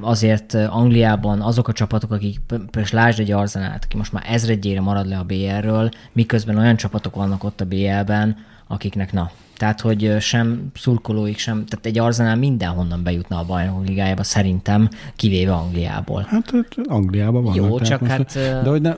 azért 0.00 0.54
Angliában 0.54 1.40
azok 1.40 1.68
a 1.68 1.72
csapatok, 1.72 2.12
akik 2.12 2.40
például 2.46 2.86
lásd 2.90 3.20
egy 3.20 3.30
Arzenát, 3.30 3.84
aki 3.84 3.96
most 3.96 4.12
már 4.12 4.24
ezredjére 4.26 4.80
marad 4.80 5.06
le 5.06 5.18
a 5.18 5.24
BL-ről, 5.24 5.88
miközben 6.12 6.58
olyan 6.58 6.76
csapatok 6.76 7.14
vannak 7.14 7.44
ott 7.44 7.60
a 7.60 7.64
BL-ben, 7.64 8.36
akiknek 8.66 9.12
na. 9.12 9.30
Tehát, 9.62 9.80
hogy 9.80 10.16
sem 10.20 10.70
szurkolóik, 10.74 11.38
sem, 11.38 11.64
tehát 11.64 11.86
egy 11.86 11.98
Arzenál 11.98 12.36
mindenhonnan 12.36 13.02
bejutna 13.02 13.38
a 13.38 13.44
bajnokok 13.44 13.86
ligájába, 13.86 14.22
szerintem, 14.22 14.88
kivéve 15.16 15.52
Angliából. 15.52 16.26
Hát 16.28 16.50
hát 16.50 16.76
Angliában 16.84 17.42
van. 17.42 17.54
Jó, 17.54 17.80
csak 17.80 18.06
hát, 18.06 18.32
De 18.34 18.68
hogy 18.68 18.80
ne, 18.80 18.94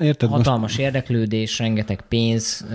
érted 0.00 0.30
most, 0.30 0.44
Hatalmas 0.44 0.78
érdeklődés, 0.78 1.58
rengeteg 1.58 2.00
pénz, 2.08 2.66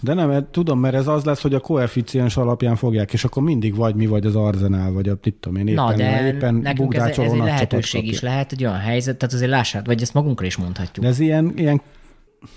de 0.00 0.14
nem, 0.14 0.46
tudom, 0.50 0.78
mert 0.80 0.94
ez 0.94 1.06
az 1.06 1.24
lesz, 1.24 1.42
hogy 1.42 1.54
a 1.54 1.60
koeficiens 1.60 2.36
alapján 2.36 2.76
fogják, 2.76 3.12
és 3.12 3.24
akkor 3.24 3.42
mindig 3.42 3.74
vagy 3.74 3.94
mi, 3.94 4.06
vagy 4.06 4.26
az 4.26 4.36
Arzenál, 4.36 4.92
vagy 4.92 5.08
a, 5.08 5.18
mit 5.22 5.34
tudom 5.34 5.58
én, 5.58 5.66
éppen, 5.66 5.84
Na, 5.84 5.94
de 5.94 6.26
éppen 6.26 6.54
nekünk 6.54 6.94
ez, 6.94 7.02
ez 7.02 7.18
egy 7.18 7.38
lehetőség 7.38 8.08
is 8.08 8.20
lehet, 8.20 8.52
egy 8.52 8.64
olyan 8.64 8.78
helyzet, 8.78 9.16
tehát 9.16 9.34
azért 9.34 9.50
lássát, 9.50 9.86
vagy 9.86 10.02
ezt 10.02 10.14
magunkra 10.14 10.46
is 10.46 10.56
mondhatjuk. 10.56 11.04
De 11.04 11.10
ez 11.10 11.20
ilyen, 11.20 11.52
ilyen, 11.56 11.80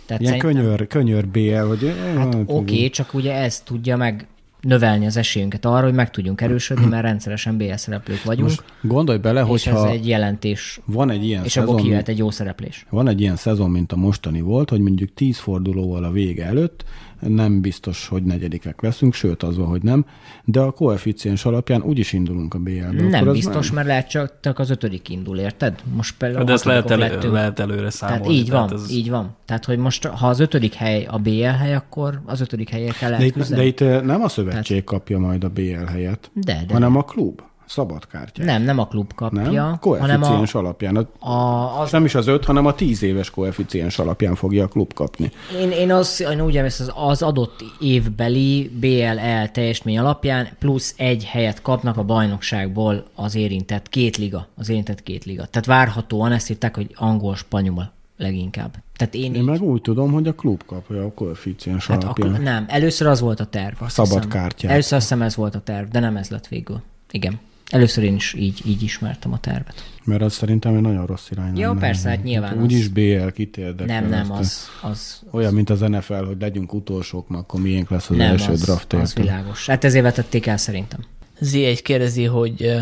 tehát 0.05 0.21
ilyen 0.21 0.39
szerintem- 0.39 0.63
könyör, 0.63 0.87
könyör 0.87 1.27
BL, 1.27 1.67
hogy 1.67 1.95
Hát 2.17 2.35
oké, 2.35 2.53
okay, 2.53 2.89
csak 2.89 3.13
ugye 3.13 3.33
ez 3.33 3.59
tudja 3.59 3.97
meg 3.97 4.27
növelni 4.65 5.05
az 5.05 5.17
esélyünket 5.17 5.65
arra, 5.65 5.83
hogy 5.83 5.93
meg 5.93 6.11
tudjunk 6.11 6.41
erősödni, 6.41 6.85
mert 6.85 7.03
rendszeresen 7.03 7.57
BL 7.57 7.73
szereplők 7.75 8.23
vagyunk, 8.23 8.49
Most 8.49 8.63
gondolj 8.81 9.17
bele, 9.17 9.45
és 9.53 9.67
ez 9.67 9.81
egy 9.81 10.07
jelentés, 10.07 10.79
van 10.85 11.09
egy 11.09 11.25
ilyen 11.25 11.43
és 11.43 11.57
abból 11.57 11.69
szezon, 11.69 11.85
kijöhet 11.85 12.07
egy 12.07 12.17
jó 12.17 12.31
szereplés. 12.31 12.85
van 12.89 13.07
egy 13.07 13.21
ilyen 13.21 13.35
szezon, 13.35 13.69
mint 13.69 13.91
a 13.91 13.95
mostani 13.95 14.41
volt, 14.41 14.69
hogy 14.69 14.79
mondjuk 14.79 15.13
10 15.13 15.37
fordulóval 15.37 16.03
a 16.03 16.11
vége 16.11 16.45
előtt 16.45 16.83
nem 17.27 17.61
biztos, 17.61 18.07
hogy 18.07 18.23
negyedikek 18.23 18.81
leszünk, 18.81 19.13
sőt 19.13 19.43
az 19.43 19.57
van, 19.57 19.67
hogy 19.67 19.83
nem, 19.83 20.05
de 20.43 20.59
a 20.59 20.71
koeficiens 20.71 21.45
alapján 21.45 21.81
úgyis 21.81 22.13
indulunk 22.13 22.53
a 22.53 22.59
BL-be. 22.59 23.07
Nem 23.09 23.31
biztos, 23.31 23.71
mert 23.71 23.87
lehet 23.87 24.09
csak, 24.09 24.33
csak 24.41 24.59
az 24.59 24.69
ötödik 24.69 25.09
indul, 25.09 25.37
érted? 25.37 25.81
Most 25.93 26.15
például 26.17 26.43
De 26.43 26.53
ezt 26.53 26.63
lehet, 26.63 26.91
elő, 26.91 27.01
lettünk. 27.01 27.33
lehet 27.33 27.59
előre 27.59 27.89
számolni. 27.89 28.23
Tehát 28.23 28.37
így 28.39 28.49
van, 28.49 28.73
ez... 28.73 28.91
így 28.91 29.09
van. 29.09 29.35
Tehát, 29.45 29.65
hogy 29.65 29.77
most, 29.77 30.05
ha 30.05 30.27
az 30.27 30.39
ötödik 30.39 30.73
hely 30.73 31.05
a 31.09 31.17
BL 31.17 31.43
hely, 31.43 31.75
akkor 31.75 32.21
az 32.25 32.41
ötödik 32.41 32.69
helyért 32.69 32.97
kell 32.97 33.09
De 33.09 33.17
lehet 33.17 33.35
itt, 33.35 33.55
de 33.55 33.65
itt 33.65 33.79
nem 34.03 34.21
a 34.21 34.29
szövetség 34.29 34.83
kapja 34.83 35.19
majd 35.19 35.43
a 35.43 35.49
BL 35.49 35.85
helyet, 35.87 36.31
De, 36.33 36.63
de. 36.67 36.73
hanem 36.73 36.95
a 36.95 37.03
klub, 37.03 37.41
szabad 37.65 38.07
kártya. 38.07 38.43
Nem, 38.43 38.61
nem 38.61 38.79
a 38.79 38.87
klub 38.87 39.13
kapja, 39.13 39.41
Nem? 39.41 39.53
hanem 39.53 39.73
a, 39.73 39.77
Koeficiens 39.79 40.55
alapján. 40.55 40.95
A, 40.95 41.29
a, 41.29 41.79
az... 41.81 41.91
Nem 41.91 42.05
is 42.05 42.15
az 42.15 42.27
öt, 42.27 42.45
hanem 42.45 42.65
a 42.65 42.73
tíz 42.73 43.03
éves 43.03 43.29
koeficiens 43.29 43.99
alapján 43.99 44.35
fogja 44.35 44.63
a 44.63 44.67
klub 44.67 44.93
kapni. 44.93 45.31
Én, 45.59 45.71
én, 45.71 45.91
az, 45.91 46.25
én 46.31 46.41
úgy 46.41 46.57
emlékszem, 46.57 46.87
az, 46.87 47.09
az 47.09 47.21
adott 47.21 47.63
évbeli 47.79 48.71
BLL 48.79 49.47
teljesítmény 49.51 49.97
alapján 49.97 50.47
plusz 50.59 50.93
egy 50.97 51.25
helyet 51.25 51.61
kapnak 51.61 51.97
a 51.97 52.03
bajnokságból 52.03 53.05
az 53.15 53.35
érintett 53.35 53.89
két 53.89 54.17
liga. 54.17 54.47
Az 54.55 54.69
érintett 54.69 55.03
két 55.03 55.25
liga. 55.25 55.45
Tehát 55.45 55.65
várhatóan 55.65 56.31
ezt 56.31 56.49
írták, 56.49 56.75
hogy 56.75 56.91
angol, 56.95 57.35
spanyol 57.35 57.93
leginkább. 58.17 58.75
Tehát 58.95 59.13
én, 59.13 59.33
Én 59.33 59.35
így, 59.35 59.47
meg 59.47 59.61
úgy 59.61 59.81
tudom, 59.81 60.11
hogy 60.11 60.27
a 60.27 60.33
klub 60.33 60.63
kapja 60.65 61.03
a 61.03 61.11
koeficiens 61.11 61.87
hát 61.87 62.03
alapján. 62.03 62.29
akkor, 62.29 62.43
nem, 62.43 62.65
először 62.67 63.07
az 63.07 63.19
volt 63.19 63.39
a 63.39 63.45
terv. 63.45 63.75
Azt 63.79 63.93
szabad 63.93 64.23
hiszem. 64.23 64.49
Először 64.61 64.97
azt 64.97 65.07
hiszem 65.07 65.21
ez 65.21 65.35
volt 65.35 65.55
a 65.55 65.59
terv, 65.59 65.87
de 65.87 65.99
nem 65.99 66.17
ez 66.17 66.29
lett 66.29 66.47
végül. 66.47 66.81
Igen. 67.11 67.39
Először 67.71 68.03
én 68.03 68.15
is 68.15 68.33
így, 68.33 68.61
így 68.65 68.83
ismertem 68.83 69.33
a 69.33 69.39
tervet. 69.39 69.83
Mert 70.03 70.21
az 70.21 70.33
szerintem 70.33 70.75
egy 70.75 70.81
nagyon 70.81 71.05
rossz 71.05 71.29
irány 71.31 71.57
Jó, 71.57 71.67
lenne. 71.67 71.79
persze, 71.79 72.09
hát 72.09 72.23
nyilván 72.23 72.61
Úgyis 72.61 72.81
az- 72.81 72.87
BL 72.87 73.27
kitérdek. 73.27 73.87
Nem, 73.87 74.07
nem, 74.07 74.31
az, 74.31 74.67
az, 74.81 75.21
Olyan, 75.31 75.53
mint 75.53 75.69
az 75.69 75.79
NFL, 75.79 76.13
hogy 76.25 76.37
legyünk 76.39 76.73
utolsók, 76.73 77.27
mert 77.27 77.43
akkor 77.43 77.61
miénk 77.61 77.89
lesz 77.89 78.09
az 78.09 78.15
nem, 78.15 78.31
első 78.31 78.51
az, 78.51 78.61
draft 78.61 78.93
az 78.93 78.99
érted? 78.99 79.23
világos. 79.23 79.67
Hát 79.67 79.83
ezért 79.83 80.03
vetették 80.03 80.45
el 80.45 80.57
szerintem. 80.57 80.99
Z1 81.41 81.79
kérdezi, 81.83 82.23
hogy 82.23 82.75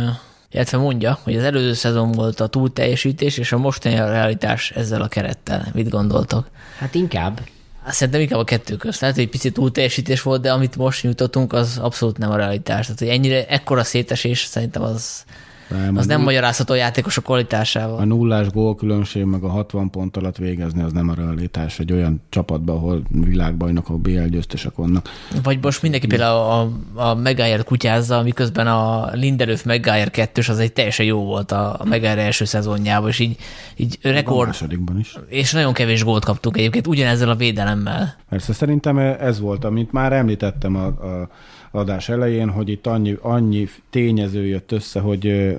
illetve 0.51 0.77
mondja, 0.77 1.19
hogy 1.23 1.35
az 1.35 1.43
előző 1.43 1.73
szezon 1.73 2.11
volt 2.11 2.39
a 2.39 2.47
túlteljesítés, 2.47 3.38
és 3.38 3.51
a 3.51 3.57
mostani 3.57 3.95
a 3.95 4.10
realitás 4.10 4.72
ezzel 4.72 5.01
a 5.01 5.07
kerettel. 5.07 5.68
Mit 5.73 5.89
gondoltok? 5.89 6.49
Hát 6.77 6.95
inkább. 6.95 7.41
Hát 7.84 7.93
Szerintem 7.93 8.22
inkább 8.22 8.39
a 8.39 8.43
kettő 8.43 8.76
közt. 8.76 9.01
Lehet, 9.01 9.15
hogy 9.15 9.26
egy 9.26 9.31
picit 9.31 9.53
túlteljesítés 9.53 10.22
volt, 10.22 10.41
de 10.41 10.51
amit 10.51 10.76
most 10.76 11.03
nyújtottunk, 11.03 11.53
az 11.53 11.77
abszolút 11.77 12.18
nem 12.18 12.31
a 12.31 12.35
realitás. 12.35 12.85
Tehát, 12.85 12.99
hogy 12.99 13.10
ennyire, 13.10 13.47
ekkora 13.47 13.84
szétesés 13.84 14.43
szerintem 14.43 14.81
az, 14.81 15.23
Nem, 15.69 15.98
az 15.98 16.03
a 16.03 16.07
nem 16.07 16.15
null- 16.18 16.23
magyarázható 16.23 16.73
a 16.73 16.77
játékosok 16.77 17.23
A 17.23 17.27
kvalitásával. 17.27 18.06
nullás 18.06 18.49
gólkülönbség 18.49 19.23
meg 19.23 19.44
a 19.44 19.48
60 19.49 19.90
pont 19.90 20.18
alatt 20.18 20.38
végezni, 20.38 20.81
az 20.81 20.91
nem 20.91 21.10
a 21.10 21.14
realitás 21.14 21.80
egy 21.80 21.91
olyan 21.94 22.22
csapatban, 22.30 22.76
ahol 22.76 23.02
világbajnokok, 23.10 24.02
BL 24.02 24.23
győztesek 24.23 24.76
vannak. 24.76 25.10
Vagy 25.44 25.60
most 25.61 25.81
mindenki 25.81 26.07
például 26.07 26.38
a, 26.40 26.69
a 27.10 27.15
Megájer 27.15 27.64
kutyázza, 27.64 28.22
miközben 28.22 28.68
a 28.68 29.10
Lindelöf 29.14 29.64
Megájer 29.64 30.10
kettős 30.11 30.49
az 30.49 30.60
egy 30.60 30.73
teljesen 30.73 31.06
jó 31.06 31.23
volt 31.23 31.52
a, 31.52 31.76
a 31.80 31.85
Megájer 31.85 32.18
első 32.18 32.45
szezonjában, 32.45 33.10
és 33.10 33.19
így, 33.19 33.38
így 33.76 33.98
A 34.03 34.07
rekord, 34.10 34.48
másodikban 34.48 34.99
is. 34.99 35.15
és 35.27 35.52
nagyon 35.52 35.73
kevés 35.73 36.03
gólt 36.03 36.26
kaptunk 36.26 36.57
egyébként 36.57 36.88
ugyanezzel 36.88 37.30
a 37.30 37.35
védelemmel. 37.35 38.15
Persze 38.30 38.53
szerintem 38.53 38.98
ez 38.98 39.40
volt, 39.40 39.64
amit 39.65 39.91
már 39.91 40.14
említettem 40.14 40.76
a, 40.76 40.85
a 40.85 41.30
adás 41.75 42.09
elején, 42.09 42.49
hogy 42.49 42.69
itt 42.69 42.87
annyi, 42.87 43.17
annyi 43.21 43.67
tényező 43.89 44.45
jött 44.45 44.71
össze, 44.71 44.99
hogy, 44.99 45.55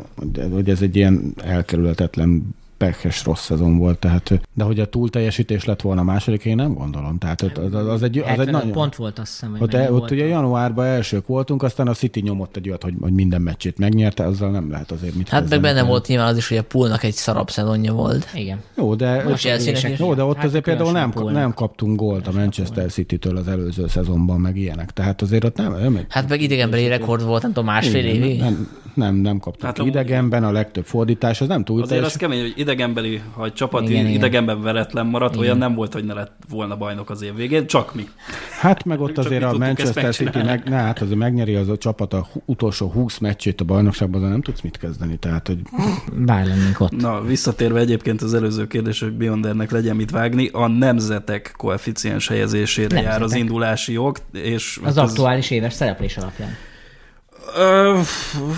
hogy 0.53 0.69
ez 0.69 0.83
egy 0.83 0.97
ilyen 0.97 1.35
elkerülhetetlen 1.43 2.55
pekhes 2.77 3.25
rossz 3.25 3.45
szezon 3.45 3.79
volt, 3.79 3.99
tehát, 3.99 4.41
de 4.55 4.65
hogy 4.65 4.81
a 4.81 4.87
túlteljesítés 4.87 5.65
lett 5.65 5.81
volna 5.81 6.01
a 6.01 6.05
második, 6.05 6.45
én 6.45 6.55
nem 6.55 6.75
gondolom. 6.75 7.19
Tehát 7.19 7.43
az, 7.43 7.75
az, 7.75 7.87
az 7.87 8.03
egy, 8.03 8.19
az 8.19 8.25
egy 8.25 8.29
75 8.29 8.53
nagyon... 8.53 8.73
pont 8.73 8.97
volt 8.97 9.19
azt 9.19 9.31
hiszem, 9.31 9.51
hogy 9.51 9.63
Ott, 9.63 9.75
ott 9.75 9.89
volt. 9.99 10.11
ugye 10.11 10.27
januárban 10.27 10.87
elsők 10.87 11.27
voltunk, 11.27 11.63
aztán 11.63 11.89
a 11.89 11.93
City 11.93 12.21
nyomott 12.21 12.57
egy 12.57 12.69
olyat, 12.69 12.83
hogy, 12.83 12.95
hogy 13.01 13.13
minden 13.13 13.43
meccsét 13.43 13.79
megnyerte, 13.79 14.25
azzal 14.25 14.51
nem 14.51 14.71
lehet 14.71 14.91
azért 14.91 15.15
mit 15.15 15.29
Hát 15.29 15.49
meg 15.49 15.61
benne 15.61 15.75
Tehát- 15.75 15.89
volt 15.89 16.07
nyilván 16.07 16.27
az 16.27 16.37
is, 16.37 16.49
hogy 16.49 16.57
a 16.57 16.63
Poolnak 16.63 17.03
egy 17.03 17.13
szarabb 17.15 17.51
szezonja 17.51 17.93
volt. 17.93 18.27
Igen. 18.35 18.59
Jó, 18.77 18.95
de, 18.95 19.23
Most 19.29 19.45
is. 19.67 19.99
jó, 19.99 20.15
de 20.15 20.23
ott 20.23 20.37
Hát 20.37 20.45
azért 20.45 20.65
például 20.65 20.93
nem, 20.93 21.13
különösen 21.13 21.41
nem 21.41 21.55
kaptunk 21.55 21.97
gólt 21.97 22.27
a 22.27 22.33
Manchester 22.33 22.91
City-től 22.91 23.37
az 23.37 23.49
előző 23.49 23.87
szezonban, 23.89 24.41
meg 24.41 24.57
ilyenek. 24.57 24.91
Tehát 24.91 25.23
azért 25.23 25.45
ott 25.45 25.57
nem, 25.57 25.73
nem 25.73 25.97
egy 25.97 26.07
Hát 26.09 26.29
meg 26.29 26.41
idegenbeli 26.43 26.89
rekord 26.89 27.25
volt, 27.25 27.43
nem 27.43 27.53
tudom, 27.53 27.69
másfél 27.69 28.05
évig. 28.05 28.41
Nem, 28.41 28.69
nem, 28.95 29.15
nem 29.15 29.39
kaptuk 29.39 29.63
Hát 29.65 29.79
idegenben, 29.79 30.45
a 30.45 30.53
legtöbb 30.53 30.85
fordítás, 30.85 31.41
az 31.41 31.49
nem 31.49 31.65
túl 31.65 31.83
Azért 31.83 32.05
az 32.05 32.17
kemény, 32.17 32.41
hogy 32.41 32.53
idegenbeli, 32.65 33.23
ha 33.35 33.45
egy 33.45 33.53
csapat 33.53 33.81
Igen, 33.83 33.93
igen, 33.93 34.05
igen. 34.05 34.17
idegenben 34.17 34.63
veretlen 34.63 35.07
maradt, 35.07 35.37
olyan 35.37 35.59
nem 35.59 35.75
volt, 35.75 35.93
hogy 35.93 36.05
ne 36.05 36.15
lett 36.15 36.33
volna 36.49 36.77
bajnok 36.77 37.11
az 37.11 37.23
év 37.23 37.35
végén, 37.35 37.67
csak 37.67 37.95
mi. 37.95 38.09
Hát 38.61 38.85
meg 38.85 39.01
ott 39.01 39.15
Csak 39.15 39.25
azért 39.25 39.43
a 39.43 39.59
Manchester 39.59 40.15
City, 40.15 40.39
meg, 40.43 40.69
ne, 40.69 40.77
hát 40.77 41.01
azért 41.01 41.19
megnyeri 41.19 41.55
az 41.55 41.69
a 41.69 41.77
csapat 41.77 42.13
a 42.13 42.27
utolsó 42.45 42.91
20 42.91 43.19
meccsét 43.19 43.61
a 43.61 43.65
bajnokságban, 43.65 44.21
de 44.21 44.29
nem 44.29 44.43
tudsz 44.43 44.61
mit 44.61 44.77
kezdeni. 44.77 45.17
Tehát, 45.17 45.47
hogy 45.47 45.59
Bár 46.13 46.47
lennénk 46.47 46.81
ott. 46.81 46.91
Na, 46.91 47.23
visszatérve 47.23 47.81
egyébként 47.81 48.23
az 48.23 48.35
előző 48.35 48.67
kérdés, 48.67 49.01
hogy 49.01 49.13
Biondernek 49.13 49.71
legyen 49.71 49.97
mit 49.97 50.11
vágni, 50.11 50.49
a 50.53 50.67
nemzetek 50.67 51.55
koeficiens 51.57 52.29
helyezésére 52.29 52.89
Nemzetek. 52.89 53.13
jár 53.13 53.23
az 53.23 53.35
indulási 53.35 53.93
jog, 53.93 54.17
és 54.33 54.81
Az 54.85 54.97
hát 54.97 55.09
aktuális 55.09 55.51
éves 55.51 55.73
szereplés 55.73 56.17
alapján. 56.17 56.51
Ö, 57.57 57.99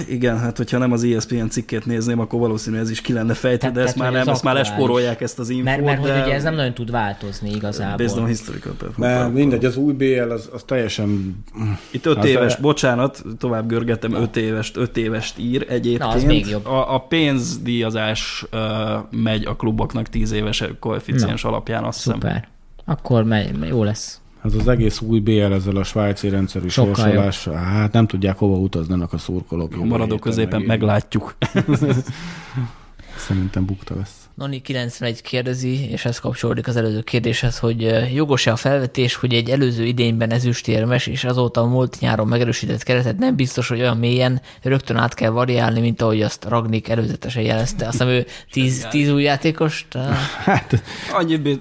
igen, 0.08 0.38
hát 0.38 0.56
hogyha 0.56 0.78
nem 0.78 0.92
az 0.92 1.04
ESPN 1.04 1.46
cikkét 1.48 1.86
nézném, 1.86 2.18
akkor 2.20 2.40
valószínű 2.40 2.78
ez 2.78 2.90
is 2.90 3.00
ki 3.00 3.12
lenne 3.12 3.34
fejtve, 3.34 3.58
Tehát- 3.58 3.74
de 3.74 3.82
ezt 3.82 3.96
már 3.96 4.12
nem, 4.12 4.28
ezt 4.28 4.42
már 4.42 4.54
lesporolják 4.54 5.20
ezt 5.20 5.38
az 5.38 5.48
infót, 5.48 5.64
Mert, 5.64 5.84
mert 5.84 6.02
de 6.02 6.12
hogy 6.12 6.22
ugye 6.22 6.34
ez 6.34 6.42
nem 6.42 6.54
nagyon 6.54 6.74
tud 6.74 6.90
változni 6.90 7.50
igazából. 7.50 7.96
based 8.06 8.18
on 8.22 8.26
historical 8.26 8.72
performance. 8.78 9.18
mert 9.22 9.32
mindegy, 9.34 9.64
az 9.64 9.76
új 9.76 9.92
BL 9.92 10.30
az, 10.30 10.48
az 10.52 10.62
teljesen... 10.62 11.38
Itt 11.90 12.06
öt 12.06 12.16
Az 12.16 12.24
éves, 12.26 12.54
a- 12.56 12.60
bocsánat, 12.60 13.24
tovább 13.38 13.68
görgetem, 13.68 14.14
öt 14.14 14.36
évest, 14.36 14.76
öt 14.76 14.96
évest 14.96 15.38
ír 15.38 15.66
egyébként. 15.68 15.98
Na, 15.98 16.08
az 16.08 16.24
még 16.24 16.46
jobb. 16.48 16.66
A, 16.66 16.94
a 16.94 16.98
pénzdíjazás 16.98 18.44
uh, 18.52 18.60
megy 19.10 19.44
a 19.44 19.56
kluboknak 19.56 20.08
tíz 20.08 20.32
éves 20.32 20.64
koeficiens 20.80 21.44
alapján, 21.44 21.84
azt 21.84 21.96
hiszem. 21.96 22.12
Szuper. 22.20 22.48
Akkor 22.84 23.24
megy, 23.24 23.68
jó 23.68 23.82
lesz. 23.84 24.20
Az 24.46 24.54
az 24.54 24.68
egész 24.68 25.00
új 25.00 25.20
BL 25.20 25.52
ezzel 25.52 25.76
a 25.76 25.84
svájci 25.84 26.28
rendszerű 26.28 26.68
Sokkal 26.68 26.94
sorsolás, 26.94 27.48
hát 27.48 27.92
nem 27.92 28.06
tudják 28.06 28.38
hova 28.38 28.56
utaznának 28.56 29.12
a 29.12 29.18
szurkolók. 29.18 29.74
A 29.80 29.84
maradó 29.84 30.18
középen 30.18 30.62
meglátjuk. 30.62 31.36
Szerintem 33.26 33.64
bukta 33.64 33.94
lesz. 33.96 34.25
Nani 34.36 34.60
91 34.62 35.22
kérdezi, 35.22 35.90
és 35.90 36.04
ez 36.04 36.18
kapcsolódik 36.18 36.66
az 36.68 36.76
előző 36.76 37.00
kérdéshez, 37.00 37.58
hogy 37.58 37.84
eh, 37.84 38.14
jogos-e 38.14 38.52
a 38.52 38.56
felvetés, 38.56 39.14
hogy 39.14 39.34
egy 39.34 39.50
előző 39.50 39.84
idényben 39.84 40.30
ezüstérmes, 40.30 41.06
és 41.06 41.24
azóta 41.24 41.60
a 41.60 41.66
múlt 41.66 41.96
nyáron 42.00 42.26
megerősített 42.26 42.82
keretet 42.82 43.18
nem 43.18 43.36
biztos, 43.36 43.68
hogy 43.68 43.80
olyan 43.80 43.96
mélyen 43.96 44.40
rögtön 44.62 44.96
át 44.96 45.14
kell 45.14 45.30
variálni, 45.30 45.80
mint 45.80 46.02
ahogy 46.02 46.22
azt 46.22 46.44
Ragnik 46.44 46.88
előzetesen 46.88 47.42
jelezte. 47.42 47.84
Azt 47.86 47.92
hiszem 47.92 48.08
ő 48.08 48.26
10, 48.50 48.86
10 48.90 49.10
új 49.10 49.22
játékost? 49.22 49.86
Hát 50.44 50.82
Annyit 51.12 51.42
bíz... 51.42 51.58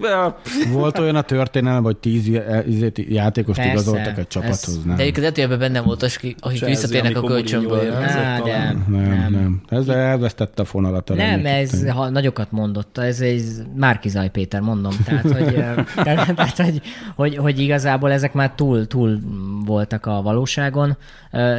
volt 0.72 0.99
olyan 0.99 1.15
a 1.15 1.22
történelem, 1.22 1.84
hogy 1.84 1.97
tíz 1.97 2.30
izét- 2.68 3.06
játékost 3.10 3.57
Persze, 3.57 3.72
igazoltak 3.72 4.11
egy 4.11 4.19
ez- 4.19 4.26
csapathoz. 4.27 4.77
De 4.77 4.89
Nem, 4.89 4.93
egyébként 4.99 5.18
lehet, 5.18 5.35
hogy 5.35 5.43
ebben 5.43 5.60
benne 5.60 5.81
volt, 5.81 6.03
akik, 6.03 6.38
akik 6.39 6.57
Chelsea, 6.57 6.68
visszatérnek 6.68 7.18
a 7.18 7.22
kölcsönből. 7.22 7.84
Nem? 7.89 8.43
de 8.43 8.76
nem, 8.88 9.27
nem. 9.31 9.61
Ezzel 9.69 9.97
elvesztette 9.97 10.61
a 10.61 10.65
fonalat. 10.65 11.10
a 11.10 11.14
Nem, 11.14 11.45
ez 11.45 11.89
ha 11.89 12.10
nagyokat 12.10 12.52
mondott, 12.65 12.97
ez 12.97 13.21
egy 13.21 13.43
Márkizaj 13.75 14.29
Péter, 14.29 14.61
mondom. 14.61 14.93
Tehát, 15.05 15.31
hogy, 15.31 15.53
tehát, 16.35 16.57
hogy, 16.57 16.81
hogy, 17.15 17.35
hogy, 17.37 17.59
igazából 17.59 18.11
ezek 18.11 18.33
már 18.33 18.51
túl, 18.55 18.87
túl 18.87 19.19
voltak 19.65 20.05
a 20.05 20.21
valóságon. 20.21 20.97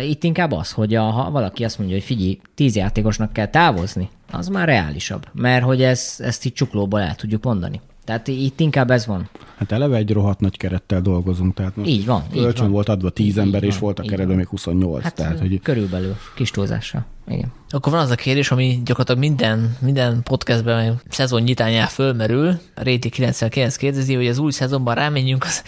Itt 0.09 0.25
inkább 0.25 0.53
az, 0.53 0.73
hogy 0.73 0.95
a, 0.95 1.03
ha 1.03 1.31
valaki 1.31 1.65
azt 1.65 1.79
mondja, 1.79 1.97
hogy 1.97 2.05
figyelj, 2.05 2.41
tíz 2.55 2.77
játékosnak 2.77 3.33
kell 3.33 3.47
távozni, 3.47 4.09
az 4.31 4.49
már 4.49 4.69
reálisabb. 4.69 5.27
Mert 5.33 5.65
hogy 5.65 5.83
ez, 5.83 6.17
ezt 6.19 6.45
így 6.45 6.53
csuklóból 6.53 7.01
el 7.01 7.15
tudjuk 7.15 7.45
mondani. 7.45 7.81
Tehát 8.05 8.29
itt 8.29 8.61
inkább 8.61 8.91
ez 8.91 9.07
van. 9.07 9.29
Hát 9.57 9.73
eleve 9.73 9.97
egy 9.97 10.11
rohadt 10.13 10.41
nagy 10.41 10.57
kerettel 10.57 11.01
dolgozunk. 11.01 11.55
Tehát 11.55 11.77
most 11.77 11.89
Így 11.89 12.07
van, 12.07 12.23
így 12.35 12.43
Kölcsön 12.43 12.63
van. 12.65 12.73
volt 12.73 12.89
adva 12.89 13.11
10 13.11 13.27
Így 13.27 13.39
ember, 13.39 13.63
és 13.63 13.73
van, 13.73 13.81
volt 13.81 13.99
a 13.99 14.03
így 14.03 14.09
keretben 14.09 14.29
van. 14.29 14.37
még 14.37 14.49
28. 14.49 15.03
Hát 15.03 15.15
tehát, 15.15 15.39
hogy 15.39 15.61
körülbelül, 15.63 16.17
kis 16.35 16.51
túlzással. 16.51 17.07
Igen. 17.29 17.53
Akkor 17.71 17.93
van 17.93 18.01
az 18.01 18.11
a 18.11 18.15
kérdés, 18.15 18.51
ami 18.51 18.81
gyakorlatilag 18.85 19.21
minden, 19.21 19.77
minden 19.81 20.23
podcastben 20.23 21.01
szezon 21.09 21.43
nyitányán 21.43 21.87
fölmerül. 21.87 22.59
Réti 22.75 23.09
99 23.09 23.77
kérdezi, 23.77 24.15
hogy 24.15 24.27
az 24.27 24.39
új 24.39 24.51
szezonban 24.51 24.95
rámenjünk 24.95 25.45
az, 25.45 25.63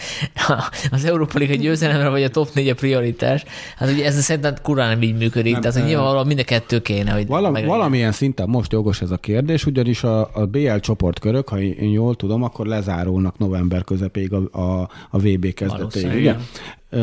az 0.91 1.05
Európa 1.05 1.37
Liga 1.37 1.55
győzelemre, 1.55 2.09
vagy 2.09 2.23
a 2.23 2.29
top 2.29 2.53
4 2.53 2.69
a 2.69 2.75
prioritás. 2.75 3.43
Hát 3.77 3.91
ugye 3.91 4.05
ez 4.05 4.23
szerintem 4.23 4.53
kurán 4.61 4.89
nem 4.89 5.01
így 5.01 5.17
működik, 5.17 5.51
Nem, 5.51 5.61
tehát 5.61 5.85
nyilvánvalóan 5.85 6.27
mind 6.27 6.39
a 6.39 6.43
kettő 6.43 6.81
kéne, 6.81 7.11
hogy 7.11 7.27
Valam, 7.27 7.51
meglegyen. 7.51 7.77
valamilyen 7.77 8.11
szinten 8.11 8.49
most 8.49 8.71
jogos 8.71 9.01
ez 9.01 9.11
a 9.11 9.17
kérdés, 9.17 9.65
ugyanis 9.65 10.03
a, 10.03 10.29
a 10.33 10.45
BL 10.45 10.75
csoportkörök, 10.75 11.49
ha 11.49 11.59
én 11.59 11.91
jól 11.91 12.15
tudom, 12.15 12.43
akkor 12.43 12.65
lezárulnak 12.65 13.37
november 13.37 13.83
közepéig 13.83 14.33
a, 14.33 14.59
a, 14.59 14.89
a 15.09 15.19
VB 15.19 15.53
kezdetéig, 15.53 16.15
ugye? 16.15 16.35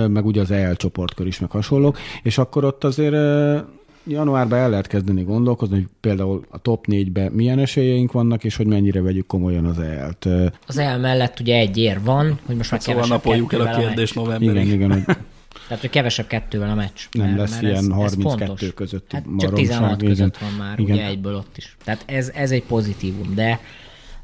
Meg 0.06 0.26
ugye 0.26 0.40
az 0.40 0.50
EL 0.50 0.76
csoportkör 0.76 1.26
is, 1.26 1.40
meg 1.40 1.50
hasonlók, 1.50 1.98
és 2.22 2.38
akkor 2.38 2.64
ott 2.64 2.84
azért 2.84 3.14
januárban 4.06 4.58
el 4.58 4.70
lehet 4.70 4.86
kezdeni 4.86 5.22
gondolkozni, 5.22 5.74
hogy 5.76 5.86
például 6.00 6.46
a 6.50 6.58
top 6.58 6.84
4-ben 6.88 7.32
milyen 7.32 7.58
esélyeink 7.58 8.12
vannak, 8.12 8.44
és 8.44 8.56
hogy 8.56 8.66
mennyire 8.66 9.02
vegyük 9.02 9.26
komolyan 9.26 9.64
az 9.64 9.78
EL-t. 9.78 10.28
Az 10.66 10.78
el 10.78 10.98
mellett 10.98 11.40
ugye 11.40 11.56
egy 11.56 11.76
ér 11.76 12.00
van, 12.04 12.38
hogy 12.46 12.56
most 12.56 12.70
már 12.70 12.80
Szóval 12.80 13.02
kevesebb 13.02 13.24
napoljuk 13.24 13.52
el 13.52 13.60
a 13.60 13.94
meccs. 13.94 14.14
novemberig. 14.14 14.64
Igen, 14.64 14.74
igen, 14.74 14.92
hogy 14.92 15.16
Tehát, 15.68 15.80
hogy 15.80 15.90
kevesebb 15.90 16.26
kettővel 16.26 16.70
a 16.70 16.74
meccs. 16.74 17.00
Nem 17.10 17.36
lesz 17.36 17.60
ilyen 17.60 17.74
ez, 17.76 17.86
32 17.88 18.42
ez 18.42 18.46
fontos. 18.46 18.74
közötti 18.74 19.14
hát 19.16 19.24
Csak 19.24 19.32
maromság, 19.50 19.66
16 19.66 20.02
igen. 20.02 20.14
között 20.14 20.38
van 20.38 20.52
már, 20.58 20.78
Igen. 20.78 20.96
ugye 20.96 21.06
egyből 21.06 21.34
ott 21.34 21.56
is. 21.56 21.76
Tehát 21.84 22.02
ez, 22.06 22.30
ez 22.34 22.50
egy 22.50 22.62
pozitívum, 22.62 23.34
de 23.34 23.60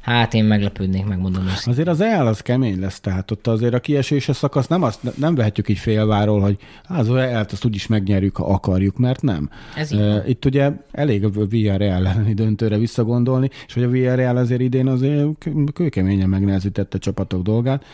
hát 0.03 0.33
én 0.33 0.43
meglepődnék, 0.45 1.05
megmondom 1.05 1.43
őszintén. 1.43 1.71
Azért 1.73 1.87
az 1.87 2.01
EL 2.01 2.27
az 2.27 2.41
kemény 2.41 2.79
lesz, 2.79 2.99
tehát 2.99 3.31
ott 3.31 3.47
azért 3.47 3.73
a 3.73 3.79
kieséses 3.79 4.35
szakasz 4.35 4.67
nem, 4.67 4.81
azt, 4.83 5.17
nem 5.17 5.35
vehetjük 5.35 5.69
így 5.69 5.77
félváról, 5.77 6.41
hogy 6.41 6.57
"Á, 6.87 6.99
az 6.99 7.09
EL-t 7.09 7.51
azt 7.51 7.65
úgyis 7.65 7.87
megnyerjük, 7.87 8.35
ha 8.37 8.45
akarjuk, 8.53 8.97
mert 8.97 9.21
nem. 9.21 9.49
Ez 9.75 9.91
így 9.91 9.99
van. 9.99 10.21
Itt 10.27 10.45
ugye 10.45 10.71
elég 10.91 11.23
a 11.23 11.29
Villarreal 11.49 12.07
elleni 12.07 12.33
döntőre 12.33 12.77
visszagondolni, 12.77 13.49
és 13.67 13.73
hogy 13.73 13.83
a 13.83 13.89
Villarreal 13.89 14.37
azért 14.37 14.61
idén 14.61 14.87
azért 14.87 15.27
kő- 15.39 15.63
kőkeményen 15.73 16.29
megnehezítette 16.29 16.97
csapatok 16.97 17.41
dolgát. 17.41 17.85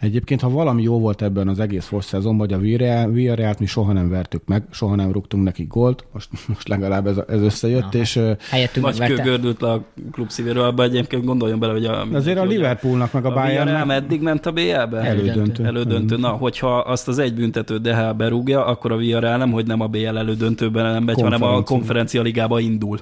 Egyébként, 0.00 0.40
ha 0.40 0.50
valami 0.50 0.82
jó 0.82 0.98
volt 0.98 1.22
ebben 1.22 1.48
az 1.48 1.60
egész 1.60 1.86
fos 1.86 2.04
szezonban, 2.04 2.46
hogy 2.46 2.56
a 2.56 2.60
Villarreal- 2.60 3.12
Villarrealt 3.12 3.58
mi 3.58 3.66
soha 3.66 3.92
nem 3.92 4.08
vertük 4.08 4.42
meg, 4.46 4.62
soha 4.70 4.94
nem 4.94 5.12
rúgtunk 5.12 5.44
nekik 5.44 5.68
gólt, 5.68 6.04
most, 6.12 6.28
most 6.48 6.68
legalább 6.68 7.06
ez, 7.06 7.16
ez 7.28 7.40
összejött, 7.40 7.94
és 7.94 8.16
ö, 8.16 8.32
Helyettünk 8.50 8.86
Nagy 8.86 8.94
kő 8.94 9.00
megverte. 9.00 9.22
gördült 9.30 9.60
le 9.60 9.70
a 9.70 9.84
klub 10.12 10.28
szívéről, 10.30 10.62
abban 10.64 10.86
egyébként 10.86 11.24
gondoljon 11.24 11.58
bele, 11.58 11.72
hogy 11.72 11.84
a... 11.84 12.06
azért 12.12 12.38
a 12.38 12.44
Liverpoolnak 12.44 13.12
meg 13.12 13.24
a, 13.24 13.30
a 13.30 13.34
Bayernnek 13.34 13.84
meddig 13.84 14.20
ment 14.22 14.46
a 14.46 14.52
BL-be? 14.52 14.98
elődöntő. 15.00 15.64
Elődöntő. 15.64 16.16
Na, 16.16 16.28
hogyha 16.28 16.78
azt 16.78 17.08
az 17.08 17.18
egy 17.18 17.34
büntető 17.34 17.78
DH 17.78 18.16
berúgja, 18.16 18.64
akkor 18.66 18.92
a 18.92 18.96
Villarreal 18.96 19.36
nem, 19.36 19.50
hogy 19.50 19.66
nem 19.66 19.80
a 19.80 19.86
BL 19.86 20.16
elődöntőben 20.16 20.92
nem 20.92 21.04
megy, 21.04 21.20
hanem 21.20 21.42
a 21.42 21.62
konferencia 21.62 22.22
ligába 22.22 22.60
indul. 22.60 22.98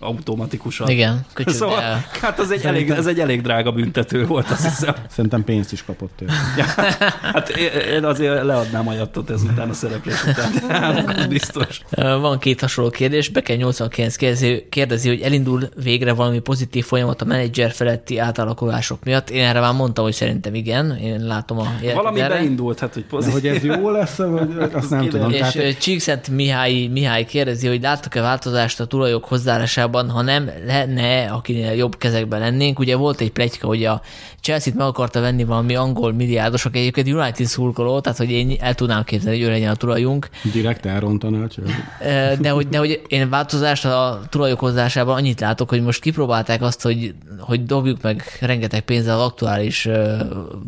Automatikusan. 0.00 0.88
Igen, 0.88 1.20
köcsög 1.32 1.52
Szóval, 1.54 1.80
el. 1.82 2.04
hát 2.20 2.38
az 2.38 2.50
egy, 2.50 2.64
elég, 2.64 2.90
ez 2.90 3.06
egy 3.06 3.20
elég 3.20 3.40
drága 3.42 3.72
büntető 3.72 4.26
volt, 4.26 4.50
azt 4.50 4.62
hiszem. 4.62 4.94
Szerintem 5.10 5.44
pénzt 5.44 5.72
is 5.72 5.84
kapott 5.84 6.20
érte. 6.20 6.34
Ja, 6.56 6.64
hát 7.32 7.48
én- 7.48 7.94
én 7.94 8.04
azért 8.04 8.44
leadnám 8.44 8.88
a 8.88 8.92
jattot 8.92 9.30
ezután 9.30 9.68
a 9.68 9.72
szereplés 9.72 10.24
után. 10.24 11.06
az 11.06 11.26
biztos. 11.26 11.80
Van 11.96 12.38
két 12.38 12.60
hasonló 12.60 12.90
kérdés. 12.90 13.28
Beke 13.28 13.56
89 13.56 14.16
kérdezi, 14.16 14.66
kérdezi, 14.70 15.08
hogy 15.08 15.20
elindul 15.20 15.68
végre 15.82 16.12
valami 16.12 16.38
pozitív 16.38 16.84
folyamat 16.84 17.22
a 17.22 17.24
menedzser 17.24 17.70
feletti 17.72 18.18
átalakulások 18.18 19.04
miatt. 19.04 19.30
Én 19.30 19.44
erre 19.44 19.60
már 19.60 19.74
mondtam, 19.74 20.04
hogy 20.04 20.12
szerintem 20.14 20.54
igen. 20.54 20.96
Én 20.96 21.26
látom 21.26 21.58
a 21.58 21.66
Valami 21.94 22.20
erre. 22.20 22.34
beindult, 22.34 22.78
hát 22.78 22.92
hogy 22.94 23.02
De 23.02 23.08
pozitív. 23.08 23.32
hogy 23.32 23.46
ez 23.46 23.64
jó 23.64 23.90
lesz, 23.90 24.16
vagy 24.16 24.56
azt 24.72 24.90
nem 24.90 25.00
kiderül. 25.00 25.08
tudom. 25.10 25.30
És 25.30 25.52
Tehát, 25.52 25.78
Csíkszent 25.78 26.28
Mihály, 26.28 26.86
Mihály 26.86 27.24
kérdezi, 27.24 27.66
hogy 27.68 27.82
láttak-e 27.82 28.20
változást 28.20 28.80
a 28.80 28.84
tulajok 28.86 29.24
hozzáállásában, 29.88 30.10
ha 30.10 30.22
nem 30.22 30.50
lenne, 30.66 31.30
akinél 31.30 31.72
jobb 31.72 31.98
kezekben 31.98 32.40
lennénk. 32.40 32.78
Ugye 32.78 32.96
volt 32.96 33.20
egy 33.20 33.30
pletyka, 33.30 33.66
hogy 33.66 33.84
a 33.84 34.00
Chelsea-t 34.40 34.76
meg 34.76 34.86
akarta 34.86 35.20
venni 35.20 35.44
valami 35.44 35.74
angol 35.74 36.12
milliárdosok, 36.12 36.76
egyébként 36.76 37.08
United 37.08 37.46
szurkoló, 37.46 38.00
tehát 38.00 38.18
hogy 38.18 38.30
én 38.30 38.56
el 38.60 38.74
tudnám 38.74 39.04
képzelni, 39.04 39.38
hogy 39.38 39.46
ő 39.46 39.50
legyen 39.50 39.70
a 39.70 39.74
tulajunk. 39.74 40.28
direkt 40.52 40.86
elrontaná 40.86 41.46
De 42.40 42.50
hogy, 42.50 42.68
de 42.68 42.78
hogy 42.78 43.00
én 43.08 43.28
változást 43.28 43.84
a 43.84 44.20
tulajok 44.28 44.60
hozzásában 44.60 45.14
annyit 45.14 45.40
látok, 45.40 45.68
hogy 45.68 45.82
most 45.82 46.00
kipróbálták 46.00 46.62
azt, 46.62 46.82
hogy, 46.82 47.14
hogy 47.38 47.64
dobjuk 47.64 48.02
meg 48.02 48.22
rengeteg 48.40 48.80
pénzzel 48.80 49.20
az 49.20 49.26
aktuális 49.26 49.88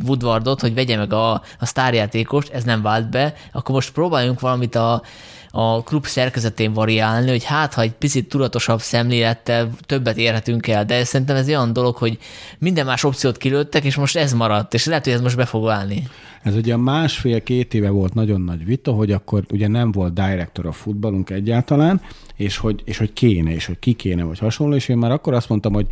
Woodwardot, 0.07 0.61
hogy 0.61 0.75
vegye 0.75 0.97
meg 0.97 1.13
a, 1.13 1.33
a 1.33 1.67
sztárjátékost, 1.67 2.53
ez 2.53 2.65
nem 2.65 2.83
vált 2.83 3.11
be, 3.11 3.35
akkor 3.53 3.75
most 3.75 3.93
próbáljunk 3.93 4.41
valamit 4.41 4.75
a, 4.75 5.03
a 5.51 5.83
klub 5.83 6.07
szerkezetén 6.07 6.73
variálni, 6.73 7.31
hogy 7.31 7.45
hát, 7.45 7.75
ha 7.75 7.81
egy 7.83 7.93
picit 7.93 8.29
tudatosabb 8.29 8.81
szemlélettel 8.81 9.71
többet 9.87 10.17
érhetünk 10.17 10.67
el, 10.67 10.85
de 10.85 11.05
szerintem 11.05 11.37
ez 11.37 11.49
olyan 11.49 11.73
dolog, 11.73 11.97
hogy 11.97 12.19
minden 12.59 12.87
más 12.87 13.05
opciót 13.05 13.37
kilőttek, 13.37 13.85
és 13.85 13.97
most 13.97 14.17
ez 14.17 14.33
maradt, 14.33 14.75
és 14.75 14.87
lehet, 14.87 15.05
hogy 15.05 15.13
ez 15.13 15.21
most 15.21 15.37
be 15.37 15.45
fog 15.45 15.65
válni. 15.65 16.09
Ez 16.43 16.55
ugye 16.55 16.77
másfél-két 16.77 17.75
éve 17.75 17.89
volt 17.89 18.15
nagyon 18.15 18.41
nagy 18.41 18.65
vita, 18.65 18.93
hogy 18.93 19.13
akkor 19.13 19.45
ugye 19.53 19.69
nem 19.69 19.93
volt 19.93 20.15
director 20.15 20.67
a 20.67 20.73
futballunk 20.73 21.31
egyáltalán, 21.31 22.01
és 22.37 22.57
hogy, 22.57 22.83
és 22.85 22.99
hogy 22.99 23.13
kéne, 23.13 23.51
és 23.53 23.67
hogy 23.67 23.79
ki 23.79 23.93
kéne, 23.93 24.23
vagy 24.23 24.39
hasonló, 24.39 24.75
és 24.75 24.89
én 24.89 24.99
már 24.99 25.11
akkor 25.11 25.35
azt 25.35 25.49
mondtam, 25.49 25.73
hogy 25.73 25.87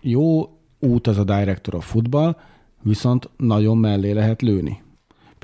jó 0.00 0.48
út 0.78 1.06
az 1.06 1.18
a 1.18 1.24
director 1.24 1.74
a 1.74 1.80
futball, 1.80 2.36
viszont 2.82 3.30
nagyon 3.36 3.76
mellé 3.76 4.10
lehet 4.10 4.42
lőni. 4.42 4.82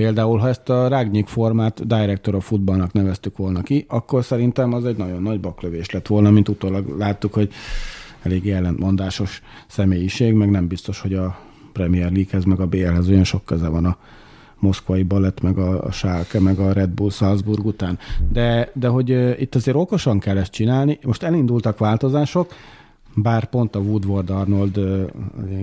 Például, 0.00 0.38
ha 0.38 0.48
ezt 0.48 0.68
a 0.68 0.88
Rágnyik 0.88 1.26
formát 1.26 1.86
director 1.86 2.34
a 2.34 2.40
futballnak 2.40 2.92
neveztük 2.92 3.36
volna 3.36 3.62
ki, 3.62 3.84
akkor 3.88 4.24
szerintem 4.24 4.72
az 4.72 4.84
egy 4.84 4.96
nagyon 4.96 5.22
nagy 5.22 5.40
baklövés 5.40 5.90
lett 5.90 6.06
volna, 6.06 6.30
mint 6.30 6.48
utólag 6.48 6.98
láttuk, 6.98 7.32
hogy 7.32 7.52
elég 8.22 8.50
ellentmondásos 8.50 9.42
személyiség, 9.66 10.32
meg 10.34 10.50
nem 10.50 10.66
biztos, 10.66 11.00
hogy 11.00 11.14
a 11.14 11.38
Premier 11.72 12.12
League-hez, 12.12 12.44
meg 12.44 12.60
a 12.60 12.66
BL-hez 12.66 13.08
olyan 13.08 13.24
sok 13.24 13.44
köze 13.44 13.68
van 13.68 13.84
a 13.84 13.96
moszkvai 14.58 15.02
balett, 15.02 15.40
meg 15.40 15.58
a, 15.58 15.84
a 15.84 15.90
Schalke, 15.90 16.40
meg 16.40 16.58
a 16.58 16.72
Red 16.72 16.90
Bull 16.90 17.10
Salzburg 17.10 17.66
után. 17.66 17.98
De, 18.32 18.70
de 18.74 18.88
hogy 18.88 19.40
itt 19.40 19.54
azért 19.54 19.76
okosan 19.76 20.18
kell 20.18 20.36
ezt 20.38 20.52
csinálni. 20.52 20.98
Most 21.02 21.22
elindultak 21.22 21.78
változások, 21.78 22.52
bár 23.14 23.44
pont 23.44 23.76
a 23.76 23.78
Woodward 23.78 24.30
Arnold 24.30 24.80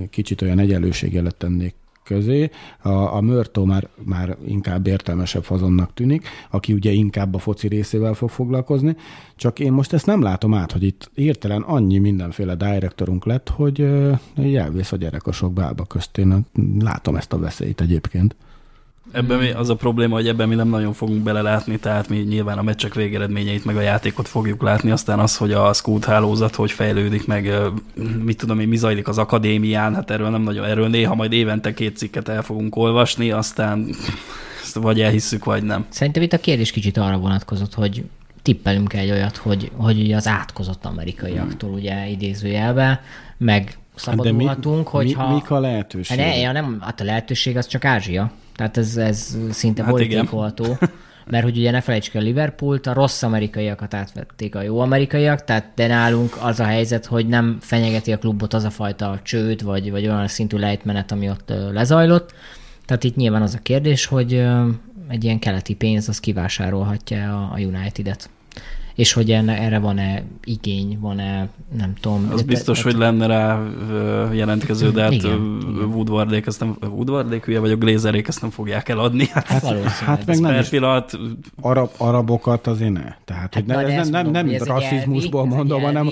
kicsit 0.10 0.42
olyan 0.42 0.60
egyenlőségelet 0.60 1.36
tennék 1.36 1.76
közé. 2.08 2.50
A, 2.82 2.90
a 2.90 3.22
Mörtó 3.22 3.66
már, 3.66 3.88
már 4.04 4.38
inkább 4.46 4.88
értelmesebb 4.88 5.44
fazonnak 5.44 5.94
tűnik, 5.94 6.28
aki 6.50 6.74
ugye 6.74 6.92
inkább 6.92 7.36
a 7.36 7.40
foci 7.40 7.68
részével 7.68 8.14
fog 8.14 8.30
foglalkozni, 8.30 8.96
csak 9.36 9.60
én 9.60 9.72
most 9.72 9.94
ezt 9.94 10.06
nem 10.06 10.22
látom 10.22 10.54
át, 10.54 10.72
hogy 10.72 10.84
itt 10.84 11.12
hirtelen 11.14 11.62
annyi 11.62 11.98
mindenféle 11.98 12.56
direktorunk 12.56 13.26
lett, 13.26 13.50
hogy 13.50 13.82
elvész 14.36 14.92
a 14.92 14.98
gyerek 14.98 15.28
a 15.28 15.32
sok 15.32 15.54
bába 15.54 15.86
közt. 15.86 16.18
Én 16.18 16.46
látom 16.80 17.16
ezt 17.16 17.34
a 17.34 17.40
veszélyt 17.40 17.82
egyébként. 17.82 18.36
Ebben 19.12 19.40
mi, 19.40 19.50
az 19.50 19.70
a 19.70 19.76
probléma, 19.76 20.16
hogy 20.16 20.28
ebben 20.28 20.48
mi 20.48 20.56
nem 20.56 20.70
nagyon 20.70 20.94
fogunk 20.94 21.24
belelátni, 21.24 21.78
tehát 21.78 22.10
mi 22.10 22.18
nyilván 22.18 22.58
a 22.58 22.62
meccsek 22.62 22.94
végeredményeit, 22.94 23.66
meg 23.66 23.78
a 23.78 23.82
játékot 23.82 24.28
fogjuk 24.28 24.62
látni, 24.62 24.92
aztán 24.92 25.20
az, 25.20 25.38
hogy 25.38 25.52
a 25.52 25.74
scout 25.74 26.06
hálózat 26.06 26.56
hogy 26.56 26.72
fejlődik, 26.72 27.28
meg 27.28 27.54
mit 28.24 28.38
tudom 28.38 28.60
én, 28.60 28.68
mi 28.68 28.78
zajlik 28.78 29.08
az 29.08 29.18
akadémián, 29.18 29.96
hát 29.96 30.12
erről 30.12 30.30
nem 30.30 30.42
nagyon, 30.42 30.66
erről 30.66 30.88
néha 30.88 31.16
majd 31.16 31.32
évente 31.32 31.74
két 31.74 31.98
cikket 31.98 32.28
el 32.28 32.42
fogunk 32.42 32.76
olvasni, 32.76 33.32
aztán 33.32 33.90
ezt 34.64 34.76
vagy 34.76 35.02
elhisszük, 35.02 35.46
vagy 35.46 35.64
nem. 35.64 35.86
Szerintem 35.90 36.24
itt 36.24 36.34
a 36.34 36.40
kérdés 36.40 36.72
kicsit 36.72 36.98
arra 36.98 37.18
vonatkozott, 37.18 37.74
hogy 37.74 38.04
tippelünk 38.42 38.94
egy 38.94 39.12
olyat, 39.12 39.38
hogy, 39.38 39.72
hogy 39.76 40.00
ugye 40.00 40.16
az 40.16 40.28
átkozott 40.28 40.86
amerikaiaktól 40.86 41.70
ugye 41.70 42.08
idézőjelbe, 42.08 43.02
meg 43.38 43.78
szabadulhatunk, 43.96 44.90
Hát 44.90 45.04
mi, 45.04 45.14
hogyha... 45.14 45.28
mi, 45.28 45.34
mik 45.34 45.52
a 45.52 45.60
lehetőségek? 45.60 46.26
Hát 46.26 46.36
ne, 46.36 46.42
ja, 46.42 46.52
nem, 46.52 46.78
hát 46.82 47.02
a 47.02 47.04
lehetőség 47.04 47.58
az 47.58 47.68
csak 47.68 47.86
Ázsia. 47.86 48.32
Tehát 48.58 48.78
ez, 48.78 48.98
ez 48.98 49.38
szinte 49.52 49.84
Hát 49.84 49.92
borítékolható. 49.92 50.78
Mert 51.30 51.44
hogy 51.44 51.58
ugye 51.58 51.72
ne 51.72 51.82
felejtsük 51.82 52.14
el 52.14 52.22
Liverpoolt, 52.22 52.88
a 52.88 52.94
rossz 52.94 53.24
amerikaiakat 53.24 53.94
átvették 53.94 54.56
a 54.56 54.62
jó 54.62 54.80
amerikaiak, 54.80 55.44
tehát 55.44 55.72
de 55.76 55.88
nálunk 55.88 56.38
az 56.42 56.60
a 56.60 56.64
helyzet, 56.64 57.06
hogy 57.06 57.28
nem 57.28 57.58
fenyegeti 57.62 58.12
a 58.12 58.18
klubot 58.18 58.54
az 58.54 58.64
a 58.64 58.70
fajta 58.70 59.20
csőd, 59.24 59.64
vagy, 59.64 59.92
vagy 59.92 60.08
olyan 60.08 60.28
szintű 60.28 60.58
lejtmenet, 60.58 61.12
ami 61.12 61.30
ott 61.30 61.54
lezajlott. 61.72 62.34
Tehát 62.86 63.04
itt 63.04 63.16
nyilván 63.16 63.42
az 63.42 63.54
a 63.54 63.62
kérdés, 63.64 64.06
hogy 64.06 64.34
egy 65.08 65.24
ilyen 65.24 65.40
keleti 65.40 65.76
pénz 65.76 66.10
az 66.10 66.20
kivásárolhatja 66.20 67.38
a, 67.38 67.54
a 67.54 67.60
United-et. 67.60 68.30
És 68.98 69.14
hogy 69.14 69.32
enne, 69.32 69.58
erre 69.58 69.80
van-e 69.80 70.24
igény, 70.44 70.98
van-e, 71.00 71.48
nem 71.78 71.94
tudom. 72.02 72.30
Az 72.32 72.40
de- 72.40 72.46
biztos, 72.48 72.78
de- 72.78 72.84
hogy 72.84 73.00
lenne 73.00 73.26
rá 73.28 73.62
jelentkező, 74.34 74.92
de 74.92 75.02
hát 75.02 75.24
Woodwardék, 75.94 76.46
ezt 76.46 76.60
nem, 76.60 76.78
Woodwardék 76.82 77.46
hülye 77.46 77.60
vagyok, 77.60 77.80
Glazerék 77.80 78.28
ezt 78.28 78.42
nem 78.42 78.50
fogják 78.50 78.90
eladni. 78.90 79.26
Hát, 79.34 79.62
Valószínűleg. 79.62 79.94
Hát 79.94 80.26
meg 80.26 80.36
ez 80.36 80.40
nem 80.42 80.60
is 80.60 80.68
pillanat, 80.70 81.20
arab, 81.62 81.90
arabokat 81.98 82.68
azért 82.68 82.92
ne. 82.92 83.14
Tehát, 83.26 83.54
hogy 83.54 83.64
Hát 83.68 83.82
na, 83.82 83.88
ne, 83.88 83.94
ez 83.94 84.10
nem, 84.10 84.10
nem, 84.10 84.24
mondom, 84.24 84.46
nem 84.46 84.58
hogy 84.58 84.68
rasszizmusból 84.68 85.46
mondom, 85.46 85.82
hanem, 85.82 86.10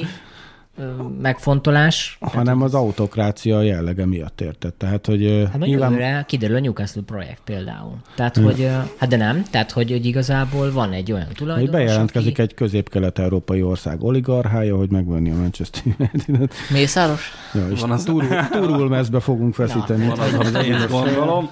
megfontolás. 1.22 2.18
hanem 2.22 2.62
az 2.62 2.74
autokrácia 2.74 3.62
jellege 3.62 4.06
miatt 4.06 4.42
érted. 4.42 4.74
Tehát, 4.74 5.06
hogy 5.06 5.48
Hát 5.52 5.60
nyilván 5.60 5.90
jövőre 5.92 6.24
kiderül 6.28 6.56
a 6.56 6.60
Newcastle 6.60 7.02
projekt 7.06 7.42
például. 7.46 7.94
Tehát, 8.16 8.38
hogy, 8.38 8.70
hát 8.98 9.10
de 9.10 9.16
nem, 9.18 9.44
tehát, 9.52 9.72
hogy, 9.72 9.92
hogy 9.92 10.06
igazából 10.06 10.72
van 10.72 10.92
egy 10.94 11.12
olyan 11.12 11.26
hogy 11.26 11.36
tulajdonos, 11.36 11.72
bejelentkezik 11.72 12.32
aki... 12.32 12.42
egy 12.42 12.54
közép-kelet-európai 12.54 13.62
ország 13.62 14.04
oligarchája, 14.04 14.76
hogy 14.76 14.90
megvenni 14.90 15.32
a 15.32 15.36
Manchester 15.36 15.82
United-et. 16.00 16.54
Mészáros? 16.72 17.32
Ja, 17.54 17.68
és 17.68 17.80
Van 17.80 17.92
az- 17.92 18.04
turul, 18.04 18.28
turul 18.52 18.90
mezbe 18.90 19.20
fogunk 19.20 19.54
feszíteni. 19.54 20.08
van 20.08 20.20
az, 20.20 20.34
amit 20.34 20.56
én 20.68 20.86
gondolom. 20.90 21.48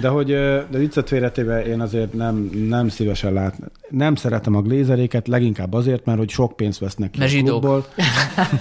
De 0.00 0.08
hogy 0.08 0.26
de 0.70 0.78
viccet 0.78 1.08
félretéve 1.08 1.66
én 1.66 1.80
azért 1.80 2.12
nem, 2.12 2.50
nem 2.68 2.88
szívesen 2.88 3.32
lát, 3.32 3.54
nem 3.90 4.14
szeretem 4.14 4.54
a 4.54 4.60
glézeréket, 4.60 5.28
leginkább 5.28 5.72
azért, 5.72 6.04
mert 6.04 6.18
hogy 6.18 6.30
sok 6.30 6.56
pénzt 6.56 6.78
vesznek 6.78 7.10
ki 7.10 7.18
Mert 7.18 7.32
a 7.34 7.42
klubból. 7.42 7.86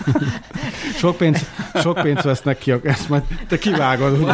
sok, 1.01 1.17
pénz, 1.17 1.45
sok 1.73 1.99
pénzt 2.01 2.23
vesznek 2.23 2.57
ki, 2.57 2.71
a, 2.71 2.79
ezt 2.83 3.09
majd 3.09 3.23
te 3.47 3.57
kivágod. 3.57 4.31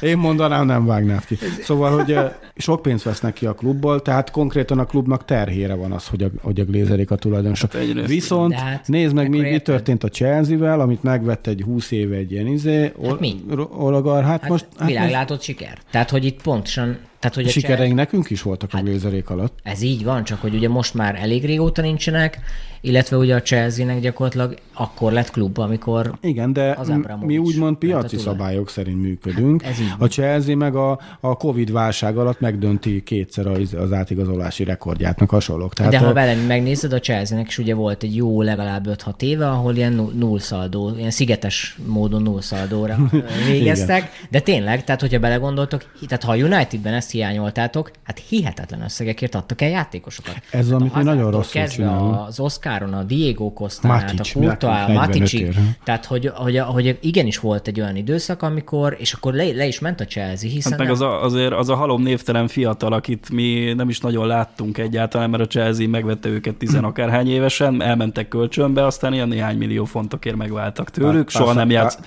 Én 0.00 0.18
mondanám, 0.18 0.66
nem 0.66 0.86
vágnád 0.86 1.24
ki. 1.24 1.38
Szóval, 1.62 1.96
hogy 1.96 2.18
sok 2.56 2.82
pénzt 2.82 3.04
vesznek 3.04 3.32
ki 3.32 3.46
a 3.46 3.52
klubból, 3.52 4.02
tehát 4.02 4.30
konkrétan 4.30 4.78
a 4.78 4.84
klubnak 4.84 5.24
terhére 5.24 5.74
van 5.74 5.92
az, 5.92 6.06
hogy 6.06 6.22
a, 6.22 6.28
hogy 6.42 6.60
a 6.60 6.64
glézerék 6.64 7.10
a 7.10 7.16
tulajdonosok. 7.16 7.72
Hát 7.72 8.06
Viszont 8.06 8.54
hát, 8.54 8.88
nézd 8.88 9.14
meg, 9.14 9.28
mi, 9.28 9.40
mi 9.40 9.58
történt 9.58 10.04
a 10.04 10.08
Chelsea-vel, 10.08 10.80
amit 10.80 11.02
megvett 11.02 11.46
egy 11.46 11.62
20 11.62 11.90
éve 11.90 12.16
egy 12.16 12.32
ilyen 12.32 12.46
izé, 12.46 12.92
Hát 13.02 13.20
mi? 13.20 13.44
olagar, 13.76 14.24
hát, 14.24 14.40
Hát 14.40 14.50
most... 14.50 14.64
most, 14.64 14.78
Hát 14.78 14.88
most 14.88 14.92
világlátott 14.94 15.42
siker. 15.42 15.78
Tehát, 15.90 16.10
hogy 16.10 16.24
itt 16.28 16.42
pontosan, 16.42 16.98
tehát, 17.18 17.36
hogy 17.36 17.46
a 17.46 17.50
Sikereink 17.50 17.94
nekünk 17.94 18.30
is 18.30 18.42
voltak 18.42 18.70
Hát- 18.70 18.80
a 18.80 18.84
glézerék 18.84 19.30
alatt. 19.30 19.58
Ez 19.62 19.82
így 19.82 20.04
van, 20.04 20.24
csak 20.24 20.40
hogy 20.40 20.54
ugye 20.54 20.68
most 20.68 20.94
már 20.94 21.14
elég 21.14 21.44
régóta 21.44 21.82
nincsenek, 21.82 22.38
illetve 22.80 23.16
ugye 23.16 23.34
a 23.34 23.42
Chelsea-nek 23.42 24.00
gyakorlatilag 24.00 24.56
akkor 24.72 25.12
lett 25.12 25.30
klub, 25.30 25.58
amikor 25.58 26.12
Igen, 26.20 26.52
de 26.52 26.70
Az 26.78 26.88
m- 26.88 27.24
mi 27.24 27.38
úgymond 27.38 27.74
a 27.74 27.78
piaci 27.78 28.16
tulaj. 28.16 28.24
szabályok 28.34 28.68
szerint 28.70 29.00
működünk. 29.02 29.62
Hát 29.62 29.74
a 29.98 30.06
Chelsea 30.06 30.56
meg 30.56 30.74
a, 30.76 31.00
a 31.20 31.36
Covid 31.36 31.72
válság 31.72 32.16
alatt 32.18 32.40
megdönti 32.40 33.02
kétszer 33.02 33.46
az, 33.46 33.74
az 33.74 33.92
átigazolási 33.92 34.64
rekordját, 34.64 35.18
meg 35.20 35.28
hasonlók. 35.28 35.74
Tehát, 35.74 35.92
de 35.92 35.98
ha 35.98 36.08
ö, 36.08 36.12
velem 36.12 36.38
megnézed, 36.38 36.92
a 36.92 36.98
Chelsea-nek 37.00 37.48
is 37.48 37.58
ugye 37.58 37.74
volt 37.74 38.02
egy 38.02 38.16
jó 38.16 38.42
legalább 38.42 38.86
5-6 38.88 39.22
éve, 39.22 39.48
ahol 39.48 39.76
ilyen 39.76 39.92
nu- 39.92 40.18
nullszaldó, 40.18 40.92
ilyen 40.96 41.10
szigetes 41.10 41.78
módon 41.86 42.22
nullszaldóra 42.22 42.96
végeztek, 43.50 44.10
de 44.30 44.40
tényleg, 44.40 44.84
tehát 44.84 45.00
hogyha 45.00 45.18
belegondoltok, 45.18 45.84
tehát 46.06 46.24
ha 46.24 46.32
a 46.32 46.36
Unitedben 46.36 46.94
ezt 46.94 47.07
hiányoltátok, 47.10 47.90
hát 48.02 48.22
hihetetlen 48.28 48.82
összegekért 48.82 49.34
adtak 49.34 49.62
el 49.62 49.68
játékosokat. 49.68 50.34
Ez 50.50 50.60
az, 50.60 50.66
Tehát 50.66 50.80
amit 50.80 50.94
mi 50.94 51.02
nagyon 51.02 51.30
rosszul 51.30 51.60
kezdve 51.60 51.84
csinálunk. 51.84 52.26
Az 52.26 52.40
Oscaron, 52.40 52.92
a 52.92 53.02
Diego 53.02 53.52
Costán, 53.52 53.90
át, 53.90 54.14
a 54.18 54.22
Courtois, 54.32 54.72
a 54.72 54.86
45 54.86 54.96
Maticig, 54.96 55.40
ér. 55.40 55.54
tehát 55.84 56.04
hogy, 56.04 56.30
hogy, 56.34 56.58
hogy 56.58 56.98
igenis 57.00 57.38
volt 57.38 57.68
egy 57.68 57.80
olyan 57.80 57.96
időszak, 57.96 58.42
amikor, 58.42 58.96
és 58.98 59.12
akkor 59.12 59.34
le, 59.34 59.44
le 59.44 59.66
is 59.66 59.78
ment 59.78 60.00
a 60.00 60.04
Chelsea, 60.04 60.50
hiszen 60.50 60.72
Hát 60.72 60.80
meg 60.80 60.90
az 60.90 61.00
a, 61.00 61.22
azért 61.22 61.52
az 61.52 61.68
a 61.68 61.74
halom 61.74 62.02
névtelen 62.02 62.48
fiatal, 62.48 62.92
akit 62.92 63.30
mi 63.30 63.72
nem 63.76 63.88
is 63.88 64.00
nagyon 64.00 64.26
láttunk 64.26 64.78
egyáltalán, 64.78 65.30
mert 65.30 65.42
a 65.42 65.46
Chelsea 65.46 65.88
megvette 65.88 66.28
őket 66.28 66.54
tizen 66.54 66.84
akárhány 66.84 67.30
évesen, 67.30 67.82
elmentek 67.82 68.28
kölcsönbe, 68.28 68.86
aztán 68.86 69.12
ilyen 69.12 69.28
néhány 69.28 69.56
millió 69.56 69.84
fontokért 69.84 70.36
megváltak 70.36 70.90
tőlük, 70.90 71.30
soha 71.30 71.52
nem, 71.52 71.70
játsz, 71.70 71.98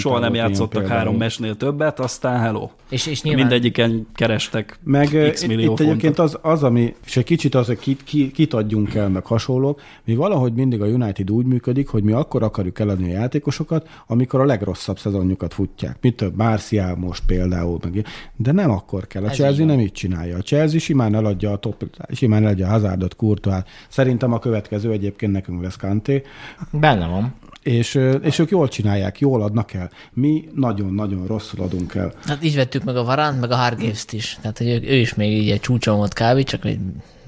soha 0.00 0.18
nem 0.18 0.34
játszottak 0.34 0.86
három 0.86 1.16
mesnél 1.16 1.56
többet, 1.56 2.00
aztán 2.00 2.40
hello. 2.40 2.70
és, 2.88 3.06
és 3.06 3.22
nyilván 3.22 3.44
Mindegyiken 3.86 4.06
kerestek 4.14 4.78
Meg 4.82 5.30
x 5.32 5.42
itt, 5.42 5.48
millió 5.48 5.72
itt 5.72 5.80
egyébként 5.80 6.18
az, 6.18 6.38
az, 6.42 6.62
ami, 6.62 6.94
és 7.04 7.16
egy 7.16 7.24
kicsit 7.24 7.54
az, 7.54 7.66
hogy 7.66 7.78
kit, 7.78 8.04
ki, 8.04 8.30
kit 8.30 8.54
adjunk 8.54 8.94
el, 8.94 9.08
meg 9.08 9.24
hasonlók, 9.24 9.80
mi 10.04 10.14
valahogy 10.14 10.52
mindig 10.52 10.82
a 10.82 10.86
United 10.86 11.30
úgy 11.30 11.46
működik, 11.46 11.88
hogy 11.88 12.02
mi 12.02 12.12
akkor 12.12 12.42
akarjuk 12.42 12.78
eladni 12.78 13.14
a 13.14 13.18
játékosokat, 13.18 13.88
amikor 14.06 14.40
a 14.40 14.44
legrosszabb 14.44 14.98
szezonjukat 14.98 15.54
futják. 15.54 15.96
Mit 16.00 16.16
több, 16.16 16.36
Marcial 16.36 16.96
most 16.96 17.22
például, 17.26 17.78
meg, 17.82 18.06
de 18.36 18.52
nem 18.52 18.70
akkor 18.70 19.06
kell. 19.06 19.24
A 19.24 19.28
Ez 19.28 19.34
Chelsea 19.34 19.60
így 19.60 19.66
nem 19.66 19.80
így 19.80 19.92
csinálja. 19.92 20.36
A 20.36 20.40
Chelsea 20.40 20.78
simán 20.78 21.14
eladja 21.14 21.52
a 21.52 21.56
top, 21.56 21.84
simán 22.12 22.42
eladja 22.42 22.66
a 22.66 22.70
Hazardot, 22.70 23.16
Courtois. 23.16 23.62
Szerintem 23.88 24.32
a 24.32 24.38
következő 24.38 24.90
egyébként 24.90 25.32
nekünk 25.32 25.62
lesz 25.62 25.76
Kanté. 25.76 26.22
benne 26.70 27.06
van. 27.06 27.34
És, 27.64 28.00
és 28.22 28.38
ők 28.38 28.50
jól 28.50 28.68
csinálják, 28.68 29.18
jól 29.18 29.42
adnak 29.42 29.72
el. 29.72 29.90
Mi 30.12 30.48
nagyon-nagyon 30.54 31.26
rosszul 31.26 31.60
adunk 31.60 31.94
el. 31.94 32.12
Hát 32.26 32.44
így 32.44 32.54
vettük 32.54 32.84
meg 32.84 32.96
a 32.96 33.04
Varánt, 33.04 33.40
meg 33.40 33.50
a 33.50 33.56
Hargévzt 33.56 34.12
is. 34.12 34.38
Tehát, 34.40 34.58
hogy 34.58 34.68
ő, 34.68 34.82
ő 34.82 34.94
is 34.94 35.14
még 35.14 35.42
így 35.42 35.50
egy 35.50 35.60
csúcson 35.60 35.96
volt 35.96 36.12
kb. 36.14 36.42
csak 36.42 36.64
egy 36.64 36.78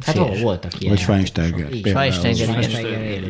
Hát 0.04 0.14
fél- 0.14 0.28
hol 0.28 0.36
voltak 0.40 0.80
ilyen 0.80 0.94
Vagy 0.94 1.02
Schweinsteiger. 1.02 1.68
Schweinsteiger. 1.84 3.22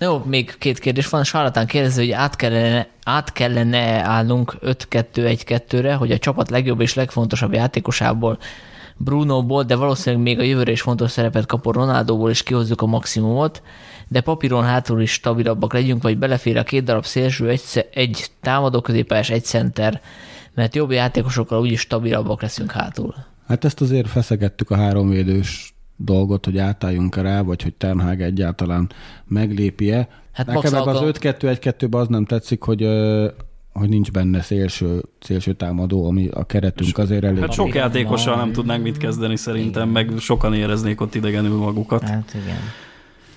Jó, 0.00 0.22
még 0.26 0.54
két 0.58 0.78
kérdés 0.78 1.08
van. 1.08 1.24
Sarlatán 1.24 1.66
kérdezi, 1.66 2.00
hogy 2.00 2.10
át 2.10 2.36
kellene, 2.36 2.88
át 3.04 3.32
kellene 3.32 4.04
állnunk 4.04 4.56
5-2-1-2-re, 4.62 5.94
hogy 5.94 6.12
a 6.12 6.18
csapat 6.18 6.50
legjobb 6.50 6.80
és 6.80 6.94
legfontosabb 6.94 7.52
játékosából 7.52 8.38
Brunoból, 8.96 9.62
de 9.62 9.76
valószínűleg 9.76 10.24
még 10.24 10.38
a 10.38 10.42
jövőre 10.42 10.70
is 10.70 10.80
fontos 10.80 11.10
szerepet 11.10 11.46
kapó 11.46 11.70
Ronaldóból 11.70 12.30
is 12.30 12.42
kihozzuk 12.42 12.82
a 12.82 12.86
maximumot, 12.86 13.62
de 14.08 14.20
papíron 14.20 14.64
hátul 14.64 15.00
is 15.00 15.12
stabilabbak 15.12 15.72
legyünk, 15.72 16.02
vagy 16.02 16.18
belefér 16.18 16.56
a 16.56 16.62
két 16.62 16.84
darab 16.84 17.04
szélső, 17.04 17.48
egy, 17.48 17.86
egy 17.92 18.26
támadó 18.40 18.80
középpályás, 18.80 19.30
egy 19.30 19.44
center, 19.44 20.00
mert 20.54 20.74
jobb 20.74 20.90
játékosokkal 20.90 21.60
úgyis 21.60 21.80
stabilabbak 21.80 22.42
leszünk 22.42 22.70
hátul. 22.70 23.14
Hát 23.46 23.64
ezt 23.64 23.80
azért 23.80 24.08
feszegettük 24.08 24.70
a 24.70 24.76
háromvédős 24.76 25.74
dolgot, 25.96 26.44
hogy 26.44 26.58
átálljunk 26.58 27.16
rá, 27.16 27.42
vagy 27.42 27.62
hogy 27.62 27.74
Ten 27.74 28.00
Hag 28.00 28.20
egyáltalán 28.20 28.90
meglépi-e. 29.24 30.08
Hát 30.32 30.46
Nekem 30.46 30.74
ebben 30.74 30.94
az 30.94 31.00
Alka- 31.00 31.36
5-2-1-2-ben 31.40 32.00
az 32.00 32.08
nem 32.08 32.24
tetszik, 32.24 32.62
hogy, 32.62 32.86
hogy 33.72 33.88
nincs 33.88 34.10
benne 34.10 34.42
szélső, 34.42 35.02
szélső 35.20 35.52
támadó, 35.52 36.06
ami 36.06 36.28
a 36.28 36.44
keretünk 36.44 36.98
azért 36.98 37.24
elég. 37.24 37.40
Hát 37.40 37.52
sok 37.52 37.68
Igen, 37.68 37.82
játékossal 37.82 38.36
nem 38.36 38.52
tudnánk 38.52 38.82
mit 38.82 38.96
kezdeni 38.96 39.36
szerintem, 39.36 39.88
meg 39.88 40.10
sokan 40.18 40.54
éreznék 40.54 41.00
ott 41.00 41.14
idegenül 41.14 41.56
magukat. 41.56 42.02
Hát 42.02 42.34
igen. 42.34 42.58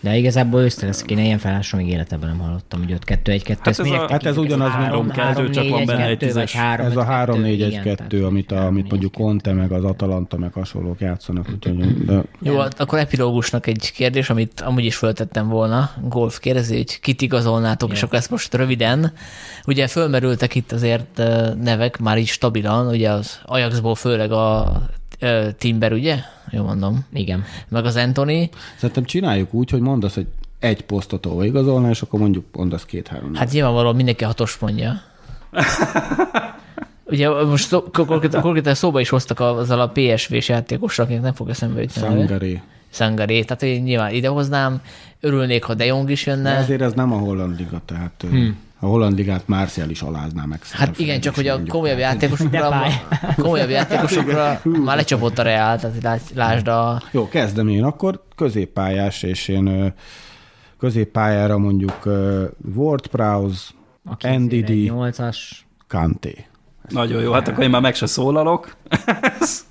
De 0.03 0.17
igazából 0.17 0.61
leszek, 0.61 1.11
én 1.11 1.17
ilyen 1.17 1.37
felállásról 1.37 1.81
még 1.81 1.91
életemben 1.91 2.29
nem 2.29 2.39
hallottam, 2.39 2.79
hogy 2.79 2.97
5-2-1-2. 3.05 3.55
Hát 3.57 3.67
ez 3.67 3.79
a- 3.79 4.07
hát 4.09 4.25
ez 4.25 4.37
ugyanaz, 4.37 4.71
mint 4.71 4.83
három 4.83 5.09
kettő, 5.09 5.49
csak 5.49 5.69
van 5.69 5.85
benne 5.85 6.05
egy 6.05 6.17
tízes. 6.17 6.55
Ez 6.55 6.95
a 6.95 7.05
3-4-1-2, 7.05 8.25
amit, 8.27 8.51
a, 8.51 8.65
amit 8.65 8.89
mondjuk 8.89 9.11
Conte, 9.11 9.53
meg 9.53 9.71
az 9.71 9.83
Atalanta, 9.83 10.37
meg 10.37 10.53
hasonlók 10.53 10.99
játszanak. 10.99 11.47
Úgyhogy, 11.53 12.05
de 12.05 12.21
Jó, 12.41 12.57
hát 12.59 12.79
akkor 12.79 12.99
epilógusnak 12.99 13.67
egy 13.67 13.91
kérdés, 13.95 14.29
amit 14.29 14.61
amúgy 14.61 14.85
is 14.85 14.95
föltettem 14.95 15.47
volna. 15.47 15.89
Golf 16.07 16.39
kérdezi, 16.39 16.75
hogy 16.75 16.99
kit 16.99 17.21
igazolnátok, 17.21 17.91
és 17.91 18.03
akkor 18.03 18.17
ezt 18.17 18.29
most 18.29 18.53
röviden. 18.53 19.13
Ugye 19.67 19.87
fölmerültek 19.87 20.55
itt 20.55 20.71
azért 20.71 21.19
ö, 21.19 21.53
nevek, 21.61 21.97
már 21.99 22.17
így 22.17 22.27
stabilan, 22.27 22.87
ugye 22.87 23.09
az 23.09 23.39
Ajaxból 23.45 23.95
főleg 23.95 24.31
a 24.31 24.71
Timber, 25.57 25.93
ugye? 25.93 26.17
Jó 26.49 26.63
mondom. 26.63 27.05
Igen. 27.13 27.43
Meg 27.67 27.85
az 27.85 27.95
Anthony. 27.95 28.49
szerintem 28.77 29.03
csináljuk 29.03 29.53
úgy, 29.53 29.69
hogy 29.69 29.79
mondasz, 29.81 30.13
hogy 30.15 30.27
egy 30.59 30.81
posztot 30.81 31.25
hova 31.25 31.45
igazolna, 31.45 31.89
és 31.89 32.01
akkor 32.01 32.19
mondjuk 32.19 32.45
mondasz 32.51 32.85
két-három. 32.85 33.33
Hát 33.33 33.51
nyilvánvalóan 33.51 33.95
mindenki 33.95 34.23
hatos 34.23 34.57
mondja. 34.57 35.01
Ugye 37.11 37.29
most 37.29 37.67
szó, 37.67 37.83
konkrétan, 37.83 38.41
konkrétan 38.41 38.73
szóba 38.73 38.99
is 38.99 39.09
hoztak 39.09 39.39
azzal 39.39 39.81
a 39.81 39.91
PSV-s 39.93 40.49
játékosra, 40.49 41.03
akinek 41.03 41.21
nem 41.21 41.33
fog 41.33 41.49
eszembe 41.49 41.81
jutni. 41.81 42.01
Sangaré. 42.01 42.61
Sangaré. 42.89 43.41
Tehát 43.43 43.63
én 43.63 43.81
nyilván 43.81 44.13
idehoznám, 44.13 44.81
örülnék, 45.19 45.63
ha 45.63 45.73
De 45.73 45.85
Jong 45.85 46.09
is 46.09 46.23
De 46.23 46.31
jönne. 46.31 46.57
azért 46.57 46.81
ez 46.81 46.93
nem 46.93 47.13
a 47.13 47.17
holland 47.17 47.57
liga, 47.57 47.81
tehát 47.85 48.25
hmm. 48.29 48.57
A 48.83 48.85
holland 48.85 49.17
ligát 49.17 49.47
Martial 49.47 49.89
is 49.89 50.01
alázná 50.01 50.45
meg. 50.45 50.59
Hát 50.71 50.99
igen, 50.99 51.19
csak 51.19 51.35
hogy 51.35 51.47
a 51.47 51.61
komolyabb 51.67 51.97
játékosokra, 51.97 52.67
a 52.67 52.89
komolyabb 53.35 53.69
játékosokra 53.69 54.61
már 54.85 54.95
lecsapott 54.95 55.37
a 55.37 55.41
Real, 55.43 55.77
tehát 55.79 56.03
lás- 56.03 56.33
lásd 56.35 56.67
a... 56.67 57.01
Jó, 57.11 57.27
kezdem 57.27 57.67
én 57.67 57.83
akkor. 57.83 58.23
Középpályás, 58.35 59.23
és 59.23 59.47
én 59.47 59.93
középpályára 60.79 61.57
mondjuk 61.57 62.05
Ward 62.75 63.07
Prowse, 63.07 63.63
NDD, 64.21 64.69
8-as, 64.69 65.37
Kanté. 65.87 66.45
Nagyon 66.89 67.21
jó, 67.21 67.31
hát 67.31 67.47
akkor 67.47 67.63
én 67.63 67.69
már 67.69 67.81
meg 67.81 67.95
se 67.95 68.05
szólalok. 68.05 68.75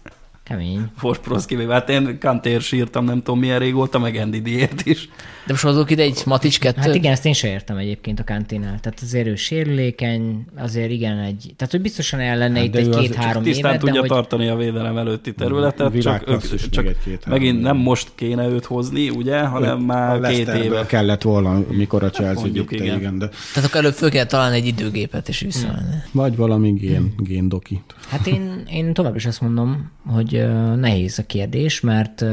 kemény. 0.51 0.91
Forsproszki, 0.97 1.67
hát 1.69 1.89
én 1.89 2.19
Kantér 2.19 2.61
sírtam, 2.61 3.05
nem 3.05 3.23
tudom 3.23 3.39
milyen 3.39 3.59
régóta, 3.59 3.99
meg 3.99 4.27
NDD-ért 4.27 4.87
is. 4.87 5.09
De 5.47 5.53
most 5.53 5.63
hozzuk 5.63 5.91
ide 5.91 6.03
egy 6.03 6.23
Matics 6.27 6.59
kettőt. 6.59 6.85
Hát 6.85 6.95
igen, 6.95 7.13
ezt 7.13 7.27
én 7.27 7.33
sem 7.33 7.51
értem 7.51 7.77
egyébként 7.77 8.21
a 8.21 8.25
kantinál. 8.25 8.81
Tehát 8.81 8.99
azért 9.03 9.27
ő 9.27 9.35
sérülékeny, 9.35 10.45
azért 10.57 10.91
igen 10.91 11.19
egy... 11.19 11.53
Tehát, 11.57 11.73
hogy 11.73 11.81
biztosan 11.81 12.21
el 12.21 12.39
lenne 12.39 12.59
Hát 12.59 12.67
itt 12.67 12.75
ő 12.75 12.79
egy-két-három 12.79 13.43
Tisztán 13.43 13.71
évet, 13.71 13.81
de 13.81 13.87
tudja 13.87 14.01
hogy... 14.01 14.09
tartani 14.09 14.49
a 14.49 14.57
védelem 14.57 14.97
előtti 14.97 15.35
területet, 15.35 16.01
csak, 16.01 16.29
ők, 16.29 16.71
csak 16.71 16.87
egy-két-három 16.87 17.41
megint 17.41 17.61
nem 17.63 17.77
most 17.77 18.09
kéne 18.15 18.49
őt 18.49 18.65
hozni, 18.65 19.09
ugye, 19.09 19.41
hanem 19.41 19.79
a 19.79 19.85
már 19.85 20.21
két 20.21 20.49
éve. 20.49 20.87
kellett 20.87 21.23
volna, 21.23 21.63
mikor 21.69 22.03
a 22.03 22.11
Chelsea 22.11 22.41
Mondjuk, 22.41 22.73
igen. 22.73 22.99
igen. 22.99 23.19
de 23.19 23.29
Tehát 23.55 23.69
akkor 23.69 23.81
előbb 23.81 23.95
föl 23.95 24.11
kell 24.11 24.27
találni 24.27 24.57
egy 24.57 24.67
időgépet, 24.67 25.29
és 25.29 25.41
visszamenni. 25.41 25.95
vagy 26.13 26.37
valami 26.37 26.71
gén, 26.71 27.15
géndoki. 27.19 27.83
Hát 28.11 28.27
én, 28.27 28.63
én 28.71 28.93
tovább 28.93 29.17
is 29.17 29.27
azt 29.27 29.41
mondom, 29.41 29.91
hogy 30.07 30.47
nehéz 30.77 31.19
a 31.19 31.27
kérdés, 31.27 31.81
mert 31.81 32.25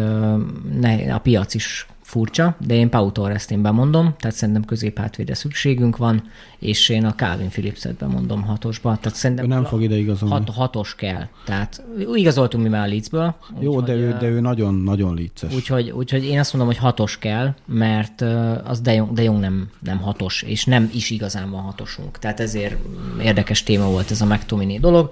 ne, 0.79 1.13
a 1.13 1.19
piac 1.19 1.53
is 1.53 1.87
furcsa, 2.01 2.55
de 2.65 2.73
én 2.73 2.89
Pau 2.89 3.11
Torres-t 3.11 3.51
én 3.51 3.61
bemondom, 3.61 4.15
tehát 4.19 4.35
szerintem 4.35 4.65
középhátvédre 4.65 5.33
szükségünk 5.33 5.97
van, 5.97 6.23
és 6.59 6.89
én 6.89 7.05
a 7.05 7.15
Calvin 7.15 7.49
Phillips-et 7.49 7.95
bemondom 7.95 8.43
hatosba. 8.43 8.97
Tehát 9.01 9.17
szerintem 9.17 9.47
nem 9.47 9.63
fog 9.63 9.81
ide 9.81 9.95
igazolni. 9.95 10.35
hat, 10.35 10.49
hatos 10.49 10.95
kell. 10.95 11.27
Tehát 11.45 11.83
igazoltunk 12.13 12.63
mi 12.63 12.69
már 12.69 12.85
a 12.85 12.89
Leedsből. 12.89 13.35
Jó, 13.59 13.69
úgyhogy, 13.69 13.83
de 13.83 13.93
ő, 13.93 14.17
de 14.19 14.27
ő 14.27 14.39
nagyon, 14.39 14.73
nagyon 14.73 15.15
licces. 15.15 15.53
Úgyhogy, 15.53 15.89
úgyhogy 15.89 16.25
én 16.25 16.39
azt 16.39 16.53
mondom, 16.53 16.73
hogy 16.73 16.81
hatos 16.81 17.17
kell, 17.17 17.53
mert 17.65 18.21
az 18.63 18.81
De 18.81 18.93
Jong, 18.93 19.13
De 19.13 19.23
Jong 19.23 19.39
nem, 19.39 19.69
nem 19.79 19.97
hatos, 19.97 20.41
és 20.41 20.65
nem 20.65 20.89
is 20.93 21.09
igazán 21.09 21.51
van 21.51 21.61
hatosunk. 21.61 22.19
Tehát 22.19 22.39
ezért 22.39 22.75
érdekes 23.21 23.63
téma 23.63 23.85
volt 23.85 24.11
ez 24.11 24.21
a 24.21 24.25
McTominay 24.25 24.79
dolog, 24.79 25.09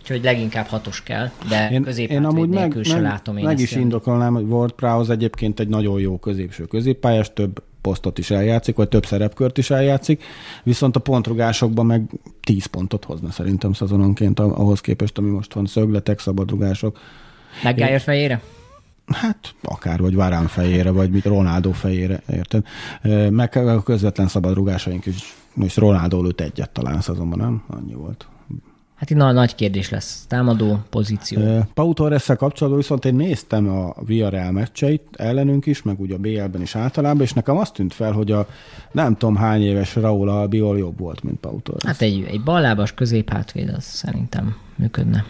úgyhogy 0.00 0.22
leginkább 0.22 0.66
hatos 0.66 1.02
kell, 1.02 1.30
de 1.48 1.70
Én, 1.70 1.84
én 1.84 2.24
amúgy 2.24 2.48
meg, 2.48 2.74
meg, 2.74 3.00
látom 3.00 3.36
én 3.36 3.44
meg 3.44 3.58
is 3.58 3.70
jönni. 3.70 3.82
indokolnám, 3.82 4.34
hogy 4.34 4.44
Ward 4.44 4.72
Prowse 4.72 5.12
egyébként 5.12 5.60
egy 5.60 5.68
nagyon 5.68 6.00
jó 6.00 6.18
középső 6.18 6.64
középpályás, 6.64 7.32
több 7.32 7.62
posztot 7.80 8.18
is 8.18 8.30
eljátszik, 8.30 8.76
vagy 8.76 8.88
több 8.88 9.06
szerepkört 9.06 9.58
is 9.58 9.70
eljátszik, 9.70 10.22
viszont 10.62 10.96
a 10.96 11.00
pontrugásokban 11.00 11.86
meg 11.86 12.10
10 12.40 12.66
pontot 12.66 13.04
hozna 13.04 13.30
szerintem 13.30 13.72
szezononként 13.72 14.40
ah- 14.40 14.58
ahhoz 14.58 14.80
képest, 14.80 15.18
ami 15.18 15.30
most 15.30 15.54
van, 15.54 15.66
szögletek, 15.66 16.18
szabadrugások. 16.18 16.98
Maguire 17.62 17.98
fejére? 17.98 18.40
Hát 19.06 19.54
akár, 19.62 20.00
vagy 20.00 20.14
Várán 20.14 20.46
fejére, 20.46 20.90
vagy 20.90 21.10
mit 21.10 21.24
Ronaldo 21.24 21.72
fejére, 21.72 22.22
érted? 22.32 22.64
Meg 23.30 23.56
a 23.56 23.82
közvetlen 23.82 24.28
szabadrugásaink 24.28 25.06
is, 25.06 25.36
most 25.54 25.76
Ronaldo 25.76 26.22
lőtt 26.22 26.40
egyet 26.40 26.70
talán 26.70 27.00
szezonban, 27.00 27.38
nem? 27.38 27.62
Annyi 27.68 27.94
volt. 27.94 28.26
Hát 29.00 29.10
itt 29.10 29.16
na- 29.16 29.32
nagy 29.32 29.54
kérdés 29.54 29.90
lesz. 29.90 30.24
Támadó 30.28 30.78
pozíció. 30.90 31.64
Pau 31.74 31.92
Torres-szel 31.92 32.36
kapcsolatban 32.36 32.80
viszont 32.82 33.04
én 33.04 33.14
néztem 33.14 33.68
a 33.68 33.94
Villarreal 34.04 34.50
meccseit 34.50 35.02
ellenünk 35.12 35.66
is, 35.66 35.82
meg 35.82 36.00
ugye 36.00 36.14
a 36.14 36.18
BL-ben 36.18 36.62
is 36.62 36.76
általában, 36.76 37.22
és 37.22 37.32
nekem 37.32 37.56
azt 37.56 37.72
tűnt 37.72 37.94
fel, 37.94 38.12
hogy 38.12 38.32
a 38.32 38.46
nem 38.92 39.16
tudom 39.16 39.36
hány 39.36 39.62
éves 39.62 39.94
Raúl 39.94 40.28
Albiol 40.28 40.78
jobb 40.78 40.98
volt, 40.98 41.22
mint 41.22 41.38
Pau 41.38 41.60
Torres. 41.60 41.84
Hát 41.84 42.00
egy, 42.00 42.26
egy 42.30 42.42
ballábas 42.42 42.94
középhátvéd, 42.94 43.68
az 43.68 43.84
szerintem 43.84 44.56
működne 44.76 45.24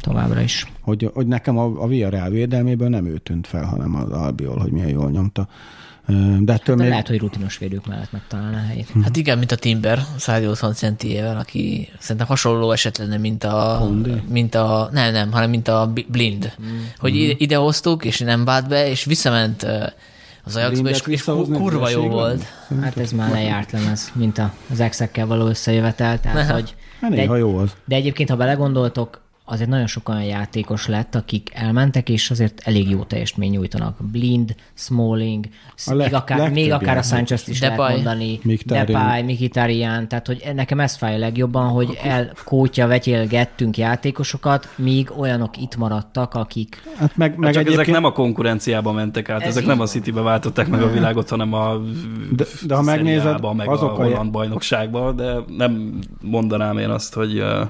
továbbra 0.00 0.40
is. 0.40 0.72
Hogy, 0.80 1.10
hogy 1.14 1.26
nekem 1.26 1.58
a, 1.58 1.82
a 1.82 1.86
Villarreal 1.86 2.30
védelméből 2.30 2.88
nem 2.88 3.06
ő 3.06 3.18
tűnt 3.18 3.46
fel, 3.46 3.64
hanem 3.64 3.94
az 3.94 4.10
Albiol, 4.10 4.58
hogy 4.58 4.70
milyen 4.70 4.88
jól 4.88 5.10
nyomta. 5.10 5.48
De 6.40 6.60
De 6.64 6.74
még... 6.74 6.88
lehet, 6.88 7.08
hogy 7.08 7.18
rutinos 7.18 7.58
védők 7.58 7.86
mellett 7.86 8.12
megtalálná 8.12 8.58
a 8.58 8.66
helyét. 8.66 8.88
Hát 9.02 9.16
igen, 9.16 9.38
mint 9.38 9.52
a 9.52 9.56
Timber 9.56 10.00
180 10.18 10.72
centiével, 10.74 11.36
aki 11.38 11.88
szerintem 11.98 12.26
hasonló 12.26 12.72
eset 12.72 12.98
lenne, 12.98 13.16
mint 13.16 13.44
a, 13.44 13.76
Kondi? 13.80 14.12
mint 14.28 14.54
a 14.54 14.88
nem, 14.92 15.12
nem, 15.12 15.32
hanem 15.32 15.50
mint 15.50 15.68
a 15.68 15.92
Blind. 16.08 16.52
Hogy 16.98 17.16
ide, 17.16 17.34
ide 17.38 17.56
hoztuk, 17.56 18.04
és 18.04 18.18
nem 18.18 18.44
vált 18.44 18.68
be, 18.68 18.88
és 18.88 19.04
visszament 19.04 19.66
az 20.44 20.56
Ajaxba, 20.56 20.88
és, 20.88 21.00
és 21.06 21.24
kurva 21.52 21.88
jó 21.88 22.08
volt. 22.08 22.44
Hát 22.82 22.96
ez 22.96 23.12
már 23.12 23.30
lejárt 23.30 23.72
lemez, 23.72 24.12
mint 24.14 24.38
a- 24.38 24.52
az 24.70 24.80
exekkel 24.80 25.26
való 25.26 25.46
összejövetel. 25.46 26.20
Tehát, 26.20 26.50
hogy 26.50 26.74
Hát 27.00 27.10
de, 27.10 27.16
néha 27.16 27.36
jó 27.36 27.56
az. 27.58 27.70
de 27.84 27.94
egyébként, 27.96 28.30
ha 28.30 28.36
belegondoltok, 28.36 29.22
azért 29.46 29.68
nagyon 29.68 29.86
sok 29.86 30.08
olyan 30.08 30.22
játékos 30.24 30.86
lett, 30.86 31.14
akik 31.14 31.50
elmentek, 31.54 32.08
és 32.08 32.30
azért 32.30 32.60
elég 32.64 32.90
jó 32.90 33.02
teljesítmény 33.02 33.50
nyújtanak. 33.50 33.96
Blind, 34.12 34.54
Smalling, 34.74 35.44
A 35.86 35.92
leg- 35.94 36.06
még, 36.10 36.14
akár, 36.14 36.50
még 36.50 36.72
akár 36.72 36.96
a. 36.96 37.02
Sanchez-t 37.02 37.48
is 37.48 37.58
Depay. 37.60 37.76
lehet 37.78 37.94
mondani. 37.94 38.38
Mkhitaryan. 38.42 38.86
Depay, 38.86 39.22
Mkhitaryan, 39.22 40.08
tehát 40.08 40.26
hogy 40.26 40.42
nekem 40.54 40.80
ez 40.80 40.94
fáj 40.96 41.14
a 41.14 41.18
legjobban, 41.18 41.68
hogy 41.68 41.98
elkótya 42.02 42.86
vetélgettünk 42.86 43.76
játékosokat, 43.76 44.68
míg 44.76 45.10
olyanok 45.18 45.56
itt 45.56 45.76
maradtak, 45.76 46.34
akik 46.34 46.82
Hát 46.96 47.16
meg, 47.16 47.30
Meg 47.30 47.38
meg 47.38 47.52
csak 47.52 47.62
egyébként... 47.62 47.80
ezek 47.82 47.94
nem 47.94 48.04
a 48.04 48.12
konkurenciába 48.12 48.92
mentek 48.92 49.28
át, 49.28 49.40
Ez 49.42 49.48
ezek 49.48 49.62
így 49.62 49.68
nem 49.68 49.80
a. 49.80 49.86
Citybe 49.86 50.20
váltották 50.20 50.68
meg 50.68 50.82
a 50.82 50.90
világot, 50.90 51.28
hanem 51.28 51.52
a 51.52 51.76
De- 52.32 52.44
de 52.66 52.74
ha 52.74 52.82
megnézed, 52.82 53.54
meg 53.54 53.68
azok 53.68 53.90
a 53.98 54.02
a- 54.02 54.04
holland 54.04 54.30
bajnokságba, 54.30 55.12
de 55.12 55.34
nem 55.56 55.98
mondanám 56.22 56.78
én 56.78 56.88
azt, 56.90 57.14
hogy 57.14 57.38
uh, 57.40 57.60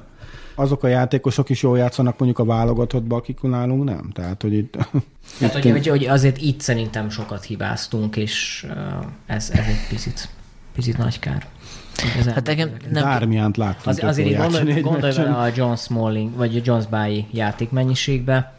azok 0.54 0.82
a 0.82 0.88
játékosok 0.88 1.48
is 1.48 1.62
jól 1.62 1.78
játszanak 1.78 2.18
mondjuk 2.18 2.38
a 2.38 2.44
válogatottban, 2.44 3.18
akik 3.18 3.40
nálunk 3.40 3.84
nem. 3.84 4.10
Tehát, 4.12 4.42
hogy 4.42 4.52
itt... 4.52 4.76
Tehát, 5.38 5.54
hogy, 5.62 5.70
hogy, 5.70 5.86
hogy 5.86 6.06
azért 6.06 6.40
itt 6.40 6.60
szerintem 6.60 7.10
sokat 7.10 7.44
hibáztunk, 7.44 8.16
és 8.16 8.66
ez, 9.26 9.50
ez 9.52 9.66
egy 9.66 9.88
picit, 9.88 10.28
picit 10.74 10.98
nagy 10.98 11.18
kár. 11.18 11.46
Hát 12.26 12.46
nekem 12.46 12.70
nem, 12.90 13.02
Dármiánt 13.02 13.56
láttunk 13.56 13.86
az, 13.86 14.02
azért 14.02 14.36
gondolj, 14.36 14.80
gondolj 14.80 15.16
a 15.16 15.48
John 15.54 15.74
Smalling, 15.74 16.36
vagy 16.36 16.56
a 16.56 16.60
Jones 16.64 16.86
Bay 16.86 17.26
játékmennyiségbe, 17.30 18.54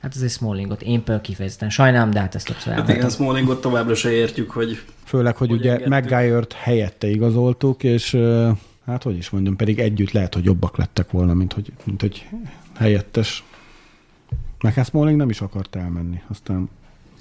hát 0.00 0.14
azért 0.14 0.32
Smallingot 0.32 0.82
én 0.82 0.98
például 0.98 1.20
kifejezetten 1.20 1.70
sajnálom, 1.70 2.10
de 2.10 2.20
hát 2.20 2.34
ezt 2.34 2.46
többször 2.46 2.74
hát 2.74 2.88
igen. 2.88 3.10
Smallingot 3.10 3.60
továbbra 3.60 3.94
se 3.94 4.10
értjük, 4.10 4.50
hogy 4.50 4.78
Főleg, 5.04 5.36
hogy 5.36 5.48
Hogy 5.48 5.58
ugye. 5.58 5.88
Maguire-t 5.88 6.52
helyette 6.52 7.06
igazoltuk, 7.08 7.82
és 7.82 8.18
hát 8.86 9.02
hogy 9.02 9.16
is 9.16 9.30
mondjam, 9.30 9.56
pedig 9.56 9.78
együtt 9.78 10.10
lehet, 10.10 10.34
hogy 10.34 10.44
jobbak 10.44 10.76
lettek 10.76 11.10
volna, 11.10 11.34
mint 11.34 11.52
hogy, 11.52 11.72
mint 11.84 12.00
hogy 12.00 12.28
helyettes. 12.76 13.44
Meg 14.60 14.74
hát 14.74 14.86
Smalling 14.86 15.16
nem 15.16 15.30
is 15.30 15.40
akart 15.40 15.76
elmenni. 15.76 16.20
Aztán 16.28 16.68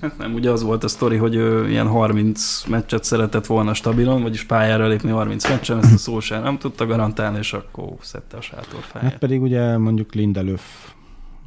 Hát 0.02 0.18
nem, 0.18 0.34
ugye 0.34 0.52
az 0.52 0.64
volt 0.64 0.84
a 0.84 0.88
sztori, 0.88 1.16
hogy 1.16 1.36
ő 1.36 1.70
ilyen 1.70 1.88
30 1.88 2.66
meccset 2.66 3.04
szeretett 3.04 3.46
volna 3.46 3.74
stabilan, 3.74 4.22
vagyis 4.22 4.44
pályára 4.44 4.88
lépni 4.88 5.10
30 5.10 5.50
meccsen, 5.50 5.78
ezt 5.78 5.94
a 5.94 5.98
szó 5.98 6.20
sem 6.20 6.44
nem 6.44 6.58
tudta 6.58 6.86
garantálni, 6.86 7.38
és 7.38 7.54
akkor 7.54 7.96
szedte 8.02 8.38
a 8.38 8.42
sátorfáját. 8.42 9.10
hát 9.10 9.20
pedig 9.20 9.42
ugye 9.42 9.78
mondjuk 9.78 10.14
Lindelöf 10.14 10.94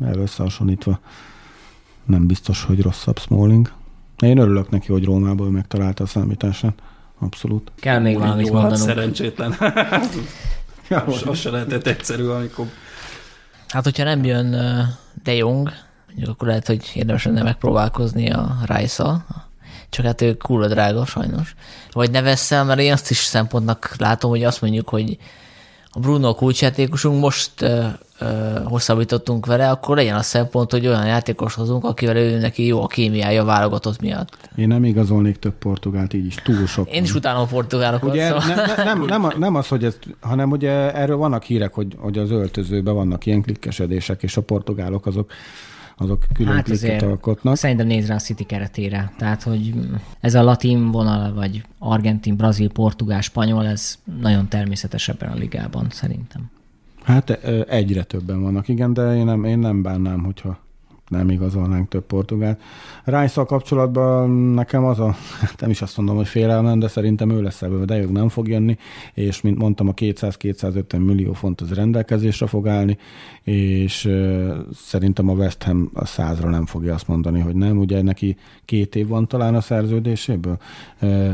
összehasonlítva 0.01 1.01
nem 2.05 2.27
biztos, 2.27 2.65
hogy 2.65 2.83
rosszabb 2.83 3.19
Smalling. 3.19 3.73
Én 4.19 4.39
örülök 4.39 4.71
neki, 4.71 4.93
hogy 4.93 5.05
Rómából 5.05 5.51
megtalálta 5.51 6.05
a 6.05 6.07
számítását. 6.07 6.83
Abszolút. 7.19 7.73
Kell 7.81 7.99
még 7.99 8.19
valamit 8.19 8.47
Jó, 8.47 8.55
hát 8.55 8.63
mondanunk. 8.63 8.89
szerencsétlen. 8.89 9.51
az, 11.07 11.23
az 11.27 11.39
se 11.39 11.51
lehetett 11.51 11.87
egyszerű, 11.87 12.27
amikor 12.27 12.67
hát 13.69 13.85
hogyha 13.85 14.05
nem 14.05 14.25
jön 14.25 14.51
De 15.23 15.35
Jong, 15.35 15.73
mondjuk 16.07 16.29
akkor 16.29 16.49
lehet, 16.49 16.67
hogy 16.67 16.91
érdemes 16.95 17.25
lenne 17.25 17.43
megpróbálkozni 17.43 18.31
a 18.31 18.57
rice 18.65 19.25
csak 19.91 20.05
hát 20.05 20.21
ő 20.21 20.35
kurva 20.35 20.67
drága 20.67 21.07
sajnos. 21.07 21.55
Vagy 21.93 22.11
ne 22.11 22.23
vesszel, 22.23 22.65
mert 22.65 22.81
én 22.81 22.93
azt 22.93 23.11
is 23.11 23.17
szempontnak 23.17 23.95
látom, 23.99 24.31
hogy 24.31 24.45
azt 24.45 24.61
mondjuk, 24.61 24.89
hogy 24.89 25.19
a 25.99 26.01
Bruno 26.01 26.35
kulcsjátékosunk 26.35 27.21
most 27.21 27.63
ö, 27.63 27.85
ö, 28.19 28.25
hosszabbítottunk 28.65 29.47
vele, 29.47 29.71
akkor 29.71 29.97
legyen 29.97 30.17
a 30.17 30.23
szempont, 30.23 30.71
hogy 30.71 30.87
olyan 30.87 31.07
játékos 31.07 31.55
hozunk, 31.55 31.85
akivel 31.85 32.17
ő 32.17 32.39
neki 32.39 32.67
jó 32.67 32.83
a 32.83 32.87
kémiája 32.87 33.45
válogatott 33.45 34.01
miatt. 34.01 34.37
Én 34.57 34.69
nem 34.69 34.85
igazolnék 34.85 35.37
több 35.37 35.55
portugált, 35.59 36.15
így 36.15 36.27
is 36.27 36.35
túl 36.35 36.67
sok. 36.67 36.91
Én 36.91 37.03
is 37.03 37.15
utálom 37.15 37.43
a 37.43 37.47
portugálokat, 37.47 38.11
Ugye 38.11 38.27
szóval. 38.29 38.47
ne, 38.47 38.55
ne, 38.55 38.85
nem, 38.85 39.05
nem, 39.05 39.33
nem 39.39 39.55
az, 39.55 39.69
hogy 39.69 39.85
ez, 39.85 39.99
hanem 40.21 40.51
ugye 40.51 40.95
erről 40.95 41.17
vannak 41.17 41.43
hírek, 41.43 41.75
hogy, 41.75 41.95
hogy 41.99 42.19
az 42.19 42.31
öltözőben 42.31 42.95
vannak 42.95 43.27
ilyen 43.27 43.43
klikkesedések, 43.43 44.23
és 44.23 44.37
a 44.37 44.43
portugálok 44.43 45.07
azok, 45.07 45.31
azok 45.99 46.25
külön 46.35 46.55
Hát 46.55 46.65
klikket 46.65 47.03
alkotnak. 47.03 47.57
szerintem 47.57 47.87
néz 47.87 48.07
rá 48.07 48.15
a 48.15 48.19
City 48.19 48.45
keretére. 48.45 49.13
Tehát, 49.19 49.43
hogy 49.43 49.75
ez 50.21 50.35
a 50.35 50.43
latin 50.43 50.91
vonal, 50.91 51.35
vagy 51.35 51.63
argentin, 51.79 52.37
brazil, 52.37 52.71
portugál, 52.71 53.21
spanyol, 53.21 53.67
ez 53.67 53.99
nagyon 54.21 54.49
természetes 54.49 55.09
ebben 55.09 55.31
a 55.31 55.35
ligában, 55.35 55.87
szerintem. 55.91 56.51
Hát 57.03 57.31
egyre 57.69 58.03
többen 58.03 58.43
vannak, 58.43 58.69
igen, 58.69 58.93
de 58.93 59.15
én 59.17 59.25
nem, 59.25 59.45
én 59.45 59.59
nem 59.59 59.83
bánnám, 59.83 60.25
hogyha 60.25 60.59
nem 61.09 61.31
igazolnánk 61.31 61.89
több 61.89 62.05
portugált. 62.05 62.61
rice 63.05 63.45
kapcsolatban 63.45 64.31
nekem 64.31 64.85
az 64.85 64.99
a, 64.99 65.15
nem 65.61 65.71
is 65.71 65.83
azt 65.83 65.97
mondom, 65.97 66.17
hogy 66.17 66.29
félelmem, 66.29 66.79
de 66.79 66.89
szerintem 66.89 67.31
ő 67.31 67.43
lesz 67.43 67.63
ebből, 67.63 67.85
de 67.85 68.01
ők 68.01 68.13
nem 68.13 68.29
fog 68.29 68.49
jönni, 68.49 68.77
és 69.15 69.41
mint 69.41 69.59
mondtam, 69.59 69.89
a 69.89 69.95
200-250 69.95 71.05
millió 71.05 71.33
font 71.33 71.61
az 71.61 71.73
rendelkezésre 71.73 72.47
fog 72.47 72.69
állni, 72.69 72.99
és 73.43 74.11
szerintem 74.75 75.29
a 75.29 75.33
West 75.33 75.63
Ham 75.63 75.91
a 75.95 76.07
százra 76.07 76.49
nem 76.49 76.67
fogja 76.67 76.95
azt 76.95 77.09
mondani, 77.09 77.41
hogy 77.41 77.55
nem. 77.55 77.79
Ugye 77.79 78.03
neki 78.03 78.37
két 78.65 78.97
év 78.97 79.09
van 79.09 79.29
talán 79.29 79.55
a 79.55 79.61
szerződéséből, 79.61 80.59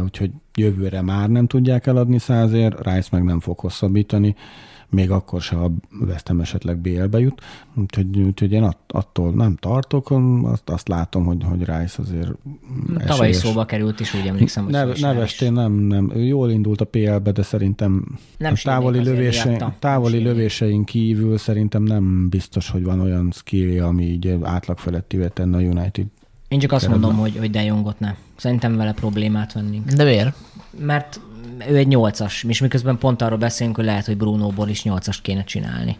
úgyhogy 0.02 0.30
jövőre 0.54 1.02
már 1.02 1.28
nem 1.28 1.46
tudják 1.46 1.86
eladni 1.86 2.18
százért, 2.18 2.76
Rice 2.76 3.08
meg 3.10 3.24
nem 3.24 3.40
fog 3.40 3.58
hosszabbítani, 3.58 4.34
még 4.88 5.10
akkor 5.10 5.40
se, 5.40 5.56
ha 5.56 5.72
West 6.06 6.32
esetleg 6.40 6.78
BL-be 6.78 7.18
jut. 7.18 7.40
Úgyhogy, 7.74 8.18
úgyhogy 8.18 8.52
én 8.52 8.70
attól 8.86 9.30
nem 9.30 9.56
tartok, 9.56 10.10
azt, 10.42 10.68
azt 10.70 10.88
látom, 10.88 11.24
hogy, 11.24 11.44
hogy 11.44 11.58
Rice 11.58 12.02
azért 12.02 12.30
Tavaly 13.06 13.32
szóba 13.32 13.64
került 13.64 14.00
is, 14.00 14.14
úgy 14.14 14.26
emlékszem, 14.26 14.64
hogy 14.64 14.72
ne, 14.72 14.84
Nevestén 14.84 15.52
nem, 15.52 15.72
nem. 15.72 16.10
Ő 16.14 16.24
jól 16.24 16.50
indult 16.50 16.80
a 16.80 16.84
PL-be, 16.84 17.32
de 17.32 17.42
szerintem 17.42 18.04
nem 18.38 18.52
a 18.56 18.60
távoli, 18.62 19.04
lövése, 19.04 19.74
távoli 19.78 20.22
lövéseink 20.22 20.84
kívül 20.84 21.38
szerintem 21.38 21.82
nem 21.82 22.28
biztos, 22.28 22.70
hogy 22.70 22.84
van 22.84 23.00
olyan 23.00 23.30
skill 23.32 23.82
ami 23.82 24.04
így 24.04 24.38
átlag 24.42 24.78
felettivé 24.78 25.28
tenne 25.28 25.56
a 25.56 25.60
United 25.60 26.06
én 26.54 26.60
csak 26.60 26.72
azt 26.72 26.88
mondom, 26.88 27.16
hogy, 27.16 27.36
hogy 27.38 27.50
De 27.50 27.62
Jongot 27.62 28.00
ne. 28.00 28.14
Szerintem 28.36 28.76
vele 28.76 28.92
problémát 28.92 29.52
vennénk. 29.52 29.86
De 29.86 30.04
miért? 30.04 30.36
Mert 30.78 31.20
ő 31.68 31.76
egy 31.76 31.88
nyolcas, 31.88 32.42
és 32.42 32.60
miközben 32.60 32.98
pont 32.98 33.22
arról 33.22 33.38
beszélünk, 33.38 33.76
hogy 33.76 33.84
lehet, 33.84 34.06
hogy 34.06 34.16
Brunóból 34.16 34.68
is 34.68 34.82
nyolcast 34.82 35.22
kéne 35.22 35.44
csinálni. 35.44 35.96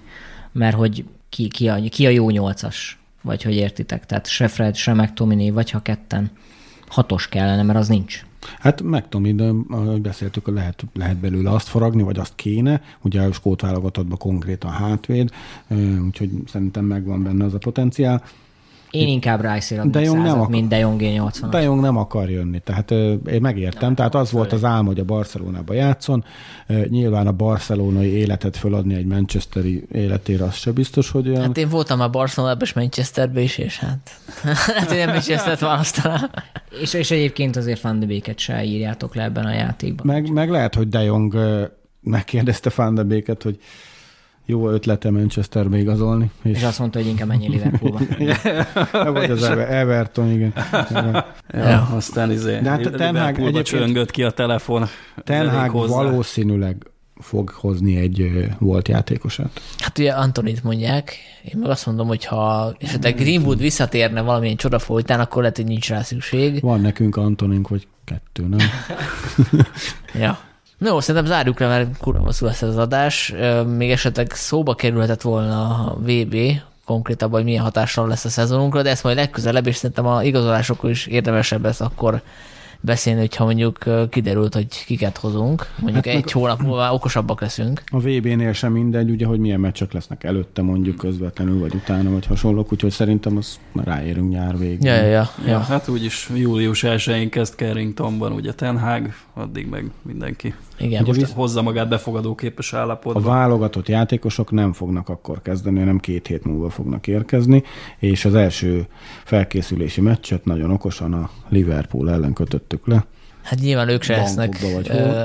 Mert 0.53 0.77
hogy 0.77 1.05
ki, 1.29 1.49
ki, 1.49 1.69
a, 1.69 1.81
ki 1.89 2.07
a 2.07 2.11
jó 2.11 2.31
nyolcas, 2.31 2.99
vagy 3.23 3.43
hogy 3.43 3.55
értitek. 3.55 4.07
Tehát 4.07 4.27
se 4.27 4.49
Fred, 4.49 4.75
se 4.75 4.95
McTominay, 4.95 5.51
vagy 5.51 5.71
ha 5.71 5.83
ketten. 5.83 6.31
Hatos 6.87 7.29
kellene, 7.29 7.63
mert 7.63 7.79
az 7.79 7.89
nincs. 7.89 8.25
Hát 8.59 8.83
McTominay, 8.83 9.53
de 9.69 9.99
beszéltük, 9.99 10.49
lehet, 10.49 10.85
lehet 10.95 11.17
belőle 11.17 11.51
azt 11.51 11.69
faragni, 11.69 12.03
vagy 12.03 12.19
azt 12.19 12.33
kéne. 12.35 12.83
Ugye 13.03 13.21
a 13.21 13.33
skót 13.33 13.61
válogatottban 13.61 14.19
konkrétan 14.19 14.71
hátvéd, 14.71 15.31
úgyhogy 16.07 16.31
szerintem 16.47 16.85
megvan 16.85 17.23
benne 17.23 17.45
az 17.45 17.55
a 17.55 17.59
potenciál. 17.59 18.23
Én 18.95 19.09
inkább 19.09 19.53
rice 19.53 19.85
de 19.85 20.01
Jong 20.01 20.23
nem 20.23 20.39
akar, 20.39 20.49
mint 20.49 20.69
De 20.69 20.79
Jong 20.79 21.01
80 21.01 21.51
De 21.51 21.63
Jong 21.63 21.81
nem 21.81 21.97
akar 21.97 22.31
jönni, 22.31 22.59
tehát 22.59 22.91
én 23.31 23.41
megértem, 23.41 23.81
nem, 23.81 23.95
tehát 23.95 24.15
az 24.15 24.31
volt 24.31 24.53
az 24.53 24.65
álm, 24.65 24.87
hogy 24.87 24.99
a 24.99 25.05
Barcelonába 25.05 25.75
játszon. 25.75 26.25
Nyilván 26.89 27.27
a 27.27 27.33
barcelonai 27.33 28.11
életet 28.11 28.57
föladni 28.57 28.95
egy 28.95 29.07
manchesteri 29.07 29.85
életére, 29.93 30.45
az 30.45 30.55
se 30.55 30.73
biztos, 30.73 31.11
hogy 31.11 31.29
olyan... 31.29 31.41
Hát 31.41 31.57
én 31.57 31.69
voltam 31.69 32.01
a 32.01 32.09
Barcelonában 32.09 32.63
és 32.63 32.73
Manchesterbe 32.73 33.41
is, 33.41 33.59
és 33.59 33.79
hát 33.79 34.11
hát 34.79 34.91
én 34.91 34.99
nem 34.99 35.09
Manchestert 35.09 35.61
választanám. 35.61 36.31
és, 36.81 36.95
és 36.95 37.11
egyébként 37.11 37.57
azért 37.57 37.81
Van 37.81 38.01
de 38.01 38.07
Beek-et 38.07 38.39
se 38.39 38.65
írjátok 38.65 39.15
le 39.15 39.23
ebben 39.23 39.45
a 39.45 39.53
játékban. 39.53 40.07
Meg, 40.07 40.33
meg 40.33 40.51
lehet, 40.51 40.75
hogy 40.75 40.89
De 40.89 41.03
Jong 41.03 41.37
megkérdezte 42.01 42.71
Van 42.77 42.95
de 42.95 43.03
Beek-et, 43.03 43.43
hogy 43.43 43.59
jó 44.47 44.69
ötlete 44.69 45.11
Manchesterbe 45.11 45.79
igazolni. 45.79 46.31
És, 46.43 46.57
és 46.57 46.63
azt 46.63 46.79
mondta, 46.79 46.99
hogy 46.99 47.09
inkább 47.09 47.29
menjél 47.29 47.51
Liverpoolba. 47.51 48.01
Vagy 49.21 49.31
az 49.31 49.43
Everton, 49.43 50.31
igen. 50.31 50.53
ja, 50.91 51.27
ja. 51.53 51.89
Aztán 51.95 52.31
izé, 52.31 52.59
De 52.63 52.71
hát 52.71 52.91
Ten 52.91 53.17
Hag 53.17 53.39
egyébként 53.39 53.67
csöngött 53.67 54.11
ki 54.11 54.23
a 54.23 54.31
telefon. 54.31 54.87
Ten 55.25 55.51
Hag 55.51 55.89
valószínűleg 55.89 56.77
fog 57.21 57.51
hozni 57.51 57.97
egy 57.97 58.49
volt 58.59 58.89
játékosát. 58.89 59.61
Hát 59.79 59.99
ugye 59.99 60.13
Antonit 60.13 60.63
mondják, 60.63 61.17
én 61.45 61.61
meg 61.61 61.71
azt 61.71 61.87
mondom, 61.87 62.07
hogy 62.07 62.25
ha 62.25 62.75
esetleg 62.79 63.15
Greenwood 63.15 63.59
visszatérne 63.59 64.21
valamilyen 64.21 64.57
csoda 64.57 64.79
folytán, 64.79 65.21
akkor 65.21 65.41
lehet, 65.41 65.57
hogy 65.57 65.67
nincs 65.67 65.89
rá 65.89 66.03
szükség. 66.03 66.61
Van 66.61 66.81
nekünk 66.81 67.17
Antonink, 67.17 67.69
vagy 67.69 67.87
kettő, 68.05 68.47
nem? 68.47 68.59
ja. 70.15 70.39
No, 70.79 71.01
szerintem 71.01 71.31
zárjuk 71.31 71.59
le, 71.59 71.67
mert 71.67 71.99
kurva 71.99 72.25
hosszú 72.25 72.47
lesz 72.47 72.63
az 72.63 72.77
adás. 72.77 73.35
Még 73.77 73.91
esetleg 73.91 74.33
szóba 74.33 74.75
kerülhetett 74.75 75.23
volna 75.23 75.61
a 75.63 75.97
VB, 75.99 76.37
konkrétabban, 76.85 77.37
hogy 77.37 77.45
milyen 77.45 77.63
hatással 77.63 78.09
lesz 78.09 78.25
a 78.25 78.29
szezonunkra, 78.29 78.83
de 78.83 78.91
ezt 78.91 79.03
majd 79.03 79.17
legközelebb, 79.17 79.67
és 79.67 79.77
szerintem 79.77 80.07
a 80.07 80.23
igazolásokról 80.23 80.91
is 80.91 81.07
érdemesebb 81.07 81.65
lesz 81.65 81.81
akkor 81.81 82.23
beszélni, 82.85 83.21
hogyha 83.21 83.45
mondjuk 83.45 83.79
kiderült, 84.11 84.55
hogy 84.55 84.85
kiket 84.85 85.17
hozunk. 85.17 85.67
Mondjuk 85.81 86.05
hát 86.07 86.15
egy 86.15 86.33
hónap 86.33 86.63
múlva 86.63 86.95
okosabbak 86.95 87.41
leszünk. 87.41 87.83
A 87.87 87.99
VB-nél 87.99 88.53
sem 88.53 88.73
mindegy, 88.73 89.11
ugye, 89.11 89.27
hogy 89.27 89.39
milyen 89.39 89.61
meccsek 89.61 89.93
lesznek 89.93 90.25
előtte, 90.25 90.63
mondjuk 90.63 90.97
közvetlenül, 90.97 91.59
vagy 91.59 91.75
utána, 91.75 92.11
vagy 92.11 92.27
hasonlók, 92.27 92.73
úgyhogy 92.73 92.91
szerintem 92.91 93.37
az 93.37 93.59
már 93.73 93.87
ráérünk 93.87 94.31
nyár 94.31 94.59
végén. 94.59 94.93
Ja, 94.93 94.95
ja, 94.95 95.07
ja. 95.07 95.29
ja. 95.47 95.59
Hát 95.59 95.89
úgyis 95.89 96.31
július 96.35 96.83
1-én 96.87 97.31
kezd 97.31 97.55
Carringtonban, 97.55 98.33
ugye 98.33 98.53
Ten 98.53 98.79
Hag, 98.79 99.09
addig 99.35 99.69
meg 99.69 99.91
mindenki. 100.03 100.55
Igen, 100.79 101.05
most 101.07 101.21
visz... 101.21 101.33
hozza 101.33 101.63
magát 101.63 101.89
befogadó 101.89 102.35
képes 102.35 102.75
állapotba. 102.75 103.21
A 103.21 103.23
válogatott 103.23 103.89
játékosok 103.89 104.51
nem 104.51 104.73
fognak 104.73 105.09
akkor 105.09 105.43
kezdeni, 105.43 105.79
hanem 105.79 105.99
két 105.99 106.27
hét 106.27 106.45
múlva 106.45 106.71
fognak 106.71 107.07
érkezni, 107.07 107.63
és 107.99 108.25
az 108.25 108.35
első 108.35 108.87
felkészülési 109.25 110.01
meccset 110.01 110.45
nagyon 110.45 110.71
okosan 110.71 111.13
a 111.13 111.31
Liverpool 111.49 112.11
ellen 112.11 112.33
kötöttük 112.33 112.87
le. 112.87 113.05
Hát 113.43 113.59
nyilván 113.59 113.89
ők 113.89 114.03
se 114.03 114.17
lesznek 114.17 114.57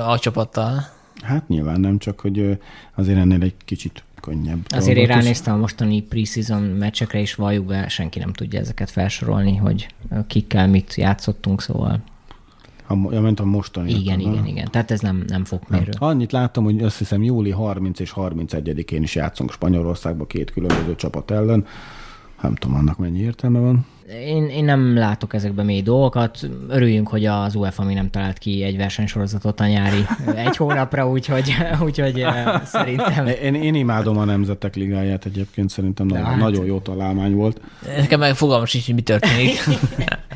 a 0.07 0.19
csapattal. 0.19 0.85
Hát 1.21 1.47
nyilván 1.47 1.79
nem, 1.79 1.97
csak 1.97 2.19
hogy 2.19 2.57
azért 2.95 3.19
ennél 3.19 3.41
egy 3.41 3.55
kicsit 3.65 4.03
könnyebb. 4.21 4.59
Azért 4.69 4.97
én 4.97 5.07
ránéztem 5.07 5.53
a 5.53 5.57
mostani 5.57 6.01
preseason 6.01 6.61
meccsekre, 6.61 7.19
és 7.19 7.35
valljuk 7.35 7.65
be, 7.65 7.87
senki 7.87 8.19
nem 8.19 8.33
tudja 8.33 8.59
ezeket 8.59 8.89
felsorolni, 8.89 9.55
hogy 9.55 9.87
kikkel 10.27 10.67
mit 10.67 10.95
játszottunk, 10.95 11.61
szóval 11.61 11.99
a, 12.89 13.13
ja, 13.13 13.21
ment 13.21 13.39
a 13.39 13.45
mostani. 13.45 13.91
Igen, 13.91 14.19
igen, 14.19 14.45
igen. 14.45 14.67
Tehát 14.71 14.91
ez 14.91 14.99
nem, 14.99 15.23
nem 15.27 15.45
fog 15.45 15.61
mérő. 15.67 15.91
Annyit 15.97 16.31
láttam, 16.31 16.63
hogy 16.63 16.83
azt 16.83 16.97
hiszem 16.97 17.23
júli 17.23 17.49
30 17.49 17.99
és 17.99 18.13
31-én 18.15 19.03
is 19.03 19.15
játszunk 19.15 19.51
Spanyolországba 19.51 20.25
két 20.25 20.51
különböző 20.51 20.95
csapat 20.95 21.31
ellen. 21.31 21.65
Nem 22.41 22.55
tudom, 22.55 22.77
annak 22.77 22.97
mennyi 22.97 23.19
értelme 23.19 23.59
van. 23.59 23.85
Én, 24.09 24.47
én 24.47 24.63
nem 24.63 24.97
látok 24.97 25.33
ezekben 25.33 25.65
mély 25.65 25.81
dolgokat. 25.81 26.49
Örüljünk, 26.69 27.07
hogy 27.07 27.25
az 27.25 27.55
UEFA 27.55 27.83
mi 27.83 27.93
nem 27.93 28.09
talált 28.09 28.37
ki 28.37 28.63
egy 28.63 28.77
versenysorozatot 28.77 29.59
a 29.59 29.67
nyári 29.67 30.05
egy 30.45 30.57
hónapra, 30.57 31.09
úgyhogy, 31.09 31.53
úgyhogy 31.83 32.19
eh, 32.19 32.61
szerintem... 32.65 33.27
Én, 33.27 33.53
én 33.55 33.75
imádom 33.75 34.17
a 34.17 34.23
Nemzetek 34.23 34.75
Ligáját 34.75 35.25
egyébként, 35.25 35.69
szerintem 35.69 36.05
nagyon, 36.05 36.25
hát... 36.25 36.37
nagyon 36.37 36.65
jó 36.65 36.79
találmány 36.79 37.33
volt. 37.33 37.61
Nekem 37.97 38.19
meg 38.19 38.35
fogalmas 38.35 38.73
is, 38.73 38.85
hogy 38.85 38.95
mi 38.95 39.01
történik. 39.01 39.51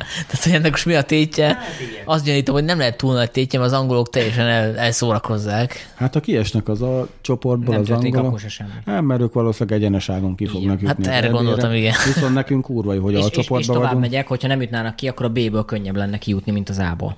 Tehát, 0.04 0.42
hogy 0.42 0.52
ennek 0.52 0.70
most 0.70 0.86
mi 0.86 0.94
a 0.94 1.02
tétje? 1.02 1.46
Hát, 1.46 1.58
Azt 2.04 2.24
gyanítom, 2.24 2.54
hogy 2.54 2.64
nem 2.64 2.78
lehet 2.78 2.96
túl 2.96 3.14
nagy 3.14 3.30
tétje, 3.30 3.58
mert 3.58 3.72
az 3.72 3.78
angolok 3.78 4.10
teljesen 4.10 4.46
el, 4.46 4.76
elszórakozzák. 4.76 5.92
Hát 5.94 6.14
ha 6.14 6.20
kiesnek 6.20 6.68
az 6.68 6.82
a 6.82 7.08
csoportból 7.20 7.74
nem 7.74 7.82
az 7.82 7.90
angolok, 7.90 8.40
nem, 8.84 9.04
mert 9.04 9.20
ők 9.20 9.32
valószínűleg 9.32 9.78
egyeneságon 9.78 10.34
ki 10.34 10.46
fognak 10.46 10.80
igen. 10.80 10.88
jutni. 10.88 11.06
Hát 11.06 11.22
erre 11.22 11.28
gondoltam, 11.28 11.72
igen. 11.72 11.94
Viszont 12.14 12.34
nekünk 12.34 12.64
kurva 12.64 13.00
hogy 13.00 13.14
és, 13.18 13.24
a 13.24 13.28
csoportban 13.28 13.63
és, 13.68 13.74
tovább 13.74 13.82
vagyunk. 13.82 14.00
megyek, 14.00 14.26
hogyha 14.26 14.48
nem 14.48 14.60
jutnának 14.60 14.96
ki, 14.96 15.08
akkor 15.08 15.26
a 15.26 15.28
B-ből 15.28 15.64
könnyebb 15.64 15.96
lenne 15.96 16.18
kijutni, 16.18 16.52
mint 16.52 16.68
az 16.68 16.78
A-ból. 16.78 17.16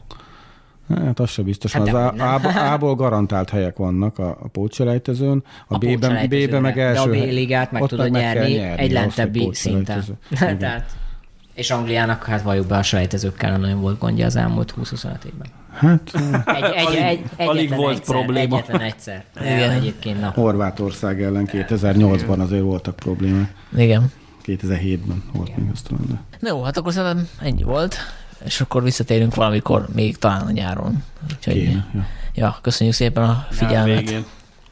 Hát 0.89 1.21
az 1.21 1.31
se 1.31 1.43
biztos. 1.43 1.73
Hát 1.73 1.89
az 1.89 2.57
A-ból 2.73 2.95
garantált 2.95 3.51
helyek 3.51 3.77
vannak 3.77 4.19
a, 4.19 4.29
a 4.29 4.49
pótselejtezőn, 4.49 5.43
a, 5.69 5.75
a 5.75 5.79
B-ben, 5.79 6.29
B-ben 6.29 6.61
meg 6.61 6.79
első. 6.79 7.11
De 7.11 7.19
a 7.19 7.21
B-ligát 7.21 7.73
meg 7.73 7.87
tudod 7.87 8.11
nyerni, 8.11 8.53
nyerni 8.53 8.83
egy 8.83 8.93
lentebbi 8.93 9.49
szinten. 9.53 10.05
Tehát 10.59 10.97
és 11.57 11.71
Angliának, 11.71 12.25
hát 12.25 12.43
valljuk 12.43 12.67
be, 12.67 12.77
a 12.77 12.83
selejtezőkkel 12.83 13.59
nagyon 13.59 13.81
volt 13.81 13.99
gondja 13.99 14.27
az 14.27 14.37
elmúlt 14.37 14.75
20-25 14.83 15.25
évben. 15.25 15.47
Hát... 15.73 16.11
Egy, 16.57 16.65
egy, 16.75 16.95
egy, 16.95 17.23
egy, 17.37 17.49
alig 17.49 17.75
volt 17.75 17.97
egyszer, 17.97 18.15
probléma. 18.15 18.57
Egyetlen 18.57 18.81
egyszer. 18.81 19.25
Igen. 19.41 19.71
Egyébként 19.71 20.21
na. 20.21 20.33
Horvátország 20.35 21.23
ellen 21.23 21.49
2008-ban 21.53 22.39
azért 22.39 22.63
voltak 22.63 22.97
problémák. 22.97 23.55
Igen. 23.77 24.13
2007-ben 24.47 25.23
volt 25.33 25.49
Igen. 25.49 25.61
még 25.61 25.71
azt. 25.73 25.91
Na 26.41 26.49
jó, 26.49 26.63
hát 26.63 26.77
akkor 26.77 26.93
szerintem 26.93 27.29
ennyi 27.41 27.63
volt, 27.63 27.97
és 28.45 28.61
akkor 28.61 28.83
visszatérünk 28.83 29.35
valamikor 29.35 29.89
még 29.95 30.17
talán 30.17 30.47
a 30.47 30.51
nyáron. 30.51 31.03
Úgyhogy, 31.33 31.55
Kéne, 31.55 31.87
ja. 31.95 32.07
ja. 32.35 32.59
köszönjük 32.63 32.95
szépen 32.95 33.23
a 33.23 33.47
figyelmet. 33.51 34.25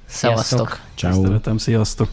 Szevasztok. 0.07 0.81
Ciao. 0.95 1.57
Sziasztok. 1.59 2.09